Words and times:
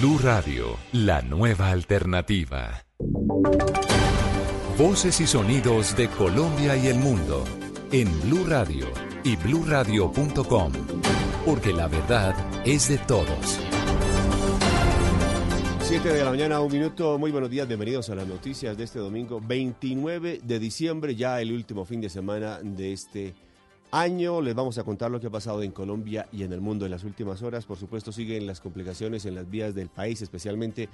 Blue 0.00 0.18
Radio, 0.22 0.76
la 0.92 1.22
nueva 1.22 1.70
alternativa. 1.72 2.84
Voces 4.78 5.20
y 5.20 5.26
sonidos 5.26 5.96
de 5.96 6.08
Colombia 6.08 6.76
y 6.76 6.86
el 6.86 6.98
mundo 6.98 7.42
en 7.90 8.08
Blue 8.20 8.44
Radio 8.46 8.86
y 9.24 9.34
bluradio.com, 9.34 10.72
porque 11.44 11.72
la 11.72 11.88
verdad 11.88 12.36
es 12.64 12.88
de 12.88 12.98
todos. 12.98 13.58
7 15.80 16.12
de 16.12 16.22
la 16.22 16.30
mañana, 16.30 16.60
un 16.60 16.70
minuto. 16.70 17.18
Muy 17.18 17.32
buenos 17.32 17.50
días, 17.50 17.66
bienvenidos 17.66 18.08
a 18.10 18.14
las 18.14 18.28
noticias 18.28 18.76
de 18.76 18.84
este 18.84 19.00
domingo 19.00 19.40
29 19.40 20.42
de 20.44 20.58
diciembre, 20.60 21.16
ya 21.16 21.40
el 21.40 21.50
último 21.50 21.84
fin 21.84 22.00
de 22.00 22.08
semana 22.08 22.60
de 22.62 22.92
este 22.92 23.34
año. 23.90 24.40
Les 24.40 24.54
vamos 24.54 24.78
a 24.78 24.84
contar 24.84 25.10
lo 25.10 25.20
que 25.20 25.28
ha 25.28 25.30
pasado 25.30 25.62
en 25.62 25.72
Colombia 25.72 26.28
y 26.32 26.42
en 26.42 26.52
el 26.52 26.60
mundo 26.60 26.84
en 26.84 26.90
las 26.90 27.04
últimas 27.04 27.42
horas. 27.42 27.66
Por 27.66 27.78
supuesto, 27.78 28.12
siguen 28.12 28.46
las 28.46 28.60
complicaciones 28.60 29.26
en 29.26 29.34
las 29.34 29.48
vías 29.48 29.74
del 29.74 29.88
país, 29.88 30.22
especialmente 30.22 30.88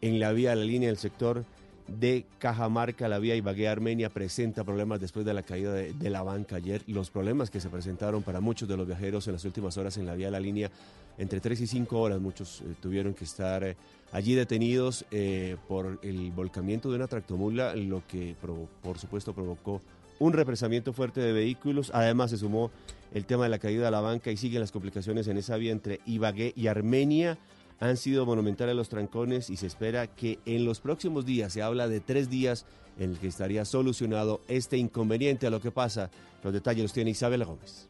en 0.00 0.20
la 0.20 0.32
vía, 0.32 0.54
la 0.54 0.64
línea 0.64 0.88
del 0.88 0.98
sector 0.98 1.44
de 1.88 2.26
Cajamarca, 2.38 3.08
la 3.08 3.18
vía 3.18 3.36
Ibagué-Armenia 3.36 4.10
presenta 4.10 4.64
problemas 4.64 5.00
después 5.00 5.24
de 5.24 5.32
la 5.34 5.42
caída 5.42 5.72
de, 5.72 6.10
la 6.10 6.22
banca 6.22 6.56
ayer. 6.56 6.82
Los 6.86 7.10
problemas 7.10 7.50
que 7.50 7.60
se 7.60 7.68
presentaron 7.68 8.22
para 8.22 8.40
muchos 8.40 8.68
de 8.68 8.76
los 8.76 8.86
viajeros 8.86 9.26
en 9.28 9.34
las 9.34 9.44
últimas 9.44 9.76
horas 9.76 9.96
en 9.96 10.06
la 10.06 10.14
vía, 10.14 10.30
la 10.30 10.40
línea, 10.40 10.70
entre 11.18 11.40
3 11.40 11.60
y 11.60 11.66
5 11.66 11.98
horas, 11.98 12.20
muchos 12.20 12.60
eh, 12.60 12.74
tuvieron 12.80 13.14
que 13.14 13.24
estar 13.24 13.62
eh, 13.62 13.76
allí 14.12 14.34
detenidos 14.34 15.06
eh, 15.10 15.56
por 15.68 15.98
el 16.02 16.30
volcamiento 16.32 16.90
de 16.90 16.96
una 16.96 17.06
tractomula, 17.06 17.74
lo 17.76 18.02
que 18.06 18.34
por 18.82 18.98
supuesto 18.98 19.32
provocó 19.32 19.80
un 20.18 20.32
represamiento 20.32 20.92
fuerte 20.92 21.20
de 21.20 21.32
vehículos. 21.32 21.90
Además 21.94 22.30
se 22.30 22.38
sumó 22.38 22.70
el 23.12 23.24
tema 23.24 23.44
de 23.44 23.50
la 23.50 23.58
caída 23.58 23.84
de 23.86 23.90
la 23.90 24.00
banca 24.00 24.30
y 24.30 24.36
siguen 24.36 24.60
las 24.60 24.72
complicaciones 24.72 25.28
en 25.28 25.36
esa 25.36 25.56
vía 25.56 25.72
entre 25.72 26.00
Ibagué 26.06 26.52
y 26.56 26.66
Armenia. 26.66 27.38
Han 27.80 27.96
sido 27.96 28.24
monumentales 28.24 28.74
los 28.74 28.88
trancones 28.88 29.50
y 29.50 29.56
se 29.56 29.66
espera 29.66 30.06
que 30.06 30.38
en 30.46 30.64
los 30.64 30.80
próximos 30.80 31.26
días, 31.26 31.52
se 31.52 31.62
habla 31.62 31.88
de 31.88 32.00
tres 32.00 32.30
días 32.30 32.64
en 32.98 33.10
el 33.10 33.18
que 33.18 33.28
estaría 33.28 33.64
solucionado 33.64 34.40
este 34.48 34.78
inconveniente 34.78 35.46
a 35.46 35.50
lo 35.50 35.60
que 35.60 35.70
pasa. 35.70 36.10
Los 36.42 36.52
detalles 36.52 36.84
los 36.84 36.92
tiene 36.92 37.10
Isabel 37.10 37.44
Gómez 37.44 37.88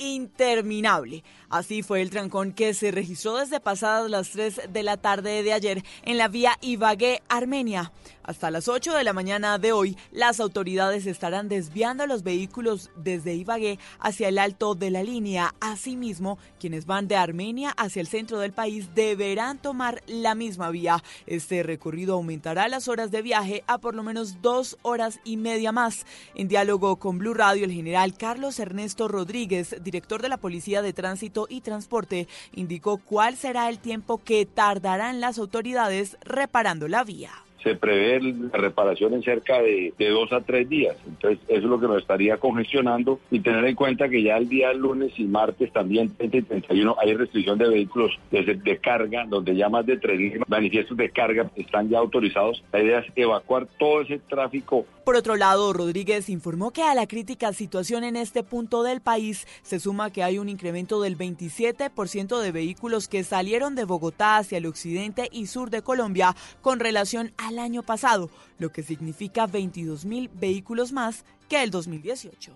interminable. 0.00 1.22
Así 1.48 1.82
fue 1.82 2.02
el 2.02 2.10
trancón 2.10 2.52
que 2.52 2.74
se 2.74 2.90
registró 2.90 3.36
desde 3.36 3.60
pasadas 3.60 4.10
las 4.10 4.30
3 4.30 4.72
de 4.72 4.82
la 4.82 4.96
tarde 4.96 5.42
de 5.42 5.52
ayer 5.52 5.84
en 6.02 6.18
la 6.18 6.28
vía 6.28 6.56
Ibagué, 6.60 7.22
Armenia. 7.28 7.92
Hasta 8.22 8.52
las 8.52 8.68
8 8.68 8.94
de 8.94 9.02
la 9.02 9.12
mañana 9.12 9.58
de 9.58 9.72
hoy, 9.72 9.96
las 10.12 10.38
autoridades 10.38 11.06
estarán 11.06 11.48
desviando 11.48 12.06
los 12.06 12.22
vehículos 12.22 12.90
desde 12.94 13.34
Ibagué 13.34 13.80
hacia 13.98 14.28
el 14.28 14.38
alto 14.38 14.76
de 14.76 14.90
la 14.90 15.02
línea. 15.02 15.54
Asimismo, 15.58 16.38
quienes 16.60 16.86
van 16.86 17.08
de 17.08 17.16
Armenia 17.16 17.70
hacia 17.70 18.00
el 18.00 18.06
centro 18.06 18.38
del 18.38 18.52
país 18.52 18.94
deberán 18.94 19.60
tomar 19.60 20.02
la 20.06 20.36
misma 20.36 20.70
vía. 20.70 21.02
Este 21.26 21.64
recorrido 21.64 22.14
aumentará 22.14 22.68
las 22.68 22.86
horas 22.86 23.10
de 23.10 23.22
viaje 23.22 23.64
a 23.66 23.78
por 23.78 23.96
lo 23.96 24.04
menos 24.04 24.40
dos 24.40 24.78
horas 24.82 25.18
y 25.24 25.36
media 25.36 25.72
más. 25.72 26.06
En 26.36 26.46
diálogo 26.46 27.00
con 27.00 27.18
Blue 27.18 27.34
Radio, 27.34 27.64
el 27.64 27.72
general 27.72 28.16
Carlos 28.16 28.60
Ernesto 28.60 29.08
Rodríguez, 29.08 29.74
director 29.90 30.22
de 30.22 30.28
la 30.28 30.36
Policía 30.36 30.82
de 30.82 30.92
Tránsito 30.92 31.46
y 31.50 31.62
Transporte, 31.62 32.28
indicó 32.52 32.98
cuál 32.98 33.36
será 33.36 33.68
el 33.68 33.80
tiempo 33.80 34.22
que 34.22 34.46
tardarán 34.46 35.20
las 35.20 35.38
autoridades 35.38 36.16
reparando 36.22 36.86
la 36.86 37.02
vía 37.02 37.32
se 37.62 37.74
prevé 37.74 38.20
la 38.20 38.56
reparación 38.56 39.14
en 39.14 39.22
cerca 39.22 39.60
de, 39.60 39.92
dos 39.98 40.32
a 40.32 40.40
tres 40.40 40.68
días. 40.68 40.96
Entonces, 41.06 41.38
eso 41.48 41.58
es 41.58 41.64
lo 41.64 41.80
que 41.80 41.86
nos 41.86 41.98
estaría 41.98 42.36
congestionando 42.38 43.20
y 43.30 43.40
tener 43.40 43.64
en 43.64 43.74
cuenta 43.74 44.08
que 44.08 44.22
ya 44.22 44.36
el 44.36 44.48
día 44.48 44.72
lunes 44.72 45.12
y 45.18 45.24
martes 45.24 45.72
también, 45.72 46.14
30 46.16 46.36
y 46.36 46.42
31, 46.42 46.96
hay 47.00 47.14
restricción 47.14 47.58
de 47.58 47.68
vehículos 47.68 48.18
de, 48.30 48.78
carga, 48.78 49.24
donde 49.26 49.54
ya 49.54 49.68
más 49.68 49.86
de 49.86 50.00
3.000 50.00 50.44
manifiestos 50.48 50.96
de 50.96 51.10
carga 51.10 51.50
están 51.56 51.88
ya 51.88 51.98
autorizados. 51.98 52.62
La 52.72 52.82
idea 52.82 53.00
es 53.00 53.06
evacuar 53.14 53.66
todo 53.78 54.02
ese 54.02 54.18
tráfico. 54.18 54.86
Por 55.04 55.16
otro 55.16 55.36
lado, 55.36 55.72
Rodríguez 55.72 56.28
informó 56.28 56.70
que 56.72 56.82
a 56.82 56.94
la 56.94 57.06
crítica 57.06 57.52
situación 57.52 58.04
en 58.04 58.16
este 58.16 58.42
punto 58.42 58.82
del 58.82 59.00
país 59.00 59.46
se 59.62 59.80
suma 59.80 60.10
que 60.10 60.22
hay 60.22 60.38
un 60.38 60.48
incremento 60.48 61.00
del 61.00 61.18
27% 61.18 62.40
de 62.40 62.52
vehículos 62.52 63.08
que 63.08 63.24
salieron 63.24 63.74
de 63.74 63.84
Bogotá 63.84 64.36
hacia 64.36 64.58
el 64.58 64.66
occidente 64.66 65.28
y 65.32 65.46
sur 65.46 65.70
de 65.70 65.82
Colombia 65.82 66.36
con 66.60 66.80
relación 66.80 67.32
a 67.38 67.49
año 67.58 67.82
pasado, 67.82 68.30
lo 68.58 68.70
que 68.70 68.82
significa 68.82 69.46
22 69.46 70.04
mil 70.04 70.28
vehículos 70.28 70.92
más 70.92 71.24
que 71.48 71.62
el 71.62 71.70
2018. 71.70 72.52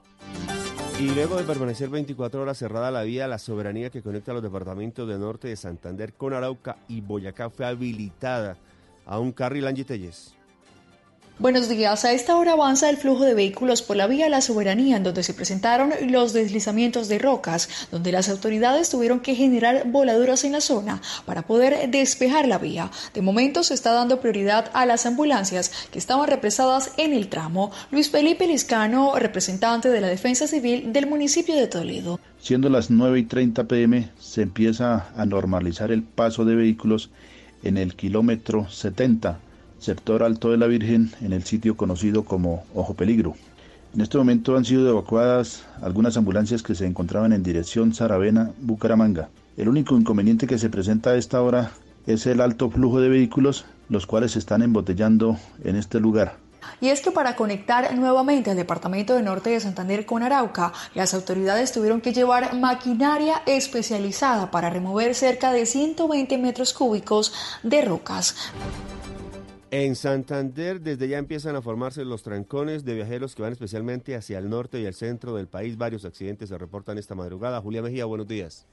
Y 1.00 1.10
luego 1.10 1.36
de 1.36 1.42
permanecer 1.42 1.88
24 1.88 2.42
horas 2.42 2.58
cerrada 2.58 2.90
la 2.90 3.02
vía, 3.02 3.26
la 3.26 3.38
soberanía 3.38 3.90
que 3.90 4.02
conecta 4.02 4.32
los 4.32 4.42
departamentos 4.42 5.08
de 5.08 5.18
norte 5.18 5.48
de 5.48 5.56
Santander 5.56 6.14
con 6.14 6.32
Arauca 6.32 6.76
y 6.88 7.00
Boyacá 7.00 7.50
fue 7.50 7.66
habilitada 7.66 8.56
a 9.04 9.18
un 9.18 9.32
carril 9.32 9.66
Angie 9.66 9.84
Buenos 11.40 11.68
días. 11.68 12.04
A 12.04 12.12
esta 12.12 12.36
hora 12.36 12.52
avanza 12.52 12.88
el 12.88 12.96
flujo 12.96 13.24
de 13.24 13.34
vehículos 13.34 13.82
por 13.82 13.96
la 13.96 14.06
vía 14.06 14.28
La 14.28 14.40
Soberanía, 14.40 14.96
en 14.96 15.02
donde 15.02 15.24
se 15.24 15.34
presentaron 15.34 15.90
los 16.08 16.32
deslizamientos 16.32 17.08
de 17.08 17.18
rocas, 17.18 17.88
donde 17.90 18.12
las 18.12 18.28
autoridades 18.28 18.88
tuvieron 18.88 19.18
que 19.18 19.34
generar 19.34 19.82
voladuras 19.90 20.44
en 20.44 20.52
la 20.52 20.60
zona 20.60 21.02
para 21.26 21.42
poder 21.42 21.90
despejar 21.90 22.46
la 22.46 22.58
vía. 22.58 22.92
De 23.14 23.20
momento 23.20 23.64
se 23.64 23.74
está 23.74 23.92
dando 23.92 24.20
prioridad 24.20 24.70
a 24.74 24.86
las 24.86 25.06
ambulancias 25.06 25.72
que 25.90 25.98
estaban 25.98 26.28
represadas 26.28 26.92
en 26.98 27.12
el 27.12 27.26
tramo. 27.26 27.72
Luis 27.90 28.10
Felipe 28.10 28.46
Liscano, 28.46 29.14
representante 29.18 29.88
de 29.88 30.00
la 30.00 30.06
Defensa 30.06 30.46
Civil 30.46 30.92
del 30.92 31.08
municipio 31.08 31.56
de 31.56 31.66
Toledo. 31.66 32.20
Siendo 32.40 32.68
las 32.68 32.90
9 32.90 33.18
y 33.18 33.24
30 33.24 33.64
pm, 33.64 34.08
se 34.20 34.42
empieza 34.42 35.08
a 35.16 35.26
normalizar 35.26 35.90
el 35.90 36.04
paso 36.04 36.44
de 36.44 36.54
vehículos 36.54 37.10
en 37.64 37.76
el 37.76 37.96
kilómetro 37.96 38.70
70 38.70 39.40
sector 39.84 40.22
Alto 40.22 40.50
de 40.50 40.56
la 40.56 40.66
Virgen, 40.66 41.12
en 41.20 41.34
el 41.34 41.44
sitio 41.44 41.76
conocido 41.76 42.24
como 42.24 42.64
Ojo 42.74 42.94
Peligro. 42.94 43.34
En 43.94 44.00
este 44.00 44.16
momento 44.16 44.56
han 44.56 44.64
sido 44.64 44.88
evacuadas 44.88 45.64
algunas 45.82 46.16
ambulancias 46.16 46.62
que 46.62 46.74
se 46.74 46.86
encontraban 46.86 47.32
en 47.32 47.42
dirección 47.42 47.92
Saravena-Bucaramanga. 47.92 49.28
El 49.56 49.68
único 49.68 49.96
inconveniente 49.96 50.46
que 50.46 50.58
se 50.58 50.70
presenta 50.70 51.10
a 51.10 51.16
esta 51.16 51.42
hora 51.42 51.72
es 52.06 52.26
el 52.26 52.40
alto 52.40 52.70
flujo 52.70 53.00
de 53.00 53.10
vehículos, 53.10 53.66
los 53.90 54.06
cuales 54.06 54.32
se 54.32 54.38
están 54.38 54.62
embotellando 54.62 55.36
en 55.62 55.76
este 55.76 56.00
lugar. 56.00 56.38
Y 56.80 56.88
es 56.88 57.02
que 57.02 57.10
para 57.10 57.36
conectar 57.36 57.94
nuevamente 57.94 58.50
al 58.50 58.56
departamento 58.56 59.14
de 59.14 59.22
norte 59.22 59.50
de 59.50 59.60
Santander 59.60 60.06
con 60.06 60.22
Arauca, 60.22 60.72
las 60.94 61.12
autoridades 61.12 61.72
tuvieron 61.72 62.00
que 62.00 62.14
llevar 62.14 62.54
maquinaria 62.54 63.42
especializada 63.44 64.50
para 64.50 64.70
remover 64.70 65.14
cerca 65.14 65.52
de 65.52 65.66
120 65.66 66.38
metros 66.38 66.72
cúbicos 66.72 67.34
de 67.62 67.82
rocas. 67.82 68.34
En 69.76 69.96
Santander, 69.96 70.80
desde 70.80 71.08
ya 71.08 71.18
empiezan 71.18 71.56
a 71.56 71.60
formarse 71.60 72.04
los 72.04 72.22
trancones 72.22 72.84
de 72.84 72.94
viajeros 72.94 73.34
que 73.34 73.42
van 73.42 73.50
especialmente 73.50 74.14
hacia 74.14 74.38
el 74.38 74.48
norte 74.48 74.80
y 74.80 74.84
el 74.84 74.94
centro 74.94 75.34
del 75.34 75.48
país. 75.48 75.76
Varios 75.76 76.04
accidentes 76.04 76.50
se 76.50 76.56
reportan 76.56 76.96
esta 76.96 77.16
madrugada. 77.16 77.60
Julia 77.60 77.82
Mejía, 77.82 78.04
buenos 78.04 78.28
días. 78.28 78.68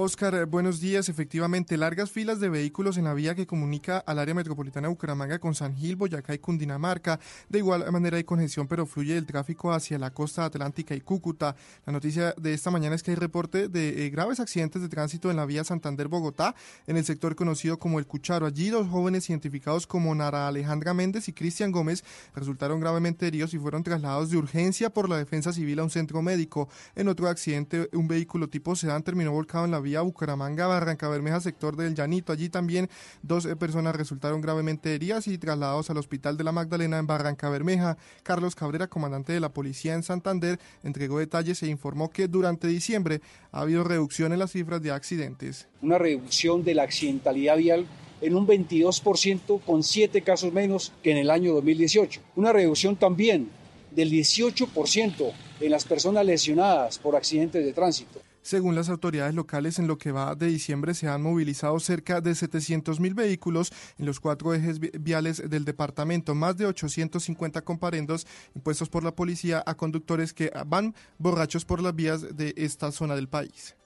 Oscar, 0.00 0.32
eh, 0.36 0.44
buenos 0.44 0.78
días. 0.78 1.08
Efectivamente, 1.08 1.76
largas 1.76 2.12
filas 2.12 2.38
de 2.38 2.48
vehículos 2.48 2.96
en 2.98 3.04
la 3.04 3.14
vía 3.14 3.34
que 3.34 3.48
comunica 3.48 3.98
al 3.98 4.20
área 4.20 4.32
metropolitana 4.32 4.86
de 4.86 4.92
Bucaramanga 4.94 5.40
con 5.40 5.56
San 5.56 5.74
Gil, 5.74 5.96
Boyacá 5.96 6.34
y 6.34 6.38
Cundinamarca. 6.38 7.18
De 7.48 7.58
igual 7.58 7.90
manera 7.90 8.16
hay 8.16 8.22
congestión, 8.22 8.68
pero 8.68 8.86
fluye 8.86 9.18
el 9.18 9.26
tráfico 9.26 9.72
hacia 9.72 9.98
la 9.98 10.12
costa 10.12 10.44
atlántica 10.44 10.94
y 10.94 11.00
Cúcuta. 11.00 11.56
La 11.84 11.92
noticia 11.92 12.32
de 12.38 12.54
esta 12.54 12.70
mañana 12.70 12.94
es 12.94 13.02
que 13.02 13.10
hay 13.10 13.16
reporte 13.16 13.66
de 13.66 14.06
eh, 14.06 14.10
graves 14.10 14.38
accidentes 14.38 14.82
de 14.82 14.88
tránsito 14.88 15.32
en 15.32 15.36
la 15.36 15.46
vía 15.46 15.64
Santander-Bogotá, 15.64 16.54
en 16.86 16.96
el 16.96 17.04
sector 17.04 17.34
conocido 17.34 17.80
como 17.80 17.98
El 17.98 18.06
Cucharo. 18.06 18.46
Allí 18.46 18.70
dos 18.70 18.86
jóvenes 18.86 19.28
identificados 19.28 19.88
como 19.88 20.14
Nara 20.14 20.46
Alejandra 20.46 20.94
Méndez 20.94 21.26
y 21.26 21.32
Cristian 21.32 21.72
Gómez 21.72 22.04
resultaron 22.36 22.78
gravemente 22.78 23.26
heridos 23.26 23.52
y 23.52 23.58
fueron 23.58 23.82
trasladados 23.82 24.30
de 24.30 24.36
urgencia 24.36 24.90
por 24.90 25.08
la 25.08 25.16
defensa 25.16 25.52
civil 25.52 25.80
a 25.80 25.82
un 25.82 25.90
centro 25.90 26.22
médico. 26.22 26.68
En 26.94 27.08
otro 27.08 27.28
accidente, 27.28 27.88
un 27.94 28.06
vehículo 28.06 28.48
tipo 28.48 28.76
sedán 28.76 29.02
terminó 29.02 29.32
volcado 29.32 29.64
en 29.64 29.72
la 29.72 29.80
vía 29.80 29.87
vía 29.88 30.02
Bucaramanga-Barranca 30.02 31.08
Bermeja, 31.08 31.40
sector 31.40 31.74
del 31.76 31.94
Llanito. 31.94 32.32
Allí 32.32 32.50
también 32.50 32.90
dos 33.22 33.46
eh, 33.46 33.56
personas 33.56 33.96
resultaron 33.96 34.42
gravemente 34.42 34.94
heridas 34.94 35.26
y 35.28 35.38
trasladados 35.38 35.88
al 35.88 35.96
Hospital 35.96 36.36
de 36.36 36.44
la 36.44 36.52
Magdalena 36.52 36.98
en 36.98 37.06
Barranca 37.06 37.48
Bermeja. 37.48 37.96
Carlos 38.22 38.54
Cabrera, 38.54 38.86
comandante 38.86 39.32
de 39.32 39.40
la 39.40 39.48
policía 39.48 39.94
en 39.94 40.02
Santander, 40.02 40.60
entregó 40.82 41.18
detalles 41.18 41.62
e 41.62 41.68
informó 41.68 42.10
que 42.10 42.28
durante 42.28 42.68
diciembre 42.68 43.22
ha 43.50 43.62
habido 43.62 43.82
reducción 43.82 44.32
en 44.34 44.40
las 44.40 44.52
cifras 44.52 44.82
de 44.82 44.90
accidentes. 44.90 45.68
Una 45.80 45.96
reducción 45.96 46.62
de 46.62 46.74
la 46.74 46.82
accidentalidad 46.82 47.56
vial 47.56 47.86
en 48.20 48.34
un 48.34 48.46
22% 48.46 49.60
con 49.64 49.82
siete 49.82 50.20
casos 50.20 50.52
menos 50.52 50.92
que 51.02 51.12
en 51.12 51.16
el 51.16 51.30
año 51.30 51.54
2018. 51.54 52.20
Una 52.36 52.52
reducción 52.52 52.96
también 52.96 53.48
del 53.90 54.10
18% 54.10 55.32
en 55.60 55.70
las 55.70 55.84
personas 55.84 56.26
lesionadas 56.26 56.98
por 56.98 57.16
accidentes 57.16 57.64
de 57.64 57.72
tránsito. 57.72 58.20
Según 58.48 58.74
las 58.74 58.88
autoridades 58.88 59.34
locales, 59.34 59.78
en 59.78 59.86
lo 59.86 59.98
que 59.98 60.10
va 60.10 60.34
de 60.34 60.46
diciembre 60.46 60.94
se 60.94 61.06
han 61.06 61.20
movilizado 61.20 61.78
cerca 61.80 62.22
de 62.22 62.34
700 62.34 62.98
mil 62.98 63.12
vehículos 63.12 63.70
en 63.98 64.06
los 64.06 64.20
cuatro 64.20 64.54
ejes 64.54 64.80
viales 64.80 65.50
del 65.50 65.66
departamento, 65.66 66.34
más 66.34 66.56
de 66.56 66.64
850 66.64 67.60
comparendos 67.60 68.26
impuestos 68.54 68.88
por 68.88 69.04
la 69.04 69.14
policía 69.14 69.62
a 69.66 69.74
conductores 69.74 70.32
que 70.32 70.50
van 70.66 70.94
borrachos 71.18 71.66
por 71.66 71.82
las 71.82 71.94
vías 71.94 72.38
de 72.38 72.54
esta 72.56 72.90
zona 72.90 73.16
del 73.16 73.28
país. 73.28 73.76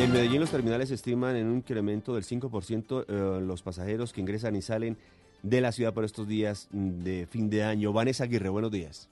En 0.00 0.10
Medellín 0.10 0.40
los 0.40 0.50
terminales 0.50 0.90
estiman 0.90 1.36
en 1.36 1.46
un 1.46 1.58
incremento 1.58 2.16
del 2.16 2.24
5% 2.24 3.04
eh, 3.06 3.40
los 3.46 3.62
pasajeros 3.62 4.12
que 4.12 4.20
ingresan 4.20 4.56
y 4.56 4.62
salen 4.62 4.98
de 5.44 5.60
la 5.60 5.70
ciudad 5.70 5.94
por 5.94 6.04
estos 6.04 6.26
días 6.26 6.66
de 6.72 7.28
fin 7.30 7.48
de 7.48 7.62
año. 7.62 7.92
Vanessa 7.92 8.24
Aguirre, 8.24 8.48
buenos 8.48 8.72
días. 8.72 9.08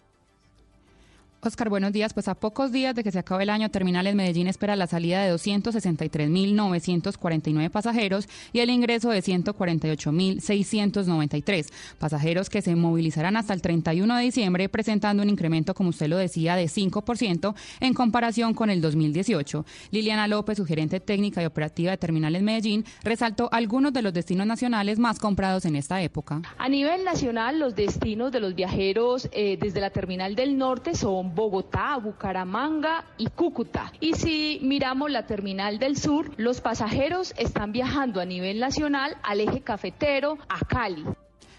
Oscar, 1.44 1.68
buenos 1.68 1.90
días. 1.90 2.14
Pues 2.14 2.28
a 2.28 2.36
pocos 2.36 2.70
días 2.70 2.94
de 2.94 3.02
que 3.02 3.10
se 3.10 3.18
acabe 3.18 3.42
el 3.42 3.50
año, 3.50 3.68
Terminales 3.68 4.14
Medellín 4.14 4.46
espera 4.46 4.76
la 4.76 4.86
salida 4.86 5.24
de 5.24 5.34
263.949 5.34 7.68
pasajeros 7.68 8.28
y 8.52 8.60
el 8.60 8.70
ingreso 8.70 9.10
de 9.10 9.24
148.693 9.24 11.66
pasajeros 11.98 12.48
que 12.48 12.62
se 12.62 12.76
movilizarán 12.76 13.36
hasta 13.36 13.54
el 13.54 13.60
31 13.60 14.18
de 14.18 14.22
diciembre, 14.22 14.68
presentando 14.68 15.24
un 15.24 15.30
incremento, 15.30 15.74
como 15.74 15.90
usted 15.90 16.06
lo 16.06 16.16
decía, 16.16 16.54
de 16.54 16.66
5% 16.66 17.56
en 17.80 17.92
comparación 17.92 18.54
con 18.54 18.70
el 18.70 18.80
2018. 18.80 19.66
Liliana 19.90 20.28
López, 20.28 20.58
su 20.58 20.64
gerente 20.64 21.00
técnica 21.00 21.42
y 21.42 21.46
operativa 21.46 21.90
de 21.90 21.98
Terminales 21.98 22.44
Medellín, 22.44 22.84
resaltó 23.02 23.48
algunos 23.50 23.92
de 23.92 24.02
los 24.02 24.12
destinos 24.12 24.46
nacionales 24.46 25.00
más 25.00 25.18
comprados 25.18 25.64
en 25.64 25.74
esta 25.74 26.02
época. 26.02 26.40
A 26.56 26.68
nivel 26.68 27.02
nacional, 27.02 27.58
los 27.58 27.74
destinos 27.74 28.30
de 28.30 28.38
los 28.38 28.54
viajeros 28.54 29.28
eh, 29.32 29.58
desde 29.60 29.80
la 29.80 29.90
Terminal 29.90 30.36
del 30.36 30.56
Norte 30.56 30.94
son 30.94 31.31
Bogotá, 31.34 31.96
Bucaramanga 31.96 33.05
y 33.19 33.26
Cúcuta. 33.29 33.93
Y 34.00 34.14
si 34.14 34.58
miramos 34.62 35.11
la 35.11 35.26
terminal 35.26 35.79
del 35.79 35.96
sur, 35.96 36.32
los 36.37 36.61
pasajeros 36.61 37.34
están 37.37 37.73
viajando 37.73 38.20
a 38.20 38.25
nivel 38.25 38.61
nacional 38.61 39.17
al 39.23 39.40
eje 39.40 39.61
cafetero, 39.61 40.38
a 40.49 40.64
Cali. 40.64 41.05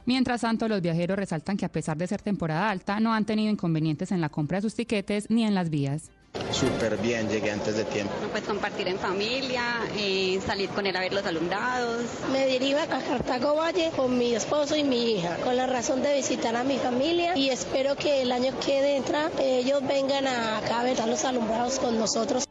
Mientras 0.05 0.41
tanto, 0.41 0.67
los 0.67 0.81
viajeros 0.81 1.17
resaltan 1.17 1.57
que 1.57 1.65
a 1.65 1.71
pesar 1.71 1.97
de 1.97 2.07
ser 2.07 2.21
temporada 2.21 2.69
alta, 2.69 2.99
no 2.99 3.13
han 3.13 3.25
tenido 3.25 3.51
inconvenientes 3.51 4.11
en 4.11 4.21
la 4.21 4.29
compra 4.29 4.57
de 4.57 4.63
sus 4.63 4.75
tiquetes 4.75 5.29
ni 5.29 5.45
en 5.45 5.55
las 5.55 5.69
vías. 5.69 6.11
Súper 6.51 6.97
bien, 6.97 7.29
llegué 7.29 7.51
antes 7.51 7.75
de 7.75 7.83
tiempo. 7.83 8.13
Pues 8.31 8.43
compartir 8.43 8.87
en 8.87 8.97
familia, 8.97 9.81
eh, 9.95 10.39
salir 10.45 10.69
con 10.69 10.85
él 10.85 10.95
a 10.95 10.99
ver 10.99 11.13
los 11.13 11.25
alumbrados. 11.25 12.05
Me 12.31 12.47
dirijo 12.47 12.79
a 12.79 12.87
Cartago 12.87 13.55
Valle 13.55 13.91
con 13.95 14.17
mi 14.17 14.33
esposo 14.33 14.75
y 14.75 14.83
mi 14.83 15.13
hija, 15.13 15.37
con 15.43 15.57
la 15.57 15.67
razón 15.67 16.01
de 16.01 16.15
visitar 16.15 16.55
a 16.55 16.63
mi 16.63 16.77
familia 16.77 17.37
y 17.37 17.49
espero 17.49 17.95
que 17.95 18.21
el 18.21 18.31
año 18.31 18.51
que 18.65 18.95
entra 18.95 19.31
ellos 19.39 19.81
vengan 19.87 20.27
acá 20.27 20.81
a 20.81 20.83
ver 20.83 21.01
a 21.01 21.07
los 21.07 21.23
alumbrados 21.25 21.79
con 21.79 21.97
nosotros. 21.97 22.45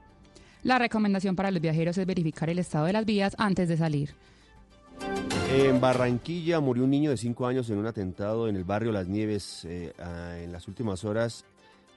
La 0.63 0.79
recomendación 0.79 1.35
para 1.35 1.51
los 1.51 1.61
viajeros 1.61 1.99
es 1.99 2.07
verificar 2.07 2.51
el 2.51 2.59
estado 2.61 2.87
de 2.87 2.93
las 2.93 3.05
vías 3.05 3.35
antes 3.39 3.69
de 3.69 3.77
salir. 3.77 4.15
En 5.53 5.81
Barranquilla 5.81 6.61
murió 6.61 6.85
un 6.85 6.91
niño 6.91 7.11
de 7.11 7.17
5 7.17 7.47
años 7.47 7.69
en 7.71 7.79
un 7.79 7.87
atentado 7.87 8.49
en 8.49 8.57
el 8.57 8.65
barrio 8.65 8.93
Las 8.93 9.09
Nieves. 9.09 9.65
Eh, 9.65 9.93
en 10.43 10.53
las 10.53 10.69
últimas 10.69 11.05
horas 11.05 11.45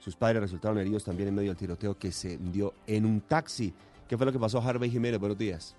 sus 0.06 0.14
padres 0.14 0.40
resultaron 0.40 0.78
heridos 0.78 1.02
también 1.02 1.30
en 1.30 1.34
medio 1.34 1.50
del 1.50 1.56
tiroteo 1.56 1.98
que 1.98 2.12
se 2.12 2.38
dio 2.38 2.74
en 2.86 3.04
un 3.04 3.22
taxi. 3.22 3.74
¿Qué 4.08 4.16
fue 4.16 4.24
lo 4.24 4.30
que 4.30 4.38
pasó, 4.38 4.62
Harvey 4.62 4.88
Jiménez? 4.88 5.18
Buenos 5.18 5.36
días. 5.36 5.74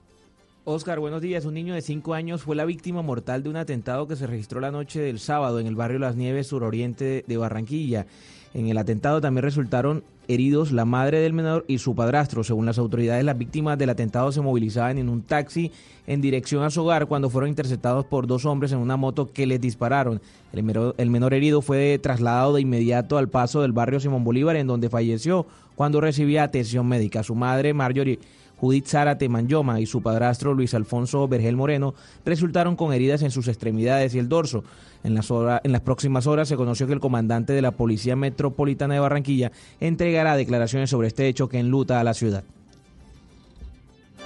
Oscar, 0.65 0.99
buenos 0.99 1.21
días. 1.21 1.45
Un 1.45 1.53
niño 1.53 1.73
de 1.73 1.81
5 1.81 2.13
años 2.13 2.43
fue 2.43 2.57
la 2.57 2.65
víctima 2.65 3.01
mortal 3.01 3.41
de 3.41 3.49
un 3.49 3.55
atentado 3.55 4.05
que 4.05 4.17
se 4.17 4.27
registró 4.27 4.59
la 4.59 4.69
noche 4.69 4.99
del 4.99 5.19
sábado 5.19 5.61
en 5.61 5.67
el 5.67 5.77
barrio 5.77 5.99
Las 5.99 6.17
Nieves, 6.17 6.47
suroriente 6.47 7.23
de 7.25 7.37
Barranquilla. 7.37 8.05
En 8.53 8.67
el 8.67 8.77
atentado 8.77 9.21
también 9.21 9.43
resultaron 9.43 10.03
heridos 10.27 10.71
la 10.71 10.85
madre 10.85 11.19
del 11.19 11.33
menor 11.33 11.65
y 11.67 11.77
su 11.77 11.95
padrastro. 11.95 12.43
Según 12.43 12.65
las 12.65 12.77
autoridades, 12.77 13.23
las 13.23 13.37
víctimas 13.37 13.77
del 13.77 13.89
atentado 13.89 14.31
se 14.31 14.41
movilizaban 14.41 14.97
en 14.97 15.09
un 15.09 15.21
taxi 15.21 15.71
en 16.05 16.21
dirección 16.21 16.63
a 16.63 16.69
su 16.69 16.81
hogar 16.81 17.07
cuando 17.07 17.29
fueron 17.29 17.49
interceptados 17.49 18.05
por 18.05 18.27
dos 18.27 18.45
hombres 18.45 18.71
en 18.71 18.79
una 18.79 18.97
moto 18.97 19.31
que 19.31 19.47
les 19.47 19.59
dispararon. 19.59 20.21
El 20.53 20.63
menor, 21.09 21.33
herido 21.33 21.61
fue 21.61 21.99
trasladado 22.01 22.53
de 22.53 22.61
inmediato 22.61 23.17
al 23.17 23.29
paso 23.29 23.61
del 23.61 23.73
barrio 23.73 23.99
Simón 23.99 24.23
Bolívar, 24.23 24.55
en 24.55 24.67
donde 24.67 24.89
falleció 24.89 25.45
cuando 25.75 26.01
recibía 26.01 26.43
atención 26.43 26.87
médica. 26.87 27.23
Su 27.23 27.35
madre, 27.35 27.73
Marjorie 27.73 28.19
Judith 28.57 28.87
Zárate 28.87 29.29
Manyoma 29.29 29.79
y 29.79 29.85
su 29.85 30.01
padrastro 30.01 30.53
Luis 30.53 30.73
Alfonso 30.73 31.27
Vergel 31.27 31.55
Moreno 31.55 31.93
resultaron 32.25 32.75
con 32.75 32.93
heridas 32.93 33.21
en 33.21 33.31
sus 33.31 33.47
extremidades 33.47 34.15
y 34.15 34.19
el 34.19 34.29
dorso. 34.29 34.63
En 35.03 35.13
las, 35.13 35.29
en 35.31 35.71
las 35.71 35.81
próximas 35.81 36.27
horas 36.27 36.47
se 36.47 36.55
conoció 36.55 36.87
que 36.87 36.93
el 36.93 36.99
comandante 36.99 37.53
de 37.53 37.61
la 37.61 37.71
Policía 37.71 38.15
Metropolitana 38.15 38.95
de 38.95 38.99
Barranquilla 38.99 39.51
entregará 39.79 40.35
declaraciones 40.35 40.89
sobre 40.89 41.07
este 41.07 41.27
hecho 41.27 41.47
que 41.47 41.59
enluta 41.59 41.99
a 41.99 42.03
la 42.03 42.13
ciudad. 42.13 42.43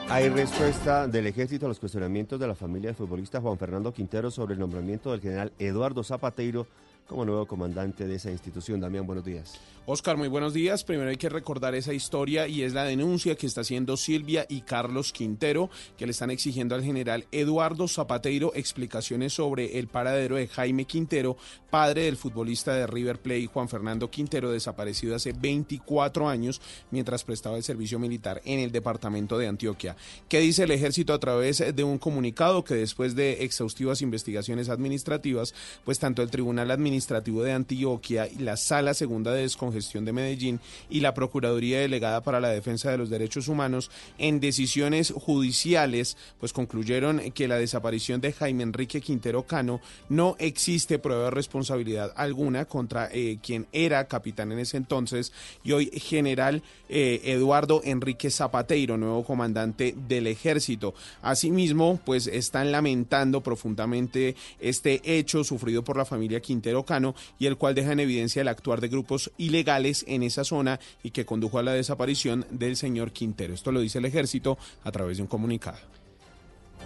Hay 0.10 0.28
respuesta 0.28 1.08
del 1.08 1.28
ejército 1.28 1.66
a 1.66 1.70
los 1.70 1.80
cuestionamientos 1.80 2.38
de 2.38 2.46
la 2.46 2.56
familia 2.56 2.90
del 2.90 2.98
futbolista 2.98 3.40
Juan 3.40 3.58
Fernando 3.58 3.94
Quintero 3.94 4.30
sobre 4.30 4.56
el 4.56 4.60
nombramiento 4.60 5.12
del 5.12 5.22
general 5.22 5.54
Eduardo 5.58 6.04
Zapateiro 6.04 6.68
como 7.08 7.26
nuevo 7.26 7.46
comandante 7.46 8.08
de 8.08 8.16
esa 8.16 8.32
institución. 8.32 8.80
Damián, 8.80 9.06
buenos 9.06 9.24
días. 9.24 9.60
Oscar, 9.88 10.16
muy 10.16 10.28
buenos 10.28 10.54
días. 10.54 10.84
Primero 10.84 11.10
hay 11.10 11.18
que 11.18 11.28
recordar 11.28 11.74
esa 11.74 11.92
historia 11.92 12.48
y 12.48 12.62
es 12.62 12.74
la 12.74 12.84
denuncia 12.84 13.36
que 13.36 13.48
está 13.48 13.62
haciendo 13.62 13.98
Silvia 13.98 14.46
y 14.48 14.62
Carlos 14.62 15.12
Quintero, 15.12 15.72
que 15.98 16.06
le 16.06 16.12
están 16.12 16.30
exigiendo 16.30 16.76
al 16.76 16.84
general 16.84 17.26
Eduardo 17.32 17.88
Zapateiro 17.88 18.52
explicaciones 18.54 19.34
sobre 19.34 19.80
el 19.80 19.88
paradero 19.88 20.36
de 20.36 20.48
Jaime 20.48 20.86
Quintero, 20.86 21.36
padre 21.72 22.04
del 22.04 22.16
futbolista 22.16 22.76
de 22.76 22.86
River 22.86 23.24
Plate 23.24 23.48
Juan 23.48 23.70
Fernando 23.70 24.12
Quintero, 24.12 24.52
desaparecido 24.52 25.16
hace 25.16 25.34
24 25.34 26.30
años 26.30 26.62
mientras 26.92 27.24
prestaba 27.24 27.58
el 27.58 27.64
servicio 27.64 27.98
militar 27.98 28.40
en 28.46 28.60
el 28.60 28.72
departamento 28.72 29.40
de 29.40 29.48
Antioquia. 29.48 29.96
¿Qué 30.30 30.42
dice 30.42 30.64
el 30.64 30.72
ejército 30.72 31.12
a 31.12 31.20
través 31.20 31.58
de 31.76 31.84
un 31.84 31.98
comunicado 31.98 32.64
que 32.64 32.76
después 32.76 33.16
de 33.16 33.44
exhaustivas 33.44 34.04
investigaciones 34.04 34.70
administrativas, 34.70 35.56
pues 35.84 35.98
tanto 35.98 36.22
el 36.22 36.30
Tribunal 36.30 36.70
Administrativo 36.70 37.42
de 37.42 37.54
Antioquia 37.54 38.28
y 38.28 38.44
la 38.44 38.58
Sala 38.58 38.94
Segunda 38.94 39.32
de 39.32 39.42
Descongestión 39.42 39.71
Gestión 39.74 40.06
de 40.06 40.14
Medellín 40.14 40.60
y 40.90 41.00
la 41.00 41.14
Procuraduría 41.14 41.80
Delegada 41.80 42.22
para 42.22 42.40
la 42.40 42.50
Defensa 42.50 42.92
de 42.92 42.98
los 42.98 43.10
Derechos 43.10 43.48
Humanos 43.48 43.92
en 44.18 44.40
decisiones 44.40 45.12
judiciales, 45.16 46.18
pues 46.40 46.54
concluyeron 46.54 47.32
que 47.32 47.48
la 47.48 47.58
desaparición 47.58 48.22
de 48.22 48.34
Jaime 48.34 48.64
Enrique 48.64 49.02
Quintero 49.02 49.44
Cano 49.44 49.82
no 50.10 50.36
existe 50.40 51.00
prueba 51.00 51.26
de 51.26 51.32
responsabilidad 51.32 52.14
alguna 52.16 52.66
contra 52.66 53.10
eh, 53.12 53.40
quien 53.42 53.68
era 53.72 54.08
capitán 54.08 54.52
en 54.52 54.60
ese 54.60 54.78
entonces 54.78 55.32
y 55.64 55.72
hoy 55.72 55.92
general 55.94 56.64
eh, 56.90 57.22
Eduardo 57.26 57.82
Enrique 57.84 58.30
Zapateiro, 58.30 58.98
nuevo 58.98 59.24
comandante 59.24 59.96
del 60.08 60.28
ejército. 60.28 60.94
Asimismo, 61.22 62.00
pues 62.06 62.28
están 62.28 62.72
lamentando 62.72 63.42
profundamente 63.42 64.36
este 64.60 65.02
hecho 65.04 65.44
sufrido 65.44 65.84
por 65.84 65.98
la 65.98 66.06
familia 66.06 66.42
Quintero 66.42 66.84
Cano 66.84 67.16
y 67.40 67.46
el 67.46 67.58
cual 67.58 67.76
deja 67.76 67.94
en 67.94 68.00
evidencia 68.00 68.42
el 68.42 68.48
actuar 68.48 68.82
de 68.82 68.90
grupos 68.90 69.32
ilegales 69.38 69.61
legales 69.62 70.04
en 70.08 70.24
esa 70.24 70.44
zona 70.44 70.80
y 71.04 71.12
que 71.12 71.26
condujo 71.26 71.60
a 71.60 71.64
la 71.64 71.74
desaparición 71.74 72.46
del 72.50 72.76
señor 72.76 73.12
Quintero. 73.12 73.54
Esto 73.54 73.72
lo 73.72 73.80
dice 73.80 74.00
el 74.00 74.06
ejército 74.06 74.58
a 74.84 74.92
través 74.92 75.18
de 75.18 75.24
un 75.24 75.28
comunicado. 75.28 75.78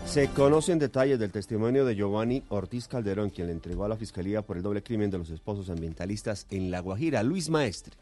Se 0.03 0.27
conocen 0.27 0.77
detalles 0.77 1.17
del 1.17 1.31
testimonio 1.31 1.85
de 1.85 1.95
Giovanni 1.95 2.43
Ortiz 2.49 2.87
Calderón, 2.87 3.29
quien 3.29 3.47
le 3.47 3.53
entregó 3.53 3.85
a 3.85 3.89
la 3.89 3.95
Fiscalía 3.95 4.41
por 4.41 4.57
el 4.57 4.63
doble 4.63 4.83
crimen 4.83 5.09
de 5.09 5.17
los 5.17 5.29
esposos 5.29 5.69
ambientalistas 5.69 6.47
en 6.51 6.69
La 6.69 6.81
Guajira. 6.81 7.23
Luis 7.23 7.49
Maestre. 7.49 7.95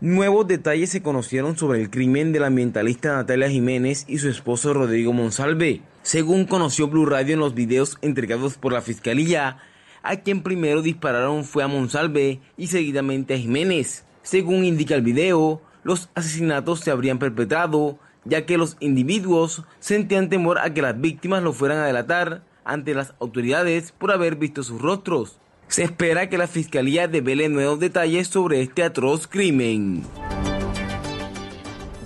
Nuevos 0.00 0.48
detalles 0.48 0.90
se 0.90 1.02
conocieron 1.02 1.56
sobre 1.56 1.80
el 1.80 1.88
crimen 1.88 2.32
de 2.32 2.40
la 2.40 2.48
ambientalista 2.48 3.14
Natalia 3.14 3.48
Jiménez 3.48 4.06
y 4.08 4.18
su 4.18 4.28
esposo 4.28 4.74
Rodrigo 4.74 5.12
Monsalve. 5.12 5.82
Según 6.02 6.46
conoció 6.46 6.88
Blue 6.88 7.06
Radio 7.06 7.34
en 7.34 7.40
los 7.40 7.54
videos 7.54 7.96
entregados 8.02 8.56
por 8.56 8.72
la 8.72 8.82
Fiscalía, 8.82 9.58
a 10.04 10.16
quien 10.16 10.42
primero 10.42 10.82
dispararon 10.82 11.44
fue 11.44 11.64
a 11.64 11.68
Monsalve 11.68 12.40
y 12.56 12.68
seguidamente 12.68 13.34
a 13.34 13.38
Jiménez. 13.38 14.04
Según 14.22 14.64
indica 14.64 14.94
el 14.94 15.02
video, 15.02 15.60
los 15.82 16.10
asesinatos 16.14 16.80
se 16.80 16.90
habrían 16.90 17.18
perpetrado 17.18 17.98
ya 18.24 18.46
que 18.46 18.58
los 18.58 18.76
individuos 18.80 19.64
sentían 19.80 20.28
temor 20.28 20.58
a 20.58 20.72
que 20.72 20.82
las 20.82 21.00
víctimas 21.00 21.42
lo 21.42 21.52
fueran 21.52 21.78
a 21.78 21.86
delatar 21.86 22.42
ante 22.64 22.94
las 22.94 23.14
autoridades 23.20 23.92
por 23.92 24.12
haber 24.12 24.36
visto 24.36 24.62
sus 24.62 24.80
rostros. 24.80 25.38
Se 25.68 25.82
espera 25.82 26.28
que 26.28 26.38
la 26.38 26.46
fiscalía 26.46 27.08
devele 27.08 27.48
nuevos 27.48 27.80
detalles 27.80 28.28
sobre 28.28 28.60
este 28.62 28.82
atroz 28.82 29.26
crimen. 29.26 30.02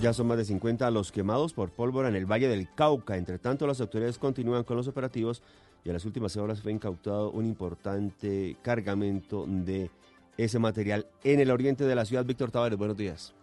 Ya 0.00 0.12
son 0.12 0.28
más 0.28 0.38
de 0.38 0.45
50 0.45 0.88
los 0.93 1.11
quemados 1.11 1.52
por 1.52 1.71
pólvora 1.71 2.09
en 2.09 2.14
el 2.14 2.25
Valle 2.25 2.47
del 2.47 2.73
Cauca. 2.73 3.17
Entre 3.17 3.38
tanto, 3.40 3.67
las 3.67 3.81
autoridades 3.81 4.19
continúan 4.19 4.62
con 4.62 4.76
los 4.76 4.87
operativos 4.87 5.43
y 5.85 5.88
en 5.88 5.94
las 5.94 6.04
últimas 6.04 6.37
horas 6.37 6.61
fue 6.61 6.73
incautado 6.73 7.30
un 7.30 7.47
importante 7.47 8.56
cargamento 8.62 9.44
de 9.47 9.90
ese 10.37 10.58
material 10.58 11.06
en 11.25 11.40
el 11.40 11.50
oriente 11.50 11.85
de 11.85 11.94
la 11.94 12.04
ciudad. 12.04 12.25
Víctor 12.25 12.50
Tavares, 12.50 12.78
buenos 12.78 12.97
días. 12.97 13.35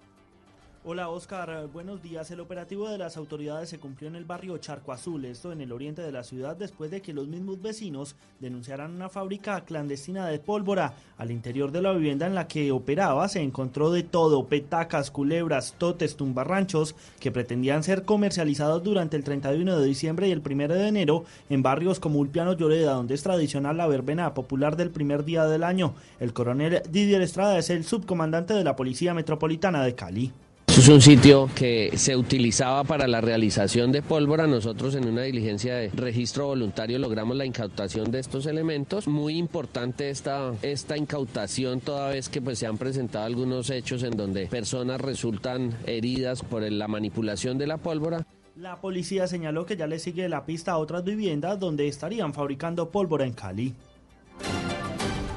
Hola 0.88 1.10
Oscar, 1.10 1.68
buenos 1.74 2.04
días. 2.04 2.30
El 2.30 2.42
operativo 2.42 2.88
de 2.88 3.00
las 3.00 3.18
autoridades 3.18 3.70
se 3.70 3.80
cumplió 3.80 4.08
en 4.08 4.16
el 4.16 4.24
barrio 4.24 4.60
Charco 4.60 4.92
Azul, 4.92 5.26
esto 5.26 5.52
en 5.52 5.62
el 5.62 5.72
oriente 5.72 6.04
de 6.04 6.12
la 6.12 6.24
ciudad, 6.24 6.56
después 6.56 6.92
de 6.92 7.02
que 7.02 7.12
los 7.12 7.28
mismos 7.28 7.60
vecinos 7.60 8.16
denunciaran 8.40 8.94
una 8.94 9.10
fábrica 9.10 9.62
clandestina 9.62 10.28
de 10.28 10.38
pólvora. 10.38 10.94
Al 11.18 11.32
interior 11.32 11.72
de 11.72 11.82
la 11.82 11.92
vivienda 11.92 12.28
en 12.28 12.36
la 12.36 12.48
que 12.48 12.72
operaba 12.72 13.28
se 13.30 13.42
encontró 13.42 13.90
de 13.90 14.04
todo, 14.04 14.46
petacas, 14.46 15.10
culebras, 15.10 15.74
totes, 15.80 16.18
tumbarranchos, 16.18 16.96
que 17.20 17.32
pretendían 17.32 17.82
ser 17.82 18.04
comercializados 18.04 18.84
durante 18.84 19.18
el 19.18 19.24
31 19.24 19.80
de 19.80 19.88
diciembre 19.88 20.28
y 20.28 20.34
el 20.34 20.44
1 20.48 20.68
de 20.68 20.88
enero 20.88 21.26
en 21.50 21.64
barrios 21.64 22.00
como 22.00 22.20
Ulpiano 22.20 22.54
Lloreda, 22.54 22.94
donde 22.94 23.16
es 23.16 23.24
tradicional 23.24 23.78
la 23.78 23.88
verbena 23.88 24.36
popular 24.36 24.78
del 24.78 24.92
primer 24.92 25.26
día 25.26 25.46
del 25.46 25.64
año. 25.64 25.96
El 26.20 26.32
coronel 26.32 26.84
Didier 26.92 27.24
Estrada 27.24 27.58
es 27.58 27.72
el 27.72 27.86
subcomandante 27.86 28.54
de 28.54 28.64
la 28.64 28.76
Policía 28.76 29.16
Metropolitana 29.16 29.84
de 29.84 29.96
Cali. 29.96 30.32
Es 30.78 30.90
un 30.90 31.02
sitio 31.02 31.50
que 31.56 31.94
se 31.96 32.18
utilizaba 32.18 32.84
para 32.84 33.08
la 33.08 33.22
realización 33.22 33.94
de 33.94 34.02
pólvora. 34.02 34.46
Nosotros 34.46 34.94
en 34.96 35.08
una 35.08 35.22
diligencia 35.22 35.76
de 35.76 35.90
registro 35.90 36.48
voluntario 36.48 37.00
logramos 37.00 37.38
la 37.38 37.46
incautación 37.46 38.12
de 38.12 38.20
estos 38.20 38.46
elementos. 38.46 39.08
Muy 39.08 39.38
importante 39.38 40.10
esta, 40.10 40.54
esta 40.62 40.98
incautación 40.98 41.80
toda 41.80 42.10
vez 42.10 42.28
que 42.28 42.42
pues, 42.42 42.60
se 42.60 42.68
han 42.68 42.78
presentado 42.78 43.26
algunos 43.26 43.70
hechos 43.70 44.04
en 44.04 44.18
donde 44.18 44.48
personas 44.48 45.00
resultan 45.00 45.74
heridas 45.88 46.44
por 46.44 46.62
la 46.70 46.90
manipulación 46.90 47.58
de 47.58 47.68
la 47.68 47.78
pólvora. 47.78 48.28
La 48.58 48.82
policía 48.82 49.28
señaló 49.28 49.66
que 49.66 49.78
ya 49.78 49.88
le 49.88 49.98
sigue 49.98 50.28
la 50.28 50.46
pista 50.46 50.74
a 50.74 50.78
otras 50.78 51.06
viviendas 51.06 51.58
donde 51.58 51.88
estarían 51.88 52.34
fabricando 52.34 52.92
pólvora 52.92 53.26
en 53.26 53.34
Cali. 53.34 53.74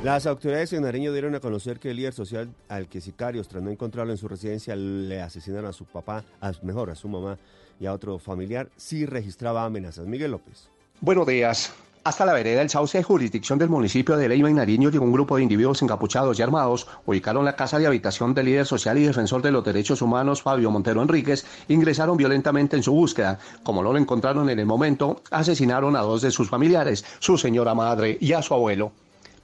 Las 0.05 0.27
autoridades 0.27 0.73
en 0.73 0.83
Nariño 0.83 1.13
dieron 1.13 1.35
a 1.35 1.41
conocer 1.41 1.81
que 1.81 1.91
el 1.91 1.97
líder 1.97 2.13
social 2.13 2.49
al 2.69 2.87
que 2.87 3.01
sicarios, 3.01 3.49
tras 3.49 3.65
no 3.65 3.71
encontrarlo 3.71 4.13
en 4.13 4.17
su 4.17 4.29
residencia, 4.29 4.77
le 4.77 5.21
asesinaron 5.21 5.69
a 5.69 5.73
su 5.73 5.87
papá, 5.87 6.23
a, 6.41 6.53
mejor 6.63 6.91
a 6.91 6.95
su 6.95 7.09
mamá 7.09 7.37
y 7.81 7.87
a 7.87 7.93
otro 7.93 8.17
familiar, 8.21 8.69
sí 8.77 9.07
registraba 9.07 9.65
amenazas. 9.65 10.07
Miguel 10.07 10.31
López. 10.31 10.69
Buenos 11.01 11.27
días. 11.27 11.73
Hasta 12.05 12.25
la 12.25 12.33
vereda 12.33 12.61
del 12.61 12.71
Sauce 12.71 13.03
jurisdicción 13.03 13.59
del 13.59 13.71
municipio 13.71 14.17
de 14.17 14.29
Leyva 14.29 14.49
y 14.49 14.55
Nariño 14.55 14.89
llegó 14.89 15.05
un 15.05 15.13
grupo 15.13 15.37
de 15.37 15.43
individuos 15.43 15.83
encapuchados 15.83 16.39
y 16.39 16.43
armados, 16.43 16.87
ubicaron 17.05 17.45
la 17.45 17.57
casa 17.57 17.81
de 17.81 17.89
habitación 17.89 18.35
del 18.35 18.47
líder 18.47 18.67
social 18.67 18.97
y 18.99 19.03
defensor 19.03 19.43
de 19.43 19.51
los 19.51 19.65
derechos 19.65 20.01
humanos 20.01 20.43
Fabio 20.43 20.71
Montero 20.71 21.03
Enríquez, 21.03 21.45
ingresaron 21.67 22.17
violentamente 22.17 22.77
en 22.77 22.85
su 22.85 22.93
búsqueda. 22.93 23.41
Como 23.65 23.83
no 23.83 23.93
lo 23.93 23.99
encontraron 23.99 24.49
en 24.49 24.61
el 24.61 24.67
momento, 24.67 25.23
asesinaron 25.33 25.97
a 25.97 26.03
dos 26.03 26.23
de 26.23 26.31
sus 26.31 26.49
familiares, 26.49 27.05
su 27.19 27.37
señora 27.37 27.75
madre 27.75 28.17
y 28.21 28.33
a 28.33 28.43
su 28.43 28.55
abuelo. 28.55 28.93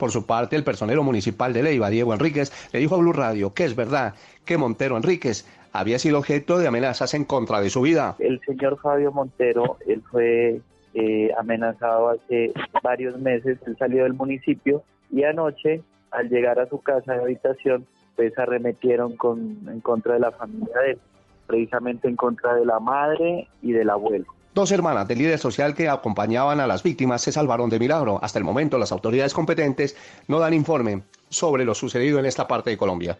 Por 0.05 0.11
su 0.11 0.27
parte, 0.27 0.55
el 0.55 0.65
personero 0.65 1.03
municipal 1.03 1.55
de 1.55 1.63
Leiva, 1.63 1.89
Diego 1.89 2.13
Enríquez, 2.13 2.53
le 2.75 2.79
dijo 2.79 2.95
a 2.95 2.99
Blue 2.99 3.15
Radio 3.15 3.55
que 3.55 3.65
es 3.65 3.75
verdad 3.75 4.13
que 4.45 4.59
Montero 4.59 4.99
Enríquez 4.99 5.49
había 5.73 5.99
sido 5.99 6.19
objeto 6.19 6.59
de 6.59 6.69
amenazas 6.69 7.15
en 7.15 7.25
contra 7.25 7.63
de 7.63 7.71
su 7.71 7.81
vida. 7.81 8.15
El 8.19 8.39
señor 8.41 8.79
Fabio 8.83 9.13
Montero, 9.13 9.79
él 9.87 10.03
fue 10.11 10.61
eh, 10.93 11.31
amenazado 11.39 12.11
hace 12.11 12.53
varios 12.83 13.19
meses, 13.19 13.59
él 13.67 13.77
salió 13.79 14.03
del 14.03 14.13
municipio 14.13 14.83
y 15.11 15.25
anoche, 15.25 15.81
al 16.11 16.29
llegar 16.29 16.61
a 16.61 16.69
su 16.69 16.83
casa 16.83 17.15
de 17.15 17.23
habitación, 17.23 17.87
pues 18.15 18.39
arremetieron 18.39 19.17
con, 19.17 19.67
en 19.67 19.81
contra 19.81 20.13
de 20.13 20.21
la 20.21 20.33
familia 20.33 20.81
de 20.85 20.91
él, 20.91 20.99
precisamente 21.47 22.09
en 22.09 22.17
contra 22.17 22.55
de 22.57 22.67
la 22.67 22.79
madre 22.79 23.49
y 23.63 23.73
del 23.73 23.89
abuelo. 23.89 24.27
Dos 24.55 24.71
hermanas 24.71 25.09
del 25.09 25.19
líder 25.19 25.41
social 25.41 25.75
que 25.75 25.89
acompañaban 25.89 26.61
a 26.61 26.69
las 26.69 26.85
víctimas 26.85 27.21
se 27.21 27.33
salvaron 27.33 27.69
de 27.69 27.81
milagro. 27.81 28.21
Hasta 28.23 28.39
el 28.39 28.45
momento 28.45 28.79
las 28.79 28.93
autoridades 28.93 29.35
competentes 29.35 29.97
no 30.29 30.39
dan 30.39 30.55
informe 30.55 31.03
sobre 31.29 31.65
lo 31.65 31.75
sucedido 31.75 32.21
en 32.21 32.27
esta 32.27 32.47
parte 32.47 32.71
de 32.71 32.77
Colombia. 32.77 33.19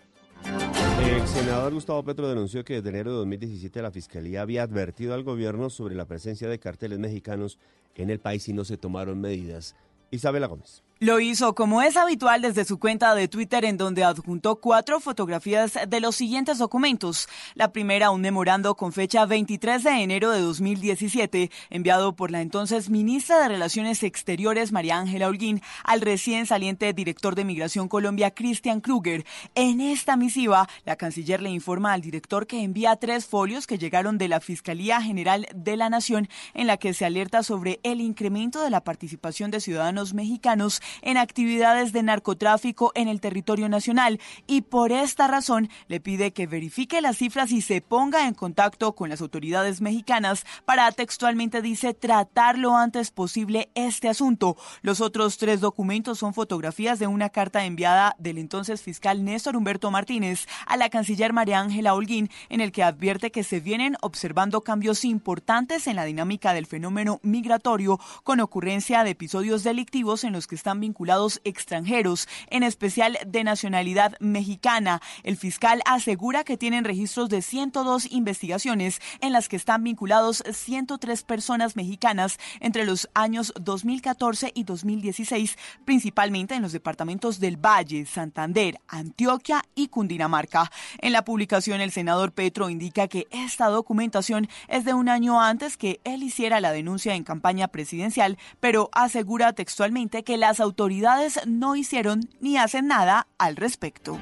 El 1.05 1.27
senador 1.27 1.75
Gustavo 1.75 2.05
Petro 2.05 2.29
denunció 2.29 2.65
que 2.65 2.75
desde 2.75 2.91
enero 2.91 3.11
de 3.11 3.17
2017 3.19 3.83
la 3.83 3.91
Fiscalía 3.91 4.43
había 4.43 4.63
advertido 4.63 5.13
al 5.13 5.25
gobierno 5.25 5.71
sobre 5.71 5.97
la 5.97 6.05
presencia 6.05 6.49
de 6.49 6.61
carteles 6.61 7.01
mexicanos 7.01 7.59
en 7.97 8.11
el 8.11 8.21
país 8.21 8.49
y 8.49 8.53
no 8.53 8.65
se 8.65 8.77
tomaron 8.77 9.21
medidas. 9.21 9.75
Isabela 10.13 10.47
Gómez. 10.47 10.84
Lo 11.01 11.19
hizo 11.19 11.57
como 11.57 11.83
es 11.83 11.97
habitual 11.97 12.41
desde 12.41 12.65
su 12.65 12.79
cuenta 12.79 13.17
de 13.17 13.27
Twitter 13.27 13.65
en 13.65 13.77
donde 13.77 14.05
adjuntó 14.05 14.61
cuatro 14.61 15.01
fotografías 15.01 15.77
de 15.89 16.01
los 16.01 16.15
siguientes 16.15 16.59
documentos. 16.59 17.29
La 17.55 17.73
primera, 17.73 18.13
un 18.13 18.21
memorando 18.21 18.77
con 18.77 18.93
fecha 18.93 19.27
23 19.27 19.83
de 19.83 19.91
enero 19.91 20.31
de 20.31 20.41
2017, 20.41 21.51
enviado 21.71 22.15
por 22.15 22.31
la 22.31 22.43
entonces 22.43 22.91
ministra 22.91 23.41
de 23.41 23.49
Relaciones 23.49 24.05
Exteriores 24.05 24.71
María 24.71 24.97
Ángela 24.97 25.27
Holguín 25.27 25.63
al 25.83 26.01
recién 26.01 26.47
saliente 26.47 26.93
director 26.93 27.35
de 27.35 27.45
Migración 27.45 27.89
Colombia 27.89 28.31
Christian 28.31 28.81
Kruger. 28.81 29.27
En 29.57 29.81
esta 29.81 30.17
misiva, 30.17 30.69
la 30.85 30.95
canciller 30.95 31.43
le 31.43 31.51
informa 31.51 31.93
al 31.93 32.03
director 32.03 32.47
que 32.47 32.63
envía 32.63 32.95
tres 32.95 33.27
folios 33.27 33.67
que 33.67 33.79
llegaron 33.79 34.17
de 34.17 34.29
la 34.29 34.41
Fiscalía 34.41 35.03
General 35.03 35.49
de 35.53 35.77
la 35.77 35.91
Nación 35.91 36.29
en 36.55 36.69
la 36.69 36.77
que 36.77 36.95
se 36.95 37.05
alerta 37.05 37.43
sobre 37.43 37.81
el 37.83 38.01
incremento 38.01 38.63
de 38.63 38.71
la 38.71 38.85
participación 38.85 39.51
de 39.51 39.61
ciudadanos 39.61 40.15
mexicanos 40.15 40.81
en 41.03 41.17
actividades 41.17 41.93
de 41.93 42.03
narcotráfico 42.03 42.93
en 42.95 43.09
el 43.09 43.21
territorio 43.21 43.69
nacional 43.69 44.21
y 44.47 44.63
por 44.63 44.93
esta 44.93 45.27
razón 45.27 45.69
le 45.89 46.01
pide 46.01 46.33
que 46.33 46.47
verifique 46.47 47.01
las 47.01 47.19
cifras 47.19 47.53
y 47.53 47.61
se 47.61 47.81
ponga 47.81 48.27
en 48.27 48.35
contacto 48.35 48.95
con 48.95 49.09
las 49.09 49.21
autoridades 49.21 49.81
mexicanas 49.81 50.47
para 50.65 50.91
textualmente 50.93 51.63
dice 51.63 51.95
tratar 51.95 52.59
lo 52.59 52.77
antes 52.77 53.11
posible 53.11 53.71
este 53.75 54.09
asunto. 54.09 54.57
Los 54.83 55.01
otros 55.01 55.39
tres 55.39 55.61
documentos 55.61 56.19
son 56.19 56.35
fotografías 56.35 56.99
de 56.99 57.07
una 57.07 57.31
carta 57.31 57.65
enviada 57.65 58.17
del 58.19 58.39
entonces 58.39 58.83
fiscal 58.83 59.25
Néstor 59.25 59.57
Humberto 59.57 59.91
Martínez 59.91 60.47
a 60.67 60.77
la 60.77 60.91
canciller 60.91 61.33
María 61.33 61.61
Ángela 61.61 61.95
Holguín 61.95 62.31
en 62.49 62.61
el 62.61 62.73
que 62.73 62.83
advierte 62.83 63.31
que 63.31 63.45
se 63.45 63.61
vienen 63.61 63.97
observando 64.01 64.63
cambios 64.63 65.05
importantes 65.05 65.87
en 65.87 65.97
la 65.97 66.05
dinámica 66.05 66.53
del 66.53 66.67
fenómeno 66.67 67.21
migratorio 67.23 67.99
con 68.23 68.41
ocurrencia 68.41 69.05
de 69.05 69.11
episodios 69.11 69.65
delictivos 69.65 70.25
en 70.25 70.33
los 70.33 70.47
que 70.47 70.55
están 70.55 70.74
vinculados 70.81 71.41
extranjeros, 71.45 72.29
en 72.49 72.63
especial 72.63 73.19
de 73.27 73.45
nacionalidad 73.45 74.17
mexicana. 74.21 75.01
El 75.23 75.37
fiscal 75.37 75.83
asegura 75.85 76.45
que 76.45 76.57
tienen 76.57 76.85
registros 76.85 77.29
de 77.29 77.43
102 77.43 78.11
investigaciones 78.11 79.01
en 79.21 79.33
las 79.33 79.49
que 79.49 79.57
están 79.57 79.85
vinculados 79.85 80.43
103 80.51 81.23
personas 81.23 81.77
mexicanas 81.77 82.39
entre 82.61 82.85
los 82.85 83.09
años 83.15 83.53
2014 83.61 84.53
y 84.55 84.65
2016, 84.65 85.57
principalmente 85.85 86.55
en 86.55 86.63
los 86.63 86.73
departamentos 86.73 87.41
del 87.41 87.57
Valle, 87.57 88.07
Santander, 88.07 88.81
Antioquia 88.89 89.63
y 89.75 89.89
Cundinamarca. 89.89 90.71
En 90.99 91.13
la 91.13 91.25
publicación, 91.25 91.81
el 91.81 91.93
senador 91.93 92.33
Petro 92.33 92.71
indica 92.71 93.09
que 93.09 93.27
esta 93.31 93.67
documentación 93.67 94.49
es 94.69 94.85
de 94.85 94.95
un 94.95 95.09
año 95.09 95.41
antes 95.41 95.77
que 95.77 96.01
él 96.05 96.23
hiciera 96.23 96.61
la 96.61 96.73
denuncia 96.73 97.15
en 97.15 97.25
campaña 97.25 97.69
presidencial, 97.69 98.39
pero 98.61 98.91
asegura 98.93 99.53
textualmente 99.53 100.25
que 100.25 100.37
las 100.37 100.61
autoridades 100.65 101.41
no 101.47 101.77
hicieron 101.77 102.29
ni 102.41 102.57
hacen 102.57 102.89
nada 102.89 103.29
al 103.39 103.57
respecto. 103.57 104.19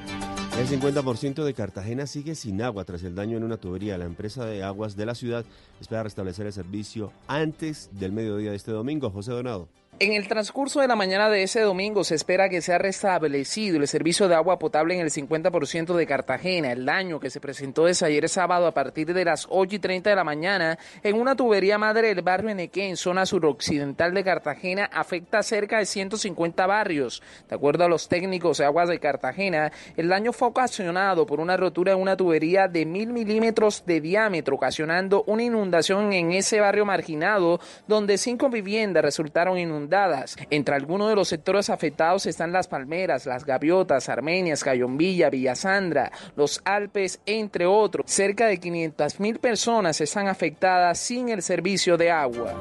El 0.59 0.67
50% 0.67 1.43
de 1.43 1.53
Cartagena 1.55 2.05
sigue 2.05 2.35
sin 2.35 2.61
agua 2.61 2.85
tras 2.85 3.03
el 3.03 3.15
daño 3.15 3.37
en 3.37 3.43
una 3.43 3.57
tubería. 3.57 3.97
La 3.97 4.05
empresa 4.05 4.45
de 4.45 4.63
aguas 4.63 4.95
de 4.95 5.07
la 5.07 5.15
ciudad 5.15 5.45
espera 5.81 6.03
restablecer 6.03 6.45
el 6.45 6.53
servicio 6.53 7.11
antes 7.27 7.89
del 7.93 8.11
mediodía 8.11 8.51
de 8.51 8.57
este 8.57 8.71
domingo. 8.71 9.09
José 9.09 9.31
Donado. 9.31 9.67
En 9.99 10.13
el 10.13 10.27
transcurso 10.27 10.81
de 10.81 10.87
la 10.87 10.95
mañana 10.95 11.29
de 11.29 11.43
ese 11.43 11.61
domingo 11.61 12.03
se 12.03 12.15
espera 12.15 12.49
que 12.49 12.61
sea 12.61 12.79
restablecido 12.79 13.77
el 13.77 13.87
servicio 13.87 14.27
de 14.27 14.33
agua 14.33 14.57
potable 14.57 14.95
en 14.95 15.01
el 15.01 15.11
50% 15.11 15.93
de 15.93 16.07
Cartagena. 16.07 16.71
El 16.71 16.85
daño 16.85 17.19
que 17.19 17.29
se 17.29 17.39
presentó 17.39 17.85
desde 17.85 18.07
ayer 18.07 18.27
sábado 18.27 18.65
a 18.65 18.73
partir 18.73 19.13
de 19.13 19.23
las 19.23 19.45
8 19.49 19.75
y 19.75 19.79
30 19.79 20.09
de 20.09 20.15
la 20.15 20.23
mañana 20.23 20.79
en 21.03 21.15
una 21.15 21.35
tubería 21.35 21.77
madre 21.77 22.07
del 22.07 22.23
barrio 22.23 22.49
Enequé 22.49 22.89
en 22.89 22.97
zona 22.97 23.27
suroccidental 23.27 24.15
de 24.15 24.23
Cartagena 24.23 24.89
afecta 24.91 25.37
a 25.37 25.43
cerca 25.43 25.77
de 25.77 25.85
150 25.85 26.65
barrios. 26.65 27.21
De 27.47 27.55
acuerdo 27.55 27.85
a 27.85 27.89
los 27.89 28.09
técnicos 28.09 28.57
de 28.57 28.65
aguas 28.65 28.89
de 28.89 28.99
Cartagena, 28.99 29.71
el 29.95 30.09
daño 30.09 30.33
fue 30.33 30.47
ocasionado 30.47 31.27
por 31.27 31.39
una 31.39 31.55
rotura 31.55 31.93
en 31.93 31.99
una 31.99 32.17
tubería 32.17 32.67
de 32.67 32.87
mil 32.87 33.13
milímetros 33.13 33.85
de 33.85 34.01
diámetro, 34.01 34.55
ocasionando 34.55 35.23
una 35.27 35.43
inundación 35.43 36.13
en 36.13 36.31
ese 36.31 36.59
barrio 36.59 36.83
marginado 36.83 37.59
donde 37.87 38.17
cinco 38.17 38.49
viviendas 38.49 39.05
resultaron 39.05 39.59
inundadas 39.59 39.82
entre 40.49 40.75
algunos 40.75 41.09
de 41.09 41.15
los 41.15 41.27
sectores 41.27 41.69
afectados 41.69 42.25
están 42.25 42.51
Las 42.51 42.67
Palmeras, 42.67 43.25
Las 43.25 43.45
Gaviotas, 43.45 44.09
Armenias, 44.09 44.63
Cayombilla, 44.63 45.29
Villasandra, 45.29 46.11
Los 46.35 46.61
Alpes, 46.65 47.19
entre 47.25 47.65
otros. 47.65 48.05
Cerca 48.09 48.47
de 48.47 48.59
500 48.59 49.19
mil 49.19 49.39
personas 49.39 49.99
están 50.01 50.27
afectadas 50.27 50.99
sin 50.99 51.29
el 51.29 51.41
servicio 51.41 51.97
de 51.97 52.11
agua. 52.11 52.59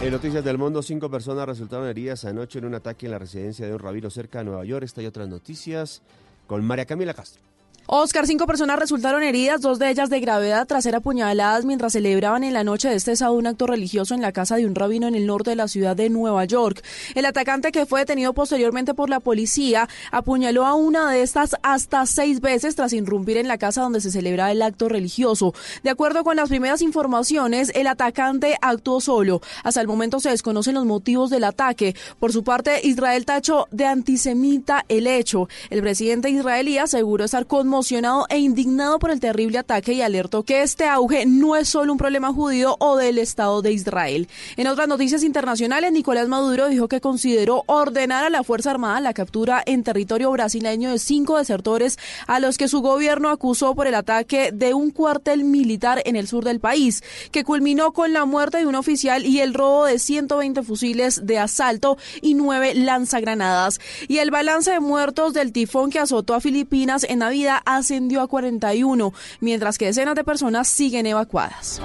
En 0.00 0.10
Noticias 0.10 0.44
del 0.44 0.58
Mundo, 0.58 0.82
cinco 0.82 1.10
personas 1.10 1.46
resultaron 1.46 1.88
heridas 1.88 2.24
anoche 2.26 2.58
en 2.58 2.66
un 2.66 2.74
ataque 2.74 3.06
en 3.06 3.12
la 3.12 3.18
residencia 3.18 3.66
de 3.66 3.72
un 3.72 3.78
rabino 3.78 4.10
cerca 4.10 4.38
de 4.38 4.44
Nueva 4.44 4.64
York. 4.64 4.84
Esta 4.84 5.00
y 5.00 5.06
otras 5.06 5.28
noticias 5.28 6.02
con 6.46 6.62
María 6.64 6.84
Camila 6.84 7.14
Castro. 7.14 7.42
Oscar, 7.86 8.26
cinco 8.26 8.46
personas 8.46 8.78
resultaron 8.78 9.22
heridas, 9.22 9.60
dos 9.60 9.78
de 9.78 9.90
ellas 9.90 10.08
de 10.08 10.18
gravedad 10.18 10.66
tras 10.66 10.84
ser 10.84 10.94
apuñaladas 10.94 11.66
mientras 11.66 11.92
celebraban 11.92 12.42
en 12.42 12.54
la 12.54 12.64
noche 12.64 12.88
de 12.88 12.94
este 12.94 13.14
sábado 13.14 13.36
un 13.36 13.46
acto 13.46 13.66
religioso 13.66 14.14
en 14.14 14.22
la 14.22 14.32
casa 14.32 14.56
de 14.56 14.64
un 14.64 14.74
rabino 14.74 15.06
en 15.06 15.14
el 15.14 15.26
norte 15.26 15.50
de 15.50 15.56
la 15.56 15.68
ciudad 15.68 15.94
de 15.94 16.08
Nueva 16.08 16.46
York. 16.46 16.82
El 17.14 17.26
atacante 17.26 17.72
que 17.72 17.84
fue 17.84 18.00
detenido 18.00 18.32
posteriormente 18.32 18.94
por 18.94 19.10
la 19.10 19.20
policía 19.20 19.86
apuñaló 20.10 20.64
a 20.64 20.72
una 20.72 21.10
de 21.10 21.20
estas 21.20 21.56
hasta 21.62 22.06
seis 22.06 22.40
veces 22.40 22.74
tras 22.74 22.94
irrumpir 22.94 23.36
en 23.36 23.48
la 23.48 23.58
casa 23.58 23.82
donde 23.82 24.00
se 24.00 24.10
celebraba 24.10 24.50
el 24.50 24.62
acto 24.62 24.88
religioso. 24.88 25.52
De 25.82 25.90
acuerdo 25.90 26.24
con 26.24 26.36
las 26.36 26.48
primeras 26.48 26.80
informaciones, 26.80 27.70
el 27.74 27.86
atacante 27.86 28.56
actuó 28.62 29.02
solo. 29.02 29.42
Hasta 29.62 29.82
el 29.82 29.88
momento 29.88 30.20
se 30.20 30.30
desconocen 30.30 30.76
los 30.76 30.86
motivos 30.86 31.28
del 31.28 31.44
ataque. 31.44 31.94
Por 32.18 32.32
su 32.32 32.44
parte, 32.44 32.80
Israel 32.82 33.26
tachó 33.26 33.68
de 33.72 33.84
antisemita 33.84 34.86
el 34.88 35.06
hecho. 35.06 35.50
El 35.68 35.82
presidente 35.82 36.30
israelí 36.30 36.78
aseguró 36.78 37.24
estar 37.24 37.46
conmocionado 37.46 37.73
emocionado 37.74 38.26
e 38.28 38.38
indignado 38.38 39.00
por 39.00 39.10
el 39.10 39.18
terrible 39.18 39.58
ataque 39.58 39.94
y 39.94 40.00
alertó 40.00 40.44
que 40.44 40.62
este 40.62 40.86
auge 40.86 41.26
no 41.26 41.56
es 41.56 41.68
solo 41.68 41.90
un 41.90 41.98
problema 41.98 42.32
judío 42.32 42.76
o 42.78 42.96
del 42.96 43.18
Estado 43.18 43.62
de 43.62 43.72
Israel. 43.72 44.28
En 44.56 44.68
otras 44.68 44.86
noticias 44.86 45.24
internacionales, 45.24 45.90
Nicolás 45.90 46.28
Maduro 46.28 46.68
dijo 46.68 46.86
que 46.86 47.00
consideró 47.00 47.64
ordenar 47.66 48.24
a 48.24 48.30
la 48.30 48.44
Fuerza 48.44 48.70
Armada 48.70 49.00
la 49.00 49.12
captura 49.12 49.60
en 49.66 49.82
territorio 49.82 50.30
brasileño 50.30 50.92
de 50.92 51.00
cinco 51.00 51.36
desertores 51.36 51.98
a 52.28 52.38
los 52.38 52.58
que 52.58 52.68
su 52.68 52.80
gobierno 52.80 53.28
acusó 53.28 53.74
por 53.74 53.88
el 53.88 53.96
ataque 53.96 54.52
de 54.52 54.72
un 54.72 54.92
cuartel 54.92 55.42
militar 55.42 56.00
en 56.04 56.14
el 56.14 56.28
sur 56.28 56.44
del 56.44 56.60
país, 56.60 57.02
que 57.32 57.42
culminó 57.42 57.92
con 57.92 58.12
la 58.12 58.24
muerte 58.24 58.58
de 58.58 58.66
un 58.66 58.76
oficial 58.76 59.26
y 59.26 59.40
el 59.40 59.52
robo 59.52 59.84
de 59.84 59.98
120 59.98 60.62
fusiles 60.62 61.26
de 61.26 61.40
asalto 61.40 61.98
y 62.22 62.34
nueve 62.34 62.74
lanzagranadas. 62.74 63.80
Y 64.06 64.18
el 64.18 64.30
balance 64.30 64.70
de 64.70 64.80
muertos 64.80 65.34
del 65.34 65.50
tifón 65.50 65.90
que 65.90 65.98
azotó 65.98 66.34
a 66.34 66.40
Filipinas 66.40 67.04
en 67.08 67.18
Navidad 67.18 67.58
ascendió 67.64 68.20
a 68.20 68.28
41, 68.28 69.12
mientras 69.40 69.78
que 69.78 69.86
decenas 69.86 70.14
de 70.14 70.24
personas 70.24 70.68
siguen 70.68 71.06
evacuadas. 71.06 71.80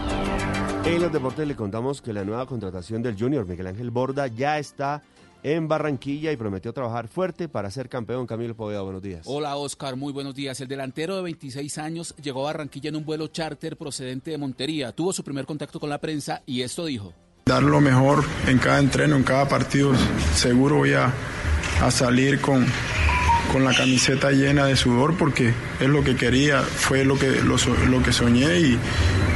En 0.86 1.02
los 1.02 1.12
deportes 1.12 1.48
le 1.48 1.56
contamos 1.56 2.02
que 2.02 2.14
la 2.14 2.24
nueva 2.24 2.46
contratación 2.46 3.04
del 3.04 3.18
Junior 3.20 3.48
Miguel 3.48 3.68
Ángel 3.68 3.92
Borda 3.92 4.28
ya 4.28 4.58
está 4.58 5.04
en 5.44 5.68
Barranquilla 5.68 6.32
y 6.32 6.38
prometió 6.38 6.74
trabajar 6.74 7.08
fuerte 7.08 7.48
para 7.48 7.72
ser 7.72 7.90
campeón. 7.90 8.28
Camilo 8.28 8.56
Poveda, 8.56 8.82
buenos 8.82 9.02
días. 9.02 9.22
Hola 9.26 9.56
Oscar, 9.56 9.96
muy 9.96 10.12
buenos 10.12 10.36
días. 10.36 10.60
El 10.62 10.68
delantero 10.68 11.16
de 11.16 11.22
26 11.24 11.78
años 11.78 12.16
llegó 12.22 12.42
a 12.42 12.52
Barranquilla 12.52 12.90
en 12.90 12.96
un 12.96 13.06
vuelo 13.06 13.28
charter 13.28 13.78
procedente 13.78 14.32
de 14.32 14.38
Montería. 14.38 14.92
Tuvo 14.92 15.14
su 15.14 15.24
primer 15.24 15.46
contacto 15.46 15.80
con 15.80 15.90
la 15.90 16.00
prensa 16.00 16.42
y 16.46 16.62
esto 16.62 16.86
dijo. 16.86 17.14
Dar 17.46 17.64
lo 17.64 17.82
mejor 17.82 18.24
en 18.48 18.60
cada 18.60 18.80
entreno, 18.80 19.16
en 19.16 19.24
cada 19.24 19.48
partido. 19.48 19.94
Seguro 20.36 20.78
voy 20.78 20.94
a, 20.94 21.12
a 21.82 21.92
salir 21.92 22.42
con, 22.42 22.66
con 23.52 23.64
la 23.66 23.74
camiseta 23.74 24.32
llena 24.32 24.66
de 24.66 24.76
sudor 24.76 25.18
porque 25.18 25.54
es 25.80 25.88
lo 25.88 26.04
que 26.04 26.16
quería, 26.16 26.62
fue 26.62 27.04
lo 27.04 27.18
que, 27.18 27.42
lo, 27.42 27.58
lo 27.88 28.04
que 28.04 28.14
soñé 28.14 28.60
y, 28.60 28.80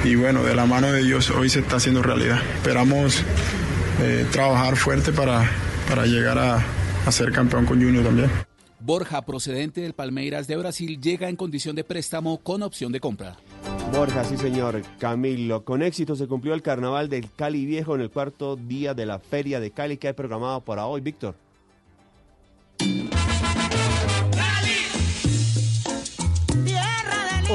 y, 0.03 0.15
bueno, 0.15 0.43
de 0.43 0.55
la 0.55 0.65
mano 0.65 0.91
de 0.91 1.03
Dios 1.03 1.29
hoy 1.31 1.49
se 1.49 1.59
está 1.59 1.77
haciendo 1.77 2.01
realidad. 2.01 2.39
Esperamos 2.55 3.23
eh, 4.01 4.25
trabajar 4.31 4.75
fuerte 4.75 5.11
para, 5.11 5.49
para 5.89 6.05
llegar 6.05 6.37
a, 6.37 6.63
a 7.05 7.11
ser 7.11 7.31
campeón 7.31 7.65
con 7.65 7.81
Junior 7.81 8.03
también. 8.03 8.29
Borja, 8.79 9.21
procedente 9.21 9.81
del 9.81 9.93
Palmeiras 9.93 10.45
de 10.47 10.57
Brasil, 10.57 10.99
llega 10.99 11.29
en 11.29 11.37
condición 11.37 11.75
de 11.75 11.83
préstamo 11.83 12.39
con 12.39 12.63
opción 12.63 12.91
de 12.91 12.99
compra. 12.99 13.37
Borja, 13.93 14.25
sí 14.25 14.37
señor. 14.37 14.81
Camilo, 14.99 15.63
con 15.63 15.81
éxito 15.81 16.15
se 16.15 16.27
cumplió 16.27 16.53
el 16.53 16.61
carnaval 16.61 17.07
del 17.07 17.29
Cali 17.33 17.65
Viejo 17.65 17.95
en 17.95 18.01
el 18.01 18.09
cuarto 18.09 18.57
día 18.57 18.93
de 18.93 19.05
la 19.05 19.19
Feria 19.19 19.59
de 19.59 19.71
Cali 19.71 19.97
que 19.97 20.07
hay 20.07 20.13
programado 20.13 20.61
para 20.61 20.85
hoy, 20.85 20.99
Víctor. 20.99 21.35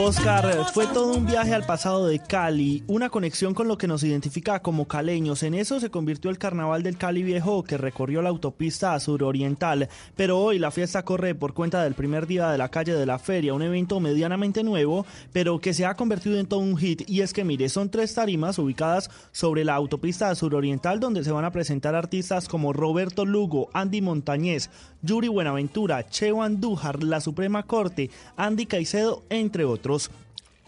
Oscar, 0.01 0.65
fue 0.73 0.87
todo 0.87 1.13
un 1.13 1.27
viaje 1.27 1.53
al 1.53 1.67
pasado 1.67 2.07
de 2.07 2.21
Cali, 2.21 2.85
una 2.87 3.11
conexión 3.11 3.53
con 3.53 3.67
lo 3.67 3.77
que 3.77 3.89
nos 3.89 4.05
identifica 4.05 4.61
como 4.61 4.87
caleños. 4.87 5.43
En 5.43 5.55
eso 5.55 5.81
se 5.81 5.91
convirtió 5.91 6.31
el 6.31 6.39
carnaval 6.39 6.85
del 6.85 6.97
Cali 6.97 7.25
Viejo 7.25 7.65
que 7.65 7.77
recorrió 7.77 8.23
la 8.23 8.29
autopista 8.29 8.99
suroriental. 9.01 9.89
Pero 10.15 10.39
hoy 10.39 10.61
la 10.61 10.71
fiesta 10.71 11.05
corre 11.05 11.35
por 11.35 11.53
cuenta 11.53 11.83
del 11.83 11.95
primer 11.95 12.29
día 12.29 12.49
de 12.49 12.59
la 12.59 12.69
calle 12.69 12.95
de 12.95 13.07
la 13.07 13.19
feria, 13.19 13.55
un 13.55 13.63
evento 13.63 13.99
medianamente 13.99 14.63
nuevo, 14.63 15.05
pero 15.33 15.59
que 15.59 15.75
se 15.75 15.85
ha 15.85 15.97
convertido 15.97 16.39
en 16.39 16.47
todo 16.47 16.61
un 16.61 16.77
hit. 16.77 17.03
Y 17.09 17.23
es 17.23 17.33
que 17.33 17.45
mire, 17.45 17.69
son 17.69 17.91
tres 17.91 18.15
tarimas 18.15 18.59
ubicadas 18.61 19.11
sobre 19.33 19.65
la 19.65 19.75
autopista 19.75 20.33
suroriental 20.37 21.01
donde 21.01 21.25
se 21.25 21.33
van 21.33 21.45
a 21.45 21.51
presentar 21.51 21.97
artistas 21.97 22.47
como 22.47 22.73
Roberto 22.73 23.25
Lugo, 23.25 23.69
Andy 23.73 24.01
Montañez, 24.01 24.71
Yuri 25.03 25.27
Buenaventura, 25.27 26.07
Cheo 26.09 26.43
Andújar, 26.43 27.03
La 27.03 27.21
Suprema 27.21 27.65
Corte, 27.65 28.11
Andy 28.37 28.67
Caicedo, 28.67 29.25
entre 29.29 29.65
otros. 29.65 29.88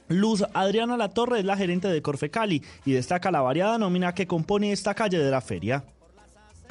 Luz 0.08 0.44
Adriana 0.54 0.96
Latorre 0.96 1.38
es 1.38 1.44
la 1.44 1.56
gerente 1.56 1.86
de 1.88 2.02
Corfecali 2.02 2.62
y 2.84 2.92
destaca 2.92 3.30
la 3.30 3.42
variada 3.42 3.78
nómina 3.78 4.14
que 4.14 4.26
compone 4.26 4.72
esta 4.72 4.94
calle 4.94 5.18
de 5.18 5.30
la 5.30 5.40
feria. 5.40 5.84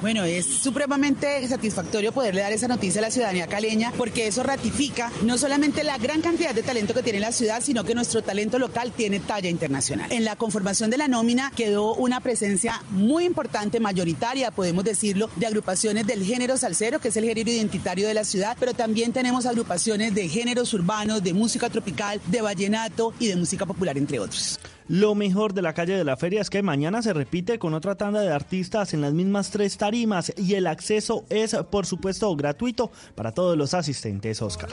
Bueno, 0.00 0.24
es 0.24 0.46
supremamente 0.46 1.46
satisfactorio 1.46 2.10
poderle 2.12 2.40
dar 2.40 2.52
esa 2.52 2.68
noticia 2.68 3.00
a 3.00 3.02
la 3.02 3.10
ciudadanía 3.10 3.46
caleña 3.48 3.92
porque 3.98 4.26
eso 4.26 4.42
ratifica 4.42 5.12
no 5.24 5.36
solamente 5.36 5.84
la 5.84 5.98
gran 5.98 6.22
cantidad 6.22 6.54
de 6.54 6.62
talento 6.62 6.94
que 6.94 7.02
tiene 7.02 7.20
la 7.20 7.32
ciudad, 7.32 7.60
sino 7.62 7.84
que 7.84 7.94
nuestro 7.94 8.22
talento 8.22 8.58
local 8.58 8.92
tiene 8.92 9.20
talla 9.20 9.50
internacional. 9.50 10.10
En 10.10 10.24
la 10.24 10.36
conformación 10.36 10.88
de 10.88 10.96
la 10.96 11.06
nómina 11.06 11.52
quedó 11.54 11.94
una 11.96 12.20
presencia 12.20 12.82
muy 12.88 13.24
importante, 13.24 13.78
mayoritaria, 13.78 14.50
podemos 14.50 14.84
decirlo, 14.84 15.28
de 15.36 15.46
agrupaciones 15.46 16.06
del 16.06 16.24
género 16.24 16.56
salsero, 16.56 16.98
que 16.98 17.08
es 17.08 17.16
el 17.18 17.26
género 17.26 17.50
identitario 17.50 18.08
de 18.08 18.14
la 18.14 18.24
ciudad, 18.24 18.56
pero 18.58 18.72
también 18.72 19.12
tenemos 19.12 19.44
agrupaciones 19.44 20.14
de 20.14 20.30
géneros 20.30 20.72
urbanos, 20.72 21.22
de 21.22 21.34
música 21.34 21.68
tropical, 21.68 22.22
de 22.26 22.40
vallenato 22.40 23.12
y 23.18 23.26
de 23.26 23.36
música 23.36 23.66
popular, 23.66 23.98
entre 23.98 24.18
otros. 24.18 24.58
Lo 24.90 25.14
mejor 25.14 25.54
de 25.54 25.62
la 25.62 25.72
calle 25.72 25.96
de 25.96 26.02
la 26.02 26.16
feria 26.16 26.40
es 26.40 26.50
que 26.50 26.64
mañana 26.64 27.00
se 27.00 27.12
repite 27.12 27.60
con 27.60 27.74
otra 27.74 27.94
tanda 27.94 28.22
de 28.22 28.32
artistas 28.32 28.92
en 28.92 29.00
las 29.00 29.12
mismas 29.12 29.52
tres 29.52 29.76
tarimas 29.76 30.32
y 30.36 30.54
el 30.54 30.66
acceso 30.66 31.24
es, 31.28 31.54
por 31.70 31.86
supuesto, 31.86 32.34
gratuito 32.34 32.90
para 33.14 33.30
todos 33.30 33.56
los 33.56 33.72
asistentes, 33.72 34.42
Oscar. 34.42 34.68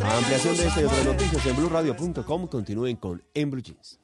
Ampliación 0.00 0.56
de 0.56 0.66
este 0.68 0.82
y 0.82 0.84
otras 0.84 1.04
noticias 1.04 1.46
en 1.46 1.56
blueradio.com. 1.56 2.46
Continúen 2.46 2.94
con 2.94 3.20
En 3.34 3.50
Blue 3.50 3.60
Jeans. 3.60 4.03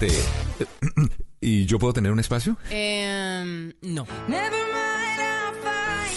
¿Y 1.40 1.66
yo 1.66 1.78
puedo 1.78 1.92
tener 1.92 2.12
un 2.12 2.20
espacio? 2.20 2.56
Eh, 2.70 3.72
no. 3.82 4.06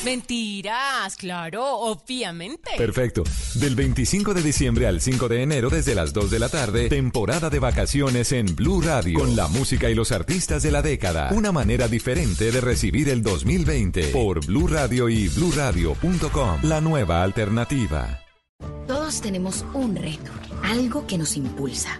Mentiras, 0.06 1.16
claro, 1.16 1.66
obviamente. 1.80 2.72
Perfecto. 2.78 3.24
Del 3.56 3.74
25 3.74 4.36
de 4.36 4.44
diciembre 4.44 4.86
al 4.86 5.02
5 5.02 5.28
de 5.28 5.42
enero 5.42 5.72
desde 5.72 5.96
las 5.96 6.14
2 6.14 6.30
de 6.30 6.40
la 6.40 6.48
tarde, 6.48 6.90
temporada 6.90 7.50
de 7.50 7.58
vacaciones 7.58 8.32
en 8.32 8.56
Blue 8.56 8.82
Radio, 8.82 9.18
con 9.18 9.36
la 9.36 9.48
música 9.48 9.90
y 9.90 9.96
los 9.96 10.12
artistas 10.12 10.62
de 10.62 10.70
la 10.70 10.84
década. 10.84 11.32
Una 11.32 11.52
manera 11.52 11.88
diferente 11.88 12.52
de 12.52 12.62
recibir 12.62 13.10
el 13.10 13.24
2020 13.24 14.10
por 14.10 14.46
Blue 14.46 14.68
Radio 14.68 15.10
y 15.10 15.28
bluradio.com, 15.30 16.60
la 16.62 16.82
nueva 16.82 17.24
alternativa. 17.24 18.22
Todos 18.88 19.22
tenemos 19.22 19.66
un 19.74 19.96
reto, 19.96 20.32
algo 20.64 21.08
que 21.08 21.18
nos 21.18 21.36
impulsa, 21.36 22.00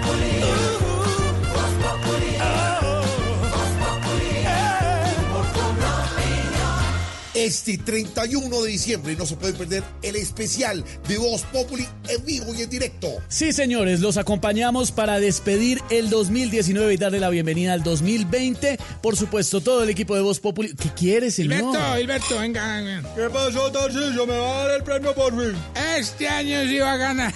Este 7.45 7.77
31 7.77 8.61
de 8.61 8.69
diciembre. 8.69 9.15
No 9.15 9.25
se 9.25 9.35
puede 9.35 9.53
perder 9.53 9.83
el 10.03 10.15
especial 10.15 10.83
de 11.07 11.17
Voz 11.17 11.43
Populi 11.43 11.87
en 12.07 12.25
vivo 12.25 12.53
y 12.53 12.61
en 12.61 12.69
directo. 12.69 13.09
Sí, 13.27 13.53
señores, 13.53 13.99
los 13.99 14.17
acompañamos 14.17 14.91
para 14.91 15.19
despedir 15.19 15.81
el 15.89 16.09
2019 16.09 16.93
y 16.93 16.97
darle 16.97 17.19
la 17.19 17.29
bienvenida 17.29 17.73
al 17.73 17.83
2020. 17.83 18.77
Por 19.01 19.15
supuesto, 19.15 19.61
todo 19.61 19.83
el 19.83 19.89
equipo 19.89 20.15
de 20.15 20.21
Voz 20.21 20.39
Populi. 20.39 20.73
¿Qué 20.75 20.89
quieres, 20.89 21.35
señor? 21.35 21.59
Hilberto, 21.61 21.99
Hilberto, 21.99 22.39
venga, 22.39 22.77
venga. 22.77 23.15
¿Qué 23.15 23.29
pasó, 23.29 23.71
Tarcillo? 23.71 24.27
¿Me 24.27 24.37
va 24.37 24.61
a 24.61 24.67
dar 24.67 24.77
el 24.77 24.83
premio 24.83 25.13
por 25.15 25.31
fin? 25.31 25.57
Este 25.97 26.27
año 26.27 26.63
sí 26.63 26.79
va 26.79 26.93
a 26.93 26.97
ganar. 26.97 27.33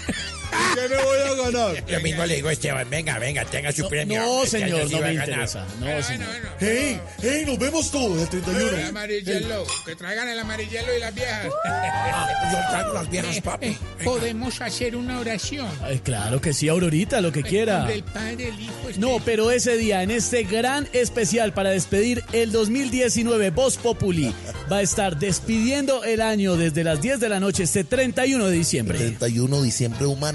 ¿Qué 0.75 0.89
me 0.89 1.03
voy 1.03 1.17
a 1.19 1.51
ganar? 1.51 1.85
Yo 1.87 1.99
mismo 2.01 2.25
le 2.25 2.35
digo 2.35 2.49
a 2.49 2.53
Esteban, 2.53 2.89
venga, 2.89 3.17
venga, 3.19 3.45
tenga 3.45 3.71
su 3.71 3.87
premio. 3.87 4.21
No, 4.21 4.43
Este 4.43 4.59
señor, 4.59 4.91
no 4.91 4.99
me 4.99 5.13
interesa. 5.13 5.65
No, 5.79 6.03
señor. 6.03 6.27
¡Hey! 6.59 6.99
¡Hey! 7.21 7.43
Nos 7.45 7.57
vemos 7.57 7.91
todos 7.91 8.21
el 8.21 8.29
31. 8.29 8.77
El 8.77 8.85
amarillelo, 8.85 9.63
que 9.85 9.95
traigan 9.95 10.27
el 10.29 10.39
amarillelo 10.39 10.95
y 10.95 10.99
las 10.99 11.13
viejas. 11.15 11.45
Yo 12.51 12.57
traigo 12.69 12.93
las 12.93 13.09
viejas, 13.09 13.41
papi. 13.41 13.67
Eh, 13.67 13.77
Podemos 14.03 14.61
hacer 14.61 14.95
una 14.95 15.19
oración. 15.19 15.67
Ay, 15.81 15.99
claro 15.99 16.41
que 16.41 16.53
sí, 16.53 16.67
Aurorita, 16.69 17.21
lo 17.21 17.31
que 17.31 17.43
quiera. 17.43 17.85
Del 17.85 18.03
Padre, 18.03 18.49
el 18.49 18.59
Hijo, 18.59 18.73
No, 18.97 19.19
pero 19.23 19.51
ese 19.51 19.77
día, 19.77 20.03
en 20.03 20.11
este 20.11 20.43
gran 20.43 20.87
especial 20.93 21.53
para 21.53 21.69
despedir 21.71 22.23
el 22.33 22.51
2019, 22.51 23.49
Voz 23.51 23.77
Populi 23.77 24.33
va 24.71 24.77
a 24.77 24.81
estar 24.81 25.17
despidiendo 25.17 26.03
el 26.03 26.21
año 26.21 26.55
desde 26.57 26.83
las 26.83 27.01
10 27.01 27.19
de 27.19 27.29
la 27.29 27.39
noche, 27.39 27.63
este 27.63 27.83
31 27.83 28.47
de 28.47 28.51
diciembre. 28.51 28.97
31 28.97 29.57
de 29.59 29.63
diciembre 29.65 30.05
humano. 30.05 30.34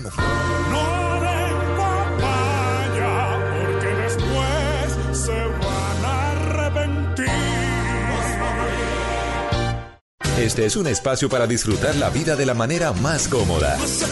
Porque 3.63 3.89
después 4.03 4.97
se 5.13 5.33
van 5.33 6.05
a 6.05 6.31
arrepentir. 6.33 7.27
Este 10.39 10.65
es 10.65 10.77
un 10.77 10.87
espacio 10.87 11.29
para 11.29 11.47
disfrutar 11.47 11.95
la 11.97 12.09
vida 12.11 12.37
de 12.37 12.47
la 12.47 12.55
manera 12.55 12.93
más 12.93 13.29
cómoda. 13.29 13.77
No 13.77 13.87
se 13.87 14.07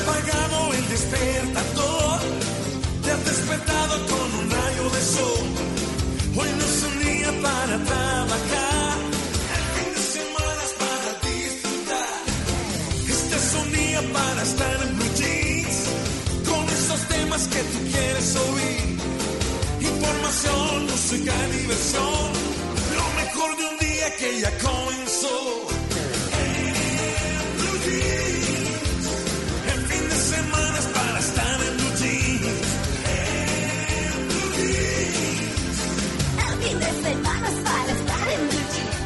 un 24.39 24.43
día 24.43 24.57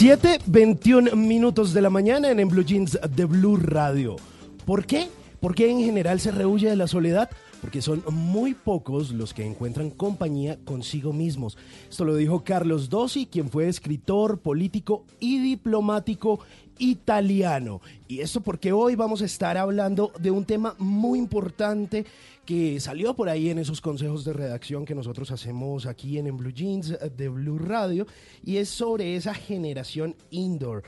7.21 0.00 1.16
minutos 1.16 1.74
de 1.74 1.82
la 1.82 1.90
mañana 1.90 2.30
en, 2.30 2.48
Blue 2.48 2.64
Jeans 2.64 2.96
de 3.16 3.24
Blue 3.24 3.56
Radio. 3.56 4.14
¿Por 4.64 4.86
qué? 4.86 5.08
¿Por 5.40 5.56
qué 5.56 5.68
en 5.68 5.80
general 5.80 6.20
se 6.20 6.30
rehuye 6.30 6.70
de 6.70 6.76
la 6.76 6.86
soledad? 6.86 7.28
Porque 7.60 7.82
son 7.82 8.04
muy 8.12 8.54
pocos 8.54 9.10
los 9.10 9.34
que 9.34 9.44
encuentran 9.44 9.90
compañía 9.90 10.56
consigo 10.64 11.12
mismos. 11.12 11.58
Esto 11.90 12.04
lo 12.04 12.14
dijo 12.14 12.44
Carlos 12.44 12.90
Dossi, 12.90 13.26
quien 13.26 13.50
fue 13.50 13.66
escritor, 13.66 14.38
político 14.38 15.04
y 15.18 15.40
diplomático 15.40 16.38
italiano. 16.78 17.80
Y 18.08 18.20
esto 18.20 18.40
porque 18.40 18.72
hoy 18.72 18.94
vamos 18.94 19.20
a 19.20 19.26
estar 19.26 19.58
hablando 19.58 20.12
de 20.18 20.30
un 20.30 20.46
tema 20.46 20.74
muy 20.78 21.18
importante 21.18 22.06
que 22.48 22.80
salió 22.80 23.12
por 23.12 23.28
ahí 23.28 23.50
en 23.50 23.58
esos 23.58 23.82
consejos 23.82 24.24
de 24.24 24.32
redacción 24.32 24.86
que 24.86 24.94
nosotros 24.94 25.30
hacemos 25.30 25.84
aquí 25.84 26.16
en, 26.16 26.28
en 26.28 26.38
Blue 26.38 26.50
Jeans 26.50 26.92
eh, 26.92 27.12
de 27.14 27.28
Blue 27.28 27.58
Radio 27.58 28.06
y 28.42 28.56
es 28.56 28.70
sobre 28.70 29.16
esa 29.16 29.34
generación 29.34 30.16
indoor. 30.30 30.82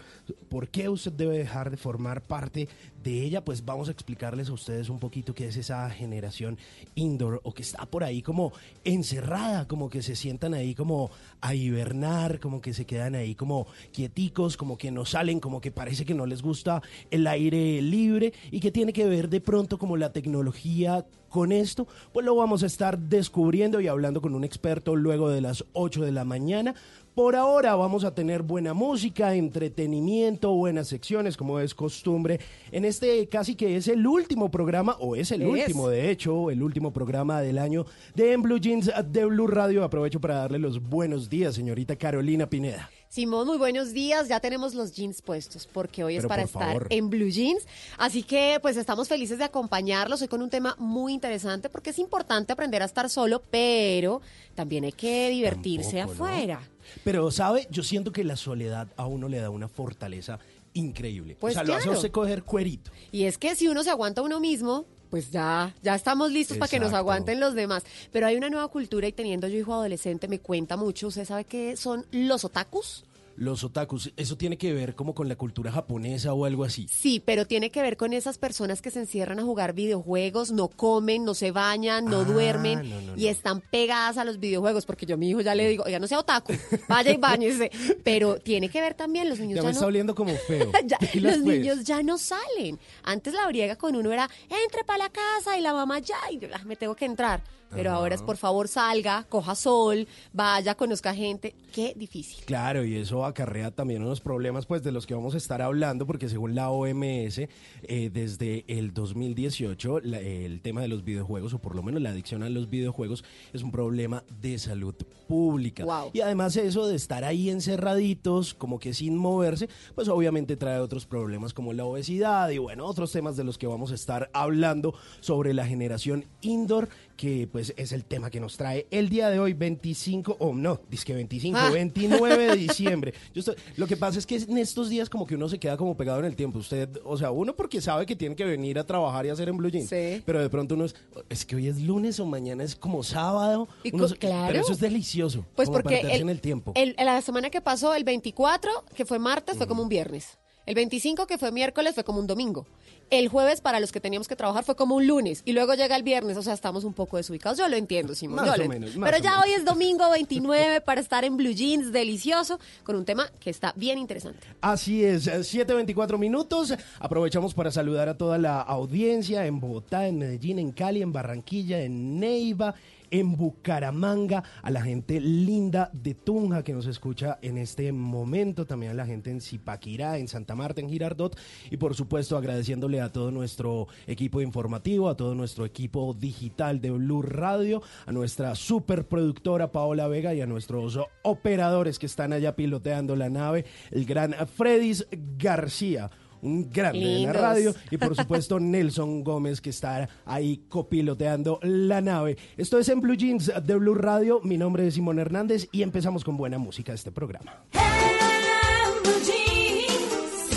¿Por 0.49 0.69
qué 0.69 0.89
usted 0.89 1.13
debe 1.13 1.37
dejar 1.37 1.71
de 1.71 1.77
formar 1.77 2.23
parte 2.23 2.67
de 3.03 3.23
ella? 3.23 3.45
Pues 3.45 3.63
vamos 3.63 3.89
a 3.89 3.93
explicarles 3.93 4.49
a 4.49 4.55
ustedes 4.55 4.89
un 4.89 4.99
poquito 4.99 5.35
qué 5.35 5.49
es 5.49 5.57
esa 5.59 5.91
generación 5.91 6.57
indoor 6.95 7.43
o 7.45 7.53
que 7.53 7.61
está 7.61 7.85
por 7.85 8.05
ahí 8.05 8.23
como 8.23 8.55
encerrada, 8.85 9.69
como 9.69 9.91
que 9.91 10.01
se 10.01 10.17
sientan 10.17 10.55
ahí 10.55 10.75
como 10.75 11.11
a 11.43 11.55
hibernar, 11.55 12.41
como 12.41 12.63
que 12.63 12.73
se 12.73 12.87
quedan 12.87 13.15
ahí 13.15 13.35
como 13.35 13.67
quieticos, 13.93 14.57
como 14.57 14.79
que 14.79 14.91
no 14.91 15.05
salen, 15.05 15.41
como 15.41 15.61
que 15.61 15.71
parece 15.71 16.07
que 16.07 16.15
no 16.15 16.25
les 16.25 16.41
gusta 16.41 16.81
el 17.11 17.27
aire 17.27 17.83
libre 17.83 18.33
y 18.51 18.61
que 18.61 18.71
tiene 18.71 18.93
que 18.93 19.07
ver 19.07 19.29
de 19.29 19.41
pronto 19.41 19.79
como 19.79 19.97
la 19.97 20.13
tecnología 20.13 21.07
con 21.31 21.53
esto, 21.53 21.87
pues 22.13 22.27
lo 22.27 22.35
vamos 22.35 22.63
a 22.63 22.67
estar 22.67 22.99
descubriendo 22.99 23.81
y 23.81 23.87
hablando 23.87 24.21
con 24.21 24.35
un 24.35 24.45
experto 24.45 24.97
luego 24.97 25.31
de 25.31 25.41
las 25.41 25.65
8 25.73 26.05
de 26.05 26.13
la 26.13 26.25
mañana. 26.25 26.75
Por 27.15 27.37
ahora 27.37 27.75
vamos 27.75 28.05
a 28.05 28.15
tener 28.15 28.43
buena 28.43 28.73
música, 28.73 29.35
entretenimiento, 29.35 30.53
buenas 30.53 30.89
secciones, 30.89 31.37
como 31.37 31.61
es 31.61 31.75
costumbre. 31.75 32.41
En 32.73 32.85
este 32.85 33.29
casi 33.29 33.55
que 33.55 33.77
es 33.77 33.89
el 33.89 34.07
último 34.07 34.51
programa, 34.51 34.97
o 35.01 35.17
es 35.17 35.31
el 35.33 35.43
Es. 35.43 35.49
último, 35.49 35.89
de 35.89 36.11
hecho, 36.11 36.51
el 36.51 36.63
último 36.63 36.93
programa 36.93 37.41
del 37.41 37.59
año 37.59 37.85
de 38.15 38.33
En 38.33 38.43
Blue 38.43 38.59
Jeans 38.59 38.91
de 39.07 39.25
Blue 39.25 39.47
Radio. 39.47 39.85
Aprovecho 39.85 40.21
para 40.21 40.37
darle 40.37 40.59
los 40.59 40.81
buenos 40.81 41.29
días, 41.29 41.55
señorita 41.55 41.97
Carolina 41.97 42.49
Pineda. 42.49 42.91
Simón, 43.11 43.49
muy 43.49 43.59
buenos 43.59 43.93
días. 43.93 44.29
Ya 44.29 44.39
tenemos 44.39 44.73
los 44.75 44.93
jeans 44.93 45.21
puestos 45.21 45.67
porque 45.67 46.05
hoy 46.05 46.15
es 46.15 46.27
para 46.27 46.43
estar 46.43 46.63
favor. 46.63 46.87
en 46.91 47.11
Blue 47.11 47.29
Jeans. 47.29 47.67
Así 47.99 48.23
que 48.23 48.61
pues 48.63 48.77
estamos 48.77 49.09
felices 49.09 49.39
de 49.39 49.43
acompañarlos 49.43 50.23
hoy 50.23 50.29
con 50.29 50.43
un 50.43 50.49
tema 50.49 50.77
muy 50.79 51.13
interesante 51.13 51.69
porque 51.69 51.91
es 51.91 51.99
importante 51.99 52.53
aprender 52.53 52.83
a 52.83 52.85
estar 52.85 53.11
solo, 53.11 53.43
pero 53.51 54.23
también 54.55 54.85
hay 54.85 54.93
que 54.93 55.29
divertirse 55.29 55.97
Tampoco, 55.97 56.19
¿no? 56.21 56.25
afuera. 56.27 56.61
Pero, 57.03 57.29
¿sabe? 57.33 57.67
Yo 57.69 57.83
siento 57.83 58.13
que 58.13 58.23
la 58.23 58.37
soledad 58.37 58.87
a 58.97 59.07
uno 59.07 59.29
le 59.29 59.41
da 59.41 59.51
una 59.51 59.67
fortaleza 59.67 60.39
increíble. 60.75 61.37
Pues 61.41 61.55
o 61.55 61.59
sea, 61.59 61.65
lo 61.65 61.75
hace 61.75 61.89
a 61.89 61.93
usted 61.93 62.13
coger 62.13 62.45
cuerito. 62.45 62.93
Y 63.11 63.25
es 63.25 63.39
que 63.39 63.57
si 63.57 63.67
uno 63.67 63.83
se 63.83 63.91
aguanta 63.91 64.21
a 64.21 64.25
uno 64.25 64.39
mismo, 64.39 64.85
pues 65.11 65.31
ya, 65.31 65.75
ya 65.83 65.95
estamos 65.95 66.31
listos 66.31 66.57
para 66.57 66.71
que 66.71 66.81
nos 66.81 66.93
aguanten 66.93 67.41
los 67.41 67.55
demás. 67.55 67.83
Pero 68.13 68.27
hay 68.27 68.37
una 68.37 68.49
nueva 68.49 68.69
cultura 68.69 69.09
y 69.09 69.13
teniendo 69.13 69.49
yo 69.49 69.59
hijo 69.59 69.75
adolescente 69.75 70.29
me 70.29 70.39
cuenta 70.39 70.77
mucho. 70.77 71.09
¿Usted 71.09 71.25
sabe 71.27 71.45
qué 71.45 71.77
son 71.77 72.07
los 72.13 72.45
otakus? 72.45 73.05
Los 73.41 73.65
otakus, 73.65 74.13
¿eso 74.19 74.37
tiene 74.37 74.59
que 74.59 74.75
ver 74.75 74.95
como 74.95 75.15
con 75.15 75.27
la 75.27 75.35
cultura 75.35 75.73
japonesa 75.73 76.35
o 76.35 76.45
algo 76.45 76.63
así? 76.63 76.87
Sí, 76.93 77.23
pero 77.25 77.47
tiene 77.47 77.71
que 77.71 77.81
ver 77.81 77.97
con 77.97 78.13
esas 78.13 78.37
personas 78.37 78.83
que 78.83 78.91
se 78.91 79.01
encierran 79.01 79.39
a 79.41 79.45
jugar 79.45 79.73
videojuegos, 79.73 80.53
no 80.53 80.69
comen, 80.69 81.25
no 81.25 81.33
se 81.33 81.51
bañan, 81.51 82.05
no 82.05 82.21
Ah, 82.21 82.25
duermen 82.25 82.91
no, 82.91 83.01
no, 83.01 83.17
y 83.17 83.29
están 83.29 83.63
pegadas 83.63 84.19
a 84.19 84.27
los 84.27 84.41
videojuegos. 84.41 84.85
Porque 84.85 85.07
yo 85.07 85.15
a 85.15 85.17
mi 85.17 85.31
hijo 85.31 85.41
ya 85.41 85.55
le 85.55 85.67
digo, 85.71 85.85
oiga, 85.87 85.99
no 85.99 86.07
sea 86.07 86.19
otaku, 86.19 86.53
vaya 86.87 87.13
y 87.13 87.17
bañese. 87.17 87.71
Pero 88.05 88.37
tiene 88.37 88.69
que 88.69 88.83
ver 88.83 88.93
también, 88.93 89.27
los 89.31 89.41
niños 89.41 89.57
Ya 89.57 89.63
ya, 89.63 89.69
me 89.69 89.73
no... 89.73 89.79
está 89.79 89.87
oliendo 89.87 90.15
como 90.15 90.35
feo. 90.37 90.71
Ya, 90.85 90.99
los 91.15 91.39
pues. 91.39 91.41
niños 91.61 91.85
ya 91.85 92.03
no 92.03 92.19
salen. 92.19 92.79
Antes 93.05 93.33
la 93.33 93.47
briega 93.47 93.77
con 93.77 93.97
uno 93.97 94.13
era, 94.13 94.29
entre 94.67 94.85
para 94.85 95.05
la 95.05 95.09
casa 95.09 95.57
y 95.59 95.63
la 95.63 95.73
mamá 95.73 95.99
ya, 96.01 96.17
y 96.31 96.39
yo, 96.41 96.49
"Ah, 96.53 96.61
me 96.67 96.77
tengo 96.77 96.95
que 96.95 97.07
entrar. 97.07 97.43
Pero 97.73 97.93
ahora 97.93 98.15
es, 98.15 98.23
por 98.23 98.37
favor, 98.37 98.69
salga, 98.69 99.25
coja 99.29 99.55
sol, 99.55 100.07
vaya, 100.33 100.75
conozca 100.75 101.15
gente. 101.15 101.55
Qué 101.73 101.95
difícil. 101.97 102.45
Claro, 102.45 102.85
y 102.85 102.97
eso 102.97 103.25
acarrea 103.25 103.71
también 103.71 104.03
unos 104.03 104.21
problemas 104.21 104.67
pues 104.67 104.83
de 104.83 104.91
los 104.93 105.07
que 105.07 105.15
vamos 105.15 105.35
a 105.35 105.37
estar 105.37 105.63
hablando, 105.63 106.07
porque 106.07 106.29
según 106.29 106.55
la 106.55 106.71
OMS, 106.71 107.39
eh, 107.83 108.11
desde 108.13 108.65
el 108.67 108.93
2018, 108.93 110.01
la- 110.01 110.19
el 110.21 110.61
tema 110.61 110.81
de 110.81 110.89
los 110.89 111.05
videojuegos, 111.05 111.55
o 111.55 111.59
por 111.61 111.75
lo 111.77 111.83
menos 111.83 112.03
la 112.03 112.11
adicción 112.11 112.43
a 112.43 112.49
los 112.49 112.69
videojuegos, 112.69 113.25
es 113.53 113.63
un 113.63 113.71
problema 113.71 114.25
de 114.41 114.59
salud 114.59 114.95
pública. 115.29 115.85
Wow. 115.85 116.11
Y 116.13 116.21
además 116.23 116.57
eso 116.57 116.89
de 116.89 116.97
estar 116.97 117.23
ahí 117.25 117.51
encerraditos, 117.51 118.55
como 118.55 118.79
que 118.79 118.93
sin 118.95 119.17
moverse, 119.17 119.69
pues 119.95 120.09
obviamente 120.09 120.57
trae 120.57 120.81
otros 120.81 121.07
problemas 121.07 121.55
como 121.55 121.73
la 121.73 121.85
obesidad 121.85 122.49
y 122.51 122.59
bueno, 122.59 122.85
otros 122.85 123.13
temas 123.13 123.37
de 123.37 123.45
los 123.45 123.59
que 123.59 123.67
vamos 123.67 123.93
a 123.93 123.95
estar 123.95 124.29
hablando 124.33 124.95
sobre 125.21 125.55
la 125.55 125.67
generación 125.67 126.25
indoor, 126.41 126.89
que 127.21 127.47
pues 127.53 127.75
es 127.77 127.93
el 127.93 128.07
tema 128.07 128.31
que 128.31 128.41
nos 128.41 128.57
trae 128.57 128.87
el 128.91 129.11
día 129.11 129.29
de 129.29 129.39
hoy, 129.39 129.53
25, 129.53 130.39
o 130.41 130.55
no, 130.55 130.81
dice 130.89 131.05
que 131.05 131.13
25, 131.13 131.59
Ah. 131.61 131.69
29 131.71 132.47
de 132.49 132.57
diciembre. 132.57 133.13
Yo 133.35 133.41
estoy- 133.41 133.57
lo 133.77 133.87
que 133.87 133.99
pasa 133.99 134.19
es 134.19 134.25
que 134.27 134.37
en 134.37 134.57
estos 134.57 134.89
días 134.89 135.11
como 135.11 135.27
que 135.27 135.35
uno 135.35 135.47
se 135.47 135.59
queda 135.59 135.77
como 135.77 135.95
pegado 135.99 136.21
en 136.21 136.25
el 136.25 136.35
tiempo. 136.35 136.59
Usted, 136.61 136.89
o 137.05 137.19
sea, 137.19 137.31
uno 137.31 137.55
porque 137.55 137.83
sabe 137.83 138.07
que 138.07 138.17
tiene 138.17 138.35
que 138.35 138.45
venir 138.47 138.79
a 138.79 138.85
trabajar 138.87 139.27
y 139.27 139.29
hacer 139.29 139.51
en 139.51 139.59
Blue 139.59 139.69
Jeans. 139.69 139.91
Sí. 139.91 140.23
Pero 140.25 140.41
de 140.41 140.49
pronto 140.49 140.75
uno 140.77 140.87
es, 140.87 140.95
es 141.29 141.45
que 141.45 141.57
hoy 141.57 141.69
es 141.69 141.79
lunes 141.83 142.19
o 142.21 142.25
mañana 142.25 142.65
es 142.65 142.75
como 142.75 143.03
sábado. 143.03 143.69
Y 143.85 143.95
Uno 143.95 144.09
claro. 144.19 144.47
Pero 144.53 144.61
eso 144.61 144.73
es 144.73 144.81
delicioso. 144.81 145.45
Pues 145.57 145.69
porque 145.69 146.01
el- 146.01 146.23
en 146.23 146.31
el 146.31 146.41
tiempo. 146.41 146.73
el- 146.75 146.97
la 146.99 147.21
semana 147.21 147.51
que 147.51 147.61
pasó, 147.61 147.95
el 147.95 148.05
24, 148.05 148.71
que 148.95 149.05
fue 149.05 149.19
martes, 149.19 149.59
fue 149.59 149.67
como 149.67 149.83
un 149.83 149.91
viernes. 149.91 150.39
El 150.71 150.77
25, 150.77 151.27
que 151.27 151.37
fue 151.37 151.51
miércoles, 151.51 151.97
fue 151.97 152.05
como 152.05 152.21
un 152.21 152.29
domingo. 152.29 152.65
El 153.11 153.27
jueves, 153.27 153.61
para 153.61 153.81
los 153.81 153.91
que 153.91 153.99
teníamos 153.99 154.29
que 154.29 154.37
trabajar, 154.37 154.63
fue 154.63 154.77
como 154.77 154.95
un 154.95 155.05
lunes. 155.05 155.43
Y 155.45 155.51
luego 155.53 155.75
llega 155.75 155.97
el 155.97 156.05
viernes, 156.05 156.37
o 156.37 156.43
sea, 156.45 156.55
estamos 156.55 156.85
un 156.85 156.93
poco 156.93 157.17
desubicados. 157.17 157.59
Yo 157.59 157.69
lo 157.69 157.75
entiendo, 157.75 158.15
Simón. 158.15 158.37
Más 158.37 158.47
yo 158.47 158.53
o 158.53 158.57
lo 158.57 158.69
menos, 158.69 158.95
más 158.95 159.11
Pero 159.11 159.21
o 159.21 159.25
ya 159.25 159.31
menos. 159.31 159.47
hoy 159.47 159.53
es 159.55 159.65
domingo 159.65 160.09
29 160.09 160.81
para 160.87 161.01
estar 161.01 161.25
en 161.25 161.37
Blue 161.37 161.51
Jeans, 161.51 161.91
delicioso, 161.91 162.61
con 162.85 162.95
un 162.95 163.05
tema 163.05 163.29
que 163.41 163.51
está 163.51 163.73
bien 163.75 163.99
interesante. 163.99 164.47
Así 164.61 165.03
es, 165.03 165.27
eh, 165.27 165.41
7.24 165.41 166.17
minutos. 166.19 166.73
Aprovechamos 167.01 167.53
para 167.53 167.73
saludar 167.73 168.09
a 168.09 168.17
toda 168.17 168.39
la 168.39 168.61
audiencia 168.61 169.47
en 169.47 169.59
Bogotá, 169.59 170.07
en 170.07 170.19
Medellín, 170.19 170.61
en 170.61 170.71
Cali, 170.71 171.03
en 171.03 171.13
Barranquilla, 171.13 171.81
en 171.81 172.21
Neiva, 172.21 172.77
en 173.11 173.37
Bucaramanga, 173.37 174.43
a 174.63 174.71
la 174.71 174.83
gente 174.83 175.21
linda 175.21 175.91
de 175.93 176.15
Tunja 176.15 176.63
que 176.63 176.73
nos 176.73 176.87
escucha 176.87 177.39
en 177.43 177.59
este 177.59 177.93
momento, 177.93 178.67
también 178.67 178.93
a 178.93 178.95
la 178.95 179.07
gente 179.07 179.31
en 179.31 179.41
Zipaquirá, 179.41 180.19
en 180.19 180.29
Santa 180.29 180.55
Marta, 180.55 180.81
en 180.81 180.89
Girardot, 180.89 181.39
y 181.71 181.77
por 181.77 181.95
supuesto 181.95 182.37
agradeciéndole 182.37 183.01
a 183.01 183.13
todo 183.13 183.31
nuestro 183.31 183.89
equipo 184.07 184.41
informativo, 184.41 185.09
a 185.09 185.17
todo 185.17 185.35
nuestro 185.35 185.65
equipo 185.65 186.15
digital 186.15 186.81
de 186.81 186.91
Blue 186.91 187.23
Radio, 187.23 187.83
a 188.07 188.13
nuestra 188.13 188.55
superproductora 188.55 189.73
Paola 189.73 190.09
Vega 190.09 190.35
y 190.35 190.41
a 190.41 190.47
nuestros 190.47 190.99
operadores 191.23 191.99
que 191.99 192.07
están 192.07 192.33
allá 192.33 192.57
piloteando 192.57 193.17
la 193.17 193.31
nave, 193.31 193.65
el 193.91 194.05
gran 194.05 194.35
Fredis 194.47 195.07
García. 195.39 196.11
Un 196.43 196.71
grande 196.71 196.99
de 196.99 197.19
la 197.21 197.33
radio 197.33 197.75
y 197.91 197.97
por 197.97 198.17
supuesto 198.17 198.59
Nelson 198.61 199.23
Gómez 199.23 199.61
que 199.61 199.71
está 199.71 200.09
ahí 200.25 200.65
copiloteando 200.69 201.59
la 201.63 202.01
nave. 202.01 202.37
Esto 202.57 202.79
es 202.79 202.89
en 202.89 203.01
Blue 203.01 203.15
Jeans 203.15 203.53
de 203.63 203.75
Blue 203.77 203.95
Radio. 203.95 204.41
Mi 204.43 204.57
nombre 204.57 204.87
es 204.87 204.95
Simón 204.95 205.19
Hernández 205.19 205.69
y 205.73 205.83
empezamos 205.83 206.25
con 206.25 206.37
buena 206.37 206.59
música 206.59 206.93
de 206.93 206.97
este 206.97 207.13
programa. 207.13 207.65
Blue 207.73 209.13
Jeans. 209.25 210.51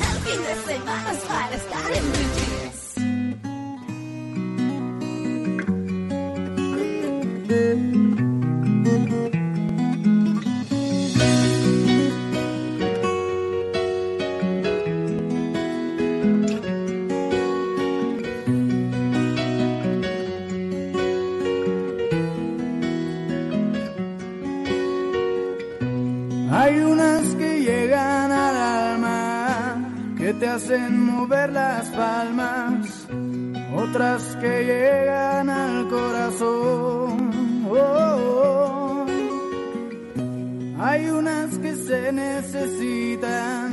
El 0.00 0.18
fin 0.24 0.42
de 0.42 0.54
semana 0.74 1.12
es 1.12 1.18
para 1.20 1.56
estar 1.56 1.92
en 1.92 2.02
Blue 2.12 2.28
Jeans. 2.34 2.58
Hay 7.50 8.07
te 30.38 30.48
hacen 30.48 31.04
mover 31.04 31.50
las 31.52 31.88
palmas, 31.88 33.06
otras 33.74 34.36
que 34.36 34.64
llegan 34.64 35.50
al 35.50 35.88
corazón. 35.88 37.66
Oh, 37.70 37.74
oh. 37.76 39.06
Hay 40.80 41.10
unas 41.10 41.58
que 41.58 41.74
se 41.74 42.12
necesitan, 42.12 43.72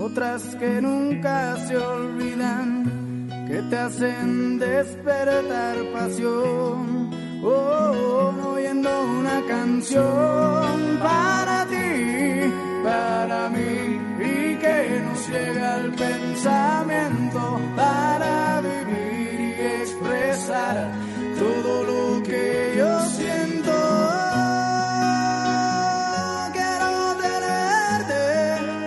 otras 0.00 0.42
que 0.54 0.80
nunca 0.80 1.56
se 1.66 1.76
olvidan, 1.76 3.28
que 3.48 3.60
te 3.62 3.76
hacen 3.76 4.58
despertar 4.58 5.76
pasión. 5.92 7.10
Oh, 7.42 7.48
oh, 7.50 8.52
oyendo 8.52 8.88
una 9.20 9.42
canción 9.46 10.98
para 11.02 11.66
ti, 11.66 12.52
para 12.84 13.48
mí, 13.48 13.97
que 14.68 15.00
nos 15.00 15.28
llega 15.28 15.74
al 15.74 15.92
pensamiento 15.92 17.60
para 17.76 18.60
vivir 18.60 19.40
y 19.40 19.52
expresar 19.82 20.76
todo 21.38 21.84
lo 21.90 22.22
que 22.22 22.74
yo 22.76 23.00
siento. 23.16 23.76
Quiero 26.56 26.92
tenerte, 27.24 28.22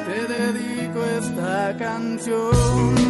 te 0.08 0.20
dedico 0.34 1.00
esta 1.20 1.78
canción. 1.78 3.01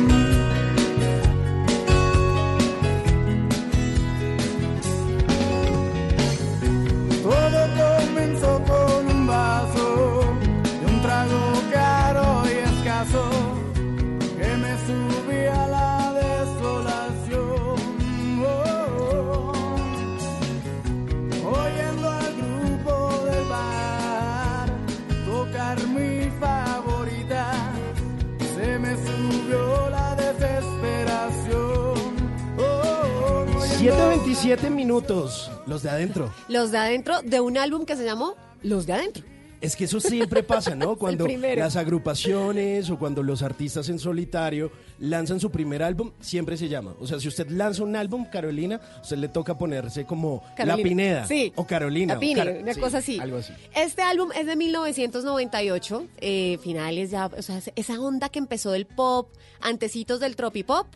17 34.42 34.72
minutos, 34.72 35.52
los 35.68 35.84
de 35.84 35.92
adentro. 35.92 36.34
Los 36.48 36.72
de 36.72 36.80
adentro 36.80 37.22
de 37.22 37.40
un 37.42 37.60
álbum 37.60 37.86
que 37.86 37.96
se 37.96 38.04
llamó 38.04 38.36
Los 38.64 38.88
de 38.88 38.94
adentro. 38.94 39.24
Es 39.62 39.76
que 39.76 39.86
eso 39.86 40.00
siempre 40.00 40.44
pasa, 40.44 40.76
¿no? 40.76 40.96
Cuando 40.98 41.28
las 41.28 41.76
agrupaciones 41.76 42.90
o 42.90 42.98
cuando 42.98 43.24
los 43.24 43.42
artistas 43.44 43.88
en 43.90 44.00
solitario 44.00 44.72
lanzan 45.00 45.40
su 45.40 45.52
primer 45.52 45.84
álbum, 45.84 46.12
siempre 46.20 46.58
se 46.58 46.68
llama. 46.68 46.94
O 47.00 47.08
sea, 47.08 47.20
si 47.20 47.28
usted 47.28 47.48
lanza 47.50 47.84
un 47.84 47.96
álbum, 47.96 48.26
Carolina, 48.26 48.82
usted 49.02 49.18
le 49.18 49.28
toca 49.28 49.58
ponerse 49.58 50.06
como 50.06 50.44
La. 50.58 50.76
Pineda. 50.78 51.28
Sí. 51.28 51.54
O 51.56 51.66
Carolina. 51.68 52.14
La 52.14 52.18
o 52.18 52.20
Pine, 52.20 52.44
Car- 52.44 52.58
una 52.64 52.74
sí, 52.74 52.80
cosa 52.80 52.98
así. 52.98 53.20
Algo 53.20 53.38
así. 53.38 53.54
Este 53.76 54.02
álbum 54.02 54.30
es 54.36 54.46
de 54.48 54.56
1998, 54.56 56.08
eh, 56.20 56.58
finales 56.64 57.12
ya, 57.12 57.28
o 57.28 57.42
sea, 57.42 57.62
esa 57.76 58.00
onda 58.02 58.30
que 58.30 58.40
empezó 58.40 58.72
del 58.72 58.86
pop, 58.86 59.30
antecitos 59.62 60.20
del 60.20 60.36
tropipop. 60.36 60.88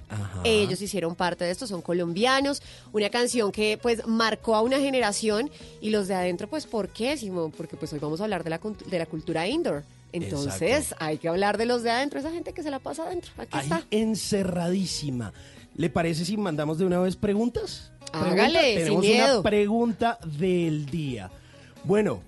Ellos 0.43 0.81
hicieron 0.81 1.15
parte 1.15 1.43
de 1.45 1.51
esto, 1.51 1.67
son 1.67 1.81
colombianos. 1.81 2.61
Una 2.93 3.09
canción 3.09 3.51
que 3.51 3.77
pues 3.81 4.05
marcó 4.07 4.55
a 4.55 4.61
una 4.61 4.79
generación 4.79 5.49
y 5.81 5.89
los 5.91 6.07
de 6.07 6.15
adentro, 6.15 6.47
pues, 6.49 6.65
¿por 6.65 6.89
qué, 6.89 7.15
Simón? 7.17 7.51
Porque 7.55 7.75
pues 7.77 7.93
hoy 7.93 7.99
vamos 7.99 8.21
a 8.21 8.23
hablar 8.23 8.43
de 8.43 8.49
la, 8.49 8.54
de 8.59 8.99
la 8.99 9.05
cultura 9.05 9.47
indoor. 9.47 9.83
Entonces, 10.11 10.95
hay 10.99 11.17
que 11.17 11.27
hablar 11.27 11.57
de 11.57 11.65
los 11.65 11.83
de 11.83 11.91
adentro, 11.91 12.19
esa 12.19 12.31
gente 12.31 12.53
que 12.53 12.63
se 12.63 12.71
la 12.71 12.79
pasa 12.79 13.03
adentro. 13.03 13.31
Aquí 13.37 13.49
Ahí 13.57 13.63
está. 13.63 13.83
encerradísima. 13.91 15.33
¿Le 15.75 15.89
parece 15.89 16.23
si 16.23 16.37
mandamos 16.37 16.77
de 16.77 16.85
una 16.85 16.99
vez 16.99 17.15
preguntas? 17.17 17.91
Hágale, 18.13 18.35
Pregunta. 18.37 18.61
sin 18.61 18.75
Tenemos 18.77 19.01
miedo. 19.05 19.39
una 19.41 19.49
pregunta 19.49 20.19
del 20.25 20.85
día. 20.85 21.29
Bueno, 21.83 22.21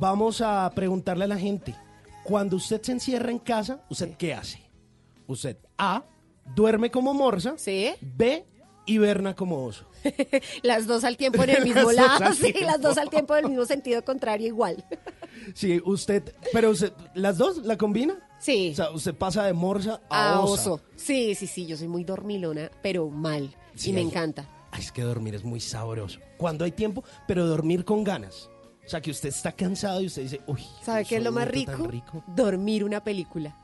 vamos 0.00 0.40
a 0.40 0.70
preguntarle 0.74 1.24
a 1.24 1.28
la 1.28 1.36
gente. 1.38 1.74
Cuando 2.24 2.56
usted 2.56 2.80
se 2.82 2.92
encierra 2.92 3.30
en 3.30 3.38
casa, 3.38 3.80
¿usted 3.90 4.16
qué 4.16 4.32
hace? 4.32 4.60
Usted 5.26 5.58
A, 5.76 6.04
duerme 6.54 6.90
como 6.90 7.12
morsa. 7.12 7.54
B, 8.00 8.44
hiberna 8.86 9.34
como 9.36 9.62
oso. 9.64 9.84
Las 10.62 10.86
dos 10.86 11.04
al 11.04 11.16
tiempo 11.18 11.42
en 11.44 11.50
el 11.50 11.64
mismo 11.64 11.92
lado, 11.92 12.32
sí, 12.32 12.54
las 12.60 12.80
dos 12.80 12.96
al 12.96 13.10
tiempo 13.10 13.34
en 13.36 13.44
el 13.44 13.50
mismo 13.50 13.64
sentido 13.66 14.04
contrario 14.04 14.46
igual. 14.46 14.84
Sí, 15.54 15.80
usted, 15.84 16.34
pero 16.52 16.70
usted, 16.70 16.92
¿las 17.14 17.38
dos 17.38 17.58
la 17.58 17.76
combina? 17.76 18.16
Sí. 18.38 18.70
O 18.72 18.76
sea, 18.76 18.90
usted 18.90 19.14
pasa 19.14 19.44
de 19.44 19.52
morsa 19.52 20.00
a, 20.10 20.34
A 20.34 20.40
osa. 20.40 20.72
oso. 20.72 20.80
Sí, 20.96 21.34
sí, 21.34 21.46
sí, 21.46 21.66
yo 21.66 21.76
soy 21.76 21.88
muy 21.88 22.04
dormilona, 22.04 22.70
pero 22.82 23.08
mal. 23.08 23.54
Sí, 23.74 23.90
y 23.90 23.92
me 23.92 24.00
hay- 24.00 24.06
encanta. 24.06 24.48
Es 24.78 24.92
que 24.92 25.02
dormir 25.02 25.34
es 25.34 25.42
muy 25.44 25.60
sabroso. 25.60 26.18
Cuando 26.36 26.64
hay 26.64 26.72
tiempo, 26.72 27.02
pero 27.26 27.46
dormir 27.46 27.84
con 27.84 28.04
ganas. 28.04 28.50
O 28.84 28.88
sea, 28.88 29.00
que 29.00 29.10
usted 29.10 29.30
está 29.30 29.52
cansado 29.52 30.00
y 30.02 30.06
usted 30.06 30.22
dice, 30.22 30.40
uy, 30.46 30.62
¿Sabe 30.82 31.04
qué 31.04 31.16
es 31.16 31.22
lo 31.22 31.32
más 31.32 31.48
rico? 31.48 31.88
Dormir 32.26 32.84
una 32.84 33.02
película. 33.02 33.56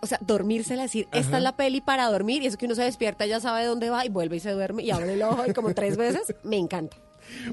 O 0.00 0.06
sea, 0.06 0.18
dormírsela, 0.22 0.82
decir, 0.82 1.06
esta 1.12 1.28
Ajá. 1.28 1.36
es 1.38 1.42
la 1.42 1.56
peli 1.56 1.80
para 1.82 2.06
dormir, 2.10 2.42
y 2.42 2.46
eso 2.46 2.56
que 2.56 2.64
uno 2.64 2.74
se 2.74 2.82
despierta, 2.84 3.26
ya 3.26 3.40
sabe 3.40 3.66
dónde 3.66 3.90
va 3.90 4.06
y 4.06 4.08
vuelve 4.08 4.36
y 4.36 4.40
se 4.40 4.50
duerme 4.52 4.82
y 4.82 4.90
abre 4.90 5.12
el 5.12 5.22
ojo 5.22 5.44
y 5.46 5.52
como 5.52 5.74
tres 5.74 5.96
veces, 5.98 6.34
me 6.44 6.56
encanta. 6.56 6.96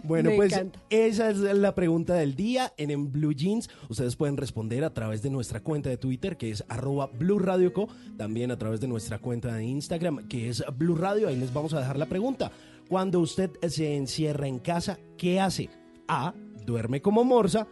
Bueno, 0.04 0.30
Me 0.32 0.36
pues 0.36 0.54
encanta. 0.54 0.80
esa 0.90 1.30
es 1.30 1.38
la 1.38 1.76
pregunta 1.76 2.14
del 2.16 2.36
día 2.36 2.74
en, 2.78 2.92
en 2.92 3.12
Blue 3.12 3.34
Jeans. 3.34 3.70
Ustedes 3.90 4.16
pueden 4.16 4.38
responder 4.38 4.84
a 4.84 4.94
través 4.94 5.22
de 5.22 5.30
nuestra 5.30 5.62
cuenta 5.62 5.90
de 5.90 5.98
Twitter, 5.98 6.38
que 6.38 6.52
es 6.52 6.64
arroba 6.68 7.08
Blue 7.08 7.40
Radio 7.40 7.74
Co. 7.74 7.88
También 8.18 8.52
a 8.52 8.58
través 8.58 8.80
de 8.82 8.88
nuestra 8.88 9.20
cuenta 9.20 9.54
de 9.56 9.64
Instagram, 9.66 10.28
que 10.28 10.50
es 10.50 10.64
Blue 10.78 10.96
Radio. 10.96 11.28
Ahí 11.28 11.36
les 11.38 11.54
vamos 11.54 11.74
a 11.74 11.80
dejar 11.80 11.98
la 11.98 12.06
pregunta. 12.08 12.52
Cuando 12.90 13.20
usted 13.20 13.52
se 13.68 13.96
encierra 13.96 14.48
en 14.48 14.60
casa, 14.60 14.98
¿qué 15.18 15.40
hace? 15.40 15.70
A. 16.08 16.34
Duerme 16.66 17.02
como 17.02 17.24
morsa. 17.24 17.68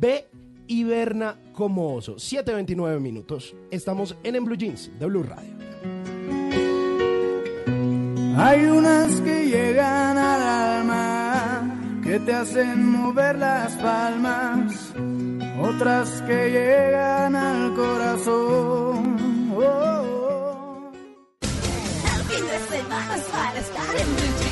B. 0.00 0.26
Hiberna 0.68 1.36
como 1.52 1.94
oso. 1.96 2.14
7.29 2.16 3.00
minutos. 3.00 3.54
Estamos 3.70 4.16
en, 4.22 4.36
en 4.36 4.44
Blue 4.44 4.56
Jeans 4.56 4.90
de 4.98 5.06
Blue 5.06 5.24
Radio. 5.24 5.50
Hay 8.36 8.64
unas 8.64 9.20
que 9.20 9.46
llegan 9.46 10.16
al 10.16 10.42
alma, 10.42 11.21
que 12.02 12.18
te 12.18 12.34
hacen 12.34 12.90
mover 12.90 13.38
las 13.38 13.72
palmas, 13.76 14.92
otras 15.60 16.22
que 16.22 16.50
llegan 16.50 17.36
al 17.36 17.74
corazón. 17.74 19.52
Oh, 19.54 19.60
oh. 19.60 20.92
El 21.40 22.24
fin 22.24 22.44
de 22.46 22.58
semana 22.78 23.16
es 23.16 23.22
para 23.24 23.58
estar 23.58 23.96
en 23.96 24.51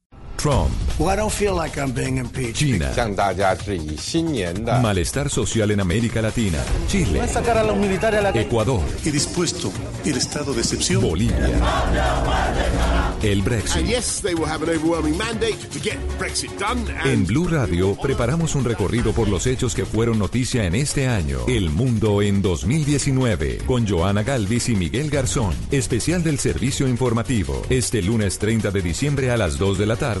Trump, 0.37 0.71
Well, 0.99 1.09
I 1.09 1.15
don't 1.15 1.31
feel 1.31 1.55
like 1.55 1.79
I'm 1.79 1.91
being 1.93 2.17
impeached. 2.17 2.57
China, 2.59 2.91
malestar 4.81 5.29
social 5.29 5.71
en 5.71 5.79
América 5.79 6.21
Latina, 6.21 6.59
Chile, 6.87 7.19
No 7.19 7.27
sacar 7.27 7.57
a 7.57 7.63
los 7.63 7.77
militares 7.77 8.19
a 8.19 8.23
la. 8.23 8.29
Ecuador, 8.39 8.81
Y 9.03 9.09
dispuesto 9.11 9.71
el 10.05 10.17
estado 10.17 10.53
de 10.53 10.61
excepción. 10.61 11.01
Bolivia, 11.01 11.49
el 13.23 13.41
Brexit. 13.41 13.77
And 13.77 13.87
yes, 13.87 14.21
they 14.21 14.33
will 14.33 14.47
have 14.47 14.63
an 14.63 14.69
overwhelming 14.75 15.17
mandate 15.17 15.57
to 15.71 15.79
get 15.79 15.97
Brexit 16.17 16.51
done. 16.59 16.83
En 17.05 17.25
Blue 17.25 17.47
Radio 17.47 17.95
preparamos 17.95 18.55
un 18.55 18.63
recorrido 18.63 19.11
por 19.13 19.27
los 19.27 19.45
hechos 19.47 19.75
que 19.75 19.85
fueron 19.85 20.19
noticia 20.19 20.65
en 20.65 20.75
este 20.75 21.07
año. 21.07 21.39
El 21.47 21.69
mundo 21.69 22.21
en 22.21 22.41
2019 22.41 23.59
con 23.65 23.87
Joana 23.87 24.23
Galvis 24.23 24.69
y 24.69 24.75
Miguel 24.75 25.09
Garzón. 25.09 25.53
Especial 25.71 26.23
del 26.23 26.39
servicio 26.39 26.87
informativo. 26.87 27.61
Este 27.69 28.01
lunes 28.01 28.39
30 28.39 28.71
de 28.71 28.81
diciembre 28.81 29.31
a 29.31 29.37
las 29.37 29.57
2 29.57 29.77
de 29.77 29.85
la 29.85 29.95
tarde 29.95 30.20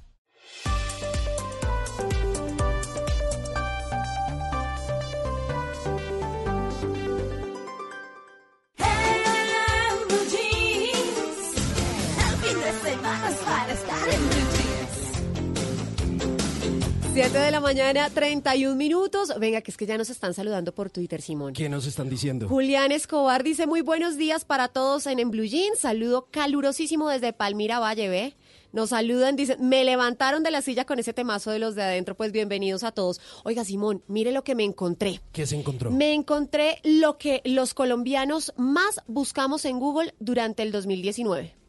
Mañana, 17.61 18.09
31 18.09 18.75
minutos. 18.75 19.33
Venga, 19.39 19.61
que 19.61 19.71
es 19.71 19.77
que 19.77 19.85
ya 19.85 19.97
nos 19.97 20.09
están 20.09 20.33
saludando 20.33 20.73
por 20.73 20.89
Twitter, 20.89 21.21
Simón. 21.21 21.53
¿Qué 21.53 21.69
nos 21.69 21.85
están 21.85 22.09
diciendo? 22.09 22.47
Julián 22.47 22.91
Escobar 22.91 23.43
dice 23.43 23.67
muy 23.67 23.81
buenos 23.81 24.17
días 24.17 24.45
para 24.45 24.67
todos 24.67 25.07
en, 25.07 25.19
en 25.19 25.31
Blue 25.31 25.45
Jeans. 25.45 25.79
Saludo 25.79 26.27
calurosísimo 26.31 27.09
desde 27.09 27.33
Palmira 27.33 27.79
Valle, 27.79 28.09
¿ve? 28.09 28.35
Nos 28.73 28.89
saludan, 28.89 29.35
dicen, 29.35 29.57
me 29.67 29.83
levantaron 29.83 30.43
de 30.43 30.51
la 30.51 30.61
silla 30.61 30.85
con 30.85 30.97
ese 30.97 31.13
temazo 31.13 31.51
de 31.51 31.59
los 31.59 31.75
de 31.75 31.83
adentro, 31.83 32.15
pues 32.15 32.31
bienvenidos 32.31 32.83
a 32.83 32.91
todos. 32.91 33.19
Oiga, 33.43 33.65
Simón, 33.65 34.01
mire 34.07 34.31
lo 34.31 34.43
que 34.43 34.55
me 34.55 34.63
encontré. 34.63 35.21
¿Qué 35.33 35.45
se 35.45 35.57
encontró? 35.57 35.91
Me 35.91 36.13
encontré 36.13 36.79
lo 36.83 37.17
que 37.17 37.41
los 37.43 37.73
colombianos 37.73 38.53
más 38.55 39.01
buscamos 39.07 39.65
en 39.65 39.79
Google 39.79 40.13
durante 40.19 40.63
el 40.63 40.71
2019. 40.71 41.60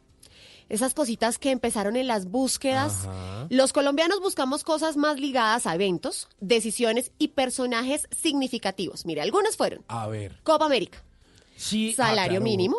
Esas 0.72 0.94
cositas 0.94 1.38
que 1.38 1.50
empezaron 1.50 1.96
en 1.96 2.06
las 2.06 2.24
búsquedas. 2.24 3.06
Ajá. 3.06 3.46
Los 3.50 3.74
colombianos 3.74 4.20
buscamos 4.20 4.64
cosas 4.64 4.96
más 4.96 5.20
ligadas 5.20 5.66
a 5.66 5.74
eventos, 5.74 6.28
decisiones 6.40 7.12
y 7.18 7.28
personajes 7.28 8.08
significativos. 8.10 9.04
Mire, 9.04 9.20
algunas 9.20 9.56
fueron 9.58 9.84
A 9.86 10.08
ver. 10.08 10.40
Copa 10.42 10.64
América, 10.64 11.04
Sí. 11.56 11.92
salario 11.92 12.22
ah, 12.22 12.26
claro. 12.28 12.44
mínimo, 12.44 12.76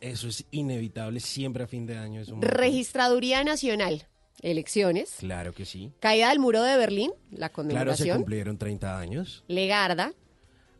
Eso 0.00 0.28
es 0.28 0.44
inevitable 0.50 1.20
siempre 1.20 1.64
a 1.64 1.66
fin 1.66 1.84
de 1.86 1.96
año. 1.98 2.20
Es 2.22 2.28
un- 2.28 2.40
registraduría 2.42 3.44
nacional, 3.44 4.06
elecciones, 4.42 5.16
Claro 5.18 5.52
que 5.52 5.64
sí. 5.66 5.92
caída 6.00 6.30
del 6.30 6.38
muro 6.38 6.62
de 6.62 6.76
Berlín, 6.78 7.12
la 7.30 7.48
Claro, 7.48 7.48
se 7.48 7.52
conmemoración, 7.54 8.16
cumplieron 8.18 8.56
30 8.58 8.98
años. 8.98 9.44
Legarda. 9.48 10.12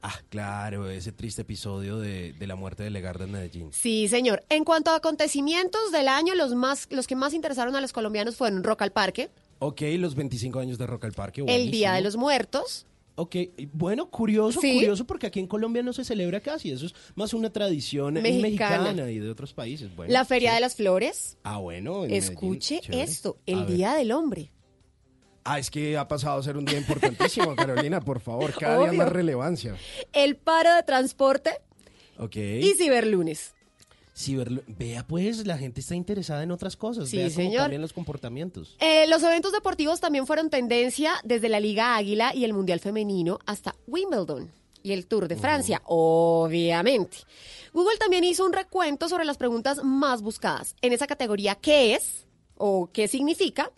Ah, 0.09 0.21
claro, 0.29 0.89
ese 0.89 1.11
triste 1.13 1.43
episodio 1.43 1.99
de, 1.99 2.33
de 2.33 2.47
la 2.47 2.55
muerte 2.55 2.83
de 2.85 2.91
Legarda 2.91 3.25
en 3.25 3.33
Medellín. 3.33 3.73
Sí, 3.73 4.07
señor. 4.09 4.45
En 4.49 4.65
cuanto 4.65 4.91
a 4.93 4.97
acontecimientos 4.97 5.91
del 5.91 6.07
año, 6.09 6.35
los 6.35 6.55
más 6.55 6.87
los 6.91 7.07
que 7.07 7.17
más 7.17 7.35
interesaron 7.35 7.75
a 7.75 7.81
los 7.81 7.93
colombianos 7.93 8.37
fueron 8.37 8.63
Rock 8.63 8.83
al 8.83 8.93
Parque, 8.93 9.31
Ok, 9.59 9.83
los 9.99 10.15
25 10.15 10.59
años 10.61 10.77
de 10.79 10.87
Rock 10.87 11.07
al 11.07 11.13
Parque. 11.13 11.43
el 11.47 11.71
Día 11.71 11.95
de 11.95 12.03
los 12.03 12.17
Muertos, 12.17 12.87
Ok, 13.19 13.35
bueno, 13.73 14.11
curioso, 14.11 14.61
Sí. 14.61 14.75
curioso, 14.75 15.07
porque 15.07 15.27
aquí 15.27 15.41
en 15.41 15.47
Colombia 15.47 15.83
no 15.83 15.95
se 15.95 16.05
celebra 16.05 16.41
casi. 16.41 16.71
Eso 16.71 16.85
es 16.85 16.95
más 17.15 17.33
una 17.33 17.51
tradición 17.51 18.19
eh, 18.19 18.21
Mexicana. 18.21 18.83
mexicana, 18.85 19.11
y 19.11 19.19
de 19.19 19.31
otros 19.31 19.55
países. 19.55 19.97
Bueno, 19.97 20.13
la 20.13 20.27
Feria 20.27 20.51
sí. 20.51 20.55
de 20.57 20.61
las 20.61 20.77
Flores. 20.77 21.39
Ah, 21.43 21.57
bueno. 21.57 22.05
en 22.05 22.13
Escuche 22.13 22.83
Medellín, 22.83 23.01
esto, 23.01 23.39
el. 23.47 23.67
Día 23.67 23.95
del 23.95 24.13
Hombre. 24.13 24.51
Ah, 25.47 25.59
es 25.59 25.71
que 25.71 25.97
ha 25.97 26.09
pasado 26.09 26.39
a 26.39 26.43
ser 26.43 26.57
un 26.57 26.65
día 26.65 26.79
importantísimo, 26.79 27.55
Carolina, 27.57 28.01
por 28.01 28.21
favor. 28.21 28.53
Cada 28.59 28.91
día 28.91 28.93
más 28.93 29.09
relevancia. 29.09 29.77
El 30.13 30.37
paro 30.37 30.75
de 30.75 30.83
transporte 30.83 31.51
Ok. 32.19 32.37
y 32.37 32.75
Ciberlunes. 32.77 33.55
Ciberlo- 34.17 34.63
Vea, 34.67 35.07
pues, 35.07 35.47
la 35.47 35.59
gente 35.59 35.81
está 35.81 35.95
interesada 35.95 36.43
en 36.43 36.51
otras 36.51 36.75
cosas. 36.77 37.09
Sí, 37.11 37.19
Vea 37.19 37.27
cómo 37.27 37.37
señor. 37.37 37.63
cambian 37.63 37.83
los 37.83 37.93
comportamientos. 37.93 38.75
Eh, 38.81 39.07
los 39.09 39.23
eventos 39.23 39.53
deportivos 39.53 40.01
también 40.01 40.27
fueron 40.27 40.49
tendencia 40.49 41.13
desde 41.23 41.49
la 41.51 41.61
Liga 41.61 41.97
Águila 41.97 42.35
y 42.35 42.45
el 42.45 42.55
Mundial 42.55 42.81
Femenino 42.81 43.39
hasta 43.45 43.77
Wimbledon 43.87 44.51
y 44.83 44.93
el 44.93 45.07
Tour 45.07 45.29
de 45.29 45.37
Francia, 45.37 45.83
obviamente. 45.85 47.19
Google 47.75 47.99
también 47.99 48.25
hizo 48.25 48.47
un 48.47 48.53
recuento 48.55 49.09
sobre 49.09 49.25
las 49.27 49.37
preguntas 49.37 49.85
más 49.85 50.23
buscadas. 50.23 50.75
En 50.81 50.93
esa 50.95 51.07
categoría, 51.07 51.57
¿qué 51.57 51.95
es 51.95 52.27
o 52.57 52.89
qué 52.93 53.09
significa? 53.09 53.71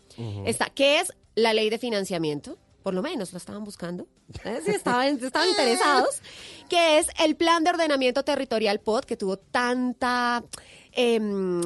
Está, 0.46 0.66
¿qué 0.70 1.00
es 1.00 1.12
la 1.38 1.53
ley 1.55 1.70
de 1.70 1.79
financiamiento? 1.79 2.59
Por 2.83 2.94
lo 2.94 3.03
menos 3.03 3.33
lo 3.33 3.38
estaban 3.38 3.64
buscando. 3.64 4.07
Eh, 4.44 4.61
Sí, 4.64 4.70
estaban, 4.70 5.18
estaban 5.22 5.48
interesados. 5.48 6.20
¿Qué 6.68 6.98
es 6.98 7.09
el 7.18 7.37
plan 7.37 7.64
de 7.64 7.70
ordenamiento 7.70 8.22
territorial 8.24 8.81
POT 8.81 9.05
que 9.05 9.16
tuvo 9.16 9.37
tanta... 9.37 10.44
em, 10.92 11.61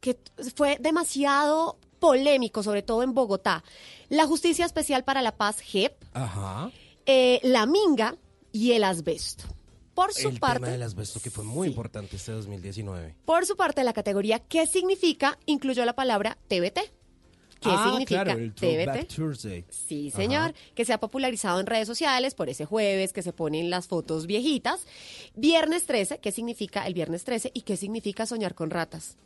que 0.00 0.18
fue 0.54 0.76
demasiado 0.80 1.78
polémico, 1.98 2.62
sobre 2.62 2.82
todo 2.82 3.02
en 3.02 3.14
Bogotá. 3.14 3.64
La 4.08 4.26
Justicia 4.26 4.64
Especial 4.66 5.02
para 5.02 5.22
la 5.22 5.36
Paz, 5.36 5.60
JEP, 5.60 5.94
Ajá. 6.12 6.70
eh, 7.06 7.40
la 7.42 7.66
Minga 7.66 8.16
y 8.52 8.72
el 8.72 8.84
asbesto. 8.84 9.44
Por 9.94 10.12
su 10.12 10.28
el 10.28 10.38
parte, 10.38 10.60
tema 10.60 10.72
del 10.72 10.82
asbesto 10.82 11.20
que 11.20 11.30
fue 11.30 11.42
muy 11.42 11.68
importante 11.68 12.16
este 12.16 12.32
2019. 12.32 13.14
por 13.24 13.46
su 13.46 13.56
parte, 13.56 13.82
la 13.82 13.94
categoría 13.94 14.40
¿qué 14.40 14.66
significa? 14.66 15.38
incluyó 15.46 15.84
la 15.86 15.94
palabra 15.94 16.36
TBT. 16.48 16.80
¿Qué 17.60 17.70
ah, 17.70 17.88
significa 17.90 18.24
claro, 18.24 18.38
el 18.40 18.54
TBT? 18.54 19.08
Sí, 19.70 20.10
señor, 20.10 20.54
que 20.74 20.84
se 20.84 20.92
ha 20.92 20.98
popularizado 20.98 21.60
en 21.60 21.66
redes 21.66 21.86
sociales 21.86 22.34
por 22.34 22.48
ese 22.48 22.64
jueves 22.64 23.12
que 23.12 23.22
se 23.22 23.32
ponen 23.32 23.70
las 23.70 23.88
fotos 23.88 24.26
viejitas. 24.26 24.86
Viernes 25.34 25.86
13, 25.86 26.18
¿qué 26.18 26.32
significa 26.32 26.86
el 26.86 26.94
viernes 26.94 27.24
13 27.24 27.50
y 27.54 27.62
qué 27.62 27.76
significa 27.76 28.26
soñar 28.26 28.54
con 28.54 28.70
ratas? 28.70 29.16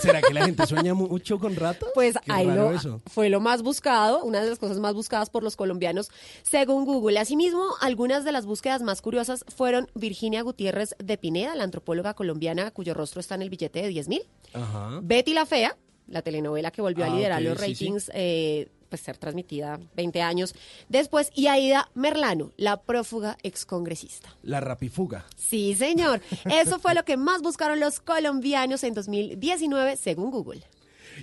¿Será 0.00 0.22
que 0.22 0.32
la 0.32 0.46
gente 0.46 0.66
sueña 0.66 0.94
mucho 0.94 1.38
con 1.38 1.54
ratas? 1.56 1.90
Pues 1.94 2.14
Qué 2.24 2.32
ahí 2.32 2.46
lo, 2.46 2.72
eso. 2.72 3.00
fue 3.06 3.28
lo 3.28 3.40
más 3.40 3.62
buscado, 3.62 4.24
una 4.24 4.40
de 4.40 4.48
las 4.48 4.58
cosas 4.58 4.78
más 4.78 4.94
buscadas 4.94 5.30
por 5.30 5.42
los 5.42 5.56
colombianos 5.56 6.10
según 6.42 6.84
Google. 6.84 7.18
Asimismo, 7.18 7.74
algunas 7.80 8.24
de 8.24 8.32
las 8.32 8.46
búsquedas 8.46 8.82
más 8.82 9.02
curiosas 9.02 9.44
fueron 9.54 9.88
Virginia 9.94 10.42
Gutiérrez 10.42 10.94
de 10.98 11.18
Pineda, 11.18 11.54
la 11.54 11.64
antropóloga 11.64 12.14
colombiana 12.14 12.70
cuyo 12.70 12.94
rostro 12.94 13.20
está 13.20 13.34
en 13.34 13.42
el 13.42 13.50
billete 13.50 13.82
de 13.82 13.88
10 13.88 14.08
mil. 14.08 14.22
Betty 15.02 15.34
la 15.34 15.44
Fea, 15.44 15.76
la 16.08 16.22
telenovela 16.22 16.70
que 16.70 16.82
volvió 16.82 17.04
a 17.04 17.08
Ah, 17.08 17.14
liderar 17.14 17.42
los 17.42 17.58
sí, 17.60 17.74
sí. 17.74 17.84
ratings 17.84 18.10
eh, 18.14 18.68
pues, 18.88 19.02
ser 19.02 19.18
transmitida 19.18 19.78
20 19.96 20.22
años 20.22 20.54
después. 20.88 21.30
Y 21.34 21.46
Aida 21.48 21.90
Merlano, 21.94 22.52
la 22.56 22.80
prófuga 22.82 23.36
excongresista. 23.42 24.34
La 24.42 24.60
rapifuga. 24.60 25.26
Sí, 25.36 25.74
señor. 25.74 26.20
Eso 26.50 26.78
fue 26.78 26.94
lo 26.94 27.04
que 27.04 27.16
más 27.16 27.42
buscaron 27.42 27.80
los 27.80 28.00
colombianos 28.00 28.82
en 28.84 28.94
2019, 28.94 29.96
según 29.96 30.30
Google. 30.30 30.62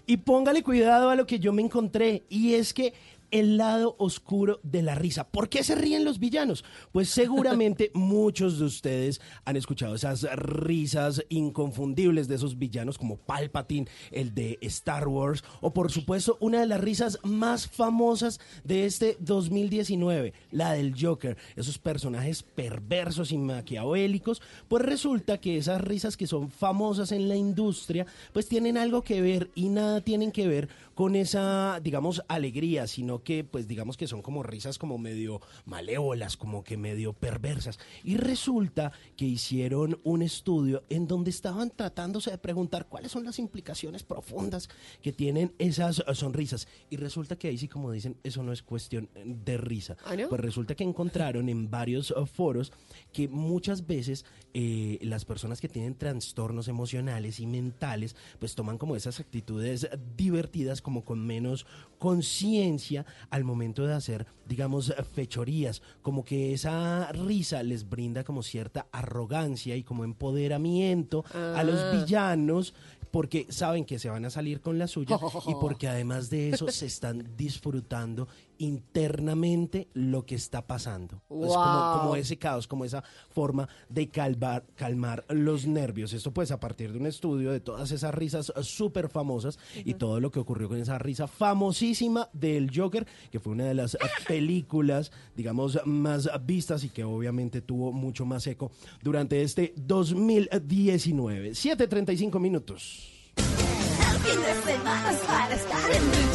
Y 0.06 0.18
póngale 0.18 0.62
cuidado 0.62 1.10
a 1.10 1.16
lo 1.16 1.26
que 1.26 1.40
yo 1.40 1.54
me 1.54 1.62
encontré, 1.62 2.24
y 2.30 2.54
es 2.56 2.74
que 2.74 2.94
el 3.36 3.58
lado 3.58 3.98
oscuro 4.00 4.62
de 4.64 4.82
la 4.82 4.96
risa. 4.96 5.28
¿Por 5.28 5.50
qué 5.50 5.62
se 5.62 5.76
ríen 5.76 6.06
los 6.06 6.20
villanos? 6.20 6.64
Pues 6.94 7.10
seguramente 7.10 7.92
muchos 7.94 8.60
de 8.60 8.66
ustedes 8.66 9.20
han 9.44 9.58
escuchado 9.58 9.94
esas 9.94 10.22
risas 10.38 11.22
inconfundibles 11.28 12.30
de 12.30 12.36
esos 12.36 12.58
villanos 12.58 12.98
como 12.98 13.18
Palpatine, 13.18 13.90
el 14.12 14.34
de 14.34 14.58
Star 14.62 15.10
Wars, 15.10 15.44
o 15.60 15.74
por 15.74 15.92
supuesto 15.92 16.38
una 16.40 16.62
de 16.62 16.68
las 16.68 16.80
risas 16.80 17.20
más 17.24 17.68
famosas 17.68 18.40
de 18.64 18.86
este 18.86 19.18
2019, 19.20 20.34
la 20.52 20.72
del 20.72 20.96
Joker, 20.98 21.36
esos 21.58 21.78
personajes 21.78 22.42
perversos 22.42 23.34
y 23.34 23.38
maquiavélicos, 23.38 24.42
pues 24.70 24.86
resulta 24.86 25.40
que 25.40 25.58
esas 25.58 25.82
risas 25.82 26.16
que 26.16 26.26
son 26.26 26.50
famosas 26.50 27.12
en 27.12 27.28
la 27.28 27.36
industria, 27.36 28.06
pues 28.32 28.48
tienen 28.48 28.78
algo 28.78 29.02
que 29.02 29.20
ver 29.20 29.52
y 29.56 29.68
nada 29.68 30.00
tienen 30.00 30.32
que 30.32 30.48
ver 30.48 30.70
con 30.96 31.16
esa, 31.16 31.80
digamos, 31.84 32.24
alegría, 32.28 32.88
sino 32.88 33.24
que, 33.24 33.44
pues 33.44 33.68
digamos 33.68 33.98
que 33.98 34.08
son 34.08 34.22
como 34.22 34.44
risas 34.44 34.78
como 34.78 34.98
medio 34.98 35.42
malévolas, 35.66 36.38
como 36.38 36.64
que 36.64 36.78
medio 36.78 37.14
perversas. 37.14 37.80
Y 38.04 38.18
resulta 38.18 38.94
que 39.18 39.26
hicieron 39.26 40.00
un 40.04 40.22
estudio 40.22 40.84
en 40.90 41.08
donde 41.08 41.30
estaban 41.30 41.70
tratándose 41.70 42.32
de 42.32 42.38
preguntar 42.38 42.88
cuáles 42.88 43.12
son 43.12 43.26
las 43.26 43.40
implicaciones 43.40 44.04
profundas 44.04 44.70
que 45.02 45.12
tienen 45.12 45.54
esas 45.60 46.04
sonrisas. 46.14 46.68
Y 46.90 46.98
resulta 46.98 47.36
que 47.36 47.50
ahí 47.50 47.58
sí, 47.58 47.68
como 47.68 47.92
dicen, 47.92 48.18
eso 48.24 48.42
no 48.42 48.54
es 48.54 48.64
cuestión 48.64 49.10
de 49.26 49.58
risa. 49.58 49.98
¿Ah, 50.06 50.16
no? 50.16 50.30
Pues 50.30 50.42
resulta 50.42 50.76
que 50.76 50.84
encontraron 50.84 51.50
en 51.50 51.70
varios 51.70 52.12
eh, 52.12 52.26
foros 52.26 52.72
que 53.12 53.28
muchas 53.28 53.86
veces 53.86 54.26
eh, 54.54 55.00
las 55.02 55.26
personas 55.26 55.60
que 55.60 55.68
tienen 55.68 55.96
trastornos 55.96 56.70
emocionales 56.70 57.40
y 57.42 57.46
mentales, 57.46 58.16
pues 58.40 58.56
toman 58.56 58.78
como 58.78 58.96
esas 58.96 59.20
actitudes 59.20 59.90
divertidas, 60.16 60.82
como 60.86 61.04
con 61.04 61.26
menos 61.26 61.66
conciencia 61.98 63.08
al 63.32 63.44
momento 63.44 63.88
de 63.88 63.94
hacer, 63.96 64.28
digamos, 64.48 64.94
fechorías, 65.16 65.82
como 66.04 66.24
que 66.24 66.54
esa 66.54 67.12
risa 67.12 67.64
les 67.64 67.90
brinda 67.90 68.24
como 68.24 68.44
cierta 68.44 68.86
arrogancia 68.92 69.76
y 69.76 69.82
como 69.84 70.04
empoderamiento 70.04 71.26
a 71.34 71.64
los 71.64 71.80
Ah. 71.80 71.92
villanos 71.94 72.76
porque 73.10 73.48
saben 73.50 73.86
que 73.86 73.98
se 73.98 74.10
van 74.10 74.26
a 74.26 74.30
salir 74.30 74.60
con 74.62 74.78
la 74.78 74.88
suya 74.88 75.18
y 75.48 75.54
porque 75.60 75.88
además 75.88 76.30
de 76.30 76.50
eso 76.52 76.68
se 76.70 76.86
están 76.86 77.26
disfrutando 77.36 78.28
internamente 78.58 79.88
lo 79.94 80.26
que 80.26 80.36
está 80.36 80.66
pasando. 80.66 81.22
Es 81.30 81.54
como, 81.54 82.16
ese 82.16 82.38
caos, 82.38 82.68
como 82.68 82.86
esa 82.86 83.04
forma 83.30 83.68
de 83.90 84.10
calmar, 84.10 84.66
calmar 84.76 85.26
los 85.30 85.66
nervios. 85.66 86.14
Esto 86.14 86.32
pues 86.32 86.52
a 86.52 86.60
partir 86.60 86.92
de 86.92 87.00
un 87.00 87.08
estudio 87.08 87.52
de 87.52 87.60
todas 87.60 87.92
esas 87.92 88.14
risas 88.14 88.52
súper 88.62 89.10
famosas 89.10 89.60
y 89.84 89.96
todo 89.96 90.20
lo 90.20 90.32
que 90.32 90.40
ocurrió 90.40 90.68
con 90.68 90.80
esa 90.80 90.98
risa 90.98 91.28
famosísima 91.28 92.30
del 92.34 92.72
Joker, 92.76 93.06
que 93.32 93.40
fue 93.40 93.54
una 93.54 93.66
de 93.66 93.74
las 93.74 93.98
películas, 94.28 95.12
digamos, 95.36 95.80
más 95.86 96.30
vistas 96.46 96.84
y 96.84 96.90
que 96.90 97.04
obviamente 97.04 97.62
tuvo 97.62 97.92
mucho 97.92 98.26
más 98.26 98.46
eco 98.48 98.72
durante 99.02 99.42
este 99.42 99.74
2019. 99.78 101.52
7.35 101.52 102.40
minutos. 102.40 103.12
fin 103.36 104.42
de 104.42 104.72
semana 104.72 105.12
es 105.12 105.20
para 105.20 105.56
estar 105.56 105.92
en 105.92 106.35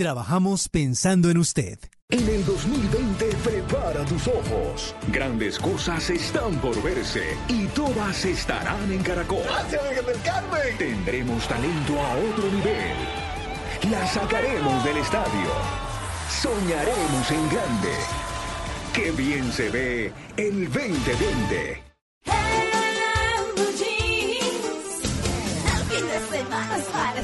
Trabajamos 0.00 0.70
pensando 0.70 1.28
en 1.28 1.36
usted. 1.36 1.78
En 2.08 2.26
el 2.26 2.42
2020 2.46 3.26
prepara 3.44 4.02
tus 4.06 4.28
ojos. 4.28 4.94
Grandes 5.08 5.58
cosas 5.58 6.08
están 6.08 6.58
por 6.62 6.82
verse 6.82 7.36
y 7.48 7.66
todas 7.66 8.24
estarán 8.24 8.90
en 8.90 9.02
Caracol. 9.02 9.42
Tendremos 10.78 11.46
talento 11.46 12.00
a 12.00 12.16
otro 12.16 12.50
nivel. 12.50 12.96
La 13.90 14.06
sacaremos 14.06 14.82
del 14.84 14.96
estadio. 14.96 15.50
Soñaremos 16.30 17.30
en 17.30 17.48
grande. 17.50 17.94
Qué 18.94 19.10
bien 19.10 19.52
se 19.52 19.68
ve 19.68 20.12
el 20.38 20.64
2020. 20.72 21.82
Blue 23.54 23.72
Jeans. 23.76 25.04
El 25.76 25.82
fin 25.90 26.06
de 26.08 26.38
semana 26.38 26.78
es 26.78 26.84
para 26.86 27.19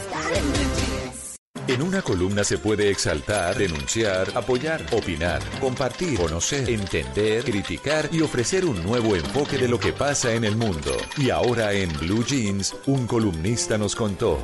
En 1.69 1.83
una 1.83 2.01
columna 2.01 2.45
se 2.45 2.59
puede 2.59 2.91
exaltar, 2.91 3.59
denunciar, 3.59 4.29
apoyar, 4.37 4.87
opinar, 4.93 5.43
compartir, 5.59 6.17
conocer, 6.17 6.71
entender, 6.71 7.43
criticar 7.43 8.09
y 8.13 8.21
ofrecer 8.21 8.65
un 8.65 8.81
nuevo 8.85 9.17
enfoque 9.17 9.59
de 9.59 9.67
lo 9.67 9.81
que 9.81 9.93
pasa 9.93 10.33
en 10.33 10.45
el 10.45 10.55
mundo. 10.55 10.97
Y 11.17 11.31
ahora 11.31 11.73
en 11.73 11.93
Blue 11.99 12.25
Jeans, 12.25 12.77
un 12.87 13.09
columnista 13.09 13.77
nos 13.77 13.97
contó. 13.97 14.39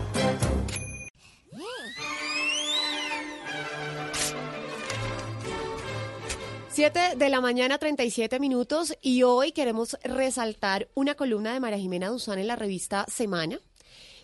Siete 6.70 7.16
de 7.16 7.28
la 7.28 7.40
mañana, 7.40 7.78
37 7.78 8.40
minutos, 8.40 8.96
y 9.00 9.22
hoy 9.22 9.52
queremos 9.52 9.96
resaltar 10.02 10.88
una 10.94 11.14
columna 11.14 11.52
de 11.52 11.60
María 11.60 11.78
Jimena 11.78 12.08
Duzán 12.08 12.40
en 12.40 12.48
la 12.48 12.56
revista 12.56 13.04
Semana, 13.08 13.60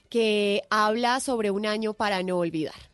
que 0.08 0.62
habla 0.70 1.20
sobre 1.20 1.50
un 1.50 1.66
año 1.66 1.94
para 1.94 2.22
no 2.22 2.38
olvidar. 2.38 2.88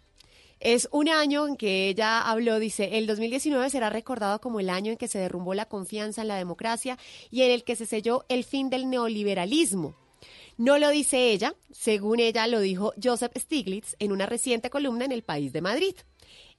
Es 0.61 0.89
un 0.93 1.11
año 1.11 1.47
en 1.47 1.57
que 1.57 1.89
ella 1.89 2.23
habló, 2.23 2.59
dice, 2.59 2.97
el 2.97 3.07
2019 3.07 3.69
será 3.69 3.91
recordado 3.91 4.41
como 4.41 4.61
el 4.61 4.71
año 4.71 4.93
en 4.93 4.97
que 4.97 5.09
se 5.09 5.19
derrumbó 5.19 5.53
la 5.53 5.67
confianza 5.67 6.23
en 6.23 6.29
la 6.29 6.37
democracia 6.37 6.99
y 7.31 7.43
en 7.43 7.51
el 7.51 7.65
que 7.65 7.77
se 7.77 7.85
selló 7.85 8.25
el 8.29 8.45
fin 8.45 8.71
del 8.71 8.89
neoliberalismo. 8.89 9.95
No 10.57 10.79
lo 10.79 10.89
dice 10.89 11.33
ella, 11.33 11.55
según 11.71 12.21
ella 12.21 12.47
lo 12.47 12.61
dijo 12.61 12.95
Joseph 13.03 13.37
Stiglitz 13.37 13.97
en 13.99 14.13
una 14.13 14.25
reciente 14.25 14.71
columna 14.71 15.05
en 15.05 15.13
El 15.13 15.23
País 15.23 15.53
de 15.53 15.61
Madrid. 15.61 15.97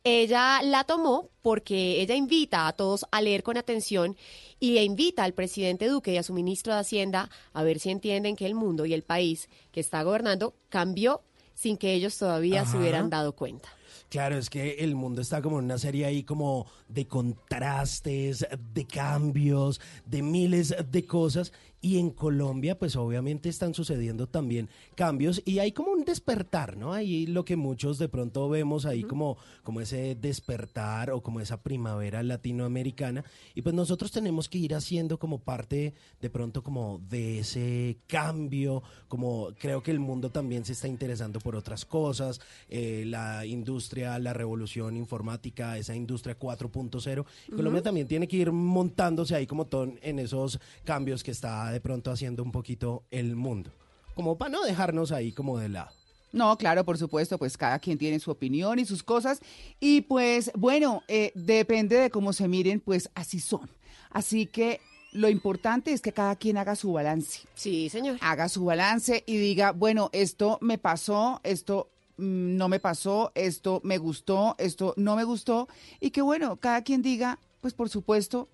Ella 0.04 0.62
la 0.62 0.84
tomó 0.84 1.30
porque 1.42 2.02
ella 2.02 2.14
invita 2.14 2.68
a 2.68 2.74
todos 2.74 3.08
a 3.10 3.22
leer 3.22 3.42
con 3.42 3.58
atención 3.58 4.16
y 4.60 4.72
le 4.72 4.84
invita 4.84 5.24
al 5.24 5.34
presidente 5.34 5.88
Duque 5.88 6.14
y 6.14 6.18
a 6.18 6.24
su 6.24 6.34
ministro 6.34 6.74
de 6.74 6.80
Hacienda 6.80 7.30
a 7.54 7.64
ver 7.64 7.80
si 7.80 7.90
entienden 7.90 8.36
que 8.36 8.46
el 8.46 8.56
mundo 8.56 8.86
y 8.86 8.94
el 8.94 9.04
país 9.04 9.50
que 9.72 9.80
está 9.80 10.04
gobernando 10.04 10.56
cambió 10.70 11.22
sin 11.54 11.78
que 11.78 11.94
ellos 11.94 12.18
todavía 12.18 12.66
se 12.66 12.78
hubieran 12.78 13.10
dado 13.10 13.34
cuenta. 13.34 13.70
Claro, 14.10 14.38
es 14.38 14.50
que 14.50 14.76
el 14.76 14.96
mundo 14.96 15.22
está 15.22 15.42
como 15.42 15.60
en 15.60 15.66
una 15.66 15.78
serie 15.78 16.06
ahí 16.06 16.24
como 16.24 16.68
de 16.88 17.08
contrastes, 17.08 18.46
de 18.74 18.86
cambios, 18.86 19.82
de 20.06 20.22
miles 20.22 20.76
de 20.90 21.06
cosas. 21.06 21.52
Y 21.86 22.00
en 22.00 22.10
Colombia, 22.10 22.80
pues 22.80 22.96
obviamente 22.96 23.48
están 23.48 23.76
sucediendo 23.76 24.26
también 24.26 24.70
cambios 24.96 25.44
y 25.46 25.60
hay 25.60 25.72
como 25.72 25.92
un 25.92 26.04
despertar, 26.04 26.78
¿no? 26.78 26.94
Ahí 26.94 27.28
lo 27.28 27.46
que 27.46 27.56
muchos 27.56 28.00
de 28.00 28.10
pronto 28.10 28.50
vemos 28.50 28.88
ahí 28.88 29.04
como, 29.04 29.38
como 29.62 29.82
ese 29.82 30.16
despertar 30.16 31.12
o 31.12 31.22
como 31.22 31.42
esa 31.42 31.62
primavera 31.62 32.24
latinoamericana. 32.24 33.24
Y 33.54 33.62
pues 33.62 33.76
nosotros 33.76 34.12
tenemos 34.12 34.50
que 34.50 34.58
ir 34.58 34.74
haciendo 34.74 35.20
como 35.20 35.44
parte 35.44 35.94
de 36.20 36.30
pronto 36.32 36.64
como 36.64 37.00
de 37.08 37.42
ese 37.42 38.00
cambio, 38.08 38.82
como 39.08 39.50
creo 39.60 39.84
que 39.84 39.92
el 39.92 40.00
mundo 40.00 40.32
también 40.32 40.66
se 40.66 40.74
está 40.74 40.88
interesando 40.88 41.38
por 41.40 41.56
otras 41.56 41.86
cosas, 41.86 42.42
eh, 42.68 43.04
la 43.06 43.46
industria, 43.46 44.18
la 44.18 44.34
revolución 44.34 44.98
informática, 44.98 45.78
esa 45.78 45.96
industria 45.96 46.36
4.0. 46.36 47.20
Ujú. 47.20 47.56
Colombia 47.56 47.84
también 47.84 48.08
tiene 48.08 48.28
que 48.28 48.38
ir 48.38 48.52
montándose 48.52 49.36
ahí 49.36 49.46
como 49.46 49.68
ton 49.68 50.00
en 50.02 50.18
esos 50.18 50.60
cambios 50.84 51.24
que 51.24 51.30
está 51.30 51.75
de 51.76 51.82
pronto 51.82 52.10
haciendo 52.10 52.42
un 52.42 52.54
poquito 52.54 53.04
el 53.12 53.36
mundo. 53.36 53.70
Como 54.16 54.38
para 54.38 54.50
no 54.50 54.64
dejarnos 54.64 55.12
ahí 55.12 55.34
como 55.34 55.60
de 55.60 55.68
lado. 55.68 55.92
No, 56.32 56.58
claro, 56.58 56.86
por 56.86 56.98
supuesto, 56.98 57.38
pues 57.38 57.58
cada 57.58 57.80
quien 57.80 57.98
tiene 57.98 58.20
su 58.20 58.32
opinión 58.32 58.80
y 58.80 58.86
sus 58.86 59.04
cosas. 59.04 59.42
Y 59.82 60.02
pues 60.02 60.52
bueno, 60.56 61.04
eh, 61.10 61.34
depende 61.36 61.98
de 61.98 62.10
cómo 62.10 62.32
se 62.32 62.48
miren, 62.48 62.80
pues 62.80 63.10
así 63.14 63.42
son. 63.42 63.70
Así 64.10 64.46
que 64.46 64.80
lo 65.12 65.28
importante 65.28 65.92
es 65.92 66.02
que 66.02 66.14
cada 66.14 66.38
quien 66.38 66.58
haga 66.58 66.78
su 66.78 66.94
balance. 66.94 67.42
Sí, 67.56 67.90
señor. 67.90 68.18
Haga 68.22 68.48
su 68.48 68.64
balance 68.64 69.24
y 69.26 69.36
diga, 69.36 69.72
bueno, 69.72 70.10
esto 70.14 70.60
me 70.62 70.78
pasó, 70.78 71.42
esto 71.44 71.90
mm, 72.18 72.56
no 72.56 72.70
me 72.70 72.80
pasó, 72.80 73.34
esto 73.36 73.82
me 73.84 73.98
gustó, 73.98 74.56
esto 74.60 74.94
no 74.96 75.18
me 75.18 75.26
gustó, 75.26 75.68
y 76.00 76.12
que 76.12 76.22
bueno, 76.22 76.56
cada 76.58 76.84
quien 76.84 77.02
diga, 77.02 77.40
pues 77.60 77.74
por 77.74 77.90
supuesto, 77.90 78.48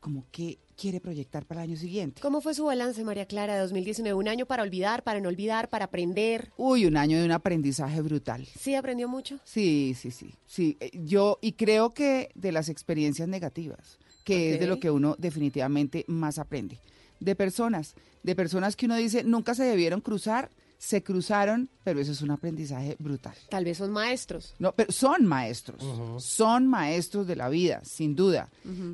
como 0.00 0.24
que 0.30 0.58
quiere 0.78 1.00
proyectar 1.00 1.44
para 1.44 1.62
el 1.64 1.70
año 1.70 1.76
siguiente. 1.76 2.22
¿Cómo 2.22 2.40
fue 2.40 2.54
su 2.54 2.64
balance, 2.64 3.02
María 3.04 3.26
Clara, 3.26 3.54
de 3.54 3.60
2019? 3.60 4.14
Un 4.14 4.28
año 4.28 4.46
para 4.46 4.62
olvidar, 4.62 5.02
para 5.02 5.20
no 5.20 5.28
olvidar, 5.28 5.68
para 5.68 5.86
aprender. 5.86 6.50
Uy, 6.56 6.86
un 6.86 6.96
año 6.96 7.18
de 7.18 7.24
un 7.24 7.32
aprendizaje 7.32 8.00
brutal. 8.00 8.46
¿Sí 8.58 8.74
aprendió 8.76 9.08
mucho? 9.08 9.38
Sí, 9.44 9.94
sí, 9.98 10.10
sí, 10.12 10.34
sí. 10.46 10.76
eh, 10.80 10.90
Yo, 11.04 11.38
y 11.42 11.52
creo 11.52 11.90
que 11.90 12.30
de 12.34 12.52
las 12.52 12.68
experiencias 12.68 13.28
negativas, 13.28 13.98
que 14.24 14.54
es 14.54 14.60
de 14.60 14.66
lo 14.68 14.78
que 14.78 14.90
uno 14.90 15.16
definitivamente 15.18 16.04
más 16.06 16.38
aprende. 16.38 16.78
De 17.18 17.34
personas, 17.34 17.94
de 18.22 18.36
personas 18.36 18.76
que 18.76 18.86
uno 18.86 18.94
dice 18.94 19.24
nunca 19.24 19.54
se 19.56 19.64
debieron 19.64 20.00
cruzar, 20.00 20.50
se 20.78 21.02
cruzaron, 21.02 21.68
pero 21.84 22.00
eso 22.00 22.12
es 22.12 22.22
un 22.22 22.30
aprendizaje 22.30 22.96
brutal. 22.98 23.34
Tal 23.50 23.64
vez 23.64 23.78
son 23.78 23.90
maestros. 23.90 24.54
No, 24.58 24.72
pero 24.72 24.92
son 24.92 25.26
maestros, 25.26 25.82
son 26.22 26.66
maestros 26.66 27.26
de 27.26 27.36
la 27.36 27.48
vida, 27.48 27.82
sin 27.84 28.14
duda. 28.14 28.48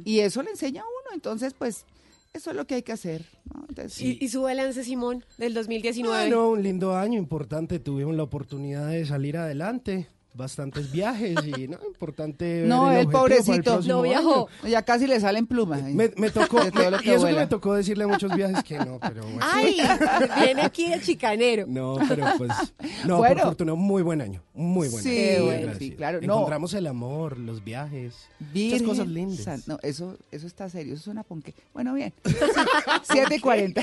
Y 0.05 0.21
eso 0.21 0.43
le 0.43 0.51
enseña 0.51 0.83
a 0.83 0.87
uno, 0.87 1.15
entonces 1.15 1.55
pues 1.55 1.85
eso 2.33 2.51
es 2.51 2.57
lo 2.57 2.67
que 2.67 2.75
hay 2.75 2.83
que 2.83 2.93
hacer. 2.93 3.25
¿no? 3.53 3.65
Entonces, 3.69 4.01
¿Y, 4.01 4.19
y 4.21 4.29
su 4.29 4.43
balance, 4.43 4.83
Simón, 4.83 5.25
del 5.39 5.55
2019? 5.55 6.17
Bueno, 6.17 6.51
un 6.51 6.63
lindo 6.63 6.97
año 6.97 7.17
importante. 7.19 7.79
Tuvimos 7.79 8.17
la 8.17 8.25
oportunidad 8.25 8.89
de 8.89 9.07
salir 9.07 9.37
adelante. 9.37 10.09
Bastantes 10.37 10.91
viajes 10.91 11.37
y 11.47 11.69
no, 11.69 11.79
importante. 11.87 12.45
ver 12.45 12.67
No, 12.67 12.91
el 12.91 12.99
el 12.99 13.09
pobrecito. 13.09 13.81
No 13.83 14.03
viajó. 14.03 14.49
año. 14.63 14.69
Ya 14.69 14.83
casi 14.83 15.07
le 15.07 15.21
salen 15.21 15.47
plumas. 15.47 15.81
Me, 15.85 16.11
me 16.17 16.31
tocó, 16.31 16.59
que 16.73 16.91
y 17.05 17.11
eso 17.11 17.27
que 17.27 17.33
me 17.35 17.47
tocó 17.47 17.75
decirle 17.75 18.05
muchos 18.05 18.35
viajes 18.35 18.65
que 18.65 18.77
no, 18.79 18.99
pero 19.01 19.23
bueno. 19.23 19.39
¡Ay! 19.41 19.77
Viene 20.43 20.63
aquí 20.63 20.91
de 20.91 21.01
chicanero. 21.01 21.67
No, 21.69 21.99
pero 22.09 22.27
pues, 22.37 22.51
no, 23.07 23.19
Bueno. 23.19 23.37
por 23.37 23.45
fortuna, 23.45 23.73
un 23.75 23.81
muy 23.83 24.03
buen 24.03 24.21
año, 24.21 24.43
muy 24.55 24.89
buen 24.89 25.05
Sí, 25.05 25.29
año. 25.37 25.45
bueno, 25.45 25.73
sí, 25.79 25.93
claro, 25.93 26.19
no. 26.21 26.35
Encontramos 26.35 26.75
el 26.75 26.89
amor, 26.89 27.39
los 27.39 27.63
viajes, 27.63 28.15
muchas 28.41 28.53
Virgen 28.53 28.85
cosas 28.87 29.07
lindas. 29.07 29.69
No, 29.69 29.79
eso, 29.83 30.17
eso 30.33 30.47
está 30.49 30.69
serio, 30.69 30.95
eso 30.95 31.05
suena 31.05 31.23
ponque. 31.23 31.55
Bueno, 31.73 31.95
bien. 31.95 32.13
7 33.05 33.37
y 33.37 33.39
40. 33.39 33.83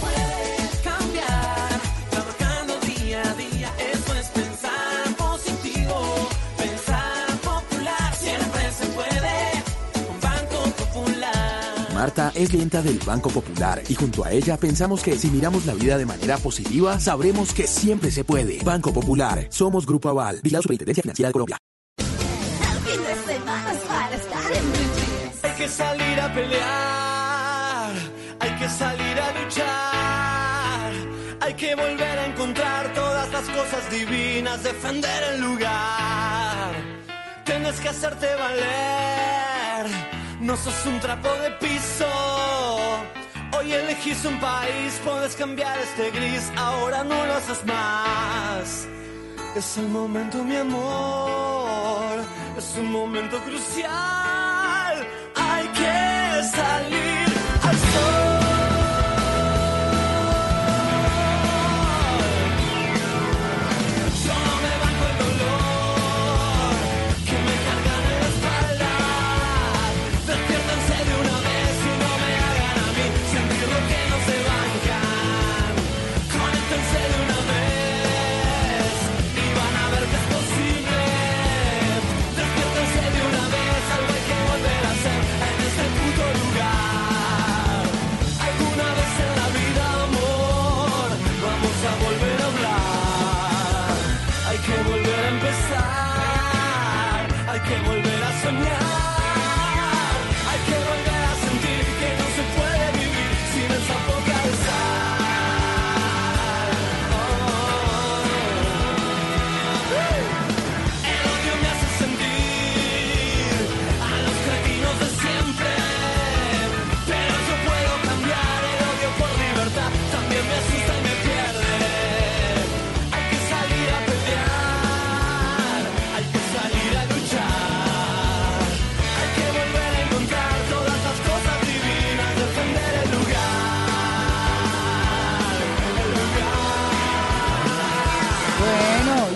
Marta 12.01 12.31
es 12.33 12.49
clienta 12.49 12.81
del 12.81 12.97
Banco 13.05 13.29
Popular 13.29 13.83
y 13.87 13.93
junto 13.93 14.25
a 14.25 14.31
ella 14.31 14.57
pensamos 14.57 15.03
que 15.03 15.15
si 15.15 15.29
miramos 15.29 15.67
la 15.67 15.75
vida 15.75 15.99
de 15.99 16.07
manera 16.07 16.35
positiva, 16.39 16.99
sabremos 16.99 17.53
que 17.53 17.67
siempre 17.67 18.09
se 18.09 18.23
puede. 18.23 18.57
Banco 18.63 18.91
Popular, 18.91 19.45
somos 19.51 19.85
Grupo 19.85 20.09
Aval, 20.09 20.39
Vigilado 20.41 20.63
Superintendencia 20.63 21.03
Financiera 21.03 21.29
de 21.29 21.33
Colombia. 21.33 21.57
Hay 25.43 25.51
que 25.55 25.67
salir 25.67 26.19
a 26.19 26.33
pelear, 26.33 27.93
hay 28.39 28.55
que 28.57 28.67
salir 28.67 29.19
a 29.19 29.43
luchar, 29.43 30.93
hay 31.39 31.53
que 31.53 31.75
volver 31.75 32.17
a 32.17 32.25
encontrar 32.25 32.93
todas 32.95 33.31
las 33.31 33.43
cosas 33.43 33.91
divinas, 33.91 34.63
defender 34.63 35.23
el 35.35 35.41
lugar. 35.41 36.73
Tienes 37.45 37.79
que 37.79 37.89
hacerte 37.89 38.25
valer, 38.39 40.20
no 40.41 40.57
sos 40.57 40.85
un 40.85 40.99
trapo 40.99 41.29
de 41.43 41.51
piso. 41.51 42.07
Hoy 43.57 43.73
elegís 43.73 44.25
un 44.25 44.39
país, 44.39 44.99
puedes 45.03 45.35
cambiar 45.35 45.77
este 45.79 46.09
gris, 46.11 46.51
ahora 46.57 47.03
no 47.03 47.25
lo 47.25 47.33
haces 47.33 47.63
más. 47.65 48.87
Es 49.55 49.77
el 49.77 49.87
momento, 49.89 50.43
mi 50.43 50.55
amor, 50.55 52.19
es 52.57 52.75
un 52.77 52.91
momento 52.91 53.37
crucial. 53.39 55.07
Hay 55.35 55.67
que 55.67 56.43
salir 56.57 57.27
al 57.63 57.77
sol. 57.77 58.30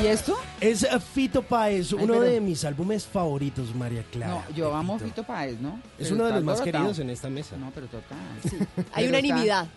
¿Y 0.06 0.08
esto? 0.08 0.36
Es 0.62 0.84
eh, 0.84 0.90
Fito 1.00 1.42
Páez, 1.42 1.92
Ay, 1.92 2.04
uno 2.04 2.14
pero- 2.14 2.22
de 2.22 2.40
mis 2.42 2.64
álbumes 2.66 3.06
favoritos, 3.06 3.74
María 3.76 4.04
Clara. 4.12 4.34
No, 4.48 4.56
yo 4.56 4.74
amo 4.76 4.98
Fito 5.00 5.24
Páez, 5.24 5.60
¿no? 5.60 5.80
Es 5.98 6.10
Pero 6.10 6.16
uno 6.16 6.24
de 6.26 6.30
está 6.30 6.36
los 6.38 6.44
más 6.46 6.54
alborotado. 6.60 6.84
queridos 6.86 7.00
en 7.00 7.10
esta 7.10 7.30
mesa. 7.30 7.58
No, 7.58 7.72
pero 7.74 7.88
total. 7.88 8.18
Hay 8.94 9.08
Pero 9.08 9.10
unanimidad. 9.10 9.68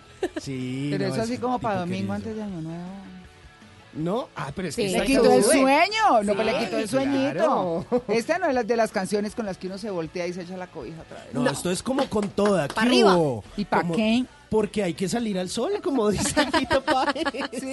Sí, 0.40 0.88
Pero 0.90 1.08
no, 1.08 1.14
es 1.14 1.20
así 1.20 1.38
como 1.38 1.58
para 1.58 1.80
domingo 1.80 2.12
querido. 2.12 2.14
antes 2.14 2.36
de 2.36 2.42
Año 2.42 2.60
Nuevo. 2.60 2.84
¿No? 3.94 4.28
Ah, 4.36 4.52
pero 4.54 4.68
es 4.68 4.76
que 4.76 4.82
Sí. 4.82 4.88
esta 4.88 5.00
Le 5.00 5.06
quitó 5.06 5.24
el 5.24 5.30
canción- 5.42 5.62
sueño, 5.62 6.22
no, 6.24 6.34
pues 6.34 6.46
le 6.46 6.58
quitó 6.58 6.78
el 6.78 6.88
claro. 6.88 7.84
sueñito. 7.88 8.04
Esta 8.08 8.38
no 8.38 8.46
es 8.46 8.54
la 8.54 8.62
de 8.62 8.76
las 8.76 8.90
canciones 8.92 9.34
con 9.34 9.46
las 9.46 9.56
que 9.58 9.66
uno 9.66 9.78
se 9.78 9.90
voltea 9.90 10.26
y 10.26 10.32
se 10.34 10.42
echa 10.42 10.56
la 10.56 10.66
cobija 10.66 11.00
otra 11.02 11.24
vez. 11.24 11.32
No, 11.34 11.48
esto 11.48 11.70
es 11.70 11.82
como 11.82 12.08
con 12.08 12.28
toda. 12.28 12.68
¿qué 12.68 12.78
arriba. 12.78 13.16
hubo? 13.16 13.44
¿Y 13.56 13.64
pa' 13.64 13.80
Como- 13.80 13.96
qué? 13.96 14.24
Porque 14.50 14.82
hay 14.82 14.94
que 14.94 15.08
salir 15.08 15.38
al 15.38 15.48
sol, 15.50 15.72
como 15.82 16.08
dice 16.10 16.34
Fito 16.56 16.82
Páez. 16.84 17.66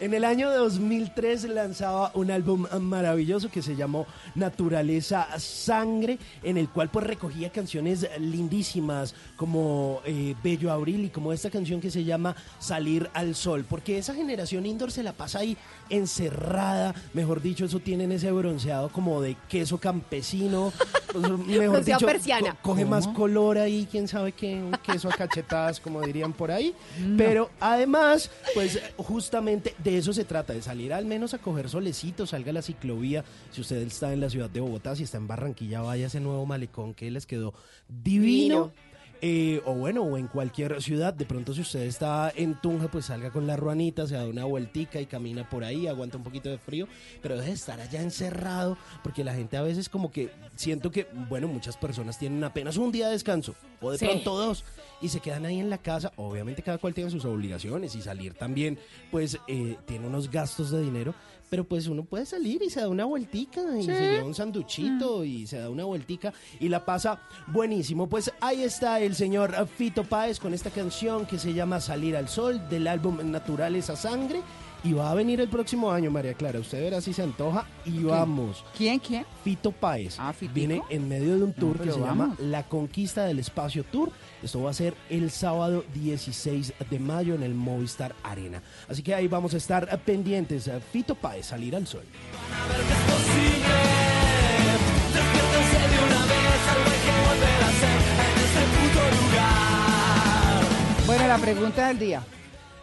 En 0.00 0.14
el 0.14 0.24
año 0.24 0.50
2003 0.50 1.44
lanzaba 1.50 2.12
un 2.14 2.30
álbum 2.30 2.66
maravilloso 2.80 3.50
que 3.50 3.62
se 3.62 3.74
llamó 3.74 4.06
Naturaleza 4.34 5.26
Sangre, 5.38 6.18
en 6.42 6.56
el 6.56 6.68
cual 6.68 6.88
pues 6.90 7.06
recogía 7.06 7.50
canciones 7.50 8.06
lindísimas 8.20 9.14
como 9.36 10.00
eh, 10.04 10.34
Bello 10.42 10.70
Abril 10.70 11.04
y 11.06 11.08
como 11.10 11.32
esta 11.32 11.50
canción 11.50 11.80
que 11.80 11.90
se 11.90 12.04
llama 12.04 12.36
Salir 12.60 13.10
al 13.14 13.34
Sol, 13.34 13.64
porque 13.68 13.98
esa 13.98 14.14
generación 14.14 14.66
indoor 14.66 14.92
se 14.92 15.02
la 15.02 15.12
pasa 15.12 15.40
ahí 15.40 15.56
encerrada, 15.90 16.94
mejor 17.12 17.42
dicho, 17.42 17.64
eso 17.64 17.80
tienen 17.80 18.12
ese 18.12 18.30
bronceado 18.30 18.88
como 18.90 19.20
de 19.20 19.36
queso 19.48 19.78
campesino, 19.78 20.72
mejor 21.46 21.82
dicho, 21.84 22.06
persiana. 22.06 22.52
co- 22.62 22.70
coge 22.70 22.84
más 22.84 23.08
color 23.08 23.58
ahí, 23.58 23.88
quién 23.90 24.06
sabe 24.06 24.32
qué, 24.32 24.54
un 24.62 24.72
queso 24.82 25.08
a 25.08 25.12
cachetadas, 25.12 25.80
como 25.80 26.00
dirían 26.06 26.32
por 26.32 26.50
ahí. 26.50 26.74
No. 27.00 27.16
Pero 27.16 27.50
además, 27.60 28.30
pues 28.54 28.80
justamente 28.96 29.74
de 29.82 29.98
eso 29.98 30.12
se 30.12 30.24
trata, 30.24 30.52
de 30.52 30.62
salir 30.62 30.92
al 30.92 31.04
menos 31.04 31.34
a 31.34 31.38
coger 31.38 31.68
solecito, 31.68 32.26
salga 32.26 32.50
a 32.50 32.54
la 32.54 32.62
ciclovía. 32.62 33.24
Si 33.50 33.60
usted 33.60 33.78
está 33.78 34.12
en 34.12 34.20
la 34.20 34.30
ciudad 34.30 34.50
de 34.50 34.60
Bogotá, 34.60 34.96
si 34.96 35.04
está 35.04 35.18
en 35.18 35.26
Barranquilla, 35.26 35.80
vaya 35.80 36.04
a 36.04 36.06
ese 36.08 36.20
nuevo 36.20 36.46
malecón 36.46 36.94
que 36.94 37.10
les 37.10 37.26
quedó 37.26 37.54
divino. 37.88 38.24
Divino. 38.24 38.72
Eh, 39.22 39.62
o 39.64 39.72
bueno, 39.74 40.02
o 40.02 40.18
en 40.18 40.26
cualquier 40.26 40.82
ciudad, 40.82 41.14
de 41.14 41.24
pronto 41.24 41.54
si 41.54 41.62
usted 41.62 41.80
está 41.82 42.30
en 42.36 42.60
Tunja, 42.60 42.88
pues 42.88 43.06
salga 43.06 43.30
con 43.30 43.46
la 43.46 43.56
ruanita, 43.56 44.06
se 44.06 44.16
da 44.16 44.26
una 44.26 44.44
vueltica 44.44 45.00
y 45.00 45.06
camina 45.06 45.48
por 45.48 45.64
ahí, 45.64 45.86
aguanta 45.86 46.18
un 46.18 46.24
poquito 46.24 46.50
de 46.50 46.58
frío, 46.58 46.86
pero 47.22 47.36
deje 47.36 47.48
de 47.48 47.54
estar 47.54 47.80
allá 47.80 48.02
encerrado, 48.02 48.76
porque 49.02 49.24
la 49.24 49.32
gente 49.34 49.56
a 49.56 49.62
veces 49.62 49.88
como 49.88 50.10
que 50.10 50.30
siento 50.56 50.90
que, 50.90 51.06
bueno, 51.28 51.48
muchas 51.48 51.76
personas 51.78 52.18
tienen 52.18 52.44
apenas 52.44 52.76
un 52.76 52.92
día 52.92 53.06
de 53.06 53.12
descanso, 53.12 53.54
o 53.80 53.90
de 53.92 53.98
Sí. 53.98 54.04
pronto 54.04 54.36
dos, 54.36 54.62
y 55.00 55.08
se 55.08 55.20
quedan 55.20 55.46
ahí 55.46 55.58
en 55.58 55.70
la 55.70 55.78
casa, 55.78 56.12
obviamente 56.16 56.62
cada 56.62 56.76
cual 56.78 56.92
tiene 56.92 57.08
sus 57.10 57.24
obligaciones 57.24 57.94
y 57.94 58.02
salir 58.02 58.34
también, 58.34 58.78
pues 59.10 59.38
eh, 59.48 59.76
tiene 59.86 60.06
unos 60.06 60.30
gastos 60.30 60.70
de 60.70 60.82
dinero, 60.82 61.14
pero 61.54 61.62
pues 61.62 61.86
uno 61.86 62.02
puede 62.02 62.26
salir 62.26 62.60
y 62.64 62.68
se 62.68 62.80
da 62.80 62.88
una 62.88 63.04
vueltica 63.04 63.60
y 63.78 63.82
Sí. 63.82 63.86
se 63.92 64.00
lleva 64.10 64.24
un 64.24 64.34
sanduchito 64.34 65.24
y 65.24 65.46
se 65.46 65.58
da 65.58 65.70
una 65.70 65.84
vueltica 65.84 66.32
y 66.58 66.68
la 66.68 66.84
pasa 66.84 67.20
buenísimo. 67.46 68.08
Pues 68.08 68.32
ahí 68.40 68.64
está 68.64 68.98
el 68.98 69.14
señor 69.14 69.54
Fito 69.68 70.02
Páez 70.02 70.40
con 70.40 70.52
esta 70.52 70.70
canción 70.70 71.26
que 71.26 71.38
se 71.38 71.54
llama 71.54 71.78
Salir 71.80 72.16
al 72.16 72.28
Sol 72.28 72.60
del 72.68 72.88
álbum 72.88 73.18
Naturales 73.30 73.88
a 73.88 73.94
Sangre 73.94 74.40
y 74.84 74.92
va 74.92 75.10
a 75.10 75.14
venir 75.14 75.40
el 75.40 75.48
próximo 75.48 75.90
año, 75.90 76.10
María 76.10 76.34
Clara. 76.34 76.60
Usted 76.60 76.78
verá 76.80 77.00
si 77.00 77.12
se 77.14 77.22
antoja 77.22 77.66
y 77.86 78.02
vamos. 78.04 78.64
¿Quién, 78.76 78.98
quién? 78.98 79.24
Fito 79.42 79.72
Páez. 79.72 80.16
Ah, 80.18 80.32
¿Fitico? 80.32 80.54
Viene 80.54 80.82
en 80.90 81.08
medio 81.08 81.36
de 81.36 81.42
un 81.42 81.52
tour 81.54 81.78
que 81.78 81.90
se 81.90 81.98
vamos. 81.98 82.06
llama 82.28 82.36
La 82.38 82.64
Conquista 82.68 83.24
del 83.24 83.38
Espacio 83.38 83.82
Tour. 83.84 84.12
Esto 84.42 84.62
va 84.62 84.70
a 84.70 84.74
ser 84.74 84.94
el 85.08 85.30
sábado 85.30 85.84
16 85.94 86.74
de 86.90 86.98
mayo 86.98 87.34
en 87.34 87.42
el 87.42 87.54
Movistar 87.54 88.14
Arena. 88.22 88.62
Así 88.88 89.02
que 89.02 89.14
ahí 89.14 89.26
vamos 89.26 89.54
a 89.54 89.56
estar 89.56 89.98
pendientes. 90.00 90.70
Fito 90.92 91.14
Páez, 91.14 91.46
Salir 91.46 91.74
al 91.74 91.86
Sol. 91.86 92.04
Despiértense 95.14 95.78
de 95.78 95.98
una 96.04 96.20
vez, 96.26 96.60
algo 96.74 96.90
hay 96.90 97.00
que 97.04 97.14
volver 97.26 97.58
a 97.62 97.68
hacer 97.68 97.98
en 98.20 98.34
este 98.44 98.62
puto 98.76 99.02
lugar. 99.22 100.62
Bueno, 101.06 101.28
la 101.28 101.38
pregunta 101.38 101.88
del 101.88 101.98
día. 101.98 102.22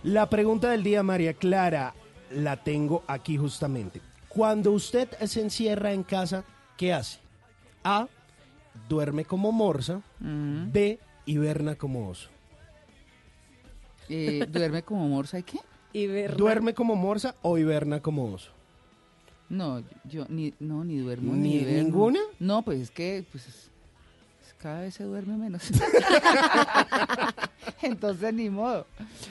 La 0.04 0.30
pregunta 0.30 0.72
del 0.72 0.84
día, 0.84 1.04
María 1.04 1.34
Clara, 1.34 1.93
la 2.32 2.58
tengo 2.58 3.04
aquí 3.08 3.38
justamente. 3.38 4.02
Cuando 4.30 4.72
usted 4.72 5.10
se 5.26 5.41
encierra 5.41 5.91
en 5.93 6.04
casa, 6.04 6.43
¿qué 6.78 6.93
hace? 6.93 7.20
A. 7.84 8.08
Duerme 8.89 9.26
como 9.26 9.52
morsa. 9.52 10.02
B. 10.20 10.99
Hiberna 11.26 11.76
como 11.76 12.10
oso. 12.10 12.30
Eh, 14.10 14.45
¿Duerme 14.49 14.84
como 14.84 15.08
morsa 15.08 15.39
y 15.39 15.43
qué? 15.43 15.60
¿Duerme 16.36 16.74
como 16.74 16.95
morsa 16.95 17.36
o 17.41 17.58
hiberna 17.58 18.02
como 18.02 18.26
oso? 18.34 18.52
No, 19.49 19.84
yo 20.06 20.26
ni, 20.30 20.54
no, 20.60 20.86
ni 20.86 20.97
duermo 20.99 21.34
¿Ni 21.34 21.56
hiberno. 21.56 21.84
ninguna? 21.84 22.20
No, 22.39 22.62
pues 22.62 22.80
es 22.80 22.91
que 22.91 23.26
pues, 23.30 23.70
cada 24.62 24.82
vez 24.82 24.93
se 24.93 25.03
duerme 25.03 25.38
menos. 25.38 25.64
Entonces 27.82 28.34
ni 28.34 28.49
modo. 28.49 28.86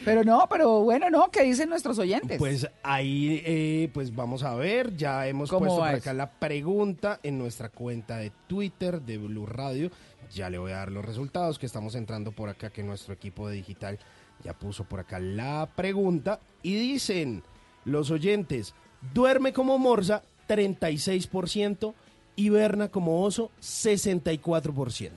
Pero 0.05 0.25
no, 0.25 0.47
pero 0.51 0.81
bueno, 0.81 1.09
no, 1.09 1.31
¿qué 1.31 1.43
dicen 1.43 1.69
nuestros 1.69 1.99
oyentes? 1.99 2.39
Pues 2.39 2.69
ahí, 2.83 3.43
eh, 3.45 3.91
pues 3.95 4.15
vamos 4.15 4.43
a 4.43 4.55
ver. 4.55 4.97
Ya 4.97 5.27
hemos 5.29 5.49
¿Cómo 5.49 5.67
puesto 5.67 5.79
por 5.79 5.89
acá 5.89 6.13
la 6.13 6.31
pregunta 6.31 7.21
en 7.23 7.39
nuestra 7.39 7.69
cuenta 7.69 8.17
de 8.17 8.33
Twitter 8.49 9.01
de 9.01 9.19
Blue 9.19 9.47
Radio. 9.47 9.91
Ya 10.33 10.51
le 10.51 10.59
voy 10.59 10.73
a 10.73 10.79
dar 10.79 10.93
los 10.93 11.05
resultados 11.05 11.59
que 11.59 11.67
estamos 11.67 11.95
entrando 11.95 12.33
por 12.33 12.49
acá, 12.49 12.71
que 12.71 12.83
nuestro 12.83 13.15
equipo 13.15 13.49
de 13.49 13.57
digital 13.57 13.99
ya 14.43 14.53
puso 14.53 14.85
por 14.85 15.01
acá 15.01 15.21
la 15.21 15.69
pregunta. 15.77 16.41
Y 16.63 16.75
dicen 16.75 17.43
los 17.85 18.11
oyentes, 18.11 18.75
duerme 19.15 19.53
como 19.53 19.79
morsa 19.79 20.23
36%, 20.49 21.95
hiberna 22.37 22.89
como 22.89 23.23
oso 23.23 23.51
64%. 23.61 25.11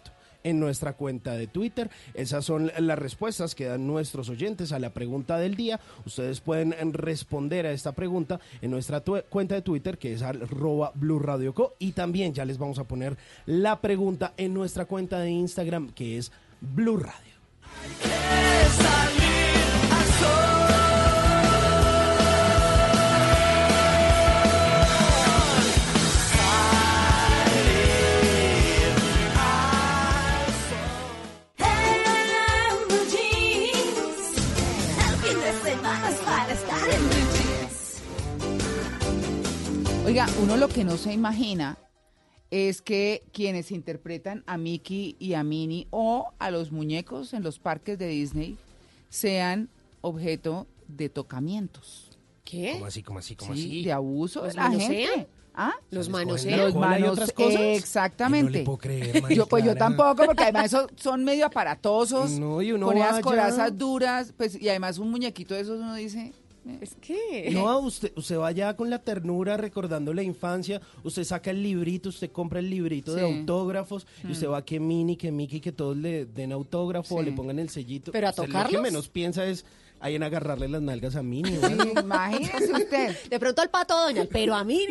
En 0.45 0.59
nuestra 0.59 0.91
cuenta 0.91 1.35
de 1.35 1.47
Twitter, 1.47 1.89
esas 2.13 2.43
son 2.43 2.69
las 2.77 2.99
respuestas 2.99 3.55
que 3.55 3.63
dan 3.63 3.87
nuestros 3.87 4.27
oyentes 4.27 4.73
a 4.73 4.79
la 4.79 4.89
pregunta 4.89 5.37
del 5.37 5.55
día. 5.55 5.79
Ustedes 6.05 6.41
pueden 6.41 6.73
responder 6.91 7.65
a 7.65 7.71
esta 7.71 7.93
pregunta 7.93 8.41
en 8.61 8.69
nuestra 8.69 9.01
cuenta 9.29 9.55
de 9.55 9.61
Twitter, 9.61 9.97
que 9.97 10.11
es 10.11 10.21
arroba 10.21 10.91
Co. 11.53 11.75
Y 11.79 11.93
también 11.93 12.33
ya 12.33 12.43
les 12.43 12.57
vamos 12.57 12.77
a 12.77 12.83
poner 12.83 13.15
la 13.45 13.79
pregunta 13.79 14.33
en 14.35 14.53
nuestra 14.53 14.83
cuenta 14.83 15.19
de 15.19 15.31
Instagram, 15.31 15.93
que 15.93 16.17
es 16.17 16.33
Blue 16.59 16.97
Radio. 16.97 17.33
En 20.13 20.52
Oiga, 40.13 40.27
uno 40.43 40.57
lo 40.57 40.67
que 40.67 40.83
no 40.83 40.95
se 40.95 41.11
imagina 41.11 41.75
es 42.51 42.83
que 42.83 43.23
quienes 43.33 43.71
interpretan 43.71 44.43
a 44.45 44.59
Mickey 44.59 45.15
y 45.17 45.33
a 45.33 45.43
Minnie 45.43 45.87
o 45.89 46.33
a 46.37 46.51
los 46.51 46.71
muñecos 46.71 47.33
en 47.33 47.41
los 47.41 47.57
parques 47.57 47.97
de 47.97 48.05
Disney 48.09 48.55
sean 49.09 49.69
objeto 50.01 50.67
de 50.87 51.09
tocamientos. 51.09 52.11
¿Qué? 52.45 52.73
¿Cómo 52.73 52.85
así, 52.85 53.01
cómo 53.01 53.17
así, 53.17 53.35
cómo 53.35 53.55
Sí, 53.55 53.61
así? 53.61 53.83
de 53.85 53.91
abuso 53.91 54.41
de 54.41 54.49
¿Los 54.49 54.55
la 54.55 54.63
manosean? 54.69 54.91
gente. 54.91 55.27
¿Ah? 55.55 55.73
¿Los 55.89 56.09
la 56.09 56.23
Los 56.57 56.75
manos, 56.75 57.11
otras 57.13 57.31
cosas? 57.31 57.61
exactamente. 57.61 58.51
No 58.51 58.57
le 58.59 58.63
puedo 58.65 58.77
creer, 58.77 59.19
María 59.19 59.35
yo, 59.37 59.47
pues 59.47 59.65
yo 59.65 59.73
tampoco, 59.73 60.25
porque 60.27 60.43
además 60.43 60.65
esos 60.65 60.91
son 60.95 61.23
medio 61.23 61.47
aparatosos, 61.47 62.29
No, 62.39 62.61
y 62.61 62.71
uno 62.71 62.85
con 62.85 62.97
esas 62.97 63.13
vaya. 63.13 63.23
corazas 63.23 63.75
duras, 63.75 64.31
pues 64.37 64.61
y 64.61 64.69
además 64.69 64.99
un 64.99 65.09
muñequito 65.09 65.55
de 65.55 65.61
esos 65.61 65.79
uno 65.79 65.95
dice, 65.95 66.33
Es 66.81 66.95
que... 66.95 67.49
No, 67.51 67.79
usted, 67.79 68.13
usted 68.15 68.37
vaya 68.37 68.75
con 68.75 68.89
la 68.89 68.99
ternura 68.99 69.57
recordando 69.57 70.13
la 70.13 70.23
infancia, 70.23 70.81
usted 71.03 71.23
saca 71.25 71.51
el 71.51 71.61
librito, 71.61 72.09
usted 72.09 72.31
compra 72.31 72.59
el 72.59 72.69
librito 72.69 73.13
de 73.13 73.21
autógrafos 73.23 74.07
y 74.27 74.31
usted 74.31 74.47
va 74.47 74.63
que 74.63 74.79
Mini, 74.79 75.17
que 75.17 75.31
Mickey, 75.31 75.59
que 75.59 75.71
todos 75.73 75.97
le 75.97 76.25
den 76.25 76.51
autógrafo, 76.53 77.19
Sí. 77.19 77.25
le 77.25 77.31
pongan 77.33 77.59
el 77.59 77.69
sellito. 77.69 78.11
¿Pero 78.13 78.27
a 78.27 78.29
Usted 78.29 78.43
Lo 78.43 78.47
que 78.47 78.53
tocarlos? 78.53 78.81
menos 78.81 79.09
piensa 79.09 79.45
es 79.45 79.65
ahí 79.99 80.15
en 80.15 80.23
agarrarle 80.23 80.67
las 80.69 80.81
nalgas 80.81 81.15
a 81.15 81.23
Mini. 81.23 81.51
¿no? 81.51 82.01
imagínese 82.01 82.71
usted. 82.73 83.15
De 83.29 83.39
pronto 83.39 83.61
al 83.61 83.69
pato 83.69 83.95
doña, 83.97 84.25
pero 84.31 84.55
a 84.55 84.63
mí... 84.63 84.85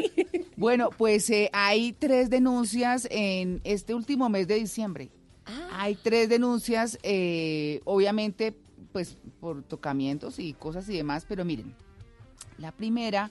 Bueno, 0.56 0.90
pues 0.96 1.28
eh, 1.30 1.48
hay 1.52 1.92
tres 1.92 2.28
denuncias 2.30 3.08
en 3.10 3.60
este 3.64 3.94
último 3.94 4.28
mes 4.28 4.46
de 4.46 4.56
diciembre. 4.56 5.10
Hay 5.72 5.96
tres 5.96 6.28
denuncias, 6.28 6.98
eh, 7.02 7.80
obviamente, 7.84 8.54
pues 8.92 9.16
por 9.40 9.62
tocamientos 9.62 10.38
y 10.38 10.52
cosas 10.52 10.88
y 10.88 10.96
demás, 10.96 11.24
pero 11.28 11.44
miren, 11.44 11.74
la 12.58 12.72
primera 12.72 13.30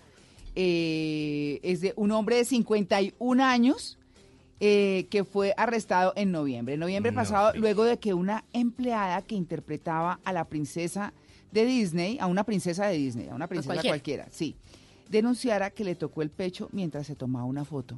eh, 0.56 1.60
es 1.64 1.82
de 1.82 1.94
un 1.96 2.12
hombre 2.12 2.38
de 2.38 2.46
51 2.46 3.44
años 3.44 3.98
eh, 4.60 5.08
que 5.10 5.24
fue 5.24 5.54
arrestado 5.58 6.14
en 6.16 6.32
noviembre. 6.32 6.76
En 6.76 6.80
noviembre 6.82 7.12
No, 7.12 7.16
pasado, 7.18 7.52
luego 7.56 7.84
de 7.84 7.98
que 7.98 8.14
una 8.14 8.44
empleada 8.54 9.22
que 9.22 9.36
interpretaba 9.36 10.20
a 10.24 10.34
la 10.34 10.46
princesa 10.46 11.14
de 11.52 11.66
Disney, 11.66 12.18
a 12.20 12.28
una 12.28 12.44
princesa 12.44 12.88
de 12.88 12.98
Disney, 12.98 13.30
a 13.30 13.36
una 13.36 13.48
princesa 13.48 13.74
cualquiera. 13.74 13.92
cualquiera, 13.94 14.28
sí, 14.32 14.56
denunciara 15.10 15.72
que 15.72 15.84
le 15.84 15.96
tocó 15.96 16.22
el 16.22 16.30
pecho 16.30 16.70
mientras 16.72 17.08
se 17.08 17.16
tomaba 17.16 17.46
una 17.46 17.66
foto. 17.66 17.98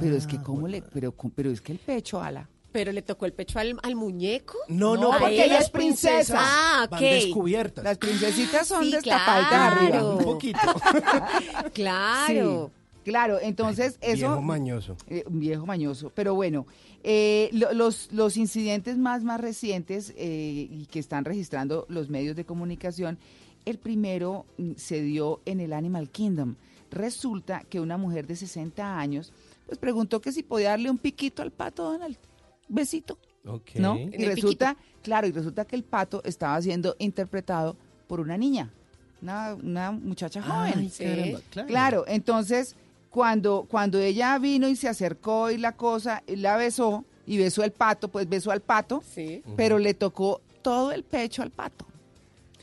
pero 0.00 0.14
es 0.16 0.26
que 0.26 0.36
Ah, 0.36 0.42
cómo 0.44 0.68
le, 0.68 0.82
pero, 0.82 1.12
pero 1.34 1.50
es 1.50 1.60
que 1.60 1.72
el 1.72 1.78
pecho, 1.78 2.22
ala. 2.22 2.48
Pero 2.72 2.92
le 2.92 3.02
tocó 3.02 3.26
el 3.26 3.32
pecho 3.32 3.58
al, 3.58 3.78
al 3.82 3.96
muñeco. 3.96 4.56
No, 4.68 4.94
No, 4.94 5.10
no, 5.12 5.18
porque 5.18 5.40
a 5.42 5.44
ella 5.46 5.58
es 5.58 5.70
princesa. 5.70 6.36
Ah, 6.38 6.86
Van 6.90 7.00
descubiertas. 7.00 7.82
Las 7.82 7.98
princesitas 7.98 8.68
son 8.68 8.84
Sí, 8.84 8.92
destapaditas 8.92 9.48
claro. 9.48 9.80
arriba. 9.80 10.14
Un 10.14 10.24
poquito. 10.24 10.58
Claro. 11.74 12.70
Sí, 13.04 13.10
claro, 13.10 13.38
entonces 13.40 13.98
eso... 14.00 14.28
Viejo 14.28 14.42
mañoso. 14.42 14.96
Eh, 15.08 15.24
viejo 15.28 15.66
mañoso. 15.66 16.12
Pero 16.14 16.34
bueno, 16.34 16.66
eh, 17.02 17.48
lo- 17.52 17.72
los, 17.72 18.12
los 18.12 18.36
incidentes 18.36 18.96
más, 18.98 19.24
más 19.24 19.40
recientes 19.40 20.12
eh, 20.16 20.68
y 20.70 20.86
que 20.86 20.98
están 20.98 21.24
registrando 21.24 21.86
los 21.88 22.08
medios 22.08 22.36
de 22.36 22.44
comunicación, 22.44 23.18
el 23.64 23.78
primero 23.78 24.46
mm, 24.58 24.72
se 24.76 25.02
dio 25.02 25.40
en 25.44 25.60
el 25.60 25.72
Animal 25.72 26.08
Kingdom. 26.10 26.56
Resulta 26.90 27.62
que 27.68 27.80
una 27.80 27.96
mujer 27.96 28.26
de 28.26 28.36
60 28.36 28.98
años 28.98 29.32
pues 29.66 29.78
preguntó 29.78 30.20
que 30.20 30.32
si 30.32 30.42
podía 30.42 30.70
darle 30.70 30.90
un 30.90 30.98
piquito 30.98 31.42
al 31.42 31.52
pato 31.52 31.84
Donald. 31.84 32.16
Besito. 32.70 33.18
Ok. 33.46 33.70
¿No? 33.74 33.98
Y 33.98 34.24
resulta, 34.24 34.76
claro, 35.02 35.26
y 35.26 35.32
resulta 35.32 35.64
que 35.64 35.76
el 35.76 35.82
pato 35.82 36.22
estaba 36.24 36.60
siendo 36.62 36.94
interpretado 36.98 37.76
por 38.06 38.20
una 38.20 38.36
niña, 38.36 38.70
una, 39.22 39.54
una 39.54 39.90
muchacha 39.92 40.40
joven. 40.42 40.74
Ay, 40.76 40.88
Sí. 40.90 41.04
caramba, 41.04 41.40
claro. 41.50 41.68
Claro, 41.68 42.04
entonces 42.08 42.76
cuando, 43.10 43.66
cuando 43.68 43.98
ella 43.98 44.38
vino 44.38 44.68
y 44.68 44.76
se 44.76 44.88
acercó 44.88 45.50
y 45.50 45.58
la 45.58 45.72
cosa, 45.72 46.22
y 46.26 46.36
la 46.36 46.56
besó 46.56 47.04
y 47.26 47.38
besó 47.38 47.64
el 47.64 47.72
pato, 47.72 48.08
pues 48.08 48.28
besó 48.28 48.50
al 48.50 48.60
pato, 48.60 49.02
Sí. 49.14 49.42
pero 49.56 49.78
le 49.78 49.94
tocó 49.94 50.40
todo 50.62 50.92
el 50.92 51.02
pecho 51.04 51.42
al 51.42 51.50
pato. 51.50 51.86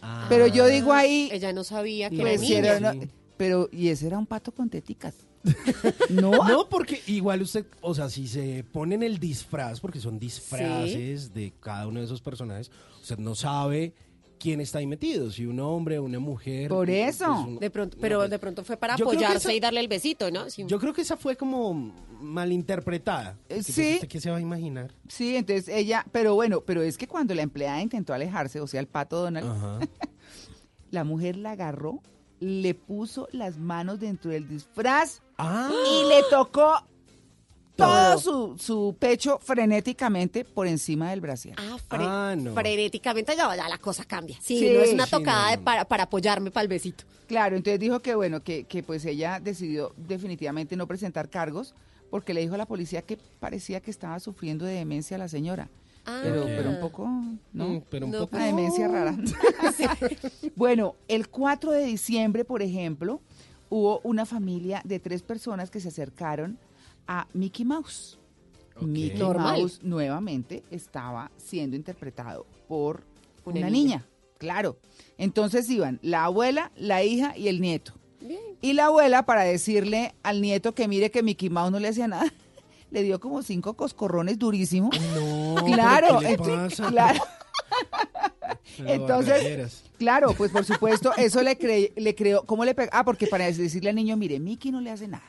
Ah. 0.01 0.26
Pero 0.30 0.47
yo 0.47 0.68
digo 0.68 0.93
ahí, 0.93 1.30
Ella 1.32 1.51
no 1.53 1.64
sabía 1.64 2.10
que 2.10 2.18
pues, 2.18 2.41
era 2.43 2.62
niña. 2.62 2.78
era 2.78 2.91
una- 2.93 3.08
pero 3.36 3.68
y 3.72 3.89
ese 3.89 4.08
era 4.08 4.18
un 4.18 4.26
pato 4.26 4.51
con 4.51 4.70
teticas. 4.70 5.16
No. 6.10 6.32
No, 6.48 6.68
porque 6.70 7.02
igual 7.08 7.41
usted, 7.41 7.66
o 7.82 7.93
sea, 7.93 8.10
si 8.10 8.28
se 8.28 8.64
ponen 8.72 9.04
el 9.04 9.20
disfraz, 9.20 9.80
porque 9.80 10.00
son 10.00 10.20
disfraces 10.20 11.34
de 11.34 11.54
cada 11.60 11.88
uno 11.88 12.00
de 12.00 12.06
esos 12.06 12.22
personajes, 12.22 12.72
usted 13.02 13.18
no 13.18 13.36
sabe 13.36 13.93
quién 14.39 14.62
está 14.62 14.78
ahí 14.80 14.86
metido, 14.88 15.32
si 15.32 15.45
un 15.45 15.60
hombre 15.60 15.98
o 15.98 16.04
una 16.04 16.20
mujer. 16.20 16.70
Por 16.70 16.86
pues, 16.88 17.16
eso. 17.16 17.32
un- 17.41 17.60
De 17.60 17.70
pronto, 17.72 17.98
pero 18.00 18.28
de 18.28 18.38
pronto 18.39 18.64
fue 18.64 18.78
para 18.78 18.95
Yo 18.95 19.06
apoyarse 19.06 19.38
esa- 19.38 19.54
y 19.54 19.60
darle 19.60 19.80
el 19.80 19.88
besito, 19.88 20.30
¿no? 20.30 20.48
Yo 20.48 20.80
creo 20.80 20.93
que 20.93 21.02
esa 21.02 21.18
fue 21.18 21.36
como 21.36 21.74
malinterpretada. 22.22 23.38
pues, 23.48 23.66
sí. 23.66 23.95
¿usted 23.95 24.08
¿Qué 24.08 24.22
se 24.22 24.30
va 24.30 24.38
a 24.38 24.41
imaginar? 24.41 24.91
Sí, 25.08 25.36
entonces 25.36 25.68
ella, 25.68 26.06
pero 26.12 26.36
bueno, 26.36 26.62
pero 26.62 26.82
es 26.84 26.98
que 26.98 27.08
cuando 27.08 27.34
la 27.34 27.41
empleada 27.41 27.82
intentó 27.82 28.14
alejarse, 28.14 28.60
o 28.62 28.68
sea, 28.68 28.80
el 28.80 28.88
pato 28.88 29.18
Donald, 29.22 29.48
la 30.91 31.04
mujer 31.04 31.36
la 31.38 31.52
agarró, 31.52 32.02
le 32.40 32.74
puso 32.76 33.28
las 33.32 33.58
manos 33.58 34.00
dentro 34.00 34.32
del 34.32 34.48
disfraz 34.48 35.22
Ah. 35.38 35.70
y 35.72 36.08
le 36.10 36.22
tocó 36.30 36.74
todo 37.76 38.18
Todo. 38.18 38.18
su, 38.20 38.58
su 38.58 38.96
pecho 38.98 39.38
frenéticamente 39.40 40.44
por 40.44 40.66
encima 40.66 41.12
del 41.12 41.22
brasier. 41.22 41.56
Ah, 41.60 41.78
fre- 41.88 41.98
Ah, 42.08 42.36
no. 42.36 42.54
frenéticamente 42.56 43.36
ya, 43.36 43.56
ya 43.56 43.70
la 43.70 43.78
cosa 43.78 44.04
cambia. 44.04 44.36
Sí, 44.42 44.58
Sí, 44.60 44.72
no 44.74 44.80
es 44.82 44.94
una 44.94 45.06
sí, 45.06 45.12
tocada 45.12 45.56
no, 45.56 45.64
para, 45.64 45.86
para 45.86 46.04
apoyarme 46.04 46.50
para 46.50 46.64
el 46.64 46.68
besito. 46.70 47.04
Claro, 47.28 47.56
entonces 47.56 47.80
dijo 47.80 48.00
que 48.00 48.16
bueno, 48.16 48.42
que, 48.42 48.64
que 48.64 48.82
pues 48.82 49.06
ella 49.06 49.40
decidió 49.40 49.94
definitivamente 49.98 50.76
no 50.76 50.88
presentar 50.88 51.30
cargos 51.30 51.76
porque 52.10 52.34
le 52.34 52.42
dijo 52.42 52.56
a 52.56 52.58
la 52.58 52.66
policía 52.66 53.04
que 53.04 53.18
parecía 53.40 53.80
que 53.82 53.92
estaba 53.92 54.20
sufriendo 54.20 54.66
de 54.66 54.74
demencia 54.74 55.18
la 55.20 55.28
señora. 55.28 55.70
Ah. 56.10 56.22
Pero, 56.24 56.70
un 56.70 56.80
poco, 56.80 57.05
¿no? 57.53 57.68
Mm, 57.68 57.82
pero 57.89 58.05
un 58.05 58.12
No, 58.14 58.20
poco. 58.22 58.38
Una 58.38 58.45
demencia 58.45 58.88
rara. 58.88 59.16
bueno, 60.55 60.95
el 61.10 61.28
4 61.28 61.72
de 61.72 61.84
diciembre, 61.84 62.45
por 62.45 62.62
ejemplo, 62.62 63.22
hubo 63.70 63.99
una 64.03 64.26
familia 64.26 64.82
de 64.86 64.99
tres 64.99 65.22
personas 65.22 65.70
que 65.70 65.80
se 65.82 65.89
acercaron 65.89 66.58
a 67.08 67.28
Mickey 67.34 67.66
Mouse. 67.66 68.18
Mickey 68.80 69.18
Normal. 69.20 69.60
Mouse 69.60 69.80
nuevamente 69.84 70.64
estaba 70.72 71.30
siendo 71.38 71.76
interpretado 71.76 72.45
por 72.68 73.03
Una 73.43 73.60
una, 73.60 73.70
niña. 73.70 73.84
niña. 73.97 74.05
claro. 74.38 74.78
Entonces 75.18 75.70
iban 75.70 75.99
la 76.03 76.26
abuela, 76.26 76.72
la 76.78 77.03
hija 77.03 77.36
y 77.36 77.47
el 77.47 77.60
nieto. 77.60 77.93
Bien. 78.22 78.39
Y 78.62 78.74
la 78.74 78.86
abuela, 78.86 79.26
para 79.26 79.41
decirle 79.43 80.14
al 80.24 80.41
nieto 80.41 80.74
que 80.74 80.88
mire 80.88 81.12
que 81.12 81.24
Mickey 81.24 81.49
Mouse 81.49 81.72
no 81.72 81.80
le 81.80 81.88
hacía 81.89 82.08
nada, 82.08 82.32
le 82.92 83.04
dio 83.04 83.20
como 83.20 83.42
cinco 83.44 83.76
coscorrones 83.76 84.38
durísimos. 84.40 84.98
No, 85.16 85.56
claro, 85.66 86.20
¿pero 86.20 86.20
¿qué 86.20 86.28
le 86.30 86.38
pasa? 86.70 86.88
claro. 86.90 87.20
Entonces, 88.80 89.84
claro, 89.98 90.34
pues 90.38 90.52
por 90.52 90.64
supuesto, 90.66 91.12
eso 91.18 91.42
le, 91.42 91.58
cre- 91.58 91.92
le 91.96 92.16
creó, 92.16 92.44
¿cómo 92.46 92.64
le 92.66 92.76
pega? 92.76 92.90
Ah, 92.94 93.04
porque 93.04 93.28
para 93.28 93.46
decirle 93.46 93.90
al 93.90 93.96
niño, 93.96 94.16
mire, 94.18 94.40
Mickey 94.40 94.72
no 94.72 94.82
le 94.82 94.92
hace 94.92 95.08
nada. 95.08 95.24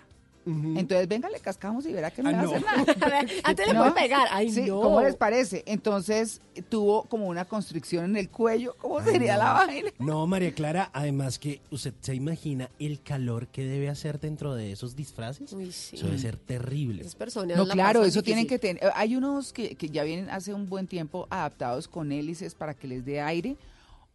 Entonces, 0.77 1.07
venga, 1.09 1.29
le 1.29 1.41
cascamos 1.41 1.85
y 1.87 1.93
verá 1.93 2.11
que 2.11 2.23
no 2.23 2.31
Ah, 2.31 2.33
le 2.33 2.39
no. 2.39 2.51
hace 2.53 2.61
nada. 3.01 3.21
Antes 3.45 3.67
le 3.67 3.73
¿No? 3.75 3.81
puede 3.81 3.93
pegar. 3.93 4.29
Ay, 4.31 4.51
Sí, 4.51 4.63
no. 4.63 4.81
¿Cómo 4.81 5.01
les 5.03 5.17
parece? 5.17 5.63
Entonces, 5.67 6.41
tuvo 6.69 7.05
como 7.05 7.27
una 7.27 7.45
constricción 7.45 8.05
en 8.07 8.17
el 8.17 8.31
cuello. 8.31 8.75
¿Cómo 8.79 8.99
Ay, 8.99 9.13
sería 9.13 9.35
no. 9.37 9.43
la 9.45 9.53
vaina? 9.53 9.91
No, 9.99 10.27
María 10.27 10.53
Clara, 10.53 10.91
además 10.93 11.39
que 11.39 11.61
usted 11.71 11.93
se 12.01 12.15
imagina 12.15 12.71
el 12.79 13.03
calor 13.03 13.49
que 13.49 13.65
debe 13.65 13.89
hacer 13.89 14.21
dentro 14.21 14.55
de 14.55 14.73
esos 14.73 14.97
disfraces. 14.97 15.53
Uy, 15.53 15.73
sí. 15.73 15.97
Eso 15.97 16.07
debe 16.07 16.19
ser 16.19 16.37
terrible. 16.37 17.03
Esas 17.03 17.15
personas 17.15 17.57
No, 17.57 17.65
la 17.65 17.75
claro, 17.75 18.05
eso 18.05 18.23
tienen 18.23 18.47
que 18.47 18.59
tener. 18.59 18.83
Hay 18.95 19.17
unos 19.17 19.53
que, 19.53 19.75
que 19.77 19.89
ya 19.91 20.03
vienen 20.05 20.31
hace 20.31 20.55
un 20.55 20.67
buen 20.69 20.87
tiempo 20.87 21.27
adaptados 21.31 21.89
con 21.89 22.11
hélices 22.13 22.55
para 22.55 22.75
que 22.75 22.89
les 22.89 23.05
dé 23.05 23.21
aire. 23.21 23.57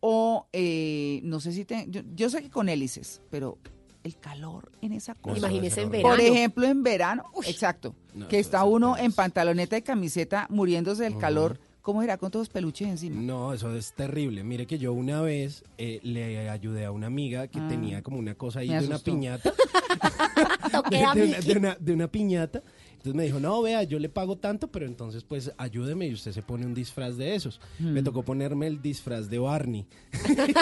O 0.06 0.48
eh, 0.52 1.22
no 1.24 1.40
sé 1.40 1.54
si 1.54 1.64
te, 1.64 1.86
yo, 1.88 2.02
yo 2.14 2.30
sé 2.30 2.42
que 2.42 2.50
con 2.50 2.68
hélices, 2.68 3.22
pero 3.30 3.58
el 4.04 4.18
calor 4.18 4.72
en 4.82 4.92
esa 4.94 5.16
cosa. 5.16 5.38
Imagínese 5.38 5.82
en 5.82 5.90
Por 5.90 5.98
verano. 6.18 6.22
ejemplo, 6.24 6.66
en 6.68 6.84
verano, 6.84 7.24
exacto, 7.46 7.96
No, 8.14 8.28
que 8.28 8.40
está 8.40 8.64
uno 8.66 8.98
en 8.98 9.12
pantaloneta 9.14 9.78
y 9.78 9.82
camiseta 9.82 10.46
muriéndose 10.50 11.04
del 11.04 11.18
calor. 11.18 11.60
¿Cómo 11.82 12.00
será 12.00 12.18
con 12.18 12.32
todos 12.32 12.48
los 12.48 12.54
peluches 12.54 12.88
encima? 12.88 13.20
No, 13.22 13.54
eso 13.54 13.76
es 13.76 13.92
terrible. 13.94 14.44
Mire 14.46 14.66
que 14.66 14.78
yo 14.78 14.94
una 14.94 15.22
vez 15.22 15.66
eh, 15.78 16.00
le 16.04 16.50
ayudé 16.50 16.86
a 16.86 16.92
una 16.92 17.08
amiga 17.08 17.48
que 17.50 17.60
Ah. 17.60 17.68
tenía 17.68 18.02
como 18.02 18.18
una 18.20 18.36
cosa 18.36 18.60
ahí 18.60 18.70
de 18.70 18.86
una 18.88 19.00
piñata. 19.00 19.52
Toqué 20.72 20.98
de, 20.98 21.04
a 21.04 21.14
de 21.14 21.24
una, 21.24 21.38
Mickey. 21.38 21.54
de 21.54 21.60
una- 21.60 21.78
de 21.80 21.94
una 21.94 22.08
piñata. 22.08 22.64
Entonces 23.04 23.18
me 23.18 23.24
dijo, 23.26 23.42
no, 23.42 23.62
vea, 23.62 23.84
yo 23.84 24.00
le 24.00 24.08
pago 24.08 24.38
tanto, 24.38 24.70
pero 24.70 24.86
entonces 24.86 25.26
pues 25.26 25.52
ayúdeme 25.58 26.08
y 26.08 26.14
usted 26.14 26.32
se 26.32 26.42
pone 26.42 26.66
un 26.66 26.74
disfraz 26.74 27.18
de 27.18 27.36
esos. 27.36 27.60
Me 27.78 28.00
Mm. 28.00 28.04
tocó 28.06 28.24
ponerme 28.24 28.66
el 28.68 28.82
disfraz 28.82 29.30
de 29.30 29.40
Barney. 29.40 29.86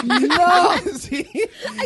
¡No! 0.04 0.92
sí. 0.98 1.24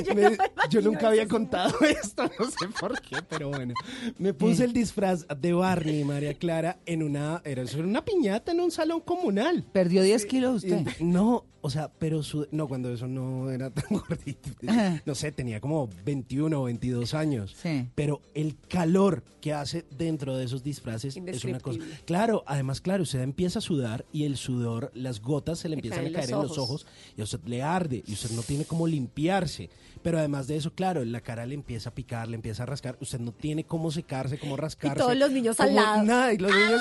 yo 0.07 0.15
Me- 0.15 0.23
no 0.23 0.31
me 0.31 0.37
yo 0.71 0.81
imagino 0.81 0.81
nunca 0.83 1.09
había 1.09 1.29
contado 1.29 1.79
esto, 2.03 2.23
no 2.39 2.47
sé 2.51 2.69
por 2.81 2.99
qué, 3.03 3.17
pero 3.29 3.51
bueno. 3.51 3.75
Me 4.19 4.33
puse 4.33 4.65
el 4.65 4.73
disfraz 4.73 5.27
de 5.41 5.53
Barney, 5.53 6.05
María 6.05 6.33
Clara, 6.33 6.79
en 6.87 7.03
una, 7.03 7.43
era 7.45 7.63
una 7.79 8.03
piñata 8.05 8.53
en 8.53 8.61
un 8.61 8.71
salón 8.71 9.01
comunal. 9.01 9.63
Perdió 9.73 10.03
10 10.03 10.25
kilos 10.27 10.65
usted. 10.65 10.87
No, 11.01 11.45
o 11.61 11.69
sea, 11.71 11.91
pero 11.99 12.23
su, 12.23 12.47
no, 12.51 12.69
cuando 12.69 12.93
eso 12.93 13.07
no 13.07 13.51
era 13.51 13.71
tan 13.71 13.85
gordito. 14.09 14.51
Ajá. 14.67 15.03
No 15.05 15.15
sé, 15.15 15.33
tenía 15.33 15.61
como 15.61 15.89
21 16.05 16.61
o 16.61 16.65
22 16.65 17.13
años. 17.15 17.55
Sí. 17.61 17.89
Pero 17.95 18.21
el 18.35 18.57
calor 18.69 19.23
que 19.41 19.53
hace 19.53 19.85
dentro 19.97 20.37
de 20.37 20.46
esos 20.47 20.63
disfraces 20.63 21.17
es 21.17 21.45
una 21.45 21.61
cosa. 21.61 21.79
Claro, 22.07 22.43
además, 22.47 22.81
claro, 22.81 23.03
usted 23.03 23.21
empieza 23.21 23.59
a 23.59 23.63
sudar 23.63 24.05
y 24.13 24.25
el 24.25 24.37
sudor, 24.37 24.91
las 24.95 25.21
gotas 25.21 25.59
se 25.59 25.69
le 25.69 25.77
Le 25.77 25.81
empiezan 25.81 26.07
a 26.07 26.13
caer 26.13 26.31
los 26.31 26.39
en 26.43 26.49
los 26.49 26.59
ojos. 26.59 26.83
ojos 26.83 26.87
y 27.17 27.21
a 27.21 27.25
usted 27.25 27.41
le 27.47 27.63
arde 27.63 28.03
y 28.07 28.13
usted 28.13 28.31
no 28.31 28.43
tiene 28.43 28.65
cómo 28.65 28.87
limpiarse. 28.87 29.69
Pero 30.03 30.19
además 30.19 30.47
de 30.47 30.57
eso, 30.57 30.73
claro, 30.73 31.05
la 31.05 31.21
cara 31.21 31.47
le 31.47 31.55
empieza 31.55 31.89
a 31.91 31.95
picar, 31.95 32.29
le 32.29 32.37
empieza 32.37 32.63
a 32.63 32.67
rascar. 32.67 32.97
Usted 33.01 33.19
no 33.19 33.33
tiene 33.33 33.65
cómo 33.65 33.91
secarse, 33.91 34.39
cómo 34.39 34.57
rascarse. 34.57 34.99
todos 34.99 35.17
los 35.17 35.31
niños 35.33 35.59
al 35.61 35.75
lado. 35.75 36.03
Nada, 36.05 36.33
y 36.33 36.39
los 36.39 36.51
niños. 36.53 36.81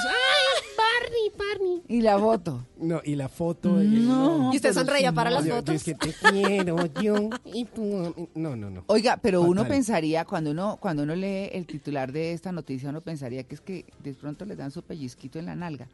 Barney, 0.78 1.32
Barney. 1.38 1.82
Y 1.88 2.02
la 2.02 2.20
foto. 2.20 2.66
No, 2.78 3.02
y 3.04 3.16
la 3.16 3.30
foto. 3.30 3.82
y- 3.82 3.88
No, 3.88 4.52
Y 4.54 4.58
usted 4.58 4.74
sonreía 4.74 5.12
para 5.12 5.30
no, 5.30 5.36
las 5.38 5.46
yo- 5.46 5.50
yo 5.52 5.56
fotos. 5.58 5.76
es 5.76 5.84
que 5.84 5.96
te 5.96 6.14
quiero, 6.14 6.78
yo, 7.02 7.30
y 7.46 7.66
tú. 7.66 8.14
No, 8.36 8.56
no, 8.56 8.70
no. 8.70 8.84
Oiga, 8.88 9.18
pero 9.18 9.42
uno 9.42 9.68
pensaría, 9.68 10.26
cuando 10.26 10.52
uno, 10.52 10.78
cuando 10.80 11.04
uno 11.04 11.16
lee 11.16 11.50
el 11.54 11.66
titular 11.66 12.12
de 12.12 12.34
esta 12.34 12.52
noticia, 12.52 12.90
uno 12.90 13.02
pensaría 13.02 13.44
que 13.44 13.56
es 13.56 13.62
que 13.62 13.86
de 14.04 14.14
pronto 14.14 14.46
les 14.46 14.58
dan 14.58 14.72
su 14.72 14.84
pellizquito 14.84 15.40
en 15.40 15.46
la 15.46 15.56
nalga. 15.56 15.88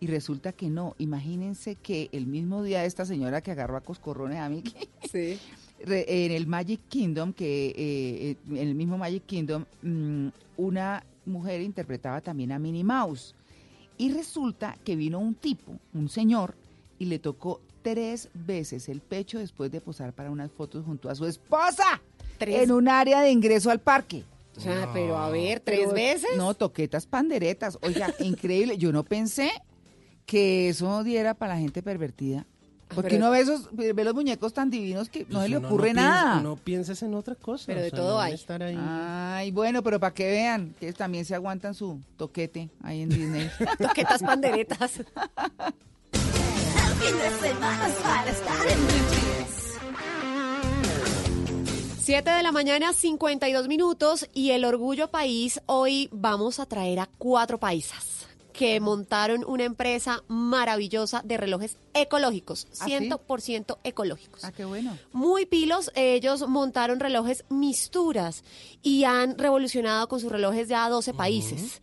Y 0.00 0.06
resulta 0.06 0.52
que 0.52 0.68
no. 0.70 0.94
Imagínense 0.98 1.74
que 1.74 2.08
el 2.12 2.26
mismo 2.26 2.62
día 2.62 2.82
de 2.82 2.86
esta 2.86 3.04
señora 3.04 3.40
que 3.40 3.50
agarró 3.50 3.76
a 3.76 3.80
coscorrones 3.80 4.38
a 4.38 4.48
Mickey, 4.48 4.88
Sí. 5.10 5.38
En 5.80 6.32
el 6.32 6.46
Magic 6.46 6.80
Kingdom, 6.88 7.32
que 7.32 7.68
eh, 7.68 7.74
eh, 7.76 8.36
en 8.50 8.56
el 8.68 8.74
mismo 8.74 8.98
Magic 8.98 9.24
Kingdom, 9.26 9.64
mm, 9.82 10.28
una 10.56 11.04
mujer 11.26 11.60
interpretaba 11.60 12.20
también 12.20 12.52
a 12.52 12.58
Minnie 12.58 12.84
Mouse. 12.84 13.34
Y 13.96 14.12
resulta 14.12 14.76
que 14.84 14.96
vino 14.96 15.18
un 15.18 15.34
tipo, 15.34 15.72
un 15.94 16.08
señor, 16.08 16.54
y 16.98 17.06
le 17.06 17.18
tocó 17.18 17.60
tres 17.82 18.28
veces 18.34 18.88
el 18.88 19.00
pecho 19.00 19.38
después 19.38 19.70
de 19.70 19.80
posar 19.80 20.12
para 20.12 20.30
unas 20.30 20.50
fotos 20.50 20.84
junto 20.84 21.08
a 21.10 21.14
su 21.14 21.26
esposa 21.26 22.00
Tres. 22.38 22.62
en 22.62 22.72
un 22.72 22.88
área 22.88 23.20
de 23.22 23.30
ingreso 23.30 23.70
al 23.70 23.80
parque. 23.80 24.24
O 24.56 24.60
sea, 24.60 24.90
pero 24.92 25.16
a 25.16 25.30
ver, 25.30 25.60
tres 25.60 25.80
Pero- 25.80 25.92
veces. 25.92 26.30
No, 26.36 26.54
toquetas 26.54 27.06
panderetas. 27.06 27.78
Oiga, 27.82 28.12
increíble. 28.18 28.76
Yo 28.76 28.90
no 28.90 29.04
pensé 29.04 29.50
que 30.26 30.68
eso 30.68 31.04
diera 31.04 31.34
para 31.34 31.54
la 31.54 31.60
gente 31.60 31.82
pervertida. 31.82 32.44
Porque 32.94 33.10
pero- 33.10 33.16
uno 33.26 33.30
ve, 33.30 33.40
esos, 33.40 33.68
ve 33.72 33.92
los 34.04 34.14
muñecos 34.14 34.52
tan 34.52 34.70
divinos 34.70 35.08
que 35.08 35.26
no 35.28 35.42
se 35.42 35.48
le 35.48 35.58
ocurre 35.58 35.92
nada. 35.92 36.40
No 36.40 36.56
pienses 36.56 37.02
en 37.02 37.14
otra 37.14 37.34
cosa. 37.34 37.64
Pero 37.66 37.80
o 37.80 37.82
de 37.82 37.90
sea, 37.90 37.98
todo 37.98 38.14
no 38.14 38.20
hay. 38.20 38.34
Estar 38.34 38.62
ahí. 38.62 38.78
Ay, 38.78 39.50
bueno, 39.50 39.82
pero 39.82 40.00
para 40.00 40.14
que 40.14 40.26
vean 40.26 40.74
que 40.80 40.92
también 40.92 41.24
se 41.24 41.34
aguantan 41.34 41.74
su 41.74 42.00
toquete 42.16 42.70
ahí 42.82 43.02
en 43.02 43.10
Disney. 43.10 43.50
Toquetas 43.78 44.22
panderetas. 44.22 45.00
7 52.00 52.30
de 52.30 52.42
la 52.42 52.52
mañana, 52.52 52.94
52 52.94 53.68
minutos. 53.68 54.28
Y 54.32 54.52
el 54.52 54.64
Orgullo 54.64 55.08
País, 55.10 55.60
hoy 55.66 56.08
vamos 56.10 56.58
a 56.58 56.66
traer 56.66 57.00
a 57.00 57.08
cuatro 57.18 57.58
paisas 57.58 58.17
que 58.58 58.80
montaron 58.80 59.44
una 59.46 59.62
empresa 59.62 60.24
maravillosa 60.26 61.22
de 61.24 61.36
relojes 61.36 61.76
ecológicos, 61.94 62.66
¿Ah, 62.80 62.86
sí? 62.86 62.92
100% 62.92 63.78
ecológicos. 63.84 64.42
ah, 64.42 64.50
qué 64.50 64.64
bueno. 64.64 64.98
Muy 65.12 65.46
pilos, 65.46 65.92
ellos 65.94 66.48
montaron 66.48 66.98
relojes 66.98 67.44
misturas 67.50 68.42
y 68.82 69.04
han 69.04 69.38
revolucionado 69.38 70.08
con 70.08 70.18
sus 70.18 70.32
relojes 70.32 70.66
ya 70.68 70.84
a 70.84 70.90
12 70.90 71.14
países. 71.14 71.80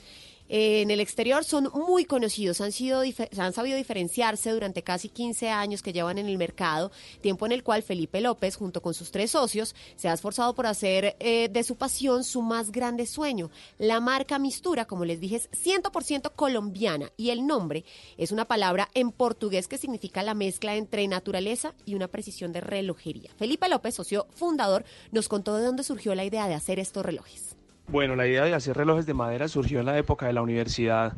Eh, 0.48 0.82
en 0.82 0.92
el 0.92 1.00
exterior 1.00 1.44
son 1.44 1.72
muy 1.74 2.06
conocidos, 2.06 2.62
han, 2.62 2.72
sido 2.72 3.02
han 3.38 3.54
sabido 3.54 3.78
diferenciarse 3.78 4.52
durante 4.52 4.84
casi 4.84 5.10
15 5.10 5.50
años 5.50 5.82
que 5.82 5.94
llevan 5.94 6.18
en 6.18 6.28
el 6.28 6.38
mercado, 6.38 6.92
tiempo 7.22 7.46
en 7.46 7.52
el 7.52 7.64
cual 7.64 7.82
Felipe 7.82 8.22
López, 8.22 8.56
junto 8.56 8.82
con 8.82 8.94
sus 8.94 9.12
tres 9.12 9.32
socios, 9.32 9.76
se 9.96 10.08
ha 10.08 10.14
esforzado 10.14 10.54
por 10.54 10.68
hacer 10.68 11.16
eh, 11.20 11.50
de 11.50 11.64
su 11.64 11.76
pasión 11.76 12.24
su 12.24 12.42
más 12.42 12.72
grande 12.72 13.06
sueño. 13.06 13.50
La 13.80 14.00
marca 14.00 14.38
Mistura, 14.38 14.86
como 14.86 15.06
les 15.06 15.20
dije, 15.20 15.38
es 15.38 15.50
100% 15.52 16.32
colombiana 16.36 17.12
y 17.18 17.32
el 17.32 17.48
nombre 17.48 17.84
es 18.18 18.32
una 18.32 18.46
palabra 18.46 18.90
en 18.94 19.12
portugués 19.12 19.68
que 19.68 19.78
significa 19.78 20.22
la 20.24 20.34
mezcla 20.36 20.76
entre 20.76 21.08
naturaleza 21.08 21.74
y 21.86 21.96
una 21.96 22.08
precisión 22.08 22.52
de 22.52 22.62
relojería. 22.62 23.32
Felipe 23.38 23.68
López, 23.70 23.96
socio 23.96 24.28
fundador, 24.36 24.86
nos 25.12 25.28
contó 25.28 25.56
de 25.56 25.66
dónde 25.66 25.84
surgió 25.84 26.14
la 26.16 26.26
idea 26.26 26.48
de 26.48 26.54
hacer 26.54 26.80
estos 26.80 27.06
relojes. 27.06 27.55
Bueno, 27.88 28.16
la 28.16 28.26
idea 28.26 28.44
de 28.44 28.54
hacer 28.56 28.76
relojes 28.76 29.06
de 29.06 29.14
madera 29.14 29.48
surgió 29.48 29.80
en 29.80 29.86
la 29.86 29.98
época 29.98 30.26
de 30.26 30.34
la 30.34 30.42
universidad. 30.42 31.14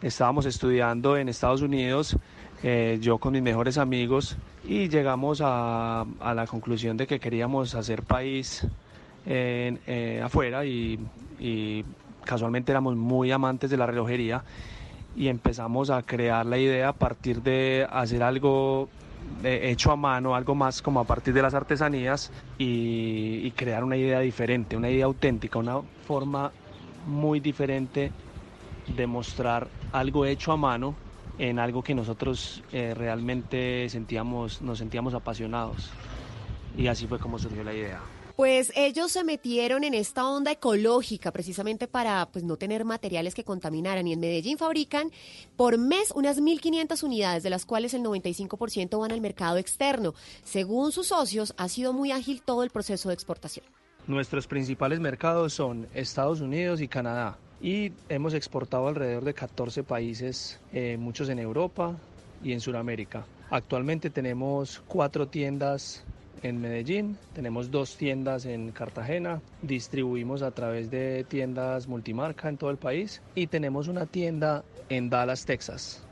Estábamos 0.00 0.46
estudiando 0.46 1.16
en 1.16 1.28
Estados 1.28 1.62
Unidos, 1.62 2.16
eh, 2.62 2.98
yo 3.00 3.18
con 3.18 3.32
mis 3.32 3.42
mejores 3.42 3.76
amigos, 3.76 4.36
y 4.64 4.88
llegamos 4.88 5.40
a, 5.44 6.06
la 6.22 6.46
conclusión 6.46 6.96
de 6.96 7.08
que 7.08 7.18
queríamos 7.18 7.74
hacer 7.74 8.04
país 8.04 8.64
eh, 9.26 10.20
afuera 10.22 10.64
y, 10.64 11.00
y 11.40 11.84
casualmente 12.24 12.70
éramos 12.70 12.94
muy 12.94 13.32
amantes 13.32 13.68
de 13.68 13.76
la 13.76 13.86
relojería 13.86 14.44
y 15.16 15.26
empezamos 15.26 15.90
a 15.90 16.02
crear 16.02 16.46
la 16.46 16.58
idea 16.58 16.90
a 16.90 16.92
partir 16.92 17.42
de 17.42 17.84
hacer 17.90 18.22
algo 18.22 18.88
hecho 19.44 19.92
a 19.92 19.96
mano, 19.96 20.34
algo 20.34 20.54
más 20.54 20.82
como 20.82 21.00
a 21.00 21.06
partir 21.06 21.34
de 21.34 21.42
las 21.42 21.54
artesanías 21.54 22.32
y, 22.58 23.46
y 23.46 23.52
crear 23.52 23.84
una 23.84 23.96
idea 23.96 24.20
diferente, 24.20 24.76
una 24.76 24.90
idea 24.90 25.04
auténtica, 25.06 25.58
una 25.58 25.82
forma 25.98 26.54
muy 27.04 27.40
diferente 27.40 28.14
de 28.86 29.06
mostrar 29.06 29.72
algo 29.92 30.26
hecho 30.26 30.52
a 30.52 30.56
mano 30.56 31.02
en 31.38 31.58
algo 31.58 31.82
que 31.82 31.94
nosotros 31.94 32.62
eh, 32.72 32.94
realmente 32.94 33.88
sentíamos, 33.90 34.62
nos 34.62 34.78
sentíamos 34.78 35.14
apasionados. 35.14 36.00
Y 36.74 36.88
así 36.88 37.06
fue 37.08 37.18
como 37.20 37.38
surgió 37.38 37.64
la 37.64 37.74
idea. 37.74 38.15
Pues 38.36 38.70
ellos 38.76 39.12
se 39.12 39.24
metieron 39.24 39.82
en 39.82 39.94
esta 39.94 40.28
onda 40.28 40.52
ecológica 40.52 41.32
precisamente 41.32 41.88
para 41.88 42.26
pues 42.26 42.44
no 42.44 42.58
tener 42.58 42.84
materiales 42.84 43.34
que 43.34 43.44
contaminaran 43.44 44.06
y 44.06 44.12
en 44.12 44.20
Medellín 44.20 44.58
fabrican 44.58 45.10
por 45.56 45.78
mes 45.78 46.12
unas 46.14 46.38
1.500 46.38 47.02
unidades, 47.02 47.42
de 47.42 47.48
las 47.48 47.64
cuales 47.64 47.94
el 47.94 48.02
95% 48.02 49.00
van 49.00 49.12
al 49.12 49.22
mercado 49.22 49.56
externo. 49.56 50.14
Según 50.44 50.92
sus 50.92 51.06
socios, 51.06 51.54
ha 51.56 51.68
sido 51.68 51.94
muy 51.94 52.12
ágil 52.12 52.42
todo 52.42 52.62
el 52.62 52.68
proceso 52.68 53.08
de 53.08 53.14
exportación. 53.14 53.64
Nuestros 54.06 54.46
principales 54.46 55.00
mercados 55.00 55.54
son 55.54 55.88
Estados 55.94 56.42
Unidos 56.42 56.82
y 56.82 56.88
Canadá 56.88 57.38
y 57.62 57.92
hemos 58.10 58.34
exportado 58.34 58.88
alrededor 58.88 59.24
de 59.24 59.32
14 59.32 59.82
países, 59.82 60.60
eh, 60.74 60.98
muchos 60.98 61.30
en 61.30 61.38
Europa 61.38 61.96
y 62.44 62.52
en 62.52 62.60
Sudamérica. 62.60 63.24
Actualmente 63.48 64.10
tenemos 64.10 64.82
cuatro 64.86 65.26
tiendas 65.26 66.04
en 66.42 66.60
Medellín, 66.60 67.16
tenemos 67.34 67.70
dos 67.70 67.96
tiendas 67.96 68.46
en 68.46 68.72
Cartagena, 68.72 69.40
distribuimos 69.62 70.42
a 70.42 70.50
través 70.50 70.90
de 70.90 71.24
tiendas 71.24 71.88
multimarca 71.88 72.48
en 72.48 72.56
todo 72.56 72.70
el 72.70 72.76
país 72.76 73.22
y 73.34 73.46
tenemos 73.46 73.88
una 73.88 74.06
tienda 74.06 74.64
en 74.88 75.10
Dallas, 75.10 75.44
Texas. 75.44 76.06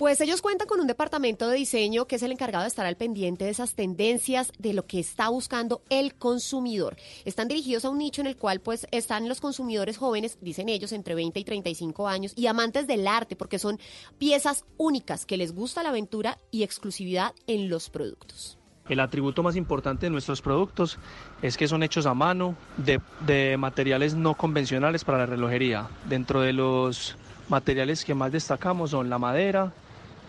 Pues 0.00 0.18
ellos 0.22 0.40
cuentan 0.40 0.66
con 0.66 0.80
un 0.80 0.86
departamento 0.86 1.46
de 1.46 1.58
diseño 1.58 2.06
que 2.06 2.16
es 2.16 2.22
el 2.22 2.32
encargado 2.32 2.62
de 2.62 2.68
estar 2.68 2.86
al 2.86 2.96
pendiente 2.96 3.44
de 3.44 3.50
esas 3.50 3.74
tendencias, 3.74 4.50
de 4.58 4.72
lo 4.72 4.86
que 4.86 4.98
está 4.98 5.28
buscando 5.28 5.82
el 5.90 6.14
consumidor. 6.14 6.96
Están 7.26 7.48
dirigidos 7.48 7.84
a 7.84 7.90
un 7.90 7.98
nicho 7.98 8.22
en 8.22 8.26
el 8.26 8.38
cual 8.38 8.62
pues 8.62 8.86
están 8.92 9.28
los 9.28 9.42
consumidores 9.42 9.98
jóvenes, 9.98 10.38
dicen 10.40 10.70
ellos, 10.70 10.92
entre 10.92 11.14
20 11.14 11.40
y 11.40 11.44
35 11.44 12.08
años 12.08 12.32
y 12.34 12.46
amantes 12.46 12.86
del 12.86 13.06
arte 13.06 13.36
porque 13.36 13.58
son 13.58 13.78
piezas 14.16 14.64
únicas 14.78 15.26
que 15.26 15.36
les 15.36 15.52
gusta 15.52 15.82
la 15.82 15.90
aventura 15.90 16.38
y 16.50 16.62
exclusividad 16.62 17.34
en 17.46 17.68
los 17.68 17.90
productos. 17.90 18.59
El 18.88 18.98
atributo 19.00 19.42
más 19.42 19.56
importante 19.56 20.06
de 20.06 20.10
nuestros 20.10 20.42
productos 20.42 20.98
es 21.42 21.56
que 21.56 21.68
son 21.68 21.82
hechos 21.82 22.06
a 22.06 22.14
mano 22.14 22.56
de, 22.76 23.56
materiales 23.56 24.14
no 24.14 24.34
convencionales 24.34 25.04
para 25.04 25.18
la 25.18 25.26
relojería. 25.26 25.88
Dentro 26.08 26.40
de 26.40 26.52
los 26.52 27.16
materiales 27.48 28.04
que 28.04 28.14
más 28.14 28.32
destacamos 28.32 28.90
son 28.90 29.08
la 29.08 29.18
madera, 29.18 29.72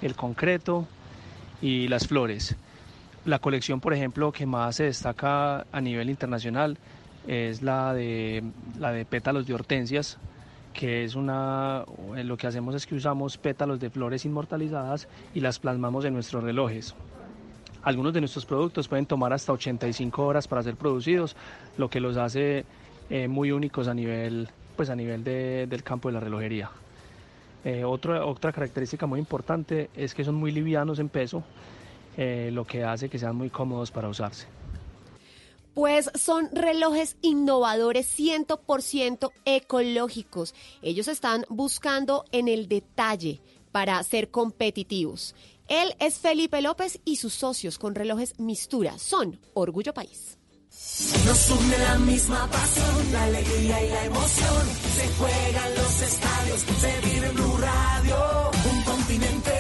el 0.02 0.16
concreto 0.16 0.88
y 1.62 1.88
las 1.88 2.08
flores. 2.08 2.56
La 3.26 3.40
colección, 3.40 3.80
por 3.80 3.94
ejemplo, 3.94 4.32
que 4.32 4.46
más 4.46 4.76
se 4.76 4.84
destaca 4.84 5.66
a 5.72 5.82
nivel 5.82 6.10
internacional 6.10 6.78
es 7.28 7.62
la 7.62 7.94
de, 7.94 8.44
la 8.80 8.92
de 8.92 9.06
pétalos 9.06 9.48
de 9.48 9.54
hortensias, 9.54 10.18
que 10.74 11.04
es 11.04 11.16
una, 11.16 11.86
lo 12.16 12.38
que 12.38 12.48
hacemos 12.48 12.76
es 12.76 12.86
que 12.86 12.96
usamos 12.96 13.38
pétalos 13.38 13.80
de 13.80 13.90
flores 13.90 14.26
inmortalizadas 14.26 15.08
y 15.34 15.40
las 15.40 15.60
plasmamos 15.60 16.06
en 16.06 16.14
nuestros 16.14 16.44
relojes. 16.44 16.96
Algunos 17.84 18.14
de 18.14 18.20
nuestros 18.22 18.46
productos 18.46 18.88
pueden 18.88 19.06
tomar 19.06 19.34
hasta 19.34 19.52
85 19.54 20.24
horas 20.26 20.48
para 20.48 20.62
ser 20.64 20.76
producidos, 20.76 21.36
lo 21.78 21.90
que 21.90 22.00
los 22.00 22.16
hace 22.18 22.66
eh, 23.10 23.28
muy 23.28 23.52
únicos 23.52 23.88
a 23.88 23.94
nivel, 23.94 24.48
pues 24.76 24.90
a 24.90 24.96
nivel 24.96 25.24
de- 25.24 25.66
del 25.68 25.84
campo 25.84 26.10
de 26.10 26.14
la 26.14 26.20
relojería. 26.20 26.70
Eh, 27.66 27.84
otra, 27.84 28.26
otra 28.26 28.52
característica 28.52 29.06
muy 29.06 29.20
importante 29.20 29.90
es 29.96 30.14
que 30.14 30.24
son 30.24 30.36
muy 30.36 30.52
livianos 30.52 31.00
en 31.00 31.10
peso, 31.10 31.44
eh, 32.18 32.50
lo 32.54 32.66
que 32.66 32.84
hace 32.84 33.10
que 33.10 33.20
sean 33.20 33.36
muy 33.36 33.50
cómodos 33.50 33.92
para 33.92 34.08
usarse. 34.10 34.48
Pues 35.74 36.12
son 36.16 36.50
relojes 36.54 37.16
innovadores 37.22 38.08
100% 38.08 39.32
ecológicos. 39.46 40.54
Ellos 40.82 41.08
están 41.08 41.46
buscando 41.50 42.26
en 42.32 42.48
el 42.50 42.68
detalle 42.68 43.40
para 43.72 44.02
ser 44.04 44.30
competitivos. 44.30 45.34
Él 45.72 45.96
es 46.00 46.20
Felipe 46.20 46.62
López 46.62 47.00
y 47.06 47.16
sus 47.16 47.32
socios 47.32 47.80
con 47.80 47.96
relojes 47.96 48.38
Mistura 48.38 49.00
son 49.00 49.40
Orgullo 49.54 49.94
País. 49.94 50.38
Nos 51.26 51.50
une 51.50 51.78
la 51.78 51.98
misma 52.00 52.46
pasión, 52.48 53.14
la 53.14 53.24
alegría 53.24 53.86
y 53.86 53.90
la 53.90 54.04
emoción. 54.04 54.68
Se 54.98 55.08
juegan 55.14 55.76
los 55.76 56.02
estadios, 56.02 56.60
se 56.60 57.08
vive 57.08 57.28
en 57.28 57.36
Blue 57.36 57.58
Radio. 57.58 58.52
Un 58.70 58.84
continente 58.84 59.54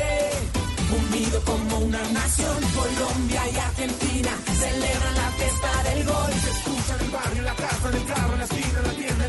unido 0.99 1.41
como 1.45 1.77
una 1.79 2.03
nación. 2.11 2.57
Colombia 2.75 3.41
y 3.49 3.55
Argentina 3.55 4.31
celebran 4.59 5.15
la 5.15 5.31
fiesta 5.31 5.83
del 5.83 6.05
gol. 6.07 6.33
Se 6.43 6.49
escucha 6.51 6.95
en 6.95 7.05
el 7.05 7.11
barrio, 7.11 7.39
en 7.39 7.45
la 7.45 7.55
casa, 7.55 7.89
en 7.89 7.95
el 7.95 8.05
carro, 8.05 8.33
en 8.33 8.39
la 8.39 8.45
esquina, 8.45 8.79
en 8.79 8.83
la 8.83 8.93
tienda, 8.93 9.25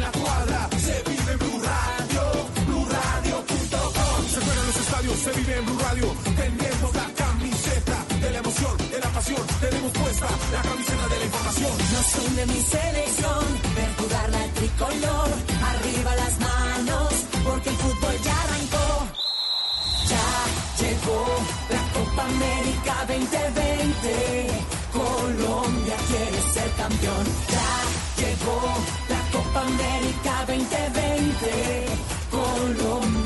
se 5.23 5.31
vive 5.39 5.57
en 5.57 5.65
Blue 5.67 5.79
Radio. 5.79 6.07
Tenemos 6.35 6.95
la 6.95 7.07
camiseta 7.23 7.97
de 8.23 8.31
la 8.31 8.39
emoción, 8.39 8.77
de 8.91 8.99
la 8.99 9.11
pasión. 9.11 9.43
Tenemos 9.61 9.93
puesta 9.93 10.27
la 10.53 10.63
camiseta 10.63 11.07
de 11.13 11.19
la 11.21 11.25
información. 11.31 11.73
Nos 11.93 12.09
une 12.27 12.47
mi 12.47 12.61
selección, 12.75 13.43
ver 13.77 13.91
jugarla 13.99 14.45
el 14.45 14.53
tricolor. 14.59 15.29
Arriba 15.71 16.11
las 16.23 16.35
manos, 16.41 17.11
porque 17.45 17.69
el 17.71 17.77
fútbol 17.77 18.15
ya 18.27 18.37
arrancó. 18.45 18.89
Ya 20.13 20.29
llegó 20.83 21.21
la 21.75 21.83
Copa 21.97 22.23
América 22.35 22.95
2020. 23.07 24.11
Colombia 24.93 25.97
quiere 26.09 26.41
ser 26.55 26.71
campeón. 26.83 27.25
Ya 27.55 27.71
llegó 28.23 28.59
la 29.13 29.21
Copa 29.35 29.61
América 29.71 30.33
2020. 30.49 32.03
Colombia 32.31 33.22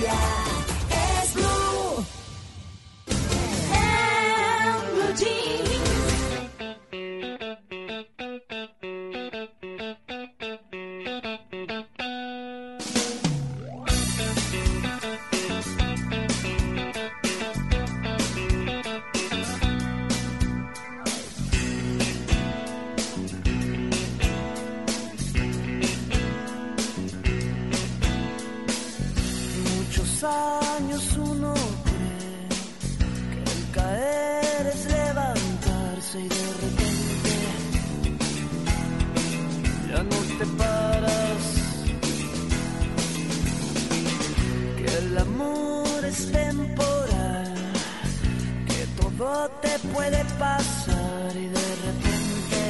puede 49.79 50.25
pasar 50.39 51.37
y 51.37 51.49
de 51.49 51.77
repente 51.87 52.61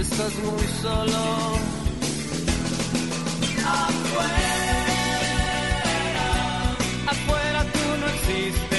estás 0.00 0.34
muy 0.44 0.66
solo. 0.82 1.22
Afuera, 3.64 4.76
afuera 7.06 7.64
tú 7.72 7.84
no 8.00 8.06
existes, 8.08 8.71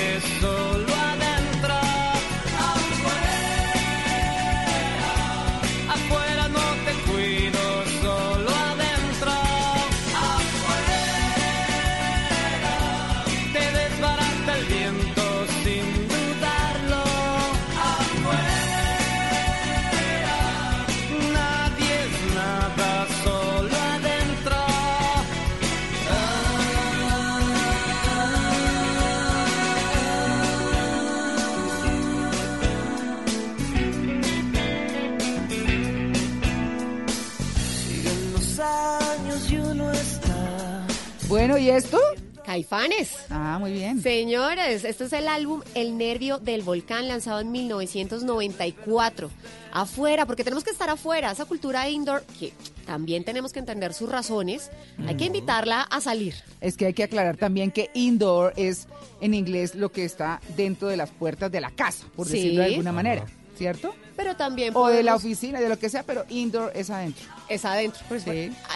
Caifanes. 42.53 43.09
Ah, 43.31 43.57
muy 43.59 43.73
bien. 43.73 43.99
Señores, 44.03 44.85
este 44.85 45.05
es 45.05 45.13
el 45.13 45.27
álbum 45.27 45.63
El 45.73 45.97
Nervio 45.97 46.37
del 46.37 46.61
Volcán, 46.61 47.07
lanzado 47.07 47.39
en 47.39 47.51
1994. 47.51 49.31
Afuera, 49.71 50.27
porque 50.27 50.43
tenemos 50.43 50.63
que 50.63 50.69
estar 50.69 50.87
afuera, 50.87 51.31
esa 51.31 51.45
cultura 51.45 51.89
indoor, 51.89 52.23
que 52.39 52.53
también 52.85 53.23
tenemos 53.23 53.53
que 53.53 53.57
entender 53.57 53.95
sus 53.95 54.07
razones, 54.07 54.69
hay 55.07 55.15
que 55.17 55.25
invitarla 55.25 55.81
a 55.81 55.99
salir. 55.99 56.35
Es 56.61 56.77
que 56.77 56.85
hay 56.85 56.93
que 56.93 57.01
aclarar 57.05 57.37
también 57.37 57.71
que 57.71 57.89
indoor 57.95 58.53
es 58.55 58.87
en 59.19 59.33
inglés 59.33 59.73
lo 59.73 59.91
que 59.91 60.05
está 60.05 60.39
dentro 60.55 60.89
de 60.89 60.97
las 60.97 61.09
puertas 61.09 61.51
de 61.51 61.59
la 61.59 61.71
casa, 61.71 62.05
por 62.15 62.27
Sí. 62.27 62.33
decirlo 62.33 62.59
de 62.61 62.67
alguna 62.67 62.91
manera, 62.91 63.25
¿cierto? 63.57 63.95
Pero 64.15 64.35
también 64.35 64.73
O 64.75 64.89
de 64.89 65.01
la 65.01 65.15
oficina, 65.15 65.59
de 65.59 65.69
lo 65.69 65.79
que 65.79 65.89
sea, 65.89 66.03
pero 66.03 66.23
indoor 66.29 66.71
es 66.75 66.91
adentro. 66.91 67.25
Es 67.49 67.65
adentro. 67.65 68.03
Pues, 68.07 68.25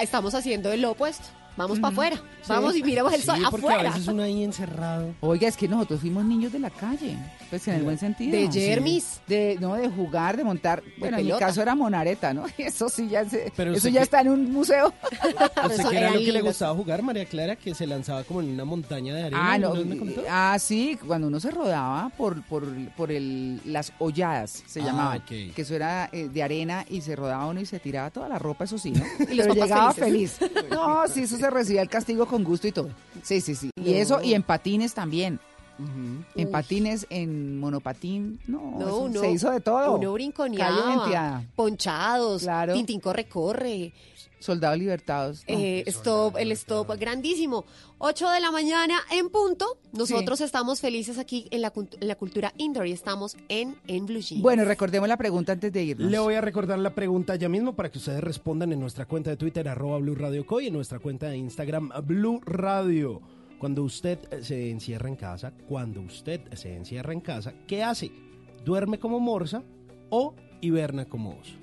Estamos 0.01 0.34
haciendo 0.34 0.71
el 0.71 0.84
opuesto. 0.84 1.25
Vamos 1.57 1.79
para 1.79 1.91
afuera. 1.91 2.15
Sí. 2.17 2.49
Vamos 2.49 2.75
y 2.75 2.83
miramos 2.83 3.13
el 3.13 3.19
Sí, 3.21 3.25
sol 3.25 3.39
porque 3.49 3.65
afuera. 3.67 3.89
a 3.89 3.93
veces 3.93 4.07
uno 4.07 4.23
ahí 4.23 4.43
encerrado. 4.43 5.13
Oiga, 5.21 5.47
es 5.47 5.57
que 5.57 5.67
nosotros 5.67 5.99
fuimos 6.01 6.23
niños 6.23 6.51
de 6.53 6.59
la 6.59 6.69
calle, 6.69 7.17
pues 7.49 7.67
en 7.67 7.75
el 7.75 7.83
buen 7.83 7.97
sentido. 7.97 8.31
De 8.37 8.51
Sí. 8.51 8.59
yermis. 8.59 9.19
De, 9.27 9.57
no, 9.59 9.73
de 9.75 9.89
jugar, 9.89 10.37
de 10.37 10.43
montar. 10.43 10.83
Bueno, 10.99 11.17
en 11.17 11.23
mi 11.23 11.29
pelota. 11.29 11.47
caso 11.47 11.61
era 11.61 11.75
monareta, 11.75 12.33
¿no? 12.33 12.45
Eso 12.57 12.87
sí 12.89 13.07
ya, 13.09 13.27
se- 13.27 13.51
Pero 13.55 13.71
eso 13.71 13.77
usted 13.79 13.89
ya 13.91 14.01
está 14.01 14.21
en 14.21 14.29
un 14.29 14.51
museo. 14.51 14.93
¿A 15.55 15.67
usted 15.67 15.79
Eso 15.81 15.89
qué 15.89 15.97
era 15.97 16.11
lo 16.11 16.19
que 16.19 16.31
le 16.31 16.41
gustaba 16.41 16.75
jugar, 16.75 17.01
María 17.01 17.25
Clara? 17.25 17.55
Que 17.55 17.73
se 17.75 17.87
lanzaba 17.87 18.23
como 18.23 18.41
en 18.41 18.51
una 18.51 18.63
montaña 18.65 19.13
de 19.15 19.23
arena. 19.23 19.53
Ah, 19.53 19.57
no, 19.57 19.73
¿no 19.73 19.83
me 19.83 19.97
contó? 19.97 20.21
ah, 20.29 20.55
sí, 20.59 20.97
cuando 21.05 21.27
uno 21.27 21.39
se 21.39 21.51
rodaba 21.51 22.09
por, 22.09 22.41
por, 22.43 22.65
por 22.95 23.11
el, 23.11 23.59
las 23.65 23.91
holladas, 23.99 24.63
se 24.67 24.81
Ah, 24.81 24.85
llamaban, 24.85 25.17
ok. 25.19 25.53
que 25.55 25.61
eso 25.61 25.75
era 25.75 26.09
eh, 26.11 26.29
de 26.29 26.43
arena 26.43 26.85
y 26.89 27.01
se 27.01 27.15
rodaba 27.15 27.45
uno 27.47 27.59
y 27.59 27.65
se 27.65 27.79
tiraba 27.79 28.09
toda 28.11 28.29
la 28.29 28.37
ropa, 28.39 28.63
eso 28.65 28.77
sí, 28.77 28.91
¿no? 28.91 29.03
Y 29.31 29.35
los 29.35 29.47
Pero 29.47 29.55
papás 29.55 29.67
llegaba 29.69 29.93
felices. 29.93 30.37
feliz. 30.51 30.65
No, 30.71 31.07
sí, 31.07 31.23
eso 31.23 31.37
se 31.37 31.46
recibía 31.49 31.81
el 31.81 31.89
castigo 31.89 32.25
con 32.25 32.43
gusto 32.43 32.67
y 32.67 32.71
todo. 32.71 32.89
Sí, 33.23 33.41
sí, 33.41 33.55
sí. 33.55 33.69
Y 33.75 33.91
No. 33.91 33.97
eso, 33.97 34.21
y 34.23 34.33
en 34.33 34.43
patines 34.43 34.93
también. 34.93 35.39
En 36.35 36.49
patines, 36.49 37.05
en 37.11 37.59
monopatín, 37.59 38.39
no, 38.47 38.77
No, 38.79 38.97
uno, 38.97 39.19
se 39.19 39.29
hizo 39.29 39.51
de 39.51 39.59
todo. 39.61 39.93
Uno 39.95 40.11
brinconeaba, 40.13 41.43
ponchados, 41.55 42.41
Claro. 42.41 42.73
Tintín 42.73 42.99
corre, 42.99 43.27
corre. 43.27 43.93
Soldados 44.39 44.77
libertados. 44.77 45.43
no. 45.47 45.57
Eh, 45.57 45.83
stop, 45.88 46.38
el 46.38 46.51
stop 46.51 46.89
grandísimo. 46.99 47.65
8 47.99 48.29
de 48.29 48.39
la 48.39 48.51
mañana 48.51 48.99
en 49.11 49.29
punto. 49.29 49.79
Nosotros 49.91 50.41
estamos 50.41 50.79
felices 50.79 51.17
aquí 51.17 51.47
en 51.49 51.61
la, 51.61 51.73
cult- 51.73 51.97
en 51.99 52.07
la 52.07 52.15
cultura 52.15 52.53
indoor 52.57 52.85
y 52.88 52.91
estamos 52.91 53.35
en, 53.49 53.75
en 53.88 54.05
Blue 54.05 54.19
Jeans. 54.21 54.43
Bueno, 54.43 54.63
recordemos 54.65 55.09
la 55.09 55.17
pregunta 55.17 55.53
antes 55.53 55.73
de 55.73 55.83
irnos. 55.83 56.11
Le 56.11 56.19
voy 56.19 56.35
a 56.35 56.41
recordar 56.41 56.77
la 56.77 56.93
pregunta 56.93 57.35
ya 57.35 57.49
mismo 57.49 57.73
para 57.75 57.89
que 57.91 57.97
ustedes 57.97 58.23
respondan 58.23 58.71
en 58.71 58.79
nuestra 58.79 59.05
cuenta 59.05 59.31
de 59.31 59.38
Twitter, 59.38 59.67
arroba 59.67 59.97
Blue 59.97 60.13
Radio 60.15 60.45
Co, 60.45 60.61
y 60.61 60.67
en 60.67 60.73
nuestra 60.73 60.99
cuenta 60.99 61.27
de 61.29 61.38
Instagram, 61.38 61.89
Blue 62.05 62.39
Radio. 62.45 63.21
Cuando 63.57 63.81
usted 63.81 64.19
eh, 64.29 64.43
se 64.43 64.69
encierra 64.69 65.09
en 65.09 65.15
casa, 65.15 65.51
cuando 65.67 66.01
usted 66.01 66.41
se 66.53 66.75
encierra 66.75 67.13
en 67.13 67.21
casa, 67.21 67.53
¿qué 67.65 67.81
hace? 67.81 68.11
¿Duerme 68.63 68.99
como 68.99 69.19
morsa 69.19 69.63
o 70.11 70.35
hiberna 70.61 71.05
como 71.05 71.31
oso? 71.39 71.53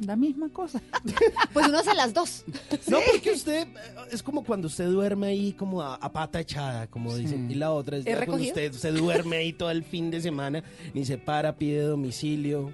La 0.00 0.16
misma 0.16 0.48
cosa. 0.50 0.80
Pues 1.52 1.68
uno 1.68 1.78
hace 1.78 1.94
las 1.94 2.12
dos. 2.12 2.44
No, 2.88 2.98
porque 3.10 3.32
usted 3.32 3.66
eh, 3.66 3.74
es 4.12 4.22
como 4.22 4.44
cuando 4.44 4.66
usted 4.68 4.88
duerme 4.88 5.28
ahí 5.28 5.52
como 5.52 5.80
a, 5.82 5.94
a 5.94 6.12
pata 6.12 6.40
echada, 6.40 6.86
como 6.86 7.14
dicen. 7.16 7.50
Y 7.50 7.54
la 7.54 7.72
otra 7.72 7.96
es 7.96 8.06
¿Es 8.06 8.18
ya 8.18 8.26
cuando 8.26 8.44
usted 8.44 8.72
se 8.72 8.92
duerme 8.92 9.36
ahí 9.38 9.52
todo 9.52 9.70
el 9.70 9.84
fin 9.84 10.10
de 10.10 10.20
semana, 10.20 10.62
ni 10.92 11.04
se 11.04 11.16
para, 11.18 11.56
pide 11.56 11.82
domicilio, 11.82 12.72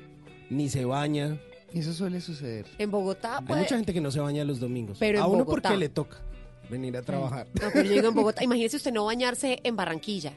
ni 0.50 0.68
se 0.68 0.84
baña. 0.84 1.38
Eso 1.72 1.92
suele 1.92 2.20
suceder. 2.20 2.66
En 2.78 2.90
Bogotá, 2.90 3.38
Hay 3.38 3.44
pues, 3.46 3.60
mucha 3.60 3.76
gente 3.76 3.94
que 3.94 4.00
no 4.00 4.10
se 4.10 4.20
baña 4.20 4.44
los 4.44 4.60
domingos. 4.60 4.98
Pero 4.98 5.18
en 5.18 5.24
a 5.24 5.26
uno 5.26 5.44
Bogotá. 5.44 5.70
porque 5.70 5.78
le 5.78 5.88
toca 5.88 6.18
venir 6.68 6.96
a 6.96 7.02
trabajar. 7.02 7.46
No, 7.60 7.68
pero 7.72 7.84
yo 7.88 7.92
digo 7.94 8.08
en 8.08 8.14
Bogotá. 8.14 8.42
Imagínese 8.44 8.76
usted 8.76 8.92
no 8.92 9.04
bañarse 9.04 9.60
en 9.62 9.76
Barranquilla. 9.76 10.34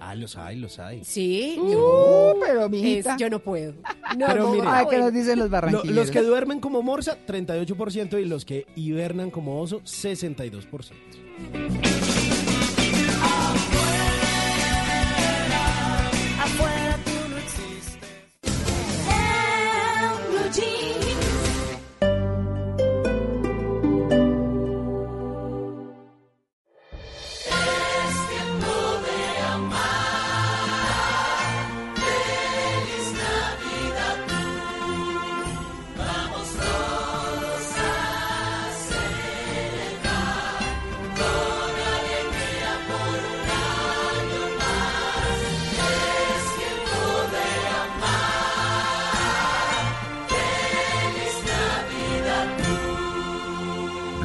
Ah, 0.00 0.14
los 0.14 0.36
hay, 0.36 0.56
los 0.58 0.78
hay. 0.78 1.02
Sí. 1.04 1.56
Uh, 1.58 2.34
pero 2.40 2.68
mijita. 2.68 3.14
Es- 3.14 3.20
yo 3.20 3.30
no 3.30 3.38
puedo. 3.38 3.72
No, 4.16 4.26
Pero 4.26 4.50
mire, 4.52 4.66
Ay, 4.68 4.86
que 4.90 4.98
nos 4.98 5.12
dicen 5.12 5.38
los 5.38 5.46
Lo- 5.48 5.52
barranquilleros. 5.52 5.94
los 5.96 6.10
que 6.10 6.20
duermen 6.22 6.60
como 6.60 6.82
morsa, 6.82 7.16
38%, 7.26 8.18
y 8.20 8.24
los 8.26 8.44
que 8.44 8.66
hibernan 8.76 9.30
como 9.30 9.60
oso, 9.60 9.80
62%. 9.84 10.94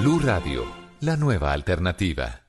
Blue 0.10 0.26
Radio, 0.26 0.66
la 1.01 1.16
nueva 1.16 1.51
alternativa. 1.51 2.49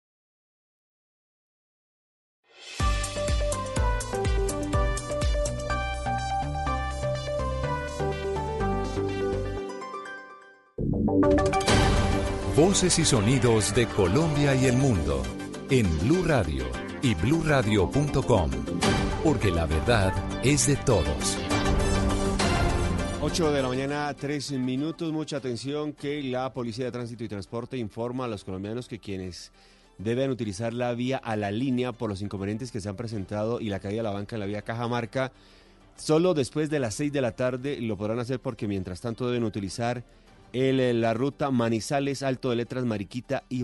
Voces 12.55 12.99
y 12.99 13.05
sonidos 13.05 13.73
de 13.75 13.87
Colombia 13.87 14.55
y 14.55 14.65
el 14.65 14.77
mundo 14.77 15.23
en 15.69 15.87
Blue 15.99 16.23
Radio 16.25 16.65
y 17.01 17.15
bluradio.com, 17.15 18.51
porque 19.23 19.51
la 19.51 19.65
verdad 19.65 20.13
es 20.43 20.67
de 20.67 20.75
todos. 20.77 21.37
8 23.21 23.51
de 23.51 23.61
la 23.61 23.67
mañana, 23.67 24.13
3 24.13 24.53
minutos. 24.53 25.11
Mucha 25.13 25.37
atención 25.37 25.93
que 25.93 26.23
la 26.23 26.51
Policía 26.53 26.85
de 26.85 26.91
Tránsito 26.91 27.23
y 27.23 27.29
Transporte 27.29 27.77
informa 27.77 28.25
a 28.25 28.27
los 28.27 28.43
colombianos 28.43 28.87
que 28.87 28.99
quienes 28.99 29.51
deben 29.97 30.31
utilizar 30.31 30.73
la 30.73 30.93
vía 30.93 31.17
a 31.17 31.35
la 31.35 31.51
línea 31.51 31.91
por 31.91 32.09
los 32.09 32.21
inconvenientes 32.21 32.71
que 32.71 32.81
se 32.81 32.89
han 32.89 32.95
presentado 32.95 33.61
y 33.61 33.69
la 33.69 33.79
caída 33.79 33.97
de 33.97 34.03
la 34.03 34.11
banca 34.11 34.35
en 34.35 34.39
la 34.39 34.47
vía 34.47 34.63
Cajamarca, 34.63 35.31
solo 35.95 36.33
después 36.33 36.69
de 36.69 36.79
las 36.79 36.95
6 36.95 37.13
de 37.13 37.21
la 37.21 37.35
tarde 37.35 37.79
lo 37.79 37.95
podrán 37.95 38.19
hacer 38.19 38.39
porque 38.39 38.67
mientras 38.67 39.01
tanto 39.01 39.27
deben 39.27 39.43
utilizar 39.43 40.03
la 40.53 41.13
ruta 41.13 41.49
Manizales, 41.49 42.23
Alto 42.23 42.49
de 42.49 42.57
Letras, 42.57 42.83
Mariquita 42.85 43.43
y. 43.49 43.63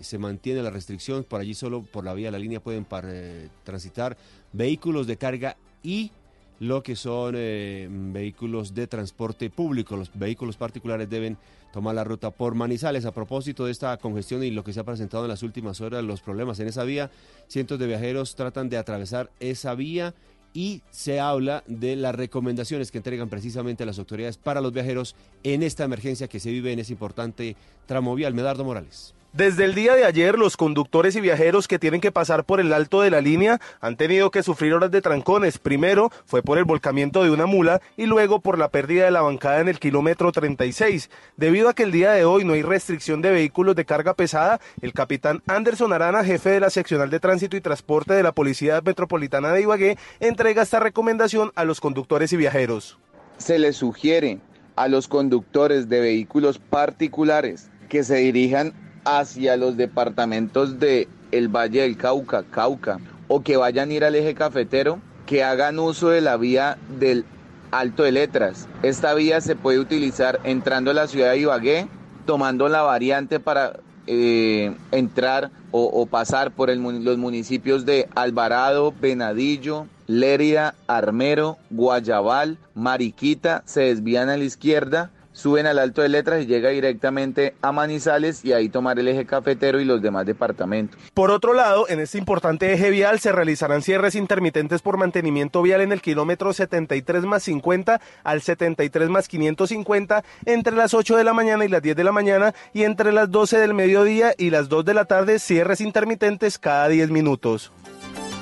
Se 0.00 0.18
mantiene 0.18 0.62
la 0.62 0.70
restricción, 0.70 1.24
por 1.24 1.40
allí 1.40 1.54
solo 1.54 1.82
por 1.82 2.04
la 2.04 2.14
vía 2.14 2.28
a 2.28 2.32
la 2.32 2.38
línea 2.38 2.60
pueden 2.60 2.86
eh, 3.04 3.48
transitar 3.64 4.16
vehículos 4.52 5.06
de 5.06 5.16
carga 5.16 5.56
y 5.82 6.10
lo 6.58 6.82
que 6.82 6.96
son 6.96 7.34
eh, 7.36 7.88
vehículos 7.90 8.74
de 8.74 8.86
transporte 8.86 9.50
público. 9.50 9.96
Los 9.96 10.10
vehículos 10.12 10.56
particulares 10.56 11.08
deben 11.08 11.38
tomar 11.72 11.94
la 11.94 12.04
ruta 12.04 12.30
por 12.30 12.54
Manizales. 12.54 13.06
A 13.06 13.12
propósito 13.12 13.64
de 13.64 13.72
esta 13.72 13.96
congestión 13.96 14.42
y 14.42 14.50
lo 14.50 14.64
que 14.64 14.72
se 14.72 14.80
ha 14.80 14.84
presentado 14.84 15.24
en 15.24 15.30
las 15.30 15.42
últimas 15.42 15.80
horas, 15.80 16.04
los 16.04 16.20
problemas 16.20 16.60
en 16.60 16.68
esa 16.68 16.84
vía, 16.84 17.10
cientos 17.48 17.78
de 17.78 17.86
viajeros 17.86 18.34
tratan 18.34 18.68
de 18.68 18.76
atravesar 18.76 19.30
esa 19.40 19.74
vía 19.74 20.14
y 20.56 20.80
se 20.90 21.20
habla 21.20 21.62
de 21.66 21.96
las 21.96 22.14
recomendaciones 22.14 22.90
que 22.90 22.96
entregan 22.96 23.28
precisamente 23.28 23.84
las 23.84 23.98
autoridades 23.98 24.38
para 24.38 24.62
los 24.62 24.72
viajeros 24.72 25.14
en 25.42 25.62
esta 25.62 25.84
emergencia 25.84 26.28
que 26.28 26.40
se 26.40 26.50
vive 26.50 26.72
en 26.72 26.78
ese 26.78 26.94
importante 26.94 27.56
tramo 27.84 28.14
vial. 28.14 28.32
Medardo 28.32 28.64
Morales. 28.64 29.15
Desde 29.36 29.64
el 29.64 29.74
día 29.74 29.94
de 29.94 30.06
ayer, 30.06 30.38
los 30.38 30.56
conductores 30.56 31.14
y 31.14 31.20
viajeros 31.20 31.68
que 31.68 31.78
tienen 31.78 32.00
que 32.00 32.10
pasar 32.10 32.44
por 32.44 32.58
el 32.58 32.72
alto 32.72 33.02
de 33.02 33.10
la 33.10 33.20
línea 33.20 33.60
han 33.82 33.98
tenido 33.98 34.30
que 34.30 34.42
sufrir 34.42 34.72
horas 34.72 34.90
de 34.90 35.02
trancones. 35.02 35.58
Primero 35.58 36.10
fue 36.24 36.40
por 36.40 36.56
el 36.56 36.64
volcamiento 36.64 37.22
de 37.22 37.28
una 37.28 37.44
mula 37.44 37.82
y 37.98 38.06
luego 38.06 38.40
por 38.40 38.56
la 38.58 38.70
pérdida 38.70 39.04
de 39.04 39.10
la 39.10 39.20
bancada 39.20 39.60
en 39.60 39.68
el 39.68 39.78
kilómetro 39.78 40.32
36. 40.32 41.10
Debido 41.36 41.68
a 41.68 41.74
que 41.74 41.82
el 41.82 41.92
día 41.92 42.12
de 42.12 42.24
hoy 42.24 42.46
no 42.46 42.54
hay 42.54 42.62
restricción 42.62 43.20
de 43.20 43.30
vehículos 43.30 43.76
de 43.76 43.84
carga 43.84 44.14
pesada, 44.14 44.58
el 44.80 44.94
capitán 44.94 45.42
Anderson 45.46 45.92
Arana, 45.92 46.24
jefe 46.24 46.48
de 46.48 46.60
la 46.60 46.70
seccional 46.70 47.10
de 47.10 47.20
tránsito 47.20 47.58
y 47.58 47.60
transporte 47.60 48.14
de 48.14 48.22
la 48.22 48.32
Policía 48.32 48.80
Metropolitana 48.82 49.52
de 49.52 49.60
Ibagué, 49.60 49.98
entrega 50.18 50.62
esta 50.62 50.80
recomendación 50.80 51.52
a 51.56 51.66
los 51.66 51.82
conductores 51.82 52.32
y 52.32 52.38
viajeros. 52.38 52.98
Se 53.36 53.58
les 53.58 53.76
sugiere 53.76 54.38
a 54.76 54.88
los 54.88 55.08
conductores 55.08 55.90
de 55.90 56.00
vehículos 56.00 56.58
particulares 56.58 57.68
que 57.90 58.02
se 58.02 58.16
dirijan 58.16 58.85
hacia 59.06 59.56
los 59.56 59.76
departamentos 59.76 60.78
de 60.78 61.08
el 61.32 61.48
Valle 61.48 61.82
del 61.82 61.96
Cauca, 61.96 62.42
Cauca, 62.42 62.98
o 63.28 63.42
que 63.42 63.56
vayan 63.56 63.90
a 63.90 63.94
ir 63.94 64.04
al 64.04 64.14
eje 64.14 64.34
cafetero, 64.34 64.98
que 65.24 65.42
hagan 65.42 65.78
uso 65.78 66.08
de 66.08 66.20
la 66.20 66.36
vía 66.36 66.76
del 66.98 67.24
Alto 67.70 68.02
de 68.02 68.12
Letras. 68.12 68.68
Esta 68.82 69.14
vía 69.14 69.40
se 69.40 69.56
puede 69.56 69.78
utilizar 69.78 70.40
entrando 70.44 70.90
a 70.90 70.94
la 70.94 71.08
ciudad 71.08 71.32
de 71.32 71.38
Ibagué, 71.38 71.88
tomando 72.26 72.68
la 72.68 72.82
variante 72.82 73.40
para 73.40 73.74
eh, 74.06 74.74
entrar 74.92 75.50
o, 75.72 76.06
pasar 76.06 76.52
por 76.52 76.74
los 76.74 77.18
municipios 77.18 77.84
de 77.84 78.08
Alvarado, 78.14 78.94
Venadillo, 78.98 79.86
Lérida, 80.06 80.74
Armero, 80.86 81.58
Guayabal, 81.68 82.56
Mariquita, 82.74 83.62
se 83.66 83.82
desvían 83.82 84.30
a 84.30 84.38
la 84.38 84.44
izquierda, 84.44 85.10
suben 85.36 85.66
al 85.66 85.78
Alto 85.78 86.00
de 86.00 86.08
Letras 86.08 86.42
y 86.42 86.46
llega 86.46 86.70
directamente 86.70 87.54
a 87.60 87.70
Manizales 87.70 88.42
y 88.42 88.54
ahí 88.54 88.70
tomar 88.70 88.98
el 88.98 89.06
eje 89.06 89.26
cafetero 89.26 89.80
y 89.80 89.84
los 89.84 90.00
demás 90.00 90.24
departamentos. 90.24 90.98
Por 91.12 91.30
otro 91.30 91.52
lado, 91.52 91.86
en 91.88 92.00
este 92.00 92.16
importante 92.16 92.72
eje 92.72 92.90
vial 92.90 93.20
se 93.20 93.32
realizarán 93.32 93.82
cierres 93.82 94.14
intermitentes 94.14 94.80
por 94.80 94.96
mantenimiento 94.96 95.60
vial 95.60 95.82
en 95.82 95.92
el 95.92 96.00
kilómetro 96.00 96.54
73 96.54 97.24
más 97.24 97.42
50 97.42 98.00
al 98.24 98.40
73 98.40 99.10
más 99.10 99.28
550 99.28 100.24
entre 100.46 100.74
las 100.74 100.94
8 100.94 101.16
de 101.18 101.24
la 101.24 101.34
mañana 101.34 101.66
y 101.66 101.68
las 101.68 101.82
10 101.82 101.96
de 101.96 102.04
la 102.04 102.12
mañana 102.12 102.54
y 102.72 102.84
entre 102.84 103.12
las 103.12 103.30
12 103.30 103.58
del 103.58 103.74
mediodía 103.74 104.32
y 104.38 104.48
las 104.48 104.70
2 104.70 104.86
de 104.86 104.94
la 104.94 105.04
tarde 105.04 105.38
cierres 105.38 105.82
intermitentes 105.82 106.58
cada 106.58 106.88
10 106.88 107.10
minutos. 107.10 107.72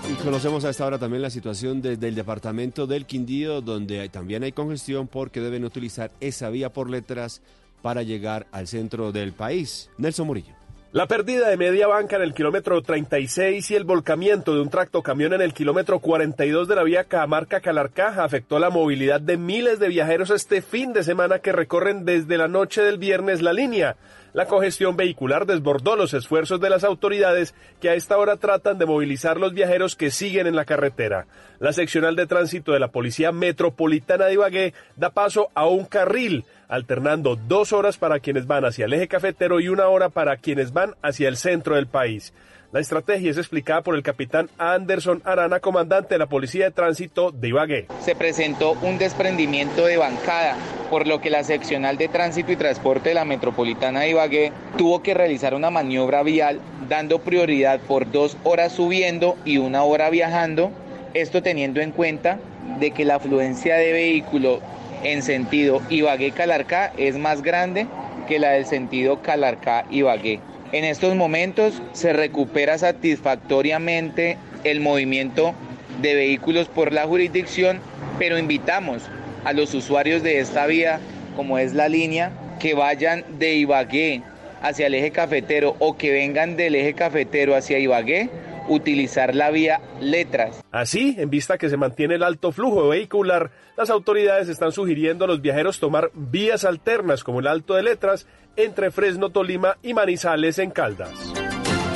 Y 0.06 0.14
conocemos 0.16 0.64
a 0.64 0.70
esta 0.70 0.84
hora 0.84 0.98
también 0.98 1.22
la 1.22 1.30
situación 1.30 1.80
desde 1.80 2.08
el 2.08 2.14
departamento 2.14 2.86
del 2.86 3.06
Quindío, 3.06 3.62
donde 3.62 4.06
también 4.10 4.42
hay 4.42 4.52
congestión 4.52 5.08
porque 5.08 5.40
deben 5.40 5.64
utilizar 5.64 6.10
esa 6.20 6.50
vía 6.50 6.70
por 6.70 6.90
letras 6.90 7.40
para 7.80 8.02
llegar 8.02 8.46
al 8.52 8.66
centro 8.66 9.12
del 9.12 9.32
país. 9.32 9.90
Nelson 9.96 10.26
Murillo. 10.26 10.54
La 10.92 11.08
pérdida 11.08 11.48
de 11.48 11.56
media 11.56 11.88
banca 11.88 12.16
en 12.16 12.22
el 12.22 12.34
kilómetro 12.34 12.80
36 12.80 13.68
y 13.70 13.74
el 13.74 13.84
volcamiento 13.84 14.54
de 14.54 14.60
un 14.60 14.70
tractocamión 14.70 15.32
en 15.32 15.40
el 15.40 15.52
kilómetro 15.52 15.98
42 15.98 16.68
de 16.68 16.76
la 16.76 16.84
vía 16.84 17.04
Cajamarca-Calarcaja 17.04 18.22
afectó 18.22 18.58
la 18.60 18.70
movilidad 18.70 19.20
de 19.20 19.36
miles 19.36 19.80
de 19.80 19.88
viajeros 19.88 20.30
este 20.30 20.62
fin 20.62 20.92
de 20.92 21.02
semana 21.02 21.40
que 21.40 21.50
recorren 21.50 22.04
desde 22.04 22.38
la 22.38 22.46
noche 22.46 22.82
del 22.82 22.98
viernes 22.98 23.42
la 23.42 23.52
línea. 23.52 23.96
La 24.34 24.46
congestión 24.46 24.96
vehicular 24.96 25.46
desbordó 25.46 25.94
los 25.94 26.12
esfuerzos 26.12 26.60
de 26.60 26.68
las 26.68 26.82
autoridades 26.82 27.54
que 27.80 27.88
a 27.88 27.94
esta 27.94 28.18
hora 28.18 28.36
tratan 28.36 28.78
de 28.78 28.84
movilizar 28.84 29.38
los 29.38 29.54
viajeros 29.54 29.94
que 29.94 30.10
siguen 30.10 30.48
en 30.48 30.56
la 30.56 30.64
carretera. 30.64 31.28
La 31.60 31.72
seccional 31.72 32.16
de 32.16 32.26
tránsito 32.26 32.72
de 32.72 32.80
la 32.80 32.88
Policía 32.88 33.30
Metropolitana 33.30 34.24
de 34.24 34.32
Ibagué 34.32 34.74
da 34.96 35.10
paso 35.10 35.50
a 35.54 35.68
un 35.68 35.84
carril, 35.84 36.44
alternando 36.66 37.36
dos 37.36 37.72
horas 37.72 37.96
para 37.96 38.18
quienes 38.18 38.48
van 38.48 38.64
hacia 38.64 38.86
el 38.86 38.94
eje 38.94 39.06
cafetero 39.06 39.60
y 39.60 39.68
una 39.68 39.86
hora 39.86 40.08
para 40.08 40.36
quienes 40.36 40.72
van 40.72 40.96
hacia 41.00 41.28
el 41.28 41.36
centro 41.36 41.76
del 41.76 41.86
país. 41.86 42.32
La 42.74 42.80
estrategia 42.80 43.30
es 43.30 43.38
explicada 43.38 43.82
por 43.82 43.94
el 43.94 44.02
capitán 44.02 44.50
Anderson 44.58 45.22
Arana, 45.24 45.60
comandante 45.60 46.16
de 46.16 46.18
la 46.18 46.26
Policía 46.26 46.64
de 46.64 46.70
Tránsito 46.72 47.30
de 47.30 47.50
Ibagué. 47.50 47.86
se 48.00 48.16
presentó 48.16 48.72
un 48.82 48.98
desprendimiento 48.98 49.86
de 49.86 49.96
bancada, 49.96 50.56
por 50.90 51.06
lo 51.06 51.20
que 51.20 51.30
la 51.30 51.44
seccional 51.44 51.98
de 51.98 52.08
tránsito 52.08 52.50
y 52.50 52.56
transporte 52.56 53.10
de 53.10 53.14
la 53.14 53.24
metropolitana 53.24 54.00
de 54.00 54.10
Ibagué 54.10 54.52
tuvo 54.76 55.04
que 55.04 55.14
realizar 55.14 55.54
una 55.54 55.70
maniobra 55.70 56.24
vial 56.24 56.58
dando 56.88 57.20
prioridad 57.20 57.78
por 57.78 58.10
dos 58.10 58.36
horas 58.42 58.72
subiendo 58.72 59.36
y 59.44 59.58
una 59.58 59.84
hora 59.84 60.10
viajando, 60.10 60.72
esto 61.14 61.44
teniendo 61.44 61.80
en 61.80 61.92
cuenta 61.92 62.40
de 62.80 62.90
que 62.90 63.04
la 63.04 63.14
afluencia 63.14 63.76
de 63.76 63.92
vehículo 63.92 64.58
en 65.04 65.22
sentido 65.22 65.80
Ibagué-Calarcá 65.90 66.92
es 66.96 67.18
más 67.18 67.40
grande 67.40 67.86
que 68.26 68.40
la 68.40 68.50
del 68.50 68.66
sentido 68.66 69.22
Calarcá-Ibagué. 69.22 70.40
En 70.74 70.82
estos 70.82 71.14
momentos 71.14 71.80
se 71.92 72.12
recupera 72.12 72.78
satisfactoriamente 72.78 74.38
el 74.64 74.80
movimiento 74.80 75.54
de 76.02 76.16
vehículos 76.16 76.66
por 76.66 76.92
la 76.92 77.06
jurisdicción, 77.06 77.78
pero 78.18 78.38
invitamos 78.38 79.04
a 79.44 79.52
los 79.52 79.72
usuarios 79.72 80.24
de 80.24 80.40
esta 80.40 80.66
vía, 80.66 80.98
como 81.36 81.58
es 81.58 81.74
la 81.74 81.88
línea, 81.88 82.32
que 82.58 82.74
vayan 82.74 83.24
de 83.38 83.54
Ibagué 83.54 84.22
hacia 84.62 84.88
el 84.88 84.96
eje 84.96 85.12
cafetero 85.12 85.76
o 85.78 85.96
que 85.96 86.10
vengan 86.10 86.56
del 86.56 86.74
eje 86.74 86.94
cafetero 86.94 87.54
hacia 87.54 87.78
Ibagué, 87.78 88.28
utilizar 88.68 89.32
la 89.32 89.52
vía 89.52 89.80
letras. 90.00 90.64
Así, 90.72 91.14
en 91.20 91.30
vista 91.30 91.56
que 91.56 91.68
se 91.68 91.76
mantiene 91.76 92.16
el 92.16 92.24
alto 92.24 92.50
flujo 92.50 92.88
vehicular, 92.88 93.52
las 93.76 93.90
autoridades 93.90 94.48
están 94.48 94.72
sugiriendo 94.72 95.24
a 95.24 95.28
los 95.28 95.40
viajeros 95.40 95.80
tomar 95.80 96.10
vías 96.14 96.64
alternas 96.64 97.24
como 97.24 97.40
el 97.40 97.46
Alto 97.46 97.74
de 97.74 97.82
Letras 97.82 98.26
entre 98.56 98.90
Fresno, 98.90 99.30
Tolima 99.30 99.78
y 99.82 99.94
Manizales 99.94 100.58
en 100.58 100.70
Caldas. 100.70 101.10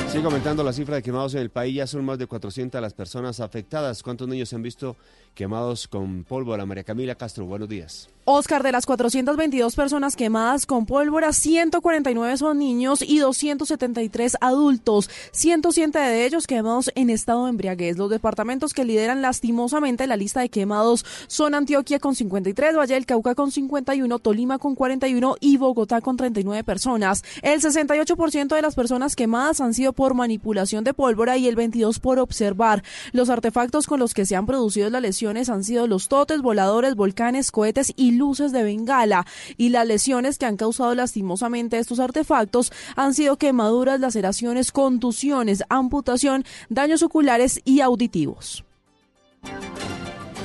Sigue 0.09 0.25
aumentando 0.25 0.63
la 0.63 0.73
cifra 0.73 0.95
de 0.95 1.03
quemados 1.03 1.35
en 1.35 1.41
el 1.41 1.51
país, 1.51 1.75
ya 1.75 1.85
son 1.85 2.03
más 2.03 2.17
de 2.17 2.25
400 2.25 2.81
las 2.81 2.93
personas 2.93 3.39
afectadas. 3.39 4.01
¿Cuántos 4.01 4.27
niños 4.27 4.49
se 4.49 4.55
han 4.55 4.63
visto 4.63 4.97
quemados 5.35 5.87
con 5.87 6.23
pólvora? 6.23 6.65
María 6.65 6.83
Camila 6.83 7.13
Castro, 7.13 7.45
buenos 7.45 7.69
días. 7.69 8.09
Oscar, 8.31 8.61
de 8.61 8.71
las 8.71 8.85
422 8.85 9.75
personas 9.75 10.15
quemadas 10.15 10.67
con 10.67 10.85
pólvora, 10.85 11.33
149 11.33 12.37
son 12.37 12.59
niños 12.59 13.01
y 13.01 13.17
273 13.17 14.37
adultos, 14.39 15.09
107 15.31 15.97
de 15.97 16.25
ellos 16.27 16.45
quemados 16.45 16.91
en 16.93 17.09
estado 17.09 17.45
de 17.45 17.49
embriaguez. 17.49 17.97
Los 17.97 18.11
departamentos 18.11 18.75
que 18.75 18.85
lideran 18.85 19.23
lastimosamente 19.23 20.05
la 20.05 20.15
lista 20.15 20.41
de 20.41 20.49
quemados 20.49 21.07
son 21.25 21.55
Antioquia 21.55 21.97
con 21.97 22.13
53, 22.13 22.77
Valle 22.77 22.93
del 22.93 23.07
Cauca 23.07 23.33
con 23.33 23.49
51, 23.49 24.19
Tolima 24.19 24.59
con 24.59 24.75
41 24.75 25.37
y 25.39 25.57
Bogotá 25.57 25.99
con 25.99 26.15
39 26.15 26.63
personas. 26.63 27.23
El 27.41 27.59
68% 27.61 28.53
de 28.53 28.61
las 28.61 28.75
personas 28.75 29.15
quemadas 29.15 29.59
han 29.59 29.73
sido 29.73 29.91
por 29.91 30.13
manipulación 30.13 30.83
de 30.83 30.93
pólvora 30.93 31.37
y 31.37 31.47
el 31.47 31.55
22 31.55 31.97
por 31.97 32.19
observar. 32.19 32.83
Los 33.11 33.31
artefactos 33.31 33.87
con 33.87 33.99
los 33.99 34.13
que 34.13 34.27
se 34.27 34.35
han 34.35 34.45
producido 34.45 34.87
las 34.91 35.01
lesiones 35.01 35.49
han 35.49 35.63
sido 35.63 35.87
los 35.87 36.09
totes, 36.09 36.43
voladores, 36.43 36.93
volcanes, 36.93 37.49
cohetes 37.49 37.91
y 37.95 38.18
luces 38.19 38.51
de 38.51 38.61
bengala. 38.61 39.25
Y 39.57 39.69
las 39.69 39.87
lesiones 39.87 40.37
que 40.37 40.45
han 40.45 40.57
causado 40.57 40.93
lastimosamente 40.93 41.79
estos 41.79 41.99
artefactos 41.99 42.71
han 42.95 43.15
sido 43.15 43.37
quemaduras, 43.37 43.99
laceraciones, 43.99 44.71
contusiones, 44.71 45.63
amputación, 45.69 46.45
daños 46.69 47.01
oculares 47.01 47.61
y 47.65 47.81
auditivos. 47.81 48.63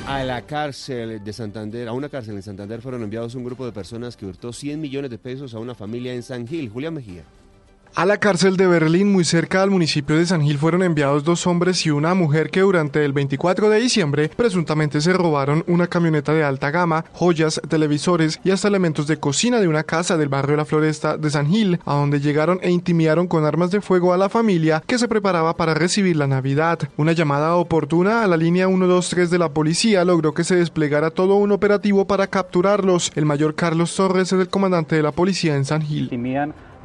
A 0.07 0.23
la 0.23 0.45
cárcel 0.45 1.23
de 1.23 1.33
Santander, 1.33 1.87
a 1.87 1.93
una 1.93 2.09
cárcel 2.09 2.35
en 2.35 2.43
Santander 2.43 2.81
fueron 2.81 3.01
enviados 3.01 3.33
un 3.33 3.43
grupo 3.43 3.65
de 3.65 3.71
personas 3.71 4.15
que 4.15 4.25
hurtó 4.25 4.53
100 4.53 4.79
millones 4.79 5.09
de 5.09 5.17
pesos 5.17 5.53
a 5.53 5.59
una 5.59 5.73
familia 5.73 6.13
en 6.13 6.21
San 6.21 6.47
Gil. 6.47 6.69
Julián 6.69 6.93
Mejía. 6.93 7.23
A 7.97 8.05
la 8.05 8.17
cárcel 8.17 8.57
de 8.57 8.67
Berlín, 8.67 9.13
muy 9.13 9.23
cerca 9.23 9.61
del 9.61 9.69
municipio 9.69 10.17
de 10.17 10.25
San 10.25 10.41
Gil, 10.41 10.57
fueron 10.57 10.83
enviados 10.83 11.23
dos 11.23 11.47
hombres 11.47 11.85
y 11.85 11.91
una 11.91 12.13
mujer 12.13 12.49
que 12.49 12.59
durante 12.59 13.05
el 13.05 13.13
24 13.13 13.69
de 13.69 13.79
diciembre 13.79 14.29
presuntamente 14.35 14.99
se 14.99 15.13
robaron 15.13 15.63
una 15.65 15.87
camioneta 15.87 16.33
de 16.33 16.43
alta 16.43 16.71
gama, 16.71 17.05
joyas, 17.13 17.61
televisores 17.69 18.41
y 18.43 18.51
hasta 18.51 18.67
elementos 18.67 19.07
de 19.07 19.15
cocina 19.15 19.61
de 19.61 19.69
una 19.69 19.83
casa 19.83 20.17
del 20.17 20.27
barrio 20.27 20.57
La 20.57 20.65
Floresta 20.65 21.15
de 21.15 21.29
San 21.29 21.47
Gil, 21.47 21.79
a 21.85 21.93
donde 21.93 22.19
llegaron 22.19 22.59
e 22.61 22.69
intimidaron 22.69 23.27
con 23.27 23.45
armas 23.45 23.71
de 23.71 23.79
fuego 23.79 24.11
a 24.11 24.17
la 24.17 24.27
familia 24.27 24.83
que 24.85 24.97
se 24.97 25.07
preparaba 25.07 25.55
para 25.55 25.73
recibir 25.73 26.17
la 26.17 26.27
Navidad. 26.27 26.79
Una 26.97 27.13
llamada 27.13 27.55
oportuna 27.55 28.25
a 28.25 28.27
la 28.27 28.35
línea 28.35 28.67
123 28.67 29.29
de 29.29 29.39
la 29.39 29.53
policía 29.53 30.03
logró 30.03 30.33
que 30.33 30.43
se 30.43 30.57
desplegara 30.57 31.11
todo 31.11 31.35
un 31.35 31.53
operativo 31.53 32.05
para 32.05 32.27
capturarlos. 32.27 33.13
El 33.15 33.23
mayor 33.23 33.55
Carlos 33.55 33.95
Torres 33.95 34.33
es 34.33 34.39
el 34.41 34.49
comandante 34.49 34.97
de 34.97 35.01
la 35.01 35.13
policía 35.13 35.55
en 35.55 35.63
San 35.63 35.81
Gil. 35.81 36.09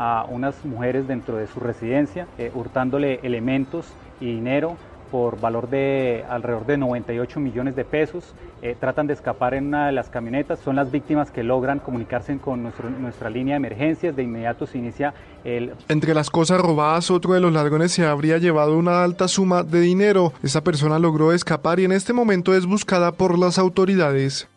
A 0.01 0.24
unas 0.26 0.64
mujeres 0.64 1.07
dentro 1.07 1.36
de 1.36 1.46
su 1.46 1.61
residencia, 1.61 2.26
eh, 2.38 2.51
hurtándole 2.55 3.20
elementos 3.22 3.87
y 4.18 4.33
dinero 4.33 4.79
por 5.11 5.38
valor 5.38 5.68
de 5.68 6.24
alrededor 6.30 6.64
de 6.64 6.79
98 6.79 7.38
millones 7.38 7.76
de 7.76 7.84
pesos. 7.84 8.33
Eh, 8.62 8.76
tratan 8.79 9.07
de 9.08 9.12
escapar 9.12 9.53
en 9.53 9.66
una 9.66 9.87
de 9.87 9.92
las 9.92 10.08
camionetas. 10.08 10.61
Son 10.61 10.76
las 10.76 10.91
víctimas 10.91 11.30
que 11.30 11.42
logran 11.42 11.80
comunicarse 11.80 12.38
con 12.38 12.62
nuestra 12.62 13.29
línea 13.29 13.54
de 13.54 13.57
emergencias. 13.57 14.16
De 14.16 14.22
inmediato 14.22 14.66
se 14.66 14.79
inicia 14.79 15.12
el 15.45 15.74
Entre 15.88 16.14
las 16.14 16.30
cosas 16.30 16.61
robadas, 16.61 17.11
otro 17.11 17.34
de 17.34 17.41
los 17.41 17.53
ladrones 17.53 17.92
se 17.92 18.07
habría 18.07 18.38
llevado 18.38 18.79
una 18.79 19.04
alta 19.04 19.29
suma 19.29 19.64
de 19.64 19.80
dinero. 19.80 20.33
Esta 20.42 20.62
persona 20.62 20.99
logró 20.99 21.33
escapar 21.33 21.79
y 21.80 21.84
en 21.84 21.92
este 21.92 22.14
momento 22.14 22.54
es 22.54 22.64
buscada 22.64 23.12
por 23.12 23.38
las 23.38 23.58
autoridades. 23.58 24.49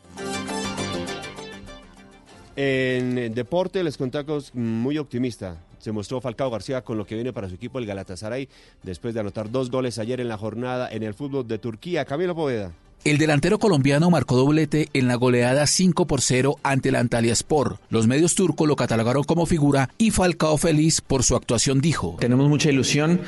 En 2.55 3.33
deporte 3.33 3.83
les 3.83 3.97
contamos 3.97 4.53
muy 4.53 4.97
optimista. 4.97 5.57
se 5.79 5.91
mostró 5.91 6.21
Falcao 6.21 6.49
García 6.51 6.81
con 6.81 6.97
lo 6.97 7.05
que 7.05 7.15
viene 7.15 7.33
para 7.33 7.49
su 7.49 7.55
equipo 7.55 7.79
el 7.79 7.85
Galatasaray 7.85 8.47
después 8.83 9.13
de 9.13 9.19
anotar 9.19 9.49
dos 9.51 9.69
goles 9.71 9.97
ayer 9.99 10.21
en 10.21 10.29
la 10.29 10.37
jornada 10.37 10.87
en 10.91 11.03
el 11.03 11.13
fútbol 11.13 11.47
de 11.47 11.57
Turquía. 11.57 12.05
Camilo 12.05 12.35
Poveda. 12.35 12.71
El 13.03 13.17
delantero 13.17 13.59
colombiano 13.59 14.09
marcó 14.09 14.37
doblete 14.37 14.87
en 14.93 15.09
la 15.09 15.15
goleada 15.15 15.67
5 15.67 16.07
por 16.07 16.21
0 16.21 16.55
ante 16.63 16.87
el 16.87 16.95
Antalya 16.95 17.33
Sport. 17.33 17.81
Los 17.89 18.07
medios 18.07 18.33
turcos 18.35 18.65
lo 18.65 18.77
catalogaron 18.77 19.23
como 19.25 19.45
figura 19.45 19.89
y 19.97 20.11
Falcao 20.11 20.57
feliz 20.57 21.01
por 21.01 21.23
su 21.23 21.35
actuación 21.35 21.81
dijo. 21.81 22.15
Tenemos 22.21 22.47
mucha 22.47 22.69
ilusión. 22.69 23.19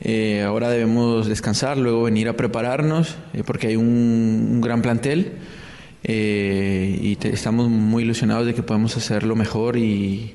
eh, 0.00 0.44
ahora 0.46 0.70
debemos 0.70 1.26
descansar, 1.26 1.76
luego 1.76 2.04
venir 2.04 2.28
a 2.28 2.36
prepararnos, 2.36 3.16
eh, 3.34 3.42
porque 3.44 3.66
hay 3.66 3.76
un, 3.76 3.84
un 4.52 4.60
gran 4.62 4.80
plantel 4.80 5.32
eh, 6.08 6.98
y 7.00 7.16
te- 7.16 7.28
estamos 7.32 7.68
muy 7.68 8.02
ilusionados 8.02 8.46
de 8.46 8.54
que 8.54 8.62
podemos 8.62 8.96
hacerlo 8.96 9.36
mejor 9.36 9.76
y, 9.76 10.34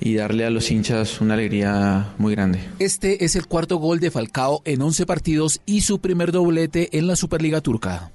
y 0.00 0.14
darle 0.14 0.44
a 0.44 0.50
los 0.50 0.70
hinchas 0.70 1.20
una 1.20 1.34
alegría 1.34 2.14
muy 2.18 2.34
grande. 2.34 2.60
Este 2.78 3.24
es 3.24 3.34
el 3.34 3.46
cuarto 3.46 3.78
gol 3.78 3.98
de 4.00 4.10
Falcao 4.10 4.62
en 4.64 4.82
11 4.82 5.06
partidos 5.06 5.60
y 5.66 5.80
su 5.80 6.00
primer 6.00 6.30
doblete 6.30 6.96
en 6.96 7.06
la 7.06 7.16
Superliga 7.16 7.60
Turca. 7.60 8.12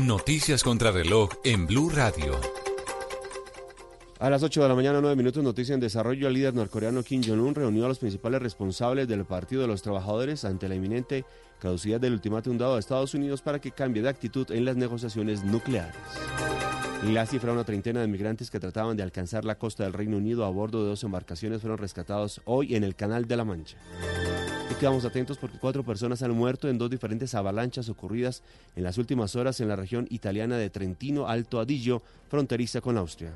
Noticias 0.00 0.62
contra 0.62 0.92
reloj 0.92 1.30
en 1.44 1.66
Blue 1.66 1.88
Radio. 1.90 2.38
A 4.20 4.28
las 4.30 4.42
8 4.42 4.62
de 4.64 4.68
la 4.68 4.74
mañana, 4.74 5.00
9 5.00 5.14
minutos, 5.16 5.44
noticia 5.44 5.74
en 5.74 5.80
desarrollo. 5.80 6.26
El 6.26 6.34
líder 6.34 6.52
norcoreano 6.52 7.04
Kim 7.04 7.22
Jong-un 7.24 7.54
reunió 7.54 7.84
a 7.84 7.88
los 7.88 8.00
principales 8.00 8.42
responsables 8.42 9.06
del 9.06 9.24
Partido 9.24 9.62
de 9.62 9.68
los 9.68 9.80
Trabajadores 9.82 10.44
ante 10.44 10.68
la 10.68 10.74
inminente 10.74 11.24
caducidad 11.58 12.00
del 12.00 12.14
ultimátum 12.14 12.56
dado 12.56 12.76
a 12.76 12.78
Estados 12.78 13.14
Unidos 13.14 13.42
para 13.42 13.60
que 13.60 13.72
cambie 13.72 14.02
de 14.02 14.08
actitud 14.08 14.50
en 14.50 14.64
las 14.64 14.76
negociaciones 14.76 15.44
nucleares. 15.44 15.94
La 17.04 17.26
cifra, 17.26 17.52
una 17.52 17.64
treintena 17.64 18.00
de 18.00 18.08
migrantes 18.08 18.50
que 18.50 18.58
trataban 18.58 18.96
de 18.96 19.04
alcanzar 19.04 19.44
la 19.44 19.56
costa 19.56 19.84
del 19.84 19.92
Reino 19.92 20.16
Unido 20.16 20.44
a 20.44 20.50
bordo 20.50 20.82
de 20.82 20.90
dos 20.90 21.04
embarcaciones 21.04 21.60
fueron 21.60 21.78
rescatados 21.78 22.40
hoy 22.44 22.74
en 22.74 22.82
el 22.82 22.96
Canal 22.96 23.28
de 23.28 23.36
la 23.36 23.44
Mancha. 23.44 23.76
Y 24.70 24.74
quedamos 24.74 25.04
atentos 25.04 25.38
porque 25.38 25.58
cuatro 25.58 25.84
personas 25.84 26.22
han 26.22 26.32
muerto 26.32 26.68
en 26.68 26.76
dos 26.76 26.90
diferentes 26.90 27.34
avalanchas 27.34 27.88
ocurridas 27.88 28.42
en 28.74 28.82
las 28.82 28.98
últimas 28.98 29.36
horas 29.36 29.60
en 29.60 29.68
la 29.68 29.76
región 29.76 30.08
italiana 30.10 30.56
de 30.56 30.70
Trentino 30.70 31.28
Alto 31.28 31.60
Adigio, 31.60 32.02
fronteriza 32.28 32.80
con 32.80 32.98
Austria. 32.98 33.32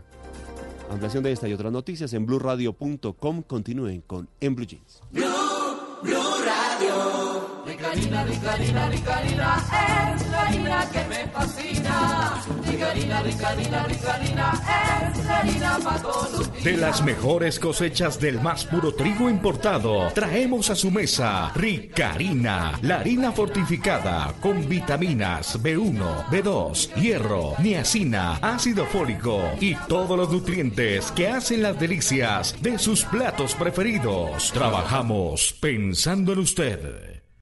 Ampliación 0.90 1.22
de 1.22 1.32
esta 1.32 1.48
y 1.48 1.54
otras 1.54 1.72
noticias 1.72 2.12
en 2.12 2.26
blueradio.com. 2.26 3.42
Continúen 3.42 4.02
con 4.02 4.28
En 4.40 4.54
Blue 4.54 4.66
Jeans. 4.66 5.00
Blue, 5.10 5.24
Blue 6.02 6.20
Es 10.18 10.28
la 10.28 10.42
harina 10.42 10.88
que 10.90 11.04
me 11.08 11.26
fascina. 11.28 12.42
Es 12.66 12.80
la 12.80 12.90
harina 12.90 13.22
De 16.62 16.76
las 16.76 17.02
mejores 17.02 17.58
cosechas 17.58 18.20
del 18.20 18.40
más 18.40 18.64
puro 18.64 18.94
trigo 18.94 19.28
importado, 19.28 20.08
traemos 20.14 20.70
a 20.70 20.76
su 20.76 20.90
mesa 20.90 21.52
Ricarina, 21.54 22.78
la 22.82 23.00
harina 23.00 23.32
fortificada 23.32 24.34
con 24.40 24.68
vitaminas 24.68 25.60
B1, 25.60 26.26
B2, 26.26 26.94
hierro, 26.94 27.54
niacina, 27.58 28.38
ácido 28.40 28.86
fólico 28.86 29.42
y 29.60 29.74
todos 29.88 30.16
los 30.16 30.30
nutrientes 30.30 31.10
que 31.12 31.28
hacen 31.28 31.62
las 31.62 31.78
delicias 31.78 32.54
de 32.60 32.78
sus 32.78 33.04
platos 33.04 33.54
preferidos. 33.54 34.52
Trabajamos 34.52 35.54
pensando 35.60 36.32
en 36.32 36.38
usted. 36.38 36.71
Ever. 36.72 37.11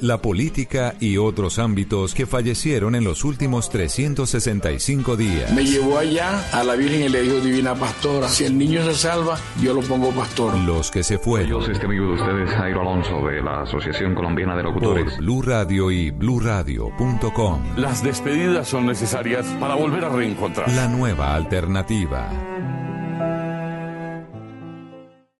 la 0.00 0.20
política 0.20 0.94
y 1.00 1.16
otros 1.16 1.58
ámbitos 1.58 2.14
que 2.14 2.26
fallecieron 2.26 2.94
en 2.94 3.04
los 3.04 3.24
últimos 3.24 3.70
365 3.70 5.16
días. 5.16 5.52
Me 5.52 5.64
llevó 5.64 5.98
allá 5.98 6.48
a 6.52 6.64
la 6.64 6.74
Virgen 6.74 7.02
y 7.02 7.08
le 7.08 7.22
dijo, 7.22 7.40
Divina 7.40 7.74
Pastora, 7.74 8.28
si 8.28 8.44
el 8.44 8.56
niño 8.58 8.84
se 8.84 8.94
salva, 8.94 9.38
yo 9.60 9.74
lo 9.74 9.80
pongo 9.82 10.10
pastor. 10.10 10.56
Los 10.58 10.90
que 10.90 11.02
se 11.02 11.18
fueron. 11.18 11.48
Yo 11.50 11.62
soy 11.62 11.74
este 11.74 11.86
amigo 11.86 12.06
de 12.06 12.12
ustedes, 12.12 12.50
Jairo 12.50 12.80
Alonso, 12.82 13.26
de 13.26 13.42
la 13.42 13.62
Asociación 13.62 14.14
Colombiana 14.14 14.56
de 14.56 14.62
Locutores. 14.62 15.04
Por 15.14 15.18
Blue 15.18 15.42
Radio 15.42 15.90
y 15.90 16.10
bluradio.com. 16.10 17.62
Las 17.76 18.02
despedidas 18.02 18.68
son 18.68 18.86
necesarias 18.86 19.46
para 19.60 19.74
volver 19.74 20.04
a 20.04 20.08
reencontrar. 20.08 20.70
La 20.72 20.88
nueva 20.88 21.34
alternativa. 21.34 22.30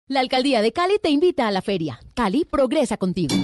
La 0.09 0.21
alcaldía 0.21 0.63
de 0.63 0.73
Cali 0.73 0.95
te 1.03 1.11
invita 1.11 1.47
a 1.47 1.51
la 1.51 1.61
feria. 1.61 2.01
Cali 2.15 2.47
progresa 2.47 2.97
contigo. 2.97 3.35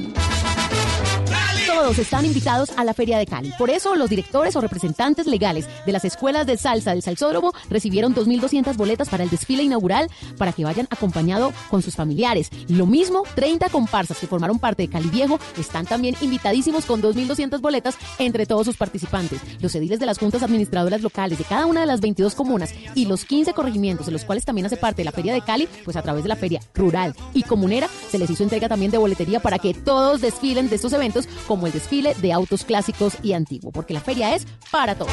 Todos 1.75 1.99
están 1.99 2.25
invitados 2.25 2.71
a 2.77 2.85
la 2.85 2.95
Feria 2.95 3.19
de 3.19 3.27
Cali. 3.27 3.53
Por 3.59 3.69
eso, 3.69 3.97
los 3.97 4.09
directores 4.09 4.55
o 4.55 4.61
representantes 4.61 5.27
legales 5.27 5.67
de 5.85 5.91
las 5.91 6.05
escuelas 6.05 6.47
de 6.47 6.57
salsa 6.57 6.93
del 6.93 7.03
Salsódromo 7.03 7.53
recibieron 7.69 8.15
2.200 8.15 8.77
boletas 8.77 9.09
para 9.09 9.25
el 9.25 9.29
desfile 9.29 9.65
inaugural 9.65 10.09
para 10.39 10.53
que 10.53 10.63
vayan 10.63 10.87
acompañado 10.89 11.53
con 11.71 11.83
sus 11.83 11.97
familiares. 11.97 12.49
Lo 12.69 12.87
mismo, 12.87 13.25
30 13.35 13.71
comparsas 13.71 14.19
que 14.19 14.29
formaron 14.29 14.61
parte 14.61 14.85
de 14.85 14.89
Cali 14.89 15.09
Viejo 15.09 15.41
están 15.59 15.85
también 15.85 16.15
invitadísimos 16.21 16.87
con 16.87 17.03
2.200 17.03 17.61
boletas 17.61 17.97
entre 18.21 18.47
todos 18.47 18.67
sus 18.67 18.77
participantes. 18.77 19.41
Los 19.61 19.75
ediles 19.75 19.99
de 19.99 20.07
las 20.07 20.19
juntas 20.19 20.45
administradoras 20.45 21.03
locales 21.03 21.39
de 21.39 21.45
cada 21.45 21.67
una 21.67 21.81
de 21.81 21.87
las 21.87 22.01
22 22.01 22.37
comunas 22.37 22.73
y 22.95 23.07
los 23.07 23.25
15 23.25 23.53
corregimientos 23.53 24.07
de 24.07 24.13
los 24.13 24.25
cuales 24.25 24.45
también 24.45 24.67
hace 24.67 24.77
parte 24.77 25.03
la 25.03 25.11
Feria 25.11 25.35
de 25.35 25.43
Cali, 25.43 25.69
pues 25.85 25.97
a 25.97 26.03
través 26.03 26.23
de 26.23 26.29
la 26.29 26.37
Feria 26.37 26.61
Rural 26.73 27.17
y 27.35 27.43
Comunera 27.43 27.89
se 28.11 28.19
les 28.21 28.31
hizo 28.31 28.45
entrega 28.45 28.69
también 28.69 28.93
de 28.93 28.99
boletería 28.99 29.41
para 29.41 29.59
que 29.59 29.75
todos 29.75 30.21
desfilen 30.21 30.69
de 30.69 30.77
estos 30.77 30.93
eventos 30.93 31.27
como 31.49 31.64
el 31.67 31.73
desfile 31.73 32.15
de 32.15 32.33
autos 32.33 32.65
clásicos 32.65 33.15
y 33.23 33.33
antiguo, 33.33 33.73
porque 33.73 33.95
la 33.95 34.01
feria 34.01 34.35
es 34.35 34.47
para 34.71 34.95
todos. 34.95 35.13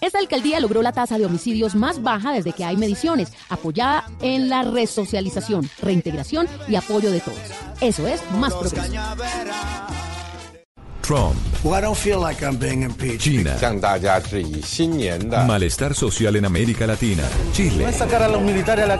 Esta 0.00 0.18
alcaldía 0.18 0.60
logró 0.60 0.82
la 0.82 0.92
tasa 0.92 1.18
de 1.18 1.26
homicidios 1.26 1.74
más 1.74 2.02
baja 2.02 2.32
desde 2.32 2.52
que 2.52 2.64
hay 2.64 2.76
mediciones, 2.76 3.32
apoyada 3.48 4.04
en 4.20 4.48
la 4.48 4.62
resocialización, 4.62 5.68
reintegración 5.80 6.48
y 6.68 6.76
apoyo 6.76 7.10
de 7.10 7.20
todos. 7.20 7.38
Eso 7.80 8.06
es 8.06 8.20
más 8.32 8.52
progreso. 8.54 8.92
Trump. 11.10 11.34
China. 13.18 13.56
Malestar 15.44 15.92
social 15.92 16.36
en 16.36 16.44
América 16.44 16.86
Latina. 16.86 17.24
Chile. 17.52 17.84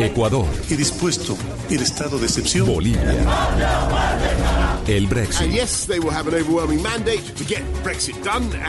Ecuador. 0.06 0.46
El. 2.66 2.74
Bolivia. 2.74 3.14
El 4.88 5.06
Brexit. 5.06 5.46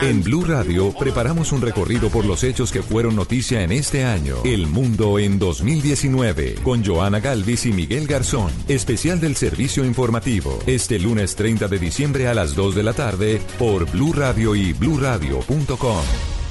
En 0.02 0.22
Blue 0.22 0.44
Radio 0.44 0.94
preparamos 0.96 1.50
un 1.50 1.62
recorrido 1.62 2.10
por 2.10 2.24
los 2.24 2.44
hechos 2.44 2.70
que 2.70 2.80
fueron 2.80 3.16
noticia 3.16 3.62
en 3.62 3.72
este 3.72 4.04
año. 4.04 4.36
El 4.44 4.68
mundo 4.68 5.18
en 5.18 5.40
2019 5.40 6.60
con 6.62 6.84
Joana 6.84 7.18
Galvis 7.18 7.66
y 7.66 7.72
Miguel 7.72 8.06
Garzón. 8.06 8.52
Especial 8.68 9.18
del 9.18 9.34
servicio 9.34 9.84
informativo. 9.84 10.60
Este 10.66 11.00
lunes 11.00 11.34
30 11.34 11.66
de 11.66 11.78
diciembre 11.80 12.28
a 12.28 12.34
las 12.34 12.54
2 12.54 12.76
de 12.76 12.82
la 12.84 12.92
tarde 12.92 13.31
por 13.58 13.90
Blue 13.90 14.12
Radio 14.12 14.54
y 14.54 14.72
bluradio.com. 14.72 16.04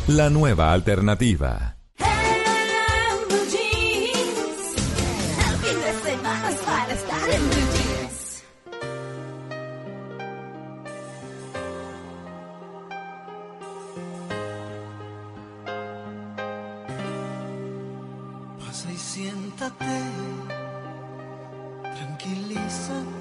La 0.08 0.30
nueva 0.30 0.74
alternativa. 0.74 1.78
Pasa 18.60 18.92
y 18.92 18.98
siéntate, 18.98 20.02
tranquilízate. 21.96 23.21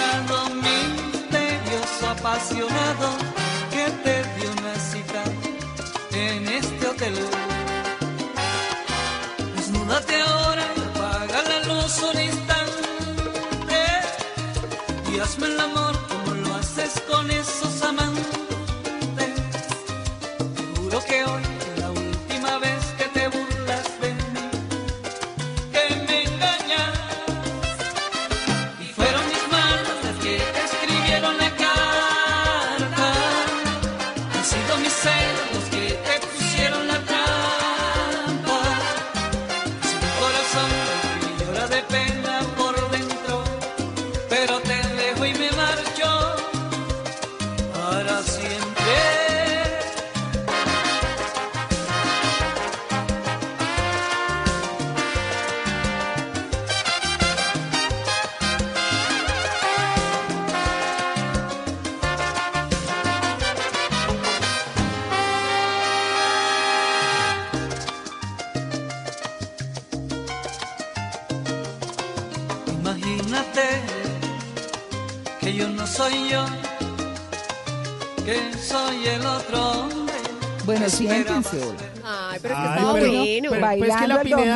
apasionado, 2.31 3.09
que 3.71 3.91
te 4.03 4.20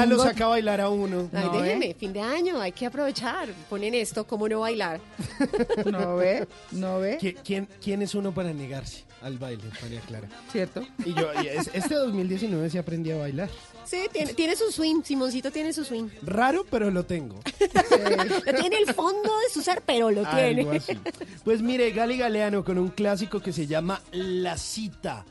lo 0.06 0.18
saca 0.22 0.46
a 0.46 0.48
bailar 0.50 0.82
a 0.82 0.90
uno. 0.90 1.30
Ay, 1.34 1.46
No, 1.46 1.62
déjeme, 1.62 1.94
fin 1.94 2.14
de 2.14 2.22
año, 2.22 2.60
hay 2.62 2.72
que 2.72 2.86
aprovechar. 2.86 3.50
Ponen 3.70 3.94
esto, 3.94 4.26
¿cómo 4.26 4.48
no 4.48 4.62
bailar? 4.62 5.00
No 5.86 6.16
ve, 6.18 6.48
no 6.72 7.00
ve. 7.00 7.18
¿Qui- 7.20 7.36
¿Quién, 7.44 7.68
¿Quién 7.84 8.02
es 8.02 8.16
uno 8.16 8.34
para 8.34 8.54
negarse 8.54 9.04
al 9.22 9.38
baile, 9.38 9.64
María 9.82 10.02
Clara? 10.02 10.28
¿Cierto? 10.52 10.82
Y 11.06 11.14
yo, 11.14 11.28
y 11.44 11.48
es- 11.48 11.70
este 11.74 11.96
2019 11.96 12.70
sí 12.70 12.78
aprendí 12.78 13.12
a 13.12 13.18
bailar. 13.18 13.50
Sí, 13.86 14.08
tiene, 14.12 14.34
tiene 14.34 14.56
su 14.56 14.72
swing, 14.72 15.04
Simoncito 15.04 15.52
tiene 15.52 15.72
su 15.72 15.84
swing. 15.86 16.08
Raro, 16.24 16.66
pero 16.72 16.90
lo 16.90 17.06
tengo. 17.06 17.40
Lo 18.46 18.54
tiene 18.60 18.78
el 18.78 18.94
fondo 18.94 19.30
de 19.40 19.54
su 19.54 19.62
ser, 19.62 19.82
pero 19.86 20.10
lo 20.10 20.24
tiene. 20.26 20.68
Así. 20.78 20.98
Pues 21.44 21.62
mire, 21.62 21.92
Gali 21.92 22.18
Galeano 22.18 22.64
con 22.64 22.78
un 22.80 22.90
clásico 22.90 23.40
que 23.42 23.54
se 23.54 23.68
llama 23.68 24.02
La 24.12 24.58
Cita. 24.58 25.24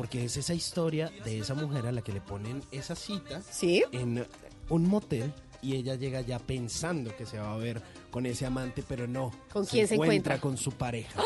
Porque 0.00 0.24
es 0.24 0.38
esa 0.38 0.54
historia 0.54 1.12
de 1.26 1.40
esa 1.40 1.52
mujer 1.52 1.86
a 1.86 1.92
la 1.92 2.00
que 2.00 2.10
le 2.10 2.22
ponen 2.22 2.62
esa 2.72 2.94
cita 2.94 3.42
en 3.92 4.26
un 4.70 4.88
motel 4.88 5.30
y 5.60 5.76
ella 5.76 5.94
llega 5.94 6.22
ya 6.22 6.38
pensando 6.38 7.14
que 7.14 7.26
se 7.26 7.38
va 7.38 7.52
a 7.52 7.58
ver 7.58 7.82
con 8.10 8.24
ese 8.24 8.46
amante, 8.46 8.82
pero 8.88 9.06
no. 9.06 9.30
¿Con 9.52 9.66
quién 9.66 9.86
se 9.86 9.96
encuentra? 9.96 10.40
con 10.40 10.56
su 10.56 10.72
pareja. 10.72 11.22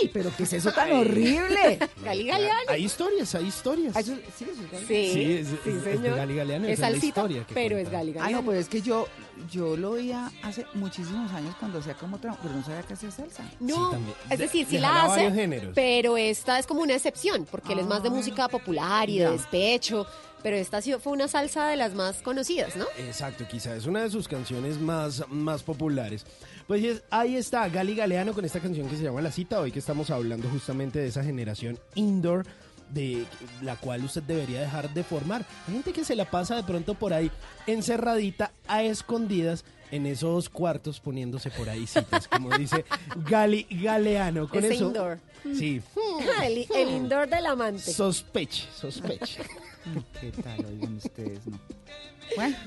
¡Ay! 0.00 0.10
¿Pero 0.12 0.30
qué 0.36 0.42
es 0.44 0.52
eso 0.52 0.72
tan 0.72 0.92
horrible? 0.92 1.78
Gali 2.04 2.26
Galeano. 2.26 2.70
Hay 2.70 2.84
historias, 2.84 3.34
hay 3.34 3.46
historias. 3.46 3.94
Ah, 3.96 4.00
eso- 4.00 4.14
sí, 4.36 4.44
eso 4.50 4.62
es 4.62 4.70
Gali. 4.72 4.86
Sí, 4.86 5.10
Sí, 5.12 5.32
es- 5.32 5.48
sí, 5.48 5.54
es- 5.64 5.66
es 5.76 5.84
de 5.84 5.92
señor. 5.96 6.16
Gali 6.16 6.34
Galeano, 6.36 6.66
Es 6.66 6.72
esa 6.74 6.74
es 6.74 6.80
la 6.80 6.86
salsita, 7.00 7.06
historia 7.20 7.44
que 7.46 7.54
pero 7.54 7.76
cuenta. 7.76 7.88
es 7.90 7.92
Gali 7.92 8.10
Ah, 8.10 8.14
Galeano. 8.14 8.42
no, 8.42 8.46
pero 8.48 8.60
es 8.60 8.68
que 8.68 8.82
yo, 8.82 9.08
yo 9.50 9.76
lo 9.76 9.90
oía 9.92 10.30
hace 10.42 10.66
muchísimos 10.74 11.30
años 11.32 11.54
cuando 11.58 11.78
hacía 11.78 11.94
como 11.94 12.16
otra, 12.16 12.36
pero 12.42 12.54
no 12.54 12.64
sabía 12.64 12.82
que 12.82 12.94
hacía 12.94 13.10
salsa. 13.10 13.44
No, 13.60 13.90
también. 13.90 14.14
es 14.24 14.28
De- 14.30 14.36
decir, 14.44 14.66
sí 14.66 14.76
de 14.76 14.80
la 14.82 15.04
hace, 15.04 15.16
varios 15.16 15.34
géneros. 15.34 15.72
pero 15.74 16.16
esta 16.16 16.58
es 16.58 16.66
como 16.66 16.82
una 16.82 16.94
excepción, 16.94 17.46
porque 17.50 17.72
él 17.72 17.80
es 17.80 17.86
más 17.86 18.02
de 18.02 18.08
Ah, 18.08 18.12
música 18.12 18.48
popular 18.48 19.08
y 19.10 19.16
ya. 19.18 19.26
de 19.30 19.36
despecho, 19.36 20.06
pero 20.42 20.56
esta 20.56 20.80
sí 20.80 20.92
fue 21.02 21.12
una 21.12 21.26
salsa 21.26 21.66
de 21.68 21.76
las 21.76 21.94
más 21.94 22.22
conocidas, 22.22 22.76
¿no? 22.76 22.84
Exacto, 22.98 23.44
quizá 23.50 23.74
es 23.74 23.86
una 23.86 24.02
de 24.02 24.10
sus 24.10 24.28
canciones 24.28 24.78
más, 24.78 25.24
más 25.28 25.62
populares. 25.64 26.24
Pues 26.66 26.82
es- 26.84 27.02
ahí 27.10 27.36
está 27.36 27.68
Gali 27.68 27.94
Galeano 27.94 28.32
con 28.32 28.44
esta 28.44 28.60
canción 28.60 28.88
que 28.88 28.96
se 28.96 29.02
llama 29.04 29.20
La 29.22 29.30
Cita, 29.30 29.60
hoy 29.60 29.70
que 29.70 29.78
estamos 29.78 30.10
hablando 30.10 30.48
justamente 30.48 30.98
de 30.98 31.06
esa 31.08 31.22
generación 31.22 31.78
indoor 31.94 32.44
de 32.90 33.24
la 33.62 33.76
cual 33.76 34.04
usted 34.04 34.22
debería 34.22 34.60
dejar 34.60 34.92
de 34.92 35.02
formar. 35.04 35.44
Hay 35.66 35.74
gente 35.74 35.92
que 35.92 36.04
se 36.04 36.14
la 36.16 36.28
pasa 36.30 36.56
de 36.56 36.62
pronto 36.64 36.94
por 36.94 37.12
ahí 37.12 37.30
encerradita 37.66 38.52
a 38.68 38.82
escondidas 38.82 39.64
en 39.92 40.06
esos 40.06 40.48
cuartos 40.48 40.98
poniéndose 41.00 41.50
por 41.50 41.68
ahí 41.68 41.86
citas, 41.86 42.26
como 42.28 42.56
dice 42.56 42.84
Gali 43.28 43.66
Galeano. 43.70 44.48
Con 44.48 44.64
Ese 44.64 44.74
eso, 44.74 44.86
indoor. 44.88 45.18
Sí, 45.54 45.80
el, 46.44 46.66
el 46.74 46.88
indoor 46.90 47.28
del 47.28 47.46
amante. 47.46 47.92
sospeche, 47.92 48.66
sospeche. 48.74 49.42
¿Qué 50.20 50.32
tal 50.42 50.64
oigan 50.66 50.96
ustedes? 50.96 51.46
No. 51.46 51.58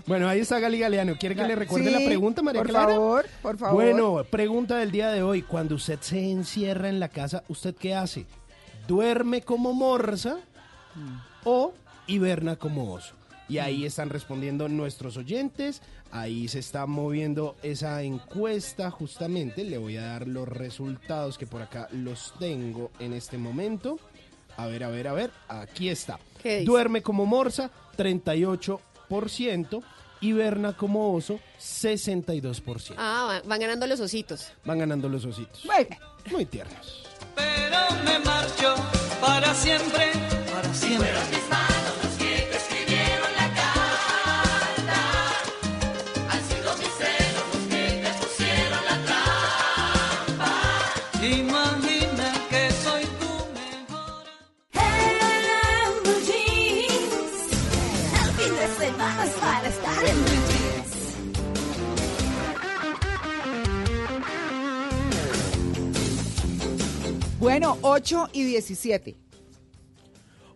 Bueno, 0.08 0.28
ahí 0.28 0.40
está 0.40 0.60
Gali 0.60 0.80
Galeano. 0.80 1.16
¿Quiere 1.18 1.36
que 1.36 1.44
le 1.44 1.56
recuerde 1.56 1.88
Sí, 1.88 1.94
la 2.00 2.06
pregunta, 2.06 2.42
María 2.42 2.62
por 2.62 2.70
Clara? 2.70 2.94
favor, 2.94 3.26
por 3.42 3.58
favor. 3.58 3.76
Bueno, 3.76 4.24
pregunta 4.30 4.78
del 4.78 4.92
día 4.92 5.10
de 5.12 5.22
hoy. 5.24 5.42
Cuando 5.42 5.76
usted 5.76 6.00
se 6.02 6.30
encierra 6.32 6.90
en 6.90 7.00
la 7.00 7.10
casa, 7.10 7.44
¿usted 7.48 7.76
qué 7.76 7.94
hace? 7.96 8.26
¿Duerme 8.88 9.42
como 9.42 9.74
morsa 9.74 10.38
o 11.44 11.74
hiberna 12.08 12.56
como 12.56 12.94
oso? 12.94 13.14
Y 13.48 13.58
ahí 13.58 13.86
están 13.86 14.10
respondiendo 14.10 14.70
nuestros 14.70 15.18
oyentes. 15.18 15.82
Ahí 16.12 16.48
se 16.48 16.60
está 16.60 16.86
moviendo 16.86 17.56
esa 17.64 18.02
encuesta 18.04 18.92
justamente. 18.92 19.64
Le 19.64 19.78
voy 19.78 19.98
a 19.98 20.04
dar 20.06 20.28
los 20.28 20.48
resultados 20.48 21.38
que 21.38 21.48
por 21.48 21.62
acá 21.62 21.88
los 21.92 22.34
tengo 22.40 22.92
en 23.00 23.14
este 23.14 23.38
momento. 23.38 24.00
A 24.58 24.68
ver, 24.68 24.84
a 24.84 24.90
ver, 24.90 25.08
a 25.08 25.14
ver. 25.14 25.32
Aquí 25.48 25.90
está. 25.90 26.20
Duerme 26.66 27.02
como 27.02 27.26
morsa, 27.26 27.72
38%. 27.98 28.80
Hiberna 30.22 30.74
como 30.78 31.14
oso, 31.14 31.40
62%. 31.60 32.96
Ah, 32.98 33.26
van- 33.28 33.42
van 33.50 33.60
ganando 33.60 33.88
los 33.88 34.00
ositos. 34.00 34.52
Van 34.66 34.80
ganando 34.80 35.10
los 35.10 35.26
ositos. 35.26 35.66
Muy 36.32 36.46
tiernos. 36.46 37.04
Pero 37.36 37.78
me 38.04 38.20
marcho 38.20 38.76
para 39.22 39.54
siempre, 39.54 40.12
para 40.52 40.74
siempre. 40.74 41.10
Bueno, 67.40 67.78
8 67.82 68.30
y 68.34 68.44
17. 68.44 69.16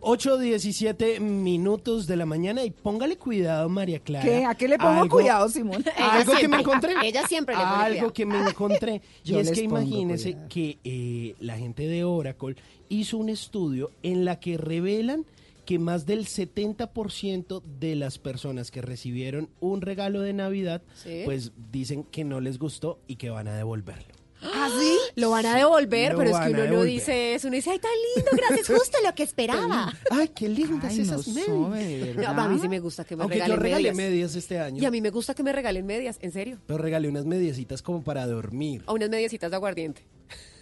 8, 0.06 0.36
17 0.38 1.18
minutos 1.20 2.06
de 2.06 2.16
la 2.16 2.26
mañana 2.26 2.62
y 2.62 2.70
póngale 2.70 3.16
cuidado, 3.16 3.70
María 3.70 4.00
Clara. 4.00 4.22
¿Qué? 4.24 4.44
¿A 4.44 4.54
qué 4.54 4.68
le 4.68 4.76
pongo 4.76 5.00
Algo- 5.04 5.08
cuidado, 5.16 5.48
Simón? 5.48 5.82
Ella 5.96 6.12
Algo 6.12 6.34
que 6.38 6.46
me 6.48 6.58
encontré. 6.60 6.92
ella 7.02 7.26
siempre 7.26 7.54
le 7.56 7.62
pone 7.62 7.72
Algo 7.74 7.88
cuidado. 7.88 8.12
que 8.12 8.26
me 8.26 8.38
encontré. 8.50 9.02
y 9.24 9.28
Yo 9.32 9.40
es 9.40 9.50
que 9.52 9.62
imagínense 9.62 10.32
cuidado. 10.32 10.48
que 10.50 10.78
eh, 10.84 11.34
la 11.40 11.56
gente 11.56 11.86
de 11.88 12.04
Oracle 12.04 12.56
hizo 12.90 13.16
un 13.16 13.30
estudio 13.30 13.90
en 14.02 14.26
la 14.26 14.40
que 14.40 14.58
revelan 14.58 15.24
que 15.64 15.78
más 15.78 16.04
del 16.04 16.26
70% 16.26 17.62
de 17.80 17.96
las 17.96 18.18
personas 18.18 18.70
que 18.70 18.82
recibieron 18.82 19.48
un 19.60 19.80
regalo 19.80 20.20
de 20.20 20.34
Navidad, 20.34 20.82
Sí. 21.02 21.22
pues 21.24 21.52
dicen 21.72 22.04
que 22.04 22.24
no 22.24 22.40
les 22.42 22.58
gustó 22.58 22.98
y 23.06 23.16
que 23.16 23.30
van 23.30 23.48
a 23.48 23.56
devolverlo. 23.56 24.12
¿Ah, 24.54 24.68
sí? 24.78 24.96
Lo 25.16 25.30
van 25.30 25.46
a 25.46 25.56
devolver, 25.56 26.12
Lo 26.12 26.18
pero 26.18 26.30
es 26.30 26.46
que 26.46 26.52
uno 26.52 26.66
no 26.66 26.82
dice 26.82 27.34
eso. 27.34 27.48
Uno 27.48 27.56
dice, 27.56 27.70
ay, 27.70 27.78
tan 27.78 27.90
lindo, 28.16 28.30
gracias, 28.36 28.66
justo 28.78 28.98
lo 29.04 29.14
que 29.14 29.22
esperaba. 29.22 29.92
Ay, 30.10 30.28
qué 30.34 30.48
lindas 30.48 30.92
Ay, 30.92 30.98
no 30.98 31.02
esas 31.04 31.28
medias. 31.28 31.46
sabe, 31.46 31.84
de 31.84 32.14
No, 32.14 32.28
a 32.28 32.48
mí 32.48 32.58
sí 32.60 32.68
me 32.68 32.80
gusta 32.80 33.04
que 33.04 33.16
me 33.16 33.22
Aunque 33.22 33.38
yo 33.38 33.44
regalen 33.44 33.62
regalé 33.62 33.92
medias. 33.94 34.10
medias 34.10 34.34
este 34.36 34.58
año. 34.60 34.82
Y 34.82 34.84
a 34.86 34.90
mí 34.90 35.00
me 35.00 35.10
gusta 35.10 35.34
que 35.34 35.42
me 35.42 35.52
regalen 35.52 35.86
medias, 35.86 36.18
en 36.20 36.32
serio. 36.32 36.58
Pero 36.66 36.78
regalé 36.78 37.08
unas 37.08 37.24
mediecitas 37.24 37.82
como 37.82 38.02
para 38.02 38.26
dormir. 38.26 38.82
O 38.86 38.94
unas 38.94 39.10
mediecitas 39.10 39.50
de 39.50 39.56
aguardiente. 39.56 40.02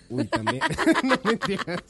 Uy, 0.09 0.25
también. 0.27 0.61
no 1.05 1.19
mentiras. 1.25 1.83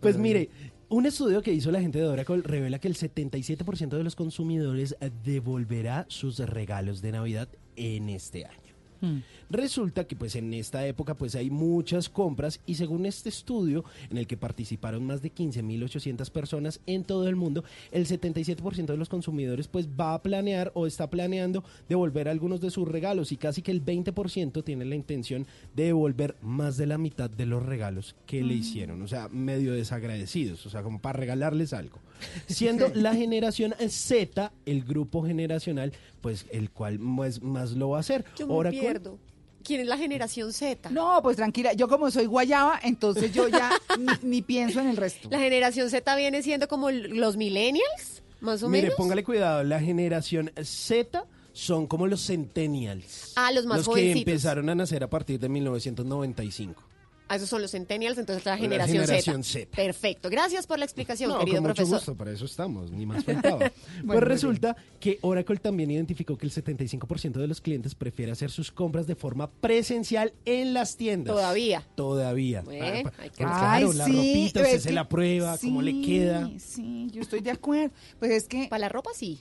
pues 0.00 0.16
mire, 0.16 0.48
un 0.88 1.04
estudio 1.06 1.42
que 1.42 1.52
hizo 1.52 1.70
la 1.70 1.80
gente 1.80 1.98
de 1.98 2.06
Oracle 2.06 2.42
revela 2.42 2.78
que 2.78 2.88
el 2.88 2.96
77% 2.96 3.88
de 3.88 4.04
los 4.04 4.14
consumidores 4.16 4.96
devolverá 5.24 6.06
sus 6.08 6.38
regalos 6.38 7.02
de 7.02 7.12
Navidad 7.12 7.48
en 7.76 8.08
este 8.08 8.44
año. 8.46 9.22
Resulta 9.50 10.06
que 10.06 10.16
pues 10.16 10.34
en 10.36 10.52
esta 10.54 10.86
época 10.86 11.14
pues 11.14 11.34
hay 11.34 11.50
muchas 11.50 12.08
compras 12.08 12.60
y 12.66 12.74
según 12.74 13.06
este 13.06 13.28
estudio 13.28 13.84
en 14.10 14.18
el 14.18 14.26
que 14.26 14.36
participaron 14.36 15.04
más 15.06 15.22
de 15.22 15.32
15.800 15.32 16.30
personas 16.30 16.80
en 16.86 17.04
todo 17.04 17.28
el 17.28 17.36
mundo, 17.36 17.64
el 17.92 18.06
77% 18.06 18.86
de 18.86 18.96
los 18.96 19.08
consumidores 19.08 19.68
pues 19.68 19.88
va 19.88 20.14
a 20.14 20.22
planear 20.22 20.72
o 20.74 20.86
está 20.86 21.08
planeando 21.08 21.64
devolver 21.88 22.28
algunos 22.28 22.60
de 22.60 22.70
sus 22.70 22.88
regalos 22.88 23.32
y 23.32 23.36
casi 23.36 23.62
que 23.62 23.70
el 23.70 23.84
20% 23.84 24.64
tiene 24.64 24.84
la 24.84 24.96
intención 24.96 25.46
de 25.74 25.84
devolver 25.84 26.36
más 26.42 26.76
de 26.76 26.86
la 26.86 26.98
mitad 26.98 27.30
de 27.30 27.46
los 27.46 27.64
regalos 27.64 28.16
que 28.26 28.42
le 28.42 28.54
hicieron, 28.54 29.02
o 29.02 29.08
sea, 29.08 29.28
medio 29.28 29.72
desagradecidos, 29.72 30.66
o 30.66 30.70
sea, 30.70 30.82
como 30.82 31.00
para 31.00 31.18
regalarles 31.18 31.72
algo. 31.72 31.98
Siendo 32.46 32.88
la 32.94 33.14
generación 33.14 33.74
Z 33.88 34.52
el 34.64 34.84
grupo 34.84 35.24
generacional 35.24 35.92
pues 36.20 36.46
el 36.50 36.70
cual 36.70 36.98
más, 36.98 37.42
más 37.42 37.72
lo 37.72 37.90
va 37.90 37.98
a 37.98 38.00
hacer. 38.00 38.24
Yo 38.36 38.48
me 38.48 38.70
pierdo. 38.70 39.18
¿Quién 39.66 39.80
es 39.80 39.86
la 39.88 39.98
generación 39.98 40.52
Z? 40.52 40.90
No, 40.90 41.20
pues 41.22 41.36
tranquila, 41.36 41.72
yo 41.72 41.88
como 41.88 42.10
soy 42.10 42.26
guayaba, 42.26 42.78
entonces 42.82 43.32
yo 43.32 43.48
ya 43.48 43.70
ni, 43.98 44.12
ni 44.22 44.42
pienso 44.42 44.80
en 44.80 44.88
el 44.88 44.96
resto. 44.96 45.28
La 45.30 45.38
generación 45.40 45.90
Z 45.90 46.14
viene 46.16 46.42
siendo 46.42 46.68
como 46.68 46.90
los 46.90 47.36
millennials, 47.36 48.22
más 48.40 48.62
o 48.62 48.68
Mire, 48.68 48.84
menos. 48.84 48.96
póngale 48.96 49.24
cuidado, 49.24 49.64
la 49.64 49.80
generación 49.80 50.52
Z 50.62 51.24
son 51.52 51.86
como 51.86 52.06
los 52.06 52.24
centennials. 52.26 53.32
Ah, 53.36 53.50
los 53.50 53.66
más 53.66 53.78
los 53.78 53.88
que 53.94 54.12
empezaron 54.12 54.68
a 54.68 54.74
nacer 54.74 55.02
a 55.02 55.08
partir 55.10 55.40
de 55.40 55.48
1995. 55.48 56.82
Ah, 57.28 57.36
esos 57.36 57.48
son 57.48 57.60
los 57.62 57.72
centennials, 57.72 58.18
entonces 58.18 58.44
la 58.44 58.52
La 58.52 58.58
generación, 58.58 59.04
generación 59.04 59.42
Z. 59.44 59.58
Z. 59.66 59.76
Perfecto. 59.76 60.30
Gracias 60.30 60.66
por 60.66 60.78
la 60.78 60.84
explicación, 60.84 61.30
No, 61.30 61.38
querido 61.40 61.56
con 61.56 61.64
mucho 61.64 61.74
profesor. 61.74 61.98
gusto, 61.98 62.14
para 62.14 62.30
eso 62.30 62.44
estamos, 62.44 62.90
ni 62.92 63.04
más 63.06 63.24
faltaba. 63.24 63.58
Bueno, 63.58 63.72
pues 64.06 64.20
resulta 64.22 64.76
que 65.00 65.18
Oracle 65.22 65.56
también 65.56 65.90
identificó 65.90 66.38
que 66.38 66.46
el 66.46 66.52
75% 66.52 67.32
de 67.32 67.46
los 67.48 67.60
clientes 67.60 67.94
prefiere 67.94 68.30
hacer 68.32 68.50
sus 68.50 68.70
compras 68.70 69.06
de 69.06 69.16
forma 69.16 69.50
presencial 69.50 70.32
en 70.44 70.72
las 70.74 70.96
tiendas. 70.96 71.34
Todavía. 71.34 71.82
Todavía. 71.96 72.60
Hay 72.60 72.64
que 72.66 73.02
pues 73.02 73.16
ver. 73.18 73.30
claro, 73.32 73.90
Ay, 73.90 73.96
la 73.96 74.04
sí, 74.04 74.12
ropita, 74.12 74.60
usted 74.60 74.78
se 74.80 74.92
la 74.92 75.08
prueba, 75.08 75.58
cómo 75.58 75.82
le 75.82 76.00
queda. 76.02 76.50
Sí, 76.58 77.08
yo 77.12 77.22
estoy 77.22 77.40
de 77.40 77.50
acuerdo. 77.50 77.92
Pues 78.18 78.30
es 78.30 78.48
que... 78.48 78.68
Para 78.68 78.80
la 78.80 78.88
ropa 78.88 79.10
sí. 79.14 79.40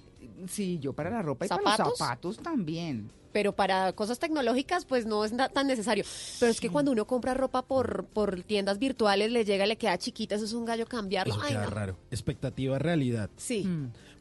Sí, 0.50 0.80
yo 0.80 0.94
para 0.94 1.10
la 1.10 1.22
ropa 1.22 1.46
y 1.46 1.50
para 1.50 1.62
¿Zapatos? 1.62 1.88
los 1.88 1.98
zapatos 1.98 2.38
también. 2.40 3.10
Pero 3.36 3.54
para 3.54 3.92
cosas 3.92 4.18
tecnológicas, 4.18 4.86
pues 4.86 5.06
no 5.06 5.26
es 5.26 5.34
tan 5.52 5.68
necesario. 5.68 6.06
Pero 6.40 6.50
es 6.50 6.62
que 6.62 6.70
cuando 6.70 6.94
uno 6.94 7.06
compra 7.06 7.34
ropa 7.34 7.64
por, 7.64 8.06
por 8.06 8.42
tiendas 8.44 8.80
virtuales, 8.80 9.30
le 9.30 9.44
llega, 9.44 9.66
le 9.66 9.76
queda 9.76 9.98
chiquita, 9.98 10.36
eso 10.36 10.46
es 10.46 10.54
un 10.54 10.64
gallo 10.64 10.86
cambiarlo. 10.86 11.34
Eso 11.34 11.44
Ay, 11.44 11.52
queda 11.52 11.66
no. 11.66 11.70
raro. 11.70 11.98
Expectativa, 12.12 12.80
realidad. 12.80 13.30
Sí. 13.36 13.68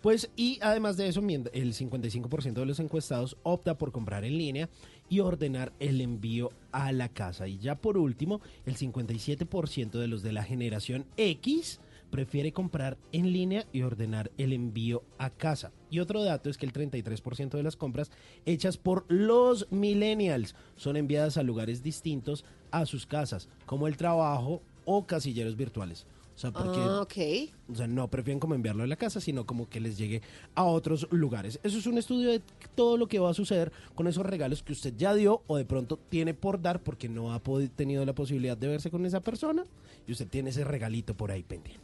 Pues, 0.02 0.30
y 0.34 0.58
además 0.62 0.96
de 0.96 1.06
eso, 1.06 1.20
el 1.20 1.74
55% 1.74 2.54
de 2.54 2.66
los 2.66 2.80
encuestados 2.80 3.36
opta 3.44 3.78
por 3.78 3.92
comprar 3.92 4.24
en 4.24 4.36
línea 4.36 4.68
y 5.08 5.20
ordenar 5.20 5.72
el 5.78 6.00
envío 6.00 6.50
a 6.72 6.90
la 6.90 7.08
casa. 7.08 7.46
Y 7.46 7.58
ya 7.58 7.76
por 7.76 7.96
último, 7.98 8.40
el 8.66 8.76
57% 8.76 9.92
de 9.92 10.08
los 10.08 10.24
de 10.24 10.32
la 10.32 10.42
generación 10.42 11.06
X 11.16 11.78
prefiere 12.14 12.52
comprar 12.52 12.96
en 13.10 13.32
línea 13.32 13.66
y 13.72 13.82
ordenar 13.82 14.30
el 14.38 14.52
envío 14.52 15.02
a 15.18 15.30
casa. 15.30 15.72
Y 15.90 15.98
otro 15.98 16.22
dato 16.22 16.48
es 16.48 16.56
que 16.56 16.64
el 16.64 16.72
33% 16.72 17.50
de 17.50 17.62
las 17.64 17.74
compras 17.74 18.12
hechas 18.46 18.76
por 18.76 19.04
los 19.08 19.66
millennials 19.72 20.54
son 20.76 20.96
enviadas 20.96 21.38
a 21.38 21.42
lugares 21.42 21.82
distintos 21.82 22.44
a 22.70 22.86
sus 22.86 23.04
casas, 23.04 23.48
como 23.66 23.88
el 23.88 23.96
trabajo 23.96 24.62
o 24.84 25.04
casilleros 25.06 25.56
virtuales. 25.56 26.06
O 26.36 26.38
sea, 26.38 26.52
porque 26.52 26.78
Ah, 26.78 27.00
o 27.68 27.74
sea, 27.74 27.88
no 27.88 28.06
prefieren 28.06 28.38
como 28.38 28.54
enviarlo 28.54 28.84
a 28.84 28.86
la 28.86 28.94
casa, 28.94 29.20
sino 29.20 29.44
como 29.44 29.68
que 29.68 29.80
les 29.80 29.98
llegue 29.98 30.22
a 30.54 30.62
otros 30.62 31.08
lugares. 31.10 31.58
Eso 31.64 31.78
es 31.78 31.86
un 31.88 31.98
estudio 31.98 32.30
de 32.30 32.42
todo 32.76 32.96
lo 32.96 33.08
que 33.08 33.18
va 33.18 33.30
a 33.30 33.34
suceder 33.34 33.72
con 33.96 34.06
esos 34.06 34.24
regalos 34.24 34.62
que 34.62 34.72
usted 34.72 34.94
ya 34.96 35.14
dio 35.14 35.42
o 35.48 35.56
de 35.56 35.64
pronto 35.64 35.98
tiene 36.10 36.32
por 36.32 36.62
dar 36.62 36.80
porque 36.80 37.08
no 37.08 37.34
ha 37.34 37.42
tenido 37.74 38.04
la 38.04 38.14
posibilidad 38.14 38.56
de 38.56 38.68
verse 38.68 38.92
con 38.92 39.04
esa 39.04 39.20
persona 39.20 39.64
y 40.06 40.12
usted 40.12 40.28
tiene 40.28 40.50
ese 40.50 40.62
regalito 40.62 41.16
por 41.16 41.32
ahí 41.32 41.42
pendiente. 41.42 41.83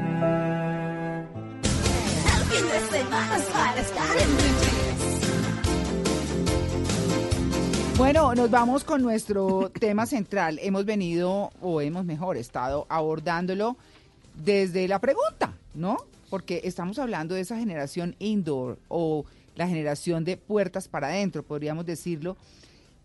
Bueno, 8.01 8.33
nos 8.33 8.49
vamos 8.49 8.83
con 8.83 9.03
nuestro 9.03 9.71
tema 9.79 10.07
central. 10.07 10.57
Hemos 10.63 10.85
venido, 10.85 11.51
o 11.61 11.81
hemos 11.81 12.03
mejor 12.03 12.35
estado 12.35 12.87
abordándolo 12.89 13.77
desde 14.43 14.87
la 14.87 14.97
pregunta, 14.97 15.53
¿no? 15.75 15.97
Porque 16.31 16.61
estamos 16.63 16.97
hablando 16.97 17.35
de 17.35 17.41
esa 17.41 17.57
generación 17.57 18.15
indoor 18.17 18.79
o 18.87 19.25
la 19.55 19.67
generación 19.67 20.25
de 20.25 20.35
puertas 20.35 20.87
para 20.87 21.09
adentro, 21.09 21.43
podríamos 21.43 21.85
decirlo. 21.85 22.37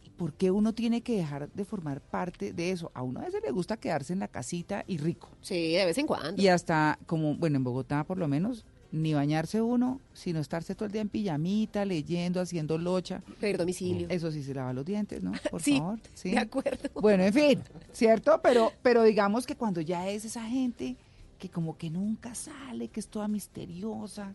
¿Y 0.03 0.09
¿Por 0.09 0.33
qué 0.33 0.51
uno 0.51 0.73
tiene 0.73 1.03
que 1.03 1.19
dejar 1.19 1.51
de 1.51 1.67
formar 1.67 2.01
parte 2.01 2.55
de 2.55 2.71
eso? 2.71 2.91
A 2.95 3.03
uno 3.03 3.21
a 3.21 3.25
veces 3.25 3.43
le 3.45 3.51
gusta 3.51 3.77
quedarse 3.77 4.15
en 4.15 4.21
la 4.21 4.29
casita 4.29 4.83
y 4.87 4.97
rico. 4.97 5.29
Sí, 5.43 5.75
de 5.75 5.85
vez 5.85 5.99
en 5.99 6.07
cuando. 6.07 6.41
Y 6.41 6.49
hasta, 6.49 6.99
como, 7.05 7.35
bueno, 7.35 7.59
en 7.59 7.65
Bogotá 7.65 8.03
por 8.05 8.17
lo 8.17 8.29
menos, 8.29 8.65
ni 8.93 9.15
bañarse 9.15 9.61
uno, 9.61 10.01
sino 10.15 10.41
estarse 10.41 10.75
todo 10.75 10.87
el 10.87 10.93
día 10.93 11.03
en 11.03 11.09
pijamita, 11.09 11.85
leyendo, 11.85 12.41
haciendo 12.41 12.79
locha. 12.79 13.23
Pedir 13.41 13.59
domicilio. 13.59 14.07
Eso 14.11 14.31
sí 14.31 14.43
se 14.43 14.55
lava 14.55 14.73
los 14.73 14.85
dientes, 14.85 15.23
¿no? 15.23 15.33
Por 15.51 15.61
Sí, 15.67 15.79
favor. 15.79 15.99
Sí, 16.15 16.31
de 16.31 16.39
acuerdo. 16.39 16.89
Bueno, 16.95 17.25
en 17.25 17.33
fin, 17.33 17.63
¿cierto? 17.93 18.41
Pero, 18.43 18.73
pero 18.83 19.03
digamos 19.03 19.47
que 19.47 19.57
cuando 19.57 19.81
ya 19.81 20.09
es 20.09 20.25
esa 20.25 20.45
gente 20.45 20.97
que 21.39 21.49
como 21.51 21.77
que 21.77 21.91
nunca 21.91 22.35
sale, 22.35 22.89
que 22.89 23.01
es 23.01 23.09
toda 23.09 23.29
misteriosa. 23.29 24.35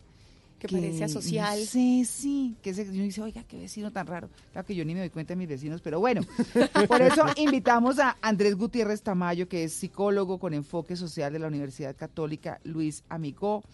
Que 0.58 0.68
parece 0.68 1.02
asocial. 1.02 1.58
No 1.58 1.66
sé, 1.66 2.04
sí. 2.06 2.54
Que 2.62 2.72
se, 2.72 2.82
uno 2.82 3.02
dice, 3.02 3.20
oiga, 3.20 3.42
qué 3.42 3.58
vecino 3.58 3.90
tan 3.90 4.06
raro. 4.06 4.30
Claro 4.52 4.64
que 4.64 4.76
yo 4.76 4.84
ni 4.84 4.94
me 4.94 5.00
doy 5.00 5.10
cuenta 5.10 5.32
de 5.32 5.36
mis 5.36 5.48
vecinos, 5.48 5.80
pero 5.80 5.98
bueno. 5.98 6.22
Por 6.86 7.02
eso 7.02 7.24
invitamos 7.36 7.98
a 7.98 8.16
Andrés 8.22 8.54
Gutiérrez 8.54 9.02
Tamayo, 9.02 9.48
que 9.48 9.64
es 9.64 9.72
psicólogo 9.72 10.38
con 10.38 10.54
enfoque 10.54 10.94
social 10.94 11.32
de 11.32 11.40
la 11.40 11.48
Universidad 11.48 11.96
Católica 11.96 12.60
Luis 12.62 13.02
Amigó. 13.08 13.64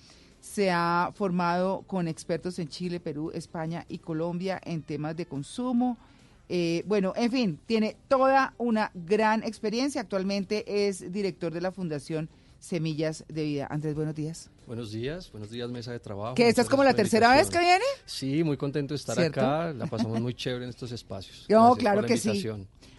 Se 0.41 0.71
ha 0.71 1.11
formado 1.15 1.83
con 1.87 2.09
expertos 2.09 2.59
en 2.59 2.69
Chile, 2.69 3.01
Perú, 3.01 3.31
España 3.35 3.85
y 3.89 3.99
Colombia 3.99 4.61
en 4.65 4.83
temas 4.83 5.17
de 5.17 5.27
consumo. 5.27 5.99
Eh, 6.49 6.83
bueno, 6.87 7.13
en 7.17 7.31
fin, 7.31 7.61
tiene 7.67 7.97
toda 8.09 8.55
una 8.57 8.91
gran 8.95 9.43
experiencia. 9.43 10.01
Actualmente 10.01 10.89
es 10.89 11.13
director 11.13 11.53
de 11.53 11.61
la 11.61 11.73
Fundación 11.73 12.29
Semillas 12.59 13.25
de 13.29 13.45
Vida. 13.45 13.67
Andrés, 13.71 13.95
buenos 13.95 14.15
días. 14.15 14.51
Buenos 14.67 14.93
días, 14.93 15.31
buenos 15.31 15.51
días, 15.51 15.71
mesa 15.71 15.93
de 15.93 16.01
trabajo. 16.01 16.35
¿Que 16.35 16.49
esta 16.49 16.63
es 16.63 16.69
como 16.69 16.85
la 16.85 16.95
tercera 16.95 17.35
vez 17.35 17.49
que 17.49 17.59
viene? 17.59 17.85
Sí, 18.05 18.43
muy 18.45 18.57
contento 18.57 18.95
de 18.95 18.97
estar 18.97 19.17
¿Cierto? 19.17 19.41
acá. 19.41 19.73
La 19.73 19.87
pasamos 19.87 20.21
muy 20.21 20.35
chévere 20.35 20.65
en 20.65 20.71
estos 20.71 20.93
espacios. 20.93 21.47
No, 21.49 21.75
Gracias 21.75 21.79
claro 21.79 21.97
por 22.01 22.03
la 22.03 22.09
que 22.09 22.17
sí. 22.17 22.49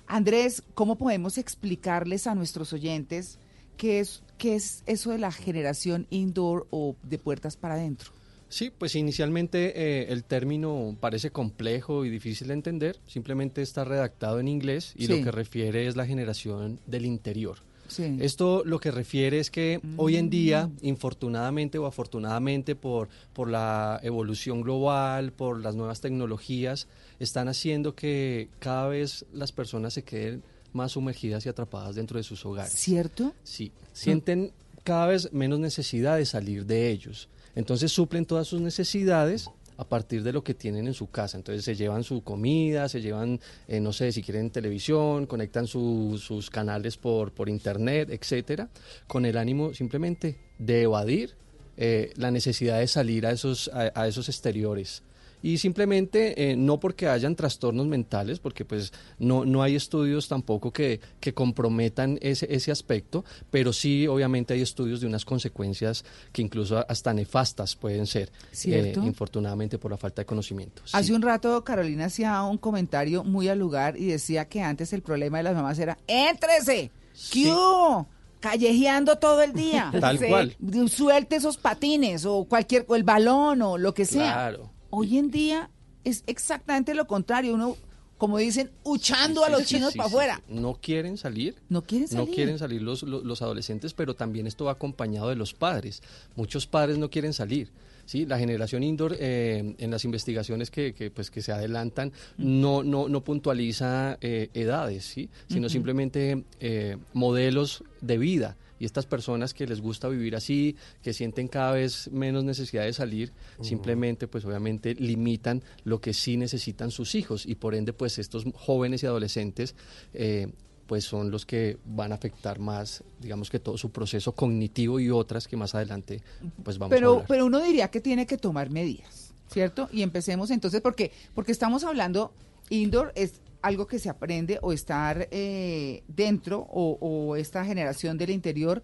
Andrés, 0.07 0.63
¿cómo 0.73 0.97
podemos 0.97 1.37
explicarles 1.37 2.25
a 2.25 2.33
nuestros 2.33 2.73
oyentes 2.73 3.37
qué 3.79 3.99
es, 4.01 4.21
qué 4.37 4.55
es 4.55 4.83
eso 4.85 5.11
de 5.11 5.17
la 5.17 5.31
generación 5.31 6.05
indoor 6.11 6.67
o 6.69 6.95
de 7.01 7.17
puertas 7.17 7.55
para 7.57 7.75
adentro? 7.75 8.11
Sí, 8.49 8.71
pues 8.75 8.95
inicialmente 8.95 9.73
eh, 9.75 10.07
el 10.11 10.23
término 10.23 10.95
parece 10.99 11.29
complejo 11.29 12.03
y 12.03 12.09
difícil 12.09 12.47
de 12.49 12.55
entender. 12.55 12.99
Simplemente 13.07 13.61
está 13.61 13.83
redactado 13.85 14.39
en 14.39 14.47
inglés 14.47 14.93
y 14.97 15.05
Sí. 15.05 15.17
lo 15.17 15.23
que 15.23 15.31
refiere 15.31 15.87
es 15.87 15.95
la 15.95 16.05
generación 16.05 16.79
del 16.87 17.05
interior. 17.05 17.59
Sí. 17.87 18.17
Esto 18.19 18.63
lo 18.65 18.79
que 18.79 18.91
refiere 18.91 19.39
es 19.39 19.49
que 19.49 19.79
hoy 19.97 20.17
en 20.17 20.29
día, 20.29 20.67
Mm. 20.67 20.77
infortunadamente 20.85 21.77
o 21.79 21.85
afortunadamente 21.87 22.75
por, 22.75 23.07
por 23.33 23.49
la 23.49 23.99
evolución 24.03 24.61
global, 24.61 25.31
por 25.31 25.59
las 25.61 25.75
nuevas 25.75 26.01
tecnologías, 26.01 26.87
están 27.19 27.47
haciendo 27.47 27.95
que 27.95 28.49
cada 28.59 28.87
vez 28.89 29.25
las 29.33 29.51
personas 29.51 29.93
se 29.93 30.03
queden 30.03 30.43
más 30.73 30.93
sumergidas 30.93 31.45
y 31.45 31.49
atrapadas 31.49 31.95
dentro 31.95 32.17
de 32.17 32.23
sus 32.23 32.45
hogares. 32.45 32.73
¿Cierto? 32.73 33.33
Sí, 33.43 33.71
sienten 33.93 34.51
cada 34.83 35.07
vez 35.07 35.31
menos 35.33 35.59
necesidad 35.59 36.17
de 36.17 36.25
salir 36.25 36.65
de 36.65 36.89
ellos. 36.89 37.29
Entonces 37.55 37.91
suplen 37.91 38.25
todas 38.25 38.47
sus 38.47 38.61
necesidades 38.61 39.49
a 39.77 39.85
partir 39.87 40.23
de 40.23 40.33
lo 40.33 40.43
que 40.43 40.53
tienen 40.53 40.87
en 40.87 40.93
su 40.93 41.09
casa. 41.09 41.37
Entonces 41.37 41.63
se 41.63 41.75
llevan 41.75 42.03
su 42.03 42.21
comida, 42.21 42.89
se 42.89 43.01
llevan, 43.01 43.39
eh, 43.67 43.79
no 43.79 43.93
sé, 43.93 44.11
si 44.11 44.21
quieren 44.21 44.49
televisión, 44.49 45.25
conectan 45.25 45.67
su- 45.67 46.19
sus 46.21 46.49
canales 46.49 46.97
por, 46.97 47.31
por 47.31 47.47
internet, 47.49 48.09
etcétera, 48.11 48.69
con 49.07 49.25
el 49.25 49.37
ánimo 49.37 49.73
simplemente 49.73 50.37
de 50.57 50.81
evadir 50.83 51.35
eh, 51.77 52.11
la 52.17 52.29
necesidad 52.29 52.79
de 52.79 52.87
salir 52.87 53.25
a 53.25 53.31
esos, 53.31 53.69
a, 53.73 53.91
a 53.95 54.07
esos 54.07 54.27
exteriores. 54.27 55.01
Y 55.41 55.57
simplemente, 55.57 56.51
eh, 56.51 56.55
no 56.55 56.79
porque 56.79 57.07
hayan 57.07 57.35
trastornos 57.35 57.87
mentales, 57.87 58.39
porque 58.39 58.65
pues 58.65 58.91
no, 59.17 59.45
no 59.45 59.63
hay 59.63 59.75
estudios 59.75 60.27
tampoco 60.27 60.71
que, 60.71 60.99
que 61.19 61.33
comprometan 61.33 62.17
ese, 62.21 62.53
ese 62.53 62.71
aspecto, 62.71 63.23
pero 63.49 63.71
sí 63.73 64.07
obviamente 64.07 64.53
hay 64.53 64.61
estudios 64.61 65.01
de 65.01 65.07
unas 65.07 65.25
consecuencias 65.25 66.03
que 66.31 66.41
incluso 66.41 66.85
hasta 66.89 67.13
nefastas 67.13 67.75
pueden 67.75 68.05
ser, 68.05 68.29
eh, 68.29 68.31
¿Cierto? 68.51 69.03
infortunadamente 69.03 69.77
por 69.77 69.91
la 69.91 69.97
falta 69.97 70.21
de 70.21 70.25
conocimiento. 70.25 70.81
Sí. 70.85 70.91
Hace 70.95 71.13
un 71.13 71.21
rato 71.21 71.63
Carolina 71.63 72.05
hacía 72.05 72.41
un 72.43 72.57
comentario 72.57 73.23
muy 73.23 73.47
al 73.47 73.59
lugar 73.59 73.97
y 73.97 74.05
decía 74.05 74.45
que 74.45 74.61
antes 74.61 74.93
el 74.93 75.01
problema 75.01 75.37
de 75.37 75.43
las 75.43 75.55
mamás 75.55 75.79
era 75.79 75.97
¡Éntrese! 76.07 76.91
¿Qué 77.31 77.51
hubo? 77.51 78.07
Callejeando 78.39 79.17
todo 79.17 79.41
el 79.41 79.53
día. 79.53 79.91
Tal 79.99 80.17
cual. 80.17 80.55
Suelte 80.89 81.35
esos 81.35 81.57
patines 81.57 82.25
o 82.25 82.45
cualquier, 82.45 82.85
o 82.87 82.95
el 82.95 83.03
balón 83.03 83.61
o 83.61 83.77
lo 83.77 83.93
que 83.93 84.05
sea. 84.05 84.33
Claro. 84.33 84.71
Hoy 84.89 85.17
en 85.17 85.31
día 85.31 85.69
es 86.03 86.23
exactamente 86.27 86.93
lo 86.95 87.07
contrario. 87.07 87.53
Uno, 87.53 87.75
como 88.17 88.37
dicen, 88.37 88.71
huchando 88.83 89.43
a 89.43 89.47
Sí, 89.47 89.51
los 89.51 89.61
sí, 89.61 89.67
chinos 89.75 89.91
sí, 89.93 89.97
para 89.97 90.09
sí, 90.09 90.15
afuera. 90.15 90.41
sí. 90.47 90.53
No 90.55 90.73
quieren 90.81 91.17
salir. 91.17 91.55
No 91.69 91.81
quieren 91.83 92.07
No 92.11 92.23
salir. 92.23 92.35
quieren 92.35 92.59
salir 92.59 92.81
los, 92.81 93.03
los, 93.03 93.23
los 93.23 93.41
adolescentes, 93.41 93.93
pero 93.93 94.15
también 94.15 94.47
esto 94.47 94.65
va 94.65 94.73
acompañado 94.73 95.29
de 95.29 95.35
los 95.35 95.53
padres. 95.53 96.01
Muchos 96.35 96.67
padres 96.67 96.97
no 96.97 97.09
quieren 97.09 97.33
salir. 97.33 97.71
¿sí? 98.05 98.25
La 98.25 98.39
generación 98.39 98.81
indoor, 98.83 99.15
eh, 99.19 99.75
en 99.77 99.91
las 99.91 100.03
investigaciones 100.03 100.71
que, 100.71 100.93
que, 100.95 101.11
pues, 101.11 101.29
que 101.29 101.41
se 101.43 101.51
adelantan, 101.51 102.11
no, 102.37 102.81
no, 102.83 103.07
no 103.07 103.23
puntualiza 103.23 104.17
eh, 104.21 104.49
edades, 104.55 105.05
¿sí? 105.05 105.29
sino 105.47 105.69
simplemente 105.69 106.43
eh, 106.59 106.97
modelos 107.13 107.83
de 108.01 108.17
vida. 108.17 108.57
Y 108.79 108.85
estas 108.85 109.05
personas 109.05 109.53
que 109.53 109.67
les 109.67 109.81
gusta 109.81 110.07
vivir 110.07 110.35
así, 110.35 110.75
que 111.03 111.13
sienten 111.13 111.47
cada 111.47 111.73
vez 111.73 112.09
menos 112.11 112.43
necesidad 112.43 112.85
de 112.85 112.93
salir, 112.93 113.33
simplemente, 113.61 114.27
pues 114.27 114.45
obviamente 114.45 114.95
limitan 114.95 115.61
lo 115.83 115.99
que 115.99 116.13
sí 116.13 116.37
necesitan 116.37 116.89
sus 116.91 117.13
hijos 117.15 117.45
y 117.45 117.55
por 117.55 117.75
ende, 117.75 117.93
pues 117.93 118.17
estos 118.19 118.45
jóvenes 118.55 119.03
y 119.03 119.05
adolescentes, 119.05 119.75
eh, 120.13 120.47
pues 120.87 121.03
son 121.03 121.29
los 121.29 121.45
que 121.45 121.77
van 121.85 122.11
a 122.11 122.15
afectar 122.15 122.57
más, 122.57 123.03
digamos 123.19 123.49
que 123.51 123.59
todo 123.59 123.77
su 123.77 123.91
proceso 123.91 124.31
cognitivo 124.31 124.99
y 124.99 125.11
otras 125.11 125.47
que 125.47 125.55
más 125.55 125.75
adelante, 125.75 126.23
pues 126.63 126.79
vamos 126.79 126.93
a 126.93 126.95
Pero, 126.95 127.09
hablar. 127.11 127.25
pero 127.27 127.45
uno 127.45 127.61
diría 127.61 127.89
que 127.89 128.01
tiene 128.01 128.25
que 128.25 128.37
tomar 128.37 128.71
medidas, 128.71 129.33
¿cierto? 129.51 129.87
Y 129.91 130.01
empecemos 130.01 130.49
entonces, 130.49 130.81
porque 130.81 131.11
porque 131.35 131.51
estamos 131.51 131.83
hablando, 131.83 132.33
indoor 132.71 133.11
es 133.15 133.41
algo 133.61 133.87
que 133.87 133.99
se 133.99 134.09
aprende 134.09 134.59
o 134.61 134.71
estar 134.73 135.27
eh, 135.31 136.03
dentro 136.07 136.59
o, 136.71 136.97
o 137.01 137.35
esta 137.35 137.65
generación 137.65 138.17
del 138.17 138.29
interior, 138.29 138.81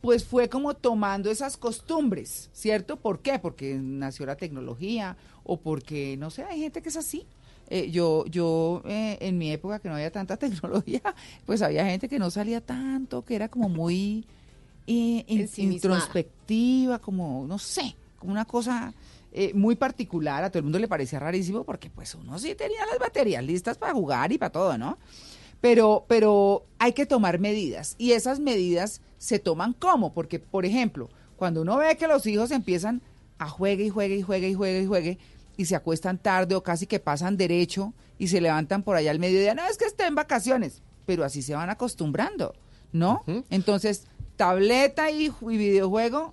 pues 0.00 0.24
fue 0.24 0.48
como 0.48 0.74
tomando 0.74 1.30
esas 1.30 1.56
costumbres, 1.56 2.50
¿cierto? 2.52 2.96
¿Por 2.96 3.20
qué? 3.20 3.38
Porque 3.38 3.74
nació 3.80 4.26
la 4.26 4.36
tecnología 4.36 5.16
o 5.44 5.58
porque, 5.58 6.16
no 6.16 6.30
sé, 6.30 6.44
hay 6.44 6.60
gente 6.60 6.82
que 6.82 6.88
es 6.90 6.96
así. 6.96 7.26
Eh, 7.68 7.90
yo, 7.90 8.24
yo 8.26 8.82
eh, 8.86 9.18
en 9.20 9.38
mi 9.38 9.50
época 9.50 9.80
que 9.80 9.88
no 9.88 9.94
había 9.96 10.12
tanta 10.12 10.36
tecnología, 10.38 11.02
pues 11.44 11.62
había 11.62 11.84
gente 11.86 12.08
que 12.08 12.18
no 12.18 12.30
salía 12.30 12.60
tanto, 12.60 13.24
que 13.24 13.34
era 13.34 13.48
como 13.48 13.68
muy 13.68 14.24
eh, 14.86 15.24
in- 15.26 15.40
introspectiva, 15.72 16.98
como, 17.00 17.44
no 17.48 17.58
sé, 17.58 17.96
como 18.20 18.30
una 18.32 18.44
cosa 18.44 18.94
eh, 19.38 19.52
muy 19.52 19.76
particular. 19.76 20.42
A 20.42 20.48
todo 20.48 20.60
el 20.60 20.64
mundo 20.64 20.78
le 20.78 20.88
parecía 20.88 21.18
rarísimo 21.20 21.62
porque 21.62 21.90
pues 21.90 22.14
uno 22.14 22.38
sí 22.38 22.54
tenía 22.54 22.86
las 22.86 22.98
baterías 22.98 23.44
listas 23.44 23.76
para 23.76 23.92
jugar 23.92 24.32
y 24.32 24.38
para 24.38 24.50
todo, 24.50 24.78
¿no? 24.78 24.96
Pero, 25.60 26.06
pero 26.08 26.64
hay 26.78 26.94
que 26.94 27.04
tomar 27.04 27.38
medidas 27.38 27.96
y 27.98 28.12
esas 28.12 28.40
medidas 28.40 29.02
se 29.18 29.38
toman 29.38 29.74
como, 29.74 30.14
porque 30.14 30.38
por 30.38 30.64
ejemplo, 30.64 31.10
cuando 31.36 31.60
uno 31.60 31.76
ve 31.76 31.98
que 31.98 32.08
los 32.08 32.26
hijos 32.26 32.50
empiezan 32.50 33.02
a 33.38 33.46
juegue 33.46 33.84
y 33.84 33.90
juegue 33.90 34.16
y 34.16 34.22
juegue 34.22 34.48
y 34.48 34.54
juegue 34.54 34.80
y 34.80 34.86
juegue 34.86 35.18
y 35.58 35.66
se 35.66 35.76
acuestan 35.76 36.16
tarde 36.16 36.54
o 36.54 36.62
casi 36.62 36.86
que 36.86 36.98
pasan 36.98 37.36
derecho 37.36 37.92
y 38.18 38.28
se 38.28 38.40
levantan 38.40 38.82
por 38.82 38.96
allá 38.96 39.10
al 39.10 39.18
mediodía, 39.18 39.54
no 39.54 39.66
es 39.66 39.76
que 39.76 39.84
estén 39.84 40.08
en 40.08 40.14
vacaciones, 40.14 40.82
pero 41.04 41.24
así 41.24 41.42
se 41.42 41.54
van 41.54 41.68
acostumbrando, 41.68 42.54
¿no? 42.92 43.22
Entonces, 43.50 44.06
tableta 44.36 45.10
y 45.10 45.30
videojuego, 45.42 46.32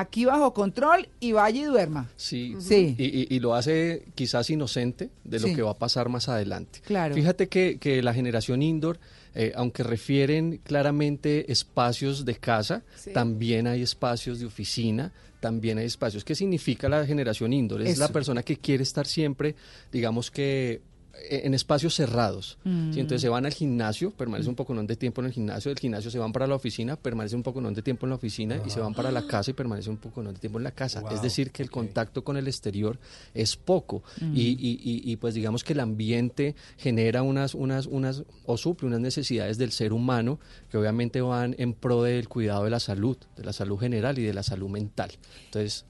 aquí 0.00 0.24
bajo 0.24 0.52
control 0.54 1.08
y 1.20 1.32
vaya 1.32 1.60
y 1.60 1.64
duerma. 1.64 2.10
Sí, 2.16 2.54
Sí. 2.60 2.94
Y, 2.98 3.04
y- 3.04 3.26
y 3.36 3.40
lo 3.40 3.54
hace 3.54 4.04
quizás 4.14 4.48
inocente 4.50 5.10
de 5.24 5.40
lo 5.40 5.48
Sí. 5.48 5.54
que 5.54 5.62
va 5.62 5.72
a 5.72 5.78
pasar 5.78 6.08
más 6.08 6.28
adelante. 6.28 6.80
Claro. 6.86 7.14
Fíjate 7.14 7.48
que, 7.48 7.78
que 7.78 8.02
la 8.02 8.12
generación 8.14 8.62
indoor, 8.62 8.98
eh, 9.34 9.52
aunque 9.54 9.82
refieren 9.82 10.60
claramente 10.64 11.50
espacios 11.52 12.24
de 12.24 12.34
casa, 12.36 12.82
Sí. 12.96 13.12
también 13.12 13.66
hay 13.66 13.82
espacios 13.82 14.40
de 14.40 14.46
oficina, 14.46 15.12
también 15.40 15.78
hay 15.78 15.86
espacios. 15.86 16.24
¿Qué 16.24 16.34
significa 16.34 16.88
la 16.88 17.06
generación 17.06 17.52
indoor? 17.52 17.82
Es 17.82 17.98
la 17.98 18.08
persona 18.08 18.42
que 18.42 18.56
quiere 18.56 18.82
estar 18.82 19.06
siempre, 19.06 19.54
digamos 19.92 20.30
que 20.32 20.80
en 21.30 21.54
espacios 21.54 21.94
cerrados. 21.94 22.58
Mm. 22.64 22.92
¿sí? 22.92 23.00
Entonces 23.00 23.22
se 23.22 23.28
van 23.28 23.46
al 23.46 23.52
gimnasio, 23.52 24.10
permanecen 24.10 24.50
un 24.50 24.56
poco 24.56 24.74
de 24.74 24.96
tiempo 24.96 25.20
en 25.20 25.26
el 25.26 25.32
gimnasio, 25.32 25.70
del 25.70 25.78
gimnasio 25.78 26.10
se 26.10 26.18
van 26.18 26.32
para 26.32 26.46
la 26.46 26.54
oficina, 26.54 26.96
permanecen 26.96 27.38
un 27.38 27.42
poco 27.42 27.60
de 27.60 27.82
tiempo 27.82 28.06
en 28.06 28.10
la 28.10 28.16
oficina 28.16 28.60
y 28.66 28.70
se 28.70 28.80
van 28.80 28.94
para 28.94 29.10
la 29.10 29.26
casa 29.26 29.50
y 29.50 29.54
permanecen 29.54 29.92
un 29.92 29.98
poco 29.98 30.22
de 30.22 30.32
tiempo 30.34 30.58
en 30.58 30.64
la 30.64 30.70
casa. 30.72 31.02
es 31.10 31.22
decir, 31.22 31.50
que 31.50 31.62
el 31.62 31.70
contacto 31.70 32.24
con 32.24 32.36
el 32.36 32.46
exterior 32.48 32.98
es 33.34 33.56
poco 33.56 34.02
Mm. 34.20 34.36
y, 34.36 34.40
y- 34.40 34.80
y- 34.82 35.12
y, 35.12 35.16
pues 35.16 35.34
digamos 35.34 35.64
que 35.64 35.72
el 35.72 35.80
ambiente 35.80 36.54
genera 36.76 37.22
unas, 37.22 37.54
unas, 37.54 37.86
unas 37.86 38.22
o 38.46 38.56
suple 38.56 38.86
unas 38.88 39.00
necesidades 39.00 39.58
del 39.58 39.72
ser 39.72 39.92
humano 39.92 40.38
que 40.70 40.78
obviamente 40.78 41.20
van 41.20 41.54
en 41.58 41.74
pro 41.74 42.02
del 42.02 42.28
cuidado 42.28 42.64
de 42.64 42.70
la 42.70 42.80
salud, 42.80 43.16
de 43.36 43.44
la 43.44 43.52
salud 43.52 43.78
general 43.78 44.18
y 44.18 44.22
de 44.22 44.34
la 44.34 44.42
salud 44.42 44.68
mental. 44.68 45.10
Entonces, 45.46 45.84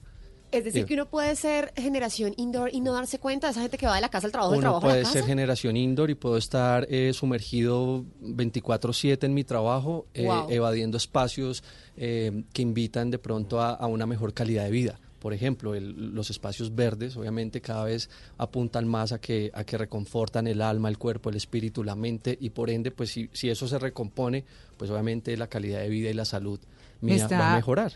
Es 0.51 0.63
decir, 0.63 0.85
que 0.85 0.93
uno 0.95 1.05
puede 1.07 1.35
ser 1.35 1.71
generación 1.75 2.33
indoor 2.37 2.69
y 2.73 2.81
no 2.81 2.93
darse 2.93 3.19
cuenta 3.19 3.47
de 3.47 3.51
esa 3.51 3.61
gente 3.61 3.77
que 3.77 3.85
va 3.85 3.95
de 3.95 4.01
la 4.01 4.09
casa 4.09 4.25
al 4.27 4.31
trabajo, 4.31 4.51
del 4.53 4.61
trabajo 4.61 4.85
a 4.85 4.89
la 4.89 4.93
puede 4.93 5.03
casa. 5.03 5.13
ser 5.13 5.25
generación 5.25 5.77
indoor 5.77 6.09
y 6.09 6.15
puedo 6.15 6.37
estar 6.37 6.87
eh, 6.89 7.11
sumergido 7.13 8.03
24/7 8.21 9.25
en 9.25 9.33
mi 9.33 9.43
trabajo, 9.43 10.07
eh, 10.13 10.23
Wow. 10.25 10.47
evadiendo 10.49 10.97
espacios 10.97 11.63
eh, 11.97 12.43
que 12.53 12.61
invitan 12.61 13.11
de 13.11 13.19
pronto 13.19 13.61
a, 13.61 13.71
a 13.73 13.85
una 13.87 14.05
mejor 14.05 14.33
calidad 14.33 14.63
de 14.63 14.71
vida. 14.71 14.99
Por 15.19 15.33
ejemplo, 15.33 15.75
el- 15.75 16.15
los 16.15 16.29
espacios 16.29 16.73
verdes 16.73 17.17
obviamente 17.17 17.59
cada 17.59 17.83
vez 17.83 18.09
apuntan 18.37 18.87
más 18.87 19.11
a 19.11 19.19
que, 19.19 19.51
a 19.53 19.65
que 19.65 19.77
reconfortan 19.77 20.47
el 20.47 20.61
alma, 20.61 20.87
el 20.87 20.97
cuerpo, 20.97 21.29
el 21.29 21.35
espíritu, 21.35 21.83
la 21.83 21.95
mente 21.95 22.37
y 22.39 22.51
por 22.51 22.69
ende, 22.69 22.91
pues 22.91 23.11
si, 23.11 23.29
si 23.33 23.49
eso 23.49 23.67
se 23.67 23.77
recompone, 23.79 24.45
pues 24.77 24.89
obviamente 24.89 25.35
la 25.35 25.47
calidad 25.47 25.81
de 25.81 25.89
vida 25.89 26.09
y 26.09 26.13
la 26.13 26.23
salud 26.25 26.59
mía 27.01 27.27
va 27.37 27.51
a 27.53 27.55
mejorar. 27.57 27.93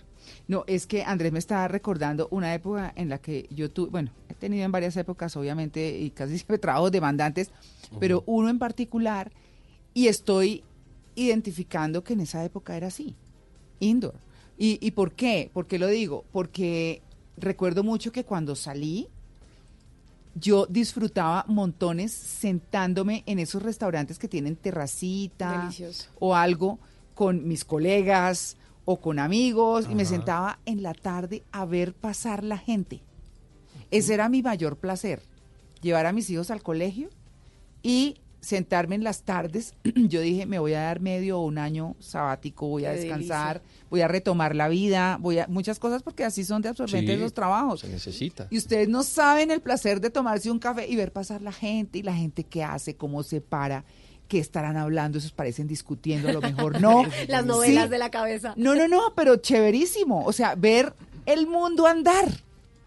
No, 0.47 0.63
es 0.67 0.87
que 0.87 1.03
Andrés 1.03 1.31
me 1.31 1.39
estaba 1.39 1.67
recordando 1.67 2.27
una 2.31 2.53
época 2.53 2.93
en 2.95 3.09
la 3.09 3.17
que 3.19 3.47
yo 3.49 3.71
tuve, 3.71 3.89
bueno, 3.89 4.11
he 4.29 4.33
tenido 4.33 4.65
en 4.65 4.71
varias 4.71 4.97
épocas, 4.97 5.35
obviamente, 5.35 5.97
y 5.99 6.09
casi 6.11 6.37
siempre 6.37 6.57
trabajos 6.57 6.91
demandantes, 6.91 7.51
pero 7.99 8.23
uno 8.25 8.49
en 8.49 8.59
particular, 8.59 9.31
y 9.93 10.07
estoy 10.07 10.63
identificando 11.15 12.03
que 12.03 12.13
en 12.13 12.21
esa 12.21 12.43
época 12.43 12.75
era 12.75 12.87
así, 12.87 13.15
indoor. 13.79 14.15
¿Y, 14.57 14.79
y 14.85 14.91
por 14.91 15.13
qué? 15.13 15.49
¿Por 15.51 15.67
qué 15.67 15.79
lo 15.79 15.87
digo? 15.87 16.25
Porque 16.31 17.01
recuerdo 17.37 17.83
mucho 17.83 18.11
que 18.11 18.23
cuando 18.23 18.55
salí, 18.55 19.09
yo 20.35 20.65
disfrutaba 20.65 21.45
montones 21.47 22.11
sentándome 22.11 23.23
en 23.25 23.39
esos 23.39 23.61
restaurantes 23.61 24.17
que 24.17 24.27
tienen 24.27 24.55
terracita 24.55 25.61
Delicioso. 25.61 26.09
o 26.19 26.35
algo 26.35 26.79
con 27.13 27.47
mis 27.47 27.63
colegas 27.63 28.57
o 28.85 28.99
con 28.99 29.19
amigos 29.19 29.87
y 29.89 29.95
me 29.95 30.05
sentaba 30.05 30.59
en 30.65 30.83
la 30.83 30.93
tarde 30.93 31.43
a 31.51 31.65
ver 31.65 31.93
pasar 31.93 32.43
la 32.43 32.57
gente. 32.57 33.01
Ese 33.91 34.13
era 34.13 34.29
mi 34.29 34.41
mayor 34.41 34.77
placer, 34.77 35.21
llevar 35.81 36.05
a 36.05 36.13
mis 36.13 36.29
hijos 36.29 36.51
al 36.51 36.63
colegio 36.63 37.09
y 37.81 38.17
sentarme 38.43 38.95
en 38.95 39.03
las 39.03 39.23
tardes. 39.23 39.73
Yo 39.95 40.19
dije, 40.21 40.45
me 40.45 40.59
voy 40.59 40.73
a 40.73 40.81
dar 40.81 40.99
medio 40.99 41.39
o 41.39 41.45
un 41.45 41.57
año 41.57 41.95
sabático, 41.99 42.67
voy 42.67 42.85
a 42.85 42.93
Qué 42.93 42.99
descansar, 42.99 43.61
voy 43.89 44.01
a 44.01 44.07
retomar 44.07 44.55
la 44.55 44.67
vida, 44.67 45.17
voy 45.19 45.39
a 45.39 45.47
muchas 45.47 45.79
cosas 45.79 46.03
porque 46.03 46.23
así 46.25 46.43
son 46.43 46.61
de 46.61 46.69
absorbentes 46.69 47.15
Sí, 47.15 47.21
los 47.21 47.33
trabajos. 47.33 47.81
Se 47.81 47.87
necesita. 47.87 48.47
Y 48.49 48.57
ustedes 48.57 48.89
no 48.89 49.03
saben 49.03 49.49
el 49.49 49.61
placer 49.61 50.01
de 50.01 50.09
tomarse 50.09 50.51
un 50.51 50.59
café 50.59 50.87
y 50.87 50.95
ver 50.95 51.13
pasar 51.13 51.41
la 51.41 51.53
gente 51.53 51.99
y 51.99 52.03
la 52.03 52.13
gente 52.13 52.43
que 52.43 52.63
hace, 52.63 52.95
cómo 52.95 53.23
se 53.23 53.39
para, 53.39 53.85
qué 54.27 54.39
estarán 54.39 54.77
hablando, 54.77 55.17
esos 55.17 55.31
parecen 55.31 55.67
discutiendo, 55.67 56.29
a 56.29 56.33
lo 56.33 56.41
mejor 56.41 56.81
no. 56.81 57.03
Las 57.27 57.45
novelas 57.45 57.85
Sí. 57.85 57.89
de 57.91 57.97
la 57.97 58.09
cabeza. 58.11 58.53
No, 58.57 58.75
no, 58.75 58.87
no, 58.87 59.13
pero 59.15 59.37
chéverísimo. 59.37 60.25
O 60.25 60.33
sea, 60.33 60.55
ver 60.55 60.93
el 61.25 61.47
mundo 61.47 61.85
andar. 61.87 62.25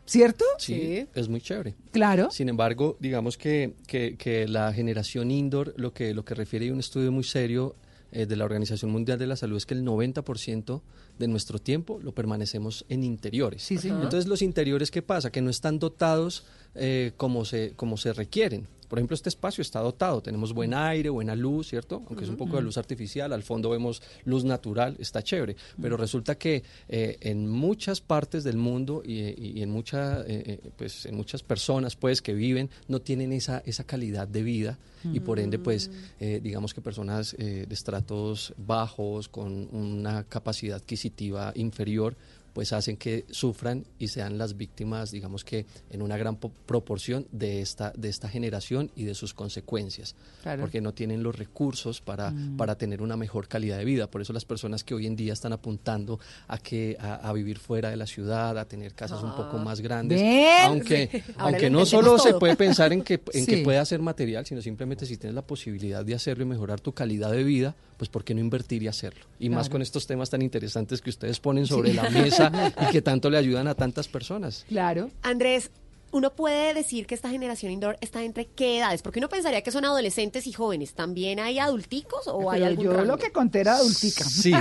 ¿Cierto? 0.08 0.44
Sí, 0.58 1.04
es 1.16 1.28
muy 1.28 1.40
chévere. 1.40 1.74
Claro. 1.90 2.30
Sin 2.30 2.48
embargo, 2.48 2.96
digamos 3.00 3.36
que, 3.36 3.74
que, 3.88 4.14
que 4.16 4.46
la 4.46 4.72
generación 4.72 5.32
indoor, 5.32 5.74
lo 5.76 5.92
que, 5.92 6.14
lo 6.14 6.24
que 6.24 6.34
refiere 6.36 6.68
a 6.68 6.72
un 6.72 6.78
estudio 6.78 7.10
muy 7.10 7.24
serio 7.24 7.74
eh, 8.12 8.24
de 8.24 8.36
la 8.36 8.44
Organización 8.44 8.92
Mundial 8.92 9.18
de 9.18 9.26
la 9.26 9.34
Salud 9.34 9.56
es 9.56 9.66
que 9.66 9.74
el 9.74 9.84
90% 9.84 10.80
de 11.18 11.26
nuestro 11.26 11.58
tiempo 11.58 11.98
lo 12.00 12.12
permanecemos 12.12 12.84
en 12.88 13.02
interiores. 13.02 13.62
Sí, 13.64 13.78
señor. 13.78 14.04
Entonces, 14.04 14.28
los 14.28 14.42
interiores, 14.42 14.92
¿qué 14.92 15.02
pasa? 15.02 15.32
Que 15.32 15.42
no 15.42 15.50
están 15.50 15.80
dotados 15.80 16.44
eh, 16.76 17.10
como, 17.16 17.44
se, 17.44 17.72
como 17.74 17.96
se 17.96 18.12
requieren. 18.12 18.68
Por 18.88 18.98
ejemplo, 18.98 19.14
este 19.14 19.28
espacio 19.28 19.62
está 19.62 19.80
dotado, 19.80 20.22
tenemos 20.22 20.52
buen 20.52 20.72
aire, 20.74 21.08
buena 21.10 21.34
luz, 21.34 21.68
¿cierto? 21.68 22.02
Aunque 22.08 22.24
es 22.24 22.30
un 22.30 22.36
poco 22.36 22.56
de 22.56 22.62
luz 22.62 22.78
artificial, 22.78 23.32
al 23.32 23.42
fondo 23.42 23.70
vemos 23.70 24.02
luz 24.24 24.44
natural, 24.44 24.96
está 24.98 25.22
chévere. 25.22 25.56
Pero 25.80 25.96
resulta 25.96 26.36
que 26.38 26.62
eh, 26.88 27.16
en 27.20 27.48
muchas 27.48 28.00
partes 28.00 28.44
del 28.44 28.56
mundo 28.56 29.02
y, 29.04 29.14
y- 29.20 29.52
y 29.56 29.62
en, 29.62 29.70
mucha, 29.70 30.20
eh, 30.22 30.26
eh, 30.64 30.70
pues, 30.76 31.06
en 31.06 31.16
muchas 31.16 31.42
personas 31.42 31.96
pues, 31.96 32.22
que 32.22 32.34
viven 32.34 32.70
no 32.88 33.00
tienen 33.00 33.32
esa, 33.32 33.62
esa 33.66 33.84
calidad 33.84 34.28
de 34.28 34.42
vida. 34.42 34.78
Y 35.12 35.20
por 35.20 35.38
ende, 35.38 35.58
pues, 35.60 35.88
eh, 36.18 36.40
digamos 36.42 36.74
que 36.74 36.80
personas 36.80 37.34
eh, 37.38 37.66
de 37.68 37.74
estratos 37.74 38.52
bajos, 38.56 39.28
con 39.28 39.68
una 39.72 40.24
capacidad 40.24 40.78
adquisitiva 40.78 41.52
inferior, 41.54 42.16
pues 42.56 42.72
hacen 42.72 42.96
que 42.96 43.26
sufran 43.30 43.84
y 43.98 44.08
sean 44.08 44.38
las 44.38 44.56
víctimas, 44.56 45.10
digamos 45.10 45.44
que 45.44 45.66
en 45.90 46.00
una 46.00 46.16
gran 46.16 46.36
po- 46.36 46.50
proporción 46.64 47.26
de 47.30 47.60
esta, 47.60 47.92
de 47.94 48.08
esta 48.08 48.30
generación 48.30 48.90
y 48.96 49.04
de 49.04 49.14
sus 49.14 49.34
consecuencias, 49.34 50.14
Claro. 50.42 50.62
porque 50.62 50.80
no 50.80 50.94
tienen 50.94 51.22
los 51.22 51.36
recursos 51.36 52.00
para, 52.00 52.30
Mm. 52.30 52.56
para 52.56 52.78
tener 52.78 53.02
una 53.02 53.14
mejor 53.18 53.46
calidad 53.46 53.76
de 53.76 53.84
vida. 53.84 54.10
Por 54.10 54.22
eso 54.22 54.32
las 54.32 54.46
personas 54.46 54.84
que 54.84 54.94
hoy 54.94 55.04
en 55.06 55.16
día 55.16 55.34
están 55.34 55.52
apuntando 55.52 56.18
a, 56.48 56.56
que, 56.56 56.96
a, 56.98 57.16
a 57.16 57.32
vivir 57.34 57.58
fuera 57.58 57.90
de 57.90 57.96
la 57.98 58.06
ciudad, 58.06 58.56
a 58.56 58.64
tener 58.64 58.94
casas 58.94 59.22
un 59.22 59.36
poco 59.36 59.58
más 59.58 59.82
grandes, 59.82 60.18
aunque, 60.64 61.10
Sí. 61.26 61.32
Aunque 61.36 61.68
no 61.68 61.84
solo 61.84 62.16
se 62.18 62.32
puede 62.34 62.56
pensar 62.56 62.90
en 62.94 63.02
que, 63.02 63.20
en 63.34 63.44
Sí. 63.44 63.46
que 63.46 63.62
pueda 63.64 63.84
ser 63.84 64.00
material, 64.00 64.46
sino 64.46 64.62
simplemente 64.62 65.04
si 65.04 65.18
tienes 65.18 65.34
la 65.34 65.42
posibilidad 65.42 66.02
de 66.06 66.14
hacerlo 66.14 66.44
y 66.44 66.46
mejorar 66.46 66.80
tu 66.80 66.92
calidad 66.94 67.30
de 67.32 67.44
vida, 67.44 67.74
pues 67.96 68.08
¿por 68.10 68.24
qué 68.24 68.34
no 68.34 68.40
invertir 68.40 68.82
y 68.82 68.88
hacerlo? 68.88 69.24
Y 69.38 69.48
más 69.48 69.68
con 69.68 69.82
estos 69.82 70.06
temas 70.06 70.30
tan 70.30 70.42
interesantes 70.42 71.00
que 71.00 71.10
ustedes 71.10 71.40
ponen 71.40 71.66
sobre 71.66 71.90
Sí. 71.90 71.96
la 71.96 72.10
mesa 72.10 72.50
y 72.88 72.92
que 72.92 73.02
tanto 73.02 73.30
le 73.30 73.38
ayudan 73.38 73.68
a 73.68 73.74
tantas 73.74 74.08
personas. 74.08 74.64
Claro. 74.68 75.10
Andrés, 75.22 75.70
uno 76.12 76.34
puede 76.34 76.72
decir 76.72 77.06
que 77.06 77.14
esta 77.14 77.28
generación 77.30 77.72
indoor 77.72 77.98
está 78.00 78.22
entre 78.22 78.46
qué 78.46 78.78
edades, 78.78 79.02
porque 79.02 79.18
uno 79.18 79.28
pensaría 79.28 79.62
que 79.62 79.70
son 79.70 79.84
adolescentes 79.84 80.46
y 80.46 80.52
jóvenes. 80.52 80.94
¿También 80.94 81.40
hay 81.40 81.58
adulticos 81.58 82.26
o 82.26 82.50
hay 82.50 82.60
Pero 82.60 82.70
algún 82.70 82.84
yo 82.84 82.92
rango? 82.92 83.06
lo 83.06 83.18
que 83.18 83.32
conté 83.32 83.60
era 83.60 83.76
adultica. 83.76 84.24
Sí, 84.24 84.52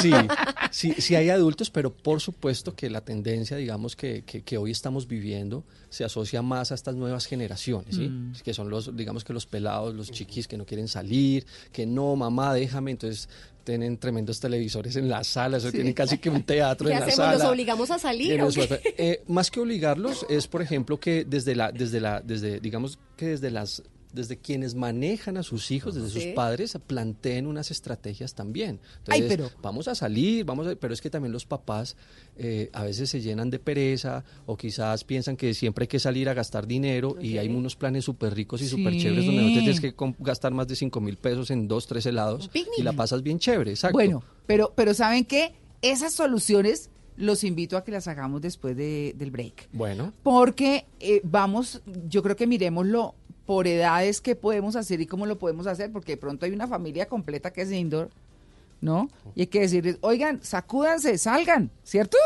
sí, 0.00 0.12
sí, 0.70 0.94
sí 0.98 1.14
hay 1.14 1.30
adultos, 1.30 1.70
pero 1.70 1.92
por 1.92 2.20
supuesto 2.20 2.74
que 2.74 2.88
la 2.88 3.00
tendencia, 3.00 3.56
digamos, 3.56 3.96
que, 3.96 4.22
que, 4.24 4.42
que 4.42 4.58
hoy 4.58 4.70
estamos 4.70 5.06
viviendo 5.06 5.64
se 5.90 6.04
asocia 6.04 6.42
más 6.42 6.72
a 6.72 6.74
estas 6.74 6.94
nuevas 6.94 7.26
generaciones, 7.26 7.96
¿sí? 7.96 8.08
Mm. 8.08 8.32
Que 8.44 8.54
son 8.54 8.70
los, 8.70 8.96
digamos 8.96 9.24
que 9.24 9.32
los 9.32 9.46
pelados, 9.46 9.94
los 9.94 10.10
chiquis 10.10 10.46
que 10.48 10.56
no 10.56 10.64
quieren 10.66 10.88
salir, 10.88 11.46
que 11.72 11.86
no, 11.86 12.16
mamá, 12.16 12.54
déjame, 12.54 12.92
entonces 12.92 13.28
tienen 13.66 13.98
tremendos 13.98 14.38
televisores 14.40 14.94
en 14.96 15.08
la 15.08 15.24
sala, 15.24 15.56
eso 15.58 15.66
Sí. 15.70 15.74
tienen 15.74 15.92
casi 15.92 16.18
que 16.18 16.30
un 16.30 16.44
teatro 16.44 16.86
¿Qué 16.88 16.94
en 16.94 17.00
la 17.00 17.06
hacemos? 17.06 17.16
sala. 17.26 17.38
¿Los 17.38 17.52
obligamos 17.52 17.90
a 17.90 17.98
salir? 17.98 18.40
O 18.40 18.48
qué? 18.48 18.80
Eh, 18.96 19.22
más 19.26 19.50
que 19.50 19.60
obligarlos 19.60 20.24
es, 20.30 20.46
por 20.46 20.62
ejemplo, 20.62 20.98
que 20.98 21.24
desde 21.24 21.54
la, 21.56 21.72
desde 21.72 22.00
la, 22.00 22.20
desde, 22.22 22.60
digamos 22.60 22.98
que 23.16 23.26
desde 23.26 23.50
las 23.50 23.82
desde 24.16 24.36
quienes 24.38 24.74
manejan 24.74 25.36
a 25.36 25.44
sus 25.44 25.70
hijos, 25.70 25.94
desde 25.94 26.08
Sí. 26.10 26.20
sus 26.22 26.32
padres, 26.34 26.76
planteen 26.84 27.46
unas 27.46 27.70
estrategias 27.70 28.34
también. 28.34 28.80
Ay, 29.06 29.20
Entonces, 29.20 29.28
pero- 29.52 29.62
vamos 29.62 29.86
a 29.86 29.94
salir, 29.94 30.44
vamos 30.44 30.66
a, 30.66 30.74
pero 30.74 30.92
es 30.92 31.00
que 31.00 31.10
también 31.10 31.30
los 31.32 31.46
papás 31.46 31.96
eh, 32.38 32.68
a 32.74 32.82
veces 32.84 33.08
se 33.08 33.20
llenan 33.22 33.48
de 33.48 33.58
pereza 33.58 34.24
o 34.44 34.56
quizás 34.56 35.04
piensan 35.04 35.36
que 35.36 35.54
siempre 35.54 35.84
hay 35.84 35.88
que 35.88 35.98
salir 36.00 36.28
a 36.28 36.34
gastar 36.34 36.66
dinero 36.66 37.16
y 37.20 37.38
hay 37.38 37.48
unos 37.48 37.76
planes 37.76 38.04
súper 38.04 38.34
ricos 38.34 38.60
y 38.60 38.66
súper 38.68 38.92
Sí. 38.94 39.00
chéveres 39.02 39.24
donde 39.26 39.40
no 39.42 39.48
te 39.48 39.60
tienes 39.60 39.80
que 39.80 39.94
gastar 40.18 40.52
más 40.52 40.66
de 40.68 40.76
5 40.76 41.00
mil 41.00 41.16
pesos 41.16 41.50
en 41.50 41.68
dos, 41.68 41.86
tres 41.86 42.04
helados 42.06 42.50
y 42.76 42.82
la 42.82 42.92
pasas 42.92 43.22
bien 43.22 43.38
chévere, 43.38 43.70
exacto. 43.70 43.94
Bueno, 43.94 44.22
pero, 44.46 44.72
pero 44.74 44.92
¿saben 44.92 45.24
qué? 45.24 45.54
Esas 45.82 46.12
soluciones 46.14 46.90
los 47.16 47.44
invito 47.44 47.78
a 47.78 47.84
que 47.84 47.92
las 47.92 48.08
hagamos 48.08 48.42
después 48.42 48.76
de- 48.76 49.14
del 49.16 49.30
break. 49.30 49.68
Bueno. 49.72 50.12
Porque 50.22 50.84
eh, 51.00 51.22
vamos, 51.24 51.80
yo 52.08 52.22
creo 52.22 52.36
que 52.36 52.46
miremoslo 52.46 53.14
por 53.46 53.66
edades 53.68 54.20
que 54.20 54.34
podemos 54.34 54.74
hacer 54.76 55.00
y 55.00 55.06
cómo 55.06 55.24
lo 55.24 55.38
podemos 55.38 55.66
hacer, 55.66 55.92
porque 55.92 56.12
de 56.12 56.16
pronto 56.18 56.44
hay 56.46 56.52
una 56.52 56.66
familia 56.66 57.06
completa 57.06 57.52
que 57.52 57.62
es 57.62 57.70
indoor, 57.72 58.10
¿no? 58.80 59.08
Y 59.34 59.42
hay 59.42 59.46
que 59.46 59.60
decirles, 59.60 59.98
oigan, 60.00 60.40
sacúdanse, 60.42 61.16
salgan, 61.16 61.70
¿cierto? 61.84 62.18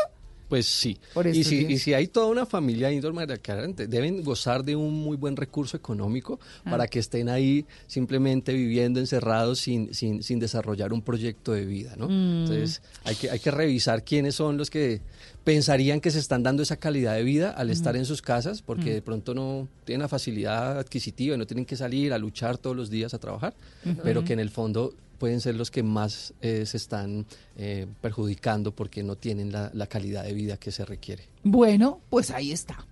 Pues 0.49 0.65
sí. 0.65 0.99
Por 1.13 1.27
y, 1.27 1.45
si, 1.45 1.65
y 1.65 1.77
si 1.79 1.93
hay 1.93 2.07
toda 2.07 2.27
una 2.27 2.45
familia 2.45 2.91
indoor, 2.91 3.13
María 3.13 3.37
ente- 3.37 3.87
deben 3.87 4.21
gozar 4.21 4.65
de 4.65 4.75
un 4.75 4.93
muy 5.01 5.15
buen 5.15 5.37
recurso 5.37 5.77
económico 5.77 6.41
Ah. 6.65 6.71
para 6.71 6.87
que 6.87 6.99
estén 6.99 7.29
ahí 7.29 7.65
simplemente 7.87 8.51
viviendo 8.51 8.99
encerrados 8.99 9.59
sin, 9.59 9.93
sin, 9.93 10.21
sin 10.23 10.39
desarrollar 10.39 10.91
un 10.91 11.01
proyecto 11.03 11.53
de 11.53 11.63
vida, 11.65 11.95
¿no? 11.95 12.07
Mm. 12.09 12.41
Entonces 12.41 12.81
hay 13.05 13.15
que, 13.15 13.29
hay 13.29 13.39
que 13.39 13.49
revisar 13.51 14.03
quiénes 14.03 14.35
son 14.35 14.57
los 14.57 14.69
que 14.69 14.99
pensarían 15.43 16.01
que 16.01 16.11
se 16.11 16.19
están 16.19 16.43
dando 16.43 16.61
esa 16.63 16.77
calidad 16.77 17.15
de 17.15 17.23
vida 17.23 17.51
al 17.51 17.69
estar 17.69 17.95
en 17.95 18.05
sus 18.05 18.21
casas 18.21 18.61
porque 18.61 18.93
de 18.93 19.01
pronto 19.01 19.33
no 19.33 19.67
tienen 19.85 20.01
la 20.01 20.07
facilidad 20.07 20.77
adquisitiva 20.77 21.35
y 21.35 21.37
no 21.37 21.47
tienen 21.47 21.65
que 21.65 21.75
salir 21.75 22.13
a 22.13 22.17
luchar 22.17 22.57
todos 22.57 22.75
los 22.75 22.89
días 22.89 23.13
a 23.13 23.19
trabajar, 23.19 23.55
pero 24.03 24.23
que 24.23 24.33
en 24.33 24.39
el 24.39 24.49
fondo 24.49 24.93
pueden 25.17 25.39
ser 25.39 25.55
los 25.55 25.69
que 25.69 25.83
más 25.83 26.33
eh, 26.41 26.65
se 26.65 26.77
están 26.77 27.25
eh, 27.55 27.85
perjudicando 28.01 28.71
porque 28.71 29.03
no 29.03 29.15
tienen 29.15 29.51
la, 29.51 29.69
la 29.73 29.85
calidad 29.87 30.23
de 30.23 30.33
vida 30.33 30.57
que 30.57 30.71
se 30.71 30.83
requiere. 30.83 31.27
Bueno, 31.43 32.01
pues 32.09 32.31
ahí 32.31 32.51
está. 32.51 32.85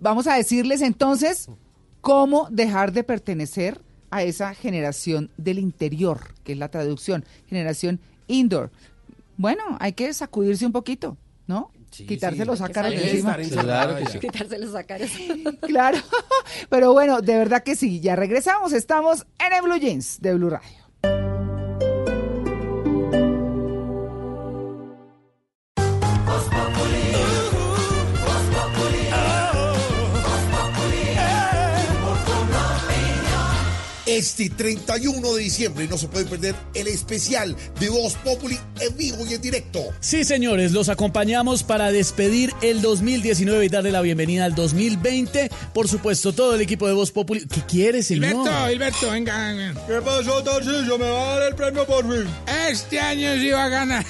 Vamos 0.00 0.26
a 0.26 0.36
decirles 0.36 0.80
entonces 0.80 1.48
cómo 2.00 2.48
dejar 2.50 2.92
de 2.92 3.02
pertenecer 3.02 3.80
a 4.10 4.22
esa 4.22 4.54
generación 4.54 5.30
del 5.36 5.58
interior, 5.58 6.34
que 6.44 6.52
es 6.52 6.58
la 6.58 6.68
traducción, 6.68 7.24
generación 7.48 8.00
indoor. 8.28 8.70
Bueno, 9.36 9.62
hay 9.80 9.92
que 9.92 10.12
sacudirse 10.14 10.66
un 10.66 10.72
poquito, 10.72 11.16
¿no? 11.46 11.70
Quitarse 12.04 12.44
los 12.44 12.60
ácaros 12.60 12.90
de 12.92 13.10
encima. 13.10 13.36
Claro 13.36 13.96
que 13.96 14.06
sí. 14.06 14.18
Quitarse 14.18 14.58
los 14.58 14.74
ácaros. 14.74 15.10
Claro, 15.66 15.98
pero 16.70 16.92
bueno, 16.92 17.20
de 17.20 17.36
verdad 17.36 17.62
que 17.62 17.76
sí, 17.76 18.00
ya 18.00 18.16
regresamos, 18.16 18.72
estamos 18.72 19.26
en 19.38 19.52
el 19.52 19.62
Blue 19.62 19.76
Jeans 19.76 20.20
de 20.20 20.34
Blue 20.34 20.50
Radio. 20.50 20.85
Este 34.16 34.48
31 34.48 35.34
de 35.34 35.42
diciembre 35.42 35.86
no 35.88 35.98
se 35.98 36.08
puede 36.08 36.24
perder 36.24 36.54
el 36.72 36.86
especial 36.86 37.54
de 37.78 37.90
Voz 37.90 38.14
Populi 38.14 38.58
en 38.80 38.96
vivo 38.96 39.26
y 39.28 39.34
en 39.34 39.42
directo. 39.42 39.92
Sí, 40.00 40.24
señores, 40.24 40.72
los 40.72 40.88
acompañamos 40.88 41.62
para 41.62 41.92
despedir 41.92 42.50
el 42.62 42.80
2019 42.80 43.66
y 43.66 43.68
darle 43.68 43.90
la 43.90 44.00
bienvenida 44.00 44.46
al 44.46 44.54
2020. 44.54 45.50
Por 45.74 45.86
supuesto, 45.86 46.32
todo 46.32 46.54
el 46.54 46.62
equipo 46.62 46.86
de 46.86 46.94
Voz 46.94 47.12
Populi. 47.12 47.44
¿Qué 47.46 47.60
quiere, 47.68 48.02
señor? 48.02 48.30
Hilberto, 48.30 48.70
Hilberto, 48.70 49.10
venga, 49.10 49.52
venga. 49.52 49.86
¿Qué 49.86 50.00
pasó, 50.00 50.42
Tarcillo? 50.42 50.96
¿Me 50.96 51.10
va 51.10 51.34
a 51.34 51.38
dar 51.38 51.48
el 51.50 51.54
premio 51.54 51.86
por 51.86 52.02
fin? 52.04 52.26
Este 52.70 52.98
año 52.98 53.34
sí 53.34 53.50
va 53.50 53.64
a 53.64 53.68
ganar. 53.68 54.06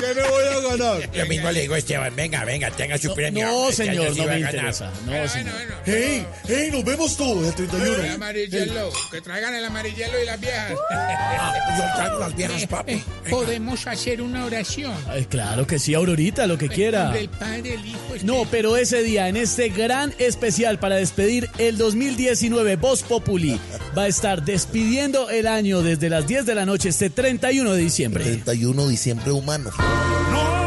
¿Qué 0.00 0.14
me 0.14 0.28
voy 0.28 0.44
a 0.44 0.60
ganar? 0.76 1.10
Lo 1.14 1.26
mismo 1.26 1.50
le 1.50 1.60
digo 1.62 1.74
a 1.74 1.78
Esteban, 1.78 2.14
venga, 2.14 2.44
venga, 2.44 2.70
tenga 2.70 2.98
su 2.98 3.14
premio. 3.14 3.46
no, 3.46 3.70
Este 3.70 3.86
señor, 3.86 4.14
sí 4.14 4.20
no 4.20 4.26
me 4.26 4.40
interesa. 4.40 4.92
No, 5.06 5.28
señor. 5.28 5.54
¡Hey! 5.84 6.26
¡Hey! 6.46 6.68
Nos 6.72 6.84
vemos 6.84 7.16
todos 7.16 7.46
el 7.46 7.54
31. 7.54 7.96
El 8.04 8.10
amarillelo. 8.12 8.90
Que 9.10 9.20
traigan 9.20 9.54
el 9.54 9.64
amarillelo 9.64 10.22
y 10.22 10.26
las 10.26 10.40
viejas. 10.40 10.72
Yo 11.78 11.84
traigo 11.96 12.18
las 12.18 12.36
viejas, 12.36 12.66
papi. 12.66 13.02
Podemos 13.30 13.86
hacer 13.86 14.20
una 14.22 14.44
oración. 14.44 14.92
Ay, 15.08 15.24
claro 15.26 15.66
que 15.66 15.78
sí, 15.78 15.94
Aurorita, 15.94 16.46
lo 16.46 16.58
que 16.58 16.68
quiera. 16.68 17.10
Del 17.10 17.28
Padre, 17.28 17.74
el 17.74 17.86
Hijo, 17.86 17.98
No, 18.22 18.46
pero 18.50 18.76
ese 18.76 19.02
día, 19.02 19.28
en 19.28 19.36
este 19.36 19.68
gran 19.70 20.14
especial 20.18 20.78
para 20.78 20.96
despedir 20.96 21.48
el 21.58 21.78
2019, 21.78 22.76
Voz 22.76 23.02
Populi 23.02 23.60
va 23.96 24.02
a 24.02 24.08
estar 24.08 24.44
despidiendo 24.44 25.30
el 25.30 25.46
año 25.46 25.82
desde 25.82 26.08
las 26.10 26.26
10 26.26 26.46
de 26.46 26.54
la 26.54 26.66
noche, 26.66 26.88
este 26.90 27.10
31 27.10 27.72
de 27.72 27.80
diciembre. 27.80 28.24
31 28.24 28.84
de 28.84 28.90
diciembre 28.90 29.32
humano. 29.32 29.63
Porque 29.64 30.63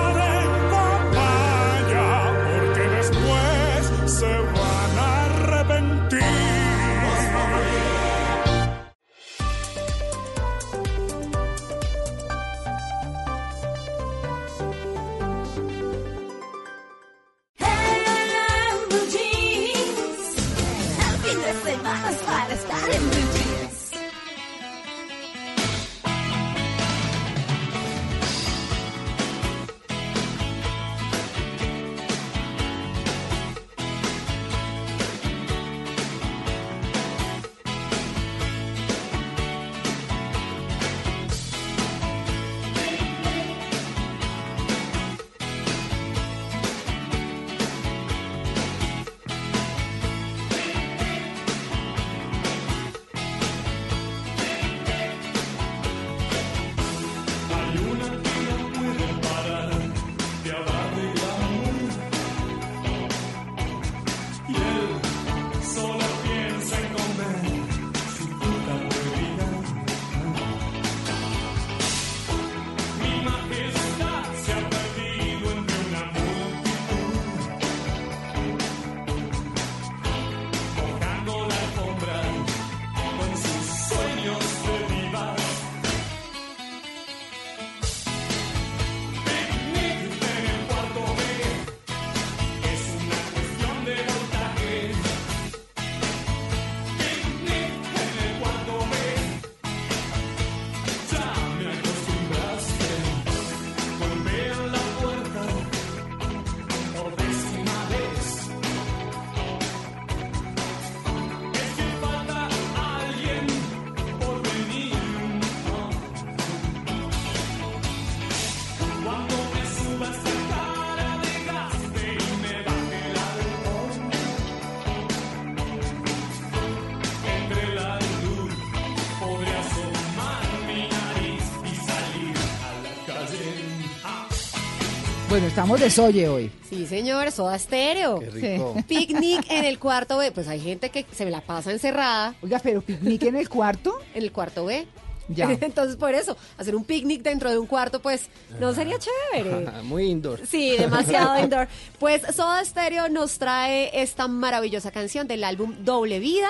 Bueno, 135.38 135.50
estamos 135.50 135.80
de 135.80 135.92
soye 135.92 136.28
hoy. 136.28 136.52
Sí, 136.68 136.88
señor, 136.88 137.32
soda 137.32 137.58
estéreo. 137.58 138.18
Qué 138.18 138.32
rico. 138.32 138.74
Sí. 138.76 138.84
Picnic 138.88 139.46
en 139.52 139.66
el 139.66 139.78
cuarto 139.78 140.18
B. 140.18 140.32
Pues 140.32 140.48
hay 140.48 140.60
gente 140.60 140.90
que 140.90 141.06
se 141.12 141.30
la 141.30 141.42
pasa 141.42 141.72
encerrada. 141.72 142.34
Oiga, 142.42 142.60
pero 142.64 142.82
picnic 142.82 143.22
en 143.22 143.36
el 143.36 143.48
cuarto. 143.48 144.00
En 144.16 144.24
el 144.24 144.32
cuarto 144.32 144.66
B. 144.66 144.88
Ya. 145.28 145.52
Entonces, 145.62 145.96
por 145.96 146.16
eso, 146.16 146.36
hacer 146.58 146.76
un 146.76 146.84
picnic 146.84 147.22
dentro 147.22 147.52
de 147.52 147.60
un 147.60 147.68
cuarto, 147.68 148.02
pues, 148.02 148.32
no 148.60 148.74
sería 148.74 148.98
chévere. 148.98 149.70
Muy 149.84 150.06
indoor. 150.06 150.42
Sí, 150.48 150.76
demasiado 150.76 151.40
indoor. 151.40 151.68
Pues 152.00 152.24
Soda 152.36 152.66
Stereo 152.66 153.08
nos 153.08 153.38
trae 153.38 153.92
esta 153.94 154.28
maravillosa 154.28 154.90
canción 154.90 155.28
del 155.28 155.44
álbum 155.44 155.76
Doble 155.82 156.18
Vida. 156.18 156.50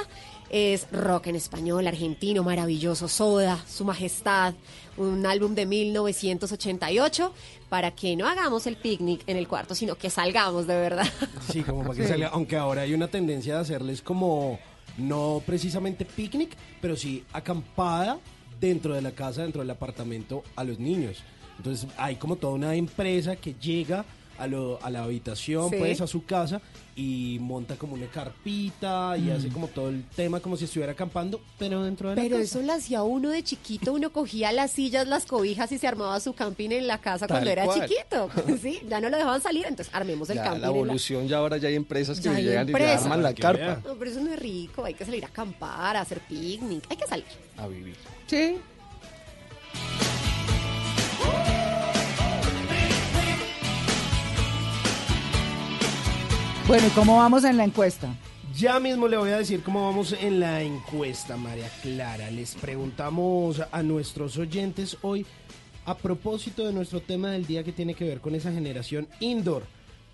Es 0.49 0.87
rock 0.91 1.27
en 1.27 1.35
español, 1.35 1.85
argentino, 1.87 2.43
maravilloso. 2.43 3.07
Soda, 3.07 3.63
Su 3.67 3.83
Majestad, 3.83 4.53
un 4.95 5.25
álbum 5.25 5.53
de 5.55 5.65
1988 5.65 7.33
para 7.69 7.91
que 7.91 8.15
no 8.15 8.27
hagamos 8.27 8.65
el 8.67 8.77
picnic 8.77 9.23
en 9.27 9.37
el 9.37 9.47
cuarto, 9.47 9.75
sino 9.75 9.95
que 9.95 10.09
salgamos 10.09 10.67
de 10.67 10.75
verdad. 10.75 11.07
Sí, 11.51 11.63
como 11.63 11.81
para 11.83 11.95
que 11.95 12.03
Sí. 12.03 12.09
salga. 12.09 12.29
Aunque 12.29 12.55
ahora 12.55 12.83
hay 12.83 12.93
una 12.93 13.07
tendencia 13.09 13.55
de 13.55 13.61
hacerles 13.61 14.01
como, 14.01 14.59
no 14.97 15.41
precisamente 15.45 16.05
picnic, 16.05 16.55
pero 16.81 16.95
sí 16.95 17.23
acampada 17.33 18.17
dentro 18.59 18.93
de 18.93 19.01
la 19.01 19.11
casa, 19.11 19.41
dentro 19.43 19.61
del 19.61 19.69
apartamento 19.69 20.43
a 20.55 20.63
los 20.63 20.79
niños. 20.79 21.17
Entonces 21.57 21.89
hay 21.97 22.15
como 22.15 22.35
toda 22.37 22.53
una 22.53 22.73
empresa 22.75 23.35
que 23.35 23.53
llega 23.55 24.05
a, 24.37 24.47
lo- 24.47 24.79
a 24.83 24.89
la 24.89 25.03
habitación, 25.03 25.69
Sí. 25.69 25.75
pues 25.77 26.01
a 26.01 26.07
su 26.07 26.25
casa 26.25 26.61
y 26.95 27.37
monta 27.41 27.75
como 27.75 27.93
una 27.93 28.07
carpita 28.07 29.15
y 29.17 29.21
Mm. 29.23 29.31
hace 29.31 29.49
como 29.49 29.67
todo 29.67 29.89
el 29.89 30.03
tema 30.15 30.39
como 30.39 30.57
si 30.57 30.65
estuviera 30.65 30.93
acampando, 30.93 31.39
pero 31.59 31.83
dentro 31.83 32.09
de 32.09 32.15
la 32.15 32.21
Pero 32.23 32.37
casa. 32.37 32.43
eso 32.59 32.61
lo 32.61 32.73
hacía 32.73 33.03
uno 33.03 33.29
de 33.29 33.43
chiquito, 33.43 33.93
uno 33.93 34.11
cogía 34.11 34.51
las 34.51 34.71
sillas, 34.71 35.07
las 35.07 35.25
cobijas 35.25 35.71
y 35.71 35.77
se 35.77 35.87
armaba 35.87 36.19
su 36.19 36.33
camping 36.33 36.71
en 36.71 36.87
la 36.87 36.97
casa 36.99 37.27
Tal 37.27 37.35
cuando 37.37 37.49
era 37.51 37.65
cual. 37.65 37.81
chiquito. 37.87 38.29
Sí, 38.61 38.81
ya 38.89 38.99
no 38.99 39.09
lo 39.09 39.17
dejaban 39.17 39.41
salir, 39.41 39.65
entonces 39.67 39.93
armemos 39.93 40.29
el 40.31 40.37
Ya, 40.37 40.43
camping. 40.45 40.61
la 40.61 40.67
evolución 40.67 41.27
ya 41.27 41.37
ahora 41.37 41.57
ya 41.57 41.67
hay 41.69 41.75
empresas 41.75 42.19
que 42.19 42.29
llegan 42.29 42.67
y 42.67 42.73
le 42.73 42.85
arman 42.91 43.21
la 43.21 43.33
carpa. 43.35 43.81
No, 43.87 43.95
pero 43.95 44.09
eso 44.11 44.19
no 44.21 44.33
es 44.33 44.39
rico, 44.39 44.83
hay 44.83 44.93
que 44.95 45.05
salir 45.05 45.23
a 45.23 45.27
acampar, 45.27 45.95
a 45.97 46.01
hacer 46.01 46.19
picnic, 46.21 46.83
hay 46.89 46.97
que 46.97 47.05
salir. 47.07 47.25
a 47.57 47.67
vivir. 47.67 47.95
Sí. 48.27 48.57
Bueno, 56.67 56.85
¿y 56.87 56.89
cómo 56.89 57.15
vamos 57.15 57.45
en 57.45 57.55
la 57.55 57.63
encuesta? 57.63 58.13
Ya 58.53 58.77
mismo 58.77 59.07
le 59.07 59.15
voy 59.15 59.29
a 59.29 59.37
decir 59.37 59.63
cómo 59.63 59.85
vamos 59.85 60.11
en 60.11 60.41
la 60.41 60.61
encuesta, 60.61 61.37
María 61.37 61.69
Clara. 61.81 62.29
Les 62.29 62.55
preguntamos 62.55 63.61
a 63.71 63.81
nuestros 63.83 64.37
oyentes 64.37 64.97
hoy, 65.01 65.25
a 65.85 65.95
propósito 65.95 66.65
de 66.65 66.73
nuestro 66.73 66.99
tema 66.99 67.31
del 67.31 67.47
día 67.47 67.63
que 67.63 67.71
tiene 67.71 67.93
que 67.93 68.03
ver 68.03 68.19
con 68.19 68.35
esa 68.35 68.51
generación 68.51 69.07
indoor. 69.21 69.63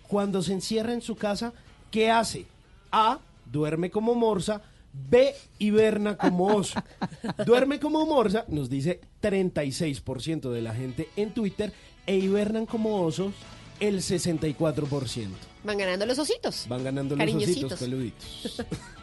Cuando 0.08 0.44
se 0.44 0.54
encierra 0.54 0.94
en 0.94 1.02
su 1.02 1.16
casa, 1.16 1.54
¿qué 1.90 2.12
hace? 2.12 2.46
A, 2.92 3.18
duerme 3.52 3.90
como 3.90 4.14
morsa. 4.14 4.62
B, 4.94 5.34
hiberna 5.58 6.18
como 6.18 6.46
oso. 6.56 6.80
Duerme 7.48 7.80
como 7.80 8.06
morsa, 8.06 8.46
nos 8.48 8.70
dice 8.70 9.02
36% 9.24 10.52
de 10.52 10.62
la 10.62 10.76
gente 10.76 11.10
en 11.16 11.34
Twitter, 11.34 11.74
e 12.06 12.18
hibernan 12.18 12.68
como 12.68 13.02
osos 13.02 13.34
el 13.80 14.02
64%. 14.02 15.53
Van 15.64 15.78
ganando 15.78 16.06
los 16.06 16.20
ositos. 16.20 16.66
Van 16.68 16.84
ganando 16.84 17.16
los 17.16 17.36
ositos 17.36 17.80
peluditos. 17.80 18.62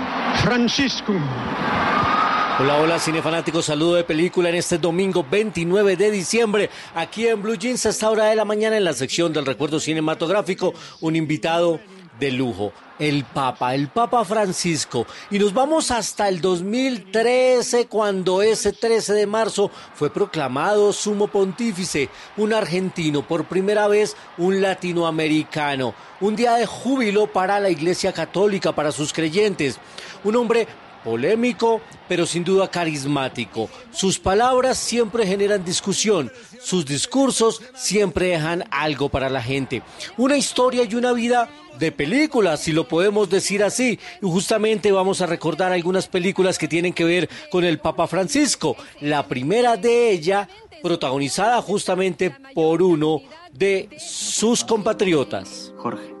Franciscum. 0.43 1.21
Hola, 2.59 2.77
hola, 2.77 2.99
cinefanáticos, 2.99 3.65
saludo 3.65 3.95
de 3.95 4.03
película 4.03 4.49
en 4.49 4.55
este 4.55 4.79
domingo 4.79 5.23
29 5.29 5.95
de 5.95 6.09
diciembre, 6.09 6.69
aquí 6.95 7.27
en 7.27 7.41
Blue 7.41 7.55
Jeans 7.55 7.85
a 7.85 7.89
esta 7.89 8.09
hora 8.09 8.25
de 8.25 8.35
la 8.35 8.43
mañana 8.43 8.75
en 8.75 8.83
la 8.83 8.93
sección 8.93 9.33
del 9.33 9.45
recuerdo 9.45 9.79
cinematográfico, 9.79 10.73
un 10.99 11.15
invitado 11.15 11.79
de 12.19 12.31
lujo, 12.31 12.71
el 12.99 13.23
Papa, 13.23 13.73
el 13.73 13.87
Papa 13.87 14.23
Francisco. 14.23 15.07
Y 15.31 15.39
nos 15.39 15.53
vamos 15.53 15.89
hasta 15.89 16.29
el 16.29 16.39
2013, 16.39 17.87
cuando 17.87 18.43
ese 18.43 18.73
13 18.73 19.13
de 19.13 19.25
marzo 19.25 19.71
fue 19.95 20.11
proclamado 20.11 20.93
sumo 20.93 21.27
pontífice, 21.27 22.09
un 22.37 22.53
argentino, 22.53 23.27
por 23.27 23.45
primera 23.45 23.87
vez 23.87 24.15
un 24.37 24.61
latinoamericano, 24.61 25.95
un 26.19 26.35
día 26.35 26.53
de 26.53 26.67
júbilo 26.67 27.25
para 27.25 27.59
la 27.59 27.71
Iglesia 27.71 28.13
Católica, 28.13 28.71
para 28.71 28.91
sus 28.91 29.13
creyentes, 29.13 29.79
un 30.23 30.35
hombre 30.35 30.67
polémico, 31.03 31.81
pero 32.07 32.25
sin 32.25 32.43
duda 32.43 32.69
carismático. 32.69 33.69
Sus 33.91 34.19
palabras 34.19 34.77
siempre 34.77 35.25
generan 35.25 35.65
discusión, 35.65 36.31
sus 36.59 36.85
discursos 36.85 37.61
siempre 37.75 38.27
dejan 38.27 38.63
algo 38.71 39.09
para 39.09 39.29
la 39.29 39.41
gente. 39.41 39.81
Una 40.17 40.37
historia 40.37 40.83
y 40.83 40.95
una 40.95 41.13
vida 41.13 41.49
de 41.79 41.91
películas, 41.91 42.59
si 42.59 42.71
lo 42.71 42.87
podemos 42.87 43.29
decir 43.29 43.63
así. 43.63 43.99
Y 44.21 44.25
justamente 44.25 44.91
vamos 44.91 45.21
a 45.21 45.25
recordar 45.25 45.71
algunas 45.71 46.07
películas 46.07 46.57
que 46.57 46.67
tienen 46.67 46.93
que 46.93 47.05
ver 47.05 47.29
con 47.49 47.63
el 47.63 47.79
Papa 47.79 48.07
Francisco. 48.07 48.75
La 48.99 49.27
primera 49.27 49.77
de 49.77 50.11
ella, 50.11 50.47
protagonizada 50.83 51.61
justamente 51.61 52.35
por 52.53 52.81
uno 52.81 53.21
de 53.51 53.89
sus 53.97 54.63
compatriotas. 54.63 55.73
Jorge, 55.77 56.13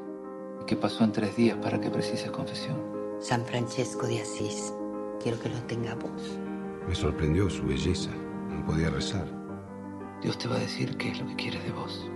¿qué 0.67 0.75
pasó 0.75 1.03
en 1.03 1.11
tres 1.11 1.35
días 1.35 1.57
para 1.61 1.79
que 1.79 1.89
precises 1.89 2.31
confesión? 2.31 2.90
San 3.21 3.45
Francesco 3.45 4.07
de 4.07 4.19
Asís. 4.19 4.73
Quiero 5.21 5.39
que 5.39 5.49
lo 5.49 5.61
tengamos. 5.67 6.39
Me 6.87 6.95
sorprendió 6.95 7.51
su 7.51 7.63
belleza. 7.63 8.09
No 8.49 8.65
podía 8.65 8.89
rezar. 8.89 9.27
Dios 10.23 10.39
te 10.39 10.47
va 10.47 10.55
a 10.55 10.59
decir 10.59 10.97
qué 10.97 11.11
es 11.11 11.19
lo 11.19 11.27
que 11.27 11.35
quiere 11.35 11.59
de 11.59 11.71
vos. 11.71 12.10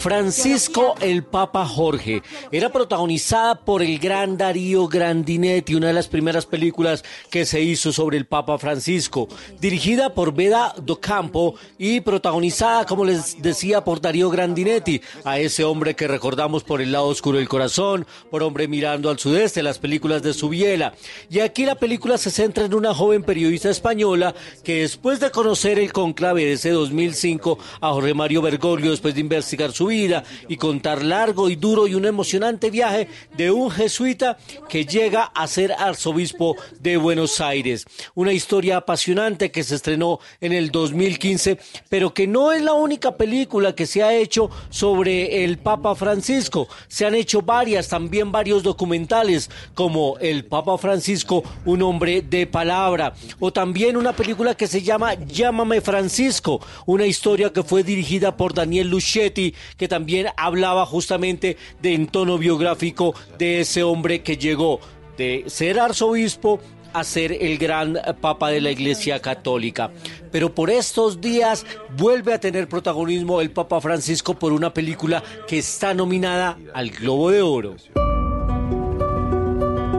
Francisco 0.00 0.94
el 1.02 1.24
Papa 1.24 1.66
Jorge 1.66 2.22
era 2.50 2.72
protagonizada 2.72 3.54
por 3.54 3.82
el 3.82 3.98
gran 3.98 4.38
Darío 4.38 4.88
Grandinetti, 4.88 5.74
una 5.74 5.88
de 5.88 5.92
las 5.92 6.08
primeras 6.08 6.46
películas 6.46 7.04
que 7.28 7.44
se 7.44 7.60
hizo 7.60 7.92
sobre 7.92 8.16
el 8.16 8.24
Papa 8.24 8.56
Francisco, 8.56 9.28
dirigida 9.60 10.14
por 10.14 10.32
Beda 10.32 10.74
Docampo 10.80 11.56
y 11.76 12.00
protagonizada, 12.00 12.86
como 12.86 13.04
les 13.04 13.42
decía, 13.42 13.84
por 13.84 14.00
Darío 14.00 14.30
Grandinetti, 14.30 15.02
a 15.22 15.38
ese 15.38 15.64
hombre 15.64 15.94
que 15.94 16.08
recordamos 16.08 16.64
por 16.64 16.80
El 16.80 16.92
lado 16.92 17.08
oscuro 17.08 17.36
del 17.36 17.50
corazón, 17.50 18.06
por 18.30 18.42
Hombre 18.42 18.68
mirando 18.68 19.10
al 19.10 19.18
sudeste, 19.18 19.62
las 19.62 19.78
películas 19.78 20.22
de 20.22 20.32
Subiela. 20.32 20.94
Y 21.28 21.40
aquí 21.40 21.66
la 21.66 21.74
película 21.74 22.16
se 22.16 22.30
centra 22.30 22.64
en 22.64 22.72
una 22.72 22.94
joven 22.94 23.22
periodista 23.22 23.68
española 23.68 24.34
que 24.64 24.80
después 24.80 25.20
de 25.20 25.30
conocer 25.30 25.78
el 25.78 25.92
conclave 25.92 26.46
de 26.46 26.52
ese 26.54 26.70
2005 26.70 27.58
a 27.82 27.92
Jorge 27.92 28.14
Mario 28.14 28.40
Bergoglio, 28.40 28.92
después 28.92 29.14
de 29.14 29.20
investigar 29.40 29.72
su 29.72 29.86
vida 29.86 30.22
y 30.48 30.56
contar 30.56 31.02
largo 31.02 31.48
y 31.48 31.56
duro 31.56 31.86
y 31.86 31.94
un 31.94 32.04
emocionante 32.04 32.70
viaje 32.70 33.08
de 33.36 33.50
un 33.50 33.70
jesuita 33.70 34.36
que 34.68 34.84
llega 34.84 35.24
a 35.24 35.46
ser 35.46 35.72
arzobispo 35.72 36.56
de 36.78 36.98
Buenos 36.98 37.40
Aires. 37.40 37.86
Una 38.14 38.34
historia 38.34 38.76
apasionante 38.76 39.50
que 39.50 39.64
se 39.64 39.76
estrenó 39.76 40.20
en 40.42 40.52
el 40.52 40.70
2015, 40.70 41.58
pero 41.88 42.12
que 42.12 42.26
no 42.26 42.52
es 42.52 42.60
la 42.60 42.74
única 42.74 43.16
película 43.16 43.74
que 43.74 43.86
se 43.86 44.02
ha 44.02 44.14
hecho 44.14 44.50
sobre 44.68 45.42
el 45.42 45.56
Papa 45.56 45.94
Francisco. 45.94 46.68
Se 46.88 47.06
han 47.06 47.14
hecho 47.14 47.40
varias, 47.40 47.88
también 47.88 48.30
varios 48.30 48.62
documentales, 48.62 49.50
como 49.74 50.18
El 50.18 50.44
Papa 50.44 50.76
Francisco, 50.76 51.42
un 51.64 51.80
hombre 51.80 52.20
de 52.20 52.46
palabra, 52.46 53.14
o 53.38 53.52
también 53.52 53.96
una 53.96 54.12
película 54.12 54.54
que 54.54 54.66
se 54.66 54.82
llama 54.82 55.14
Llámame 55.14 55.80
Francisco, 55.80 56.60
una 56.84 57.06
historia 57.06 57.54
que 57.54 57.62
fue 57.62 57.82
dirigida 57.82 58.36
por 58.36 58.52
Daniel 58.52 58.90
Que 59.30 59.88
también 59.88 60.28
hablaba 60.36 60.86
justamente 60.86 61.56
de 61.80 61.94
en 61.94 62.06
tono 62.06 62.38
biográfico 62.38 63.14
de 63.38 63.60
ese 63.60 63.82
hombre 63.82 64.22
que 64.22 64.36
llegó 64.36 64.80
de 65.16 65.44
ser 65.46 65.80
arzobispo 65.80 66.60
a 66.92 67.04
ser 67.04 67.32
el 67.32 67.58
gran 67.58 67.98
papa 68.20 68.50
de 68.50 68.60
la 68.60 68.70
Iglesia 68.70 69.20
Católica. 69.20 69.90
Pero 70.32 70.54
por 70.54 70.70
estos 70.70 71.20
días 71.20 71.64
vuelve 71.96 72.34
a 72.34 72.40
tener 72.40 72.68
protagonismo 72.68 73.40
el 73.40 73.50
Papa 73.50 73.80
Francisco 73.80 74.34
por 74.34 74.52
una 74.52 74.72
película 74.72 75.22
que 75.46 75.58
está 75.58 75.94
nominada 75.94 76.58
al 76.74 76.90
Globo 76.90 77.30
de 77.30 77.42
Oro. 77.42 77.76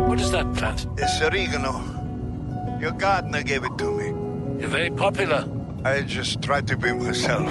What 0.07 0.19
is 0.19 0.31
that 0.31 0.51
plant? 0.53 0.87
It's 0.97 1.21
oregano. 1.21 1.81
Your 2.81 2.91
gardener 2.91 3.43
gave 3.43 3.65
it 3.65 3.77
to 3.77 3.91
me. 3.91 4.07
You're 4.59 4.69
very 4.69 4.89
popular. 4.89 5.45
I 5.85 6.01
just 6.01 6.41
try 6.41 6.61
to 6.61 6.77
be 6.77 6.93
myself. 6.93 7.49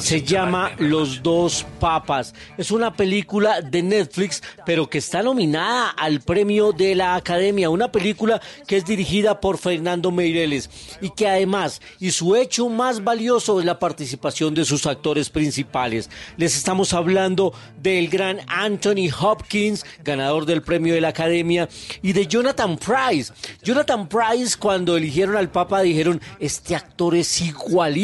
Se 0.00 0.22
llama. 0.22 0.72
Los 0.78 1.22
dos 1.22 1.64
papas. 1.78 2.34
Es 2.56 2.70
una 2.70 2.94
película 2.94 3.60
de 3.60 3.82
Netflix, 3.82 4.42
pero 4.66 4.88
que 4.88 4.98
está 4.98 5.22
nominada 5.22 5.90
al 5.90 6.20
premio 6.20 6.72
de 6.72 6.94
la 6.94 7.14
Academia. 7.14 7.70
Una 7.70 7.92
película 7.92 8.40
que 8.66 8.76
es 8.76 8.84
dirigida 8.84 9.40
por 9.40 9.58
Fernando 9.58 10.10
Meireles 10.10 10.70
y 11.00 11.10
que 11.10 11.28
además, 11.28 11.80
y 12.00 12.10
su 12.10 12.34
hecho 12.34 12.68
más 12.68 13.04
valioso 13.04 13.60
es 13.60 13.66
la 13.66 13.78
participación 13.78 14.54
de 14.54 14.64
sus 14.64 14.86
actores 14.86 15.30
principales. 15.30 16.10
Les 16.36 16.56
estamos 16.56 16.94
hablando 16.94 17.52
del 17.80 18.08
gran 18.08 18.40
Anthony 18.48 19.10
Hopkins, 19.20 19.84
ganador 20.02 20.46
del 20.46 20.62
premio 20.62 20.94
de 20.94 21.00
la 21.00 21.08
Academia, 21.08 21.68
y 22.02 22.12
de 22.12 22.26
Jonathan 22.26 22.78
Price. 22.78 23.32
Jonathan 23.62 24.08
Price, 24.08 24.56
cuando 24.58 24.96
eligieron 24.96 25.36
al 25.36 25.50
Papa, 25.50 25.82
dijeron: 25.82 26.20
Este 26.38 26.74
actor 26.74 27.14
es 27.14 27.40
igualito, 27.40 27.99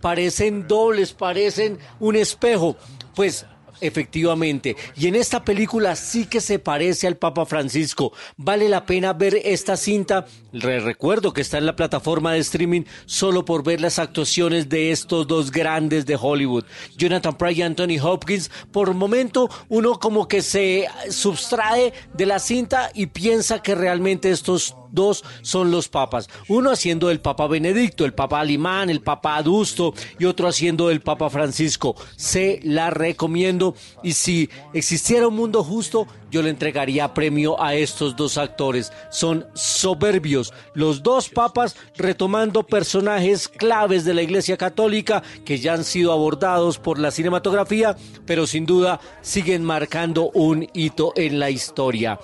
parecen 0.00 0.66
dobles, 0.68 1.12
parecen 1.12 1.78
un 2.00 2.16
espejo. 2.16 2.76
Pues 3.14 3.46
efectivamente, 3.80 4.76
y 4.96 5.08
en 5.08 5.14
esta 5.14 5.44
película 5.44 5.96
sí 5.96 6.26
que 6.26 6.40
se 6.40 6.58
parece 6.58 7.06
al 7.06 7.16
Papa 7.16 7.44
Francisco. 7.44 8.12
Vale 8.36 8.68
la 8.68 8.86
pena 8.86 9.12
ver 9.12 9.34
esta 9.44 9.76
cinta. 9.76 10.26
Les 10.52 10.82
recuerdo 10.82 11.32
que 11.32 11.40
está 11.40 11.58
en 11.58 11.66
la 11.66 11.76
plataforma 11.76 12.32
de 12.32 12.38
streaming 12.40 12.82
solo 13.06 13.44
por 13.44 13.62
ver 13.62 13.80
las 13.80 13.98
actuaciones 13.98 14.68
de 14.68 14.90
estos 14.90 15.26
dos 15.26 15.50
grandes 15.50 16.06
de 16.06 16.16
Hollywood, 16.20 16.64
Jonathan 16.96 17.36
Pryce 17.36 17.60
y 17.60 17.62
Anthony 17.62 17.98
Hopkins. 18.02 18.50
Por 18.72 18.88
el 18.88 18.94
momento, 18.94 19.50
uno 19.68 19.98
como 19.98 20.28
que 20.28 20.42
se 20.42 20.88
subtrae 21.10 21.92
de 22.14 22.26
la 22.26 22.38
cinta 22.38 22.90
y 22.94 23.06
piensa 23.06 23.62
que 23.62 23.74
realmente 23.74 24.30
estos 24.30 24.76
dos 24.94 25.24
son 25.42 25.70
los 25.70 25.88
papas. 25.88 26.28
Uno 26.48 26.70
haciendo 26.70 27.10
el 27.10 27.20
Papa 27.20 27.46
Benedicto, 27.46 28.04
el 28.04 28.14
Papa 28.14 28.40
Alimán, 28.40 28.90
el 28.90 29.00
Papa 29.00 29.36
Adusto 29.36 29.94
y 30.18 30.24
otro 30.24 30.48
haciendo 30.48 30.90
el 30.90 31.00
Papa 31.00 31.30
Francisco. 31.30 31.96
Se 32.16 32.60
la 32.62 32.90
recomiendo 32.90 33.74
y 34.02 34.12
si 34.12 34.48
existiera 34.72 35.28
un 35.28 35.36
mundo 35.36 35.64
justo, 35.64 36.06
yo 36.30 36.42
le 36.42 36.50
entregaría 36.50 37.14
premio 37.14 37.62
a 37.62 37.74
estos 37.74 38.16
dos 38.16 38.38
actores. 38.38 38.92
Son 39.10 39.46
soberbios. 39.54 40.52
Los 40.74 41.02
dos 41.02 41.28
papas 41.28 41.76
retomando 41.96 42.64
personajes 42.64 43.48
claves 43.48 44.04
de 44.04 44.14
la 44.14 44.22
Iglesia 44.22 44.56
Católica 44.56 45.22
que 45.44 45.58
ya 45.58 45.74
han 45.74 45.84
sido 45.84 46.12
abordados 46.12 46.78
por 46.78 46.98
la 46.98 47.12
cinematografía, 47.12 47.96
pero 48.26 48.48
sin 48.48 48.66
duda 48.66 49.00
siguen 49.22 49.62
marcando 49.62 50.30
un 50.34 50.66
hito 50.74 51.12
en 51.14 51.38
la 51.38 51.50
historia. 51.50 52.18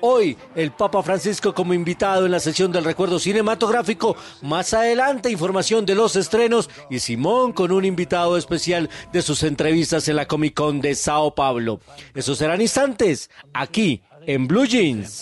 Hoy 0.00 0.36
el 0.54 0.72
Papa 0.72 1.02
Francisco 1.02 1.54
como 1.54 1.74
invitado 1.74 2.26
en 2.26 2.32
la 2.32 2.40
sesión 2.40 2.72
del 2.72 2.84
recuerdo 2.84 3.18
cinematográfico. 3.18 4.16
Más 4.42 4.74
adelante 4.74 5.30
información 5.30 5.86
de 5.86 5.94
los 5.94 6.16
estrenos 6.16 6.68
y 6.90 6.98
Simón 6.98 7.52
con 7.52 7.72
un 7.72 7.84
invitado 7.84 8.36
especial 8.36 8.90
de 9.12 9.22
sus 9.22 9.42
entrevistas 9.42 10.08
en 10.08 10.16
la 10.16 10.26
Comic 10.26 10.54
Con 10.54 10.80
de 10.80 10.94
Sao 10.94 11.34
Paulo. 11.34 11.80
Esos 12.14 12.38
serán 12.38 12.60
instantes 12.60 13.30
aquí 13.52 14.02
en 14.26 14.46
Blue 14.46 14.66
Jeans. 14.66 15.20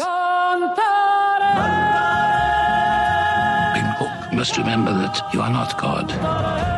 People 3.74 4.09
must 4.32 4.56
remember 4.56 4.92
that 4.92 5.32
you 5.32 5.40
are 5.40 5.52
not 5.52 5.80
God. 5.80 6.73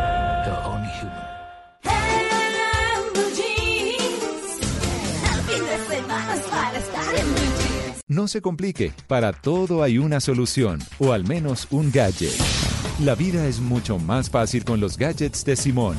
No 8.16 8.28
se 8.28 8.40
complique, 8.40 8.94
para 9.08 9.30
todo 9.34 9.82
hay 9.82 9.98
una 9.98 10.20
solución, 10.20 10.78
o 10.98 11.12
al 11.12 11.24
menos 11.24 11.68
un 11.70 11.92
gadget. 11.92 12.32
La 13.04 13.14
vida 13.14 13.46
es 13.46 13.60
mucho 13.60 13.98
más 13.98 14.30
fácil 14.30 14.64
con 14.64 14.80
los 14.80 14.96
gadgets 14.96 15.44
de 15.44 15.54
Simón. 15.54 15.98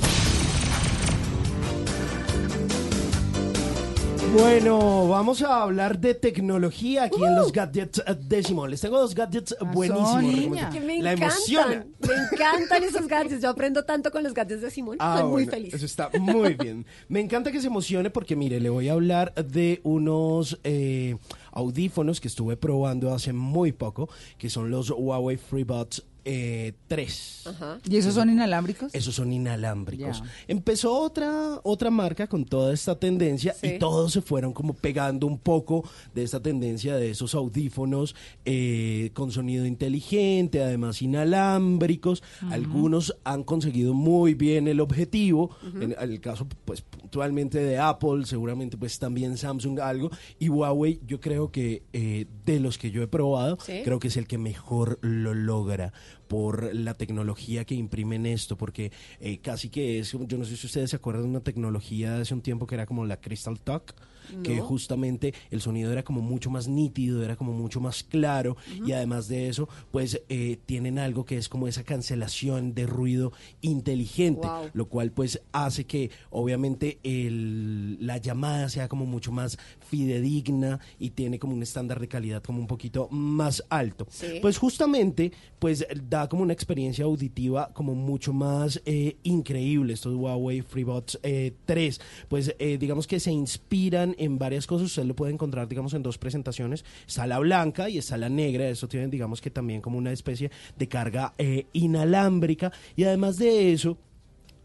Bueno, 4.33 5.07
vamos 5.07 5.41
a 5.41 5.61
hablar 5.61 5.99
de 5.99 6.13
tecnología 6.13 7.03
aquí 7.03 7.23
en 7.23 7.35
los 7.35 7.51
gadgets 7.51 8.03
eh, 8.05 8.15
de 8.19 8.43
Simón. 8.43 8.69
Les 8.69 8.81
tengo 8.81 8.99
dos 8.99 9.15
gadgets 9.15 9.55
buenísimos. 9.73 10.21
niña. 10.21 10.69
Que 10.69 10.79
me 10.79 11.01
La 11.01 11.13
emociona. 11.13 11.85
Me 11.99 12.13
encantan 12.13 12.83
esos 12.83 13.07
gadgets. 13.07 13.41
Yo 13.41 13.49
aprendo 13.49 13.85
tanto 13.85 14.11
con 14.11 14.23
los 14.23 14.33
gadgets 14.33 14.61
de 14.61 14.69
Simón. 14.69 14.97
Ah, 14.99 15.19
Soy 15.19 15.23
muy 15.23 15.31
bueno, 15.43 15.51
feliz. 15.51 15.73
Eso 15.73 15.85
está 15.85 16.09
muy 16.19 16.55
bien. 16.55 16.85
Me 17.07 17.19
encanta 17.19 17.51
que 17.51 17.61
se 17.61 17.67
emocione 17.67 18.09
porque, 18.09 18.35
mire, 18.35 18.59
le 18.59 18.69
voy 18.69 18.89
a 18.89 18.93
hablar 18.93 19.33
de 19.33 19.79
unos 19.83 20.59
eh, 20.63 21.15
audífonos 21.57 22.21
que 22.21 22.27
estuve 22.27 22.55
probando 22.55 23.13
hace 23.13 23.33
muy 23.33 23.71
poco, 23.71 24.09
que 24.37 24.49
son 24.49 24.69
los 24.69 24.91
Huawei 24.91 25.37
FreeBuds 25.37 26.03
eh, 26.29 26.73
3. 26.89 27.43
¿Y 27.89 27.95
esos 27.95 28.15
son 28.15 28.29
inalámbricos? 28.29 28.93
Esos 28.93 29.15
son 29.15 29.31
inalámbricos. 29.31 30.21
Empezó 30.45 30.99
otra, 30.99 31.61
otra 31.63 31.89
marca 31.89 32.27
con 32.27 32.43
toda 32.43 32.73
esta 32.73 32.99
tendencia 32.99 33.53
Sí. 33.53 33.67
y 33.67 33.79
todos 33.79 34.11
se 34.11 34.21
fueron 34.21 34.51
como 34.51 34.73
pegando 34.73 35.25
un 35.25 35.37
poco 35.39 35.89
de 36.13 36.23
esta 36.23 36.41
tendencia 36.41 36.97
de 36.97 37.11
esos 37.11 37.33
audífonos 37.33 38.13
eh, 38.43 39.11
con 39.13 39.31
sonido 39.31 39.65
inteligente, 39.65 40.61
además 40.61 41.01
inalámbricos. 41.01 42.21
Algunos 42.49 43.15
han 43.23 43.43
conseguido 43.43 43.93
muy 43.93 44.33
bien 44.33 44.67
el 44.67 44.81
objetivo. 44.81 45.55
En 45.79 45.95
el 45.97 46.19
caso, 46.19 46.45
pues 46.65 46.81
puntualmente 46.81 47.59
de 47.59 47.77
Apple, 47.79 48.25
seguramente 48.25 48.75
pues 48.77 48.99
también 48.99 49.37
Samsung 49.37 49.79
algo. 49.79 50.11
Y 50.39 50.49
Huawei, 50.49 50.99
yo 51.07 51.21
creo 51.21 51.51
que 51.53 51.83
eh, 51.93 52.25
de 52.45 52.59
los 52.59 52.77
que 52.77 52.91
yo 52.91 53.01
he 53.01 53.07
probado, 53.07 53.57
Sí. 53.65 53.81
creo 53.85 53.99
que 53.99 54.09
es 54.09 54.17
el 54.17 54.27
que 54.27 54.37
mejor 54.37 54.99
lo 55.01 55.33
logra 55.33 55.93
por 56.27 56.73
la 56.73 56.93
tecnología 56.93 57.65
que 57.65 57.75
imprimen 57.75 58.25
esto, 58.25 58.57
porque 58.57 58.91
eh, 59.19 59.39
casi 59.39 59.69
que 59.69 59.99
es, 59.99 60.11
yo 60.11 60.37
no 60.37 60.45
sé 60.45 60.57
si 60.57 60.67
ustedes 60.67 60.89
se 60.91 60.95
acuerdan 60.95 61.23
de 61.23 61.29
una 61.29 61.39
tecnología 61.41 62.13
de 62.15 62.21
hace 62.21 62.33
un 62.33 62.41
tiempo 62.41 62.67
que 62.67 62.75
era 62.75 62.85
como 62.85 63.05
la 63.05 63.19
Crystal 63.19 63.59
Talk, 63.59 63.95
que 64.43 64.59
justamente 64.59 65.33
el 65.51 65.61
sonido 65.61 65.89
era 65.89 66.03
como 66.03 66.19
mucho 66.19 66.49
más 66.49 66.67
nítido, 66.67 67.23
era 67.23 67.37
como 67.37 67.53
mucho 67.53 67.79
más 67.79 68.03
claro, 68.03 68.57
y 68.85 68.91
además 68.91 69.29
de 69.29 69.47
eso, 69.47 69.69
pues 69.89 70.21
eh, 70.27 70.57
tienen 70.65 70.99
algo 70.99 71.23
que 71.23 71.37
es 71.37 71.47
como 71.47 71.65
esa 71.65 71.83
cancelación 71.85 72.73
de 72.73 72.87
ruido 72.87 73.31
inteligente, 73.61 74.47
Wow. 74.47 74.69
lo 74.73 74.87
cual 74.89 75.11
pues 75.11 75.41
hace 75.53 75.85
que 75.85 76.11
obviamente 76.29 76.99
el, 77.03 78.05
la 78.05 78.17
llamada 78.17 78.67
sea 78.67 78.87
como 78.89 79.05
mucho 79.05 79.31
más 79.31 79.57
fidedigna 79.89 80.79
y 80.99 81.11
tiene 81.11 81.39
como 81.39 81.53
un 81.53 81.63
estándar 81.63 81.99
de 81.99 82.07
calidad 82.07 82.43
como 82.43 82.59
un 82.59 82.67
poquito 82.67 83.07
más 83.09 83.63
alto. 83.69 84.07
Sí. 84.09 84.39
Pues 84.41 84.57
justamente 84.57 85.31
pues 85.59 85.85
da 86.09 86.27
como 86.29 86.43
una 86.43 86.53
experiencia 86.53 87.05
auditiva 87.05 87.71
como 87.73 87.95
mucho 87.95 88.33
más 88.33 88.81
eh, 88.85 89.17
increíble 89.23 89.93
estos 89.93 90.15
Huawei 90.15 90.61
FreeBuds 90.61 91.19
eh, 91.23 91.53
3. 91.65 92.01
Pues 92.27 92.55
eh, 92.59 92.77
digamos 92.77 93.07
que 93.07 93.19
se 93.19 93.31
inspiran 93.31 94.15
en 94.17 94.37
varias 94.37 94.67
cosas, 94.67 94.87
usted 94.87 95.05
lo 95.05 95.15
puede 95.15 95.33
encontrar 95.33 95.67
digamos 95.67 95.93
en 95.93 96.03
dos 96.03 96.17
presentaciones, 96.17 96.85
está 97.07 97.25
la 97.27 97.39
blanca 97.39 97.89
y 97.89 97.97
está 97.97 98.17
la 98.17 98.29
negra, 98.29 98.67
eso 98.67 98.87
tienen 98.87 99.09
digamos 99.09 99.41
que 99.41 99.49
también 99.49 99.81
como 99.81 99.97
una 99.97 100.11
especie 100.11 100.51
de 100.77 100.87
carga 100.87 101.33
eh, 101.37 101.65
inalámbrica 101.73 102.71
y 102.95 103.03
además 103.03 103.37
de 103.37 103.73
eso 103.73 103.97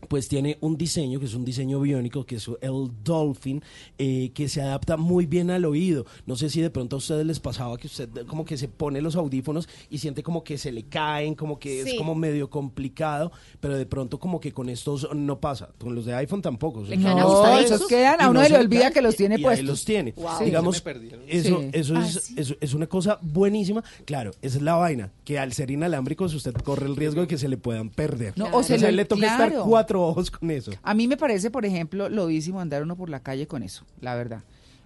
pues 0.08 0.28
tiene 0.28 0.58
un 0.60 0.76
diseño 0.76 1.18
que 1.20 1.26
es 1.26 1.34
un 1.34 1.44
diseño 1.44 1.80
biónico, 1.80 2.24
que 2.26 2.36
es 2.36 2.48
el 2.60 2.90
Dolphin, 3.04 3.62
eh, 3.98 4.30
que 4.34 4.48
se 4.48 4.60
adapta 4.60 4.96
muy 4.96 5.26
bien 5.26 5.50
al 5.50 5.64
oído. 5.64 6.04
No 6.26 6.36
sé 6.36 6.50
si 6.50 6.60
de 6.60 6.70
pronto 6.70 6.96
a 6.96 6.98
ustedes 6.98 7.24
les 7.24 7.40
pasaba 7.40 7.76
que 7.78 7.86
usted 7.86 8.08
como 8.26 8.44
que 8.44 8.56
se 8.56 8.68
pone 8.68 9.00
los 9.00 9.16
audífonos 9.16 9.68
y 9.90 9.98
siente 9.98 10.22
como 10.22 10.42
que 10.44 10.58
se 10.58 10.72
le 10.72 10.84
caen, 10.84 11.34
como 11.34 11.58
que 11.58 11.80
es 11.82 11.94
como 11.94 12.14
medio 12.14 12.50
complicado, 12.50 13.32
pero 13.60 13.76
de 13.76 13.86
pronto 13.86 14.18
como 14.18 14.40
que 14.40 14.52
con 14.52 14.68
estos 14.68 15.08
no 15.14 15.38
pasa. 15.40 15.70
Con 15.78 15.94
los 15.94 16.04
de 16.04 16.14
iPhone 16.14 16.42
tampoco. 16.42 16.82
Le 16.82 16.98
quedan 16.98 17.18
ajustaditos. 17.18 17.72
Esos 17.72 17.86
quedan, 17.88 18.20
a 18.20 18.28
uno 18.30 18.40
no 18.40 18.46
se 18.46 18.52
le 18.52 18.58
olvida 18.58 18.80
caen, 18.82 18.92
que 18.94 19.02
los 19.02 19.16
tiene 19.16 19.34
y 19.36 19.38
ahí 19.38 19.42
puestos. 19.44 19.66
los 19.68 19.84
tiene. 19.84 20.12
Wow. 20.16 20.28
Sí. 20.38 20.44
Digamos, 20.46 20.82
eso, 21.28 21.60
Sí. 21.60 21.68
eso, 21.72 21.94
Ah, 21.96 22.06
es, 22.06 22.14
sí. 22.24 22.34
eso 22.36 22.54
es 22.60 22.74
una 22.74 22.86
cosa 22.86 23.18
buenísima. 23.22 23.82
Claro, 24.04 24.32
esa 24.42 24.56
es 24.56 24.62
la 24.62 24.74
vaina, 24.74 25.12
que 25.24 25.38
al 25.38 25.52
ser 25.52 25.70
inalámbricos 25.70 26.34
usted 26.34 26.52
corre 26.54 26.86
el 26.86 26.96
riesgo 26.96 27.20
de 27.22 27.26
que 27.28 27.38
se 27.38 27.48
le 27.48 27.56
puedan 27.56 27.90
perder. 27.90 28.32
No, 28.36 28.44
o 28.46 28.48
se 28.62 28.74
Entonces, 28.74 28.82
a 28.82 28.88
él 28.88 28.96
le- 28.96 29.02
le 29.02 29.08
toca 29.08 29.20
claro. 29.22 29.44
estar 29.44 29.62
cuatro 29.64 29.91
ojos 29.96 30.30
con 30.30 30.50
eso. 30.50 30.72
A 30.82 30.94
mí 30.94 31.06
me 31.08 31.16
parece, 31.16 31.50
por 31.50 31.64
ejemplo, 31.66 32.08
lodísimo 32.08 32.60
andar 32.60 32.82
uno 32.82 32.96
por 32.96 33.10
la 33.10 33.20
calle 33.22 33.46
con 33.46 33.62
eso, 33.62 33.84
la 34.00 34.14
verdad. 34.14 34.42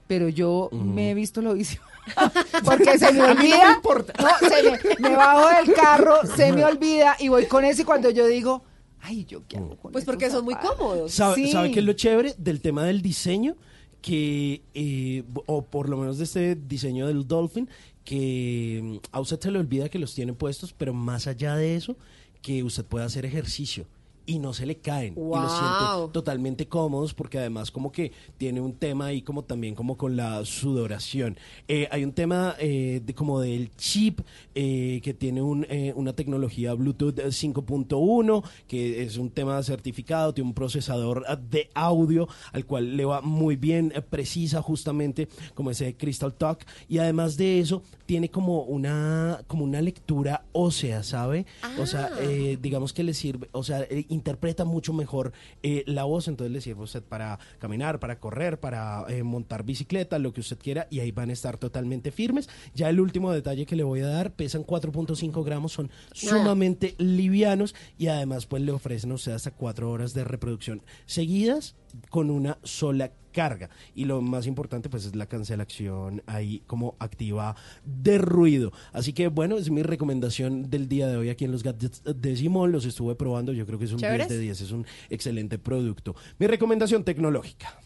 Pero 0.06 0.28
yo 0.28 0.70
me 0.72 1.10
he 1.10 1.14
visto 1.14 1.42
lodísimo. 1.42 1.82
Porque 2.64 2.96
se 2.98 3.12
me 3.12 3.22
A 3.22 3.34
mí 3.34 3.34
no 3.34 3.34
me 3.34 3.40
olvida. 3.40 3.72
importa. 3.74 4.12
No, 4.22 4.48
se 4.48 4.62
me, 4.62 5.08
me 5.10 5.16
bajo 5.16 5.48
del 5.48 5.74
carro, 5.74 6.14
se 6.36 6.52
me 6.52 6.64
olvida 6.64 7.16
y 7.18 7.28
voy 7.28 7.46
con 7.46 7.64
eso 7.64 7.82
y 7.82 7.84
cuando 7.84 8.10
yo 8.10 8.26
digo, 8.26 8.62
ay, 9.00 9.24
¿yo 9.24 9.42
qué 9.48 9.56
hago 9.56 9.76
con 9.76 9.90
Pues 9.90 10.04
porque 10.04 10.30
son 10.30 10.44
muy 10.44 10.54
cómodos. 10.54 11.12
¿Sabe, 11.12 11.34
Sí. 11.34 11.50
¿Sabe 11.50 11.72
qué 11.72 11.80
es 11.80 11.84
lo 11.84 11.92
chévere 11.94 12.34
del 12.38 12.60
tema 12.60 12.84
del 12.84 13.02
diseño? 13.02 13.56
Que, 14.00 14.62
eh, 14.74 15.24
o 15.46 15.64
por 15.64 15.88
lo 15.88 15.96
menos 15.96 16.18
de 16.18 16.24
este 16.24 16.54
diseño 16.54 17.08
del 17.08 17.26
Dolphin, 17.26 17.68
que 18.04 18.80
mm, 18.82 18.96
a 19.10 19.18
usted 19.18 19.40
se 19.40 19.50
le 19.50 19.58
olvida 19.58 19.88
que 19.88 19.98
los 19.98 20.14
tiene 20.14 20.32
puestos, 20.32 20.72
pero 20.72 20.94
más 20.94 21.26
allá 21.26 21.56
de 21.56 21.74
eso, 21.74 21.96
que 22.42 22.62
usted 22.62 22.84
pueda 22.84 23.06
hacer 23.06 23.26
ejercicio 23.26 23.86
y 24.26 24.38
no 24.38 24.52
se 24.52 24.66
le 24.66 24.76
caen 24.76 25.14
y 25.14 25.20
los 25.20 25.52
siente 25.52 25.84
Wow. 25.96 26.08
totalmente 26.10 26.66
cómodos 26.66 27.14
porque 27.14 27.38
además 27.38 27.70
como 27.70 27.92
que 27.92 28.12
tiene 28.38 28.60
un 28.60 28.74
tema 28.74 29.06
ahí 29.06 29.22
como 29.22 29.44
también 29.44 29.74
como 29.74 29.96
con 29.96 30.16
la 30.16 30.44
sudoración. 30.44 31.36
Eh, 31.68 31.88
hay 31.90 32.04
un 32.04 32.12
tema 32.12 32.54
eh, 32.58 33.00
de, 33.04 33.14
como 33.14 33.40
del 33.40 33.70
chip 33.76 34.20
eh, 34.54 35.00
que 35.02 35.14
tiene 35.14 35.42
un, 35.42 35.66
eh, 35.70 35.92
una 35.96 36.12
tecnología 36.12 36.74
Bluetooth 36.74 37.18
5.1 37.18 38.42
que 38.66 39.02
es 39.02 39.16
un 39.16 39.30
tema 39.30 39.62
certificado, 39.62 40.34
tiene 40.34 40.48
un 40.48 40.54
procesador 40.54 41.24
ah, 41.28 41.36
de 41.36 41.70
audio 41.74 42.28
al 42.52 42.64
cual 42.66 42.96
le 42.96 43.04
va 43.04 43.20
muy 43.20 43.56
bien, 43.56 43.92
precisa 44.10 44.62
justamente 44.62 45.28
como 45.54 45.70
ese 45.70 45.96
Crystal 45.96 46.32
Talk 46.34 46.64
y 46.88 46.98
además 46.98 47.36
de 47.36 47.60
eso 47.60 47.82
tiene 48.06 48.30
como 48.30 48.62
una 48.62 49.40
como 49.46 49.64
una 49.64 49.80
lectura 49.80 50.44
ósea, 50.52 51.02
¿sabe? 51.02 51.46
O 51.78 51.86
sea, 51.86 52.10
eh, 52.20 52.58
digamos 52.60 52.92
que 52.92 53.02
le 53.02 53.14
sirve, 53.14 53.48
o 53.52 53.62
sea, 53.62 53.86
interpreta 54.16 54.64
mucho 54.64 54.92
mejor 54.92 55.32
eh, 55.62 55.84
la 55.86 56.04
voz, 56.04 56.28
entonces 56.28 56.52
le 56.52 56.60
sirve 56.60 56.80
a 56.80 56.84
usted 56.84 57.02
para 57.02 57.38
caminar, 57.58 58.00
para 58.00 58.18
correr, 58.18 58.58
para 58.58 59.04
eh, 59.08 59.22
montar 59.22 59.64
bicicleta, 59.64 60.18
lo 60.18 60.32
que 60.32 60.40
usted 60.40 60.58
quiera, 60.58 60.88
y 60.90 61.00
ahí 61.00 61.12
van 61.12 61.30
a 61.30 61.32
estar 61.32 61.58
totalmente 61.58 62.10
firmes. 62.10 62.48
Ya 62.74 62.88
el 62.88 63.00
último 63.00 63.32
detalle 63.32 63.66
que 63.66 63.76
le 63.76 63.84
voy 63.84 64.00
a 64.00 64.08
dar, 64.08 64.32
pesan 64.32 64.64
4.5 64.64 65.44
gramos, 65.44 65.72
son 65.72 65.90
sumamente 66.12 66.94
livianos 66.98 67.74
y 67.98 68.08
además 68.08 68.46
pues 68.46 68.62
le 68.62 68.72
ofrecen 68.72 69.12
a 69.12 69.14
usted 69.14 69.32
hasta 69.32 69.50
4 69.50 69.90
horas 69.90 70.14
de 70.14 70.24
reproducción 70.24 70.82
seguidas 71.06 71.74
con 72.10 72.30
una 72.30 72.58
sola 72.62 73.12
carga. 73.32 73.68
Y 73.94 74.06
lo 74.06 74.22
más 74.22 74.46
importante 74.46 74.88
pues 74.88 75.04
es 75.04 75.14
la 75.14 75.26
cancelación 75.26 76.22
ahí 76.26 76.62
como 76.66 76.96
activa 76.98 77.54
de 77.84 78.18
ruido. 78.18 78.72
Así 78.92 79.12
que 79.12 79.28
bueno 79.28 79.58
es 79.58 79.70
mi 79.70 79.82
recomendación 79.82 80.70
del 80.70 80.88
día 80.88 81.06
de 81.08 81.16
hoy 81.16 81.28
aquí 81.28 81.44
en 81.44 81.52
los 81.52 81.62
gadgets 81.62 82.02
de 82.04 82.36
Simón 82.36 82.72
los 82.72 82.86
estuve 82.86 83.14
probando 83.14 83.52
yo 83.52 83.66
creo 83.66 83.78
que 83.78 83.84
es 83.84 83.92
un 83.92 83.98
10 83.98 84.10
Chéveres. 84.10 84.28
de 84.28 84.38
10 84.38 84.60
es 84.62 84.70
un 84.70 84.86
excelente 85.10 85.58
producto. 85.58 86.16
Mi 86.38 86.46
recomendación 86.46 87.04
tecnológica 87.04 87.78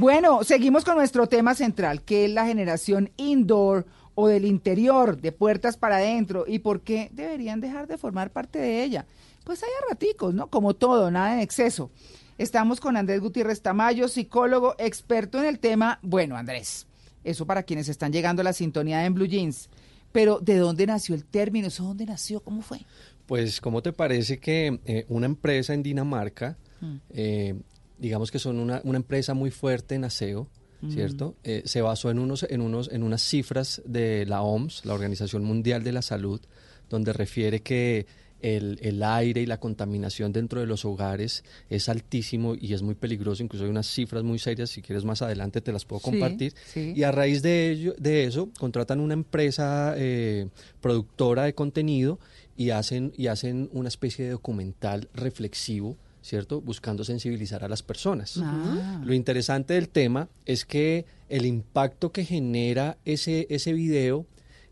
Bueno, 0.00 0.44
seguimos 0.44 0.82
con 0.86 0.94
nuestro 0.96 1.26
tema 1.26 1.54
central, 1.54 2.00
que 2.00 2.24
es 2.24 2.30
la 2.30 2.46
generación 2.46 3.10
indoor 3.18 3.84
o 4.14 4.28
del 4.28 4.46
interior, 4.46 5.20
de 5.20 5.30
puertas 5.30 5.76
para 5.76 5.96
adentro, 5.98 6.46
y 6.48 6.60
por 6.60 6.80
qué 6.80 7.10
deberían 7.12 7.60
dejar 7.60 7.86
de 7.86 7.98
formar 7.98 8.30
parte 8.32 8.58
de 8.58 8.82
ella. 8.82 9.04
Pues 9.44 9.62
hay 9.62 9.68
a 9.68 9.90
raticos, 9.90 10.32
¿no? 10.32 10.48
Como 10.48 10.72
todo, 10.72 11.10
nada 11.10 11.34
en 11.34 11.40
exceso. 11.40 11.90
Estamos 12.38 12.80
con 12.80 12.96
Andrés 12.96 13.20
Gutiérrez 13.20 13.60
Tamayo, 13.60 14.08
psicólogo, 14.08 14.74
experto 14.78 15.38
en 15.38 15.44
el 15.44 15.58
tema. 15.58 15.98
Bueno, 16.00 16.34
Andrés, 16.34 16.86
eso 17.22 17.44
para 17.44 17.62
quienes 17.64 17.90
están 17.90 18.10
llegando 18.10 18.40
a 18.40 18.44
la 18.44 18.54
sintonía 18.54 19.04
en 19.04 19.12
Blue 19.12 19.26
Jeans. 19.26 19.68
Pero, 20.12 20.38
¿de 20.40 20.56
dónde 20.56 20.86
nació 20.86 21.14
el 21.14 21.26
término? 21.26 21.68
¿Eso 21.68 21.84
dónde 21.84 22.06
nació? 22.06 22.40
¿Cómo 22.40 22.62
fue? 22.62 22.78
Pues, 23.26 23.60
¿cómo 23.60 23.82
te 23.82 23.92
parece 23.92 24.38
que 24.40 24.80
eh, 24.86 25.04
una 25.10 25.26
empresa 25.26 25.74
en 25.74 25.82
Dinamarca, 25.82 26.56
Mm. 26.80 26.96
eh, 27.10 27.60
digamos 28.00 28.30
que 28.30 28.38
son 28.38 28.58
una, 28.58 28.80
una 28.84 28.96
empresa 28.98 29.34
muy 29.34 29.50
fuerte 29.50 29.94
en 29.94 30.04
aseo, 30.04 30.48
Mm. 30.82 30.92
¿cierto? 30.92 31.34
Eh, 31.44 31.60
se 31.66 31.82
basó 31.82 32.10
en, 32.10 32.18
unos, 32.18 32.42
en, 32.48 32.62
unos, 32.62 32.88
en 32.90 33.02
unas 33.02 33.20
cifras 33.20 33.82
de 33.84 34.24
la 34.24 34.40
OMS, 34.40 34.86
la 34.86 34.94
Organización 34.94 35.44
Mundial 35.44 35.84
de 35.84 35.92
la 35.92 36.00
Salud, 36.00 36.40
donde 36.88 37.12
refiere 37.12 37.60
que 37.60 38.06
el, 38.40 38.78
el 38.80 39.02
aire 39.02 39.42
y 39.42 39.46
la 39.46 39.60
contaminación 39.60 40.32
dentro 40.32 40.58
de 40.58 40.66
los 40.66 40.86
hogares 40.86 41.44
es 41.68 41.90
altísimo 41.90 42.54
y 42.58 42.72
es 42.72 42.80
muy 42.80 42.94
peligroso. 42.94 43.42
Incluso 43.42 43.64
hay 43.66 43.70
unas 43.70 43.88
cifras 43.88 44.22
muy 44.24 44.38
serias, 44.38 44.70
si 44.70 44.80
quieres 44.80 45.04
más 45.04 45.20
adelante 45.20 45.60
te 45.60 45.70
las 45.70 45.84
puedo 45.84 46.00
Sí, 46.00 46.04
compartir. 46.12 46.54
sí. 46.72 46.94
Y 46.96 47.02
a 47.02 47.12
raíz 47.12 47.42
de, 47.42 47.72
ello, 47.72 47.94
de 47.98 48.24
eso, 48.24 48.48
contratan 48.58 49.00
una 49.00 49.12
empresa 49.12 49.92
eh, 49.98 50.48
productora 50.80 51.44
de 51.44 51.54
contenido 51.54 52.18
y 52.56 52.70
hacen, 52.70 53.12
y 53.18 53.26
hacen 53.26 53.68
una 53.74 53.88
especie 53.88 54.24
de 54.24 54.30
documental 54.30 55.10
reflexivo, 55.12 55.98
¿cierto? 56.30 56.60
Buscando 56.60 57.02
sensibilizar 57.02 57.64
a 57.64 57.68
las 57.68 57.82
personas. 57.82 58.38
Ah. 58.40 59.02
Lo 59.04 59.14
interesante 59.14 59.74
del 59.74 59.88
tema 59.88 60.28
es 60.46 60.64
que 60.64 61.04
el 61.28 61.44
impacto 61.44 62.12
que 62.12 62.24
genera 62.24 62.98
ese, 63.04 63.48
ese 63.50 63.72
video 63.72 64.26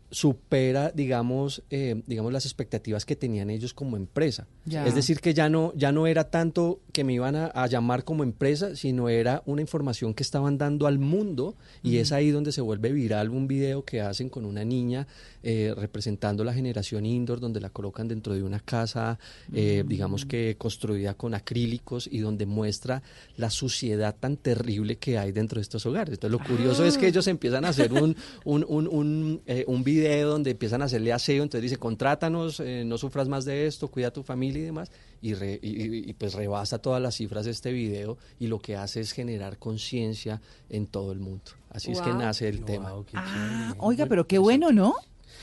supera, 0.09 0.89
digamos, 0.91 1.61
eh, 1.69 2.01
digamos, 2.07 2.31
las 2.31 2.45
expectativas 2.45 3.05
que 3.05 3.17
tenían 3.17 3.49
ellos 3.49 3.73
como 3.73 3.97
empresa. 3.97 4.47
Ya. 4.69 4.85
Es 4.85 4.93
decir, 4.93 5.19
que 5.19 5.33
ya 5.33 5.49
no, 5.49 5.73
ya 5.75 5.91
no 5.91 6.05
era 6.05 6.29
tanto 6.29 6.79
que 6.93 7.03
me 7.03 7.13
iban 7.13 7.35
a, 7.35 7.47
a 7.47 7.65
llamar 7.65 8.03
como 8.03 8.23
empresa, 8.23 8.75
sino 8.75 9.09
era 9.09 9.41
una 9.47 9.61
información 9.61 10.13
que 10.13 10.21
estaban 10.21 10.57
dando 10.59 10.85
al 10.85 10.99
mundo 10.99 11.55
y 11.81 11.97
es 11.97 12.11
ahí 12.11 12.29
donde 12.29 12.51
se 12.51 12.61
vuelve 12.61 12.91
viral 12.91 13.29
un 13.29 13.47
video 13.47 13.83
que 13.83 14.01
hacen 14.01 14.29
con 14.29 14.45
una 14.45 14.63
niña 14.63 15.07
eh, 15.41 15.73
representando 15.75 16.43
la 16.43 16.53
generación 16.53 17.05
indoor, 17.05 17.39
donde 17.39 17.61
la 17.61 17.69
colocan 17.69 18.07
dentro 18.07 18.33
de 18.33 18.43
una 18.43 18.59
casa, 18.59 19.17
eh, 19.53 19.83
digamos 19.87 20.25
que 20.25 20.55
construida 20.57 21.13
con 21.13 21.33
acrílicos 21.33 22.07
y 22.11 22.19
donde 22.19 22.45
muestra 22.45 23.01
la 23.37 23.49
suciedad 23.49 24.15
tan 24.19 24.37
terrible 24.37 24.97
que 24.97 25.17
hay 25.17 25.31
dentro 25.31 25.55
de 25.55 25.61
estos 25.61 25.85
hogares. 25.85 26.13
Entonces, 26.13 26.39
lo 26.39 26.45
curioso 26.45 26.85
es 26.85 26.97
que 26.97 27.07
ellos 27.07 27.25
empiezan 27.27 27.65
a 27.65 27.69
hacer 27.69 27.91
un, 27.93 28.15
un, 28.43 28.65
un, 28.67 28.87
un, 28.87 29.41
eh, 29.47 29.63
un 29.67 29.83
video 29.83 30.29
donde 30.29 30.51
empiezan 30.51 30.81
a 30.81 30.85
hacerle 30.85 31.13
aseo, 31.13 31.41
entonces 31.41 31.63
dice, 31.63 31.77
contrátanos, 31.77 32.61
no 32.85 32.97
sufras 32.97 33.27
más 33.29 33.45
de 33.45 33.65
esto, 33.65 33.87
cuida 33.87 34.09
a 34.09 34.11
tu 34.11 34.23
familia 34.23 34.58
y 34.59 34.65
demás, 34.65 34.91
y, 35.21 35.33
re- 35.33 35.59
y- 35.61 36.13
pues 36.13 36.33
rebasa 36.33 36.79
todas 36.79 37.01
las 37.01 37.15
cifras 37.15 37.45
de 37.45 37.51
este 37.51 37.71
video 37.71 38.17
y 38.39 38.47
lo 38.47 38.59
que 38.59 38.75
hace 38.75 39.01
es 39.01 39.11
generar 39.11 39.57
conciencia 39.57 40.41
en 40.69 40.87
todo 40.87 41.11
el 41.11 41.19
mundo. 41.19 41.43
Así 41.69 41.91
es 41.91 42.01
que 42.01 42.11
nace 42.13 42.47
el 42.47 42.63
tema. 42.63 42.93
Ah, 43.13 43.75
oiga, 43.79 44.05
pero 44.05 44.27
qué 44.27 44.37
bueno, 44.37 44.71
¿no? 44.71 44.95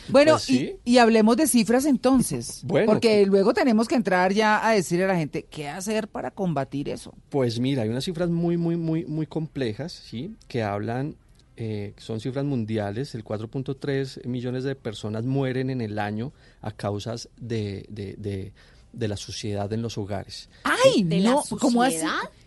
Bueno, 0.08 0.32
Pues 0.32 0.42
sí. 0.44 0.76
y, 0.84 0.92
y 0.94 0.98
hablemos 0.98 1.36
de 1.36 1.46
cifras 1.48 1.84
entonces, 1.84 2.60
Bueno, 2.64 2.86
porque 2.86 3.20
que- 3.22 3.26
luego 3.26 3.52
tenemos 3.54 3.88
que 3.88 3.94
entrar 3.96 4.32
ya 4.32 4.66
a 4.66 4.72
decirle 4.72 5.04
a 5.04 5.08
la 5.08 5.16
gente 5.16 5.44
qué 5.44 5.68
hacer 5.68 6.06
para 6.08 6.30
combatir 6.30 6.88
eso. 6.88 7.12
Pues 7.28 7.58
mira, 7.58 7.82
hay 7.82 7.88
unas 7.88 8.04
cifras 8.04 8.28
muy, 8.30 8.56
muy, 8.56 8.76
muy, 8.76 9.04
muy 9.04 9.26
complejas, 9.26 9.92
¿sí? 9.92 10.34
Que 10.48 10.62
hablan, 10.62 11.16
eh, 11.56 11.92
son 11.96 12.20
cifras 12.20 12.44
mundiales, 12.44 13.14
el 13.14 13.24
4.3 13.24 14.24
millones 14.26 14.64
de 14.64 14.74
personas 14.76 15.24
mueren 15.24 15.70
en 15.70 15.80
el 15.80 15.98
año 15.98 16.32
a 16.60 16.70
causas 16.72 17.28
de, 17.40 17.86
de, 17.88 18.14
de, 18.16 18.52
de 18.96 19.08
la 19.08 19.16
suciedad 19.16 19.72
en 19.72 19.82
los 19.82 19.96
hogares. 19.98 20.48
¡Ay, 20.64 21.04
¿De 21.04 21.20
la 21.20 21.30
no! 21.30 21.42
¿Cómo 21.60 21.82
así? 21.82 21.98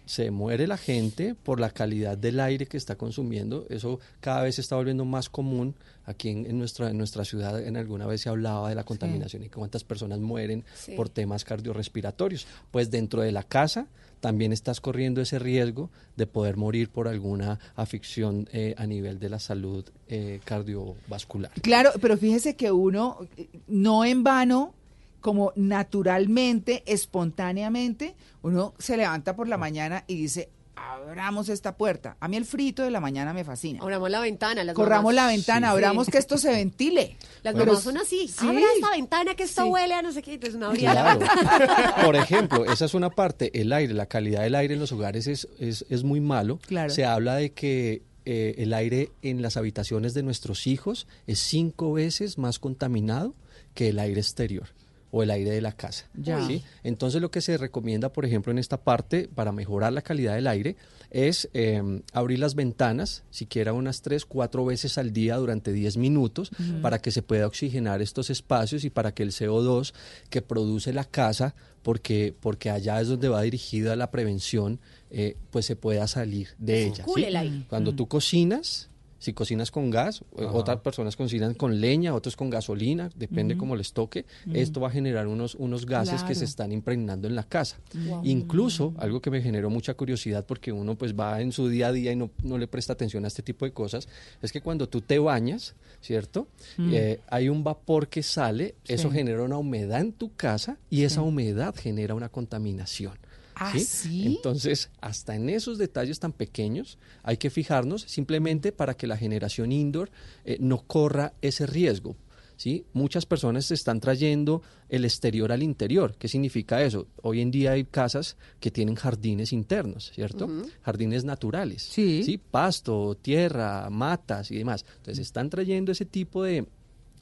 Se 0.06 0.32
muere 0.32 0.66
la 0.66 0.78
gente 0.78 1.36
por 1.36 1.60
la 1.60 1.70
calidad 1.70 2.18
del 2.18 2.40
aire 2.40 2.66
que 2.66 2.78
está 2.78 2.96
consumiendo. 2.96 3.68
Eso 3.70 4.00
cada 4.20 4.42
vez 4.42 4.56
se 4.56 4.62
está 4.62 4.76
volviendo 4.76 5.06
más 5.06 5.30
común. 5.30 5.76
Aquí 6.06 6.30
en, 6.30 6.48
en 6.48 6.58
nuestra, 6.58 6.90
en 6.90 6.98
nuestra 6.98 7.24
ciudad 7.24 7.62
en 7.62 7.78
alguna 7.78 8.08
vez 8.08 8.22
se 8.22 8.30
hablaba 8.30 8.70
de 8.70 8.74
la 8.76 8.84
contaminación 8.84 9.44
y 9.44 9.50
cuántas 9.50 9.84
personas 9.84 10.20
mueren 10.20 10.66
Sí. 10.74 10.94
por 10.96 11.10
temas 11.10 11.44
cardiorrespiratorios. 11.46 12.48
Pues 12.72 12.90
dentro 12.90 13.22
de 13.22 13.32
la 13.32 13.44
casa 13.44 13.86
también 14.20 14.52
estás 14.52 14.82
corriendo 14.82 15.22
ese 15.22 15.38
riesgo 15.38 15.92
de 16.18 16.26
poder 16.26 16.58
morir 16.58 16.90
por 16.90 17.08
alguna 17.08 17.60
afección 17.76 18.50
eh, 18.52 18.74
a 18.78 18.88
nivel 18.88 19.20
de 19.20 19.30
la 19.30 19.38
salud 19.40 19.86
eh, 20.08 20.40
cardiovascular. 20.44 21.52
Claro, 21.62 21.92
pero 22.02 22.18
fíjese 22.18 22.56
que 22.56 22.72
uno, 22.72 23.20
eh, 23.38 23.48
no 23.68 24.04
en 24.06 24.24
vano, 24.24 24.74
como 25.22 25.52
naturalmente, 25.56 26.84
espontáneamente, 26.86 28.16
uno 28.42 28.74
se 28.80 28.98
levanta 28.98 29.36
por 29.36 29.48
la 29.48 29.58
mañana 29.58 30.04
y 30.08 30.16
dice, 30.16 30.50
abramos 30.76 31.50
esta 31.50 31.76
puerta. 31.76 32.16
A 32.20 32.28
mí 32.28 32.38
el 32.38 32.46
frito 32.46 32.84
de 32.84 32.90
la 32.92 33.00
mañana 33.02 33.34
me 33.34 33.44
fascina. 33.44 33.82
Abramos 33.82 34.10
la 34.10 34.22
ventana. 34.22 34.64
Las 34.64 34.76
Corramos 34.76 35.14
mamás. 35.14 35.16
la 35.16 35.28
ventana, 35.28 35.68
Sí. 35.68 35.72
abramos 35.74 36.08
que 36.08 36.18
esto 36.18 36.38
se 36.38 36.52
ventile. 36.52 37.18
Las 37.44 37.54
Pero 37.54 37.66
mamás 37.68 37.84
son 37.84 37.98
así. 37.98 38.28
sí. 38.28 38.48
Abra 38.48 38.62
esta 38.76 38.92
ventana 38.92 39.36
que 39.36 39.44
esto 39.44 39.64
Sí. 39.64 39.70
huele 39.70 39.94
a 39.94 40.02
no 40.02 40.12
sé 40.12 40.22
qué. 40.22 40.34
Entonces 40.36 40.56
una 40.56 40.68
abría 40.68 40.94
la 40.94 41.02
Claro. 41.02 41.20
ventana. 41.20 41.96
Por 42.06 42.16
ejemplo, 42.16 42.66
esa 42.72 42.86
es 42.86 42.94
una 42.94 43.10
parte, 43.10 43.60
el 43.60 43.74
aire, 43.74 43.94
la 43.94 44.06
calidad 44.06 44.42
del 44.44 44.56
aire 44.56 44.74
en 44.74 44.80
los 44.80 44.92
hogares 44.92 45.28
es, 45.28 45.48
es, 45.60 45.86
es 45.90 46.04
muy 46.04 46.22
malo. 46.22 46.60
Claro. 46.66 46.90
Se 46.90 47.04
habla 47.06 47.36
de 47.36 47.52
que 47.52 48.02
eh, 48.26 48.56
el 48.60 48.74
aire 48.74 49.12
en 49.22 49.42
las 49.42 49.58
habitaciones 49.58 50.14
de 50.14 50.24
nuestros 50.24 50.66
hijos 50.68 51.08
es 51.28 51.40
cinco 51.40 51.94
veces 51.94 52.38
más 52.38 52.60
contaminado 52.60 53.34
que 53.74 53.90
el 53.90 54.00
aire 54.00 54.20
exterior 54.22 54.68
o 55.12 55.24
el 55.24 55.32
aire 55.32 55.52
de 55.52 55.62
la 55.62 55.72
casa. 55.72 56.10
Ya. 56.14 56.46
¿sí? 56.46 56.64
Entonces 56.84 57.22
lo 57.22 57.32
que 57.32 57.42
se 57.42 57.58
recomienda, 57.58 58.12
por 58.12 58.26
ejemplo, 58.26 58.52
en 58.52 58.58
esta 58.58 58.78
parte, 58.82 59.30
para 59.34 59.52
mejorar 59.52 59.94
la 59.94 60.02
calidad 60.02 60.36
del 60.36 60.48
aire, 60.48 60.76
es 61.12 61.50
eh, 61.54 61.82
abrir 62.14 62.40
las 62.40 62.56
ventanas, 62.56 63.24
siquiera 63.32 63.74
unas 63.74 64.02
tres, 64.02 64.26
cuatro 64.26 64.66
veces 64.66 64.98
al 64.98 65.12
día 65.12 65.38
durante 65.38 65.74
10 65.74 65.98
minutos, 65.98 66.52
para 66.82 67.00
que 67.00 67.12
se 67.12 67.22
pueda 67.24 67.48
oxigenar 67.48 68.02
estos 68.02 68.30
espacios 68.30 68.84
y 68.84 68.90
para 68.90 69.14
que 69.14 69.24
el 69.24 69.32
CO2 69.32 69.94
que 70.30 70.42
produce 70.42 70.94
la 70.94 71.06
casa, 71.06 71.56
porque, 71.82 72.36
porque 72.40 72.70
allá 72.70 73.02
es 73.02 73.08
donde 73.08 73.30
va 73.30 73.42
dirigida 73.42 73.96
la 73.96 74.12
prevención, 74.12 74.80
eh, 75.10 75.38
pues 75.50 75.66
se 75.66 75.76
pueda 75.76 76.08
salir 76.08 76.50
de 76.58 76.88
ella. 76.88 77.06
El 77.16 77.36
aire. 77.36 77.66
Cuando 77.68 77.96
tú 77.96 78.08
cocinas, 78.08 78.90
Si 79.20 79.34
cocinas 79.34 79.70
con 79.72 79.90
gas, 79.90 80.24
eh, 80.38 80.46
Ajá. 80.46 80.54
otras 80.54 80.78
personas 80.82 81.16
cocinan 81.16 81.54
con 81.54 81.80
leña, 81.80 82.16
otros 82.16 82.36
con 82.36 82.50
gasolina, 82.50 83.10
depende 83.16 83.58
cómo 83.58 83.76
les 83.76 83.94
toque. 83.94 84.26
Esto 84.54 84.82
va 84.82 84.88
a 84.88 84.92
generar 84.92 85.28
unos, 85.28 85.56
unos 85.56 85.86
gases 85.86 86.24
que 86.24 86.36
se 86.36 86.46
están 86.46 86.72
impregnando 86.72 87.28
en 87.28 87.36
la 87.36 87.44
casa. 87.44 87.80
Wow. 88.08 88.22
Incluso, 88.24 88.94
algo 88.98 89.22
que 89.22 89.30
me 89.30 89.42
generó 89.42 89.70
mucha 89.70 89.94
curiosidad 89.94 90.46
porque 90.46 90.72
uno 90.72 90.96
pues 90.96 91.14
va 91.14 91.42
en 91.42 91.52
su 91.52 91.68
día 91.68 91.88
a 91.88 91.92
día 91.92 92.12
y 92.12 92.16
no, 92.16 92.32
no 92.44 92.58
le 92.58 92.68
presta 92.68 92.94
atención 92.94 93.26
a 93.26 93.28
este 93.28 93.44
tipo 93.44 93.66
de 93.66 93.72
cosas, 93.72 94.08
es 94.42 94.52
que 94.52 94.62
cuando 94.62 94.88
tú 94.88 95.02
te 95.02 95.20
bañas, 95.20 95.76
¿cierto? 96.02 96.48
Mm. 96.78 96.94
Eh, 96.94 97.20
hay 97.28 97.50
un 97.50 97.64
vapor 97.64 98.08
que 98.08 98.24
sale, 98.24 98.76
eso 98.86 99.12
genera 99.12 99.44
una 99.44 99.58
humedad 99.58 100.02
en 100.02 100.14
tu 100.14 100.34
casa 100.36 100.78
y 100.90 101.04
esa 101.04 101.22
humedad 101.22 101.76
genera 101.76 102.16
una 102.16 102.30
contaminación. 102.30 103.18
¿Ah, 103.60 103.72
¿sí? 103.74 103.82
sí? 103.82 104.26
Entonces, 104.26 104.90
hasta 105.02 105.36
en 105.36 105.50
esos 105.50 105.78
detalles 105.78 106.20
tan 106.20 106.32
pequeños 106.32 106.98
hay 107.24 107.38
que 107.38 107.50
fijarnos 107.50 108.04
simplemente 108.04 108.72
para 108.72 108.96
que 108.96 109.06
la 109.06 109.18
generación 109.18 109.72
indoor 109.72 110.10
eh, 110.46 110.58
no 110.60 110.82
corra 110.88 111.34
ese 111.42 111.66
riesgo. 111.68 112.16
¿sí? 112.60 112.86
Muchas 112.94 113.26
personas 113.26 113.66
se 113.66 113.74
están 113.74 114.00
trayendo 114.00 114.62
el 114.90 115.06
exterior 115.06 115.52
al 115.52 115.64
interior. 115.64 116.16
¿Qué 116.18 116.28
significa 116.28 116.84
eso? 116.84 117.08
Hoy 117.22 117.42
en 117.42 117.52
día 117.52 117.72
hay 117.72 117.86
casas 117.86 118.38
que 118.60 118.70
tienen 118.70 118.96
jardines 118.96 119.54
internos, 119.54 120.12
¿cierto? 120.14 120.48
Jardines 120.82 121.24
naturales. 121.24 121.84
Sí. 121.84 122.40
Pasto, 122.52 123.16
tierra, 123.16 123.90
matas 123.90 124.52
y 124.52 124.58
demás. 124.58 124.86
Entonces, 124.98 125.20
están 125.20 125.50
trayendo 125.50 125.94
ese 125.94 126.06
tipo 126.06 126.44
de, 126.44 126.68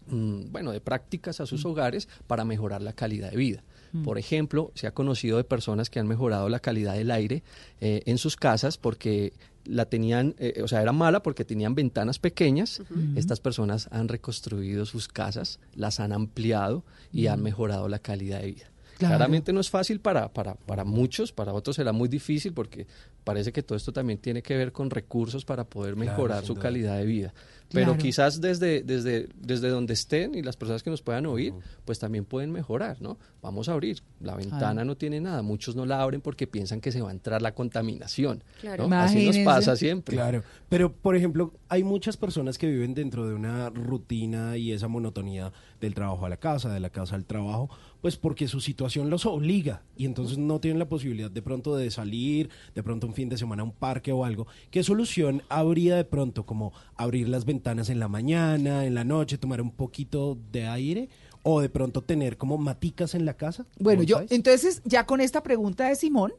mm, 0.07 0.51
bueno, 0.51 0.72
de 0.72 0.81
prácticas 0.81 1.39
a 1.39 1.45
sus 1.45 1.65
hogares 1.65 2.09
para 2.26 2.43
mejorar 2.43 2.81
la 2.81 2.93
calidad 2.93 3.30
de 3.30 3.38
vida. 3.38 3.64
Mm. 3.91 4.03
Por 4.03 4.18
ejemplo, 4.18 4.72
se 4.76 4.88
ha 4.88 4.91
conocido 4.93 5.38
de 5.38 5.43
personas 5.43 5.89
que 5.89 5.99
han 5.99 6.07
mejorado 6.07 6.49
la 6.49 6.59
calidad 6.59 6.95
del 6.95 7.11
aire 7.11 7.43
eh, 7.81 8.01
en 8.05 8.18
sus 8.18 8.35
casas 8.35 8.77
porque 8.77 9.34
la 9.65 9.85
tenían, 9.85 10.35
eh, 10.39 10.61
o 10.64 10.68
sea, 10.68 10.81
era 10.81 10.93
mala 10.93 11.22
porque 11.22 11.45
tenían 11.45 11.76
ventanas 11.76 12.19
pequeñas. 12.19 12.81
Estas 13.15 13.39
personas 13.39 13.89
han 13.91 14.07
reconstruido 14.07 14.85
sus 14.85 15.07
casas, 15.07 15.59
las 15.76 15.99
han 15.99 16.14
ampliado 16.14 16.84
y 17.11 17.27
han 17.27 17.43
mejorado 17.43 17.88
la 17.88 17.99
calidad 17.99 18.41
de 18.41 18.47
vida. 18.47 18.72
Claro. 18.97 19.15
Claramente 19.15 19.53
no 19.53 19.59
es 19.59 19.69
fácil 19.69 19.99
para, 19.99 20.34
para, 20.34 20.55
para 20.55 20.84
muchos, 20.84 21.31
para 21.31 21.53
otros 21.53 21.76
será 21.76 21.91
muy 21.91 22.09
difícil 22.09 22.53
porque 22.53 22.88
parece 23.28 23.52
que 23.52 23.62
todo 23.62 23.76
esto 23.78 23.91
también 23.91 24.20
tiene 24.20 24.41
que 24.41 24.56
ver 24.56 24.72
con 24.72 24.90
recursos 24.90 25.44
para 25.44 25.66
poder 25.66 25.95
Claro, 25.95 26.12
mejorar 26.12 26.45
su 26.45 26.54
duda. 26.54 26.64
calidad 26.64 26.98
de 26.98 27.06
vida. 27.06 27.34
Pero 27.70 27.88
Claro. 27.88 28.02
quizás 28.02 28.40
desde, 28.40 28.82
desde, 28.82 29.28
desde 29.36 29.68
donde 29.68 29.94
estén 29.94 30.34
y 30.36 30.41
las 30.41 30.56
personas 30.56 30.84
que 30.84 30.90
nos 30.90 31.02
puedan 31.02 31.26
oír, 31.26 31.54
pues 31.84 31.99
también 31.99 32.24
pueden 32.24 32.49
mejorar, 32.54 33.02
¿no? 33.02 33.18
Vamos 33.41 33.68
a 33.68 33.74
abrir. 33.74 34.02
La 34.22 34.36
ventana 34.38 34.72
Claro. 34.72 34.86
no 34.86 34.95
tiene 34.95 35.20
nada. 35.20 35.41
Muchos 35.41 35.76
no 35.76 35.86
la 35.86 36.02
abren 36.02 36.22
porque 36.22 36.48
piensan 36.48 36.80
que 36.80 36.94
se 36.94 37.02
va 37.02 37.10
a 37.10 37.12
entrar 37.12 37.41
la 37.41 37.54
contaminación. 37.54 38.41
Claro. 38.62 38.88
¿no? 38.88 38.95
Así 38.98 39.26
nos 39.26 39.38
pasa 39.40 39.76
siempre. 39.76 40.16
Claro, 40.16 40.44
pero 40.70 40.94
por 40.94 41.18
ejemplo, 41.18 41.54
hay 41.68 41.84
muchas 41.84 42.16
personas 42.16 42.58
que 42.58 42.68
viven 42.68 42.94
dentro 42.94 43.28
de 43.28 43.36
una 43.36 43.70
rutina 43.70 44.56
y 44.56 44.72
esa 44.72 44.88
monotonía 44.88 45.52
del 45.82 45.94
trabajo 45.94 46.26
a 46.26 46.30
la 46.30 46.38
casa, 46.38 46.74
de 46.74 46.80
la 46.80 46.90
casa 46.90 47.16
al 47.16 47.26
trabajo, 47.26 47.70
pues 48.02 48.18
porque 48.18 48.48
su 48.48 48.60
situación 48.60 49.10
los 49.10 49.26
obliga 49.26 49.84
y 49.95 50.06
entonces 50.06 50.38
no 50.38 50.60
tienen 50.60 50.80
la 50.80 50.90
posibilidad 50.90 51.32
de 51.32 51.41
pronto 51.41 51.76
de 51.76 51.90
salir, 51.91 52.49
de 52.76 52.84
pronto 52.84 53.07
un 53.07 53.14
fin 53.14 53.30
de 53.30 53.38
semana 53.38 53.61
a 53.64 53.65
un 53.65 53.72
parque 53.72 54.11
o 54.11 54.26
algo. 54.26 54.48
¿Qué 54.72 54.84
solución 54.84 55.44
habría 55.49 55.95
de 55.95 56.06
pronto 56.06 56.45
como 56.45 56.74
abrir 56.95 57.28
las 57.30 57.45
ventanas 57.45 57.90
en 57.90 57.99
la 57.99 58.07
mañana, 58.07 58.86
en 58.86 58.95
la 58.95 59.03
noche, 59.03 59.38
tomar 59.38 59.61
un 59.61 59.72
poquito 59.72 60.38
de 60.52 60.68
aire 60.68 61.10
o 61.44 61.61
de 61.61 61.69
pronto 61.69 62.03
tener 62.03 62.38
como 62.38 62.57
maticas 62.57 63.15
en 63.15 63.26
la 63.26 63.36
casa? 63.36 63.65
Bueno, 63.80 64.03
yo, 64.03 64.22
entonces, 64.30 64.82
ya 64.86 65.06
con 65.06 65.22
esta 65.22 65.44
pregunta 65.44 65.88
de 65.88 65.95
Simón, 65.95 66.34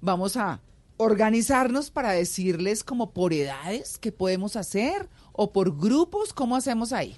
vamos 0.00 0.36
a 0.36 0.60
organizarnos 0.98 1.90
para 1.90 2.12
decirles 2.12 2.84
como 2.84 3.12
por 3.12 3.32
edades 3.32 3.98
qué 3.98 4.12
podemos 4.12 4.56
hacer 4.56 5.08
o 5.32 5.52
por 5.52 5.78
grupos, 5.78 6.32
¿cómo 6.32 6.56
hacemos 6.56 6.92
ahí? 6.92 7.16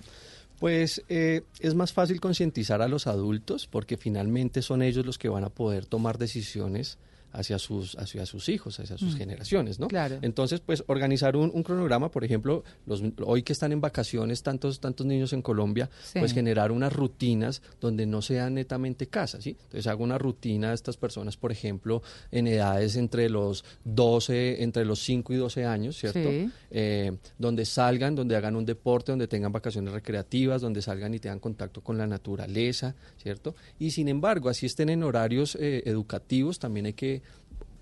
Pues 0.61 1.03
eh, 1.09 1.41
es 1.61 1.75
más 1.75 1.95
fácil 1.95 2.21
concientizar 2.21 2.83
a 2.83 2.89
los 2.89 3.07
adultos 3.07 3.67
porque 3.67 3.97
finalmente 3.97 4.61
son 4.61 4.83
ellos 4.83 5.07
los 5.07 5.17
que 5.17 5.31
van 5.31 5.43
a 5.43 5.49
poder 5.49 5.87
tomar 5.87 6.19
decisiones 6.19 6.99
hacia 7.33 7.59
sus, 7.59 7.97
hacia 7.97 8.27
sus 8.27 8.49
hijos, 8.49 8.79
hacia 8.81 8.99
sus 8.99 9.15
Mm. 9.15 9.19
generaciones, 9.19 9.79
¿no? 9.79 9.89
Claro. 9.89 10.19
Entonces, 10.23 10.61
pues 10.61 10.83
organizar 10.87 11.37
un, 11.37 11.51
un 11.55 11.63
cronograma, 11.63 12.11
por 12.11 12.25
ejemplo, 12.25 12.65
los, 12.87 13.03
hoy 13.25 13.43
que 13.43 13.53
están 13.53 13.73
en 13.73 13.81
vacaciones 13.81 14.43
tantos, 14.43 14.81
tantos 14.81 15.07
niños 15.07 15.33
en 15.33 15.43
Colombia, 15.43 15.89
Sí. 16.03 16.19
pues 16.19 16.33
generar 16.33 16.73
unas 16.73 16.93
rutinas 16.93 17.63
donde 17.81 18.07
no 18.07 18.23
sean 18.23 18.55
netamente 18.55 19.07
casa, 19.09 19.41
¿sí? 19.41 19.51
Entonces 19.51 19.87
hago 19.87 20.03
una 20.05 20.19
rutina 20.19 20.69
de 20.71 20.75
estas 20.75 20.97
personas, 20.97 21.37
por 21.37 21.53
ejemplo, 21.53 22.03
en 22.31 22.47
edades 22.49 22.97
entre 22.97 23.29
los 23.31 23.65
12, 23.85 24.63
entre 24.63 24.85
los 24.85 25.01
5 25.01 25.33
y 25.33 25.37
12 25.37 25.65
años, 25.65 25.97
¿cierto? 25.97 26.29
Sí. 26.31 26.51
eh, 26.73 27.13
donde 27.39 27.65
salgan, 27.65 28.15
donde 28.15 28.37
hagan 28.37 28.55
un 28.57 28.65
deporte, 28.65 29.13
donde 29.13 29.27
tengan 29.29 29.53
vacaciones 29.53 29.93
recreativas, 29.93 30.61
donde 30.63 30.83
salgan 30.83 31.13
y 31.15 31.19
tengan 31.19 31.39
contacto 31.41 31.81
con 31.81 31.99
la 31.99 32.07
naturaleza, 32.07 32.95
¿cierto? 33.23 33.55
Y 33.79 33.91
sin 33.91 34.09
embargo, 34.09 34.49
así 34.49 34.67
estén 34.67 34.89
en 34.89 35.03
horarios 35.03 35.57
eh, 35.61 35.83
educativos, 35.87 36.59
también 36.59 36.87
hay 36.87 36.93
que 36.93 37.20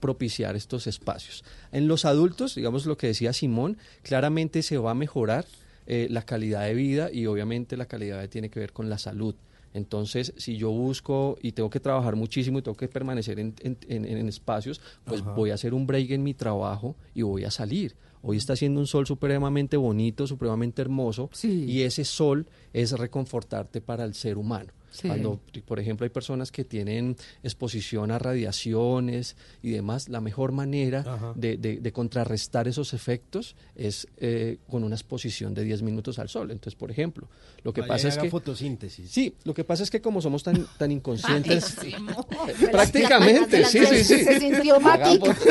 propiciar 0.00 0.56
estos 0.56 0.86
espacios. 0.86 1.44
En 1.72 1.88
los 1.88 2.04
adultos, 2.04 2.54
digamos 2.54 2.86
lo 2.86 2.96
que 2.96 3.08
decía 3.08 3.32
Simón, 3.32 3.76
claramente 4.02 4.62
se 4.62 4.78
va 4.78 4.92
a 4.92 4.94
mejorar 4.94 5.44
eh, 5.86 6.06
la 6.10 6.22
calidad 6.22 6.64
de 6.64 6.74
vida 6.74 7.10
y 7.12 7.26
obviamente 7.26 7.76
la 7.76 7.86
calidad 7.86 8.16
de 8.16 8.22
vida 8.22 8.30
tiene 8.30 8.50
que 8.50 8.60
ver 8.60 8.72
con 8.72 8.88
la 8.90 8.98
salud. 8.98 9.34
Entonces, 9.74 10.32
si 10.38 10.56
yo 10.56 10.70
busco 10.70 11.36
y 11.42 11.52
tengo 11.52 11.68
que 11.70 11.78
trabajar 11.80 12.16
muchísimo 12.16 12.58
y 12.58 12.62
tengo 12.62 12.76
que 12.76 12.88
permanecer 12.88 13.38
en, 13.38 13.54
en- 13.60 13.76
en- 13.88 14.04
en 14.06 14.28
espacios, 14.28 14.80
pues 15.04 15.20
Ajá. 15.20 15.32
voy 15.32 15.50
a 15.50 15.54
hacer 15.54 15.74
un 15.74 15.86
break 15.86 16.10
en 16.10 16.22
mi 16.22 16.32
trabajo 16.34 16.96
y 17.14 17.22
voy 17.22 17.44
a 17.44 17.50
salir. 17.50 17.94
Hoy 18.22 18.38
está 18.38 18.54
haciendo 18.54 18.80
un 18.80 18.86
sol 18.86 19.06
supremamente 19.06 19.76
bonito, 19.76 20.26
supremamente 20.26 20.82
hermoso, 20.82 21.30
y 21.44 21.82
ese 21.82 22.04
sol 22.04 22.46
es 22.72 22.92
reconfortarte 22.92 23.80
para 23.80 24.04
el 24.04 24.14
ser 24.14 24.38
humano. 24.38 24.72
Sí. 24.90 25.08
Cuando, 25.08 25.40
por 25.66 25.78
ejemplo, 25.80 26.04
hay 26.04 26.10
personas 26.10 26.50
que 26.50 26.64
tienen 26.64 27.16
exposición 27.42 28.10
a 28.10 28.18
radiaciones 28.18 29.36
y 29.62 29.70
demás, 29.70 30.08
la 30.08 30.20
mejor 30.20 30.52
manera 30.52 31.32
de, 31.36 31.56
de- 31.56 31.76
de 31.80 31.92
contrarrestar 31.92 32.68
esos 32.68 32.94
efectos 32.94 33.54
es 33.76 34.06
eh, 34.16 34.58
con 34.68 34.84
una 34.84 34.94
exposición 34.96 35.54
de 35.54 35.64
10 35.64 35.82
minutos 35.82 36.18
al 36.18 36.28
sol. 36.28 36.50
Entonces, 36.50 36.74
por 36.74 36.90
ejemplo, 36.90 37.28
lo 37.64 37.72
que 37.72 37.82
Vaya, 37.82 37.94
pasa 37.94 38.08
es 38.08 38.18
que... 38.18 38.30
fotosíntesis. 38.30 39.10
Sí, 39.10 39.34
lo 39.44 39.54
que 39.54 39.64
pasa 39.64 39.82
es 39.82 39.90
que 39.90 40.00
como 40.00 40.20
somos 40.22 40.42
tan, 40.42 40.66
tan 40.78 40.90
inconscientes... 40.90 41.76
Prácticamente, 42.70 43.64
sí, 43.64 43.80
sí, 43.86 44.04
sí. 44.04 44.24
Se 44.24 44.40
sintió. 44.40 44.78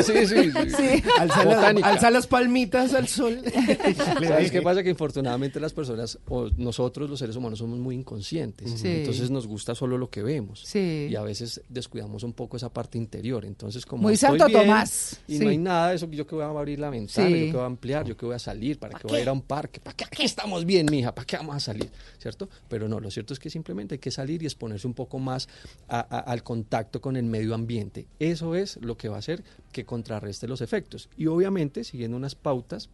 Sí, 0.04 0.14
sí, 0.26 0.28
sí. 0.28 0.52
Sí. 0.76 1.04
Alza, 1.20 1.44
las- 1.44 1.56
Botánica. 1.56 1.88
alza 1.90 2.12
las 2.12 2.28
palmitas 2.28 2.94
al 2.94 3.08
sol. 3.08 3.42
¿Sabes 4.28 4.52
qué 4.52 4.62
pasa? 4.62 4.84
Que 4.84 4.90
infortunadamente 4.90 5.60
las 5.60 5.74
personas, 5.74 6.18
o 6.28 6.50
nosotros 6.58 7.10
los 7.10 7.20
seres 7.20 7.36
humanos, 7.36 7.60
somos 7.60 7.78
muy 7.80 7.96
inconscientes. 7.96 8.72
Sí. 8.80 9.04
Nos 9.32 9.48
gusta 9.48 9.76
solo 9.76 9.98
lo 9.98 10.10
que 10.10 10.24
vemos. 10.24 10.62
Sí. 10.66 11.08
Y 11.10 11.16
a 11.16 11.22
veces 11.22 11.62
descuidamos 11.70 12.24
un 12.24 12.34
poco 12.34 12.58
esa 12.58 12.70
parte 12.74 12.98
interior. 12.98 13.46
Entonces, 13.46 13.86
como 13.86 14.04
Muy 14.04 14.14
estoy 14.14 14.30
Santo 14.40 14.48
bien 14.48 14.62
Tomás. 14.62 15.20
Y 15.28 15.38
Sí. 15.38 15.44
no 15.44 15.50
hay 15.50 15.58
nada 15.58 15.90
de 15.90 15.96
eso, 15.96 16.10
yo 16.12 16.26
que 16.28 16.36
voy 16.36 16.44
a 16.44 16.48
abrir 16.48 16.80
la 16.80 16.90
ventana, 16.90 17.28
Sí. 17.28 17.34
yo 17.34 17.46
que 17.46 17.52
voy 17.54 17.62
a 17.62 17.66
ampliar, 17.66 18.06
yo 18.06 18.16
que 18.18 18.26
voy 18.26 18.36
a 18.36 18.40
salir, 18.40 18.80
para 18.80 18.98
que 18.98 19.08
voy 19.08 19.18
a 19.18 19.22
ir 19.22 19.30
a 19.30 19.34
un 19.34 19.42
parque. 19.42 19.80
¿Para 19.80 19.96
qué 19.96 20.06
aquí 20.06 20.24
estamos 20.24 20.66
bien, 20.66 20.88
mija? 20.90 21.14
¿Para 21.14 21.26
qué 21.26 21.38
vamos 21.38 21.56
a 21.56 21.60
salir? 21.60 21.90
¿Cierto? 22.20 22.50
Pero 22.70 22.88
no, 22.88 23.00
lo 23.00 23.10
cierto 23.12 23.34
es 23.34 23.40
que 23.40 23.50
simplemente 23.50 23.96
hay 23.96 24.00
que 24.00 24.12
salir 24.12 24.44
y 24.44 24.46
exponerse 24.46 24.88
un 24.88 24.94
poco 24.94 25.20
más 25.20 25.48
a- 25.88 26.00
a- 26.00 26.20
al 26.20 26.44
contacto 26.44 27.02
con 27.02 27.16
el 27.18 27.26
medio 27.26 27.54
ambiente. 27.56 28.08
Eso 28.20 28.56
es 28.56 28.78
lo 28.82 28.98
que 28.98 29.10
va 29.10 29.16
a 29.18 29.20
hacer 29.20 29.44
que 29.72 29.86
contrarreste 29.86 30.48
los 30.48 30.62
efectos. 30.62 31.10
Y 31.18 31.28
obviamente, 31.28 31.84
siguiendo 31.84 32.18
unas 32.18 32.36
pautas, 32.36 32.90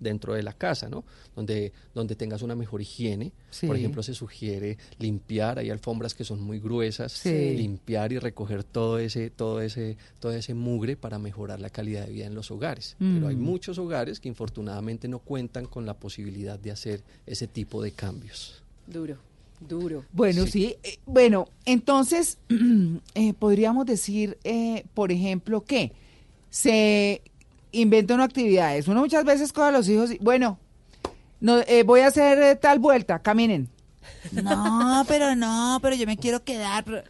dentro 0.00 0.34
de 0.34 0.42
la 0.42 0.52
casa, 0.54 0.88
¿no? 0.88 1.04
Donde, 1.36 1.72
donde 1.94 2.16
tengas 2.16 2.42
una 2.42 2.56
mejor 2.56 2.80
higiene. 2.82 3.32
Sí. 3.50 3.66
Por 3.66 3.76
ejemplo, 3.76 4.02
se 4.02 4.14
sugiere 4.14 4.78
limpiar, 4.98 5.58
hay 5.58 5.70
alfombras 5.70 6.14
que 6.14 6.24
son 6.24 6.40
muy 6.40 6.58
gruesas, 6.58 7.12
Sí. 7.12 7.54
limpiar 7.56 8.12
y 8.12 8.18
recoger 8.18 8.64
todo 8.64 8.98
ese, 8.98 9.30
todo 9.30 9.60
ese, 9.60 9.96
todo 10.18 10.32
ese 10.32 10.54
mugre 10.54 10.96
para 10.96 11.18
mejorar 11.18 11.60
la 11.60 11.70
calidad 11.70 12.06
de 12.06 12.12
vida 12.12 12.26
en 12.26 12.34
los 12.34 12.50
hogares. 12.50 12.96
Mm. 12.98 13.14
Pero 13.16 13.28
hay 13.28 13.36
muchos 13.36 13.78
hogares 13.78 14.18
que 14.20 14.28
infortunadamente 14.28 15.06
no 15.06 15.18
cuentan 15.20 15.66
con 15.66 15.86
la 15.86 15.94
posibilidad 15.94 16.58
de 16.58 16.70
hacer 16.70 17.02
ese 17.26 17.46
tipo 17.46 17.82
de 17.82 17.92
cambios. 17.92 18.62
Duro, 18.86 19.16
duro. 19.68 20.04
Bueno, 20.12 20.46
sí. 20.46 20.76
eh, 20.82 20.98
bueno, 21.06 21.46
entonces 21.66 22.38
eh, 23.14 23.34
podríamos 23.34 23.84
decir, 23.86 24.38
eh, 24.44 24.84
por 24.94 25.12
ejemplo, 25.12 25.60
que 25.62 25.92
se 26.48 27.22
inventan 27.72 28.20
actividades. 28.20 28.88
Uno 28.88 29.00
muchas 29.00 29.24
veces 29.24 29.52
coge 29.52 29.68
a 29.68 29.72
los 29.72 29.88
hijos 29.88 30.12
y, 30.12 30.18
bueno, 30.18 30.58
no, 31.40 31.58
eh, 31.60 31.82
voy 31.84 32.00
a 32.00 32.08
hacer 32.08 32.40
eh, 32.42 32.56
tal 32.56 32.78
vuelta, 32.78 33.20
caminen. 33.20 33.68
No, 34.32 35.04
pero 35.08 35.34
no, 35.34 35.78
pero 35.82 35.96
yo 35.96 36.06
me 36.06 36.16
quiero 36.16 36.42
quedar. 36.42 37.04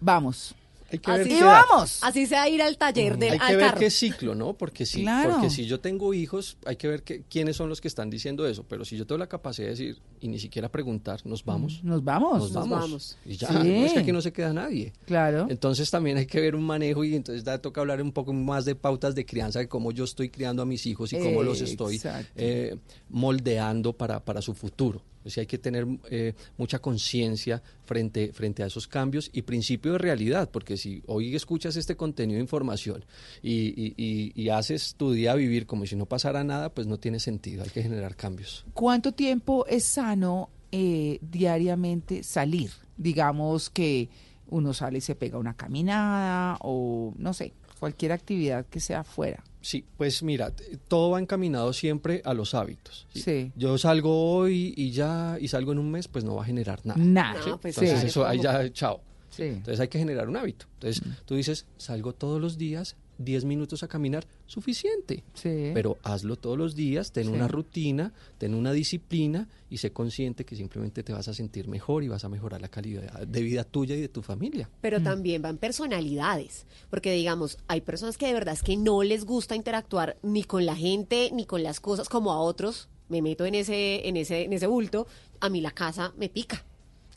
Vamos. 0.00 0.54
Hay 0.90 0.98
que 1.00 1.10
ver 1.10 1.20
Así 1.20 1.28
qué 1.30 1.34
Y 1.36 1.38
edad. 1.38 1.62
vamos. 1.70 1.98
Así 2.02 2.26
sea 2.26 2.48
ir 2.48 2.62
al 2.62 2.78
taller 2.78 3.18
del 3.18 3.32
Hay 3.34 3.38
que 3.38 3.56
ver 3.56 3.66
carro. 3.66 3.78
qué 3.78 3.90
ciclo, 3.90 4.34
¿no? 4.34 4.54
Porque 4.54 4.86
si, 4.86 5.02
Claro. 5.02 5.32
porque 5.32 5.50
si 5.50 5.66
yo 5.66 5.80
tengo 5.80 6.14
hijos, 6.14 6.56
hay 6.64 6.76
que 6.76 6.88
ver 6.88 7.02
que- 7.02 7.22
quiénes 7.28 7.56
son 7.56 7.68
los 7.68 7.80
que 7.82 7.88
están 7.88 8.08
diciendo 8.08 8.46
eso. 8.48 8.64
Pero 8.66 8.84
si 8.86 8.96
yo 8.96 9.06
tengo 9.06 9.18
la 9.18 9.26
capacidad 9.28 9.66
de 9.66 9.70
decir 9.72 9.98
y 10.20 10.28
ni 10.28 10.38
siquiera 10.38 10.70
preguntar, 10.70 11.20
nos 11.26 11.44
vamos. 11.44 11.84
Nos 11.84 12.02
vamos. 12.02 12.52
Nos 12.52 12.68
vamos. 12.68 13.18
Y 13.26 13.36
ya, 13.36 13.48
Sí. 13.48 13.54
no, 13.54 13.62
es 13.64 13.92
que 13.92 13.98
aquí 13.98 14.12
no 14.12 14.22
se 14.22 14.32
queda 14.32 14.52
nadie. 14.54 14.92
Claro. 15.04 15.46
Entonces 15.50 15.90
también 15.90 16.16
hay 16.16 16.26
que 16.26 16.40
ver 16.40 16.54
un 16.54 16.64
manejo 16.64 17.04
y 17.04 17.14
entonces 17.14 17.44
da, 17.44 17.58
toca 17.58 17.80
hablar 17.82 18.00
un 18.00 18.12
poco 18.12 18.32
más 18.32 18.64
de 18.64 18.74
pautas 18.74 19.14
de 19.14 19.26
crianza, 19.26 19.58
de 19.58 19.68
cómo 19.68 19.92
yo 19.92 20.04
estoy 20.04 20.30
criando 20.30 20.62
a 20.62 20.66
mis 20.66 20.86
hijos 20.86 21.12
y 21.12 21.18
cómo 21.18 21.42
los 21.42 21.60
estoy 21.60 22.00
eh, 22.36 22.76
moldeando 23.10 23.92
para, 23.92 24.24
para 24.24 24.40
su 24.40 24.54
futuro. 24.54 25.02
Sea, 25.30 25.42
hay 25.42 25.46
que 25.46 25.58
tener 25.58 25.86
eh, 26.10 26.34
mucha 26.56 26.78
conciencia 26.78 27.62
frente, 27.84 28.32
frente 28.32 28.62
a 28.62 28.66
esos 28.66 28.86
cambios 28.86 29.30
y 29.32 29.42
principio 29.42 29.92
de 29.92 29.98
realidad, 29.98 30.50
porque 30.50 30.76
si 30.76 31.02
hoy 31.06 31.34
escuchas 31.34 31.76
este 31.76 31.96
contenido 31.96 32.36
de 32.36 32.42
información 32.42 33.04
y 33.42 34.48
haces 34.50 34.94
tu 34.96 35.12
día 35.12 35.34
vivir 35.34 35.66
como 35.66 35.86
si 35.86 35.96
no 35.96 36.06
pasara 36.06 36.44
nada, 36.44 36.70
pues 36.70 36.86
no 36.86 36.98
tiene 36.98 37.20
sentido, 37.20 37.62
hay 37.62 37.70
que 37.70 37.82
generar 37.82 38.16
cambios. 38.16 38.64
¿Cuánto 38.74 39.12
tiempo 39.12 39.66
es 39.66 39.84
sano 39.84 40.50
eh, 40.72 41.18
diariamente 41.20 42.22
salir? 42.22 42.70
Digamos 42.96 43.70
que 43.70 44.08
uno 44.50 44.72
sale 44.72 44.98
y 44.98 45.00
se 45.00 45.14
pega 45.14 45.38
una 45.38 45.54
caminada 45.54 46.58
o 46.60 47.12
no 47.16 47.34
sé, 47.34 47.52
cualquier 47.78 48.12
actividad 48.12 48.66
que 48.66 48.80
sea 48.80 49.00
afuera. 49.00 49.42
Sí, 49.60 49.84
pues 49.96 50.22
mira, 50.22 50.52
todo 50.86 51.10
va 51.10 51.20
encaminado 51.20 51.72
siempre 51.72 52.22
a 52.24 52.34
los 52.34 52.54
hábitos. 52.54 53.06
¿sí? 53.12 53.20
Sí. 53.22 53.52
Yo 53.56 53.76
salgo 53.78 54.36
hoy 54.36 54.72
y 54.76 54.90
ya, 54.90 55.36
y 55.40 55.48
salgo 55.48 55.72
en 55.72 55.78
un 55.78 55.90
mes, 55.90 56.08
pues 56.08 56.24
no 56.24 56.36
va 56.36 56.42
a 56.42 56.46
generar 56.46 56.80
nada. 56.84 57.00
Nada. 57.00 57.42
¿sí? 57.42 57.50
No, 57.50 57.60
pues 57.60 57.76
Entonces 57.76 58.04
eso 58.04 58.26
ahí 58.26 58.40
ya, 58.40 58.72
chao. 58.72 59.00
Sí. 59.30 59.44
Entonces 59.44 59.80
hay 59.80 59.88
que 59.88 59.98
generar 59.98 60.28
un 60.28 60.36
hábito. 60.36 60.66
Entonces 60.74 61.02
tú 61.24 61.34
dices, 61.34 61.66
salgo 61.76 62.12
todos 62.12 62.40
los 62.40 62.56
días, 62.58 62.96
10 63.18 63.44
minutos 63.44 63.82
a 63.82 63.88
caminar, 63.88 64.26
suficiente. 64.46 65.24
Sí. 65.34 65.70
Pero 65.74 65.98
hazlo 66.02 66.36
todos 66.36 66.56
los 66.56 66.74
días, 66.74 67.12
ten 67.12 67.24
Sí. 67.26 67.30
una 67.30 67.48
rutina, 67.48 68.12
ten 68.38 68.54
una 68.54 68.72
disciplina 68.72 69.48
y 69.70 69.78
sé 69.78 69.92
consciente 69.92 70.44
que 70.44 70.56
simplemente 70.56 71.02
te 71.02 71.12
vas 71.12 71.28
a 71.28 71.34
sentir 71.34 71.68
mejor 71.68 72.04
y 72.04 72.08
vas 72.08 72.24
a 72.24 72.28
mejorar 72.28 72.60
la 72.60 72.68
calidad 72.68 73.26
de 73.26 73.42
vida 73.42 73.64
tuya 73.64 73.94
y 73.96 74.00
de 74.00 74.08
tu 74.08 74.22
familia. 74.22 74.70
Pero 74.80 75.02
también 75.02 75.42
van 75.42 75.58
personalidades, 75.58 76.66
porque 76.90 77.12
digamos, 77.12 77.58
hay 77.66 77.80
personas 77.80 78.16
que 78.16 78.26
de 78.26 78.32
verdad 78.34 78.54
es 78.54 78.62
que 78.62 78.76
no 78.76 79.02
les 79.02 79.24
gusta 79.24 79.56
interactuar 79.56 80.16
ni 80.22 80.44
con 80.44 80.64
la 80.64 80.76
gente 80.76 81.30
ni 81.32 81.44
con 81.44 81.62
las 81.62 81.80
cosas 81.80 82.08
como 82.08 82.32
a 82.32 82.40
otros. 82.40 82.88
Me 83.08 83.22
meto 83.22 83.46
en 83.46 83.54
ese 83.54 84.06
en 84.06 84.16
ese 84.16 84.44
en 84.44 84.52
ese 84.52 84.66
bulto, 84.66 85.06
a 85.40 85.48
mí 85.48 85.60
la 85.60 85.70
casa 85.70 86.12
me 86.18 86.28
pica. 86.28 86.64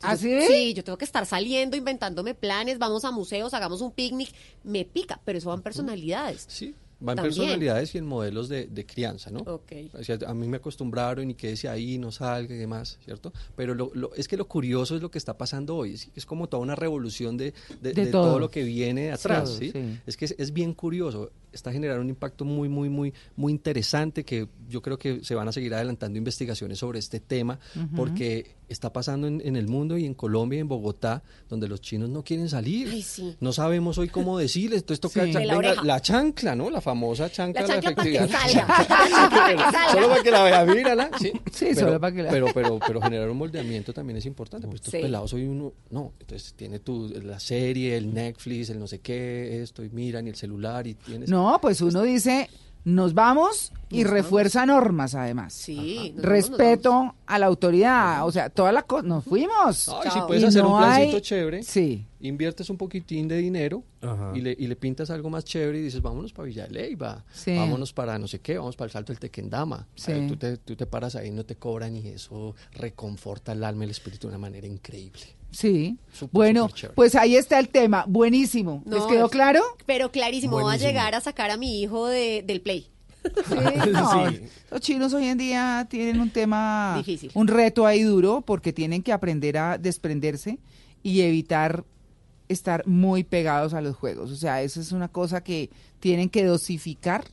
¿Ah, 0.04 0.18
sí? 0.18 0.42
Sí, 0.48 0.74
yo 0.74 0.84
tengo 0.84 0.98
que 0.98 1.06
estar 1.06 1.26
saliendo, 1.26 1.76
inventándome 1.78 2.34
planes, 2.36 2.78
vamos 2.80 3.06
a 3.06 3.12
museos, 3.12 3.54
hagamos 3.54 3.82
un 3.82 3.92
picnic, 3.92 4.32
me 4.64 4.86
pica, 4.86 5.20
pero 5.26 5.38
eso 5.38 5.50
van 5.50 5.62
personalidades. 5.62 6.46
Sí. 6.48 6.74
Va 7.06 7.14
en 7.14 7.16
También. 7.16 7.36
personalidades 7.36 7.96
y 7.96 7.98
en 7.98 8.06
modelos 8.06 8.48
de, 8.48 8.68
de 8.68 8.86
crianza, 8.86 9.32
¿no? 9.32 9.40
Ok. 9.40 9.72
O 10.00 10.04
sea, 10.04 10.20
a 10.28 10.36
mí 10.36 10.48
me 10.48 10.58
acostumbraron 10.58 11.32
y 11.32 11.34
quédese 11.34 11.68
ahí, 11.68 11.98
no 11.98 12.12
salga 12.12 12.54
y 12.54 12.60
demás, 12.60 13.00
¿cierto? 13.04 13.34
Pero 13.56 13.74
lo, 13.74 13.90
lo- 13.96 14.14
es 14.14 14.28
que 14.28 14.38
lo 14.38 14.48
curioso 14.48 14.96
es 14.96 15.02
lo 15.02 15.10
que 15.10 15.18
está 15.18 15.36
pasando 15.36 15.76
hoy. 15.78 15.96
Es, 15.96 16.10
es 16.16 16.28
como 16.28 16.48
toda 16.48 16.62
una 16.62 16.76
revolución 16.76 17.38
de, 17.38 17.56
de- 17.82 17.94
De 17.94 18.06
de 18.06 18.12
todo. 18.12 18.26
todo. 18.26 18.40
lo 18.40 18.52
que 18.52 18.62
viene 18.64 19.06
de 19.06 19.12
atrás, 19.14 19.50
¿sí? 19.58 19.72
sí. 19.72 20.00
Es 20.06 20.16
que 20.16 20.26
es, 20.26 20.36
es 20.38 20.54
bien 20.54 20.76
curioso. 20.76 21.32
Está 21.52 21.72
generando 21.72 22.02
un 22.02 22.10
impacto 22.10 22.46
muy, 22.46 22.70
muy, 22.70 22.90
muy, 22.90 23.14
muy 23.36 23.52
interesante 23.52 24.24
que 24.24 24.48
yo 24.70 24.82
creo 24.82 24.98
que 24.98 25.24
se 25.24 25.36
van 25.36 25.48
a 25.48 25.52
seguir 25.52 25.74
adelantando 25.74 26.18
investigaciones 26.18 26.80
sobre 26.80 27.00
este 27.00 27.20
tema 27.20 27.60
porque 27.96 28.56
está 28.70 28.94
pasando 28.94 29.28
en, 29.28 29.42
en 29.46 29.58
el 29.58 29.68
mundo 29.68 29.98
y 29.98 30.06
en 30.06 30.14
Colombia 30.14 30.56
y 30.58 30.62
en 30.62 30.70
Bogotá 30.70 31.24
donde 31.50 31.68
los 31.68 31.82
chinos 31.82 32.10
no 32.10 32.24
quieren 32.24 32.48
salir. 32.48 32.88
Ay, 32.90 33.02
sí. 33.02 33.36
No 33.42 33.52
sabemos 33.52 33.98
hoy 33.98 34.08
cómo 34.08 34.38
decirles. 34.38 34.80
Entonces 34.82 35.02
toca 35.02 35.26
Sí. 35.26 35.34
cha- 35.34 35.40
De 35.40 35.46
la 35.46 35.58
venga, 35.58 35.84
la 35.84 36.00
chancla, 36.02 36.56
¿no? 36.56 36.70
La 36.70 36.80
famosa 36.80 37.30
chancla, 37.30 37.62
La 37.64 37.68
chancla 37.68 37.92
para 37.96 38.04
que 38.10 38.16
efectividad. 38.16 38.50
salga. 38.50 39.30
Salga. 39.32 39.92
Solo 39.92 40.08
para 40.10 40.24
que 40.24 40.32
la 40.32 40.44
vea, 40.44 40.66
mírala. 40.66 41.10
Sí, 41.20 41.32
Sí, 41.52 41.66
pero, 41.76 41.88
solo 41.88 42.00
para 42.00 42.16
que 42.16 42.24
la- 42.24 42.30
pero, 42.30 42.48
pero, 42.54 42.80
pero 42.86 43.02
generar 43.02 43.30
un 43.30 43.38
moldeamiento 43.38 43.94
también 43.94 44.18
es 44.18 44.26
importante. 44.26 44.68
Pues 44.68 44.76
estos 44.82 44.92
Sí. 44.92 45.00
pelados 45.02 45.34
hoy 45.34 45.44
uno, 45.44 45.74
no, 45.90 46.14
entonces 46.20 46.54
tiene 46.54 46.80
tu, 46.80 47.10
la 47.10 47.40
serie, 47.42 47.98
el 47.98 48.14
Netflix, 48.14 48.70
el 48.70 48.80
no 48.80 48.88
sé 48.88 49.00
qué, 49.00 49.62
esto, 49.62 49.84
y 49.84 49.90
miran, 49.90 50.28
y 50.28 50.30
el 50.30 50.36
celular, 50.36 50.88
y 50.88 50.94
tienes... 50.94 51.30
No, 51.30 51.41
pues 51.62 51.82
uno 51.82 52.02
dice, 52.04 52.50
nos 52.84 53.14
vamos 53.14 53.72
y 53.90 54.04
refuerza 54.06 54.66
normas 54.66 55.16
además. 55.16 55.54
Sí, 55.54 56.14
nos 56.16 56.24
Respeto 56.26 57.14
a 57.28 57.38
la 57.40 57.46
autoridad, 57.46 58.26
o 58.26 58.32
sea, 58.32 58.50
toda 58.50 58.72
la 58.72 58.84
cosa, 58.84 59.06
nos 59.08 59.24
fuimos. 59.26 59.90
Ay, 59.90 60.10
si 60.12 60.20
puedes 60.28 60.44
Y 60.44 60.46
hacer 60.48 60.64
no 60.64 60.76
un 60.76 60.82
plancito 60.82 61.16
hay- 61.18 61.22
chévere, 61.22 61.64
Sí. 61.64 62.06
inviertes 62.22 62.70
un 62.70 62.78
poquitín 62.78 63.28
de 63.28 63.38
dinero 63.38 63.84
y 64.34 64.42
le, 64.42 64.56
y 64.58 64.68
le 64.68 64.76
pintas 64.78 65.10
algo 65.12 65.30
más 65.30 65.44
chévere 65.44 65.78
y 65.80 65.82
dices, 65.84 66.02
vámonos 66.02 66.32
para 66.34 66.48
Villa 66.48 66.68
de 66.68 66.74
Leyva, 66.74 67.24
Sí. 67.34 67.56
vámonos 67.56 67.92
para 67.94 68.18
no 68.18 68.28
sé 68.28 68.40
qué, 68.40 68.58
vamos 68.58 68.76
para 68.78 68.86
el 68.88 68.92
Salto 68.92 69.12
del 69.12 69.20
Tequendama. 69.20 69.88
Sí. 69.96 70.14
Ver, 70.14 70.28
tú, 70.28 70.38
te, 70.38 70.58
tú 70.58 70.76
te 70.76 70.86
paras 70.86 71.16
ahí, 71.16 71.30
no 71.32 71.44
te 71.46 71.56
cobran 71.58 71.96
y 71.98 72.08
eso 72.08 72.56
reconforta 72.72 73.52
el 73.52 73.64
alma 73.64 73.84
y 73.84 73.86
el 73.86 73.92
espíritu 73.92 74.28
de 74.28 74.32
una 74.32 74.40
manera 74.40 74.66
increíble. 74.68 75.22
Sí. 75.52 75.98
Bueno, 76.32 76.70
pues 76.96 77.16
ahí 77.16 77.36
está 77.36 77.60
el 77.60 77.70
tema. 77.70 78.06
Buenísimo. 78.08 78.84
¿Les 78.86 79.04
quedó 79.04 79.30
claro? 79.30 79.62
Pero 79.86 80.12
clarísimo, 80.12 80.60
voy 80.60 80.74
a 80.74 80.78
llegar 80.78 81.14
a 81.16 81.22
sacar 81.22 81.52
a 81.52 81.58
mi 81.58 81.82
hijo 81.82 82.08
de, 82.08 82.44
del 82.46 82.62
play. 82.62 82.88
Sí, 83.24 83.56
no, 83.92 84.30
Sí. 84.30 84.42
Los 84.72 84.82
chinos 84.82 85.14
hoy 85.14 85.26
en 85.26 85.38
día 85.38 85.86
tienen 85.90 86.20
un 86.20 86.30
tema, 86.32 86.96
Difícil. 86.98 87.32
un 87.34 87.48
reto 87.48 87.86
ahí 87.86 88.02
duro 88.02 88.42
porque 88.42 88.74
tienen 88.74 89.04
que 89.04 89.12
aprender 89.12 89.58
a 89.58 89.78
desprenderse 89.78 90.58
y 91.04 91.22
evitar 91.22 91.84
estar 92.50 92.86
muy 92.88 93.24
pegados 93.24 93.74
a 93.74 93.82
los 93.82 93.96
juegos. 93.96 94.32
O 94.32 94.36
sea, 94.36 94.62
eso 94.62 94.82
es 94.82 94.92
una 94.92 95.08
cosa 95.08 95.44
que 95.44 95.70
tienen 96.00 96.30
que 96.30 96.44
dosificar, 96.44 97.26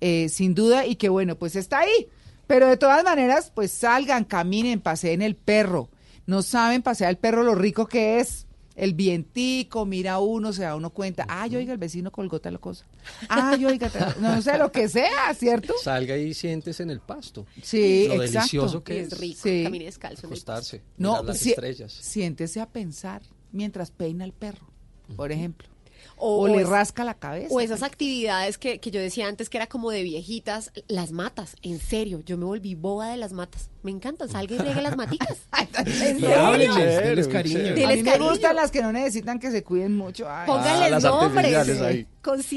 eh, 0.00 0.28
sin 0.28 0.54
duda, 0.54 0.86
y 0.86 0.96
que 0.96 1.08
bueno, 1.08 1.36
pues 1.36 1.56
está 1.56 1.80
ahí. 1.80 2.08
Pero 2.46 2.66
de 2.66 2.76
todas 2.76 3.04
maneras, 3.04 3.52
pues 3.54 3.72
salgan, 3.72 4.24
caminen, 4.24 4.80
paseen 4.80 5.20
el 5.20 5.34
perro. 5.36 5.90
No 6.28 6.42
saben 6.42 6.82
pasear 6.82 7.10
el 7.10 7.16
perro 7.16 7.42
lo 7.42 7.54
rico 7.56 7.86
que 7.86 8.20
es. 8.20 8.44
El 8.76 8.94
vientico, 8.94 9.84
mira 9.86 10.20
uno, 10.20 10.52
se 10.52 10.62
da 10.62 10.76
uno 10.76 10.90
cuenta. 10.90 11.26
Ay, 11.28 11.56
oiga, 11.56 11.72
el 11.72 11.78
vecino 11.78 12.12
colgó 12.12 12.40
tal 12.40 12.60
cosa. 12.60 12.84
Ay, 13.28 13.64
oiga, 13.64 13.88
tal- 13.88 14.14
no 14.20 14.40
sé 14.40 14.56
lo 14.56 14.70
que 14.70 14.88
sea, 14.88 15.34
¿cierto? 15.36 15.74
Salga 15.82 16.16
y 16.16 16.32
sientes 16.32 16.78
en 16.78 16.90
el 16.90 17.00
pasto. 17.00 17.44
Sí, 17.60 18.04
Lo 18.06 18.14
exacto. 18.22 18.32
delicioso 18.38 18.84
que 18.84 19.00
es. 19.00 19.12
es 19.12 19.18
rico, 19.18 19.40
Sí. 19.42 19.62
camine 19.64 19.86
descalzo. 19.86 20.28
Acostarse, 20.28 20.82
No, 20.96 21.10
mirar 21.14 21.24
las 21.24 21.38
si- 21.38 21.50
estrellas. 21.50 21.92
siéntese 21.92 22.60
a 22.60 22.66
pensar 22.68 23.22
mientras 23.50 23.90
peina 23.90 24.24
el 24.24 24.32
perro, 24.32 24.68
por 25.16 25.32
ejemplo. 25.32 25.66
O- 26.20 26.48
le 26.48 26.62
es- 26.62 26.68
rasca 26.68 27.04
la 27.04 27.14
cabeza. 27.14 27.48
O 27.54 27.60
esas 27.60 27.82
actividades 27.82 28.58
que, 28.58 28.78
que 28.80 28.90
yo 28.90 29.00
decía 29.00 29.28
antes 29.28 29.48
que 29.48 29.56
era 29.58 29.66
como 29.66 29.90
de 29.90 30.02
viejitas, 30.02 30.72
las 30.88 31.12
matas, 31.12 31.56
en 31.62 31.78
serio, 31.80 32.22
yo 32.24 32.36
me 32.38 32.44
volví 32.44 32.74
boba 32.74 33.08
de 33.10 33.16
las 33.16 33.32
matas. 33.32 33.70
Me 33.82 33.92
encantan, 33.92 34.28
salga 34.28 34.56
y 34.56 34.58
riegue 34.58 34.82
las 34.82 34.96
maticas. 34.96 35.36
¿En 35.78 35.92
serio? 35.92 36.28
denles 36.52 37.28
cariño. 37.28 37.58
A 37.70 37.92
mí 37.94 38.02
me 38.02 38.18
gustan 38.18 38.56
las 38.56 38.70
que 38.70 38.82
no 38.82 38.92
necesitan 38.92 39.38
que 39.38 39.50
se 39.50 39.62
cuiden 39.62 39.96
mucho. 39.96 40.26
Ay. 40.28 40.46
Pónganles 40.46 40.90
las 40.90 41.04
nombres. 41.04 41.54
artificiales 41.54 41.80
ahí. 41.82 42.06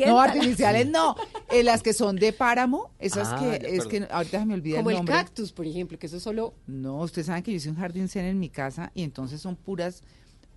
No, 0.08 0.20
artificiales 0.20 0.90
no. 0.90 1.16
Eh, 1.52 1.64
las 1.64 1.82
que 1.84 1.94
son 1.94 2.16
de 2.18 2.34
páramo, 2.34 2.92
esas 3.00 3.30
Ah, 3.32 3.38
que 3.40 3.60
ya, 3.62 3.68
es 3.70 3.86
que 3.86 4.08
ahorita 4.10 4.40
se 4.40 4.46
me 4.46 4.54
olvida 4.56 4.78
Como 4.78 4.90
el 4.90 4.96
el 4.96 5.00
nombre. 5.00 5.16
cactus, 5.16 5.52
por 5.54 5.66
ejemplo, 5.66 5.98
que 5.98 6.08
eso 6.08 6.20
solo... 6.20 6.54
No, 6.68 6.98
ustedes 7.00 7.28
saben 7.28 7.44
que 7.44 7.52
yo 7.52 7.58
hice 7.58 7.70
un 7.70 7.76
jardín 7.78 8.10
zen 8.10 8.26
en 8.26 8.40
mi 8.40 8.50
casa 8.50 8.92
y 8.94 9.04
entonces 9.04 9.40
son 9.40 9.56
puras 9.56 10.02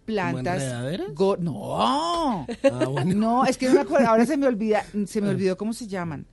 plantas. 0.04 0.62
no, 0.62 2.46
Ah, 2.64 2.84
bueno. 2.88 3.14
no, 3.16 3.44
es 3.46 3.56
que 3.58 3.66
no 3.68 3.74
me 3.74 3.80
acuerdo. 3.80 4.08
Ahora 4.08 4.26
se 4.26 4.36
me 4.36 4.46
olvida, 4.46 4.84
se 5.06 5.20
me 5.20 5.28
olvidó 5.30 5.56
cómo 5.56 5.72
se 5.72 5.86
llaman. 5.86 6.26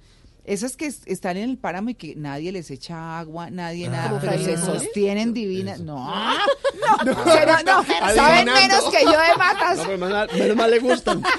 Esas 0.44 0.76
que 0.76 0.88
es- 0.88 1.02
están 1.06 1.38
en 1.38 1.50
el 1.52 1.58
páramo 1.60 1.92
y 1.92 1.96
que 1.96 2.16
nadie 2.16 2.52
les 2.52 2.72
echa 2.72 3.20
agua, 3.20 3.52
nadie 3.52 3.88
nada, 3.90 4.10
¿Como 4.10 4.22
pero 4.22 4.44
se 4.44 4.58
sostienen 4.58 5.34
divinas. 5.34 5.80
No, 5.82 6.06
no, 7.06 7.14
no, 7.14 7.24
pero 7.24 7.54
no, 7.66 7.84
saben 8.16 8.46
menos 8.46 8.84
que 8.90 9.04
yo 9.04 9.12
de 9.12 9.38
matas. 9.38 9.78
No, 9.78 9.84
pero 9.86 9.98
menos, 10.00 10.34
menos 10.34 10.58
mal 10.58 10.72
le 10.72 10.80
gustan. 10.80 11.22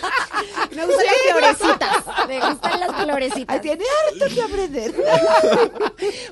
Me 0.75 0.87
gustan 0.87 1.05
las 1.07 1.57
florecitas. 1.57 2.29
Me 2.29 2.41
gustan 2.41 2.81
las 2.81 3.03
florecitas. 3.03 3.47
Ay, 3.49 3.61
tiene 3.61 3.85
harto 3.85 4.35
que 4.35 4.43
aprender. 4.43 4.95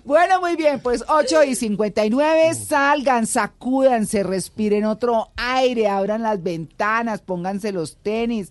bueno, 0.05 0.41
muy 0.41 0.57
bien, 0.57 0.81
pues 0.81 1.05
8 1.09 1.45
y 1.45 1.55
59, 1.55 2.55
salgan, 2.55 3.27
sacúdanse, 3.27 4.23
respiren 4.23 4.85
otro 4.87 5.31
aire, 5.37 5.89
abran 5.89 6.23
las 6.23 6.43
ventanas, 6.43 7.21
pónganse 7.21 7.73
los 7.73 7.97
tenis. 7.99 8.51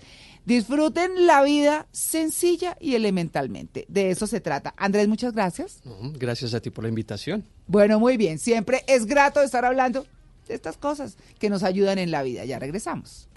Disfruten 0.50 1.28
la 1.28 1.44
vida 1.44 1.86
sencilla 1.92 2.76
y 2.80 2.96
elementalmente. 2.96 3.86
De 3.88 4.10
eso 4.10 4.26
se 4.26 4.42
trata. 4.42 4.74
Andrés, 4.78 5.08
muchas 5.08 5.32
gracias. 5.32 5.80
Gracias 6.16 6.56
a 6.56 6.60
ti 6.60 6.72
por 6.72 6.86
la 6.86 6.90
invitación. 6.90 7.46
Bueno, 7.68 8.00
muy 8.00 8.18
bien. 8.18 8.40
Siempre 8.40 8.84
es 8.88 9.06
grato 9.06 9.44
estar 9.44 9.64
hablando 9.64 10.08
de 10.48 10.56
estas 10.56 10.76
cosas 10.76 11.18
que 11.38 11.52
nos 11.52 11.62
ayudan 11.62 12.00
en 12.00 12.10
la 12.10 12.24
vida. 12.24 12.46
Ya 12.46 12.58
regresamos. 12.58 13.30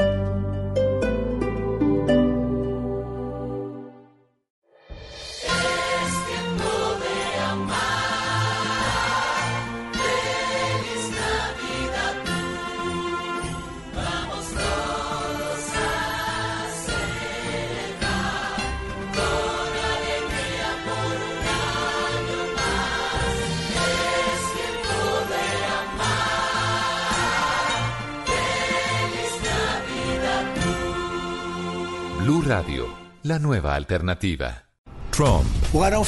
Radio, 32.55 32.87
la 33.23 33.39
nueva 33.39 33.75
alternativa. 33.75 34.67
Trump. 35.11 35.47
Well, 35.73 36.05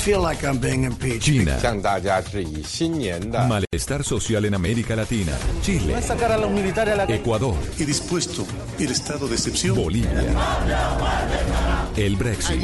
China. 1.19 1.57
Malestar 3.49 4.05
social 4.05 4.45
en 4.45 4.55
América 4.55 4.95
Latina. 4.95 5.33
Chile. 5.63 5.95
Ecuador. 7.09 7.57
Y 7.79 7.85
dispuesto 7.85 8.47
el 8.79 8.91
estado 8.91 9.27
de 9.27 9.37
excepción. 9.37 9.75
Bolivia 9.75 10.23
el 11.97 12.17
Brexit. 12.17 12.57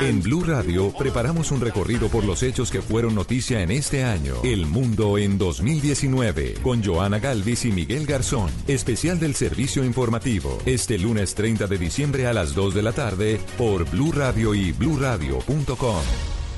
En 0.00 0.22
Blue 0.22 0.44
Radio 0.44 0.92
preparamos 0.96 1.50
un 1.50 1.60
recorrido 1.60 2.08
por 2.08 2.24
los 2.24 2.42
hechos 2.42 2.70
que 2.70 2.82
fueron 2.82 3.14
noticia 3.14 3.62
en 3.62 3.70
este 3.70 4.04
año. 4.04 4.34
El 4.44 4.66
mundo 4.66 5.18
en 5.18 5.38
2019 5.38 6.54
con 6.62 6.84
Joana 6.84 7.18
Galvis 7.18 7.64
y 7.64 7.72
Miguel 7.72 8.06
Garzón. 8.06 8.50
Especial 8.66 9.18
del 9.18 9.34
servicio 9.34 9.84
informativo. 9.84 10.58
Este 10.66 10.98
lunes 10.98 11.34
30 11.34 11.66
de 11.66 11.78
diciembre 11.78 12.26
a 12.26 12.32
las 12.32 12.54
2 12.54 12.74
de 12.74 12.82
la 12.82 12.92
tarde 12.92 13.40
por 13.58 13.88
Blue 13.90 14.12
Radio 14.12 14.54
y 14.54 14.72
bluradio.com. 14.72 16.02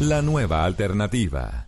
La 0.01 0.23
nueva 0.23 0.65
alternativa. 0.65 1.68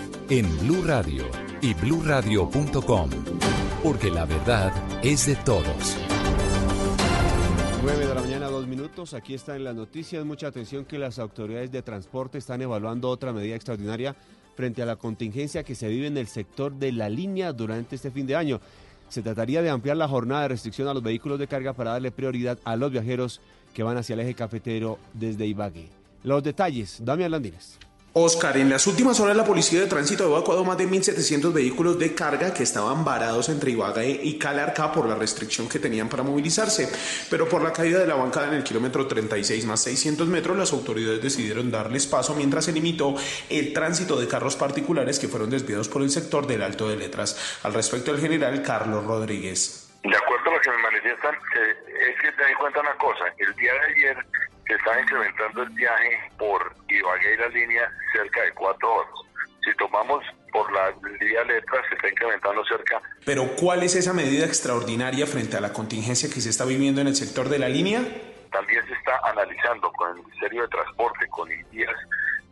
En 0.33 0.47
Blue 0.59 0.81
Radio 0.85 1.25
y 1.61 1.73
bluradio.com. 1.73 3.09
Porque 3.83 4.09
la 4.09 4.23
verdad 4.23 4.71
es 5.03 5.25
de 5.25 5.35
todos. 5.35 5.97
9 7.83 8.07
de 8.07 8.15
la 8.15 8.21
mañana, 8.21 8.45
dos 8.45 8.65
minutos. 8.65 9.13
Aquí 9.13 9.33
están 9.33 9.61
las 9.65 9.75
noticias. 9.75 10.23
Mucha 10.23 10.47
atención 10.47 10.85
que 10.85 10.97
las 10.97 11.19
autoridades 11.19 11.69
de 11.73 11.81
transporte 11.81 12.37
están 12.37 12.61
evaluando 12.61 13.09
otra 13.09 13.33
medida 13.33 13.57
extraordinaria 13.57 14.15
frente 14.55 14.81
a 14.81 14.85
la 14.85 14.95
contingencia 14.95 15.63
que 15.63 15.75
se 15.75 15.89
vive 15.89 16.07
en 16.07 16.15
el 16.15 16.27
sector 16.27 16.71
de 16.71 16.93
la 16.93 17.09
línea 17.09 17.51
durante 17.51 17.97
este 17.97 18.09
fin 18.09 18.25
de 18.25 18.37
año. 18.37 18.61
Se 19.09 19.21
trataría 19.21 19.61
de 19.61 19.69
ampliar 19.69 19.97
la 19.97 20.07
jornada 20.07 20.43
de 20.43 20.47
restricción 20.47 20.87
a 20.87 20.93
los 20.93 21.03
vehículos 21.03 21.39
de 21.39 21.47
carga 21.47 21.73
para 21.73 21.91
darle 21.91 22.11
prioridad 22.11 22.57
a 22.63 22.77
los 22.77 22.89
viajeros 22.89 23.41
que 23.73 23.83
van 23.83 23.97
hacia 23.97 24.13
el 24.13 24.21
eje 24.21 24.33
cafetero 24.33 24.97
desde 25.13 25.45
Ibagué. 25.45 25.89
Los 26.23 26.41
detalles, 26.41 27.03
Damián 27.03 27.31
Landines. 27.31 27.77
Oscar, 28.13 28.57
en 28.57 28.69
las 28.69 28.87
últimas 28.87 29.21
horas 29.21 29.37
la 29.37 29.45
Policía 29.45 29.79
de 29.79 29.87
Tránsito 29.87 30.25
ha 30.25 30.27
evacuado 30.27 30.65
más 30.65 30.77
de 30.77 30.85
1.700 30.85 31.53
vehículos 31.53 31.97
de 31.97 32.13
carga 32.13 32.53
que 32.53 32.63
estaban 32.63 33.05
varados 33.05 33.47
entre 33.47 33.71
Ibagué 33.71 34.19
y 34.21 34.37
Calarcá 34.37 34.91
por 34.91 35.07
la 35.07 35.15
restricción 35.15 35.69
que 35.69 35.79
tenían 35.79 36.09
para 36.09 36.21
movilizarse. 36.21 36.89
Pero 37.29 37.47
por 37.47 37.61
la 37.61 37.71
caída 37.71 37.99
de 37.99 38.07
la 38.07 38.15
bancada 38.15 38.49
en 38.49 38.55
el 38.55 38.65
kilómetro 38.65 39.07
36 39.07 39.65
más 39.65 39.83
600 39.83 40.27
metros, 40.27 40.57
las 40.57 40.73
autoridades 40.73 41.21
decidieron 41.21 41.71
darles 41.71 42.05
paso 42.05 42.35
mientras 42.35 42.65
se 42.65 42.73
limitó 42.73 43.15
el 43.49 43.71
tránsito 43.71 44.19
de 44.19 44.27
carros 44.27 44.57
particulares 44.57 45.17
que 45.17 45.29
fueron 45.29 45.49
desviados 45.49 45.87
por 45.87 46.01
el 46.01 46.09
sector 46.09 46.45
del 46.45 46.63
Alto 46.63 46.89
de 46.89 46.97
Letras. 46.97 47.59
Al 47.63 47.73
respecto, 47.73 48.11
el 48.11 48.19
general 48.19 48.61
Carlos 48.61 49.05
Rodríguez. 49.05 49.89
De 50.03 50.17
acuerdo 50.17 50.49
a 50.49 50.53
lo 50.55 50.59
que 50.59 50.69
me 50.69 50.81
manifiestan, 50.81 51.33
eh, 51.35 52.09
es 52.09 52.21
que 52.21 52.31
ten 52.33 52.49
en 52.49 52.55
cuenta 52.55 52.81
una 52.81 52.97
cosa, 52.97 53.23
el 53.37 53.55
día 53.55 53.71
de 53.71 53.79
ayer 53.79 54.17
se 54.71 54.77
estaba 54.77 55.01
incrementando 55.01 55.63
el 55.63 55.69
viaje 55.71 56.31
por 56.37 56.73
Ibagué 56.87 57.33
y 57.33 57.37
la 57.37 57.47
línea 57.49 57.91
cerca 58.13 58.41
de 58.41 58.53
cuatro 58.53 58.93
horas. 58.93 59.11
Si 59.65 59.75
tomamos 59.75 60.23
por 60.53 60.71
la 60.71 60.91
vía 61.19 61.43
letra, 61.43 61.81
se 61.89 61.95
está 61.95 62.09
incrementando 62.09 62.63
cerca. 62.65 63.01
Pero, 63.25 63.47
¿cuál 63.59 63.83
es 63.83 63.95
esa 63.95 64.13
medida 64.13 64.45
extraordinaria 64.45 65.27
frente 65.27 65.57
a 65.57 65.61
la 65.61 65.73
contingencia 65.73 66.29
que 66.33 66.39
se 66.39 66.49
está 66.49 66.63
viviendo 66.63 67.01
en 67.01 67.07
el 67.07 67.15
sector 67.15 67.49
de 67.49 67.59
la 67.59 67.67
línea? 67.67 68.01
También 68.51 68.85
se 68.87 68.93
está 68.93 69.19
analizando 69.25 69.91
con 69.91 70.09
el 70.09 70.23
Ministerio 70.23 70.61
de 70.63 70.67
Transporte, 70.69 71.27
con 71.27 71.51
IDIAS, 71.51 71.95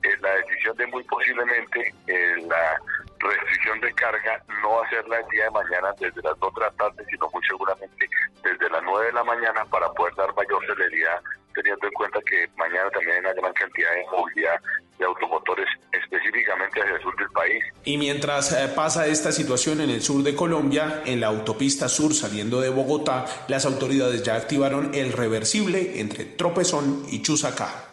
eh, 0.04 0.18
la 0.22 0.34
decisión 0.36 0.76
de 0.78 0.88
muy 0.88 1.04
posiblemente 1.04 1.94
eh, 2.08 2.36
la 2.48 2.80
restricción 3.20 3.82
de 3.82 3.94
carga 3.94 4.42
no 4.62 4.82
hacerla 4.82 5.20
el 5.20 5.28
día 5.30 5.46
de 5.46 5.52
mañana 5.52 5.94
desde 6.00 6.22
las 6.22 6.40
2 6.40 6.54
de 6.54 6.62
la 6.62 6.72
tarde, 6.72 7.06
sino 7.10 7.30
muy 7.34 7.44
seguramente 7.44 8.10
desde 8.44 8.70
las 8.70 8.82
9 8.84 9.08
de 9.08 9.14
la 9.14 9.24
mañana 9.24 9.66
para 9.66 9.92
poder 9.92 10.16
dar 10.16 10.34
mayor 10.36 10.66
celeridad, 10.66 11.22
teniendo 11.54 11.88
en 11.88 11.94
cuenta 11.94 12.20
que 12.26 12.48
mañana 12.58 12.90
también 12.92 13.16
hay 13.16 13.20
una 13.20 13.34
gran 13.34 13.54
cantidad 13.54 13.92
de 13.92 14.06
movilidad 14.12 14.60
de 14.98 15.06
automotores 15.06 15.68
específicamente 15.92 16.82
hacia 16.82 16.96
el 16.96 17.02
sur 17.02 17.16
del 17.18 17.30
país. 17.30 17.64
Y 17.86 17.98
mientras 17.98 18.52
eh, 18.52 18.72
pasa 18.76 19.08
esta 19.08 19.32
situación 19.32 19.82
en 19.82 19.90
el 19.90 20.02
sur 20.02 20.24
de 20.24 20.36
Colombia, 20.36 21.04
en 21.06 21.22
la 21.22 21.28
autopista 21.28 21.88
sur 21.88 22.14
saliendo 22.14 22.62
de 22.62 22.70
Bogotá, 22.70 23.26
las 23.48 23.66
autoridades 23.66 24.24
ya 24.24 24.36
activaron 24.36 24.94
el 24.94 25.14
reversible 25.14 26.00
entre 26.00 26.26
Tropezón 26.26 27.06
y 27.10 27.22
Chusacá. 27.22 27.90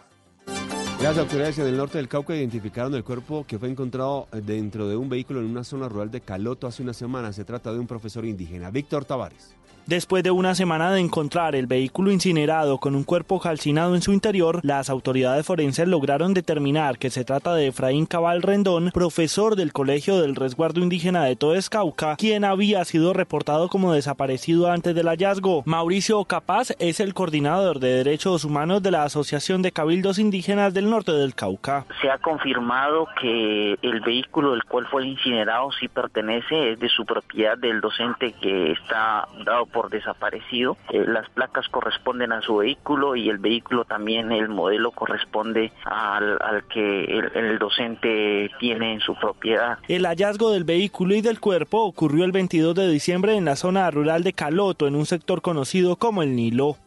Las 1.01 1.17
autoridades 1.19 1.59
en 1.59 1.67
el 1.67 1.77
norte 1.77 1.99
del 1.99 2.07
Cauca 2.07 2.35
identificaron 2.35 2.95
el 2.95 3.03
cuerpo 3.03 3.45
que 3.47 3.59
fue 3.59 3.69
encontrado 3.69 4.27
dentro 4.31 4.87
de 4.87 4.97
un 4.97 5.07
vehículo 5.09 5.39
en 5.39 5.45
una 5.45 5.63
zona 5.63 5.87
rural 5.87 6.09
de 6.09 6.21
Caloto 6.21 6.65
hace 6.65 6.81
una 6.81 6.93
semana. 6.93 7.31
Se 7.33 7.45
trata 7.45 7.71
de 7.71 7.77
un 7.77 7.85
profesor 7.85 8.25
indígena, 8.25 8.71
Víctor 8.71 9.05
Tavares. 9.05 9.55
Después 9.87 10.21
de 10.21 10.31
una 10.31 10.53
semana 10.53 10.91
de 10.91 10.99
encontrar 10.99 11.55
el 11.55 11.65
vehículo 11.65 12.11
incinerado 12.11 12.77
con 12.77 12.93
un 12.93 13.05
cuerpo 13.05 13.39
calcinado 13.39 13.95
en 13.95 14.01
su 14.01 14.11
interior, 14.11 14.59
las 14.61 14.89
autoridades 14.89 15.45
forenses 15.45 15.87
lograron 15.87 16.33
determinar 16.33 16.97
que 16.97 17.09
se 17.09 17.23
trata 17.23 17.55
de 17.55 17.67
Efraín 17.67 18.05
Cabal 18.05 18.41
Rendón, 18.41 18.91
profesor 18.93 19.55
del 19.55 19.71
Colegio 19.71 20.19
del 20.19 20.35
Resguardo 20.35 20.81
Indígena 20.81 21.23
de 21.23 21.37
Todes 21.37 21.69
Cauca, 21.69 22.17
quien 22.17 22.43
había 22.43 22.83
sido 22.83 23.13
reportado 23.13 23.69
como 23.69 23.93
desaparecido 23.93 24.69
antes 24.69 24.93
del 24.93 25.07
hallazgo. 25.07 25.63
Mauricio 25.65 26.25
Capaz 26.25 26.71
es 26.79 26.99
el 26.99 27.13
coordinador 27.13 27.79
de 27.79 28.03
derechos 28.03 28.43
humanos 28.43 28.83
de 28.83 28.91
la 28.91 29.05
Asociación 29.05 29.61
de 29.61 29.71
Cabildos 29.71 30.19
Indígenas 30.19 30.73
del 30.73 30.89
Norte 30.89 31.13
del 31.13 31.33
Cauca. 31.33 31.85
Se 32.01 32.11
ha 32.11 32.17
confirmado 32.17 33.07
que 33.21 33.77
el 33.81 34.01
vehículo 34.01 34.51
del 34.51 34.65
cual 34.65 34.85
fue 34.87 35.07
incinerado 35.07 35.71
sí 35.79 35.87
pertenece, 35.87 36.73
es 36.73 36.79
de 36.81 36.89
su 36.89 37.05
propiedad 37.05 37.57
del 37.57 37.79
docente 37.79 38.33
que 38.33 38.73
está 38.73 39.29
dado 39.45 39.65
por 39.76 39.76
desaparecido. 39.89 40.77
Eh, 40.91 41.03
las 41.07 41.29
placas 41.29 41.67
corresponden 41.69 42.31
a 42.31 42.41
su 42.41 42.57
vehículo 42.57 43.15
y 43.15 43.29
el 43.29 43.37
vehículo 43.37 43.85
también, 43.85 44.31
el 44.31 44.49
modelo 44.49 44.91
corresponde 44.91 45.71
al, 45.85 46.37
al 46.41 46.63
que 46.67 47.05
el, 47.05 47.31
el 47.35 47.59
docente 47.59 48.49
tiene 48.59 48.93
en 48.93 48.99
su 48.99 49.15
propiedad. 49.15 49.77
El 49.87 50.05
hallazgo 50.05 50.51
del 50.51 50.63
vehículo 50.63 51.15
y 51.15 51.21
del 51.21 51.39
cuerpo 51.39 51.83
ocurrió 51.83 52.25
el 52.25 52.31
22 52.31 52.75
de 52.75 52.89
diciembre 52.89 53.35
en 53.35 53.45
la 53.45 53.55
zona 53.55 53.89
rural 53.91 54.23
de 54.23 54.33
Caloto, 54.33 54.87
en 54.87 54.95
un 54.95 55.05
sector 55.05 55.41
conocido 55.41 55.95
como 55.95 56.23
el 56.23 56.35
Nilo. 56.35 56.77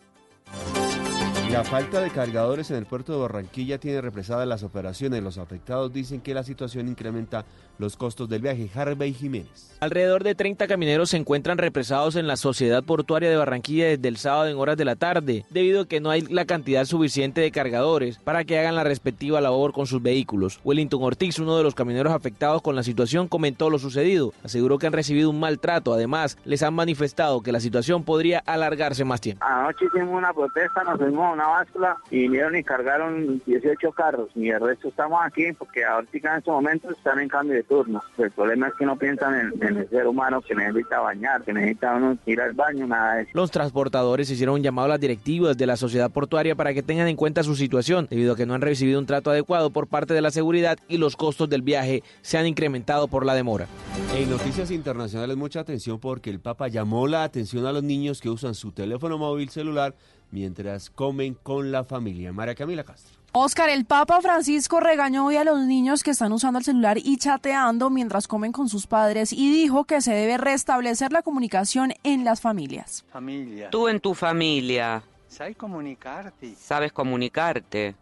La 1.53 1.65
falta 1.65 2.01
de 2.01 2.11
cargadores 2.11 2.71
en 2.71 2.77
el 2.77 2.87
puerto 2.87 3.13
de 3.13 3.19
Barranquilla 3.19 3.79
tiene 3.79 4.01
represadas 4.01 4.47
las 4.47 4.63
operaciones. 4.63 5.21
Los 5.21 5.37
afectados 5.37 5.93
dicen 5.93 6.21
que 6.21 6.33
la 6.33 6.45
situación 6.45 6.87
incrementa 6.87 7.45
los 7.77 7.97
costos 7.97 8.29
del 8.29 8.41
viaje. 8.41 8.71
Harvey 8.73 9.13
Jiménez. 9.13 9.77
Alrededor 9.81 10.23
de 10.23 10.37
30 10.37 10.69
camineros 10.69 11.11
se 11.11 11.17
encuentran 11.17 11.59
represados 11.59 12.15
en 12.15 12.29
la 12.29 12.37
Sociedad 12.37 12.85
Portuaria 12.85 13.29
de 13.29 13.37
Barranquilla 13.37 13.87
desde 13.87 14.07
el 14.07 14.17
sábado 14.17 14.49
en 14.49 14.59
horas 14.59 14.77
de 14.77 14.85
la 14.85 14.95
tarde, 14.95 15.45
debido 15.51 15.83
a 15.83 15.89
que 15.89 16.01
no 16.01 16.11
hay 16.11 16.21
la 16.21 16.45
cantidad 16.45 16.85
suficiente 16.85 17.41
de 17.41 17.51
cargadores 17.51 18.19
para 18.19 18.45
que 18.45 18.57
hagan 18.57 18.77
la 18.77 18.85
respectiva 18.85 19.41
labor 19.41 19.73
con 19.73 19.89
sus 19.89 20.01
vehículos. 20.01 20.61
Wellington 20.63 21.03
Ortiz, 21.03 21.41
uno 21.41 21.57
de 21.57 21.65
los 21.65 21.75
camineros 21.75 22.13
afectados 22.13 22.63
con 22.63 22.77
la 22.77 22.85
situación, 22.85 23.27
comentó 23.27 23.71
lo 23.71 23.81
sucedido. 23.81 24.33
Aseguró 24.45 24.79
que 24.79 24.87
han 24.87 24.93
recibido 24.93 25.31
un 25.31 25.41
maltrato. 25.41 25.93
Además, 25.93 26.39
les 26.45 26.63
han 26.63 26.75
manifestado 26.75 27.43
que 27.43 27.51
la 27.51 27.59
situación 27.59 28.05
podría 28.05 28.39
alargarse 28.47 29.05
más 29.05 29.21
tiempo. 29.21 29.45
Anoche 29.45 29.87
hicimos 29.87 30.15
una 30.15 30.33
protesta, 30.33 30.85
nos 30.85 30.97
fuimos 30.97 31.40
una 31.41 31.49
báscula 31.49 31.97
y 32.11 32.23
vinieron 32.23 32.55
y 32.57 32.63
cargaron 32.63 33.41
18 33.47 33.93
carros 33.93 34.29
y 34.35 34.51
el 34.51 34.61
resto 34.61 34.89
estamos 34.89 35.21
aquí 35.25 35.53
porque 35.59 35.85
ahorita 35.85 36.33
en 36.33 36.39
estos 36.39 36.55
momentos 36.55 36.97
están 36.97 37.19
en 37.21 37.29
cambio 37.29 37.55
de 37.55 37.63
turno. 37.63 38.03
El 38.19 38.31
problema 38.31 38.69
es 38.69 38.75
que 38.75 38.85
no 38.85 38.97
piensan 38.97 39.35
en, 39.35 39.67
en 39.67 39.77
el 39.79 39.89
ser 39.89 40.07
humano 40.07 40.43
que 40.43 40.55
necesita 40.55 41.01
bañar, 41.01 41.43
que 41.43 41.53
necesita 41.53 41.95
uno 41.95 42.19
ir 42.27 42.41
al 42.41 42.53
baño, 42.53 42.87
nada 42.87 43.15
de 43.15 43.23
eso. 43.23 43.31
Los 43.35 43.51
transportadores 43.51 44.31
hicieron 44.31 44.57
un 44.57 44.63
llamado 44.63 44.87
a 44.87 44.89
las 44.91 45.01
directivas 45.01 45.57
de 45.57 45.67
la 45.67 45.77
sociedad 45.77 46.11
portuaria 46.11 46.55
para 46.55 46.75
que 46.75 46.83
tengan 46.83 47.09
en 47.09 47.17
cuenta 47.17 47.43
su 47.43 47.57
situación, 47.57 48.07
debido 48.11 48.35
a 48.35 48.37
que 48.37 48.47
no 48.47 48.55
han 48.55 48.61
recibido 48.61 48.99
un 48.99 49.07
trato 49.07 49.31
adecuado 49.31 49.71
por 49.71 49.87
parte 49.87 50.13
de 50.13 50.21
la 50.21 50.31
seguridad 50.31 50.79
y 50.89 50.99
los 50.99 51.17
costos 51.17 51.49
del 51.49 51.63
viaje 51.63 52.03
se 52.21 52.37
han 52.37 52.47
incrementado 52.47 53.09
por 53.09 53.25
la 53.25 53.35
demora. 53.35 53.67
En 54.15 54.29
noticias 54.29 54.71
internacionales, 54.71 55.37
mucha 55.37 55.61
atención 55.61 55.99
porque 55.99 56.31
el 56.31 56.41
Papa 56.41 56.69
llamó 56.69 57.07
la 57.07 57.25
atención 57.25 57.65
a 57.67 57.73
los 57.73 57.83
niños 57.83 58.21
que 58.21 58.29
usan 58.29 58.55
su 58.55 58.73
teléfono 58.73 59.17
móvil 59.17 59.49
celular 59.49 59.95
mientras 60.31 60.91
comen 60.91 61.35
con 61.35 61.73
la 61.73 61.85
familia. 61.85 62.33
María 62.33 62.55
Camila 62.55 62.85
Castro. 62.85 63.21
Oscar, 63.33 63.69
el 63.69 63.85
Papa 63.85 64.21
Francisco 64.21 64.81
regañó 64.81 65.27
hoy 65.27 65.37
a 65.37 65.45
los 65.45 65.61
niños 65.61 66.03
que 66.03 66.11
están 66.11 66.33
usando 66.33 66.59
el 66.59 66.65
celular 66.65 66.99
y 66.99 67.17
chateando 67.17 67.89
mientras 67.89 68.27
comen 68.27 68.51
con 68.51 68.69
sus 68.69 68.89
padres 68.89 69.33
y 69.33 69.53
dijo 69.53 69.85
que 69.85 70.01
se 70.01 70.13
debe 70.13 70.37
restablecer 70.37 71.13
la 71.13 71.23
comunicación 71.23 71.93
en 72.03 72.25
las 72.25 72.41
familias. 72.41 73.05
Familia. 73.13 73.71
Tú 73.71 73.87
en 73.87 74.01
tu 74.01 74.15
familia, 74.15 75.03
Sai 75.29 75.55
comunicarti. 75.55 76.57
¿sabes 76.59 76.93
comunicarte? 76.93 77.95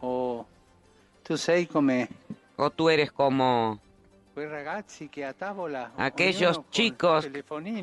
O 0.00 0.44
tu 1.22 1.38
sei 1.38 1.66
come 1.66 2.08
¿O 2.56 2.70
tú 2.70 2.90
eres 2.90 3.12
como 3.12 3.78
tavola 5.38 5.92
aquellos 5.96 6.60
chicos 6.70 7.28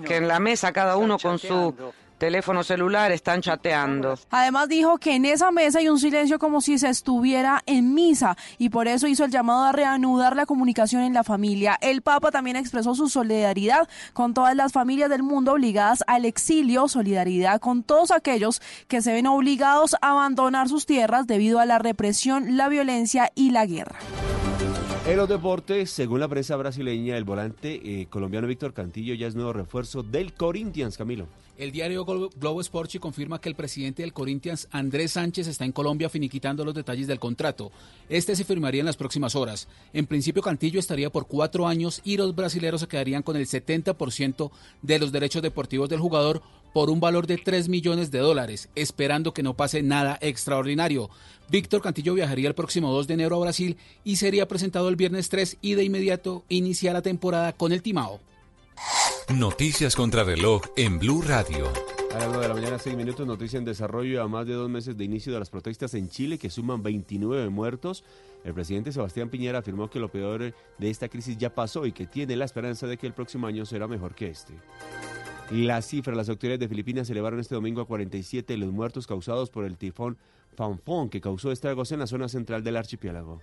que 0.05 0.17
en 0.17 0.27
la 0.27 0.39
mesa 0.39 0.73
cada 0.73 0.97
uno 0.97 1.17
con 1.17 1.39
su? 1.39 1.73
Teléfono 2.19 2.63
celular 2.63 3.11
están 3.11 3.41
chateando? 3.41 4.19
Además 4.29 4.69
dijo 4.69 4.99
que 4.99 5.15
en 5.15 5.25
esa 5.25 5.49
mesa 5.49 5.79
hay 5.79 5.89
un 5.89 5.99
silencio 5.99 6.37
como 6.37 6.61
si 6.61 6.77
se 6.77 6.89
estuviera 6.89 7.63
en 7.65 7.95
misa 7.95 8.37
y 8.59 8.69
por 8.69 8.87
eso 8.87 9.07
hizo 9.07 9.25
el 9.25 9.31
llamado 9.31 9.63
a 9.63 9.71
reanudar 9.71 10.35
la 10.35 10.45
comunicación 10.45 11.01
en 11.01 11.13
la 11.13 11.23
familia. 11.23 11.77
El 11.81 12.03
Papa 12.03 12.29
también 12.29 12.57
expresó 12.57 12.93
su 12.93 13.09
solidaridad 13.09 13.89
con 14.13 14.35
todas 14.35 14.55
las 14.55 14.71
familias 14.71 15.09
del 15.09 15.23
mundo 15.23 15.53
obligadas 15.53 16.03
al 16.05 16.25
exilio, 16.25 16.87
solidaridad 16.87 17.59
con 17.59 17.81
todos 17.81 18.11
aquellos 18.11 18.61
que 18.87 19.01
se 19.01 19.13
ven 19.13 19.25
obligados 19.25 19.95
a 20.01 20.11
abandonar 20.11 20.69
sus 20.69 20.85
tierras 20.85 21.25
debido 21.25 21.59
a 21.59 21.65
la 21.65 21.79
represión, 21.79 22.57
la 22.57 22.69
violencia 22.69 23.31
y 23.33 23.51
la 23.51 23.65
guerra. 23.65 23.97
En 25.09 25.17
los 25.17 25.27
deportes, 25.27 25.89
según 25.89 26.19
la 26.19 26.27
prensa 26.27 26.55
brasileña, 26.55 27.17
el 27.17 27.23
volante 27.23 27.81
eh, 27.83 28.05
colombiano 28.11 28.45
Víctor 28.47 28.73
Cantillo 28.73 29.15
ya 29.15 29.25
es 29.25 29.33
nuevo 29.33 29.51
refuerzo 29.53 30.03
del 30.03 30.33
Corinthians, 30.33 30.97
Camilo. 30.97 31.25
El 31.57 31.71
diario 31.71 32.05
Glo- 32.05 32.29
Globo 32.39 32.61
Esporte 32.61 32.99
confirma 32.99 33.41
que 33.41 33.49
el 33.49 33.55
presidente 33.55 34.03
del 34.03 34.13
Corinthians, 34.13 34.67
Andrés 34.71 35.13
Sánchez, 35.13 35.47
está 35.47 35.65
en 35.65 35.71
Colombia 35.71 36.09
finiquitando 36.09 36.63
los 36.63 36.75
detalles 36.75 37.07
del 37.07 37.19
contrato. 37.19 37.71
Este 38.07 38.35
se 38.35 38.45
firmaría 38.45 38.81
en 38.81 38.85
las 38.85 38.95
próximas 38.97 39.35
horas. 39.35 39.67
En 39.93 40.05
principio, 40.05 40.43
Cantillo 40.43 40.79
estaría 40.79 41.09
por 41.09 41.25
cuatro 41.27 41.67
años 41.67 42.01
y 42.05 42.15
los 42.15 42.35
brasileros 42.35 42.81
se 42.81 42.87
quedarían 42.87 43.23
con 43.23 43.35
el 43.35 43.47
70% 43.47 44.51
de 44.83 44.99
los 44.99 45.11
derechos 45.11 45.41
deportivos 45.41 45.89
del 45.89 45.99
jugador 45.99 46.41
por 46.73 46.89
un 46.89 46.99
valor 46.99 47.27
de 47.27 47.37
3 47.37 47.69
millones 47.69 48.11
de 48.11 48.19
dólares, 48.19 48.69
esperando 48.75 49.33
que 49.33 49.43
no 49.43 49.55
pase 49.55 49.81
nada 49.81 50.17
extraordinario. 50.21 51.09
Víctor 51.49 51.81
Cantillo 51.81 52.13
viajaría 52.13 52.47
el 52.47 52.55
próximo 52.55 52.91
2 52.91 53.07
de 53.07 53.13
enero 53.15 53.35
a 53.35 53.39
Brasil 53.39 53.77
y 54.03 54.17
sería 54.17 54.47
presentado 54.47 54.89
el 54.89 54.95
viernes 54.95 55.29
3 55.29 55.57
y 55.61 55.73
de 55.73 55.83
inmediato 55.83 56.43
inicia 56.49 56.93
la 56.93 57.01
temporada 57.01 57.53
con 57.53 57.71
el 57.71 57.81
Timao. 57.81 58.19
Noticias 59.33 59.95
contra 59.95 60.23
reloj 60.23 60.63
en 60.75 60.99
Blue 60.99 61.21
Radio. 61.21 61.71
A 62.13 62.17
las 62.17 62.27
9 62.29 62.41
de 62.41 62.47
la 62.47 62.53
mañana, 62.55 62.79
6 62.79 62.95
minutos, 62.95 63.27
noticia 63.27 63.59
en 63.59 63.65
desarrollo 63.65 64.13
y 64.13 64.17
a 64.17 64.27
más 64.27 64.47
de 64.47 64.53
dos 64.53 64.67
meses 64.67 64.97
de 64.97 65.03
inicio 65.03 65.31
de 65.31 65.37
las 65.37 65.51
protestas 65.51 65.93
en 65.93 66.09
Chile 66.09 66.39
que 66.39 66.49
suman 66.49 66.81
29 66.81 67.49
muertos. 67.49 68.03
El 68.43 68.55
presidente 68.55 68.91
Sebastián 68.91 69.29
Piñera 69.29 69.59
afirmó 69.59 69.89
que 69.89 69.99
lo 69.99 70.09
peor 70.09 70.39
de 70.41 70.89
esta 70.89 71.09
crisis 71.09 71.37
ya 71.37 71.53
pasó 71.53 71.85
y 71.85 71.91
que 71.91 72.07
tiene 72.07 72.35
la 72.35 72.45
esperanza 72.45 72.87
de 72.87 72.97
que 72.97 73.05
el 73.05 73.13
próximo 73.13 73.45
año 73.45 73.65
será 73.65 73.87
mejor 73.87 74.15
que 74.15 74.29
este. 74.29 74.53
La 75.51 75.81
cifra, 75.81 76.13
las 76.13 76.29
autoridades 76.29 76.59
de 76.59 76.67
Filipinas 76.67 77.09
elevaron 77.09 77.39
este 77.39 77.55
domingo 77.55 77.81
a 77.81 77.87
47 77.87 78.55
los 78.57 78.71
muertos 78.71 79.07
causados 79.07 79.49
por 79.49 79.65
el 79.65 79.77
tifón 79.77 80.17
Fanfón 80.55 81.09
que 81.09 81.21
causó 81.21 81.51
estragos 81.51 81.91
en 81.91 81.99
la 81.99 82.07
zona 82.07 82.27
central 82.27 82.63
del 82.63 82.77
archipiélago. 82.77 83.39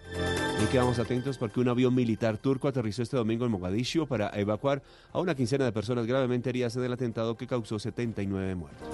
Y 0.62 0.66
quedamos 0.66 0.98
atentos 0.98 1.38
porque 1.38 1.60
un 1.60 1.68
avión 1.68 1.94
militar 1.94 2.38
turco 2.38 2.68
aterrizó 2.68 3.02
este 3.02 3.16
domingo 3.16 3.44
en 3.44 3.50
Mogadiscio 3.50 4.06
para 4.06 4.30
evacuar 4.38 4.82
a 5.12 5.20
una 5.20 5.34
quincena 5.34 5.64
de 5.64 5.72
personas 5.72 6.06
gravemente 6.06 6.50
heridas 6.50 6.76
en 6.76 6.84
el 6.84 6.92
atentado 6.92 7.36
que 7.36 7.46
causó 7.46 7.78
79 7.78 8.54
muertos. 8.54 8.88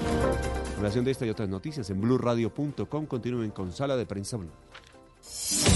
Relación 0.77 1.05
de 1.05 1.11
esta 1.11 1.27
y 1.27 1.31
otras 1.31 1.49
noticias 1.49 1.91
en 1.91 2.01
blueradio.com. 2.01 3.07
Continúen 3.07 3.51
con 3.51 3.73
Sala 3.73 3.97
de 3.97 4.07
Prensa 4.07 4.37
Blue. 4.37 4.51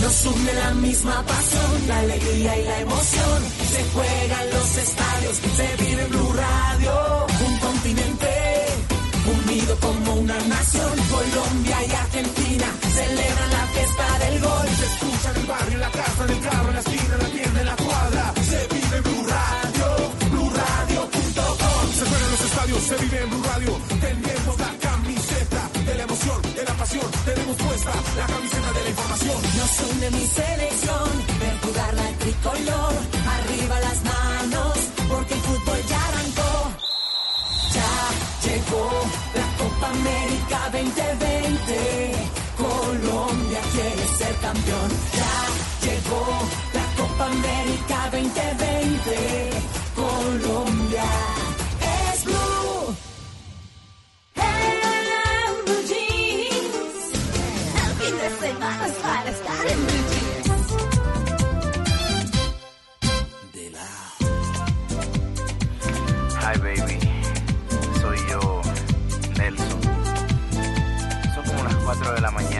Nos 0.02 0.26
une 0.26 0.52
la 0.54 0.74
misma 0.74 1.22
pasión, 1.22 1.88
la 1.88 1.98
alegría 2.00 2.58
y 2.58 2.64
la 2.64 2.80
emoción. 2.80 3.42
Se 3.44 3.84
juegan 3.84 4.50
los 4.50 4.76
estadios, 4.78 5.36
se 5.36 5.84
vive 5.84 6.02
en 6.02 6.10
Blue 6.10 6.32
Radio. 6.32 7.25
Como 9.56 10.14
una 10.16 10.38
nación. 10.38 10.92
Colombia 11.08 11.78
y 11.88 11.90
Argentina 11.90 12.66
celebran 12.92 13.50
la 13.50 13.66
fiesta 13.68 14.18
del 14.18 14.40
gol. 14.40 14.68
Se 14.68 14.84
escucha 14.84 15.30
en 15.30 15.36
el 15.36 15.46
barrio, 15.46 15.74
en 15.74 15.80
la 15.80 15.90
casa, 15.90 16.24
en 16.24 16.30
el 16.30 16.40
carro, 16.40 16.68
en 16.68 16.74
la 16.74 16.80
esquina, 16.80 17.14
en 17.14 17.22
la 17.22 17.28
tienda, 17.30 17.60
en 17.60 17.66
la 17.66 17.76
cuadra. 17.76 18.34
Se 18.50 18.68
vive 18.74 18.96
en 18.96 19.02
Blue 19.02 19.26
Radio, 19.26 19.86
BlueRadio.com. 20.30 21.84
Se 21.98 22.04
juegan 22.04 22.30
los 22.30 22.40
estadios, 22.42 22.82
se 22.82 22.96
vive 22.96 23.18
en 23.22 23.30
Blue 23.30 23.44
Radio. 23.44 23.80
Tenemos 24.00 24.58
la 24.60 24.72
camiseta 24.86 25.70
de 25.86 25.94
la 25.94 26.02
emoción, 26.02 26.42
de 26.54 26.62
la 26.62 26.74
pasión. 26.74 27.10
Tenemos 27.24 27.56
puesta 27.56 27.92
la 28.20 28.26
camiseta 28.26 28.72
de 28.76 28.82
la 28.84 28.90
información. 28.90 29.38
Nos 29.56 29.80
une 29.88 30.10
mi 30.10 30.26
selección, 30.26 31.08
ver 31.40 31.56
jugar 31.64 31.94
la 31.94 32.08
tricolor. 32.18 32.94
Arriba 33.36 33.80
las 33.80 34.04
manos, 34.04 34.45
América 39.88 40.58
2020. 40.72 42.12
Colombia 42.56 43.60
quiere 43.72 44.06
ser 44.18 44.34
campeón. 44.36 44.90
Ya 45.18 45.34
llegó 45.86 46.24
la 46.74 46.86
Copa 46.96 47.24
América 47.26 47.98
2020. 48.10 49.50
Colombia 49.94 51.35
4 72.06 72.14
de 72.14 72.20
la 72.20 72.30
mañana 72.30 72.55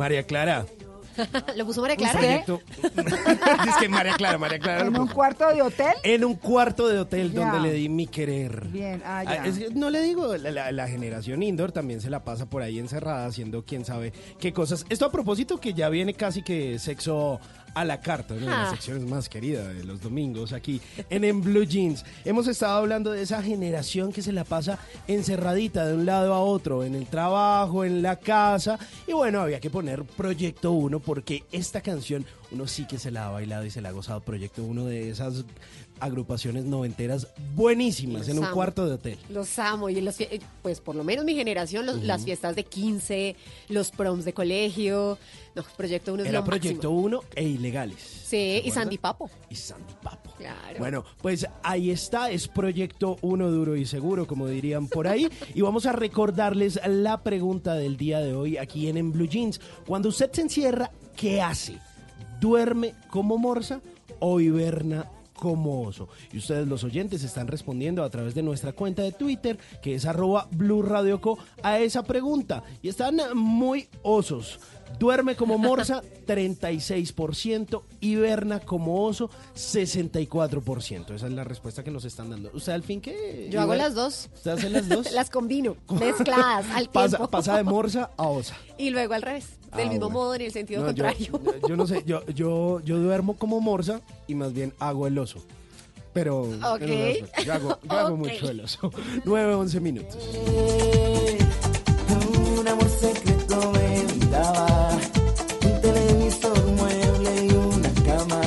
María 0.00 0.22
Clara. 0.22 0.64
¿Lo 1.56 1.66
puso 1.66 1.82
María 1.82 1.96
Clara? 1.96 2.18
Proyecto- 2.18 2.62
Dice 3.64 3.80
que 3.80 3.88
María 3.90 4.14
Clara, 4.14 4.38
María 4.38 4.58
Clara. 4.58 4.84
lo 4.84 4.88
¿En 4.88 4.96
un 4.96 5.02
puso. 5.04 5.14
cuarto 5.14 5.46
de 5.52 5.60
hotel? 5.60 5.92
En 6.02 6.24
un 6.24 6.34
cuarto 6.34 6.88
de 6.88 6.98
hotel 6.98 7.32
Ya. 7.32 7.40
donde 7.52 7.68
le 7.68 7.74
di 7.74 7.88
mi 7.88 8.06
querer. 8.06 8.68
Bien, 8.68 9.02
ah, 9.04 9.18
Ah, 9.20 9.24
ya. 9.24 9.46
es 9.46 9.74
no 9.74 9.90
le 9.90 10.00
digo, 10.02 10.36
la, 10.36 10.50
la- 10.50 10.72
la 10.72 10.88
generación 10.88 11.42
indoor 11.42 11.72
también 11.72 12.00
se 12.00 12.08
la 12.10 12.24
pasa 12.24 12.46
por 12.46 12.62
ahí 12.62 12.78
encerrada 12.78 13.26
haciendo 13.26 13.64
quién 13.64 13.84
sabe 13.84 14.12
qué 14.38 14.52
cosas. 14.52 14.86
Esto 14.88 15.04
a 15.04 15.12
propósito 15.12 15.60
que 15.60 15.74
ya 15.74 15.88
viene 15.88 16.14
casi 16.14 16.42
que 16.42 16.78
sexo 16.78 17.38
a 17.72 17.84
la 17.84 18.00
carta, 18.00 18.34
una 18.34 18.42
de 18.46 18.50
las 18.50 18.68
Ah. 18.68 18.70
secciones 18.72 19.04
más 19.04 19.28
queridas 19.28 19.68
de 19.74 19.84
los 19.84 20.00
domingos 20.00 20.52
aquí 20.52 20.80
en 21.08 21.22
En 21.24 21.40
Blue 21.40 21.62
Jeans. 21.64 22.04
Hemos 22.24 22.48
estado 22.48 22.78
hablando 22.78 23.12
de 23.12 23.22
esa 23.22 23.42
generación 23.42 24.10
que 24.12 24.22
se 24.22 24.32
la 24.32 24.42
pasa 24.44 24.78
encerradita 25.06 25.86
de 25.86 25.94
un 25.94 26.04
lado 26.06 26.34
a 26.34 26.40
otro, 26.40 26.82
en 26.82 26.94
el 26.96 27.06
trabajo, 27.06 27.84
en 27.84 28.02
la 28.02 28.16
casa. 28.16 28.76
Y 29.06 29.12
bueno, 29.12 29.40
había 29.40 29.60
que 29.60 29.70
poner 29.70 30.02
Proyecto 30.04 30.72
1 30.72 30.98
porque 30.98 31.44
esta 31.52 31.80
canción 31.80 32.24
uno 32.50 32.66
sí 32.66 32.86
que 32.86 32.98
se 32.98 33.12
la 33.12 33.26
ha 33.26 33.30
bailado 33.30 33.64
y 33.64 33.70
se 33.70 33.80
la 33.80 33.90
ha 33.90 33.92
gozado. 33.92 34.20
Proyecto 34.20 34.64
1 34.64 34.86
de 34.86 35.08
esas 35.10 35.44
agrupaciones 36.00 36.64
noventeras 36.64 37.28
buenísimas 37.54 38.28
en 38.28 38.38
un 38.38 38.44
amo. 38.44 38.54
cuarto 38.54 38.86
de 38.86 38.94
hotel. 38.94 39.18
Los 39.28 39.58
amo. 39.58 39.88
Y 39.88 40.00
los, 40.00 40.18
eh, 40.20 40.40
pues 40.62 40.80
por 40.80 40.96
lo 40.96 41.04
menos 41.04 41.24
mi 41.24 41.34
generación, 41.34 41.86
los- 41.86 42.02
las 42.02 42.24
fiestas 42.24 42.56
de 42.56 42.64
15, 42.64 43.36
los 43.68 43.90
proms 43.90 44.24
de 44.24 44.32
colegio. 44.32 45.18
No, 45.54 45.64
Proyecto 45.76 46.14
1 46.14 46.22
es 46.22 46.28
Era 46.28 46.44
Proyecto 46.44 46.90
máximo. 46.92 47.06
1 47.06 47.20
e 47.34 47.44
ilegales. 47.44 47.98
Sí, 48.00 48.62
y. 48.64 48.70
Sandy 48.70 48.98
Papo. 48.98 49.28
Y 49.50 49.56
Sandy 49.56 49.94
Papo. 50.02 50.30
Claro. 50.38 50.78
Bueno, 50.78 51.04
pues 51.20 51.46
ahí 51.62 51.90
está, 51.90 52.30
es 52.30 52.46
Proyecto 52.48 53.16
1 53.22 53.50
duro 53.50 53.76
y 53.76 53.84
seguro, 53.84 54.26
como 54.26 54.46
dirían 54.46 54.86
por 54.88 55.08
ahí. 55.08 55.28
y 55.54 55.60
vamos 55.60 55.86
a 55.86 55.92
recordarles 55.92 56.80
la 56.86 57.22
pregunta 57.22 57.74
del 57.74 57.96
día 57.96 58.20
de 58.20 58.34
hoy 58.34 58.56
aquí 58.58 58.88
en, 58.88 58.96
en 58.96 59.10
Blue 59.12 59.26
Jeans. 59.28 59.60
Cuando 59.86 60.08
usted 60.10 60.30
se 60.32 60.42
encierra, 60.42 60.90
¿qué 61.16 61.42
hace? 61.42 61.78
¿Duerme 62.40 62.94
como 63.10 63.36
morsa 63.36 63.80
o 64.20 64.40
hiberna 64.40 65.06
como 65.40 65.82
oso? 65.82 66.08
Y 66.32 66.38
ustedes 66.38 66.68
los 66.68 66.84
oyentes 66.84 67.24
están 67.24 67.48
respondiendo 67.48 68.04
a 68.04 68.10
través 68.10 68.34
de 68.34 68.42
nuestra 68.42 68.72
cuenta 68.72 69.02
de 69.02 69.12
Twitter, 69.12 69.58
que 69.82 69.96
es 69.96 70.04
arroba 70.04 70.46
Blue 70.52 70.84
a 71.62 71.78
esa 71.78 72.04
pregunta. 72.04 72.62
Y 72.82 72.88
están 72.88 73.18
muy 73.34 73.88
osos. 74.02 74.60
Duerme 74.98 75.34
como 75.36 75.56
morsa, 75.58 76.02
36%. 76.26 77.82
Hiberna 78.00 78.60
como 78.60 79.04
oso, 79.06 79.30
64%. 79.54 81.14
Esa 81.14 81.26
es 81.26 81.32
la 81.32 81.44
respuesta 81.44 81.82
que 81.82 81.90
nos 81.90 82.04
están 82.04 82.30
dando. 82.30 82.50
¿Usted 82.52 82.72
al 82.72 82.82
fin 82.82 83.00
qué? 83.00 83.48
Yo 83.50 83.60
hago 83.60 83.74
las 83.74 83.94
dos. 83.94 84.28
¿Usted 84.34 84.50
hace 84.52 84.68
las 84.70 84.88
dos? 84.88 85.10
las 85.12 85.30
combino, 85.30 85.76
mezcladas 85.88 86.66
al 86.74 86.88
pasa, 86.88 87.16
tiempo. 87.16 87.30
pasa 87.30 87.56
de 87.56 87.64
morsa 87.64 88.10
a 88.16 88.28
osa. 88.28 88.56
Y 88.78 88.90
luego 88.90 89.14
al 89.14 89.22
revés, 89.22 89.46
del 89.76 89.86
Ah, 89.86 89.90
mismo 89.90 90.06
bueno. 90.06 90.10
modo 90.10 90.34
en 90.34 90.42
el 90.42 90.52
sentido 90.52 90.80
No, 90.80 90.86
contrario. 90.88 91.40
Yo, 91.62 91.68
yo 91.68 91.76
no 91.76 91.86
sé, 91.86 92.02
yo, 92.06 92.26
yo, 92.26 92.80
yo 92.84 92.98
duermo 92.98 93.36
como 93.36 93.60
morsa 93.60 94.00
y 94.26 94.34
más 94.34 94.52
bien 94.52 94.74
hago 94.78 95.06
el 95.06 95.18
oso. 95.18 95.38
Pero 96.12 96.44
en 96.52 96.62
Ok. 96.64 96.72
otro 96.82 96.86
aspecto. 96.86 97.42
yo 97.44 97.52
hago, 97.52 97.78
yo 97.84 97.92
hago 97.98 98.16
mucho 98.18 98.50
el 98.50 98.60
oso. 98.60 98.90
9, 99.24 99.54
11 99.54 99.80
minutos. 99.80 100.16
Un 102.58 102.68
amor 102.68 102.88
secreto 102.88 103.72
Un 104.32 105.80
televisor, 105.80 106.56
un 106.64 106.76
mueble 106.76 107.46
y 107.46 107.52
una 107.52 107.90
cama 108.04 108.40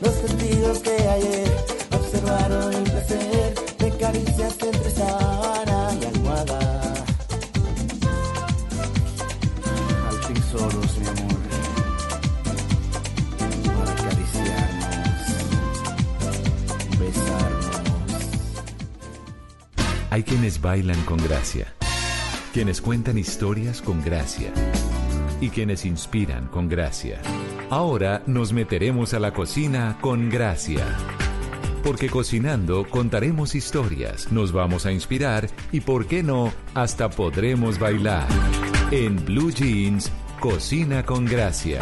Los 0.00 0.20
testigos 0.22 0.78
que 0.80 0.90
ayer 0.90 1.56
observaron 1.92 2.72
el 2.72 2.82
placer 2.82 3.54
De 3.78 3.96
caricias 3.96 4.56
entre 4.60 4.90
sábana 4.90 5.96
y 6.00 6.04
almohada 6.04 6.94
Al 10.08 10.18
fin 10.24 10.42
solos, 10.50 10.98
mi 10.98 11.06
amor. 11.06 11.38
Para 13.76 13.92
acariciarnos, 13.92 15.26
besarnos. 16.98 17.76
Hay 20.10 20.24
quienes 20.24 20.60
bailan 20.60 21.00
con 21.04 21.18
gracia, 21.18 21.72
quienes 22.52 22.80
cuentan 22.80 23.16
historias 23.16 23.80
con 23.80 24.02
gracia 24.02 24.52
y 25.40 25.50
quienes 25.50 25.84
inspiran 25.84 26.46
con 26.48 26.68
gracia. 26.68 27.20
Ahora 27.70 28.22
nos 28.26 28.52
meteremos 28.52 29.14
a 29.14 29.20
la 29.20 29.32
cocina 29.32 29.98
con 30.00 30.30
gracia. 30.30 30.84
Porque 31.84 32.08
cocinando 32.08 32.86
contaremos 32.88 33.54
historias, 33.54 34.32
nos 34.32 34.52
vamos 34.52 34.86
a 34.86 34.92
inspirar 34.92 35.48
y, 35.72 35.80
por 35.80 36.06
qué 36.06 36.22
no, 36.22 36.52
hasta 36.74 37.08
podremos 37.08 37.78
bailar. 37.78 38.26
En 38.90 39.24
Blue 39.24 39.50
Jeans, 39.50 40.10
Cocina 40.40 41.04
con 41.04 41.24
Gracia. 41.24 41.80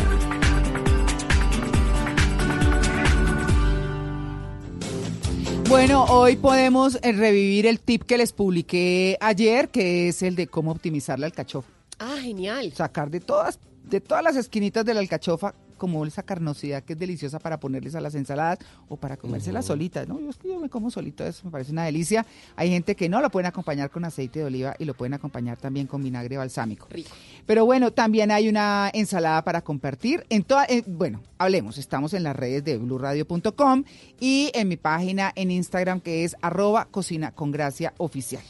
Bueno, 5.68 6.04
hoy 6.04 6.36
podemos 6.36 6.98
eh, 7.02 7.12
revivir 7.12 7.66
el 7.66 7.80
tip 7.80 8.04
que 8.04 8.18
les 8.18 8.32
publiqué 8.32 9.18
ayer, 9.20 9.68
que 9.68 10.08
es 10.08 10.22
el 10.22 10.36
de 10.36 10.46
cómo 10.46 10.70
optimizar 10.70 11.18
la 11.18 11.26
alcachofa. 11.26 11.75
Ah, 11.98 12.18
genial. 12.20 12.72
Sacar 12.72 13.10
de 13.10 13.20
todas, 13.20 13.58
de 13.84 14.00
todas 14.00 14.22
las 14.22 14.36
esquinitas 14.36 14.84
de 14.84 14.94
la 14.94 15.00
alcachofa 15.00 15.54
como 15.76 16.04
esa 16.06 16.22
carnosidad 16.22 16.82
que 16.82 16.94
es 16.94 16.98
deliciosa 16.98 17.38
para 17.38 17.60
ponerles 17.60 17.94
a 17.94 18.00
las 18.00 18.14
ensaladas 18.14 18.58
o 18.88 18.96
para 18.96 19.16
comérselas 19.16 19.66
solitas, 19.66 20.08
¿no? 20.08 20.18
Yo 20.20 20.30
es 20.30 20.36
que 20.36 20.48
yo 20.48 20.58
me 20.58 20.68
como 20.68 20.90
solito, 20.90 21.24
eso 21.24 21.42
me 21.44 21.50
parece 21.50 21.72
una 21.72 21.84
delicia. 21.84 22.26
Hay 22.56 22.70
gente 22.70 22.96
que 22.96 23.08
no 23.08 23.20
lo 23.20 23.30
pueden 23.30 23.46
acompañar 23.46 23.90
con 23.90 24.04
aceite 24.04 24.40
de 24.40 24.46
oliva 24.46 24.74
y 24.78 24.84
lo 24.84 24.94
pueden 24.94 25.14
acompañar 25.14 25.58
también 25.58 25.86
con 25.86 26.02
vinagre 26.02 26.36
balsámico. 26.36 26.88
Rico. 26.90 27.10
Pero 27.46 27.64
bueno, 27.64 27.92
también 27.92 28.30
hay 28.30 28.48
una 28.48 28.90
ensalada 28.92 29.42
para 29.44 29.62
compartir. 29.62 30.24
En 30.30 30.44
toda, 30.44 30.64
eh, 30.64 30.82
bueno, 30.86 31.22
hablemos, 31.38 31.78
estamos 31.78 32.14
en 32.14 32.22
las 32.22 32.34
redes 32.34 32.64
de 32.64 32.78
blurradio.com 32.78 33.84
y 34.20 34.50
en 34.54 34.68
mi 34.68 34.76
página 34.76 35.32
en 35.34 35.50
Instagram 35.50 36.00
que 36.00 36.24
es 36.24 36.36
arroba 36.40 36.86
cocina 36.86 37.32
con 37.32 37.52
gracia 37.52 37.92
oficial. 37.98 38.42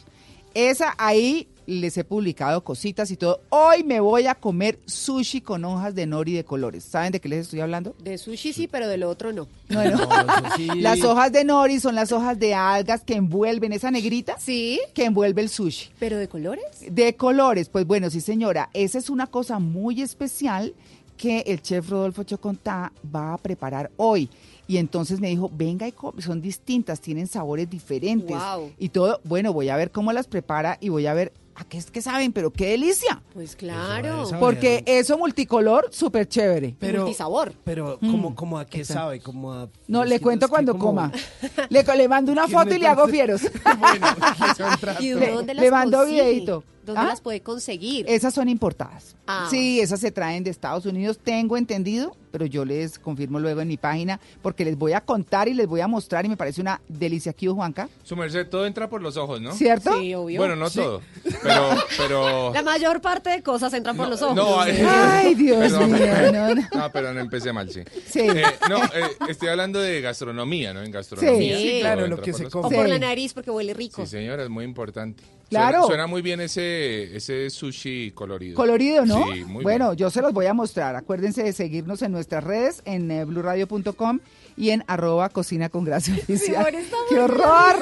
Esa 0.55 0.95
ahí 0.97 1.49
les 1.67 1.97
he 1.99 2.05
publicado 2.05 2.63
cositas 2.65 3.11
y 3.11 3.17
todo. 3.17 3.41
Hoy 3.51 3.83
me 3.85 4.01
voy 4.01 4.27
a 4.27 4.35
comer 4.35 4.79
sushi 4.87 5.41
con 5.41 5.65
hojas 5.65 5.95
de 5.95 6.07
nori 6.07 6.33
de 6.33 6.45
colores. 6.45 6.85
¿Saben 6.85 7.13
de 7.13 7.21
qué 7.21 7.29
les 7.29 7.41
estoy 7.41 7.61
hablando? 7.61 7.95
De 8.03 8.17
sushi 8.19 8.53
sí, 8.53 8.69
pero 8.69 8.89
de 8.89 8.97
lo 8.97 9.09
otro 9.09 9.33
no. 9.33 9.49
Bueno, 9.69 9.99
las 10.77 11.03
hojas 11.03 11.33
de 11.33 11.45
nori 11.45 11.81
son 11.81 11.95
las 11.95 12.13
hojas 12.13 12.39
de 12.39 12.55
algas 12.55 13.03
que 13.03 13.15
envuelven 13.15 13.73
esa 13.73 13.91
negrita. 13.91 14.39
Sí. 14.39 14.81
Que 14.95 15.05
envuelve 15.05 15.43
el 15.43 15.49
sushi. 15.49 15.91
¿Pero 15.99 16.17
de 16.17 16.29
colores? 16.29 16.65
De 16.89 17.17
colores, 17.17 17.69
pues 17.69 17.87
bueno, 17.87 18.11
sí 18.11 18.21
señora, 18.21 18.71
esa 18.73 18.99
es 18.99 19.11
una 19.11 19.27
cosa 19.27 19.59
muy 19.59 20.01
especial 20.01 20.75
que 21.17 21.41
el 21.47 21.63
chef 21.63 21.89
Rodolfo 21.89 22.23
Chocontá 22.25 22.93
va 23.15 23.35
a 23.35 23.39
preparar 23.39 23.91
hoy. 23.97 24.29
Y 24.69 24.79
entonces 24.79 25.21
me 25.21 25.29
dijo, 25.29 25.51
venga 25.53 25.87
y 25.87 25.93
come, 25.93 26.21
son 26.21 26.41
distintas, 26.41 27.01
tienen 27.01 27.27
sabores 27.27 27.71
diferentes. 27.71 28.37
Guau. 28.37 28.73
Y 28.79 28.89
todo, 28.91 29.21
bueno, 29.25 29.53
voy 29.53 29.69
a 29.69 29.77
ver 29.77 29.91
cómo 29.91 30.13
las 30.13 30.27
prepara 30.27 30.77
y 30.81 30.89
voy 30.89 31.07
a 31.07 31.15
ver 31.15 31.33
a 31.59 31.65
qué 31.65 31.79
es 31.79 31.91
que 31.91 32.03
saben, 32.03 32.33
pero 32.33 32.51
qué 32.53 32.67
delicia. 32.71 33.23
Pues 33.33 33.57
claro. 33.57 34.29
Porque 34.39 34.83
eso 34.87 35.17
multicolor, 35.17 35.89
súper 35.91 36.29
chévere. 36.29 36.75
Pero- 36.79 37.03
Multisabor. 37.03 37.53
Pero, 37.65 37.99
Mm. 38.01 38.11
¿cómo, 38.11 38.35
cómo 38.35 38.59
a 38.59 38.67
qué 38.67 38.85
sabe? 38.85 39.21
Como 39.21 39.53
a 39.55 39.69
No, 39.89 40.05
le 40.05 40.21
cuento 40.21 40.49
cuando 40.49 40.73
como- 40.73 40.85
coma. 40.85 41.13
Le, 41.71 41.83
le 41.83 42.09
mando 42.09 42.33
una 42.33 42.47
¿Qué 42.47 42.53
foto 42.53 42.75
y 42.75 42.79
le 42.79 42.87
hago 42.87 43.09
fieros. 43.09 43.43
¿Y 45.01 45.15
Le- 45.15 45.45
las 45.45 45.57
le 45.57 45.71
mando 45.71 46.05
videito. 46.05 46.63
¿Dónde 46.87 47.01
¿Ah? 47.03 47.07
las 47.07 47.21
puede 47.21 47.41
conseguir? 47.43 48.07
Esas 48.09 48.33
son 48.33 48.49
importadas. 48.49 49.17
Ah. 49.27 49.49
Sí, 49.51 49.81
esas 49.81 50.01
se 50.01 50.11
traen 50.13 50.45
de 50.45 50.51
Estados 50.51 50.87
Unidos, 50.87 51.19
tengo 51.23 51.57
entendido, 51.57 52.17
pero 52.31 52.47
yo 52.47 52.65
les 52.65 52.99
confirmo 52.99 53.41
luego 53.41 53.61
en 53.61 53.67
mi 53.69 53.77
página 53.77 54.21
porque 54.41 54.65
les 54.65 54.77
voy 54.79 54.93
a 54.93 55.01
contar 55.01 55.49
y 55.49 55.55
les 55.55 55.67
voy 55.67 55.81
a 55.81 55.89
mostrar 55.89 56.25
y 56.25 56.29
me 56.29 56.37
parece 56.37 56.61
una 56.61 56.81
delicia 56.89 57.33
aquí, 57.33 57.49
Juanca. 57.49 57.89
Su 58.05 58.15
merced, 58.17 58.47
todo 58.49 58.67
entra 58.67 58.89
por 58.89 59.03
los 59.03 59.17
ojos, 59.17 59.41
¿no? 59.41 59.53
¿Cierto? 59.53 59.99
Sí, 60.01 60.15
obvio. 60.15 60.39
Bueno, 60.39 60.55
no 60.55 60.71
Sí. 60.71 60.79
todo, 60.79 61.01
pero, 61.43 61.71
pero... 61.99 62.53
La 62.55 62.63
mayor 62.63 63.01
parte 63.01 63.31
de 63.31 63.43
cosas 63.43 63.73
entran 63.75 63.97
por 63.97 64.09
los 64.09 64.23
ojos. 64.23 64.37
No, 64.37 64.61
Ay, 64.61 65.35
Dios 65.35 65.59
perdón, 65.73 65.93
mío, 65.93 66.07
no, 66.33 66.55
no. 66.55 66.63
No, 66.73 66.93
pero 66.93 67.13
no 67.13 67.21
empecé 67.21 67.53
mal, 67.53 67.69
sí. 67.71 67.81
Sí. 68.09 68.21
Eh, 68.21 68.45
no, 68.71 68.85
eh, 68.85 69.11
estoy 69.29 69.49
hablando 69.49 69.81
de 69.81 70.01
gastronomía, 70.01 70.73
¿no? 70.73 70.83
En 70.83 70.91
gastronomía. 70.93 71.57
Sí, 71.59 71.65
todo 71.65 71.81
claro, 71.81 72.07
lo 72.07 72.21
que 72.23 72.33
se 72.33 72.45
los 72.45 72.55
O 72.55 72.63
come. 72.63 72.77
por 72.77 72.85
Sí. 72.87 72.91
la 72.93 72.99
nariz 73.01 73.35
porque 73.35 73.51
huele 73.51 73.75
rico. 73.75 74.05
Sí, 74.05 74.11
señora, 74.11 74.45
es 74.45 74.51
muy 74.51 74.65
importante. 74.65 75.25
Claro. 75.49 75.79
Suena, 75.79 75.87
suena 75.87 76.07
muy 76.07 76.23
bien 76.23 76.41
ese, 76.41 77.17
ese 77.17 77.51
sushi 77.51 78.11
colorido. 78.13 78.57
Colorido, 78.57 79.07
¿no? 79.07 79.25
Sí, 79.33 79.45
muy 79.45 79.63
bueno, 79.63 79.93
yo 79.95 80.11
se 80.11 80.21
los 80.21 80.33
voy 80.33 80.47
a 80.47 80.55
mostrar. 80.55 80.97
Acuérdense 80.97 81.43
de 81.43 81.53
seguirnos 81.53 82.03
en 82.03 82.13
nuestras 82.13 82.43
redes, 82.43 82.83
en 82.85 83.11
eh, 83.11 83.25
blurradio.com 83.25 84.19
y 84.57 84.71
en 84.71 84.83
arroba 84.87 85.29
cocina 85.29 85.69
con 85.69 85.85
gracia 85.85 86.15
oficial. 86.15 86.67
¡Qué 87.09 87.19
horror! 87.21 87.77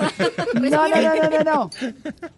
no, 0.55 0.89
no, 0.89 0.89
no, 0.89 1.31
no, 1.31 1.45
no. 1.45 1.70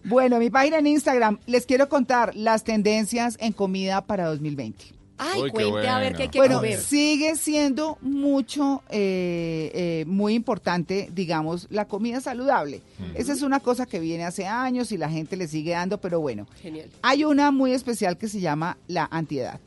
Bueno, 0.03 0.39
mi 0.39 0.49
página 0.49 0.77
en 0.77 0.87
Instagram, 0.87 1.39
les 1.45 1.65
quiero 1.65 1.89
contar 1.89 2.35
las 2.35 2.63
tendencias 2.63 3.35
en 3.39 3.51
comida 3.51 4.05
para 4.05 4.27
2020. 4.27 4.96
Ay, 5.17 5.41
Uy, 5.43 5.51
cuente 5.51 5.87
a 5.87 5.99
ver 5.99 6.13
bueno. 6.13 6.17
qué 6.17 6.23
hay 6.23 6.29
que 6.29 6.37
Bueno, 6.39 6.55
comer. 6.57 6.79
sigue 6.79 7.35
siendo 7.35 7.97
mucho, 8.01 8.83
eh, 8.89 9.71
eh, 9.73 10.05
muy 10.07 10.33
importante, 10.35 11.09
digamos, 11.13 11.67
la 11.69 11.85
comida 11.87 12.21
saludable. 12.21 12.81
Esa 13.15 13.33
es 13.33 13.41
una 13.41 13.59
cosa 13.59 13.85
que 13.85 13.99
viene 13.99 14.25
hace 14.25 14.45
años 14.45 14.91
y 14.91 14.97
la 14.97 15.09
gente 15.09 15.35
le 15.37 15.47
sigue 15.47 15.71
dando, 15.71 15.99
pero 15.99 16.19
bueno, 16.19 16.45
Genial. 16.61 16.89
hay 17.01 17.23
una 17.23 17.51
muy 17.51 17.71
especial 17.71 18.17
que 18.17 18.27
se 18.27 18.39
llama 18.39 18.77
la 18.87 19.07
antiedad. 19.11 19.59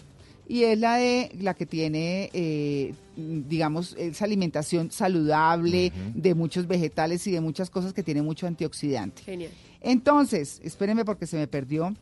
Y 0.49 0.65
es 0.65 0.79
la 0.79 0.97
de 0.97 1.31
la 1.41 1.55
que 1.55 1.65
tiene, 1.65 2.29
eh, 2.33 2.93
digamos, 3.17 3.95
esa 3.97 4.25
alimentación 4.25 4.91
saludable 4.91 5.93
de 6.15 6.35
muchos 6.35 6.67
vegetales 6.67 7.25
y 7.29 7.31
de 7.31 7.41
muchas 7.41 7.71
cosas 7.71 7.93
que 7.93 8.03
tiene 8.03 8.21
mucho 8.23 8.49
antioxidante. 8.49 9.23
Genial. 9.23 9.53
Entonces, 9.81 10.61
espérenme 10.65 11.05
porque 11.05 11.27
se 11.27 11.37
me 11.37 11.47
perdió, 11.47 11.95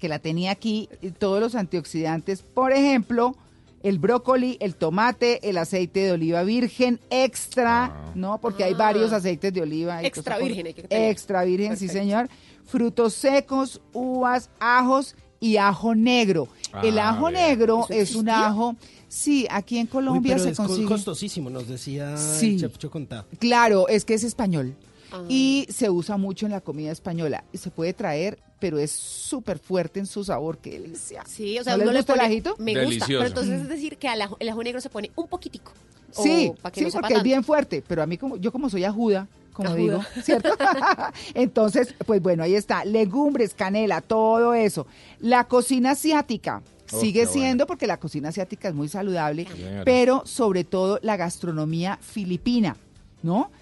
que 0.00 0.08
la 0.08 0.18
tenía 0.18 0.50
aquí, 0.50 0.88
todos 1.18 1.40
los 1.40 1.54
antioxidantes, 1.54 2.42
por 2.42 2.72
ejemplo, 2.72 3.36
el 3.82 3.98
brócoli, 3.98 4.56
el 4.60 4.74
tomate, 4.74 5.48
el 5.48 5.56
aceite 5.58 6.00
de 6.00 6.12
oliva 6.12 6.42
virgen 6.42 7.00
extra, 7.10 7.94
¿no? 8.14 8.38
Porque 8.38 8.64
hay 8.64 8.72
Ah. 8.74 8.78
varios 8.78 9.12
aceites 9.12 9.52
de 9.54 9.62
oliva. 9.62 10.02
Extra 10.02 10.34
cosas 10.34 10.48
virgen 10.48 10.66
hay 10.66 10.74
que 10.74 10.82
tener. 10.82 11.10
Extra 11.10 11.44
virgen, 11.44 11.76
sí 11.76 11.88
señor. 11.88 12.28
Frutos 12.66 13.14
secos, 13.14 13.80
uvas, 13.92 14.50
ajos 14.58 15.14
y 15.40 15.56
ajo 15.56 15.94
negro. 15.94 16.48
el 16.84 16.98
Ah, 17.00 17.08
ajo 17.10 17.30
negro 17.32 17.84
¿Eso 17.88 17.94
es 17.94 18.14
un 18.14 18.28
ajo, 18.28 18.76
sí, 19.08 19.44
aquí 19.50 19.78
en 19.78 19.86
Uy, 19.86 19.90
Colombia 19.90 20.34
pero 20.34 20.44
se 20.44 20.50
es 20.50 20.56
co- 20.56 20.66
consigue. 20.66 20.86
costosísimo, 20.86 21.50
nos 21.50 21.66
decía 21.66 22.16
Sí. 22.16 22.50
el 22.54 22.60
chef 22.60 22.78
Chocontá. 22.78 23.26
Claro, 23.40 23.88
es 23.88 24.04
que 24.04 24.14
es 24.14 24.22
español. 24.22 24.76
Ah. 25.12 25.24
Y 25.28 25.66
se 25.70 25.90
usa 25.90 26.16
mucho 26.16 26.46
en 26.46 26.52
la 26.52 26.60
comida 26.60 26.90
española. 26.92 27.44
Y 27.52 27.58
se 27.58 27.70
puede 27.70 27.92
traer, 27.92 28.38
pero 28.58 28.78
es 28.78 28.90
súper 28.92 29.58
fuerte 29.58 30.00
en 30.00 30.06
su 30.06 30.22
sabor. 30.24 30.58
¡Qué 30.58 30.78
delicia! 30.78 31.22
Sí, 31.26 31.58
o 31.58 31.64
sea, 31.64 31.76
¿No 31.76 31.84
le 31.84 31.98
gusta 31.98 32.12
el 32.14 32.18
pone- 32.20 32.26
ajito? 32.28 32.54
Me 32.58 32.84
gusta, 32.84 33.06
pero 33.06 33.26
entonces 33.26 33.62
es 33.62 33.68
decir 33.68 33.96
que 33.98 34.08
al 34.08 34.22
ajo- 34.22 34.36
el 34.40 34.48
ajo 34.48 34.62
negro 34.62 34.80
se 34.80 34.90
pone 34.90 35.10
un 35.16 35.26
poquitico. 35.28 35.72
o 36.16 36.22
Sí, 36.24 36.52
pa' 36.60 36.70
que 36.72 36.80
sí, 36.80 36.86
no 36.86 36.92
porque 37.00 37.14
es 37.14 37.22
bien 37.22 37.44
fuerte. 37.44 37.84
Pero 37.86 38.02
a 38.02 38.06
mí, 38.06 38.18
como 38.18 38.36
yo 38.36 38.50
como 38.52 38.68
soy 38.68 38.82
ajuda, 38.84 39.28
como 39.52 39.68
Ajuda. 39.70 39.80
digo, 39.80 40.00
¿cierto? 40.24 40.48
Entonces, 41.34 41.94
pues 42.06 42.20
bueno, 42.22 42.42
ahí 42.42 42.54
está. 42.54 42.84
Legumbres, 42.84 43.54
canela, 43.54 44.00
todo 44.00 44.54
eso. 44.54 44.86
La 45.20 45.44
cocina 45.44 45.92
asiática. 45.92 46.62
Oh, 46.92 46.98
Sigue 47.00 47.20
bueno. 47.26 47.32
siendo 47.32 47.66
porque 47.68 47.86
la 47.86 47.98
cocina 48.00 48.30
asiática 48.30 48.68
es 48.68 48.74
muy 48.74 48.88
saludable, 48.88 49.46
pero 49.84 50.22
sobre 50.26 50.64
todo 50.64 50.98
la 51.02 51.16
gastronomía 51.16 51.98
filipina, 52.02 52.76
¿no? 53.22 53.52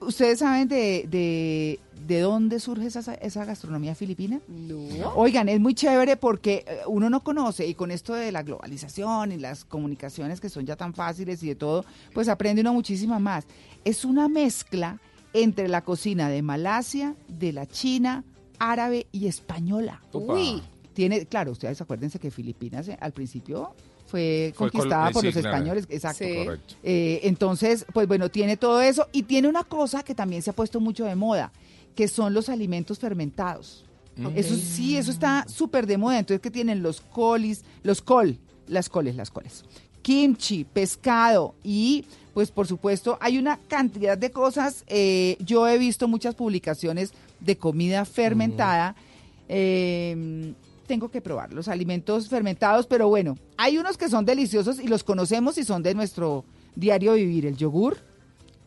¿Ustedes 0.00 0.38
saben 0.40 0.68
de, 0.68 1.06
de, 1.08 1.80
de 2.06 2.20
dónde 2.20 2.60
surge 2.60 2.86
esa, 2.86 3.14
esa 3.14 3.44
gastronomía 3.44 3.94
filipina? 3.94 4.40
No. 4.48 5.14
Oigan, 5.14 5.48
es 5.48 5.60
muy 5.60 5.74
chévere 5.74 6.16
porque 6.16 6.64
eh, 6.66 6.80
uno 6.86 7.10
no 7.10 7.22
conoce 7.22 7.66
y 7.66 7.74
con 7.74 7.90
esto 7.90 8.14
de 8.14 8.32
la 8.32 8.42
globalización 8.42 9.32
y 9.32 9.38
las 9.38 9.64
comunicaciones 9.64 10.40
que 10.40 10.48
son 10.48 10.66
ya 10.66 10.76
tan 10.76 10.94
fáciles 10.94 11.42
y 11.42 11.48
de 11.48 11.54
todo, 11.54 11.84
pues 12.12 12.28
aprende 12.28 12.62
uno 12.62 12.74
muchísima 12.74 13.18
más. 13.18 13.46
Es 13.84 14.04
una 14.04 14.28
mezcla 14.28 15.00
entre 15.32 15.68
la 15.68 15.82
cocina 15.82 16.28
de 16.28 16.42
Malasia, 16.42 17.14
de 17.28 17.52
la 17.52 17.66
China, 17.66 18.24
árabe 18.58 19.06
y 19.12 19.26
española. 19.26 20.02
Uy. 20.12 20.62
Tiene, 20.94 21.26
claro, 21.26 21.52
ustedes 21.52 21.78
acuérdense 21.80 22.18
que 22.18 22.30
Filipinas 22.30 22.88
eh, 22.88 22.96
al 23.00 23.12
principio 23.12 23.74
fue, 24.06 24.52
Fue 24.54 24.70
col- 24.70 24.70
conquistada 24.72 25.10
eh, 25.10 25.12
por 25.12 25.20
sí, 25.22 25.26
los 25.26 25.34
claro. 25.36 25.56
españoles, 25.56 25.86
exacto. 25.90 26.24
Sí. 26.24 26.74
Eh, 26.82 27.20
entonces, 27.24 27.84
pues 27.92 28.06
bueno, 28.08 28.28
tiene 28.30 28.56
todo 28.56 28.80
eso 28.80 29.08
y 29.12 29.24
tiene 29.24 29.48
una 29.48 29.64
cosa 29.64 30.02
que 30.02 30.14
también 30.14 30.42
se 30.42 30.50
ha 30.50 30.52
puesto 30.52 30.80
mucho 30.80 31.04
de 31.04 31.14
moda, 31.16 31.52
que 31.94 32.08
son 32.08 32.32
los 32.34 32.48
alimentos 32.48 32.98
fermentados. 32.98 33.82
Eso 34.34 34.54
sí, 34.56 34.96
eso 34.96 35.10
está 35.10 35.44
súper 35.46 35.86
de 35.86 35.98
moda. 35.98 36.18
Entonces, 36.18 36.40
que 36.40 36.50
tienen 36.50 36.82
los 36.82 37.02
colis, 37.02 37.64
los 37.82 38.00
col, 38.00 38.38
las 38.66 38.88
coles, 38.88 39.14
las 39.14 39.30
coles, 39.30 39.62
kimchi, 40.00 40.64
pescado 40.64 41.54
y, 41.62 42.06
pues 42.32 42.50
por 42.50 42.66
supuesto, 42.66 43.18
hay 43.20 43.36
una 43.36 43.58
cantidad 43.68 44.16
de 44.16 44.30
cosas. 44.30 44.84
Eh, 44.86 45.36
yo 45.40 45.68
he 45.68 45.76
visto 45.76 46.08
muchas 46.08 46.34
publicaciones 46.34 47.12
de 47.40 47.56
comida 47.58 48.04
fermentada. 48.06 48.96
Eh, 49.50 50.54
tengo 50.86 51.10
que 51.10 51.20
probar 51.20 51.52
los 51.52 51.68
alimentos 51.68 52.28
fermentados, 52.28 52.86
pero 52.86 53.08
bueno, 53.08 53.36
hay 53.56 53.78
unos 53.78 53.96
que 53.96 54.08
son 54.08 54.24
deliciosos 54.24 54.78
y 54.80 54.88
los 54.88 55.04
conocemos 55.04 55.58
y 55.58 55.64
son 55.64 55.82
de 55.82 55.94
nuestro 55.94 56.44
diario 56.74 57.14
vivir. 57.14 57.46
El 57.46 57.56
yogur, 57.56 57.98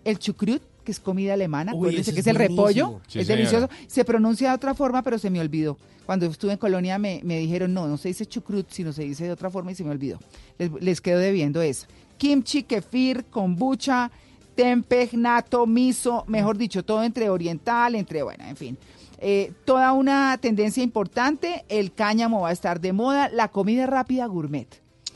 el 0.03 0.19
chucrut, 0.19 0.61
que 0.83 0.91
es 0.91 0.99
comida 0.99 1.33
alemana, 1.33 1.73
Uy, 1.73 1.95
que 1.95 2.01
es 2.01 2.07
es 2.07 2.27
el 2.27 2.35
repollo. 2.35 3.01
Sí, 3.07 3.19
es 3.19 3.27
señora. 3.27 3.38
delicioso. 3.38 3.69
Se 3.88 4.06
pronuncia 4.06 4.49
de 4.49 4.56
otra 4.56 4.73
forma, 4.73 5.01
pero 5.01 5.17
se 5.17 5.30
me 5.30 5.39
olvidó. 5.39 5.77
Cuando 6.06 6.25
estuve 6.25 6.53
en 6.53 6.57
Colonia 6.57 6.98
me, 6.98 7.22
me 7.23 7.38
dijeron, 7.38 7.73
no, 7.73 7.88
no 7.88 7.98
se 7.98 8.07
dice 8.07 8.25
chucrut, 8.25 8.69
sino 8.72 8.91
se 8.93 9.03
dice 9.03 9.25
de 9.25 9.31
otra 9.31 9.49
forma 9.49 9.72
y 9.72 9.75
se 9.75 9.83
me 9.83 9.91
olvidó. 9.91 10.19
Les, 10.57 10.72
les 10.81 11.01
quedo 11.01 11.19
debiendo 11.19 11.61
eso. 11.61 11.85
Kimchi, 12.17 12.64
kefir, 12.64 13.25
kombucha, 13.25 14.11
tempeh, 14.56 15.11
nato, 15.14 15.65
miso, 15.67 16.25
mejor 16.27 16.57
dicho, 16.57 16.83
todo 16.83 17.03
entre 17.03 17.30
oriental, 17.30 17.95
entre, 17.95 18.23
bueno, 18.23 18.43
en 18.45 18.57
fin. 18.57 18.77
Eh, 19.22 19.51
toda 19.65 19.91
una 19.93 20.38
tendencia 20.38 20.81
importante, 20.81 21.65
el 21.67 21.93
cáñamo 21.93 22.41
va 22.41 22.49
a 22.49 22.53
estar 22.53 22.80
de 22.80 22.93
moda, 22.93 23.30
la 23.30 23.49
comida 23.49 23.85
rápida 23.85 24.25
gourmet. 24.27 24.67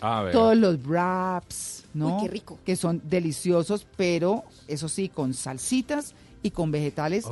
A 0.01 0.23
ver. 0.23 0.33
Todos 0.33 0.57
los 0.57 0.83
wraps, 0.85 1.85
¿no? 1.93 2.17
Uy, 2.17 2.23
qué 2.23 2.27
rico. 2.27 2.59
Que 2.65 2.75
son 2.75 3.01
deliciosos, 3.05 3.87
pero 3.95 4.43
eso 4.67 4.89
sí, 4.89 5.07
con 5.07 5.33
salsitas 5.33 6.13
y 6.41 6.51
con 6.51 6.71
vegetales. 6.71 7.25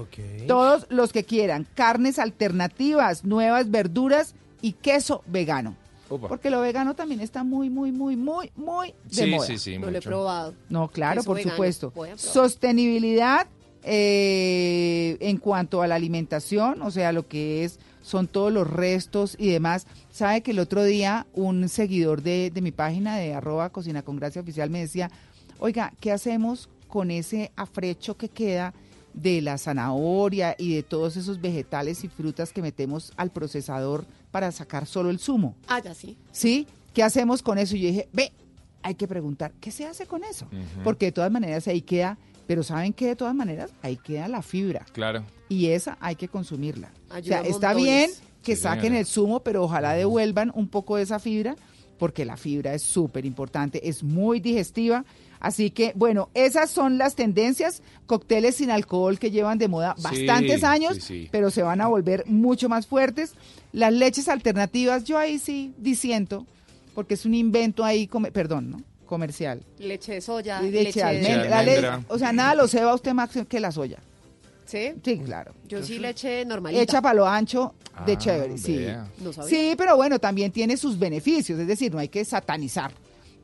Todos 0.47 0.85
los 0.89 1.11
que 1.11 1.25
quieran. 1.25 1.67
Carnes 1.75 2.17
alternativas, 2.17 3.25
nuevas 3.25 3.69
verduras 3.69 4.35
y 4.61 4.71
queso 4.73 5.21
vegano. 5.27 5.75
Porque 6.07 6.49
lo 6.49 6.59
vegano 6.61 6.93
también 6.93 7.21
está 7.21 7.43
muy, 7.43 7.69
muy, 7.69 7.91
muy, 7.91 8.15
muy, 8.17 8.51
muy 8.55 8.93
de 9.05 9.13
Sí, 9.25 9.25
moda. 9.31 9.47
sí, 9.47 9.57
sí, 9.57 9.77
No 9.77 9.89
lo 9.91 9.97
he 9.97 10.01
probado. 10.01 10.53
No, 10.69 10.89
claro, 10.89 11.15
Queso 11.21 11.25
por 11.27 11.37
vegano, 11.37 11.51
supuesto. 11.55 11.93
Sostenibilidad 12.17 13.47
eh, 13.83 15.17
en 15.19 15.37
cuanto 15.37 15.81
a 15.81 15.87
la 15.87 15.95
alimentación, 15.95 16.81
o 16.81 16.91
sea, 16.91 17.11
lo 17.11 17.27
que 17.27 17.63
es 17.63 17.79
son 18.01 18.27
todos 18.27 18.51
los 18.51 18.69
restos 18.69 19.35
y 19.39 19.49
demás. 19.49 19.85
Sabe 20.11 20.41
que 20.41 20.51
el 20.51 20.59
otro 20.59 20.83
día 20.83 21.27
un 21.33 21.69
seguidor 21.69 22.21
de, 22.21 22.51
de 22.51 22.61
mi 22.61 22.71
página 22.71 23.17
de 23.17 23.33
arroba 23.33 23.69
cocina 23.69 24.01
con 24.01 24.17
gracia 24.17 24.41
oficial 24.41 24.69
me 24.69 24.79
decía, 24.79 25.09
oiga, 25.59 25.93
¿qué 25.99 26.11
hacemos 26.11 26.69
con 26.87 27.11
ese 27.11 27.51
afrecho 27.55 28.17
que 28.17 28.29
queda 28.29 28.73
de 29.13 29.41
la 29.41 29.57
zanahoria 29.57 30.55
y 30.57 30.75
de 30.75 30.83
todos 30.83 31.17
esos 31.17 31.41
vegetales 31.41 32.03
y 32.03 32.07
frutas 32.07 32.53
que 32.53 32.61
metemos 32.61 33.13
al 33.17 33.31
procesador 33.31 34.05
para 34.31 34.51
sacar 34.51 34.85
solo 34.85 35.09
el 35.09 35.19
zumo? 35.19 35.55
Ah, 35.67 35.81
ya 35.81 35.93
sí. 35.93 36.17
¿Sí? 36.31 36.67
¿Qué 36.93 37.03
hacemos 37.03 37.41
con 37.41 37.57
eso? 37.57 37.75
Y 37.75 37.81
yo 37.81 37.87
dije, 37.87 38.09
ve, 38.11 38.31
hay 38.83 38.95
que 38.95 39.07
preguntar, 39.07 39.53
¿qué 39.59 39.71
se 39.71 39.85
hace 39.85 40.05
con 40.05 40.23
eso? 40.23 40.47
Porque 40.83 41.07
de 41.07 41.11
todas 41.11 41.31
maneras 41.31 41.67
ahí 41.67 41.81
queda, 41.81 42.17
pero 42.47 42.63
¿saben 42.63 42.93
qué? 42.93 43.07
De 43.07 43.15
todas 43.15 43.35
maneras, 43.35 43.71
ahí 43.81 43.97
queda 43.97 44.27
la 44.27 44.41
fibra. 44.41 44.85
Claro. 44.91 45.23
Y 45.49 45.67
esa 45.67 45.97
hay 45.99 46.15
que 46.15 46.27
consumirla. 46.27 46.91
Ayuda 47.09 47.39
o 47.41 47.43
sea, 47.43 47.49
está 47.51 47.73
bien 47.73 48.09
que 48.43 48.55
Sí, 48.55 48.61
saquen 48.63 48.81
señora. 48.83 48.99
el 48.99 49.05
zumo, 49.05 49.39
pero 49.41 49.63
ojalá 49.63 49.93
devuelvan 49.93 50.51
un 50.55 50.67
poco 50.67 50.95
de 50.97 51.03
esa 51.03 51.19
fibra, 51.19 51.55
porque 51.99 52.25
la 52.25 52.37
fibra 52.37 52.73
es 52.73 52.81
súper 52.81 53.25
importante, 53.25 53.87
es 53.87 54.01
muy 54.03 54.39
digestiva. 54.39 55.05
Así 55.39 55.71
que, 55.71 55.91
bueno, 55.95 56.29
esas 56.35 56.69
son 56.69 56.97
las 56.97 57.15
tendencias, 57.15 57.81
cócteles 58.05 58.55
sin 58.55 58.69
alcohol 58.71 59.17
que 59.19 59.31
llevan 59.31 59.57
de 59.57 59.67
moda 59.67 59.95
Sí, 59.97 60.03
bastantes 60.03 60.63
años, 60.63 60.95
sí, 60.95 61.01
sí. 61.01 61.29
pero 61.31 61.49
se 61.51 61.63
van 61.63 61.81
a 61.81 61.87
volver 61.87 62.23
mucho 62.27 62.69
más 62.69 62.85
fuertes. 62.87 63.33
Las 63.71 63.91
leches 63.93 64.27
alternativas, 64.27 65.03
yo 65.03 65.17
ahí 65.17 65.37
sí 65.39 65.73
disiento, 65.77 66.45
porque 66.95 67.13
es 67.15 67.25
un 67.25 67.33
invento 67.33 67.83
ahí, 67.83 68.07
come- 68.07 68.31
perdón, 68.31 68.69
¿no? 68.71 68.81
Comercial. 69.11 69.61
Leche 69.77 70.13
de 70.13 70.21
soya, 70.21 70.61
Y 70.63 70.71
leche, 70.71 70.85
leche 70.85 70.99
de 71.05 71.19
de... 71.19 71.27
almendra. 71.27 71.49
La 71.49 71.97
le- 71.97 72.05
o 72.07 72.17
sea, 72.17 72.31
nada 72.31 72.55
lo 72.55 72.65
ceba 72.69 72.95
usted 72.95 73.11
más 73.11 73.29
que 73.49 73.59
la 73.59 73.69
soya. 73.73 73.97
¿Sí? 74.65 74.93
Sí, 75.03 75.17
claro. 75.19 75.51
Yo 75.67 75.83
sí 75.83 75.99
leche 75.99 76.45
normalita. 76.45 76.81
Hecha 76.81 77.01
para 77.01 77.13
lo 77.15 77.27
ancho 77.27 77.73
de 78.05 78.13
Ah, 78.13 78.17
chévere, 78.17 78.57
sí. 78.57 78.87
No. 79.19 79.33
Sí, 79.45 79.73
pero 79.77 79.97
bueno, 79.97 80.17
también 80.17 80.49
tiene 80.53 80.77
sus 80.77 80.97
beneficios, 80.97 81.59
es 81.59 81.67
decir, 81.67 81.91
no 81.93 81.99
hay 81.99 82.07
que 82.07 82.23
satanizar. 82.23 82.93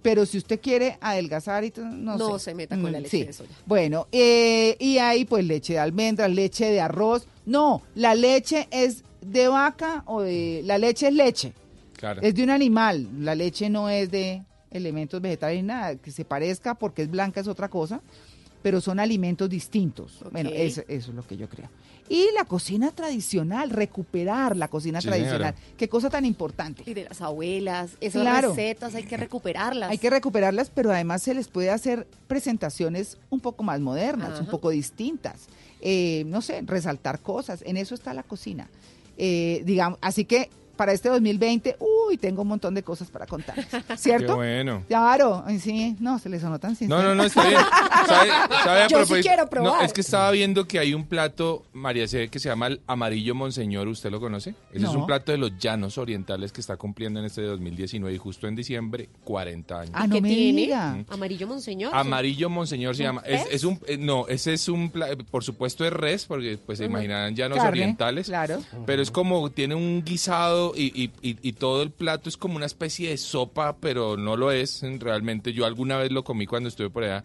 Pero 0.02 0.26
si 0.26 0.38
usted 0.38 0.62
quiere 0.62 0.98
adelgazar 1.02 1.66
y 1.66 1.72
todo, 1.72 1.84
no, 1.84 2.16
No 2.16 2.40
sé. 2.40 2.46
se 2.46 2.56
meta 2.56 2.80
con 2.80 2.90
la 2.94 3.00
Mm, 3.00 3.04
leche 3.04 3.10
sí. 3.18 3.24
de 3.26 3.34
soya. 3.34 3.50
Bueno, 3.66 4.08
eh, 4.14 4.78
y 4.80 5.00
hay 5.00 5.26
pues 5.26 5.44
leche 5.44 5.74
de 5.74 5.80
almendras, 5.80 6.32
leche 6.32 6.72
de 6.72 6.80
arroz. 6.80 7.28
No, 7.46 7.82
la 7.96 8.16
leche 8.16 8.70
es 8.72 9.04
de 9.20 9.50
vaca 9.50 10.04
o 10.06 10.22
de... 10.22 10.62
La 10.64 10.78
leche 10.78 11.10
es 11.10 11.14
leche, 11.14 11.52
Claro. 11.98 12.22
es 12.22 12.34
de 12.36 12.44
un 12.44 12.52
animal. 12.52 13.06
La 13.20 13.36
leche 13.36 13.70
no 13.70 13.90
es 13.90 14.10
de 14.12 14.44
elementos 14.72 15.22
vegetales 15.22 15.58
ni 15.62 15.68
nada. 15.68 15.96
Que 15.96 16.12
se 16.12 16.26
parezca 16.26 16.76
porque 16.76 17.04
es 17.04 17.10
blanca 17.12 17.40
es 17.42 17.48
otra 17.48 17.70
cosa, 17.70 18.02
pero 18.62 18.82
son 18.82 19.00
alimentos 19.00 19.50
distintos. 19.50 20.24
Bueno, 20.32 20.50
eso, 20.54 20.82
eso 20.88 21.10
es 21.12 21.16
lo 21.16 21.26
que 21.26 21.38
yo 21.38 21.48
creo. 21.48 21.70
Y 22.10 22.28
la 22.36 22.46
cocina 22.46 22.92
tradicional, 22.92 23.70
recuperar 23.70 24.56
la 24.56 24.70
cocina 24.70 25.02
Sí, 25.02 25.08
tradicional. 25.10 25.54
señora. 25.56 25.76
Qué 25.78 25.90
cosa 25.90 26.10
tan 26.10 26.24
importante. 26.26 26.84
Y 26.86 26.94
de 26.94 27.04
las 27.04 27.22
abuelas, 27.22 27.92
esas 28.00 28.22
Claro. 28.22 28.50
recetas 28.52 28.96
hay 28.96 29.04
que 29.04 29.18
recuperarlas. 29.18 29.90
Hay 29.92 29.98
que 29.98 30.10
recuperarlas, 30.10 30.70
pero 30.70 30.92
además 30.92 31.22
se 31.22 31.34
les 31.34 31.50
puede 31.50 31.70
hacer 31.70 32.08
presentaciones 32.28 33.18
un 33.30 33.42
poco 33.42 33.64
más 33.64 33.80
modernas, 33.82 34.40
un 34.40 34.48
poco 34.48 34.70
distintas. 34.70 35.48
Eh, 35.82 36.24
no 36.28 36.42
sé, 36.42 36.62
resaltar 36.66 37.20
cosas. 37.20 37.62
En 37.66 37.76
eso 37.78 37.94
está 37.94 38.14
la 38.14 38.24
cocina. 38.24 38.70
Eh, 39.18 39.62
digamos, 39.66 40.00
así 40.02 40.24
que 40.26 40.50
para 40.78 40.94
este 40.94 41.10
2020, 41.10 41.76
uy, 41.80 42.18
tengo 42.18 42.44
un 42.44 42.48
montón 42.50 42.74
de 42.74 42.84
cosas 42.84 43.10
para 43.10 43.26
contar. 43.26 43.56
¿Cierto? 43.98 44.28
Qué 44.28 44.34
bueno. 44.34 44.84
Claro, 44.88 45.44
ay, 45.46 45.60
sí, 45.60 45.96
no, 46.00 46.20
se 46.20 46.30
le 46.30 46.40
sonó 46.40 46.60
tan 46.60 46.76
sincero. 46.76 47.02
No, 47.02 47.08
no, 47.10 47.16
no, 47.16 47.24
está 47.24 47.48
bien. 47.48 47.60
¿Sabe, 48.08 48.30
sabe 48.64 48.82
a 48.84 48.88
Yo 48.88 49.06
sí 49.06 49.16
quiero 49.22 49.50
probar. 49.50 49.74
No, 49.74 49.82
es 49.82 49.92
que 49.92 50.02
estaba 50.02 50.32
viendo 50.32 50.68
que 50.68 50.80
hay 50.80 50.94
un 50.94 51.06
plato, 51.06 51.66
María 51.74 52.08
C, 52.08 52.30
que 52.30 52.40
se 52.40 52.50
llama 52.50 52.68
el 52.68 52.82
amarillo 52.88 53.36
monseñor, 53.36 53.88
¿usted 53.88 54.12
lo 54.12 54.20
conoce? 54.20 54.56
Ese 54.72 54.86
es 54.86 54.92
un 54.94 55.06
plato 55.06 55.32
de 55.32 55.38
los 55.38 55.58
llanos 55.58 55.98
orientales 55.98 56.52
que 56.52 56.62
está 56.62 56.78
cumpliendo 56.78 57.20
en 57.20 57.26
este 57.26 57.42
2019 57.42 58.16
y 58.16 58.18
justo 58.18 58.48
en 58.48 58.56
diciembre, 58.56 59.10
40 59.24 59.80
años. 59.80 59.92
Ah, 59.94 60.08
no 60.08 60.16
¿Qué 60.16 60.22
me 60.22 60.30
tiene? 60.30 60.62
diga. 60.62 61.04
Amarillo 61.10 61.48
monseñor. 61.48 61.94
Amarillo 61.96 62.50
Monseñor 62.50 62.96
se 62.96 63.04
¿Un 63.04 63.08
llama. 63.08 63.22
Es, 63.26 63.46
es 63.52 63.64
un, 63.64 63.80
eh, 63.88 63.98
no, 63.98 64.28
ese 64.28 64.54
es 64.54 64.70
un, 64.70 64.92
por 65.32 65.44
supuesto 65.44 65.86
es 65.86 65.92
res, 65.94 66.26
porque 66.26 66.58
pues 66.64 66.78
se 66.78 66.86
imaginarán 66.86 67.36
llanos 67.36 67.58
Carne, 67.58 67.70
orientales. 67.72 68.28
claro. 68.28 68.62
Pero 68.86 69.02
es 69.02 69.12
como, 69.12 69.50
tiene 69.52 69.76
un 69.76 70.04
guisado 70.06 70.67
y, 70.76 70.92
y- 70.96 71.12
y- 71.30 71.38
y 71.42 71.54
todo 71.54 71.82
el 71.84 71.92
plato 71.92 72.30
es 72.30 72.38
como 72.38 72.56
una 72.56 72.66
especie 72.66 73.10
de 73.10 73.18
sopa, 73.18 73.78
pero 73.78 74.18
no 74.18 74.36
lo 74.36 74.52
es 74.52 74.82
realmente. 75.00 75.54
Yo 75.54 75.66
alguna 75.66 75.98
vez 75.98 76.12
lo 76.12 76.24
comí 76.24 76.46
cuando 76.48 76.70
estuve 76.70 76.90
por 76.90 77.04
allá 77.04 77.24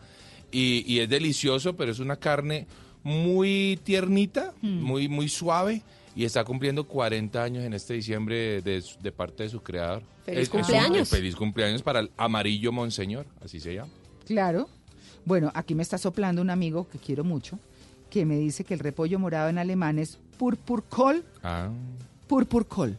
y, 0.51 0.85
y 0.87 1.01
es 1.01 1.09
delicioso, 1.09 1.75
pero 1.77 1.93
es 1.93 1.99
una 1.99 2.17
carne 2.17 2.67
muy 3.03 3.79
tiernita, 3.85 4.53
Mm. 4.63 4.83
muy, 4.83 5.09
muy 5.09 5.29
suave. 5.29 5.83
Y 6.15 6.25
está 6.27 6.45
cumpliendo 6.45 6.85
40 6.87 7.43
años 7.43 7.65
en 7.65 7.73
este 7.73 7.95
diciembre 7.95 8.61
de, 8.61 9.13
parte 9.13 9.45
de 9.45 9.49
su 9.49 9.63
creador. 9.63 10.03
¡Feliz 10.27 10.41
Es- 10.43 10.49
es 10.49 10.55
un- 10.55 10.61
cumpleaños! 10.61 11.09
feliz 11.09 11.35
cumpleaños 11.37 11.83
para 11.83 12.01
el 12.01 12.11
amarillo 12.19 12.71
monseñor, 12.71 13.25
así 13.43 13.61
se 13.61 13.75
llama. 13.75 13.91
Claro. 14.27 14.69
Bueno, 15.25 15.51
aquí 15.55 15.75
me 15.75 15.83
está 15.83 15.97
soplando 15.99 16.43
un 16.43 16.51
amigo 16.51 16.87
que 16.91 16.99
quiero 16.99 17.25
mucho, 17.25 17.59
que 18.11 18.27
me 18.27 18.37
dice 18.37 18.63
que 18.65 18.75
el 18.75 18.81
repollo 18.81 19.19
morado 19.19 19.49
en 19.49 19.57
alemán 19.57 19.99
es 19.99 20.19
Purpurkohl, 20.37 21.25
Ah. 21.43 21.71
Purpurkohl. 22.27 22.99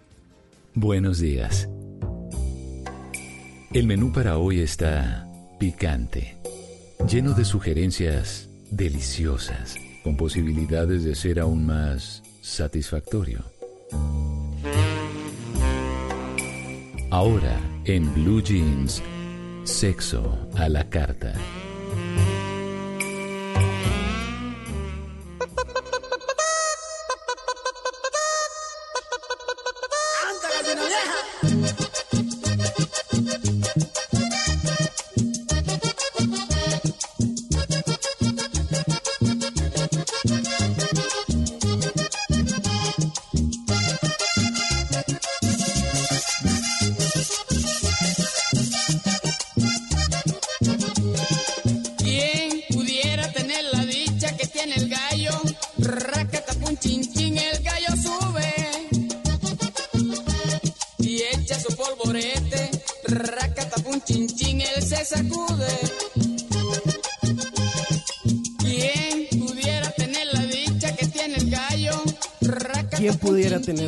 Buenos 0.73 1.19
días. 1.19 1.69
El 3.74 3.88
menú 3.88 4.11
para 4.11 4.38
hoy 4.38 4.59
está 4.59 5.25
picante, 5.58 6.35
lleno 7.09 7.32
de 7.32 7.45
sugerencias 7.45 8.50
deliciosas, 8.69 9.75
con 10.03 10.17
posibilidades 10.17 11.06
de 11.06 11.16
ser 11.16 11.40
aún 11.40 11.66
más 11.66 12.22
satisfactorio. 12.41 13.45
Ahora, 17.11 17.58
en 17.85 18.14
Blue 18.14 18.43
Jeans, 18.43 19.01
sexo 19.64 20.50
a 20.58 20.67
la 20.67 20.90
carta. 20.90 21.33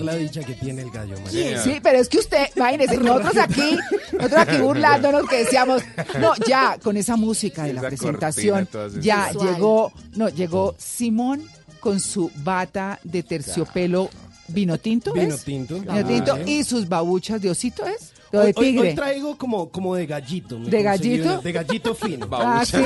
La 0.03 0.15
dicha 0.15 0.41
que 0.41 0.53
tiene 0.53 0.81
el 0.83 0.91
gallo, 0.91 1.15
María? 1.23 1.61
Sí, 1.61 1.79
pero 1.81 1.99
es 1.99 2.09
que 2.09 2.19
usted, 2.19 2.47
imagínese, 2.55 2.97
nosotros 2.97 3.37
aquí, 3.37 3.77
nosotros 4.13 4.41
aquí 4.41 4.57
burlándonos 4.61 5.27
que 5.27 5.37
decíamos, 5.37 5.81
no, 6.19 6.33
ya, 6.47 6.77
con 6.81 6.97
esa 6.97 7.15
música 7.15 7.63
de 7.63 7.73
la 7.73 7.81
presentación, 7.81 8.67
ya 8.99 9.31
llegó, 9.31 9.91
no, 10.15 10.29
llegó 10.29 10.75
Simón 10.77 11.43
con 11.79 11.99
su 11.99 12.31
bata 12.43 12.99
de 13.03 13.23
terciopelo 13.23 14.09
vino 14.47 14.77
tinto, 14.77 15.13
Vino 15.13 15.33
¿es? 15.35 15.43
tinto. 15.43 15.79
Vino 15.79 16.05
tinto, 16.05 16.33
Ah, 16.35 16.41
y 16.45 16.63
sus 16.63 16.87
babuchas 16.87 17.41
de 17.41 17.49
osito, 17.49 17.85
¿es? 17.85 18.12
O 18.33 18.39
Hoy, 18.39 18.45
de 18.47 18.53
hoy- 18.57 18.65
tigre. 18.71 18.89
hoy 18.89 18.95
traigo 18.95 19.37
como, 19.37 19.69
como 19.69 19.95
de 19.95 20.07
gallito. 20.07 20.57
¿De 20.57 20.81
gallito? 20.81 21.39
De 21.41 21.51
gallito 21.51 21.93
fino. 21.93 22.27
Ah, 22.31 22.65
¿sí? 22.65 22.77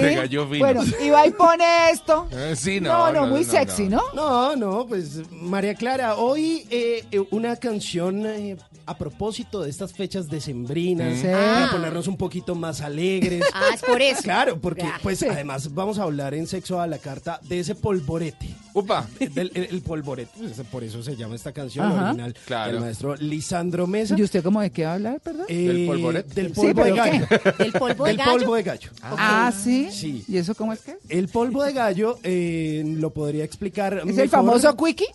Bueno, 0.59 0.83
y 1.01 1.09
va 1.09 1.25
y 1.25 1.31
pone 1.31 1.63
esto. 1.91 2.27
Eh, 2.37 2.53
sí, 2.55 2.81
No, 2.81 3.11
no, 3.13 3.21
no, 3.21 3.27
muy 3.27 3.43
sexy, 3.45 3.87
¿no? 3.87 4.01
No, 4.13 4.55
no, 4.57 4.85
pues 4.85 5.21
María 5.31 5.73
Clara, 5.73 6.15
hoy 6.17 6.67
eh, 6.69 7.03
eh, 7.11 7.23
una 7.31 7.55
canción 7.55 8.25
eh, 8.25 8.57
a 8.87 8.97
propósito 8.97 9.61
de 9.61 9.69
estas 9.69 9.93
fechas 9.93 10.27
decembrinas, 10.29 11.17
Sí. 11.19 11.23
para 11.27 11.65
Ah. 11.67 11.71
ponernos 11.71 12.07
un 12.07 12.17
poquito 12.17 12.55
más 12.55 12.81
alegres. 12.81 13.43
Ah, 13.53 13.69
es 13.73 13.81
por 13.81 14.01
eso. 14.01 14.21
Claro, 14.23 14.59
porque 14.59 14.81
Ya. 14.83 14.99
pues 15.03 15.21
además 15.23 15.73
vamos 15.73 15.99
a 15.99 16.03
hablar 16.03 16.33
en 16.33 16.47
sexo 16.47 16.79
a 16.79 16.87
la 16.87 16.97
carta 16.97 17.39
de 17.47 17.59
ese 17.59 17.75
polvorete. 17.75 18.49
Upa. 18.73 19.07
Del, 19.19 19.51
el, 19.55 19.63
el 19.71 19.81
polvorete, 19.81 20.31
pues, 20.37 20.53
por 20.71 20.83
eso 20.83 21.01
se 21.03 21.15
llama 21.15 21.35
esta 21.35 21.51
canción 21.51 21.85
Ajá. 21.87 22.05
original 22.09 22.35
Claro. 22.45 22.71
del 22.73 22.81
maestro 22.81 23.15
Lisandro 23.17 23.87
Mesa. 23.87 24.15
¿Y 24.17 24.23
usted 24.23 24.43
cómo 24.43 24.61
de 24.61 24.71
qué 24.71 24.85
va 24.85 24.91
a 24.91 24.93
hablar, 24.95 25.19
perdón? 25.19 25.45
Eh, 25.49 25.67
¿Del 25.67 25.87
polvorete? 25.87 26.33
Del 26.35 26.47
Sí, 26.53 26.61
polvo 26.61 26.83
de 26.83 26.91
gallo. 26.91 27.27
¿Del 27.57 27.71
polvo 27.73 28.03
de 28.05 28.09
Del 28.11 28.17
gallo? 28.17 28.31
polvo 28.31 28.55
de 28.55 28.63
gallo. 28.63 28.89
Ah, 29.01 29.51
¿sí? 29.55 29.89
Sí. 29.91 30.23
¿Y 30.27 30.37
eso 30.37 30.53
cómo 30.55 30.73
es 30.73 30.79
que 30.81 30.91
es? 30.91 30.97
El 31.09 31.27
polvo 31.27 31.63
de 31.63 31.73
gallo 31.73 32.19
eh, 32.23 32.83
lo 32.85 33.09
podría 33.11 33.43
explicar. 33.43 33.97
¿Es 33.99 34.05
mejor- 34.05 34.21
el 34.21 34.29
famoso 34.29 34.75
quickie? 34.77 35.07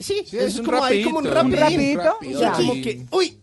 Sí, 0.00 0.22
Sí, 0.26 0.36
es, 0.38 0.42
es 0.54 0.58
un 0.58 0.64
como 0.66 0.82
ahí 0.84 1.04
como 1.04 1.18
un 1.18 1.24
rapidito, 1.26 1.60
rapidito. 1.60 2.00
un 2.00 2.06
rapidito, 2.06 2.40
ya. 2.40 2.52
Como 2.52 2.72
que, 2.74 3.06
uy, 3.12 3.36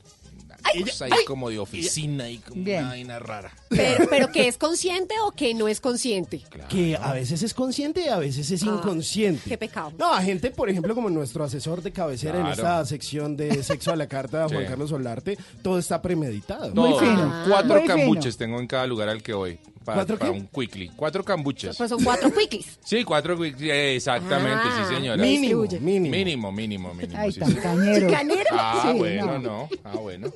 cosa 0.84 1.06
ahí 1.06 1.12
como 1.26 1.50
de 1.50 1.60
oficina 1.60 2.30
y 2.30 2.40
como 2.40 2.62
Bien. 2.64 2.80
una 2.82 2.90
vaina 2.90 3.20
rara. 3.20 3.54
Pero, 3.70 4.06
pero 4.10 4.32
que 4.32 4.48
es 4.50 4.58
consciente 4.58 5.16
o 5.24 5.32
que 5.32 5.54
no 5.54 5.68
es 5.68 5.80
consciente. 5.80 6.42
que 6.68 6.98
a 7.00 7.14
veces 7.14 7.42
es 7.44 7.54
consciente 7.54 8.02
y 8.02 8.08
a 8.10 8.18
veces 8.18 8.50
es 8.52 8.64
Ah, 8.64 8.76
inconsciente. 8.78 9.50
Qué 9.50 9.58
pecado. 9.58 9.94
No, 9.98 10.12
a 10.14 10.22
gente, 10.22 10.52
por 10.52 10.70
ejemplo, 10.70 10.94
como 10.94 11.10
nuestro 11.10 11.44
asesor 11.46 11.82
de 11.82 11.92
cabecera 11.92 12.42
en 12.42 12.48
esta 12.48 12.84
sección 12.86 13.38
de 13.38 13.64
Sexo 13.64 13.92
a 13.92 13.96
la 13.96 14.08
Carta, 14.08 14.48
Juan 14.50 14.64
Sí. 14.64 14.68
Carlos 14.68 14.90
Solarte, 14.90 15.38
todo 15.62 15.80
está 15.80 16.02
premeditado. 16.02 16.74
Muy 16.76 17.00
fino. 17.00 17.44
Cuatro 17.48 17.74
Muy 17.76 17.82
fino. 17.84 17.96
cambuches 17.96 18.36
tengo 18.36 18.60
en 18.60 18.68
cada 18.68 18.86
lugar 18.88 19.08
al 19.10 19.22
que 19.24 19.34
voy. 19.34 19.60
Para, 19.88 20.00
¿Cuatro 20.00 20.20
para 20.20 20.32
qué? 20.34 20.38
un 20.38 20.48
quickly. 20.48 20.92
Cuatro 20.98 21.24
cambuches. 21.24 21.78
Pues 21.78 21.90
son 21.90 22.04
cuatro 22.04 22.30
quickies. 22.30 22.78
Sí, 22.84 23.06
cuatro 23.06 23.38
quickly. 23.40 23.72
eh, 23.72 23.96
Exactamente, 23.96 24.60
Ah, 24.62 24.86
sí, 24.90 24.96
señora. 24.96 25.24
Mínimo, 25.24 25.62
distribuye. 25.62 25.80
mínimo. 25.80 26.12
Mínimo, 26.16 26.52
mínimo, 26.52 26.94
mínimo. 26.94 27.18
Ay, 27.18 27.32
sí, 27.32 27.40
tan 27.40 27.52
sí. 27.52 27.56
cañero. 27.56 28.10
¿Chicanero? 28.10 28.50
Ah, 28.52 28.90
Sí, 28.92 28.98
bueno, 28.98 29.26
no. 29.26 29.40
no. 29.40 29.70
Ah, 29.86 29.96
bueno. 29.96 30.28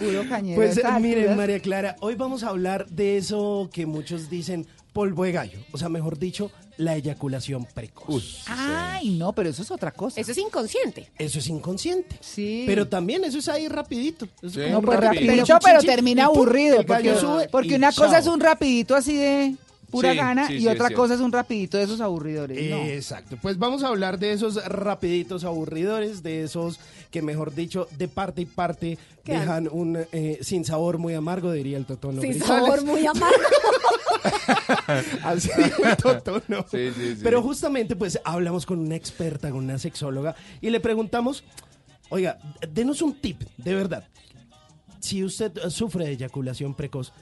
Puro 0.00 0.28
cañero. 0.28 0.56
Pues 0.56 0.76
estas 0.76 1.00
miren, 1.00 1.18
alturas. 1.20 1.36
María 1.36 1.60
Clara, 1.60 1.96
hoy 2.00 2.16
vamos 2.16 2.42
a 2.42 2.48
hablar 2.48 2.88
de 2.88 3.16
eso 3.16 3.70
que 3.72 3.86
muchos 3.86 4.28
dicen 4.28 4.66
polvo 4.96 5.24
de 5.24 5.32
gallo. 5.32 5.58
O 5.72 5.78
sea, 5.78 5.90
mejor 5.90 6.18
dicho, 6.18 6.50
la 6.78 6.96
eyaculación 6.96 7.66
precoz. 7.74 8.44
Ay, 8.46 9.10
no, 9.10 9.34
pero 9.34 9.50
eso 9.50 9.60
es 9.62 9.70
otra 9.70 9.90
cosa. 9.92 10.18
Eso 10.18 10.32
es 10.32 10.38
inconsciente. 10.38 11.10
Eso 11.18 11.38
es 11.38 11.48
inconsciente. 11.48 12.16
Sí. 12.20 12.64
Pero 12.66 12.88
también 12.88 13.22
eso 13.24 13.38
es 13.38 13.48
ahí 13.50 13.68
rapidito. 13.68 14.26
Es 14.42 14.52
Sí. 14.54 14.60
como 14.60 14.70
no, 14.72 14.78
un 14.78 14.84
pues 14.86 14.98
rapidito. 15.00 15.32
rapidito, 15.32 15.58
pero 15.62 15.80
Chin, 15.80 15.88
chin, 15.88 15.96
termina 15.96 16.22
y 16.22 16.26
pum, 16.26 16.34
aburrido. 16.36 16.80
el 16.80 16.86
gallo 16.86 17.12
Porque, 17.12 17.20
sube 17.26 17.48
porque 17.50 17.68
y 17.68 17.74
una 17.74 17.92
cosa 17.92 18.12
chao. 18.12 18.20
es 18.20 18.26
un 18.26 18.40
rapidito 18.40 18.94
así 18.94 19.16
de 19.16 19.54
pura 19.90 20.12
Sí, 20.12 20.16
gana 20.16 20.46
sí, 20.48 20.54
y 20.54 20.60
sí, 20.60 20.66
otra 20.68 20.90
cosa 20.90 21.14
es 21.14 21.20
un 21.20 21.30
rapidito 21.30 21.76
de 21.78 21.84
esos 21.84 22.00
aburridores. 22.00 22.70
no. 22.70 22.76
Exacto, 22.78 23.36
pues 23.42 23.58
vamos 23.58 23.82
a 23.84 23.88
hablar 23.88 24.18
de 24.18 24.32
esos 24.32 24.56
rapiditos 24.66 25.44
aburridores, 25.44 26.22
de 26.22 26.42
esos 26.42 26.80
que 27.10 27.22
mejor 27.22 27.54
dicho, 27.54 27.88
de 27.96 28.08
parte 28.08 28.42
y 28.42 28.46
parte 28.46 28.98
¿Qué 29.24 29.38
dejan 29.38 29.68
un 29.70 29.98
eh, 30.12 30.38
sin 30.42 30.64
sabor 30.64 30.98
muy 30.98 31.14
amargo, 31.14 31.50
diría 31.50 31.76
el 31.76 31.84
Totono. 31.84 32.20
Sin 32.20 32.30
Grisales. 32.30 32.64
sabor 32.64 32.84
muy 32.84 33.06
amargo. 33.06 33.36
Así 35.24 35.50
dijo 35.56 35.82
el 35.84 35.96
Totono. 35.96 36.64
Sí, 36.70 36.92
sí, 36.94 37.16
sí. 37.16 37.20
Pero 37.22 37.42
justamente 37.42 37.96
pues 37.96 38.20
hablamos 38.24 38.66
con 38.66 38.78
una 38.78 38.94
experta, 38.94 39.50
con 39.50 39.64
una 39.64 39.78
sexóloga 39.78 40.36
y 40.60 40.70
le 40.70 40.80
preguntamos, 40.80 41.42
oiga, 42.08 42.38
denos 42.72 43.02
un 43.02 43.14
tip, 43.20 43.42
de 43.56 43.74
verdad. 43.74 44.06
si 45.00 45.24
usted 45.24 45.52
sufre 45.70 46.04
de 46.04 46.12
eyaculación 46.12 46.74
precoz, 46.74 47.12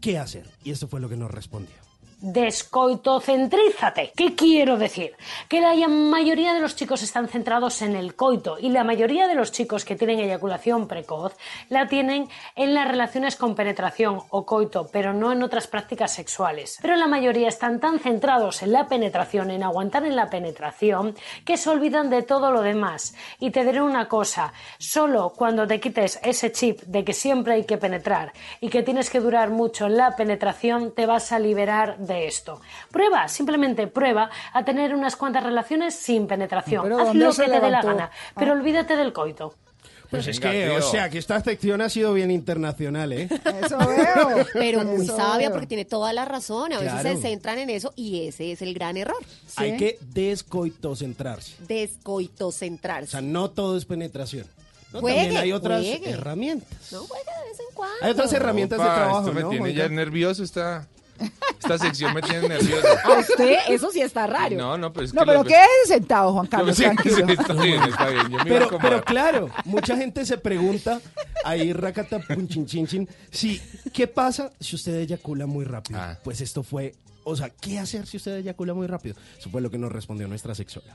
¿qué 0.00 0.18
hacer? 0.18 0.46
Y 0.64 0.70
esto 0.70 0.86
fue 0.86 1.00
lo 1.00 1.08
que 1.08 1.16
nos 1.16 1.30
respondió. 1.30 1.83
Descoitocentrízate. 2.26 4.12
¿Qué 4.16 4.34
quiero 4.34 4.78
decir? 4.78 5.14
Que 5.46 5.60
la 5.60 5.74
mayoría 5.86 6.54
de 6.54 6.60
los 6.60 6.74
chicos 6.74 7.02
están 7.02 7.28
centrados 7.28 7.82
en 7.82 7.94
el 7.94 8.16
coito 8.16 8.56
y 8.58 8.70
la 8.70 8.82
mayoría 8.82 9.28
de 9.28 9.34
los 9.34 9.52
chicos 9.52 9.84
que 9.84 9.94
tienen 9.94 10.20
eyaculación 10.20 10.88
precoz 10.88 11.36
la 11.68 11.86
tienen 11.86 12.30
en 12.56 12.72
las 12.72 12.88
relaciones 12.88 13.36
con 13.36 13.54
penetración 13.54 14.22
o 14.30 14.46
coito, 14.46 14.88
pero 14.90 15.12
no 15.12 15.32
en 15.32 15.42
otras 15.42 15.66
prácticas 15.66 16.12
sexuales. 16.12 16.78
Pero 16.80 16.96
la 16.96 17.08
mayoría 17.08 17.48
están 17.48 17.78
tan 17.78 17.98
centrados 17.98 18.62
en 18.62 18.72
la 18.72 18.88
penetración, 18.88 19.50
en 19.50 19.62
aguantar 19.62 20.06
en 20.06 20.16
la 20.16 20.30
penetración, 20.30 21.14
que 21.44 21.58
se 21.58 21.68
olvidan 21.68 22.08
de 22.08 22.22
todo 22.22 22.50
lo 22.50 22.62
demás. 22.62 23.14
Y 23.38 23.50
te 23.50 23.66
diré 23.66 23.82
una 23.82 24.08
cosa, 24.08 24.54
solo 24.78 25.34
cuando 25.36 25.66
te 25.66 25.78
quites 25.78 26.18
ese 26.22 26.52
chip 26.52 26.80
de 26.84 27.04
que 27.04 27.12
siempre 27.12 27.52
hay 27.52 27.64
que 27.64 27.76
penetrar 27.76 28.32
y 28.62 28.70
que 28.70 28.82
tienes 28.82 29.10
que 29.10 29.20
durar 29.20 29.50
mucho 29.50 29.84
en 29.84 29.98
la 29.98 30.16
penetración, 30.16 30.94
te 30.94 31.04
vas 31.04 31.30
a 31.30 31.38
liberar 31.38 31.98
de 31.98 32.13
esto. 32.14 32.60
Prueba, 32.90 33.28
simplemente 33.28 33.86
prueba 33.86 34.30
a 34.52 34.64
tener 34.64 34.94
unas 34.94 35.16
cuantas 35.16 35.42
relaciones 35.44 35.94
sin 35.94 36.26
penetración. 36.26 36.82
Pero 36.84 36.98
Haz 36.98 37.06
¿dónde 37.08 37.24
lo 37.24 37.32
que 37.34 37.42
te 37.44 37.60
dé 37.60 37.70
la 37.70 37.82
gana, 37.82 38.10
pero 38.36 38.52
olvídate 38.52 38.96
del 38.96 39.12
coito. 39.12 39.54
Pues 40.10 40.28
es 40.28 40.38
que, 40.38 40.70
o 40.70 40.82
sea, 40.82 41.10
que 41.10 41.18
esta 41.18 41.40
sección 41.40 41.80
ha 41.80 41.88
sido 41.88 42.12
bien 42.12 42.30
internacional, 42.30 43.12
¿eh? 43.12 43.28
Eso 43.64 43.78
veo. 43.78 44.46
Pero 44.52 44.84
muy 44.84 45.06
Eso 45.06 45.16
sabia 45.16 45.48
veo. 45.48 45.52
porque 45.52 45.66
tiene 45.66 45.84
toda 45.86 46.12
la 46.12 46.24
razón. 46.24 46.72
A 46.72 46.78
veces 46.78 47.00
Claro. 47.00 47.16
se 47.16 47.22
centran 47.22 47.58
en 47.58 47.70
eso 47.70 47.92
y 47.96 48.28
ese 48.28 48.52
es 48.52 48.62
el 48.62 48.74
gran 48.74 48.96
error. 48.96 49.16
Hay 49.56 49.76
que 49.76 49.98
descoitocentrarse. 50.02 51.54
O 51.62 51.66
Descoitocentrarse. 51.66 53.10
sea, 53.10 53.22
no 53.22 53.50
todo 53.50 53.76
es 53.76 53.84
penetración. 53.86 54.46
¿no? 54.92 55.00
Juegue, 55.00 55.18
También 55.22 55.36
hay 55.42 55.52
otras 55.52 55.82
juegue. 55.84 56.10
herramientas. 56.10 56.92
No 56.92 57.00
juegue 57.00 57.24
de 57.24 57.48
vez 57.50 57.60
en 57.60 57.74
cuando. 57.74 57.96
Hay 58.02 58.10
otras 58.12 58.32
herramientas 58.32 58.78
de 58.78 58.84
Opa, 58.84 58.94
trabajo, 58.94 59.18
Esto 59.20 59.32
me 59.32 59.40
¿no, 59.40 59.48
tiene 59.50 59.74
ya 59.74 59.88
nervioso 59.88 60.44
esta, 60.44 60.86
esta 61.58 61.78
sección 61.78 62.12
me 62.14 62.22
tiene 62.22 62.48
nervioso. 62.48 62.86
A 63.04 63.18
usted, 63.18 63.56
eso 63.68 63.90
sí 63.90 64.00
está 64.00 64.26
raro. 64.26 64.56
No, 64.56 64.76
no, 64.76 64.92
pero 64.92 65.06
es 65.06 65.14
No, 65.14 65.22
que 65.22 65.26
pero 65.26 65.44
quédese 65.44 65.86
sentado, 65.86 66.32
Juan 66.32 66.46
Carlos, 66.46 66.76
Sí, 66.76 66.82
sí, 66.84 66.88
tranquilo. 66.90 67.26
está 67.40 67.52
bien, 67.54 67.82
está 67.82 68.08
bien. 68.08 68.30
Yo 68.30 68.38
me 68.44 68.54
iba 68.56 68.64
a 68.66 68.78
Pero, 68.78 69.04
claro, 69.04 69.50
mucha 69.64 69.96
gente 69.96 70.24
se 70.26 70.38
pregunta, 70.38 71.00
ahí 71.44 71.72
racata 71.72 72.18
punchin 72.18 72.66
chin 72.66 72.86
chin, 72.86 73.08
sí, 73.30 73.60
¿qué 73.92 74.06
pasa 74.06 74.50
si 74.60 74.76
usted 74.76 74.96
eyacula 75.00 75.46
muy 75.46 75.64
rápido? 75.64 75.98
Ah. 76.00 76.18
Pues 76.22 76.40
esto 76.40 76.62
fue, 76.62 76.94
o 77.24 77.34
sea, 77.36 77.50
¿qué 77.50 77.78
hacer 77.78 78.06
si 78.06 78.16
usted 78.18 78.36
eyacula 78.38 78.74
muy 78.74 78.86
rápido? 78.86 79.16
Eso 79.38 79.50
fue 79.50 79.60
lo 79.60 79.70
que 79.70 79.78
nos 79.78 79.90
respondió 79.92 80.28
nuestra 80.28 80.54
sexóloga. 80.54 80.94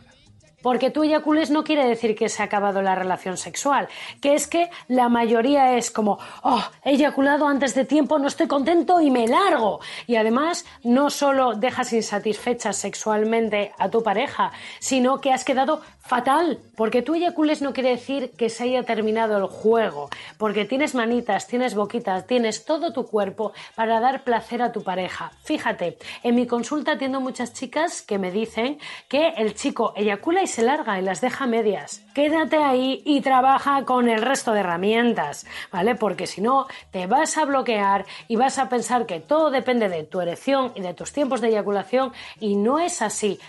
Porque 0.62 0.92
tú 0.92 1.04
eyacules 1.04 1.50
no 1.50 1.64
quiere 1.64 1.86
decir 1.86 2.16
que 2.16 2.30
se 2.30 2.42
ha 2.42 2.46
acabado 2.46 2.82
la 2.82 2.96
relación 2.96 3.38
sexual, 3.38 3.88
que 4.22 4.34
es 4.34 4.48
que 4.48 4.70
la 4.88 5.10
mayoría 5.10 5.78
es 5.78 5.92
como, 5.92 6.20
oh, 6.44 6.64
he 6.84 6.92
eyaculado 6.92 7.48
antes 7.48 7.76
de 7.76 7.86
tiempo, 7.86 8.20
no 8.20 8.28
estoy 8.28 8.48
contento 8.48 9.02
y 9.02 9.12
me 9.12 9.28
largo. 9.28 9.80
Y 10.08 10.16
además 10.16 10.66
no 10.84 11.10
solo 11.10 11.56
dejas 11.56 11.94
insatisfecha 11.94 12.74
sexualmente 12.74 13.72
a 13.78 13.90
tu 13.90 14.04
pareja, 14.04 14.52
sino 14.80 15.22
que 15.22 15.32
has 15.32 15.44
quedado 15.44 15.82
fatal. 16.10 16.60
Porque 16.76 17.04
tú 17.04 17.14
eyacules 17.14 17.62
no 17.62 17.72
quiere 17.72 17.92
decir 17.92 18.32
que 18.32 18.50
se 18.50 18.64
haya 18.64 18.84
terminado 18.84 19.38
el 19.38 19.46
juego, 19.46 20.10
porque 20.38 20.66
tienes 20.66 20.96
manitas, 20.96 21.46
tienes 21.46 21.76
boquitas, 21.76 22.26
tienes 22.26 22.66
todo 22.66 22.92
tu 22.92 23.06
cuerpo 23.06 23.54
para 23.76 24.00
dar 24.00 24.24
placer 24.24 24.64
a 24.64 24.72
tu 24.72 24.84
pareja. 24.84 25.32
Fíjate, 25.44 25.98
en 26.24 26.34
mi 26.36 26.48
consulta 26.48 26.94
atiendo 26.94 27.22
muchas 27.22 27.54
chicas 27.54 28.02
que 28.02 28.18
me 28.18 28.32
dicen 28.32 28.80
que 29.08 29.30
el 29.38 29.54
chico 29.54 29.94
eyacula 29.96 30.42
y 30.42 30.48
se 30.48 30.64
larga 30.64 31.00
y 31.00 31.04
las 31.04 31.22
deja 31.22 31.46
medias. 31.46 32.02
Quédate 32.16 32.58
ahí 32.58 33.04
y 33.06 33.22
trabaja 33.22 33.86
con 33.86 34.10
el 34.10 34.24
resto 34.24 34.52
de 34.54 34.62
herramientas, 34.62 35.46
¿vale? 35.72 35.94
Porque 35.94 36.26
si 36.26 36.42
no, 36.42 36.66
te 36.90 37.06
vas 37.06 37.38
a 37.38 37.46
bloquear 37.46 38.06
y 38.28 38.36
vas 38.36 38.58
a 38.58 38.68
pensar 38.68 39.06
que 39.06 39.20
todo 39.20 39.52
depende 39.52 39.90
de 39.90 40.06
tu 40.06 40.22
erección 40.22 40.72
y 40.74 40.82
de 40.82 40.96
tus 40.96 41.14
tiempos 41.14 41.40
de 41.40 41.50
eyaculación 41.50 42.14
y 42.40 42.56
no 42.56 42.80
es 42.80 43.04
así. 43.04 43.40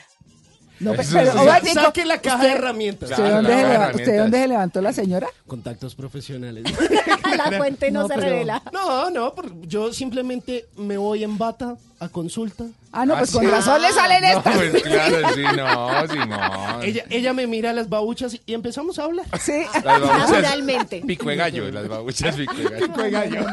No, 0.80 0.94
Eso 0.94 1.12
pero, 1.12 1.32
sí. 1.62 1.74
Saque 1.74 2.04
la 2.06 2.18
caja 2.22 2.38
de 2.38 2.46
usted- 2.48 2.58
herramientas. 2.58 3.10
¿Usted, 3.10 3.22
Claro, 3.22 3.36
dónde, 3.36 3.52
se 3.54 3.60
herramientas. 3.60 4.16
dónde 4.16 4.38
se 4.40 4.48
levantó 4.48 4.80
la 4.80 4.92
señora? 4.94 5.26
Contactos 5.46 5.94
profesionales. 5.94 6.64
La 7.36 7.52
fuente 7.58 7.90
no, 7.90 8.08
se 8.08 8.14
pero- 8.14 8.20
revela. 8.26 8.62
No, 8.72 9.10
no, 9.10 9.34
yo 9.62 9.92
simplemente 9.92 10.66
me 10.76 10.96
voy 10.96 11.22
en 11.22 11.36
bata 11.38 11.76
a 12.00 12.08
consulta. 12.08 12.64
Ah, 12.92 13.04
no, 13.06 13.16
pues 13.16 13.28
Ah, 13.30 13.32
con 13.34 13.42
sí. 13.44 13.50
razón 13.50 13.82
le 13.82 13.92
salen 13.92 14.22
No, 14.22 14.28
estas. 14.38 14.56
pues 14.56 14.82
claro, 14.82 15.16
sí, 15.34 15.42
no, 15.56 16.08
sí, 16.08 16.18
no. 16.28 16.82
Ella, 16.82 17.04
ella 17.10 17.32
me 17.34 17.46
mira 17.46 17.72
las 17.74 17.88
babuchas 17.90 18.38
y 18.46 18.54
empezamos 18.54 18.98
a 18.98 19.04
hablar. 19.04 19.26
Sí. 19.38 19.62
Naturalmente. 19.84 21.02
Pico 21.06 21.28
de 21.28 21.36
gallo, 21.36 21.70
las 21.70 21.88
babuchas 21.88 22.34
pico 22.36 22.54
de 22.54 22.64
gallo. 22.64 22.86
Pico 22.86 23.02
de 23.02 23.10
gallo. 23.10 23.46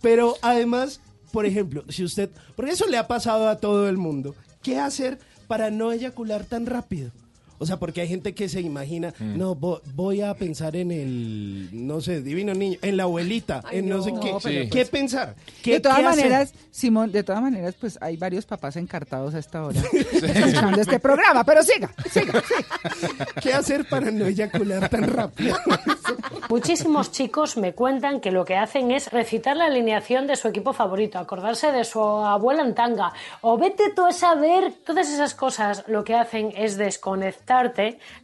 Pero 0.00 0.36
además, 0.42 1.00
por 1.32 1.46
ejemplo, 1.46 1.84
si 1.88 2.04
usted, 2.04 2.30
porque 2.56 2.72
eso 2.72 2.86
le 2.86 2.96
ha 2.98 3.06
pasado 3.06 3.48
a 3.48 3.56
todo 3.58 3.88
el 3.88 3.96
mundo, 3.98 4.34
¿qué 4.62 4.78
hacer 4.78 5.18
para 5.52 5.70
no 5.70 5.92
eyacular 5.92 6.44
tan 6.44 6.64
rápido? 6.64 7.10
O 7.62 7.66
sea, 7.66 7.78
porque 7.78 8.00
hay 8.00 8.08
gente 8.08 8.34
que 8.34 8.48
se 8.48 8.60
imagina, 8.60 9.14
Mm. 9.18 9.38
no, 9.38 9.54
vo- 9.56 9.80
voy 9.94 10.20
a 10.20 10.34
pensar 10.34 10.74
en 10.76 10.90
el, 10.90 11.68
no 11.72 12.00
sé, 12.00 12.20
divino 12.22 12.52
niño, 12.54 12.78
en 12.82 12.96
la 12.96 13.04
abuelita, 13.04 13.62
en 13.70 13.88
no, 13.88 14.02
sé 14.02 14.12
qué. 14.20 14.34
pero 14.42 14.70
¿Qué 14.70 14.84
pensar? 14.86 15.34
¿Qué, 15.62 15.74
De 15.74 15.80
todas 15.80 15.98
qué 16.00 16.06
hacer? 16.06 16.24
maneras, 16.24 16.54
Simón, 16.70 17.12
de 17.12 17.22
todas 17.22 17.40
maneras, 17.40 17.74
pues 17.80 17.98
hay 18.00 18.16
varios 18.16 18.44
papás 18.46 18.76
encartados 18.76 19.34
a 19.34 19.38
esta 19.38 19.64
hora 19.64 19.80
escuchando 20.12 20.80
este 20.80 20.98
programa, 20.98 21.44
pero 21.44 21.62
siga, 21.62 21.90
siga. 22.10 22.42
¿Qué 23.40 23.52
hacer 23.52 23.88
para 23.88 24.10
no 24.10 24.26
eyacular 24.26 24.88
tan 24.88 25.04
rápido? 25.04 25.56
Muchísimos 26.48 27.12
chicos 27.12 27.56
me 27.56 27.72
cuentan 27.74 28.20
que 28.20 28.30
lo 28.30 28.44
que 28.44 28.56
hacen 28.56 28.90
es 28.90 29.10
recitar 29.10 29.56
la 29.56 29.66
alineación 29.66 30.26
de 30.26 30.36
su 30.36 30.48
equipo 30.48 30.72
favorito, 30.72 31.18
acordarse 31.18 31.72
de 31.72 31.84
su 31.84 32.00
abuela 32.00 32.62
en 32.62 32.74
tanga, 32.74 33.12
o 33.40 33.56
vete 33.56 33.92
tú 33.94 34.04
a 34.04 34.12
saber, 34.12 34.72
todas 34.84 35.08
esas 35.08 35.34
cosas 35.34 35.84
lo 35.86 36.04
que 36.04 36.14
hacen 36.14 36.52
es 36.56 36.76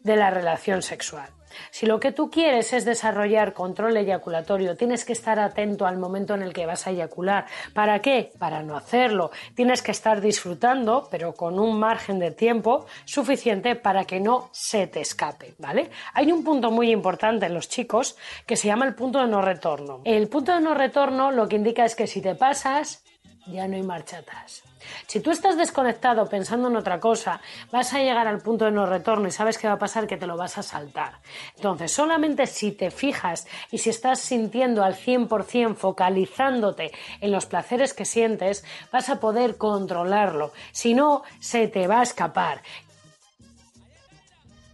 de 0.03 0.17
la 0.17 0.31
relación 0.31 0.83
sexual. 0.83 1.29
Si 1.71 1.87
lo 1.87 2.01
que 2.01 2.13
tú 2.13 2.31
quieres 2.31 2.73
es 2.73 2.85
desarrollar 2.85 3.53
control 3.53 3.97
eyaculatorio, 3.97 4.77
tienes 4.77 5.05
que 5.05 5.13
estar 5.13 5.39
atento 5.39 5.87
al 5.87 5.99
momento 5.99 6.35
en 6.35 6.43
el 6.43 6.53
que 6.53 6.67
vas 6.67 6.87
a 6.87 6.91
eyacular. 6.91 7.47
¿Para 7.75 8.01
qué? 8.01 8.33
Para 8.39 8.63
no 8.63 8.77
hacerlo. 8.77 9.31
Tienes 9.55 9.83
que 9.83 9.91
estar 9.91 10.21
disfrutando, 10.21 11.09
pero 11.11 11.35
con 11.35 11.59
un 11.59 11.79
margen 11.79 12.19
de 12.19 12.31
tiempo 12.31 12.87
suficiente 13.05 13.77
para 13.77 14.05
que 14.05 14.21
no 14.21 14.51
se 14.53 14.87
te 14.87 15.01
escape, 15.01 15.55
¿vale? 15.59 15.91
Hay 16.15 16.33
un 16.33 16.45
punto 16.45 16.71
muy 16.71 16.91
importante 16.91 17.47
en 17.47 17.55
los 17.55 17.69
chicos 17.69 18.17
que 18.47 18.57
se 18.57 18.69
llama 18.69 18.87
el 18.87 18.95
punto 18.95 19.21
de 19.21 19.27
no 19.27 19.43
retorno. 19.43 20.03
El 20.05 20.29
punto 20.29 20.55
de 20.55 20.61
no 20.61 20.75
retorno 20.75 21.31
lo 21.31 21.49
que 21.49 21.57
indica 21.57 21.85
es 21.85 21.95
que 21.95 22.07
si 22.07 22.21
te 22.21 22.35
pasas, 22.35 23.05
ya 23.47 23.67
no 23.67 23.77
hay 23.77 23.83
marcha 23.83 24.19
atrás. 24.19 24.68
Si 25.07 25.21
tú 25.21 25.31
estás 25.31 25.57
desconectado 25.57 26.29
pensando 26.29 26.69
en 26.69 26.77
otra 26.77 27.01
cosa, 27.01 27.41
vas 27.71 27.93
a 27.95 27.99
llegar 27.99 28.27
al 28.27 28.39
punto 28.39 28.65
de 28.65 28.71
no 28.71 28.87
retorno 28.87 29.29
y 29.29 29.31
sabes 29.31 29.59
qué 29.59 29.67
va 29.67 29.75
a 29.75 29.79
pasar, 29.79 30.07
que 30.07 30.17
te 30.17 30.27
lo 30.27 30.37
vas 30.37 30.59
a 30.59 30.63
saltar. 30.63 31.21
Entonces, 31.57 31.93
solamente 31.93 32.47
si 32.47 32.73
te 32.73 32.91
fijas 32.91 33.47
y 33.71 33.79
si 33.79 33.91
estás 33.91 34.21
sintiendo 34.21 34.83
al 34.85 34.95
100%, 34.95 35.77
focalizándote 35.77 36.93
en 37.21 37.31
los 37.31 37.47
placeres 37.47 37.95
que 37.95 38.05
sientes, 38.05 38.65
vas 38.93 39.09
a 39.09 39.21
poder 39.21 39.57
controlarlo. 39.57 40.53
Si 40.73 40.95
no, 40.95 41.23
se 41.41 41.69
te 41.69 41.87
va 41.87 42.01
a 42.01 42.03
escapar. 42.03 42.63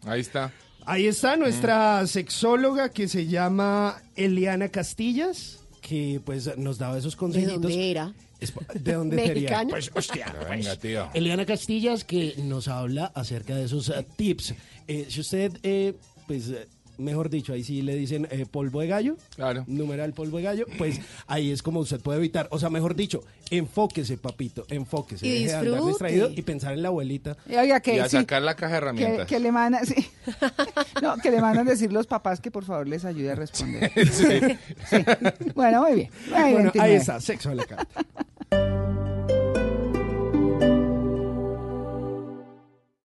Ahí 0.07 0.20
está. 0.20 0.52
Ahí 0.86 1.07
está 1.07 1.36
nuestra 1.36 2.07
sexóloga 2.07 2.91
que 2.91 3.09
se 3.09 3.26
llama 3.26 4.02
Eliana 4.17 4.68
Castillas, 4.68 5.60
que 5.81 6.20
pues 6.25 6.59
nos 6.59 6.76
daba 6.78 6.99
esos 6.99 7.15
¿De 7.15 7.18
consejitos. 7.18 7.62
dónde 7.62 7.91
era? 7.91 8.12
¿De 8.74 8.92
dónde 8.92 9.16
sería? 9.16 9.34
¿Mexicana? 9.34 9.70
Pues, 9.70 9.90
hostia, 9.94 10.26
Pero 10.26 10.39
pues, 10.47 10.50
venga, 10.50 10.76
tío. 10.76 11.08
Eliana 11.14 11.47
Castillas 11.47 12.05
que 12.05 12.34
nos 12.39 12.68
habla 12.68 13.06
acerca 13.14 13.55
de 13.55 13.64
esos 13.64 13.89
eh, 13.89 14.06
tips. 14.16 14.55
Eh, 14.89 15.06
si 15.08 15.20
usted, 15.20 15.52
eh, 15.62 15.94
pues, 16.26 16.48
eh, 16.50 16.66
mejor 16.98 17.28
dicho, 17.28 17.52
ahí 17.52 17.64
sí 17.64 17.82
le 17.82 17.97
dicen 17.97 18.28
eh, 18.31 18.47
polvo 18.48 18.81
de 18.81 18.86
gallo, 18.86 19.16
Claro. 19.34 19.64
numeral 19.66 20.12
polvo 20.12 20.36
de 20.36 20.44
gallo, 20.44 20.64
pues 20.78 21.00
ahí 21.26 21.50
es 21.50 21.60
como 21.60 21.81
usted 21.81 21.98
puede 22.00 22.18
evitar. 22.18 22.47
O 22.52 22.58
sea, 22.60 22.70
mejor 22.70 22.94
dicho, 22.94 23.24
enfóquese, 23.50 24.16
papito, 24.16 24.64
enfóquese. 24.68 25.26
Y 25.26 25.31
deje 25.32 25.47
de 25.47 25.55
andar 25.55 25.64
disfrute. 25.73 25.89
distraído 25.90 26.31
y 26.31 26.42
pensar 26.42 26.73
en 26.74 26.82
la 26.82 26.89
abuelita. 26.89 27.36
Y 27.50 27.56
Oiga, 27.56 27.81
que 27.81 27.97
Y 27.97 27.98
a 27.98 28.08
sí, 28.08 28.16
sacar 28.18 28.42
la 28.42 28.55
caja 28.55 28.74
de 28.74 28.81
que, 28.81 28.84
herramientas. 28.86 29.26
que 29.26 29.40
le 29.40 29.50
mandan, 29.50 29.84
sí. 29.86 30.06
No, 31.02 31.16
que 31.16 31.32
le 31.32 31.40
mandan 31.40 31.66
decir 31.66 31.92
los 31.92 32.06
papás 32.06 32.39
que 32.40 32.52
por 32.52 32.64
favor 32.64 32.86
les 32.86 33.05
ayude 33.05 33.32
a 33.32 33.34
responder. 33.34 33.90
Sí. 34.12 34.56
Sí. 34.89 35.05
Bueno, 35.56 35.82
muy 35.82 35.94
bien. 35.94 36.10
Muy 36.28 36.34
bien, 36.42 36.52
Bueno, 36.52 36.70
ahí 36.74 36.92
29. 36.92 36.94
está, 36.97 37.20
sexo 37.20 37.50
a 37.50 37.55
la 37.56 37.64
carta. 37.64 38.05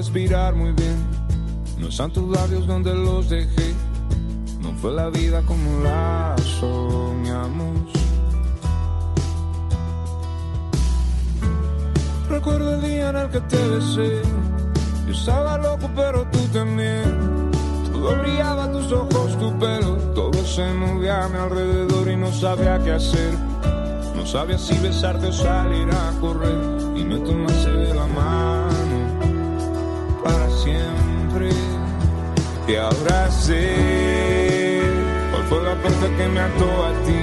Respirar 0.00 0.54
muy 0.54 0.72
bien. 0.72 0.96
No 1.78 1.88
están 1.88 2.10
tus 2.10 2.26
labios 2.34 2.66
donde 2.66 2.94
los 2.94 3.28
dejé. 3.28 3.74
No 4.62 4.72
fue 4.80 4.92
la 4.94 5.10
vida 5.10 5.42
como 5.42 5.82
la 5.82 6.34
soñamos. 6.58 7.92
Recuerdo 12.30 12.76
el 12.76 12.80
día 12.80 13.10
en 13.10 13.16
el 13.16 13.28
que 13.28 13.40
te 13.40 13.68
besé. 13.68 14.22
Yo 15.06 15.12
estaba 15.12 15.58
loco, 15.58 15.90
pero 15.94 16.26
tú 16.32 16.38
también. 16.50 17.50
Todo 17.92 18.16
brillaba, 18.22 18.72
tus 18.72 18.90
ojos, 18.92 19.38
tu 19.38 19.58
pelo. 19.58 19.96
Todo 20.14 20.46
se 20.46 20.72
movía 20.72 21.24
a 21.26 21.28
mi 21.28 21.36
alrededor 21.36 22.08
y 22.08 22.16
no 22.16 22.32
sabía 22.32 22.78
qué 22.78 22.92
hacer. 22.92 23.34
No 24.16 24.24
sabía 24.24 24.56
si 24.56 24.78
besarte 24.78 25.26
o 25.26 25.32
salir 25.32 25.88
a 25.90 26.18
correr 26.20 26.58
y 26.96 27.04
me 27.04 27.18
tomaste 27.18 27.70
de 27.70 27.92
la 27.94 28.06
mano 28.06 28.59
siempre. 30.62 31.50
Ahora 32.80 33.30
sé 33.30 34.80
cuál 35.30 35.42
fue 35.48 35.62
la 35.62 35.74
fuerza 35.76 36.06
que 36.16 36.28
me 36.28 36.40
ató 36.40 36.70
a 36.86 36.92
ti. 37.04 37.20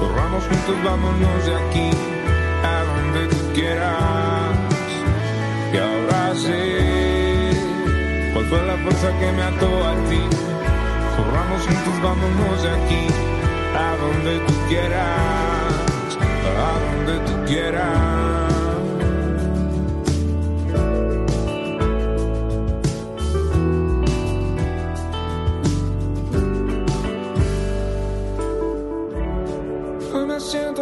Corramos 0.00 0.42
juntos, 0.44 0.76
vámonos 0.84 1.46
de 1.46 1.54
aquí 1.54 1.90
a 2.64 2.76
donde 2.90 3.20
tú 3.28 3.52
quieras. 3.54 4.56
Ahora 5.86 6.34
sé 6.34 6.60
cuál 8.32 8.46
fue 8.46 8.66
la 8.66 8.76
fuerza 8.78 9.08
que 9.20 9.32
me 9.32 9.42
ató 9.42 9.70
a 9.86 9.94
ti. 10.10 10.22
Corramos 11.16 11.60
juntos, 11.66 11.94
vámonos 12.02 12.62
de 12.62 12.70
aquí 12.70 13.06
a 13.76 13.96
donde 14.02 14.38
tú 14.46 14.54
quieras 14.68 15.88
a 16.58 16.78
donde 16.80 17.18
tú 17.26 17.44
quieras. 17.46 18.37